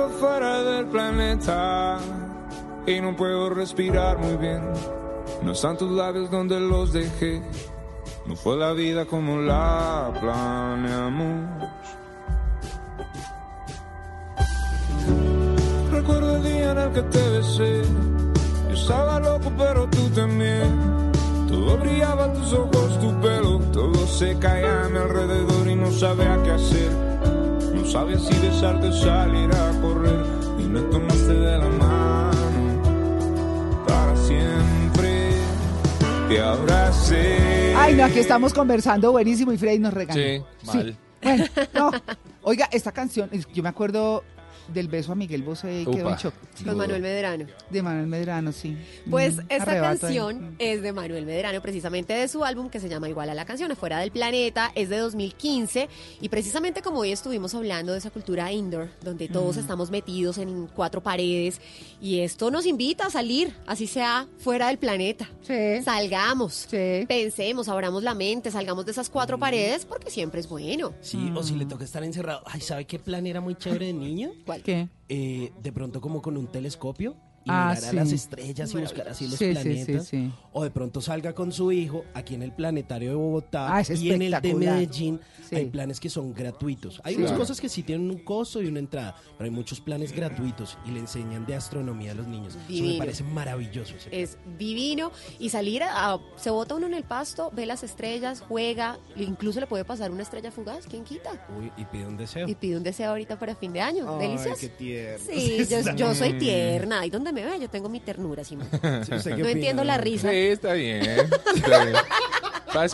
Fuera 0.08 0.62
del 0.62 0.86
planeta 0.86 1.98
y 2.86 3.00
no 3.00 3.16
puedo 3.16 3.50
respirar 3.50 4.18
muy 4.18 4.36
bien. 4.36 4.62
No 5.42 5.52
están 5.52 5.76
tus 5.76 5.90
labios 5.90 6.30
donde 6.30 6.60
los 6.60 6.92
dejé. 6.92 7.42
No 8.26 8.36
fue 8.36 8.56
la 8.56 8.72
vida 8.72 9.04
como 9.06 9.38
la 9.38 10.12
planeamos. 10.20 11.70
Recuerdo 15.90 16.36
el 16.36 16.42
día 16.42 16.72
en 16.72 16.78
el 16.78 16.92
que 16.92 17.02
te 17.02 17.28
besé. 17.30 17.82
Yo 18.68 18.74
estaba 18.74 19.20
loco, 19.20 19.52
pero 19.56 19.88
tú 19.88 20.08
también. 20.10 21.12
Todo 21.48 21.78
brillaba, 21.78 22.32
tus 22.32 22.52
ojos, 22.52 23.00
tu 23.00 23.20
pelo. 23.20 23.58
Todo 23.72 24.06
se 24.06 24.38
caía 24.38 24.84
a 24.84 24.88
mi 24.88 24.98
alrededor 24.98 25.68
y 25.68 25.74
no 25.76 25.90
sabía 25.90 26.40
qué 26.42 26.50
hacer. 26.50 27.15
No 27.96 28.02
sabía 28.02 28.18
si 28.18 28.38
besarte 28.46 28.88
o 28.88 28.92
salir 28.92 29.50
a 29.54 29.80
correr. 29.80 30.22
Y 30.58 30.64
me 30.64 30.80
tomaste 30.82 31.32
de 31.32 31.58
la 31.58 31.66
mano 31.66 32.82
para 33.88 34.14
siempre. 34.16 35.30
Ahora 36.44 36.92
sé. 36.92 37.74
Ay, 37.74 37.94
no, 37.94 38.04
aquí 38.04 38.18
estamos 38.18 38.52
conversando 38.52 39.12
buenísimo 39.12 39.50
y 39.50 39.56
Freddy 39.56 39.78
nos 39.78 39.94
regaña. 39.94 40.22
Sí, 40.22 40.42
mal. 40.66 40.94
Bueno, 41.22 41.44
no. 41.72 41.90
Oiga, 42.42 42.68
esta 42.70 42.92
canción, 42.92 43.30
yo 43.54 43.62
me 43.62 43.70
acuerdo 43.70 44.24
del 44.68 44.88
beso 44.88 45.12
a 45.12 45.14
Miguel 45.14 45.42
Bosé 45.42 45.82
y 45.82 45.84
quedó 45.84 45.94
en 45.94 46.06
Upa. 46.06 46.16
shock. 46.16 46.34
Con 46.64 46.76
Manuel 46.76 47.02
Medrano. 47.02 47.46
De 47.70 47.82
Manuel 47.82 48.06
Medrano, 48.06 48.52
sí. 48.52 48.76
Pues 49.10 49.38
Un 49.38 49.46
esta 49.48 49.62
arrebato 49.62 50.06
ahí. 50.06 50.16
canción 50.16 50.56
es 50.58 50.82
de 50.82 50.92
Manuel 50.92 51.26
Medrano, 51.26 51.60
precisamente 51.62 52.12
de 52.14 52.28
su 52.28 52.44
álbum 52.44 52.68
que 52.70 52.80
se 52.80 52.88
llama 52.88 53.08
igual 53.08 53.30
a 53.30 53.34
la 53.34 53.44
canción, 53.44 53.70
Afuera 53.72 53.98
del 54.00 54.10
Planeta, 54.10 54.72
es 54.74 54.88
de 54.88 54.98
2015 54.98 55.88
y 56.20 56.28
precisamente 56.28 56.82
como 56.82 57.00
hoy 57.00 57.12
estuvimos 57.12 57.54
hablando 57.54 57.92
de 57.92 57.98
esa 57.98 58.10
cultura 58.10 58.52
indoor, 58.52 58.88
donde 59.02 59.28
todos 59.28 59.56
Mm. 59.56 59.60
estamos 59.60 59.90
metidos 59.90 60.38
en 60.38 60.66
cuatro 60.68 61.02
paredes 61.02 61.60
y 62.00 62.20
esto 62.20 62.50
nos 62.50 62.66
invita 62.66 63.06
a 63.06 63.10
salir, 63.10 63.52
así 63.66 63.86
sea 63.86 64.26
fuera 64.38 64.68
del 64.68 64.78
planeta. 64.78 65.28
Salgamos, 65.84 66.66
pensemos, 66.70 67.68
abramos 67.68 68.02
la 68.02 68.14
mente, 68.14 68.50
salgamos 68.50 68.84
de 68.86 68.92
esas 68.92 69.08
cuatro 69.10 69.38
paredes 69.38 69.84
porque 69.84 70.10
siempre 70.10 70.40
es 70.40 70.48
bueno. 70.48 70.94
Sí, 71.00 71.32
o 71.34 71.42
si 71.42 71.54
le 71.54 71.66
toca 71.66 71.84
estar 71.84 72.02
encerrado. 72.02 72.42
Ay, 72.46 72.60
¿sabe 72.60 72.84
qué 72.86 72.98
plan 72.98 73.26
era 73.26 73.40
muy 73.40 73.54
chévere 73.54 73.86
de 73.86 73.92
niño? 73.92 74.32
¿Cuál? 74.44 74.55
¿Qué? 74.62 74.88
Eh, 75.08 75.52
de 75.62 75.72
pronto 75.72 76.00
como 76.00 76.22
con 76.22 76.36
un 76.36 76.46
telescopio 76.46 77.16
y 77.46 77.48
Ah, 77.48 77.68
mirar 77.74 77.84
a 77.84 77.90
sí. 77.90 77.96
las 77.96 78.12
estrellas 78.12 78.74
y 78.74 78.78
buscar 78.78 79.08
así 79.08 79.28
los 79.28 79.38
Sí, 79.38 79.54
sí, 79.54 79.54
sí, 79.54 79.62
planetas. 79.62 80.06
sí. 80.08 80.32
O 80.52 80.64
de 80.64 80.70
pronto 80.70 81.00
salga 81.00 81.32
con 81.32 81.52
su 81.52 81.70
hijo 81.70 82.04
aquí 82.12 82.34
en 82.34 82.42
el 82.42 82.52
planetario 82.52 83.10
de 83.10 83.14
Bogotá 83.14 83.74
Ah, 83.74 83.80
es 83.80 83.90
y 84.02 84.10
en 84.10 84.22
el 84.22 84.32
de. 84.42 84.54
Medellín 84.54 85.20
Sí. 85.48 85.54
hay 85.54 85.66
planes 85.66 86.00
que 86.00 86.10
son 86.10 86.34
gratuitos. 86.34 87.00
Hay 87.04 87.14
Sí. 87.14 87.18
unas 87.20 87.30
Claro. 87.30 87.42
cosas 87.42 87.60
que 87.60 87.68
sí 87.68 87.82
tienen 87.84 88.10
un 88.10 88.18
costo 88.18 88.60
y 88.60 88.66
una 88.66 88.80
entrada, 88.80 89.14
pero 89.38 89.44
hay 89.44 89.50
muchos 89.50 89.80
planes 89.80 90.12
gratuitos 90.12 90.76
y 90.84 90.90
le 90.90 90.98
enseñan 91.00 91.46
de 91.46 91.54
astronomía 91.54 92.12
a 92.12 92.14
los 92.16 92.26
niños. 92.26 92.54
Eso 92.54 92.58
me 92.68 92.74
Divino. 92.74 92.98
parece 92.98 93.22
maravilloso. 93.22 93.94
ese 93.96 94.22
Es 94.22 94.38
divino 94.58 95.12
y 95.38 95.50
salir 95.50 95.84
a, 95.84 96.14
a- 96.14 96.20
se 96.36 96.50
bota 96.50 96.74
uno 96.74 96.86
en 96.86 96.94
el 96.94 97.04
pasto, 97.04 97.50
ve 97.54 97.64
las 97.64 97.84
estrellas, 97.84 98.40
juega, 98.40 98.98
incluso 99.14 99.60
le 99.60 99.66
puede 99.66 99.84
pasar 99.84 100.10
una 100.10 100.22
estrella 100.22 100.50
fugaz, 100.50 100.86
¿quién 100.86 101.04
quita? 101.04 101.46
Uy, 101.56 101.70
y 101.76 101.84
pide 101.84 102.06
un 102.06 102.16
deseo. 102.16 102.48
Y 102.48 102.54
pide 102.56 102.76
un 102.76 102.82
deseo 102.82 103.10
ahorita 103.10 103.38
para 103.38 103.54
fin 103.54 103.72
de 103.72 103.80
año, 103.80 104.18
Ay, 104.18 104.26
delicioso. 104.28 104.56
qué 104.60 104.68
tierno. 104.68 105.24
Sí, 105.30 105.66
yo, 105.70 105.94
yo 105.94 106.14
soy 106.14 106.32
tierna, 106.38 107.00
ahí 107.00 107.10
donde 107.10 107.32
me 107.36 107.44
ve 107.44 107.60
yo 107.60 107.68
tengo 107.70 107.88
mi 107.88 108.00
ternura, 108.00 108.42
Simón. 108.44 108.68
Sí, 108.72 108.78
¿usted 109.14 109.22
qué 109.22 109.28
no 109.30 109.34
opina, 109.36 109.50
entiendo 109.50 109.84
la 109.84 109.98
risa. 109.98 110.30
Sí, 110.30 110.36
está 110.36 110.72
bien. 110.72 111.02
Está 111.54 111.84
bien. 111.84 111.96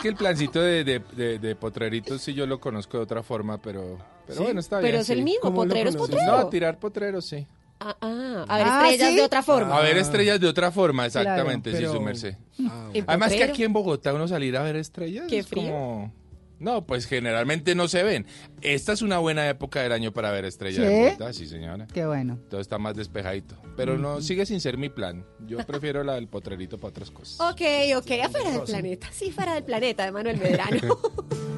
Que 0.01 0.09
el 0.09 0.15
plancito 0.17 0.61
de, 0.61 0.85
de, 0.85 1.03
de- 1.17 1.39
de 1.41 1.57
potreritos 1.57 2.23
sí 2.23 2.35
yo 2.35 2.47
lo 2.47 2.61
conozco 2.61 2.99
de 2.99 3.03
otra 3.03 3.23
forma, 3.23 3.59
pero, 3.59 3.99
pero 4.27 4.39
¿Sí? 4.39 4.45
bueno, 4.45 4.61
está 4.61 4.77
Pero 4.77 4.89
bien. 4.93 5.01
es 5.01 5.11
el 5.11 5.23
mismo, 5.25 5.41
¿Cómo 5.43 5.65
lo 5.65 5.69
potrero 5.71 5.91
es 5.91 5.97
potrero. 5.97 6.25
No, 6.39 6.49
tirar 6.49 6.79
potreros, 6.79 7.25
sí. 7.25 7.47
Ah, 7.81 7.97
ah, 8.01 8.45
a 8.49 8.59
ver, 8.59 8.67
Ah, 8.69 8.83
estrellas 8.85 9.11
¿sí? 9.11 9.17
de 9.17 9.23
otra 9.23 9.43
forma. 9.43 9.77
A 9.77 9.81
ver 9.81 9.97
estrellas 9.97 10.39
de 10.41 10.47
otra 10.47 10.71
forma, 10.71 11.09
Claro, 11.09 11.31
exactamente, 11.31 11.73
pero- 11.73 11.89
sí, 11.91 11.97
su 11.97 12.01
merced. 12.01 12.35
¿En 12.59 13.05
Además 13.09 13.29
que 13.31 13.35
potrero? 13.39 13.53
aquí 13.53 13.65
en 13.65 13.73
Bogotá 13.73 14.13
uno 14.15 14.29
salir 14.29 14.57
a 14.57 14.63
ver 14.63 14.77
estrellas 14.77 15.27
Qué 15.29 15.39
es 15.39 15.49
frío. 15.49 15.65
como... 15.73 16.13
No, 16.63 16.87
pues 16.87 17.07
generalmente 17.07 17.75
no 17.75 17.89
se 17.89 18.05
ven. 18.05 18.25
Esta 18.61 18.93
es 18.93 19.03
una 19.03 19.19
buena 19.19 19.49
época 19.49 19.83
del 19.83 19.91
año 19.91 20.13
para 20.13 20.31
ver 20.31 20.45
estrellas 20.45 20.87
¿Sí? 20.87 20.95
de 20.95 21.09
punta, 21.09 21.33
sí 21.33 21.47
señora. 21.49 21.89
Qué 21.93 22.07
bueno. 22.07 22.39
Todo 22.49 22.61
está 22.61 22.79
más 22.79 22.95
despejadito. 22.95 23.57
Pero 23.77 23.99
no, 23.99 24.21
sigue 24.23 24.47
sin 24.47 24.61
ser 24.61 24.79
mi 24.79 24.89
plan. 24.89 25.27
Yo 25.45 25.59
prefiero 25.67 26.05
la 26.05 26.15
del 26.15 26.29
potrerito 26.29 26.79
para 26.79 26.91
otras 26.91 27.11
cosas. 27.11 27.41
Ok, 27.41 27.63
ok, 27.97 28.11
afuera 28.25 28.51
del 28.53 28.63
planeta. 28.63 29.09
Sí, 29.11 29.33
fuera 29.33 29.55
del 29.55 29.65
planeta 29.65 30.05
de 30.05 30.13
Manuel 30.13 30.37
Medrano. 30.39 30.99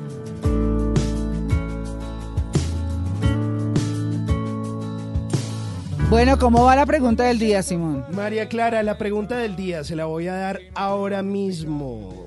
Bueno, 6.11 6.39
¿cómo 6.39 6.63
va 6.63 6.77
la 6.77 6.87
pregunta 6.87 7.25
del 7.25 7.41
día, 7.41 7.61
Simón? 7.63 8.05
María 8.13 8.49
Clara, 8.49 8.85
la 8.85 8.99
pregunta 8.99 9.37
del 9.37 9.57
día 9.57 9.83
se 9.83 9.97
la 9.97 10.05
voy 10.05 10.29
a 10.29 10.35
dar 10.35 10.61
ahora 10.75 11.25
mismo. 11.25 12.24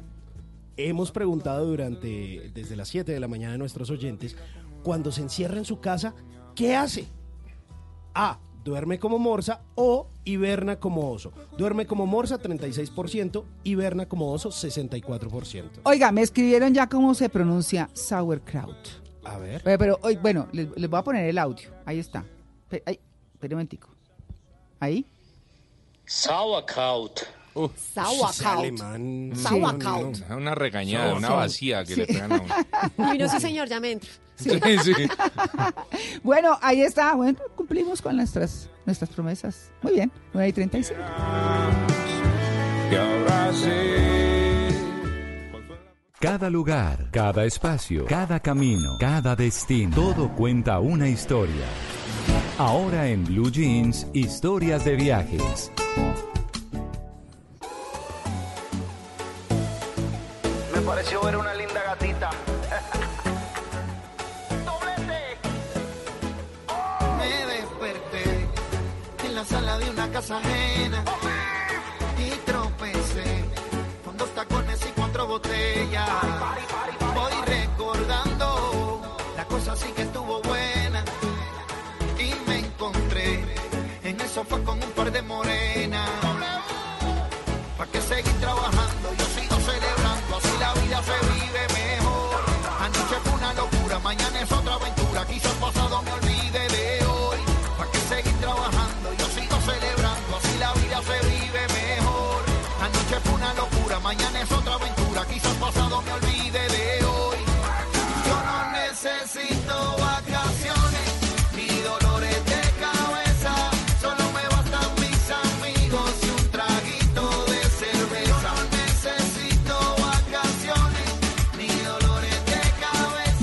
Hemos 0.78 1.12
preguntado 1.12 1.66
durante, 1.66 2.52
desde 2.54 2.76
las 2.76 2.88
7 2.90 3.12
de 3.12 3.20
la 3.20 3.28
mañana 3.28 3.56
a 3.56 3.58
nuestros 3.58 3.90
oyentes, 3.90 4.38
cuando 4.84 5.12
se 5.12 5.22
encierra 5.22 5.58
en 5.58 5.66
su 5.66 5.80
casa, 5.80 6.14
¿qué 6.56 6.76
hace? 6.76 7.08
A. 8.14 8.40
Duerme 8.64 9.00
como 9.00 9.18
morsa 9.18 9.62
o 9.76 10.08
hiberna 10.26 10.80
como 10.80 11.10
oso. 11.10 11.32
Duerme 11.58 11.88
como 11.88 12.06
morsa 12.06 12.38
36%, 12.38 13.44
hiberna 13.64 14.08
como 14.08 14.32
oso 14.32 14.50
64%. 14.50 15.82
Oiga, 15.84 16.12
me 16.12 16.22
escribieron 16.22 16.74
ya 16.74 16.88
cómo 16.88 17.16
se 17.16 17.30
pronuncia 17.30 17.90
sauerkraut. 17.94 18.76
A 19.24 19.38
ver. 19.38 19.62
Pero, 19.64 19.78
pero, 19.78 20.00
hoy, 20.04 20.18
bueno, 20.18 20.48
les, 20.52 20.68
les 20.76 20.90
voy 20.90 21.00
a 21.00 21.04
poner 21.04 21.30
el 21.30 21.38
audio. 21.38 21.70
Ahí 21.86 22.00
está. 22.00 22.24
Ay, 22.86 23.00
espere 23.34 23.56
un 23.56 23.60
momentico. 23.60 23.90
Ahí. 24.80 25.06
Sauerkraut. 26.06 27.22
Sauerkraut. 27.94 28.60
alemán. 28.60 29.32
Sauerkraut. 29.36 30.18
Una 30.30 30.56
regañada, 30.56 31.16
una 31.16 31.30
vacía 31.30 31.84
que 31.84 31.94
Sí. 31.96 32.00
le 32.02 32.08
pegan 32.08 32.32
a 32.32 32.36
uno. 32.42 32.56
Uy, 33.12 33.18
no, 33.18 33.30
sí, 33.30 33.40
señor, 33.40 33.68
ya 33.68 33.80
me 33.80 33.92
entro. 33.94 34.10
Sí, 34.36 34.50
sí. 34.84 34.94
Bueno, 36.24 36.58
ahí 36.62 36.82
está. 36.82 37.16
Bueno, 37.16 37.40
cumplimos 37.56 38.02
con 38.02 38.16
nuestras, 38.16 38.70
nuestras 38.86 39.10
promesas. 39.10 39.72
Muy 39.82 39.94
bien, 39.94 40.12
9 40.34 40.50
y 40.50 40.54
35. 40.54 41.02
Cada 46.20 46.50
lugar, 46.50 47.10
cada 47.12 47.46
espacio, 47.46 48.06
cada 48.06 48.40
camino, 48.40 48.98
cada 49.00 49.36
destino, 49.36 49.96
todo 49.96 50.34
cuenta 50.36 50.80
una 50.80 51.08
historia. 51.08 51.66
Ahora 52.58 53.08
en 53.08 53.24
Blue 53.24 53.52
Jeans, 53.52 54.08
historias 54.14 54.84
de 54.84 54.96
viajes. 54.96 55.72
Pareció 60.88 61.22
ver 61.22 61.36
una 61.36 61.54
linda 61.54 61.84
gatita. 61.84 62.30
Me 67.18 67.46
desperté 67.46 68.48
en 69.26 69.36
la 69.36 69.44
sala 69.44 69.78
de 69.80 69.90
una 69.90 70.10
casa 70.10 70.38
ajena 70.38 71.04
y 72.18 72.30
tropecé 72.46 73.46
con 74.06 74.16
dos 74.16 74.30
tacones 74.34 74.80
y 74.88 74.92
cuatro 74.92 75.28
botellas. 75.28 76.37
Mañana 104.08 104.40
es 104.40 104.50
otra 104.54 104.67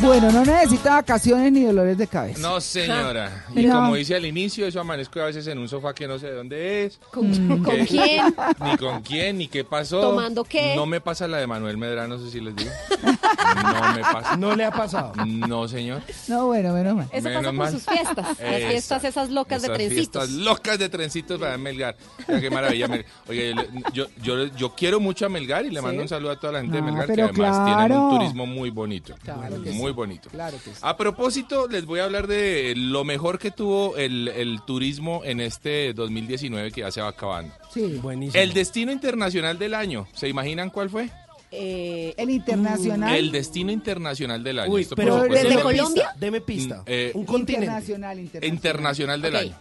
Bueno, 0.04 0.30
no 0.32 0.44
necesita 0.44 0.90
vacaciones 0.94 1.50
ni 1.52 1.62
dolores 1.64 1.96
de 1.96 2.06
cabeza. 2.06 2.40
No, 2.40 2.60
señora. 2.60 3.44
Y 3.54 3.64
No. 3.66 3.74
como 3.76 3.94
dice 3.96 4.14
al 4.14 4.24
inicio, 4.26 4.66
eso 4.66 4.80
amanezco 4.80 5.20
a 5.20 5.26
veces 5.26 5.46
en 5.46 5.58
un 5.58 5.68
sofá 5.68 5.94
que 5.94 6.06
no 6.08 6.18
sé 6.18 6.26
de 6.26 6.34
dónde 6.34 6.84
es. 6.84 6.98
¿Con, 7.10 7.32
con 7.62 7.76
¿Qué? 7.76 7.86
quién? 7.86 8.34
Ni 8.64 8.76
con 8.76 9.02
quién, 9.02 9.38
ni 9.38 9.48
qué 9.48 9.64
pasó. 9.64 10.00
¿Tomando 10.00 10.44
qué? 10.44 10.74
No 10.76 10.86
me 10.86 11.00
pasa 11.00 11.26
la 11.28 11.38
de 11.38 11.46
Manuel 11.46 11.76
Medrano, 11.76 12.16
no 12.18 12.24
sé 12.24 12.30
si 12.30 12.40
les 12.40 12.54
digo. 12.56 12.70
No 13.04 13.92
me 13.94 14.00
pasa. 14.00 14.36
¿No 14.36 14.56
le 14.56 14.64
ha 14.64 14.70
pasado? 14.70 15.12
No, 15.24 15.68
señor. 15.68 16.02
No, 16.28 16.46
bueno, 16.46 16.72
menos 16.72 16.96
mal. 16.96 17.08
Eso 17.12 17.28
Menos 17.28 17.42
pasa 17.42 17.46
por 17.50 17.54
mal. 17.54 17.72
sus 17.72 17.84
fiestas. 17.84 18.16
Las 18.16 18.40
Esa. 18.40 18.68
fiestas 18.70 19.04
esas 19.04 19.30
locas 19.30 19.62
de 19.62 19.66
Esas 19.68 19.76
trencitos. 19.78 20.24
fiestas 20.26 20.30
locas 20.44 20.78
de 20.78 20.88
trencitos 20.88 21.40
para 21.40 21.56
Melgar. 21.58 21.96
Mira, 22.26 22.40
qué 22.40 22.50
maravilla. 22.50 22.88
Melgar. 22.88 23.06
Oye, 23.28 23.54
yo, 23.92 24.06
yo, 24.22 24.46
yo 24.46 24.74
quiero 24.74 25.00
mucho 25.00 25.26
a 25.26 25.28
Melgar 25.28 25.64
y 25.64 25.70
le 25.70 25.80
mando 25.80 26.02
un 26.02 26.08
saludo 26.08 26.32
a 26.32 26.40
toda 26.40 26.54
la 26.54 26.60
gente 26.60 26.76
de 26.76 26.82
Melgar, 26.82 27.06
que 27.06 27.12
pero 27.14 27.24
además 27.28 27.64
tienen 27.66 27.86
claro. 27.86 28.08
un 28.08 28.18
turismo 28.18 28.46
muy 28.46 28.70
bonito. 28.70 29.14
Claro 29.22 29.62
que 29.62 29.70
muy 29.72 29.88
sí. 29.90 29.93
Bonito. 29.94 30.28
Claro 30.30 30.56
que 30.62 30.70
sí. 30.70 30.76
A 30.80 30.96
propósito, 30.96 31.68
les 31.68 31.84
voy 31.86 32.00
a 32.00 32.04
hablar 32.04 32.26
de 32.26 32.74
lo 32.76 33.04
mejor 33.04 33.38
que 33.38 33.50
tuvo 33.50 33.96
el, 33.96 34.28
el 34.28 34.60
turismo 34.66 35.22
en 35.24 35.40
este 35.40 35.92
2019 35.94 36.70
que 36.72 36.80
ya 36.82 36.90
se 36.90 37.00
va 37.00 37.08
acabando. 37.08 37.54
Sí. 37.72 37.98
Buenísimo. 38.02 38.42
El 38.42 38.52
destino 38.52 38.92
internacional 38.92 39.58
del 39.58 39.74
año. 39.74 40.06
¿Se 40.14 40.28
imaginan 40.28 40.70
cuál 40.70 40.90
fue? 40.90 41.10
Eh, 41.56 42.14
El 42.16 42.30
internacional. 42.30 43.14
El 43.14 43.30
destino 43.30 43.70
internacional 43.70 44.42
del 44.42 44.58
año. 44.58 44.72
Uy, 44.72 44.82
Esto, 44.82 44.96
por 44.96 45.04
pero 45.04 45.22
¿Desde 45.22 45.60
Colombia? 45.62 46.04
pista, 46.10 46.14
deme 46.18 46.40
pista. 46.40 46.76
Mm, 46.78 46.84
eh, 46.86 47.10
un 47.14 47.24
continente. 47.24 47.64
internacional, 47.66 48.18
internacional. 48.18 48.54
Internacional 48.54 49.22
del 49.22 49.36
año. 49.36 49.56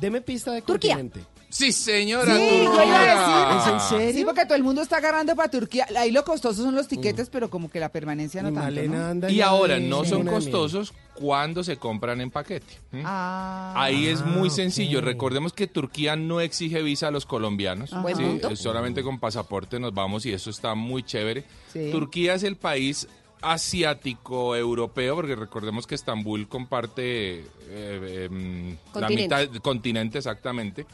Deme 0.00 0.20
pista 0.22 0.52
de 0.52 0.62
Turquía. 0.62 0.94
continente. 0.94 1.28
Sí, 1.56 1.72
señora. 1.72 2.36
Sí, 2.36 2.64
Turquía. 2.66 3.58
¿Es 3.58 3.66
en 3.66 3.80
serio? 3.80 4.12
Sí, 4.18 4.24
porque 4.26 4.44
todo 4.44 4.56
el 4.56 4.62
mundo 4.62 4.82
está 4.82 4.98
agarrando 4.98 5.34
para 5.34 5.50
Turquía. 5.50 5.86
Ahí 5.96 6.10
lo 6.10 6.22
costoso 6.22 6.62
son 6.62 6.74
los 6.74 6.86
tiquetes, 6.86 7.30
pero 7.30 7.48
como 7.48 7.70
que 7.70 7.80
la 7.80 7.88
permanencia 7.88 8.42
no 8.42 8.50
Y 8.50 8.54
tanto, 8.54 8.82
¿no? 8.82 9.06
anda 9.06 9.30
Y 9.30 9.40
ahora 9.40 9.80
no 9.80 10.04
son 10.04 10.26
costosos 10.26 10.92
cuando 11.14 11.64
se 11.64 11.78
compran 11.78 12.20
en 12.20 12.30
paquete. 12.30 12.74
Ah. 13.04 13.72
Ahí 13.74 14.06
es 14.06 14.22
muy 14.22 14.48
ok. 14.50 14.54
sencillo. 14.54 15.00
Recordemos 15.00 15.54
que 15.54 15.66
Turquía 15.66 16.14
no 16.14 16.42
exige 16.42 16.82
visa 16.82 17.08
a 17.08 17.10
los 17.10 17.24
colombianos. 17.24 17.90
Ajá. 17.90 18.02
Buen 18.02 18.16
Sí, 18.16 18.22
punto. 18.22 18.54
solamente 18.56 19.02
con 19.02 19.18
pasaporte 19.18 19.80
nos 19.80 19.94
vamos 19.94 20.26
y 20.26 20.32
eso 20.34 20.50
está 20.50 20.74
muy 20.74 21.04
chévere. 21.04 21.44
Sí. 21.72 21.88
Turquía 21.90 22.34
es 22.34 22.42
el 22.42 22.56
país 22.56 23.08
asiático 23.40 24.56
europeo, 24.56 25.14
porque 25.14 25.36
recordemos 25.36 25.86
que 25.86 25.94
Estambul 25.94 26.48
comparte 26.48 27.44
eh, 27.68 28.28
em, 28.30 28.76
la 28.94 29.08
mitad 29.08 29.46
continente 29.62 30.18
exactamente. 30.18 30.84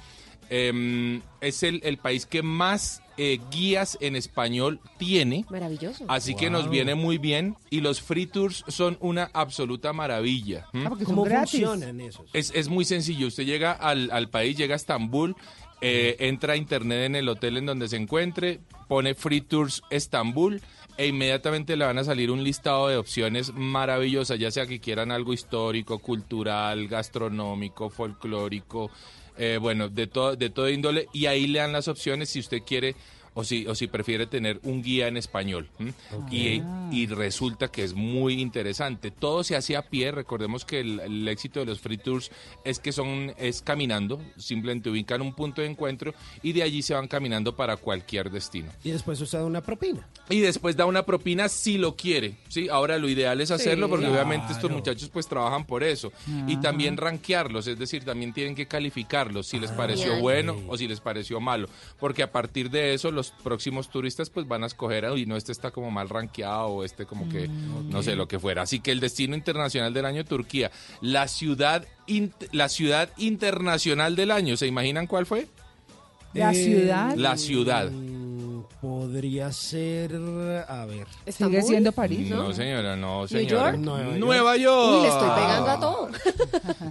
Em, 0.55 1.23
es 1.41 1.63
el, 1.63 1.81
el 1.83 1.97
país 1.97 2.27
que 2.27 2.43
más 2.43 3.01
eh, 3.17 3.41
guías 3.51 3.97
en 4.03 4.17
español 4.17 4.81
tiene. 4.99 5.47
Maravilloso. 5.49 6.05
Así 6.09 6.35
que 6.35 6.51
nos 6.51 6.69
viene 6.69 6.95
muy 6.95 7.17
bien 7.17 7.57
y 7.71 7.81
los 7.81 8.03
free 8.03 8.27
tours 8.27 8.63
son 8.69 8.99
una 9.01 9.31
absoluta 9.33 9.95
maravilla. 9.95 10.67
Ah, 10.75 10.91
porque 10.91 11.07
son 11.07 11.15
¿Cómo 11.15 11.25
gratis. 11.25 11.53
funcionan 11.65 12.03
esos? 12.03 12.29
Es, 12.35 12.53
es 12.55 12.69
muy 12.69 12.85
sencillo. 12.85 13.29
Usted 13.29 13.47
llega 13.47 13.73
al, 13.73 14.11
al 14.11 14.29
país, 14.29 14.55
llega 14.55 14.75
a 14.75 14.77
Estambul, 14.77 15.37
eh, 15.81 16.17
entra 16.19 16.53
a 16.53 16.57
internet 16.57 17.07
en 17.07 17.17
el 17.17 17.31
hotel 17.31 17.57
en 17.57 17.65
donde 17.65 17.89
se 17.89 17.97
encuentre, 17.97 18.61
pone 18.89 19.15
Free 19.15 19.41
Tours 19.41 19.81
Estambul 19.89 20.61
e 20.99 21.07
inmediatamente 21.07 21.77
le 21.79 21.87
van 21.87 21.97
a 21.97 22.05
salir 22.05 22.31
un 22.31 22.45
listado 22.45 22.89
de 22.89 22.99
opciones 22.99 23.55
maravillosas, 23.55 24.39
ya 24.39 24.51
sea 24.51 24.67
que 24.67 24.81
quieran 24.81 25.13
algo 25.13 25.33
histórico, 25.33 25.99
cultural, 25.99 26.89
gastronómico, 26.89 27.89
folclórico, 27.89 28.91
eh, 29.37 29.59
bueno, 29.61 29.89
de 29.89 30.07
todo, 30.07 30.37
de 30.37 30.51
todo 30.51 30.69
índole. 30.69 31.09
Y 31.13 31.27
ahí 31.27 31.47
le 31.47 31.59
dan 31.59 31.73
las 31.73 31.89
opciones 31.89 32.31
si 32.31 32.41
usted 32.41 32.63
quiere 32.67 32.95
o 33.35 33.45
si, 33.45 33.67
o 33.67 33.75
si 33.75 33.87
prefiere 33.87 34.27
tener 34.27 34.61
un 34.63 34.83
guía 34.83 35.09
en 35.09 35.17
español. 35.17 35.69
Y, 36.31 36.63
y 36.91 37.07
resulta 37.07 37.69
que 37.69 37.85
es 37.85 37.95
muy 37.95 38.41
interesante. 38.41 39.11
Todo 39.11 39.45
se 39.45 39.57
hace 39.57 39.77
a 39.77 39.83
pie. 39.89 40.11
Recordemos 40.13 40.65
que 40.65 40.81
el, 40.81 41.01
el 41.01 41.29
éxito 41.29 41.61
de 41.61 41.67
los 41.67 41.81
free 41.81 41.99
tours 41.99 42.31
es 42.65 42.79
que 42.79 42.93
son 42.93 43.33
es 43.39 43.63
caminando. 43.63 44.21
Simplemente 44.37 44.91
ubican 44.91 45.23
un 45.23 45.35
punto 45.35 45.63
de 45.63 45.69
encuentro 45.69 46.15
y 46.43 46.53
de 46.53 46.63
allí 46.63 46.83
se 46.83 46.95
van 46.95 47.09
caminando 47.09 47.57
para 47.57 47.77
cualquier 47.77 48.31
destino. 48.31 48.71
Y 48.85 48.91
después 48.91 49.21
usted 49.21 49.39
da 49.39 49.45
una 49.45 49.61
propina. 49.63 50.07
Y 50.29 50.41
después 50.41 50.77
da 50.77 50.87
una 50.87 51.05
propina 51.05 51.49
si 51.49 51.79
lo 51.79 51.97
quiere. 51.97 52.37
Sí, 52.49 52.69
ahora 52.69 52.99
lo 52.99 53.09
ideal 53.09 53.41
es 53.41 53.51
hacerlo 53.51 53.89
porque 53.89 54.07
Claro. 54.07 54.15
obviamente 54.23 54.53
estos 54.53 54.71
muchachos 54.71 55.09
pues 55.11 55.27
trabajan 55.27 55.65
por 55.67 55.83
eso. 55.85 56.13
Y 56.47 56.57
también 56.57 56.97
rankearlos, 56.97 57.67
es 57.67 57.79
decir, 57.79 58.05
también 58.05 58.33
tienen 58.33 58.55
que 58.55 58.67
calificarlos 58.67 59.47
si 59.47 59.59
les 59.61 59.71
pareció 59.71 60.05
Genial. 60.07 60.21
bueno 60.23 60.57
o 60.69 60.77
si 60.77 60.89
les 60.89 61.01
pareció 61.01 61.41
malo. 61.41 61.69
Porque 62.01 62.23
a 62.23 62.33
partir 62.33 62.71
de 62.71 62.95
eso 62.95 63.11
los 63.11 63.22
los 63.23 63.31
próximos 63.31 63.89
turistas 63.89 64.31
pues 64.31 64.49
van 64.49 64.65
a 64.65 64.67
escoger, 64.67 65.05
y 65.17 65.27
no, 65.27 65.37
este 65.37 65.53
está 65.53 65.71
como 65.71 65.91
mal 65.91 66.09
rankeado 66.09 66.67
o 66.67 66.85
este 66.85 67.07
como 67.07 67.29
que, 67.29 67.49
no 67.49 68.03
sé, 68.03 68.17
lo 68.17 68.27
que 68.27 68.39
fuera. 68.39 68.63
Así 68.63 68.81
que 68.81 68.91
el 68.91 69.01
destino 69.01 69.37
internacional 69.37 69.95
del 69.95 70.05
año, 70.07 70.25
Turquía. 70.25 70.71
La 71.01 71.29
ciudad, 71.29 71.87
la 72.51 72.69
ciudad 72.69 73.11
internacional 73.17 74.17
del 74.17 74.31
año, 74.31 74.57
¿se 74.57 74.67
imaginan 74.67 75.07
cuál 75.07 75.27
fue? 75.27 75.47
La 76.35 76.53
ciudad. 76.53 77.15
La 77.17 77.37
ciudad. 77.37 77.93
Podría 78.81 79.53
ser, 79.53 80.15
a 80.69 80.85
ver. 80.87 81.07
Sigue 81.29 81.63
siendo 81.63 81.93
París, 81.93 82.31
¿no? 82.31 82.49
No, 82.49 82.53
señora, 82.53 82.97
no, 82.97 83.19
¿New 83.21 83.29
señora. 83.29 83.71
York? 83.73 83.79
Nueva, 84.19 84.57
York. 84.57 84.97
Uy, 84.97 85.03
le 85.03 85.09
estoy 85.09 85.29
pegando 85.31 85.71
a 85.71 85.81
todo. 85.81 86.09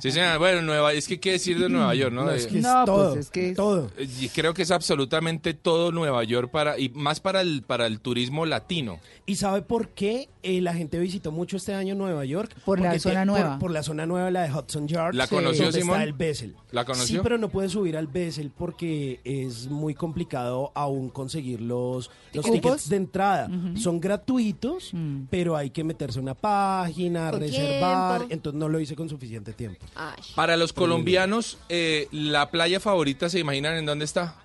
Sí, 0.02 0.12
señora. 0.12 0.38
Bueno, 0.38 0.62
Nueva, 0.62 0.94
es 0.94 1.08
que 1.08 1.20
qué 1.20 1.34
decir 1.34 1.60
de 1.60 1.70
Nueva 1.70 1.94
York, 1.96 2.14
¿no? 2.14 2.24
No, 2.26 2.32
es 2.32 2.48
que 2.48 2.58
es 2.60 2.64
No, 2.64 2.74
pues 2.74 2.86
todo, 2.86 3.16
es 3.18 3.30
que 3.30 3.50
es- 3.50 3.56
todo. 3.56 3.92
Eh, 3.98 4.08
y 4.20 4.30
creo 4.30 4.54
que 4.54 4.62
es 4.64 4.72
absolutamente 4.72 5.54
todo 5.54 5.92
Nueva 5.92 6.24
York 6.24 6.50
para 6.50 6.80
y 6.80 6.90
más 6.90 7.20
para 7.20 7.42
el 7.42 7.62
para 7.64 7.86
el 7.88 8.00
turismo 8.00 8.46
latino. 8.46 9.00
¿Y 9.26 9.36
sabe 9.36 9.62
por 9.62 9.90
qué 9.90 10.30
eh, 10.44 10.60
la 10.62 10.74
gente 10.74 10.98
visitó 11.00 11.32
mucho 11.32 11.58
este 11.58 11.74
año 11.74 11.94
Nueva 11.96 12.26
York? 12.26 12.56
Por 12.66 12.80
la 12.80 12.98
zona 13.00 13.20
te- 13.22 13.26
nueva. 13.26 13.50
Por, 13.52 13.60
por 13.60 13.72
la 13.72 13.84
zona 13.84 14.06
nueva, 14.06 14.32
la 14.32 14.44
de 14.44 14.54
Hudson 14.54 14.88
Yards. 14.88 15.16
¿La 15.16 15.28
conoció, 15.28 15.66
donde 15.66 15.82
Simón? 15.82 15.96
está 15.98 16.04
el 16.04 16.14
Bessel. 16.14 16.56
¿La 16.72 16.86
conoció? 16.86 17.18
Sí, 17.18 17.20
pero 17.24 17.38
no 17.38 17.50
puede 17.50 17.70
subir 17.70 17.96
al 17.98 18.08
Bessel 18.08 18.50
porque 18.50 19.20
es 19.24 19.68
muy 19.70 19.94
complicado 19.94 20.72
aún 20.74 21.10
conseguir 21.10 21.62
los, 21.72 22.10
los 22.34 22.46
¿Cupos? 22.46 22.62
tickets 22.62 22.90
de 22.90 22.96
entrada. 22.98 23.50
Son 23.76 24.00
gratuitos, 24.00 24.92
pero 25.30 25.56
hay 25.56 25.70
que 25.70 25.84
meterse 25.84 26.20
a 26.20 26.22
una 26.22 26.34
página, 26.36 27.32
reservar. 27.32 28.18
tiempo. 28.20 28.34
Entonces 28.34 28.60
no 28.60 28.70
lo 28.70 28.80
hice 28.80 28.96
con 28.96 29.10
suficiente 29.10 29.54
tiempo. 29.54 29.86
Ay. 29.96 30.22
Para 30.36 30.58
los 30.58 30.74
colombianos, 30.74 31.58
eh, 31.70 32.08
la 32.12 32.52
playa 32.52 32.80
favorita, 32.80 33.30
¿se 33.30 33.40
imaginan 33.40 33.76
en 33.78 33.86
dónde 33.86 34.06
está? 34.06 34.36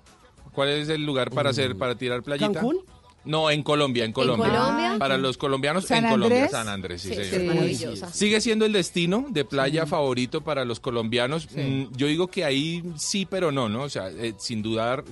¿Cuál 0.53 0.69
es 0.69 0.89
el 0.89 1.05
lugar 1.05 1.29
para 1.31 1.51
hacer 1.51 1.77
para 1.77 1.95
tirar 1.95 2.23
playita? 2.23 2.51
¿Cancún? 2.51 2.77
No, 3.25 3.51
en 3.51 3.61
Colombia, 3.61 4.05
en 4.05 4.13
Colombia. 4.13 4.47
Colombia? 4.49 4.95
Para 4.97 5.17
los 5.17 5.37
colombianos, 5.37 5.83
¿San 5.85 6.05
en 6.05 6.11
Colombia? 6.11 6.47
San 6.47 6.69
Andrés, 6.69 7.01
sí, 7.01 7.09
Sí, 7.09 7.15
señor. 7.25 7.33
es 7.41 7.43
maravillosa. 7.47 8.13
Sigue 8.13 8.39
siendo 8.39 8.65
el 8.65 8.71
destino 8.71 9.25
de 9.29 9.43
playa 9.43 9.85
favorito 9.85 10.41
para 10.41 10.63
los 10.63 10.79
colombianos. 10.79 11.47
Mm, 11.53 11.91
yo 11.95 12.07
digo 12.07 12.27
que 12.27 12.45
ahí 12.45 12.81
sí, 12.97 13.25
pero 13.29 13.51
no, 13.51 13.67
¿no? 13.67 13.83
O 13.83 13.89
sea, 13.89 14.09
eh, 14.11 14.33
sin 14.37 14.61
dudar, 14.61 15.03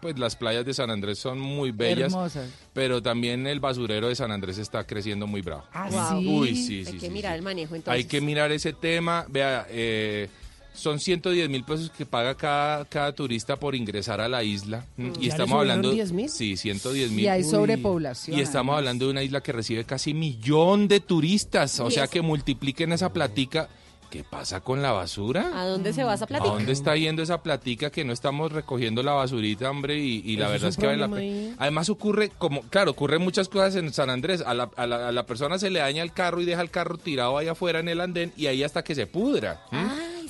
pues 0.00 0.18
las 0.18 0.36
playas 0.36 0.64
de 0.64 0.74
San 0.74 0.90
Andrés 0.90 1.18
son 1.18 1.38
muy 1.38 1.70
bellas, 1.70 2.12
Hermosas. 2.12 2.48
pero 2.72 3.02
también 3.02 3.46
el 3.46 3.60
basurero 3.60 4.08
de 4.08 4.14
San 4.14 4.30
Andrés 4.32 4.58
está 4.58 4.84
creciendo 4.84 5.26
muy 5.26 5.42
bravo. 5.42 5.64
Ah, 5.72 5.88
Wow. 5.90 6.20
sí. 6.22 6.26
Uy, 6.28 6.56
sí, 6.56 6.84
sí. 6.84 6.90
Hay 6.92 6.98
que 6.98 7.06
sí, 7.06 7.10
mirar 7.12 7.32
sí. 7.32 7.36
el 7.38 7.42
manejo 7.42 7.74
entonces. 7.74 7.94
Hay 7.98 8.04
que 8.08 8.20
mirar 8.20 8.50
ese 8.52 8.72
tema. 8.72 9.26
Vea, 9.28 9.66
eh, 9.70 10.28
son 10.72 11.00
110 11.00 11.48
mil 11.50 11.64
pesos 11.64 11.90
que 11.90 12.06
paga 12.06 12.34
cada, 12.36 12.84
cada 12.84 13.12
turista 13.12 13.56
por 13.56 13.74
ingresar 13.74 14.20
a 14.20 14.28
la 14.28 14.42
isla. 14.44 14.86
Mm, 14.96 15.06
Y 15.06 15.12
¿Ya 15.12 15.20
le 15.20 15.26
estamos 15.28 15.58
hablando... 15.58 15.92
10.000? 15.92 16.28
Sí, 16.28 16.56
110 16.56 17.10
mil. 17.10 17.24
Y 17.24 17.28
hay 17.28 17.42
sobrepoblación. 17.44 18.38
Y 18.38 18.40
estamos 18.40 18.72
además. 18.72 18.78
hablando 18.78 19.04
de 19.06 19.10
una 19.10 19.22
isla 19.22 19.40
que 19.42 19.52
recibe 19.52 19.84
casi 19.84 20.14
millón 20.14 20.86
de 20.88 21.00
turistas. 21.00 21.80
O 21.80 21.90
sea 21.90 22.04
es- 22.04 22.10
que 22.10 22.22
multipliquen 22.22 22.92
esa 22.92 23.12
platica. 23.12 23.68
¿Qué 24.10 24.24
pasa 24.24 24.60
con 24.60 24.82
la 24.82 24.90
basura? 24.90 25.52
¿A 25.54 25.64
dónde 25.66 25.92
se 25.92 26.02
va 26.02 26.14
esa 26.14 26.24
¿A 26.24 26.28
plática? 26.28 26.50
dónde 26.52 26.72
está 26.72 26.96
yendo 26.96 27.22
esa 27.22 27.42
platica 27.44 27.90
que 27.90 28.04
no 28.04 28.12
estamos 28.12 28.50
recogiendo 28.50 29.04
la 29.04 29.12
basurita, 29.12 29.70
hombre? 29.70 29.98
Y, 30.00 30.22
y 30.24 30.36
la 30.36 30.48
verdad 30.48 30.68
es 30.70 30.74
es 30.74 30.80
que 30.80 30.86
vale 30.86 30.98
la 30.98 31.08
pena. 31.08 31.54
Además 31.58 31.88
ocurre, 31.90 32.30
como, 32.36 32.62
claro, 32.62 32.90
ocurre 32.90 33.18
muchas 33.18 33.48
cosas 33.48 33.76
en 33.76 33.92
San 33.92 34.10
Andrés. 34.10 34.42
A 34.44 34.52
la, 34.52 34.68
a 34.76 34.86
la- 34.88 35.08
a 35.08 35.12
la 35.12 35.26
persona 35.26 35.58
se 35.58 35.70
le 35.70 35.78
daña 35.78 36.02
el 36.02 36.12
carro 36.12 36.40
y 36.40 36.44
deja 36.44 36.60
el 36.60 36.70
carro 36.70 36.98
tirado 36.98 37.38
ahí 37.38 37.46
afuera 37.46 37.78
en 37.78 37.88
el 37.88 38.00
andén 38.00 38.32
y 38.36 38.46
ahí 38.48 38.64
hasta 38.64 38.82
que 38.82 38.96
se 38.96 39.06
pudra. 39.06 39.60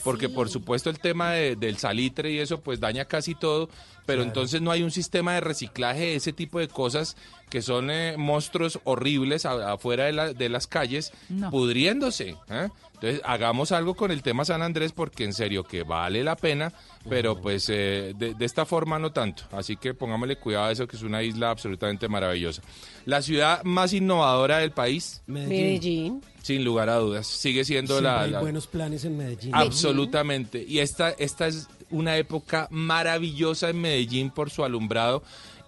Porque 0.04 0.28
sí. 0.28 0.32
por 0.34 0.48
supuesto 0.50 0.90
el 0.90 0.98
tema 0.98 1.32
de- 1.32 1.56
del 1.56 1.76
salitre 1.78 2.30
y 2.32 2.38
eso 2.38 2.60
pues 2.60 2.80
daña 2.80 3.04
casi 3.06 3.34
todo, 3.34 3.68
pero 4.06 4.22
entonces 4.22 4.60
no 4.62 4.70
hay 4.70 4.82
un 4.82 4.90
sistema 4.90 5.34
de 5.34 5.40
reciclaje 5.40 6.00
de 6.00 6.14
ese 6.16 6.32
tipo 6.32 6.58
de 6.58 6.68
cosas 6.68 7.16
que 7.50 7.60
son 7.62 7.90
eh, 7.90 8.14
monstruos 8.16 8.78
horribles 8.84 9.44
a- 9.46 9.72
afuera 9.72 10.04
de, 10.04 10.12
la- 10.12 10.32
de 10.32 10.48
las 10.48 10.66
calles 10.66 11.12
No. 11.28 11.50
pudriéndose. 11.50 12.36
¿eh? 12.50 12.68
Entonces 13.02 13.22
hagamos 13.24 13.72
algo 13.72 13.94
con 13.94 14.10
el 14.10 14.22
tema 14.22 14.44
San 14.44 14.60
Andrés 14.60 14.92
porque 14.92 15.24
en 15.24 15.32
serio 15.32 15.64
que 15.64 15.84
vale 15.84 16.22
la 16.22 16.36
pena, 16.36 16.70
pero 17.08 17.40
pues 17.40 17.66
eh, 17.70 18.12
de, 18.14 18.34
de 18.34 18.44
esta 18.44 18.66
forma 18.66 18.98
no 18.98 19.10
tanto. 19.10 19.44
Así 19.52 19.76
que 19.78 19.94
pongámosle 19.94 20.36
cuidado 20.36 20.66
a 20.66 20.72
eso 20.72 20.86
que 20.86 20.96
es 20.96 21.02
una 21.02 21.22
isla 21.22 21.48
absolutamente 21.50 22.08
maravillosa. 22.08 22.60
La 23.06 23.22
ciudad 23.22 23.64
más 23.64 23.94
innovadora 23.94 24.58
del 24.58 24.72
país, 24.72 25.22
Medellín. 25.26 26.20
sin 26.42 26.62
lugar 26.62 26.90
a 26.90 26.96
dudas, 26.96 27.26
sigue 27.26 27.64
siendo 27.64 27.94
Siempre 27.94 28.12
la... 28.12 28.20
hay 28.22 28.30
la- 28.32 28.40
buenos 28.40 28.66
planes 28.66 29.04
en 29.06 29.16
Medellín. 29.16 29.54
Absolutamente. 29.54 30.62
Y 30.68 30.80
esta, 30.80 31.10
esta 31.10 31.46
es 31.46 31.68
una 31.90 32.18
época 32.18 32.68
maravillosa 32.70 33.70
en 33.70 33.80
Medellín 33.80 34.30
por 34.30 34.50
su 34.50 34.62
alumbrado. 34.62 35.22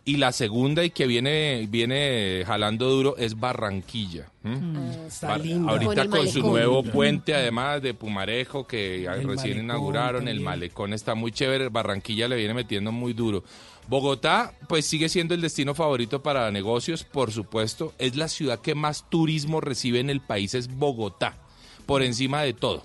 Y 0.05 0.17
la 0.17 0.33
segunda 0.33 0.83
y 0.85 0.91
que 0.91 1.07
viene, 1.07 1.67
viene 1.71 2.43
jalando 2.45 2.91
duro 2.91 3.17
es 3.17 3.39
Barranquilla. 3.39 4.27
¿m? 4.43 4.59
Ah, 4.77 5.07
Está 5.07 5.29
Bar- 5.29 5.41
linda. 5.41 5.71
Ahorita 5.73 6.09
Con 6.09 6.27
su 6.29 6.41
nuevo 6.41 6.83
puente, 6.83 7.35
además 7.35 7.81
de 7.83 7.95
Pumarejo, 7.95 8.67
que 8.67 9.05
El 9.05 9.23
recién 9.29 9.29
malecón 9.59 9.65
inauguraron, 9.65 10.29
el 10.29 10.41
malecón 10.41 10.93
está 10.93 11.15
muy 11.15 11.31
chévere, 11.31 11.69
Barranquilla 11.69 12.27
le 12.27 12.35
viene 12.37 12.53
metiendo 12.53 12.91
muy 12.91 13.13
duro. 13.13 13.45
Bogotá, 13.89 14.53
pues 14.69 14.87
sigue 14.87 15.09
siendo 15.09 15.35
el 15.35 15.41
destino 15.41 15.75
favorito 15.75 16.21
para 16.23 16.51
negocios, 16.51 17.05
por 17.05 17.31
supuesto. 17.31 17.93
Es 17.99 18.17
la 18.17 18.27
ciudad 18.29 18.61
que 18.61 18.75
más 18.75 19.09
turismo 19.09 19.61
recibe 19.61 20.01
en 20.01 20.11
el 20.11 20.21
país, 20.21 20.55
es 20.55 20.67
Bogotá 20.69 21.37
por 21.87 22.03
encima 22.03 22.43
de 22.43 22.55
todo. 22.55 22.83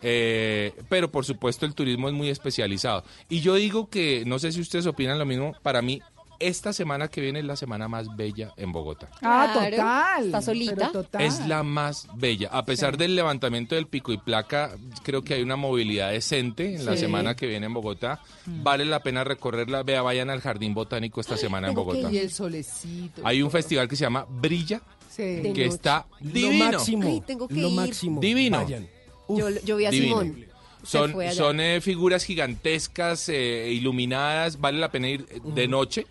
Eh, 0.00 0.72
pero 0.88 1.10
por 1.10 1.24
supuesto 1.24 1.64
el 1.66 1.74
turismo 1.74 2.08
es 2.08 2.14
muy 2.14 2.28
especializado. 2.28 3.04
Y 3.28 3.40
yo 3.40 3.54
digo 3.54 3.88
que, 3.88 4.24
no 4.26 4.38
sé 4.38 4.52
si 4.52 4.60
ustedes 4.60 4.86
opinan 4.86 5.18
lo 5.18 5.26
mismo, 5.26 5.54
para 5.62 5.82
mí 5.82 6.00
esta 6.48 6.72
semana 6.72 7.08
que 7.08 7.20
viene 7.20 7.38
es 7.40 7.44
la 7.44 7.56
semana 7.56 7.88
más 7.88 8.14
bella 8.16 8.52
en 8.56 8.72
Bogotá. 8.72 9.08
Ah, 9.22 9.50
Claro, 9.52 9.70
total. 9.76 10.24
está 10.26 10.42
solita. 10.42 10.92
total. 10.92 11.22
Es 11.22 11.46
la 11.46 11.62
más 11.62 12.08
bella. 12.14 12.48
A 12.52 12.64
pesar 12.64 12.96
del 12.96 13.14
levantamiento 13.16 13.74
del 13.74 13.86
pico 13.86 14.12
y 14.12 14.18
placa, 14.18 14.70
creo 15.02 15.22
que 15.22 15.34
hay 15.34 15.42
una 15.42 15.56
movilidad 15.56 16.10
decente 16.10 16.74
en 16.74 16.84
la 16.86 16.96
semana 16.96 17.34
que 17.36 17.46
viene 17.46 17.66
en 17.66 17.74
Bogotá. 17.74 18.20
Vale 18.46 18.84
la 18.84 19.02
pena 19.02 19.24
recorrerla. 19.24 19.82
Vea, 19.82 20.02
vayan 20.02 20.30
al 20.30 20.40
Jardín 20.40 20.74
Botánico 20.74 21.20
esta 21.20 21.36
semana 21.36 21.68
en 21.68 21.74
Bogotá. 21.74 22.10
Y 22.12 22.18
el 22.18 22.30
solecito. 22.30 23.22
Hay 23.24 23.42
un 23.42 23.50
festival 23.50 23.88
que 23.88 23.96
se 23.96 24.04
llama 24.04 24.26
Brilla, 24.28 24.80
Sí. 25.10 25.52
Que 25.54 25.66
está 25.66 26.06
Lo 26.20 26.30
divino. 26.32 26.64
máximo. 26.72 27.06
Ay, 27.06 27.22
tengo 27.26 27.46
que 27.46 27.54
lo 27.56 27.68
ir. 27.68 27.74
máximo. 27.74 28.18
Divino. 28.18 28.62
Vayan. 28.62 28.88
Uf, 29.28 29.38
Yo, 29.38 29.50
yo 29.62 29.76
vi 29.76 29.84
a 29.84 29.90
Divino. 29.90 30.20
Simón. 30.22 30.44
Son, 30.84 31.14
son 31.34 31.60
eh, 31.60 31.80
figuras 31.82 32.24
gigantescas, 32.24 33.28
eh, 33.28 33.70
iluminadas. 33.72 34.58
Vale 34.60 34.78
la 34.78 34.90
pena 34.90 35.08
ir 35.10 35.26
de 35.26 35.68
noche. 35.68 36.06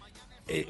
Eh, 0.51 0.67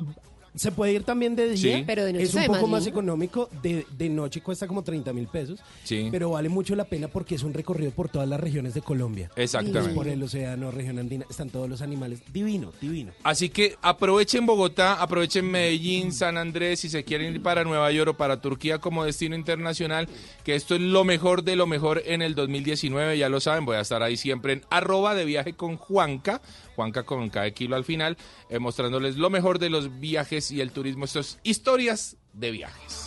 se 0.56 0.72
puede 0.72 0.94
ir 0.94 1.04
también 1.04 1.36
de 1.36 1.50
día. 1.50 1.78
Sí. 1.78 1.84
Pero 1.86 2.04
de 2.04 2.14
noche 2.14 2.26
es 2.26 2.36
un 2.36 2.46
poco 2.46 2.68
más 2.68 2.86
económico. 2.86 3.50
De, 3.62 3.86
de 3.98 4.10
noche 4.10 4.42
cuesta 4.42 4.68
como 4.68 4.84
30 4.84 5.14
mil 5.14 5.28
pesos. 5.28 5.60
Sí. 5.84 6.10
Pero 6.12 6.32
vale 6.32 6.50
mucho 6.50 6.76
la 6.76 6.86
pena 6.86 7.08
porque 7.08 7.36
es 7.36 7.44
un 7.44 7.54
recorrido 7.54 7.92
por 7.92 8.10
todas 8.10 8.28
las 8.28 8.40
regiones 8.40 8.74
de 8.74 8.82
Colombia. 8.82 9.30
Exactamente. 9.36 9.94
Por 9.96 10.08
el 10.08 10.22
océano, 10.22 10.72
región 10.72 11.00
andina, 11.00 11.26
están 11.30 11.50
todos 11.50 11.70
los 11.70 11.82
animales. 11.82 12.22
Divino, 12.34 12.74
divino. 12.82 13.14
Así 13.24 13.50
que 13.50 13.78
aprovechen 13.82 14.46
Bogotá, 14.46 15.02
aprovechen 15.02 15.50
Medellín, 15.50 16.12
San 16.12 16.38
Andrés, 16.38 16.82
si 16.82 16.90
se 16.90 17.04
quieren 17.04 17.34
ir 17.34 17.42
para 17.42 17.64
Nueva 17.64 17.92
York 17.92 18.12
o 18.12 18.18
para 18.18 18.42
Turquía 18.42 18.80
como 18.80 19.06
destino 19.06 19.36
internacional, 19.36 20.10
que 20.44 20.56
esto 20.56 20.76
es 20.76 20.82
lo 20.82 21.04
mejor 21.06 21.44
de 21.44 21.56
lo 21.56 21.66
mejor 21.66 22.02
en 22.06 22.22
el 22.22 22.36
2019, 22.36 23.18
ya 23.18 23.30
lo 23.30 23.40
saben, 23.40 23.66
voy 23.66 23.78
a 23.78 23.82
estar 23.82 24.04
ahí 24.04 24.18
siempre 24.18 24.54
en 24.54 24.62
arroba 24.70 25.16
de 25.16 25.26
viaje 25.26 25.54
con 25.54 25.78
Juanca, 25.78 26.42
Juanca 26.82 27.04
con 27.04 27.30
cada 27.30 27.52
kilo 27.52 27.76
al 27.76 27.84
final, 27.84 28.18
eh, 28.50 28.58
mostrándoles 28.58 29.16
lo 29.16 29.30
mejor 29.30 29.60
de 29.60 29.70
los 29.70 30.00
viajes 30.00 30.50
y 30.50 30.62
el 30.62 30.72
turismo, 30.72 31.06
estas 31.06 31.38
historias 31.44 32.18
de 32.34 32.50
viajes. 32.50 33.06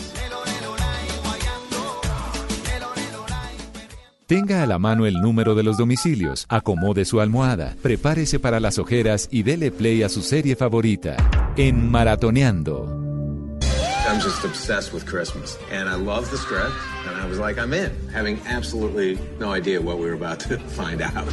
Tenga 4.27 4.63
a 4.63 4.67
la 4.67 4.79
mano 4.79 5.07
el 5.07 5.15
número 5.15 5.57
de 5.57 5.65
los 5.65 5.77
domicilios, 5.77 6.47
acomode 6.49 7.05
su 7.05 7.21
almohada, 7.21 7.75
prepárese 7.83 8.39
para 8.39 8.61
las 8.61 8.79
ojeras 8.79 9.29
y 9.33 9.43
dele 9.43 9.73
play 9.73 10.05
a 10.05 10.09
su 10.09 10.23
serie 10.23 10.55
favorita. 10.55 11.17
En 11.57 11.91
Maratoneando. 11.91 13.04
I'm 14.15 14.21
just 14.21 14.45
obsessed 14.45 14.93
with 14.93 15.07
Christmas, 15.07 15.59
and 15.73 15.89
I 15.89 15.97
love 15.97 16.31
the 16.31 16.39
script, 16.39 16.71
and 17.09 17.17
I 17.17 17.27
was 17.27 17.41
like, 17.41 17.59
I'm 17.59 17.73
in, 17.75 17.91
having 18.11 18.39
absolutely 18.47 19.19
no 19.41 19.51
idea 19.51 19.81
what 19.81 19.99
we 19.99 20.07
were 20.07 20.13
about 20.13 20.39
to 20.47 20.57
find 20.79 21.03
out. 21.03 21.27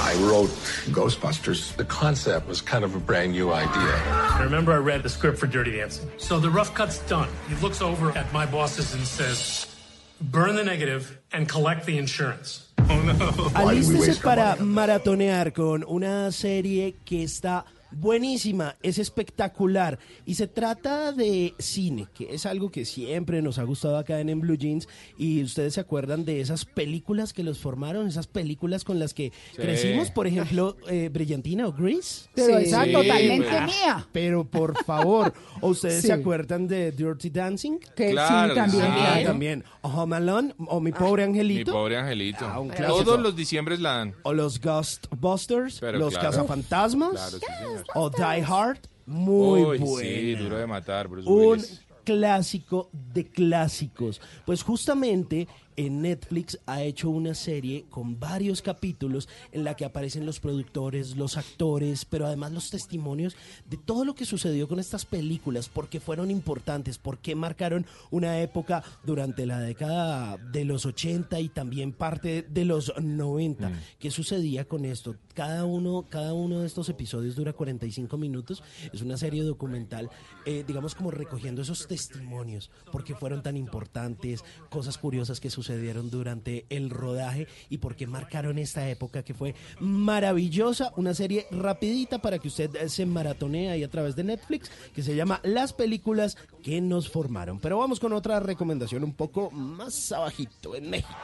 I 0.00 0.16
wrote 0.28 0.50
Ghostbusters. 0.90 1.76
The 1.76 1.84
concept 1.84 2.48
was 2.48 2.60
kind 2.60 2.82
of 2.82 2.96
a 2.96 2.98
brand 2.98 3.30
new 3.30 3.52
idea. 3.52 4.02
I 4.04 4.42
remember 4.42 4.72
I 4.72 4.78
read 4.78 5.04
the 5.04 5.08
script 5.08 5.38
for 5.38 5.46
Dirty 5.46 5.76
Dancing. 5.76 6.10
So 6.16 6.40
the 6.40 6.50
rough 6.50 6.74
cut's 6.74 6.98
done. 7.06 7.28
He 7.48 7.54
looks 7.62 7.80
over 7.80 8.10
at 8.18 8.32
my 8.32 8.46
bosses 8.46 8.94
and 8.94 9.06
says, 9.06 9.72
burn 10.20 10.56
the 10.56 10.64
negative 10.64 11.20
and 11.32 11.48
collect 11.48 11.86
the 11.86 11.98
insurance. 11.98 12.66
Oh 12.90 13.00
no. 13.00 13.14
Alístese 13.54 14.20
para 14.20 14.56
maratonear 14.56 15.52
con 15.52 15.84
una 15.84 16.32
serie 16.32 16.96
que 17.04 17.22
está 17.22 17.64
Buenísima, 17.90 18.76
es 18.82 18.98
espectacular 18.98 19.98
y 20.26 20.34
se 20.34 20.46
trata 20.46 21.12
de 21.12 21.54
cine, 21.58 22.06
que 22.14 22.34
es 22.34 22.46
algo 22.46 22.70
que 22.70 22.84
siempre 22.84 23.40
nos 23.42 23.58
ha 23.58 23.62
gustado 23.62 23.96
acá 23.96 24.20
en, 24.20 24.28
En 24.28 24.40
Blue 24.40 24.56
Jeans 24.56 24.88
y 25.16 25.42
ustedes 25.42 25.74
se 25.74 25.80
acuerdan 25.80 26.24
de 26.24 26.40
esas 26.40 26.64
películas 26.64 27.32
que 27.32 27.42
los 27.42 27.58
formaron, 27.58 28.06
esas 28.06 28.26
películas 28.26 28.84
con 28.84 28.98
las 28.98 29.14
que 29.14 29.32
Sí. 29.52 29.62
crecimos, 29.62 30.10
por 30.10 30.26
ejemplo, 30.26 30.76
eh, 30.88 31.08
Brillantina 31.12 31.66
o 31.66 31.72
Grease. 31.72 32.28
Pero 32.34 32.58
esa 32.58 32.84
Sí, 32.84 32.92
totalmente 32.92 33.46
pero- 33.48 33.66
mía. 33.66 34.08
Pero 34.12 34.44
por 34.44 34.84
favor, 34.84 35.32
¿o 35.60 35.68
ustedes 35.68 36.02
Sí. 36.02 36.08
se 36.08 36.12
acuerdan 36.12 36.68
de 36.68 36.92
Dirty 36.92 37.30
Dancing? 37.30 37.78
Que 37.96 38.10
Claro 38.10 38.54
también. 38.54 38.82
sí. 38.84 38.88
Ah, 38.92 39.20
también. 39.24 39.64
Home 39.82 40.16
Alone 40.16 40.54
o 40.66 40.80
Mi 40.80 40.92
Pobre 40.92 41.26
Mi 41.26 41.30
Angelito. 41.32 41.72
pobre 41.72 41.96
angelito. 41.96 42.46
Ah, 42.46 42.60
un 42.60 42.68
clásico. 42.68 43.04
Todos 43.04 43.20
los 43.20 43.34
diciembres 43.34 43.80
la 43.80 43.92
dan. 43.98 44.14
O 44.24 44.32
los 44.34 44.60
Ghostbusters, 44.60 45.78
Pero 45.80 45.98
los 45.98 46.12
claro. 46.14 46.30
cazafantasmas. 46.30 47.38
Claro. 47.40 47.77
O 47.94 48.10
Die 48.10 48.42
Hard. 48.46 48.78
Muy 49.06 49.62
Uy, 49.62 49.78
buena. 49.78 50.08
Sí, 50.08 50.34
duro 50.34 50.58
de 50.58 50.66
matar, 50.66 51.08
Bruce 51.08 51.28
Un 51.28 51.50
Willis. 51.52 51.80
clásico 52.04 52.90
de 52.92 53.26
clásicos. 53.26 54.20
Pues 54.44 54.62
justamente 54.62 55.48
en 55.78 56.02
Netflix 56.02 56.58
ha 56.66 56.82
hecho 56.82 57.08
una 57.08 57.34
serie 57.34 57.84
con 57.88 58.18
varios 58.18 58.62
capítulos 58.62 59.28
en 59.52 59.62
la 59.62 59.76
que 59.76 59.84
aparecen 59.84 60.26
los 60.26 60.40
productores, 60.40 61.16
los 61.16 61.36
actores, 61.36 62.04
pero 62.04 62.26
además 62.26 62.50
los 62.50 62.70
testimonios 62.70 63.36
de 63.70 63.76
todo 63.76 64.04
lo 64.04 64.16
que 64.16 64.24
sucedió 64.24 64.66
con 64.66 64.80
estas 64.80 65.04
películas, 65.04 65.68
porque 65.68 66.00
fueron 66.00 66.32
importantes, 66.32 66.98
porque 66.98 67.36
marcaron 67.36 67.86
una 68.10 68.40
época 68.40 68.82
durante 69.04 69.46
la 69.46 69.60
década 69.60 70.36
de 70.36 70.64
los 70.64 70.84
80 70.84 71.38
y 71.38 71.48
también 71.48 71.92
parte 71.92 72.42
de 72.42 72.64
los 72.64 72.92
90. 73.00 73.70
¿Qué 74.00 74.10
sucedía 74.10 74.64
con 74.64 74.84
esto? 74.84 75.14
Cada 75.32 75.64
uno, 75.64 76.06
cada 76.08 76.34
uno 76.34 76.58
de 76.58 76.66
estos 76.66 76.88
episodios 76.88 77.36
dura 77.36 77.52
45 77.52 78.18
minutos. 78.18 78.64
Es 78.92 79.00
una 79.00 79.16
serie 79.16 79.44
documental, 79.44 80.10
eh, 80.44 80.64
digamos 80.66 80.96
como 80.96 81.12
recogiendo 81.12 81.62
esos 81.62 81.86
testimonios, 81.86 82.68
porque 82.90 83.14
fueron 83.14 83.44
tan 83.44 83.56
importantes, 83.56 84.42
cosas 84.70 84.98
curiosas 84.98 85.38
que 85.38 85.50
sucedieron 85.50 85.67
durante 85.76 86.66
el 86.70 86.90
rodaje 86.90 87.46
y 87.68 87.78
porque 87.78 88.06
marcaron 88.06 88.58
esta 88.58 88.88
época 88.88 89.22
que 89.22 89.34
fue 89.34 89.54
maravillosa. 89.80 90.92
Una 90.96 91.14
serie 91.14 91.46
rapidita 91.50 92.18
para 92.18 92.38
que 92.38 92.48
usted 92.48 92.74
eh, 92.76 92.88
se 92.88 93.06
maratonee 93.06 93.70
ahí 93.70 93.82
a 93.84 93.90
través 93.90 94.16
de 94.16 94.24
Netflix, 94.24 94.70
que 94.94 95.02
se 95.02 95.14
llama 95.14 95.40
Las 95.42 95.72
películas 95.72 96.36
que 96.62 96.80
nos 96.80 97.08
formaron. 97.08 97.58
Pero 97.60 97.78
vamos 97.78 98.00
con 98.00 98.12
otra 98.12 98.40
recomendación 98.40 99.04
un 99.04 99.14
poco 99.14 99.50
más 99.50 100.12
abajito 100.12 100.74
en 100.74 100.90
México. 100.90 101.14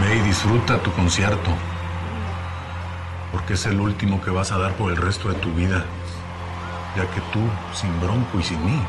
Ve 0.00 0.16
y 0.16 0.20
disfruta 0.26 0.82
tu 0.82 0.92
concierto. 0.92 1.50
Porque 3.32 3.54
es 3.54 3.66
el 3.66 3.80
último 3.80 4.20
que 4.22 4.30
vas 4.30 4.52
a 4.52 4.58
dar 4.58 4.76
por 4.76 4.90
el 4.90 4.96
resto 4.96 5.28
de 5.28 5.34
tu 5.36 5.52
vida. 5.52 5.84
Ya 6.96 7.10
que 7.10 7.20
tú, 7.32 7.40
sin 7.74 8.00
Bronco 8.00 8.40
y 8.40 8.42
sin 8.42 8.64
mí, 8.64 8.80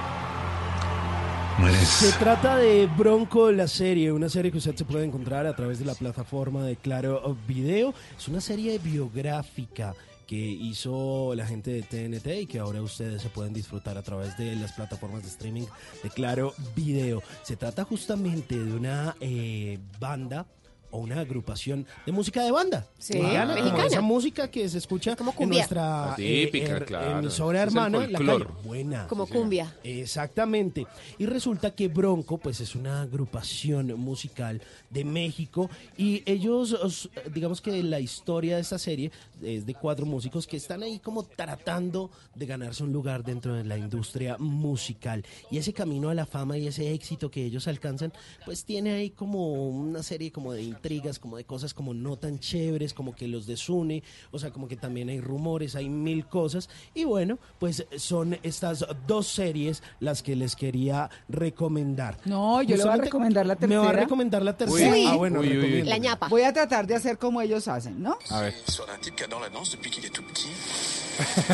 no 1.60 1.68
Se 1.68 2.08
eres... 2.08 2.20
trata 2.20 2.58
de 2.58 2.88
Bronco, 2.88 3.52
la 3.52 3.68
serie, 3.68 4.12
una 4.12 4.30
serie 4.30 4.52
que 4.52 4.58
usted 4.58 4.76
se 4.76 4.86
puede 4.86 5.06
encontrar 5.06 5.46
a 5.46 5.56
través 5.56 5.80
de 5.80 5.86
la 5.86 5.96
plataforma 5.96 6.64
de 6.64 6.76
Claro 6.76 7.36
Video. 7.48 7.94
Es 8.18 8.28
una 8.28 8.42
serie 8.42 8.78
biográfica 8.80 9.96
que 10.28 10.36
hizo 10.36 11.34
la 11.36 11.48
gente 11.48 11.72
de 11.72 11.82
TNT 11.84 12.42
y 12.42 12.46
que 12.48 12.60
ahora 12.60 12.82
ustedes 12.82 13.22
se 13.22 13.30
pueden 13.30 13.54
disfrutar 13.54 13.98
a 13.98 14.04
través 14.04 14.38
de 14.38 14.56
las 14.58 14.74
plataformas 14.74 15.24
de 15.24 15.30
streaming 15.30 15.66
de 16.04 16.10
Claro 16.10 16.54
Video. 16.76 17.24
Se 17.44 17.56
trata 17.56 17.86
justamente 17.86 18.60
de 18.60 18.74
una 18.74 19.16
eh, 19.22 19.80
banda 20.00 20.46
o 20.92 21.00
una 21.00 21.20
agrupación 21.20 21.86
de 22.06 22.12
música 22.12 22.44
de 22.44 22.52
banda. 22.52 22.88
Sí, 22.98 23.14
mexicana, 23.18 23.54
como 23.54 23.64
mexicana. 23.66 23.86
esa 23.88 24.02
música 24.02 24.50
que 24.52 24.70
se 24.70 24.78
escucha 24.78 25.12
en 25.12 25.18
cumbia. 25.18 25.60
nuestra 25.60 26.14
típica, 26.16 26.66
eh, 26.66 26.80
er- 26.80 26.86
claro. 26.86 27.20
emisora 27.20 27.62
hermana, 27.62 28.08
la 28.08 28.20
calle. 28.20 28.46
Buena. 28.64 29.08
Como 29.08 29.28
cumbia. 29.28 29.76
Exactamente. 29.84 30.88
Y 31.18 31.26
resulta 31.26 31.72
que 31.76 31.88
Bronco, 31.90 32.38
pues 32.38 32.62
es 32.62 32.76
una 32.76 33.02
agrupación 33.02 33.88
musical 34.00 34.62
de 34.90 35.04
México 35.04 35.70
y 35.98 36.24
ellos, 36.26 36.72
os- 36.74 37.10
digamos 37.34 37.62
que 37.62 37.84
la 37.84 38.00
historia 38.00 38.56
de 38.56 38.62
esta 38.62 38.80
serie 38.80 39.12
es 39.44 39.66
de 39.66 39.74
cuatro 39.76 40.06
músicos 40.06 40.48
que 40.48 40.58
están 40.58 40.84
ahí 40.84 41.00
como 41.00 41.24
tratando 41.24 42.10
de 42.36 42.46
ganarse 42.46 42.84
un 42.84 42.94
lugar 42.94 43.24
dentro 43.24 43.54
de 43.54 43.64
la 43.64 43.78
industria 43.78 44.38
musical. 44.40 45.24
Y 45.52 45.58
ese 45.58 45.74
camino 45.74 46.10
a 46.10 46.14
la 46.14 46.26
fama 46.26 46.58
y 46.58 46.68
ese 46.68 46.94
éxito 46.94 47.30
que 47.30 47.44
ellos 47.46 47.68
alcanzan, 47.68 48.14
pues 48.46 48.64
tiene 48.66 48.94
ahí 48.94 49.10
como 49.10 49.68
una 49.70 50.02
serie 50.04 50.32
como 50.32 50.54
de 50.54 50.77
intrigas, 50.78 51.20
como 51.20 51.38
de 51.38 51.44
cosas 51.44 51.74
como 51.74 51.94
no 51.94 52.18
tan 52.18 52.40
chéveres, 52.40 52.94
como 52.94 53.14
que 53.16 53.28
los 53.28 53.46
desune, 53.46 54.04
o 54.32 54.40
sea, 54.40 54.52
como 54.52 54.68
que 54.68 54.76
también 54.78 55.10
hay 55.10 55.20
rumores, 55.20 55.76
hay 55.76 55.90
mil 55.90 56.26
cosas. 56.28 56.70
Y 56.94 57.04
bueno, 57.04 57.40
pues 57.60 57.86
son 57.98 58.38
estas 58.44 58.86
dos 59.08 59.28
series 59.28 59.84
las 60.00 60.24
que 60.24 60.36
les 60.36 60.56
quería 60.56 61.10
recomendar. 61.30 62.18
No, 62.26 62.62
yo 62.62 62.78
le 62.78 62.84
voy 62.84 62.94
a 62.94 62.98
recomendar 62.98 63.46
la 63.46 63.56
¿Me 63.60 63.76
va 63.76 63.84
a 63.84 63.86
tercera. 63.88 64.04
recomendar 64.04 64.42
la 64.44 64.56
tercera? 64.56 64.92
Uy. 64.92 65.06
ah, 65.08 65.16
bueno, 65.16 65.40
Uy, 65.42 65.58
uy. 65.58 65.84
La 65.84 65.98
ñapa. 65.98 66.28
Voy 66.30 66.44
a 66.44 66.54
tratar 66.54 66.86
de 66.88 66.96
hacer 66.96 67.18
como 67.18 67.42
ellos 67.42 67.68
hacen, 67.68 68.02
¿no? 68.02 68.18
A 68.30 68.42
ver. 68.42 68.54
Sur 68.68 68.86
d'un 68.86 69.00
type 69.02 69.16
qui 69.16 69.24
adore 69.24 69.42
la 69.42 69.50
danse 69.50 69.72
depuis 69.72 69.90
qu'il 69.92 70.06
est 70.06 70.14
tout 70.14 70.24
petit. 70.24 70.50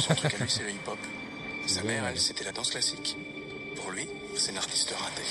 Son 0.02 0.14
truc 0.16 0.34
à 0.35 0.38
lui, 0.40 0.50
c'est 0.50 0.64
le 0.64 0.72
hip-hop. 0.72 0.98
Sa 1.66 1.84
mère, 1.84 2.06
elle, 2.08 2.19
c'était 2.19 2.43
la 2.43 2.52
danse 2.52 2.69
classique. 2.72 3.16
Pour 3.76 3.92
lui, 3.92 4.06
c'est 4.35 4.52
un 4.52 4.58
artiste 4.58 4.92
raté. 4.92 5.24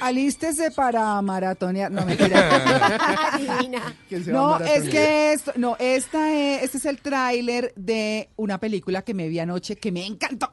Alístese 0.00 0.70
para 0.70 1.20
maratonear. 1.22 1.90
No, 1.90 2.04
mentira. 2.04 3.38
Divina. 3.38 3.94
No, 4.26 4.58
es 4.58 4.88
que 4.88 5.32
esto, 5.32 5.52
no, 5.56 5.76
esta 5.78 6.32
es, 6.34 6.64
este 6.64 6.78
es 6.78 6.84
el 6.86 7.00
tráiler 7.00 7.72
de 7.76 8.30
una 8.36 8.58
película 8.58 9.02
que 9.02 9.14
me 9.14 9.28
vi 9.28 9.38
anoche 9.38 9.76
que 9.76 9.92
me 9.92 10.06
encantó. 10.06 10.50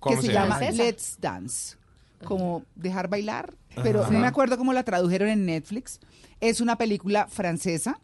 ¿Cómo 0.00 0.16
que 0.16 0.22
se, 0.22 0.28
se 0.28 0.32
llama? 0.32 0.60
Let's 0.60 1.16
Dance. 1.20 1.76
Como 2.24 2.64
dejar 2.74 3.08
bailar, 3.08 3.54
pero 3.82 4.02
Ajá. 4.02 4.10
no 4.10 4.18
me 4.18 4.26
acuerdo 4.26 4.56
cómo 4.56 4.72
la 4.72 4.82
tradujeron 4.82 5.28
en 5.28 5.44
Netflix. 5.44 6.00
Es 6.40 6.60
una 6.60 6.76
película 6.76 7.26
francesa 7.26 8.00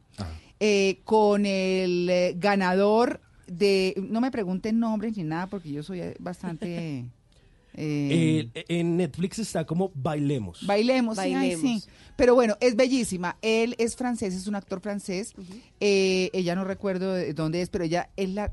eh, 0.58 1.00
con 1.04 1.46
el 1.46 2.08
eh, 2.10 2.34
ganador 2.36 3.20
de, 3.46 3.94
no 4.08 4.20
me 4.20 4.30
pregunten 4.30 4.78
nombres 4.78 5.16
ni 5.16 5.24
nada 5.24 5.46
porque 5.48 5.72
yo 5.72 5.82
soy 5.82 6.00
eh, 6.00 6.16
bastante... 6.18 7.06
eh, 7.74 8.48
Eh, 8.54 8.64
en 8.68 8.96
Netflix 8.96 9.38
está 9.38 9.64
como 9.64 9.90
Bailemos. 9.94 10.66
Bailemos, 10.66 11.16
sí, 11.16 11.24
ay, 11.24 11.34
Bailemos. 11.34 11.82
sí. 11.82 11.88
Pero 12.16 12.34
bueno, 12.34 12.56
es 12.60 12.76
bellísima. 12.76 13.36
Él 13.42 13.74
es 13.78 13.96
francés, 13.96 14.34
es 14.34 14.46
un 14.46 14.54
actor 14.54 14.80
francés. 14.80 15.32
Eh, 15.80 16.30
ella 16.32 16.54
no 16.54 16.64
recuerdo 16.64 17.14
de 17.14 17.32
dónde 17.32 17.62
es, 17.62 17.70
pero 17.70 17.84
ella 17.84 18.10
es 18.16 18.28
la. 18.30 18.52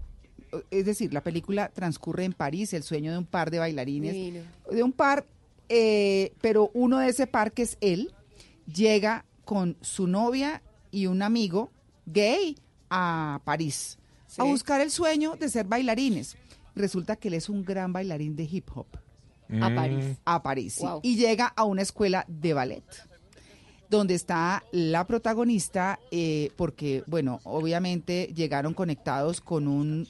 Es 0.71 0.85
decir, 0.85 1.13
la 1.13 1.21
película 1.21 1.69
transcurre 1.69 2.23
en 2.23 2.33
París, 2.33 2.73
el 2.73 2.83
sueño 2.83 3.11
de 3.11 3.17
un 3.17 3.25
par 3.25 3.51
de 3.51 3.59
bailarines. 3.59 4.13
De 4.71 4.83
un 4.83 4.93
par, 4.93 5.25
eh, 5.67 6.31
pero 6.39 6.71
uno 6.73 6.99
de 6.99 7.09
ese 7.09 7.27
par, 7.27 7.51
que 7.51 7.63
es 7.63 7.77
él, 7.81 8.13
llega 8.73 9.25
con 9.43 9.75
su 9.81 10.07
novia 10.07 10.61
y 10.91 11.07
un 11.07 11.21
amigo 11.21 11.71
gay 12.05 12.55
a 12.89 13.41
París 13.43 13.97
a 14.37 14.43
buscar 14.43 14.79
el 14.81 14.91
sueño 14.91 15.35
de 15.35 15.49
ser 15.49 15.65
bailarines. 15.65 16.37
Resulta 16.75 17.15
que 17.15 17.27
él 17.27 17.33
es 17.33 17.49
un 17.49 17.65
gran 17.65 17.91
bailarín 17.91 18.35
de 18.35 18.43
hip 18.43 18.69
hop 18.73 18.87
A 19.61 19.73
París. 19.73 20.05
a 20.25 20.43
París 20.43 20.73
sí. 20.75 20.83
Wow. 20.85 20.99
y 21.03 21.15
llega 21.15 21.47
a 21.55 21.63
una 21.63 21.81
escuela 21.81 22.25
de 22.27 22.53
ballet 22.53 22.83
donde 23.89 24.13
está 24.15 24.63
la 24.73 25.07
protagonista 25.07 25.99
eh, 26.11 26.51
porque 26.57 27.03
bueno 27.07 27.39
obviamente 27.43 28.31
llegaron 28.35 28.73
conectados 28.73 29.39
con 29.39 29.67
un 29.67 30.07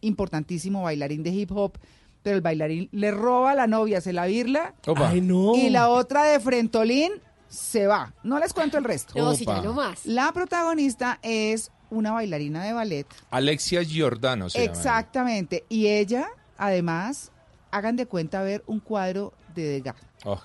importantísimo 0.00 0.82
bailarín 0.82 1.22
de 1.22 1.30
hip 1.30 1.52
hop 1.52 1.78
pero 2.22 2.36
el 2.36 2.42
bailarín 2.42 2.88
le 2.92 3.10
roba 3.12 3.52
a 3.52 3.54
la 3.54 3.66
novia 3.66 4.00
se 4.00 4.12
la 4.12 4.26
virla 4.26 4.74
Opa. 4.86 5.10
Ay, 5.10 5.20
no. 5.20 5.54
y 5.54 5.70
la 5.70 5.88
otra 5.88 6.24
de 6.24 6.40
frentolín 6.40 7.12
se 7.48 7.86
va 7.86 8.12
no 8.24 8.38
les 8.38 8.52
cuento 8.52 8.78
el 8.78 8.84
resto 8.84 9.14
No, 9.16 9.34
si 9.34 9.46
no 9.46 9.72
más. 9.72 10.04
la 10.06 10.32
protagonista 10.32 11.18
es 11.22 11.70
una 11.90 12.10
bailarina 12.12 12.64
de 12.64 12.72
ballet 12.72 13.06
Alexia 13.30 13.82
Giordano 13.84 14.50
se 14.50 14.58
llama. 14.66 14.72
exactamente 14.72 15.64
y 15.68 15.86
ella 15.86 16.26
además 16.58 17.30
hagan 17.72 17.96
de 17.96 18.06
cuenta 18.06 18.42
ver 18.42 18.62
un 18.68 18.78
cuadro 18.78 19.32
de 19.54 19.64
Degas 19.64 19.96
Oh, 20.24 20.40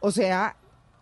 o 0.00 0.10
sea, 0.10 0.56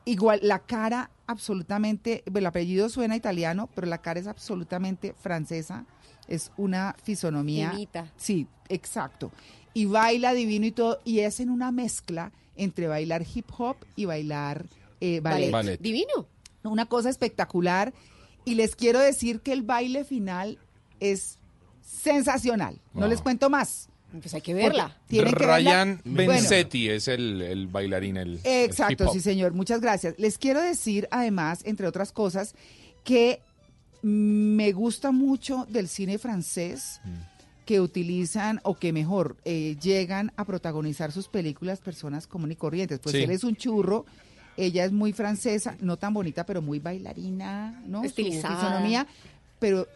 igual 0.05 0.41
la 0.43 0.59
cara 0.59 1.11
absolutamente, 1.27 2.25
el 2.35 2.47
apellido 2.47 2.89
suena 2.89 3.15
italiano, 3.15 3.69
pero 3.75 3.87
la 3.87 3.99
cara 3.99 4.19
es 4.19 4.27
absolutamente 4.27 5.15
francesa. 5.21 5.87
Es 6.27 6.51
una 6.57 6.97
fisonomía. 7.03 7.71
Finita. 7.71 8.13
Sí, 8.17 8.47
exacto. 8.69 9.31
Y 9.75 9.85
baila 9.87 10.33
divino 10.33 10.67
y 10.67 10.73
todo. 10.73 10.99
Y 11.05 11.21
es 11.21 11.39
en 11.41 11.51
una 11.51 11.71
mezcla 11.73 12.33
entre 12.57 12.89
bailar 12.89 13.25
hip 13.33 13.47
hop 13.57 13.77
y 13.97 14.05
bailar 14.07 14.67
eh, 15.01 15.21
ballet. 15.21 15.51
Ballet. 15.51 15.81
Divino. 15.81 16.27
Una 16.65 16.87
cosa 16.87 17.09
espectacular. 17.11 17.93
Y 18.45 18.55
les 18.55 18.75
quiero 18.75 18.99
decir 18.99 19.41
que 19.41 19.53
el 19.53 19.63
baile 19.63 20.05
final 20.05 20.59
es 20.99 21.39
sensacional. 21.81 22.81
No 22.95 23.03
Wow. 23.03 23.11
les 23.11 23.23
cuento 23.23 23.51
más. 23.51 23.89
Pues 24.13 24.35
hay 24.35 24.41
que 24.41 24.55
verla. 24.55 24.97
Tienen 25.07 25.33
que 25.33 25.39
verla. 25.39 25.57
Ryan 25.57 26.01
Bueno, 26.05 26.33
Bensetti 26.33 26.89
es 26.89 27.07
el, 27.09 27.41
el 27.43 27.67
bailarín, 27.69 28.17
el, 28.17 28.41
Exacto, 28.45 29.13
sí, 29.13 29.21
señor. 29.21 29.53
Muchas 29.53 29.81
gracias. 29.81 30.15
Les 30.19 30.37
quiero 30.39 30.61
decir, 30.61 31.07
además, 31.11 31.61
entre 31.65 31.87
otras 31.87 32.11
cosas, 32.13 32.55
que 33.05 33.41
me 34.03 34.73
gusta 34.73 35.13
mucho 35.13 35.67
del 35.69 35.87
cine 35.89 36.19
francés 36.19 37.01
que 37.67 37.81
utilizan 37.81 38.61
o 38.65 38.75
que 38.75 38.93
mejor 38.93 39.37
eh, 39.45 39.77
llegan 39.81 40.33
a 40.37 40.45
protagonizar 40.45 41.13
sus 41.13 41.29
películas 41.29 41.79
personas 41.81 42.27
comunes 42.27 42.57
y 42.57 42.59
corrientes. 42.59 42.99
Pues 42.99 43.15
Sí. 43.15 43.23
él 43.23 43.31
es 43.31 43.45
un 43.45 43.55
churro, 43.55 44.07
ella 44.57 44.85
es 44.85 44.91
muy 44.93 45.13
francesa, 45.13 45.77
no 45.81 45.97
tan 45.97 46.13
bonita, 46.15 46.45
pero 46.45 46.63
muy 46.63 46.81
bailarina, 46.81 47.81
¿no? 47.87 48.01
Su 48.01 48.07
Estilizada. 48.07 48.57
fisonomía, 48.57 49.07
pero 49.61 49.87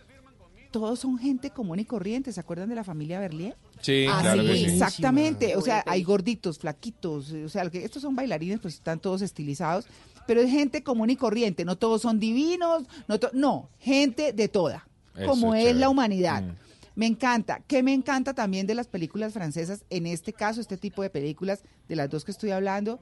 todos 0.80 0.98
son 0.98 1.16
gente 1.18 1.50
común 1.50 1.78
y 1.78 1.84
corriente. 1.84 2.32
¿Se 2.32 2.40
acuerdan 2.40 2.68
de 2.68 2.74
la 2.74 2.82
familia 2.82 3.20
Berlier? 3.20 3.56
Sí, 3.80 4.06
claro 4.08 4.42
que 4.42 4.56
sí. 4.56 4.64
Exactamente, 4.64 5.54
o 5.56 5.60
sea, 5.60 5.84
hay 5.86 6.02
gorditos, 6.02 6.58
flaquitos, 6.58 7.30
o 7.30 7.48
sea, 7.48 7.70
que 7.70 7.84
estos 7.84 8.02
son 8.02 8.16
bailarines, 8.16 8.58
pues 8.58 8.74
están 8.74 8.98
todos 8.98 9.22
estilizados, 9.22 9.86
pero 10.26 10.40
es 10.40 10.50
gente 10.50 10.82
común 10.82 11.10
y 11.10 11.16
corriente, 11.16 11.64
no 11.64 11.76
todos 11.78 12.02
son 12.02 12.18
divinos, 12.18 12.82
no, 13.06 13.20
to- 13.20 13.30
no 13.34 13.68
gente 13.78 14.32
de 14.32 14.48
toda, 14.48 14.88
Eso 15.16 15.28
como 15.30 15.54
es 15.54 15.60
es 15.60 15.64
chévere. 15.66 15.78
la 15.78 15.88
humanidad. 15.90 16.42
Mm. 16.42 16.56
Me 16.96 17.06
encanta. 17.06 17.60
¿Qué 17.68 17.82
me 17.84 17.92
encanta 17.92 18.34
también 18.34 18.66
de 18.66 18.74
las 18.74 18.88
películas 18.88 19.32
francesas? 19.32 19.84
En 19.90 20.06
este 20.06 20.32
caso, 20.32 20.60
este 20.60 20.76
tipo 20.76 21.02
de 21.02 21.10
películas, 21.10 21.62
de 21.88 21.94
las 21.96 22.10
dos 22.10 22.24
que 22.24 22.32
estoy 22.32 22.50
hablando, 22.50 22.98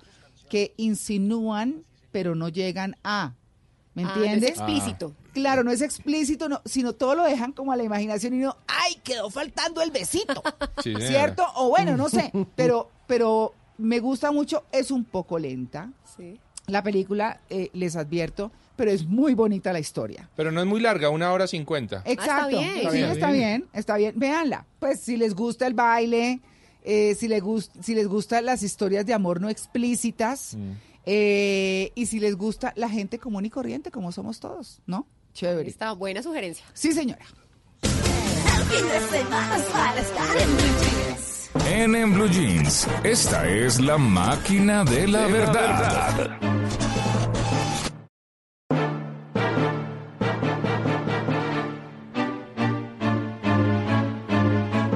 que 0.50 0.74
insinúan, 0.76 1.84
pero 2.10 2.34
no 2.34 2.48
llegan 2.50 2.96
a. 3.02 3.34
¿Me 3.94 4.04
Ah, 4.04 4.06
no 4.06 4.10
es 4.12 4.16
entiendes? 4.32 4.50
explícito. 4.50 5.14
Claro, 5.34 5.64
no 5.64 5.70
es 5.70 5.82
explícito, 5.82 6.48
no, 6.48 6.62
sino 6.64 6.92
todo 6.94 7.14
lo 7.14 7.24
dejan 7.24 7.52
como 7.52 7.72
a 7.72 7.76
la 7.76 7.82
imaginación 7.84 8.34
y 8.34 8.38
no, 8.38 8.56
¡ay, 8.66 8.94
quedó 9.04 9.28
faltando 9.30 9.82
el 9.82 9.90
besito! 9.90 10.42
Sí. 10.82 10.94
¿Cierto? 10.98 11.44
O 11.56 11.68
bueno, 11.68 11.96
no 11.96 12.08
sé, 12.08 12.32
pero, 12.56 12.90
pero 13.06 13.52
me 13.78 14.00
gusta 14.00 14.32
mucho, 14.32 14.64
es 14.72 14.90
un 14.90 15.04
poco 15.04 15.38
lenta. 15.38 15.90
Sí. 16.16 16.38
La 16.68 16.82
película, 16.82 17.40
eh, 17.50 17.70
les 17.74 17.96
advierto, 17.96 18.50
pero 18.76 18.90
es 18.90 19.04
muy 19.04 19.34
bonita 19.34 19.72
la 19.72 19.80
historia. 19.80 20.30
Pero 20.36 20.52
no 20.52 20.60
es 20.60 20.66
muy 20.66 20.80
larga, 20.80 21.10
una 21.10 21.32
hora 21.32 21.46
cincuenta. 21.46 22.02
Exacto. 22.06 22.48
bien. 22.48 22.70
Sí, 22.72 22.78
Está 22.80 22.90
bien. 22.92 23.10
está 23.10 23.30
bien, 23.32 23.68
está 23.74 23.96
bien. 23.96 24.14
Véanla. 24.16 24.66
Pues 24.78 25.00
si 25.00 25.16
les 25.16 25.34
gusta 25.34 25.66
el 25.66 25.74
baile, 25.74 26.40
eh, 26.84 27.14
si, 27.18 27.26
les 27.28 27.42
gust- 27.42 27.72
si 27.82 27.94
les 27.94 28.06
gustan 28.06 28.46
las 28.46 28.62
historias 28.62 29.04
de 29.06 29.12
amor 29.12 29.40
no 29.40 29.48
explícitas, 29.50 30.54
Mm. 30.56 30.72
Eh, 31.04 31.92
y 31.94 32.06
si 32.06 32.20
les 32.20 32.36
gusta 32.36 32.72
la 32.76 32.88
gente 32.88 33.18
común 33.18 33.44
y 33.44 33.50
corriente, 33.50 33.90
como 33.90 34.12
somos 34.12 34.40
todos, 34.40 34.80
¿no? 34.86 35.06
Chévere. 35.34 35.68
Está 35.68 35.92
buena 35.92 36.22
sugerencia. 36.22 36.64
Sí, 36.74 36.92
señora. 36.92 37.24
En, 41.70 41.94
en 41.94 42.14
Blue 42.14 42.28
Jeans, 42.28 42.88
esta 43.04 43.48
es 43.48 43.80
la 43.80 43.98
máquina 43.98 44.84
de 44.84 45.08
la 45.08 45.26
verdad. 45.26 46.38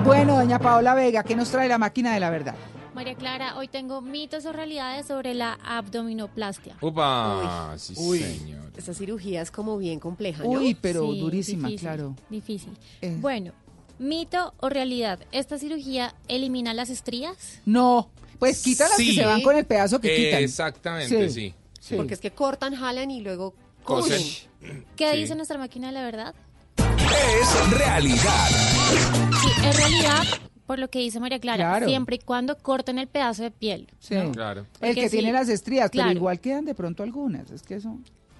Bueno, 0.04 0.36
doña 0.36 0.58
Paola 0.58 0.94
Vega, 0.94 1.24
¿qué 1.24 1.34
nos 1.34 1.50
trae 1.50 1.68
la 1.68 1.78
máquina 1.78 2.14
de 2.14 2.20
la 2.20 2.30
verdad? 2.30 2.54
María 2.96 3.14
Clara, 3.14 3.58
hoy 3.58 3.68
tengo 3.68 4.00
mitos 4.00 4.46
o 4.46 4.54
realidades 4.54 5.06
sobre 5.08 5.34
la 5.34 5.52
abdominoplastia. 5.62 6.78
Upa, 6.80 7.74
sí, 7.76 7.92
Uy. 7.98 8.20
señor. 8.20 8.72
Esa 8.74 8.94
cirugía 8.94 9.42
es 9.42 9.50
como 9.50 9.76
bien 9.76 10.00
compleja, 10.00 10.42
¿no? 10.42 10.48
Uy, 10.48 10.74
pero 10.80 11.12
Sí, 11.12 11.20
durísima, 11.20 11.68
difícil, 11.68 11.86
claro. 11.86 12.16
Difícil. 12.30 12.72
Eh. 13.02 13.14
Bueno, 13.20 13.52
mito 13.98 14.54
o 14.60 14.70
realidad, 14.70 15.18
¿esta 15.30 15.58
cirugía 15.58 16.14
elimina 16.26 16.72
las 16.72 16.88
estrías? 16.88 17.60
No, 17.66 18.08
pues 18.38 18.62
quita 18.62 18.88
las 18.88 18.96
que 18.96 19.02
Sí. 19.04 19.14
se 19.14 19.26
van 19.26 19.42
con 19.42 19.54
el 19.58 19.66
pedazo 19.66 20.00
que 20.00 20.16
quitan. 20.16 20.42
Exactamente, 20.42 21.28
Sí. 21.28 21.54
sí. 21.78 21.96
Porque 21.96 22.14
es 22.14 22.20
que 22.20 22.30
cortan, 22.30 22.74
jalan 22.74 23.10
y 23.10 23.20
luego 23.20 23.52
Cosen. 23.84 24.22
¿Qué 24.96 25.12
Sí. 25.12 25.18
dice 25.18 25.34
nuestra 25.34 25.58
máquina 25.58 25.88
de 25.88 25.92
la 25.92 26.02
verdad? 26.02 26.34
Es 26.78 27.70
realidad. 27.72 28.48
Sí, 29.42 29.48
en 29.64 29.72
realidad, 29.74 30.24
por 30.66 30.78
lo 30.78 30.88
que 30.88 30.98
dice 30.98 31.20
María 31.20 31.38
Clara, 31.38 31.64
Claro. 31.64 31.86
siempre 31.86 32.16
y 32.16 32.18
cuando 32.18 32.56
corten 32.58 32.98
el 32.98 33.06
pedazo 33.06 33.42
de 33.44 33.50
piel. 33.50 33.88
Sí. 34.00 34.16
Claro. 34.32 34.66
El 34.80 34.94
que 34.94 35.08
sí, 35.08 35.18
tiene 35.18 35.32
las 35.32 35.48
estrías, 35.48 35.90
claro. 35.90 36.08
pero 36.10 36.18
igual 36.18 36.40
quedan 36.40 36.64
de 36.64 36.74
pronto 36.74 37.02
algunas. 37.02 37.50
Es 37.50 37.62
que 37.62 37.76
eso. 37.76 37.96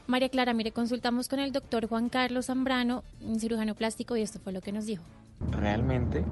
María 0.07 0.29
Clara, 0.29 0.53
mire, 0.55 0.71
consultamos 0.71 1.29
con 1.29 1.41
el 1.41 1.51
doctor 1.53 1.89
Juan 1.89 2.09
Carlos 2.09 2.47
Zambrano, 2.47 3.03
un 3.21 3.41
cirujano 3.41 3.75
plástico, 3.75 4.17
y 4.17 4.23
esto 4.23 4.39
fue 4.39 4.53
lo 4.53 4.61
que 4.61 4.71
nos 4.73 4.87
dijo. 4.87 5.03
Realmente 5.51 6.25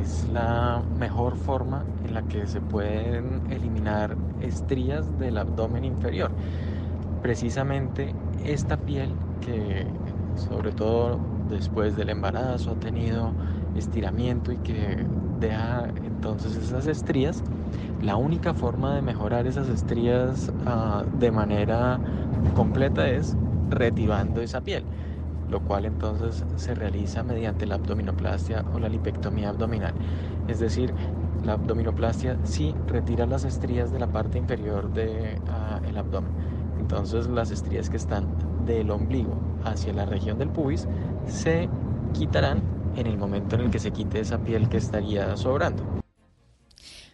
es 0.00 0.24
la 0.32 0.82
mejor 0.98 1.36
forma 1.36 1.84
en 2.06 2.14
la 2.14 2.22
que 2.22 2.46
se 2.46 2.60
pueden 2.60 3.42
eliminar 3.50 4.16
estrías 4.40 5.18
del 5.18 5.36
abdomen 5.38 5.84
inferior. 5.84 6.30
Precisamente 7.22 8.14
esta 8.44 8.76
piel 8.76 9.10
que 9.40 9.86
sobre 10.48 10.72
todo 10.72 11.20
después 11.50 11.94
del 11.96 12.08
embarazo 12.08 12.70
ha 12.72 12.74
tenido 12.74 13.32
estiramiento 13.76 14.52
y 14.52 14.58
que 14.58 15.04
deja 15.40 15.88
entonces 16.04 16.56
esas 16.56 16.86
estrías, 16.86 17.42
la 18.00 18.16
única 18.16 18.54
forma 18.54 18.94
de 18.94 19.02
mejorar 19.02 19.46
esas 19.46 19.68
estrías 19.68 20.52
ah, 20.66 21.04
de 21.18 21.30
manera 21.30 21.98
completa 22.54 23.08
es 23.08 23.36
retirando 23.70 24.42
esa 24.42 24.60
piel 24.60 24.84
lo 25.52 25.60
cual 25.60 25.84
entonces 25.84 26.44
se 26.56 26.74
realiza 26.74 27.22
mediante 27.22 27.66
la 27.66 27.74
abdominoplastia 27.74 28.64
o 28.74 28.78
la 28.78 28.88
lipectomía 28.88 29.50
abdominal. 29.50 29.92
Es 30.48 30.58
decir, 30.60 30.94
la 31.44 31.52
abdominoplastia 31.52 32.38
sí 32.44 32.74
retira 32.86 33.26
las 33.26 33.44
estrías 33.44 33.92
de 33.92 33.98
la 33.98 34.06
parte 34.06 34.38
inferior 34.38 34.90
del 34.94 35.96
abdomen. 35.96 36.32
Entonces 36.80 37.28
las 37.28 37.50
estrías 37.50 37.90
que 37.90 37.98
están 37.98 38.26
del 38.64 38.90
ombligo 38.90 39.34
hacia 39.64 39.92
la 39.92 40.06
región 40.06 40.38
del 40.38 40.48
pubis 40.48 40.88
se 41.26 41.68
quitarán 42.14 42.62
en 42.96 43.06
el 43.06 43.16
momento 43.18 43.56
en 43.56 43.62
el 43.62 43.70
que 43.70 43.78
se 43.78 43.90
quite 43.90 44.20
esa 44.20 44.38
piel 44.38 44.68
que 44.68 44.76
estaría 44.78 45.36
sobrando. 45.36 45.82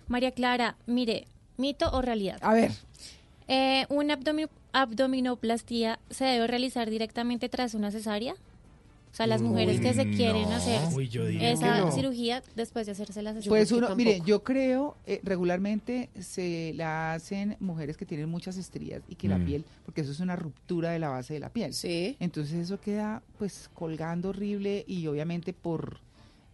María 0.08 0.32
Clara, 0.32 0.76
mire, 0.86 1.26
mito 1.56 1.90
o 1.92 2.00
realidad. 2.02 2.38
A 2.42 2.54
ver. 2.54 2.72
Eh, 3.46 3.86
¿Una 3.88 4.18
abdomi- 4.18 4.48
abdominoplastia 4.72 5.98
se 6.10 6.24
debe 6.24 6.46
realizar 6.46 6.88
directamente 6.90 7.48
tras 7.48 7.74
una 7.74 7.90
cesárea? 7.90 8.34
O 9.18 9.20
sea, 9.20 9.26
las 9.26 9.42
mujeres 9.42 9.80
que 9.80 9.92
se 9.94 10.08
quieren 10.10 10.42
no. 10.44 10.54
hacer 10.54 10.80
Uy, 10.94 11.10
esa 11.40 11.80
no. 11.80 11.90
cirugía 11.90 12.40
después 12.54 12.86
de 12.86 12.92
hacerse 12.92 13.20
la 13.20 13.32
cesárea. 13.32 13.48
Pues 13.50 13.72
uno, 13.72 13.96
mire, 13.96 14.20
yo 14.24 14.44
creo 14.44 14.96
eh, 15.06 15.20
regularmente 15.24 16.08
se 16.20 16.72
la 16.76 17.14
hacen 17.14 17.56
mujeres 17.58 17.96
que 17.96 18.06
tienen 18.06 18.28
muchas 18.28 18.56
estrías 18.56 19.02
y 19.08 19.16
que 19.16 19.26
la 19.26 19.38
Mm. 19.38 19.44
piel, 19.44 19.64
porque 19.84 20.02
eso 20.02 20.12
es 20.12 20.20
una 20.20 20.36
ruptura 20.36 20.90
de 20.92 21.00
la 21.00 21.08
base 21.08 21.34
de 21.34 21.40
la 21.40 21.48
piel. 21.52 21.74
Sí. 21.74 22.16
Entonces 22.20 22.54
eso 22.54 22.80
queda 22.80 23.20
pues 23.38 23.68
colgando 23.74 24.28
horrible 24.28 24.84
y 24.86 25.04
obviamente 25.08 25.52
por 25.52 25.98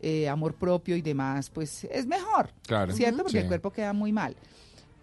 eh, 0.01 0.27
amor 0.29 0.55
propio 0.55 0.97
y 0.97 1.03
demás, 1.03 1.51
pues 1.51 1.85
es 1.85 2.07
mejor. 2.07 2.51
Claro. 2.67 2.93
¿Cierto? 2.95 3.19
Porque 3.19 3.33
Sí. 3.33 3.43
el 3.43 3.47
cuerpo 3.47 3.71
queda 3.73 3.93
muy 3.93 4.11
mal. 4.13 4.37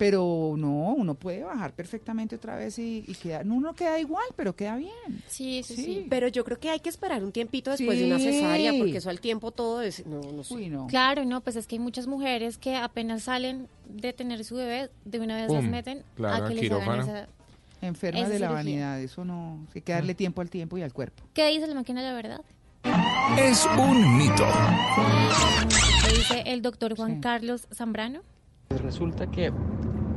Pero 0.01 0.55
no, 0.57 0.95
uno 0.97 1.13
puede 1.13 1.43
bajar 1.43 1.73
perfectamente 1.73 2.35
otra 2.35 2.55
vez 2.55 2.79
y, 2.79 3.05
y 3.07 3.13
queda, 3.13 3.43
no, 3.43 3.53
uno 3.53 3.75
queda 3.75 3.99
igual, 3.99 4.25
pero 4.35 4.55
queda 4.55 4.75
bien. 4.75 5.21
Sí, 5.27 5.61
sí, 5.61 5.75
sí. 5.75 6.07
Pero 6.09 6.27
yo 6.27 6.43
creo 6.43 6.59
que 6.59 6.71
hay 6.71 6.79
que 6.79 6.89
esperar 6.89 7.23
un 7.23 7.31
tiempito 7.31 7.69
después 7.69 7.99
de 7.99 8.07
una 8.07 8.17
cesárea, 8.17 8.73
porque 8.79 8.97
eso 8.97 9.11
al 9.11 9.19
tiempo 9.19 9.51
todo 9.51 9.83
es... 9.83 10.03
No, 10.07 10.19
no 10.31 10.43
sé. 10.43 10.71
Claro, 10.87 11.23
no, 11.23 11.41
pues 11.41 11.55
es 11.55 11.67
que 11.67 11.75
hay 11.75 11.79
muchas 11.79 12.07
mujeres 12.07 12.57
que 12.57 12.75
apenas 12.77 13.21
salen 13.21 13.67
de 13.87 14.11
tener 14.11 14.43
su 14.43 14.55
bebé, 14.55 14.89
de 15.05 15.19
una 15.19 15.35
vez 15.35 15.51
las 15.51 15.65
meten 15.65 16.01
Claro, 16.15 16.45
a 16.45 16.47
que 16.49 16.55
les 16.55 16.71
hagan 16.71 16.81
quirófano. 16.81 17.03
esa... 17.03 17.27
Enfermas 17.83 18.23
esa 18.23 18.31
de 18.33 18.39
la 18.39 18.47
cirugía. 18.47 18.63
vanidad, 18.63 19.01
eso 19.01 19.23
no, 19.23 19.67
hay 19.75 19.81
que 19.81 19.91
darle 19.93 20.15
tiempo 20.15 20.41
al 20.41 20.49
tiempo 20.49 20.79
y 20.79 20.81
al 20.81 20.93
cuerpo. 20.93 21.21
¿Qué 21.35 21.47
dice 21.49 21.67
la 21.67 21.75
máquina 21.75 22.01
de 22.01 22.07
la 22.07 22.13
verdad? 22.15 22.41
Es 23.37 23.67
un 23.77 24.17
mito. 24.17 24.47
¿Qué 26.07 26.17
dice 26.17 26.43
el 26.47 26.63
doctor 26.63 26.95
Juan 26.95 27.21
Carlos 27.21 27.67
Zambrano? 27.71 28.21
Pues 28.71 28.83
Resulta 28.83 29.27
que 29.27 29.51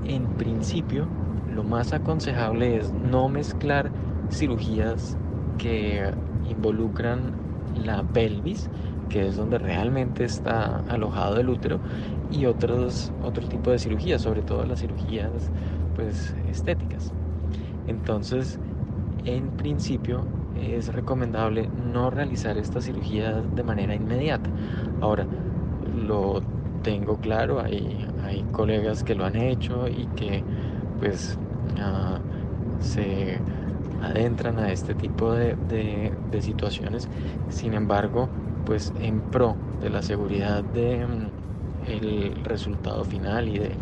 en 0.05 0.37
principio 0.37 1.09
lo 1.53 1.65
más 1.65 1.93
aconsejable 1.93 2.77
es 2.77 2.93
no 2.93 3.29
mezclar 3.29 3.91
cirugías 4.31 5.19
que 5.59 6.15
involucran 6.49 7.33
la 7.75 8.05
pelvis, 8.05 8.71
que 9.09 9.27
es 9.27 9.35
donde 9.35 9.59
realmente 9.59 10.23
está 10.23 10.85
alojado 10.89 11.41
el 11.41 11.49
útero, 11.49 11.81
y 12.31 12.47
otros, 12.47 13.13
otro 13.25 13.49
tipo 13.49 13.73
de 13.73 13.81
cirugías, 13.81 14.23
sobre 14.23 14.43
todo 14.43 14.65
las 14.65 14.79
cirugías 14.79 15.51
pues, 15.97 16.33
estéticas. 16.49 17.13
Entonces, 17.89 18.61
en 19.25 19.49
principio 19.57 20.29
es 20.55 20.95
recomendable 20.95 21.69
no 21.93 22.09
realizar 22.09 22.57
esta 22.57 22.81
cirugía 22.81 23.33
de 23.33 23.65
manera 23.65 23.97
inmediata. 23.97 24.49
Ahora, 25.01 25.27
lo 26.07 26.41
tengo 26.85 27.19
claro, 27.21 27.61
hay, 27.63 28.07
colegas 28.53 29.05
que 29.05 29.17
lo 29.17 29.27
han 29.27 29.37
hecho 29.37 29.89
y 29.89 30.09
que 30.11 30.47
pues 30.97 31.41
ah, 31.77 32.27
se 32.79 33.45
adentran 33.99 34.59
a 34.61 34.73
este 34.73 34.95
tipo 34.97 35.33
de, 35.35 35.57
situaciones. 36.43 37.09
Sin 37.49 37.75
embargo, 37.75 38.33
pues 38.65 38.93
en 38.97 39.23
pro 39.25 39.63
de 39.81 39.91
la 39.91 40.03
seguridad 40.03 40.65
de 40.65 41.07
mm, 41.07 41.37
el 41.81 42.43
resultado 42.45 43.05
final 43.05 43.49
y 43.49 43.59
de, 43.59 43.79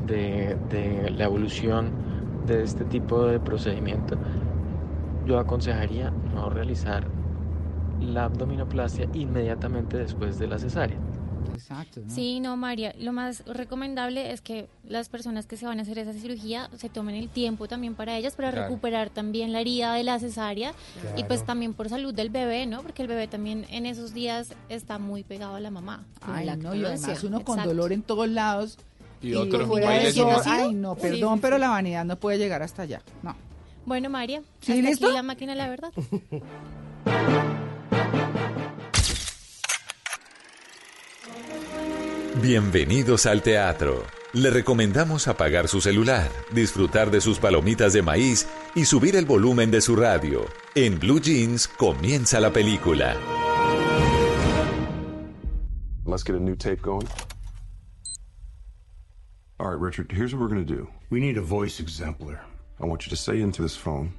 de- 0.00 0.56
de 0.60 1.10
la 1.12 1.24
evolución 1.26 1.96
de 2.40 2.62
este 2.64 2.86
tipo 2.86 3.26
de 3.26 3.40
procedimiento, 3.40 4.20
yo 5.20 5.38
aconsejaría 5.38 6.14
no 6.22 6.50
realizar 6.50 7.12
la 7.98 8.24
abdominoplastia 8.26 9.08
inmediatamente 9.12 9.96
después 9.98 10.38
de 10.38 10.48
la 10.48 10.58
cesárea. 10.60 11.02
Exacto. 11.54 12.00
Sí, 12.08 12.40
no, 12.40 12.56
María, 12.56 12.94
lo 12.98 13.12
más 13.12 13.44
recomendable 13.46 14.32
es 14.32 14.40
que 14.40 14.68
las 14.86 15.08
personas 15.08 15.46
que 15.46 15.56
se 15.56 15.66
van 15.66 15.78
a 15.78 15.82
hacer 15.82 15.98
esa 15.98 16.12
cirugía 16.12 16.70
se 16.76 16.88
tomen 16.88 17.14
el 17.14 17.28
tiempo 17.28 17.68
también 17.68 17.94
para 17.94 18.16
ellas, 18.16 18.34
para 18.34 18.50
Claro. 18.52 18.66
recuperar 18.68 19.10
también 19.10 19.52
la 19.52 19.60
herida 19.60 19.94
de 19.94 20.04
la 20.04 20.18
cesárea 20.18 20.72
y 21.16 21.24
pues 21.24 21.40
Claro. 21.40 21.46
también 21.46 21.74
por 21.74 21.88
salud 21.88 22.14
del 22.14 22.30
bebé, 22.30 22.66
¿no? 22.66 22.82
Porque 22.82 23.02
el 23.02 23.08
bebé 23.08 23.28
también 23.28 23.66
en 23.70 23.86
esos 23.86 24.14
días 24.14 24.54
está 24.68 24.98
muy 24.98 25.24
pegado 25.24 25.54
a 25.56 25.60
la 25.60 25.70
mamá. 25.70 26.04
Ay, 26.20 26.46
no, 26.56 26.74
y 26.74 26.84
además 26.84 27.22
uno 27.24 27.44
con 27.44 27.58
Exacto. 27.58 27.68
dolor 27.74 27.92
en 27.92 28.02
todos 28.02 28.28
lados. 28.28 28.78
Y 29.20 29.34
otro, 29.34 29.66
fuera 29.66 29.88
de 29.90 29.94
baile 29.96 30.08
eso, 30.10 30.42
sin- 30.42 30.52
ay, 30.52 30.74
no, 30.74 30.94
perdón, 30.94 31.34
sí, 31.36 31.40
pero 31.42 31.58
la 31.58 31.68
vanidad 31.70 32.04
no 32.04 32.16
puede 32.16 32.38
llegar 32.38 32.62
hasta 32.62 32.82
allá. 32.82 33.02
No. 33.22 33.34
Bueno, 33.84 34.10
María, 34.10 34.42
¿Sí, 34.60 34.72
hasta 34.72 34.82
listo? 34.90 35.06
aquí 35.06 35.14
la 35.16 35.22
máquina 35.22 35.54
la 35.56 35.68
verdad. 35.68 35.90
Bienvenidos 42.42 43.26
al 43.26 43.42
teatro. 43.42 44.04
Le 44.32 44.50
recomendamos 44.50 45.26
apagar 45.26 45.66
su 45.66 45.80
celular, 45.80 46.30
disfrutar 46.52 47.10
de 47.10 47.20
sus 47.20 47.40
palomitas 47.40 47.92
de 47.92 48.02
maíz 48.02 48.46
y 48.76 48.84
subir 48.84 49.16
el 49.16 49.24
volumen 49.24 49.72
de 49.72 49.80
su 49.80 49.96
radio. 49.96 50.46
En 50.76 51.00
Blue 51.00 51.20
Jeans 51.20 51.66
comienza 51.66 52.38
la 52.38 52.52
película. 52.52 53.16
Let's 56.06 56.22
get 56.22 56.36
a 56.36 56.38
new 56.38 56.54
tape 56.54 56.80
going. 56.80 57.08
All 59.58 59.70
right, 59.70 59.80
Richard, 59.80 60.12
here's 60.12 60.32
what 60.32 60.40
we're 60.40 60.48
going 60.48 60.64
to 60.64 60.74
do. 60.74 60.88
We 61.10 61.18
need 61.18 61.38
a 61.38 61.42
voice 61.42 61.80
exemplar. 61.80 62.38
I 62.80 62.86
want 62.86 63.04
you 63.04 63.10
to 63.10 63.16
say 63.16 63.40
into 63.40 63.62
this 63.62 63.74
phone 63.76 64.12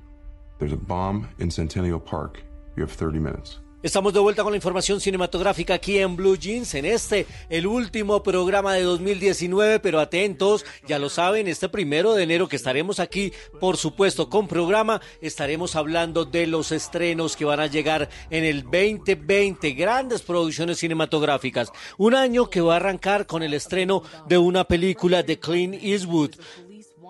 there's 0.58 0.74
a 0.74 0.78
bomb 0.78 1.30
in 1.40 1.50
Centennial 1.50 2.02
Park. 2.02 2.42
You 2.76 2.84
have 2.84 2.92
30 2.92 3.20
minutes. 3.20 3.60
Estamos 3.82 4.14
de 4.14 4.20
vuelta 4.20 4.44
con 4.44 4.52
la 4.52 4.58
información 4.58 5.00
cinematográfica 5.00 5.76
aquí 5.76 6.00
en 6.00 6.18
Blue 6.18 6.38
Jeans, 6.38 6.76
en 6.76 6.84
este, 6.84 7.26
el 7.50 7.66
último 7.66 8.22
programa 8.22 8.74
de 8.74 8.82
2019, 8.82 9.80
pero 9.80 10.02
atentos, 10.02 10.66
ya 10.86 11.00
lo 11.00 11.08
saben, 11.08 11.48
este 11.48 11.70
primero 11.70 12.14
de 12.14 12.24
enero 12.24 12.50
que 12.50 12.58
estaremos 12.58 13.00
aquí, 13.00 13.32
por 13.62 13.78
supuesto, 13.78 14.30
con 14.30 14.50
programa, 14.50 15.00
estaremos 15.22 15.78
hablando 15.78 16.26
de 16.26 16.46
los 16.46 16.74
estrenos 16.74 17.38
que 17.38 17.46
van 17.46 17.62
a 17.62 17.68
llegar 17.68 18.10
en 18.30 18.44
el 18.44 18.64
2020, 18.64 19.72
grandes 19.72 20.24
producciones 20.24 20.80
cinematográficas, 20.80 21.72
un 21.98 22.16
año 22.16 22.50
que 22.50 22.60
va 22.60 22.74
a 22.74 22.78
arrancar 22.78 23.28
con 23.28 23.44
el 23.44 23.54
estreno 23.54 24.04
de 24.28 24.38
una 24.38 24.66
película 24.66 25.24
de 25.24 25.40
Clint 25.40 25.82
Eastwood, 25.82 26.32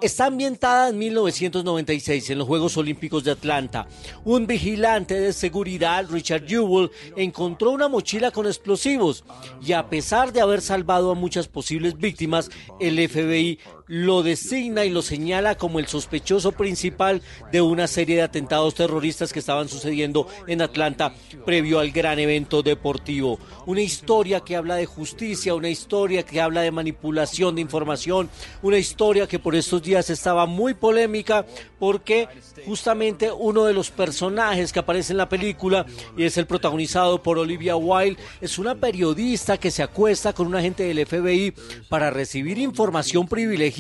Está 0.01 0.27
ambientada 0.27 0.87
en 0.89 0.97
1996 0.97 2.29
en 2.29 2.37
los 2.37 2.47
Juegos 2.47 2.77
Olímpicos 2.77 3.25
de 3.25 3.31
Atlanta. 3.31 3.85
Un 4.23 4.47
vigilante 4.47 5.19
de 5.19 5.33
seguridad, 5.33 6.05
Richard 6.09 6.47
Jewell, 6.47 6.89
encontró 7.17 7.71
una 7.71 7.89
mochila 7.89 8.31
con 8.31 8.45
explosivos 8.45 9.25
y 9.61 9.73
a 9.73 9.89
pesar 9.89 10.31
de 10.31 10.39
haber 10.39 10.61
salvado 10.61 11.11
a 11.11 11.15
muchas 11.15 11.49
posibles 11.49 11.97
víctimas, 11.97 12.49
el 12.79 13.09
FBI 13.09 13.59
lo 13.89 14.21
designa 14.21 14.85
y 14.85 14.91
lo 14.91 15.01
señala 15.01 15.55
como 15.55 15.79
el 15.79 15.87
sospechoso 15.87 16.51
principal 16.51 17.23
de 17.51 17.59
una 17.59 17.87
serie 17.87 18.17
de 18.17 18.21
atentados 18.21 18.75
terroristas 18.75 19.33
que 19.33 19.39
estaban 19.39 19.67
sucediendo 19.67 20.27
en 20.45 20.61
Atlanta 20.61 21.11
previo 21.43 21.79
al 21.79 21.89
gran 21.89 22.19
evento 22.19 22.61
deportivo. 22.61 23.39
Una 23.65 23.81
historia 23.81 24.41
que 24.41 24.55
habla 24.55 24.75
de 24.75 24.85
justicia, 24.85 25.55
una 25.55 25.69
historia 25.69 26.21
que 26.21 26.39
habla 26.39 26.61
de 26.61 26.69
manipulación 26.69 27.55
de 27.55 27.61
información, 27.61 28.29
una 28.61 28.77
historia 28.77 29.25
que 29.25 29.39
por 29.39 29.55
estos 29.55 29.81
días 29.81 30.11
estaba 30.11 30.45
muy 30.45 30.75
polémica 30.75 31.47
porque 31.79 32.27
justamente 32.67 33.31
uno 33.31 33.65
de 33.65 33.73
los 33.73 33.89
personajes 33.89 34.71
que 34.71 34.79
aparece 34.79 35.13
en 35.13 35.17
la 35.17 35.29
película 35.29 35.87
y 36.15 36.25
es 36.25 36.37
el 36.37 36.45
protagonizado 36.45 37.23
por 37.23 37.39
Olivia 37.39 37.75
Wilde 37.75 38.21
es 38.39 38.59
una 38.59 38.75
periodista 38.75 39.57
que 39.57 39.71
se 39.71 39.81
acuesta 39.81 40.33
con 40.33 40.45
un 40.45 40.55
agente 40.55 40.83
del 40.83 41.07
FBI 41.07 41.55
para 41.89 42.11
recibir 42.11 42.59
información 42.59 43.27
privilegiada 43.27 43.78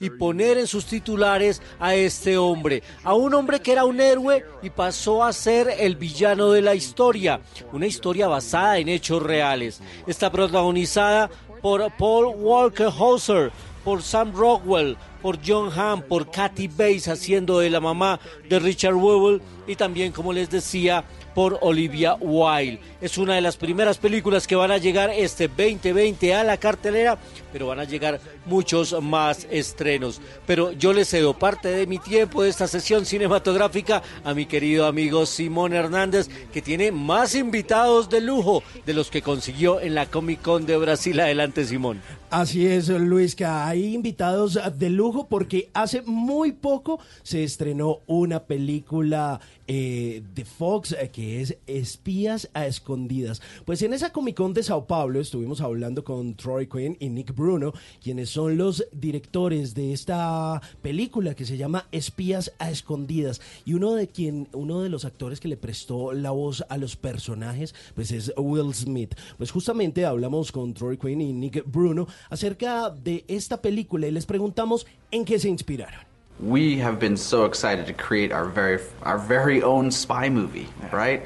y 0.00 0.10
poner 0.10 0.58
en 0.58 0.66
sus 0.66 0.84
titulares 0.86 1.62
a 1.80 1.94
este 1.94 2.36
hombre, 2.36 2.82
a 3.02 3.14
un 3.14 3.32
hombre 3.34 3.60
que 3.60 3.72
era 3.72 3.84
un 3.84 4.00
héroe 4.00 4.44
y 4.62 4.70
pasó 4.70 5.24
a 5.24 5.32
ser 5.32 5.68
el 5.78 5.96
villano 5.96 6.50
de 6.50 6.60
la 6.60 6.74
historia, 6.74 7.40
una 7.72 7.86
historia 7.86 8.28
basada 8.28 8.78
en 8.78 8.88
hechos 8.88 9.22
reales. 9.22 9.80
Está 10.06 10.30
protagonizada 10.30 11.30
por 11.62 11.90
Paul 11.96 12.34
Walker 12.36 12.88
Hauser, 12.88 13.52
por 13.84 14.02
Sam 14.02 14.32
Rockwell, 14.34 14.96
por 15.22 15.38
John 15.44 15.70
Hamm, 15.74 16.02
por 16.02 16.30
Kathy 16.30 16.68
Bates 16.68 17.08
haciendo 17.08 17.60
de 17.60 17.70
la 17.70 17.80
mamá 17.80 18.20
de 18.48 18.58
Richard 18.58 18.94
Wewell 18.94 19.40
y 19.66 19.76
también, 19.76 20.12
como 20.12 20.32
les 20.32 20.50
decía, 20.50 21.04
por 21.34 21.58
Olivia 21.62 22.14
Wilde. 22.14 22.80
Es 23.00 23.18
una 23.18 23.34
de 23.34 23.40
las 23.40 23.56
primeras 23.56 23.98
películas 23.98 24.46
que 24.46 24.56
van 24.56 24.70
a 24.70 24.78
llegar 24.78 25.10
este 25.10 25.48
2020 25.48 26.34
a 26.34 26.44
la 26.44 26.56
cartelera, 26.56 27.18
pero 27.52 27.66
van 27.66 27.80
a 27.80 27.84
llegar 27.84 28.20
muchos 28.46 29.00
más 29.02 29.46
estrenos. 29.50 30.20
Pero 30.46 30.72
yo 30.72 30.92
le 30.92 31.04
cedo 31.04 31.34
parte 31.34 31.68
de 31.68 31.86
mi 31.86 31.98
tiempo 31.98 32.42
de 32.42 32.50
esta 32.50 32.66
sesión 32.66 33.06
cinematográfica 33.06 34.02
a 34.24 34.34
mi 34.34 34.46
querido 34.46 34.86
amigo 34.86 35.26
Simón 35.26 35.72
Hernández, 35.72 36.28
que 36.52 36.62
tiene 36.62 36.92
más 36.92 37.34
invitados 37.34 38.08
de 38.08 38.20
lujo 38.20 38.62
de 38.86 38.94
los 38.94 39.10
que 39.10 39.22
consiguió 39.22 39.80
en 39.80 39.94
la 39.94 40.06
Comic 40.06 40.42
Con 40.42 40.66
de 40.66 40.76
Brasil. 40.76 41.18
Adelante, 41.20 41.64
Simón. 41.64 42.00
Así 42.30 42.66
es, 42.66 42.88
Luis, 42.88 43.34
que 43.34 43.44
hay 43.44 43.94
invitados 43.94 44.58
de 44.78 44.88
lujo 44.88 45.26
porque 45.28 45.68
hace 45.74 46.00
muy 46.00 46.52
poco 46.52 46.98
se 47.22 47.44
estrenó 47.44 47.98
una 48.06 48.44
película 48.44 49.38
eh, 49.74 50.22
de 50.34 50.44
Fox 50.44 50.92
eh, 50.92 51.08
que 51.10 51.40
es 51.40 51.56
Espías 51.66 52.50
a 52.52 52.66
Escondidas. 52.66 53.40
Pues 53.64 53.80
en 53.80 53.94
esa 53.94 54.12
Comic 54.12 54.36
Con 54.36 54.52
de 54.52 54.62
Sao 54.62 54.86
Paulo 54.86 55.18
estuvimos 55.18 55.62
hablando 55.62 56.04
con 56.04 56.34
Troy 56.34 56.66
Quinn 56.66 56.98
y 57.00 57.08
Nick 57.08 57.34
Bruno, 57.34 57.72
quienes 58.02 58.28
son 58.28 58.58
los 58.58 58.84
directores 58.92 59.74
de 59.74 59.94
esta 59.94 60.60
película 60.82 61.34
que 61.34 61.46
se 61.46 61.56
llama 61.56 61.88
Espías 61.90 62.52
a 62.58 62.70
Escondidas. 62.70 63.40
Y 63.64 63.72
uno 63.72 63.94
de 63.94 64.08
quien, 64.08 64.46
uno 64.52 64.82
de 64.82 64.90
los 64.90 65.06
actores 65.06 65.40
que 65.40 65.48
le 65.48 65.56
prestó 65.56 66.12
la 66.12 66.32
voz 66.32 66.62
a 66.68 66.76
los 66.76 66.96
personajes, 66.96 67.74
pues 67.94 68.12
es 68.12 68.30
Will 68.36 68.74
Smith. 68.74 69.14
Pues 69.38 69.50
justamente 69.50 70.04
hablamos 70.04 70.52
con 70.52 70.74
Troy 70.74 70.98
Quinn 70.98 71.22
y 71.22 71.32
Nick 71.32 71.64
Bruno 71.64 72.06
acerca 72.28 72.90
de 72.90 73.24
esta 73.26 73.62
película 73.62 74.06
y 74.06 74.10
les 74.10 74.26
preguntamos 74.26 74.86
en 75.10 75.24
qué 75.24 75.38
se 75.38 75.48
inspiraron. 75.48 76.11
We 76.40 76.78
have 76.78 76.98
been 76.98 77.16
so 77.16 77.44
excited 77.44 77.86
to 77.86 77.92
create 77.92 78.32
our 78.32 78.46
very 78.46 78.80
our 79.02 79.18
very 79.18 79.62
own 79.62 79.90
spy 79.90 80.28
movie, 80.28 80.68
right? 80.92 81.22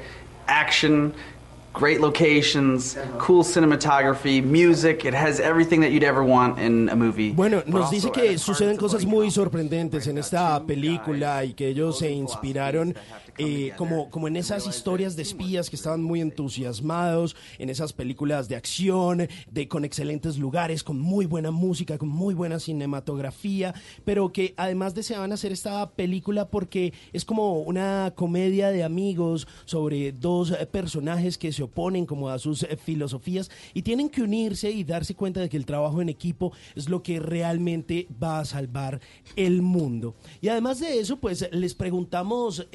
Action, 0.47 1.13
great 1.73 2.01
locations, 2.01 2.97
cool 3.19 3.43
cinematography, 3.43 4.43
music. 4.43 5.05
It 5.05 5.13
has 5.13 5.39
everything 5.39 5.81
that 5.81 5.91
you'd 5.91 6.03
ever 6.03 6.23
want 6.23 6.59
in 6.59 6.89
a 6.89 6.95
movie. 6.95 7.31
Bueno, 7.31 7.63
nos 7.67 7.91
dice 7.91 8.11
que 8.11 8.37
suceden 8.37 8.77
cosas 8.77 9.05
muy 9.05 9.29
sorprendentes 9.29 10.07
en 10.07 10.17
esta 10.17 10.63
película 10.65 11.43
y 11.43 11.53
que 11.53 11.67
ellos 11.67 11.99
se 11.99 12.11
inspiraron 12.11 12.95
eh, 13.37 13.73
como, 13.77 14.09
como 14.09 14.27
en 14.27 14.35
esas 14.35 14.65
historias 14.65 15.15
de 15.15 15.21
espías 15.21 15.69
que 15.69 15.75
estaban 15.75 16.01
muy 16.01 16.21
entusiasmados, 16.21 17.35
en 17.59 17.69
esas 17.69 17.93
películas 17.93 18.47
de 18.47 18.55
acción, 18.55 19.27
de, 19.51 19.67
con 19.67 19.85
excelentes 19.85 20.37
lugares, 20.37 20.83
con 20.83 20.99
muy 20.99 21.25
buena 21.25 21.51
música, 21.51 21.97
con 21.97 22.09
muy 22.09 22.33
buena 22.33 22.59
cinematografía, 22.59 23.75
pero 24.05 24.31
que 24.31 24.53
además 24.57 24.95
deseaban 24.95 25.31
hacer 25.31 25.51
esta 25.51 25.91
película 25.91 26.49
porque 26.49 26.93
es 27.13 27.25
como 27.25 27.61
una 27.61 28.13
comedia 28.15 28.69
de 28.69 28.83
amigos 28.83 29.47
sobre 29.65 30.11
dos 30.11 30.51
eh, 30.51 30.65
personajes 30.65 31.37
que 31.37 31.51
se 31.51 31.63
oponen 31.63 32.05
como 32.05 32.29
a 32.29 32.39
sus 32.39 32.63
eh, 32.63 32.77
filosofías 32.77 33.51
y 33.73 33.83
tienen 33.83 34.09
que 34.09 34.23
unirse 34.23 34.71
y 34.71 34.83
darse 34.83 35.15
cuenta 35.15 35.41
de 35.41 35.49
que 35.49 35.57
el 35.57 35.65
trabajo 35.65 36.01
en 36.01 36.09
equipo 36.09 36.53
es 36.75 36.89
lo 36.89 37.03
que 37.03 37.19
realmente 37.19 38.07
va 38.21 38.39
a 38.39 38.45
salvar 38.45 38.99
el 39.35 39.61
mundo. 39.61 40.15
Y 40.41 40.47
además 40.47 40.79
de 40.79 40.99
eso, 40.99 41.17
pues 41.17 41.47
les 41.51 41.75
preguntamos... 41.75 42.67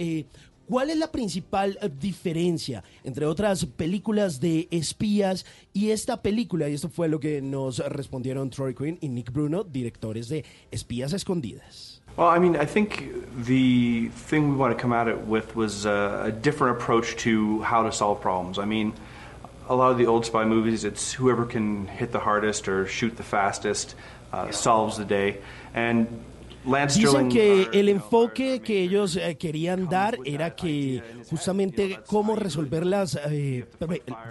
¿Cuál 0.73 0.89
es 0.89 0.97
la 0.97 1.13
principal 1.13 1.77
eh, 1.83 1.91
diferencia 2.01 2.83
entre 3.05 3.27
otras 3.27 3.67
películas 3.67 4.41
de 4.41 4.69
espías 4.71 5.45
y 5.75 5.91
esta 5.91 6.23
película? 6.23 6.67
Y 6.67 6.73
esto 6.73 6.89
fue 6.89 7.09
lo 7.09 7.21
que 7.21 7.43
nos 7.43 7.81
respondieron 7.91 8.49
Troy 8.49 8.75
Quinn 8.75 8.97
y 9.03 9.11
Nick 9.11 9.31
Bruno, 9.31 9.65
directores 9.65 10.31
de 10.31 10.47
Espías 10.71 11.13
Escondidas. 11.13 12.01
Well, 12.17 12.35
I 12.35 12.39
mean, 12.39 12.57
I 12.57 12.65
think 12.65 13.13
the 13.45 14.09
thing 14.31 14.49
we 14.49 14.57
want 14.57 14.75
to 14.75 14.83
come 14.83 14.95
at 14.95 15.09
it 15.09 15.19
with 15.29 15.55
was 15.55 15.85
uh, 15.85 16.23
a 16.25 16.33
different 16.33 16.81
approach 16.81 17.17
to 17.17 17.61
how 17.61 17.83
to 17.83 17.93
solve 17.93 18.23
problems. 18.23 18.59
I 18.59 18.65
mean, 18.65 18.95
a 19.69 19.75
lot 19.75 19.91
of 19.91 19.99
the 19.99 20.07
old 20.07 20.25
spy 20.25 20.47
movies, 20.47 20.85
it's 20.85 21.13
whoever 21.13 21.45
can 21.45 21.87
hit 21.87 22.13
the 22.13 22.21
hardest 22.21 22.67
or 22.67 22.87
shoot 22.87 23.19
the 23.19 23.23
fastest 23.23 23.95
uh, 24.33 24.51
solves 24.51 24.97
the 24.97 25.05
day. 25.05 25.37
And 25.75 26.07
Dicen 26.95 27.29
que 27.29 27.69
el 27.73 27.89
enfoque 27.89 28.61
que 28.61 28.83
ellos 28.83 29.17
eh, 29.17 29.37
querían 29.37 29.89
dar 29.89 30.17
era 30.25 30.55
que 30.55 31.03
justamente 31.29 31.99
cómo 32.07 32.37
resolver 32.37 32.87
las, 32.87 33.19
eh, 33.29 33.67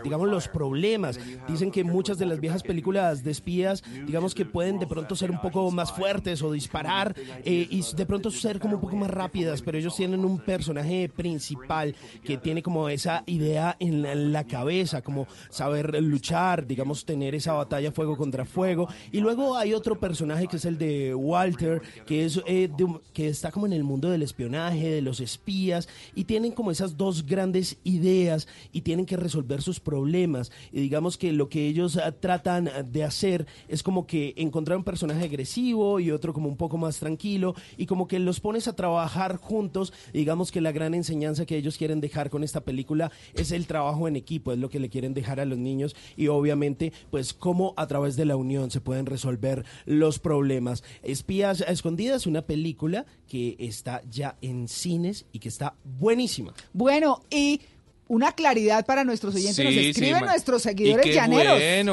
digamos, 0.03 0.29
los 0.29 0.47
problemas. 0.47 1.19
Dicen 1.47 1.71
que 1.71 1.83
muchas 1.83 2.17
de 2.17 2.25
las 2.25 2.39
viejas 2.39 2.63
películas 2.63 3.23
de 3.23 3.31
espías, 3.31 3.83
digamos 4.05 4.33
que 4.33 4.45
pueden 4.45 4.79
de 4.79 4.87
pronto 4.87 5.15
ser 5.15 5.29
un 5.29 5.41
poco 5.41 5.69
más 5.71 5.91
fuertes 5.91 6.41
o 6.41 6.51
disparar 6.51 7.13
eh, 7.43 7.67
y 7.69 7.83
de 7.95 8.05
pronto 8.05 8.31
ser 8.31 8.59
como 8.59 8.75
un 8.75 8.81
poco 8.81 8.95
más 8.95 9.09
rápidas, 9.09 9.61
pero 9.61 9.77
ellos 9.77 9.95
tienen 9.95 10.23
un 10.23 10.39
personaje 10.39 11.09
principal 11.09 11.95
que 12.23 12.37
tiene 12.37 12.63
como 12.63 12.87
esa 12.87 13.23
idea 13.25 13.75
en 13.79 14.03
la, 14.03 14.13
en 14.13 14.31
la 14.31 14.45
cabeza, 14.45 15.01
como 15.01 15.27
saber 15.49 16.01
luchar, 16.01 16.65
digamos, 16.65 17.03
tener 17.05 17.35
esa 17.35 17.53
batalla 17.53 17.91
fuego 17.91 18.15
contra 18.15 18.45
fuego. 18.45 18.87
Y 19.11 19.19
luego 19.19 19.57
hay 19.57 19.73
otro 19.73 19.99
personaje 19.99 20.47
que 20.47 20.55
es 20.57 20.65
el 20.65 20.77
de 20.77 21.13
Walter, 21.13 21.81
que 22.05 22.20
es 22.25 22.41
eh, 22.45 22.69
de 22.75 22.87
que 23.13 23.27
está 23.27 23.51
como 23.51 23.65
en 23.65 23.73
el 23.73 23.83
mundo 23.83 24.09
del 24.09 24.21
espionaje, 24.21 24.89
de 24.89 25.01
los 25.01 25.19
espías, 25.19 25.87
y 26.15 26.25
tienen 26.25 26.51
como 26.51 26.71
esas 26.71 26.97
dos 26.97 27.25
grandes 27.25 27.77
ideas 27.83 28.47
y 28.71 28.81
tienen 28.81 29.05
que 29.05 29.17
resolver 29.17 29.61
sus 29.61 29.79
problemas. 29.79 30.51
Y 30.71 30.81
digamos 30.81 31.17
que 31.17 31.31
lo 31.31 31.49
que 31.49 31.67
ellos 31.67 31.97
ah, 31.97 32.11
tratan 32.11 32.67
ah, 32.67 32.83
de 32.83 33.03
hacer 33.03 33.47
es 33.67 33.83
como 33.83 34.05
que 34.07 34.33
encontrar 34.37 34.77
un 34.77 34.83
personaje 34.83 35.25
agresivo 35.25 35.99
y 35.99 36.11
otro 36.11 36.33
como 36.33 36.49
un 36.49 36.57
poco 36.57 36.77
más 36.77 36.99
tranquilo, 36.99 37.55
y 37.77 37.85
como 37.85 38.07
que 38.07 38.19
los 38.19 38.39
pones 38.39 38.67
a 38.67 38.75
trabajar 38.75 39.37
juntos. 39.37 39.93
Digamos 40.13 40.51
que 40.51 40.61
la 40.61 40.71
gran 40.71 40.93
enseñanza 40.93 41.45
que 41.45 41.57
ellos 41.57 41.77
quieren 41.77 42.01
dejar 42.01 42.29
con 42.29 42.43
esta 42.43 42.61
película 42.61 43.11
es 43.33 43.51
el 43.51 43.67
trabajo 43.67 44.07
en 44.07 44.15
equipo, 44.15 44.51
es 44.51 44.59
lo 44.59 44.69
que 44.69 44.79
le 44.79 44.89
quieren 44.89 45.13
dejar 45.13 45.39
a 45.39 45.45
los 45.45 45.57
niños, 45.57 45.95
y 46.17 46.27
obviamente, 46.27 46.93
pues 47.09 47.33
cómo 47.33 47.73
a 47.77 47.87
través 47.87 48.15
de 48.15 48.25
la 48.25 48.35
unión 48.35 48.71
se 48.71 48.81
pueden 48.81 49.05
resolver 49.05 49.65
los 49.85 50.19
problemas. 50.19 50.83
Espías 51.03 51.61
a 51.61 51.71
escondidas, 51.71 52.10
una 52.25 52.41
película 52.41 53.05
que 53.27 53.55
está 53.59 54.01
ya 54.09 54.37
en 54.41 54.67
cines 54.67 55.25
y 55.31 55.39
que 55.39 55.49
está 55.49 55.75
buenísima. 55.83 56.53
Bueno, 56.73 57.23
y 57.29 57.61
una 58.07 58.33
claridad 58.33 58.85
para 58.85 59.05
nuestros 59.05 59.35
oyentes. 59.35 59.63
Nos 59.63 59.73
Sí, 59.73 59.89
escriben 59.89 60.25
nuestros 60.25 60.61
y 60.65 60.69
seguidores 60.69 61.05
qué 61.05 61.13
llaneros. 61.13 61.53
bueno. 61.59 61.83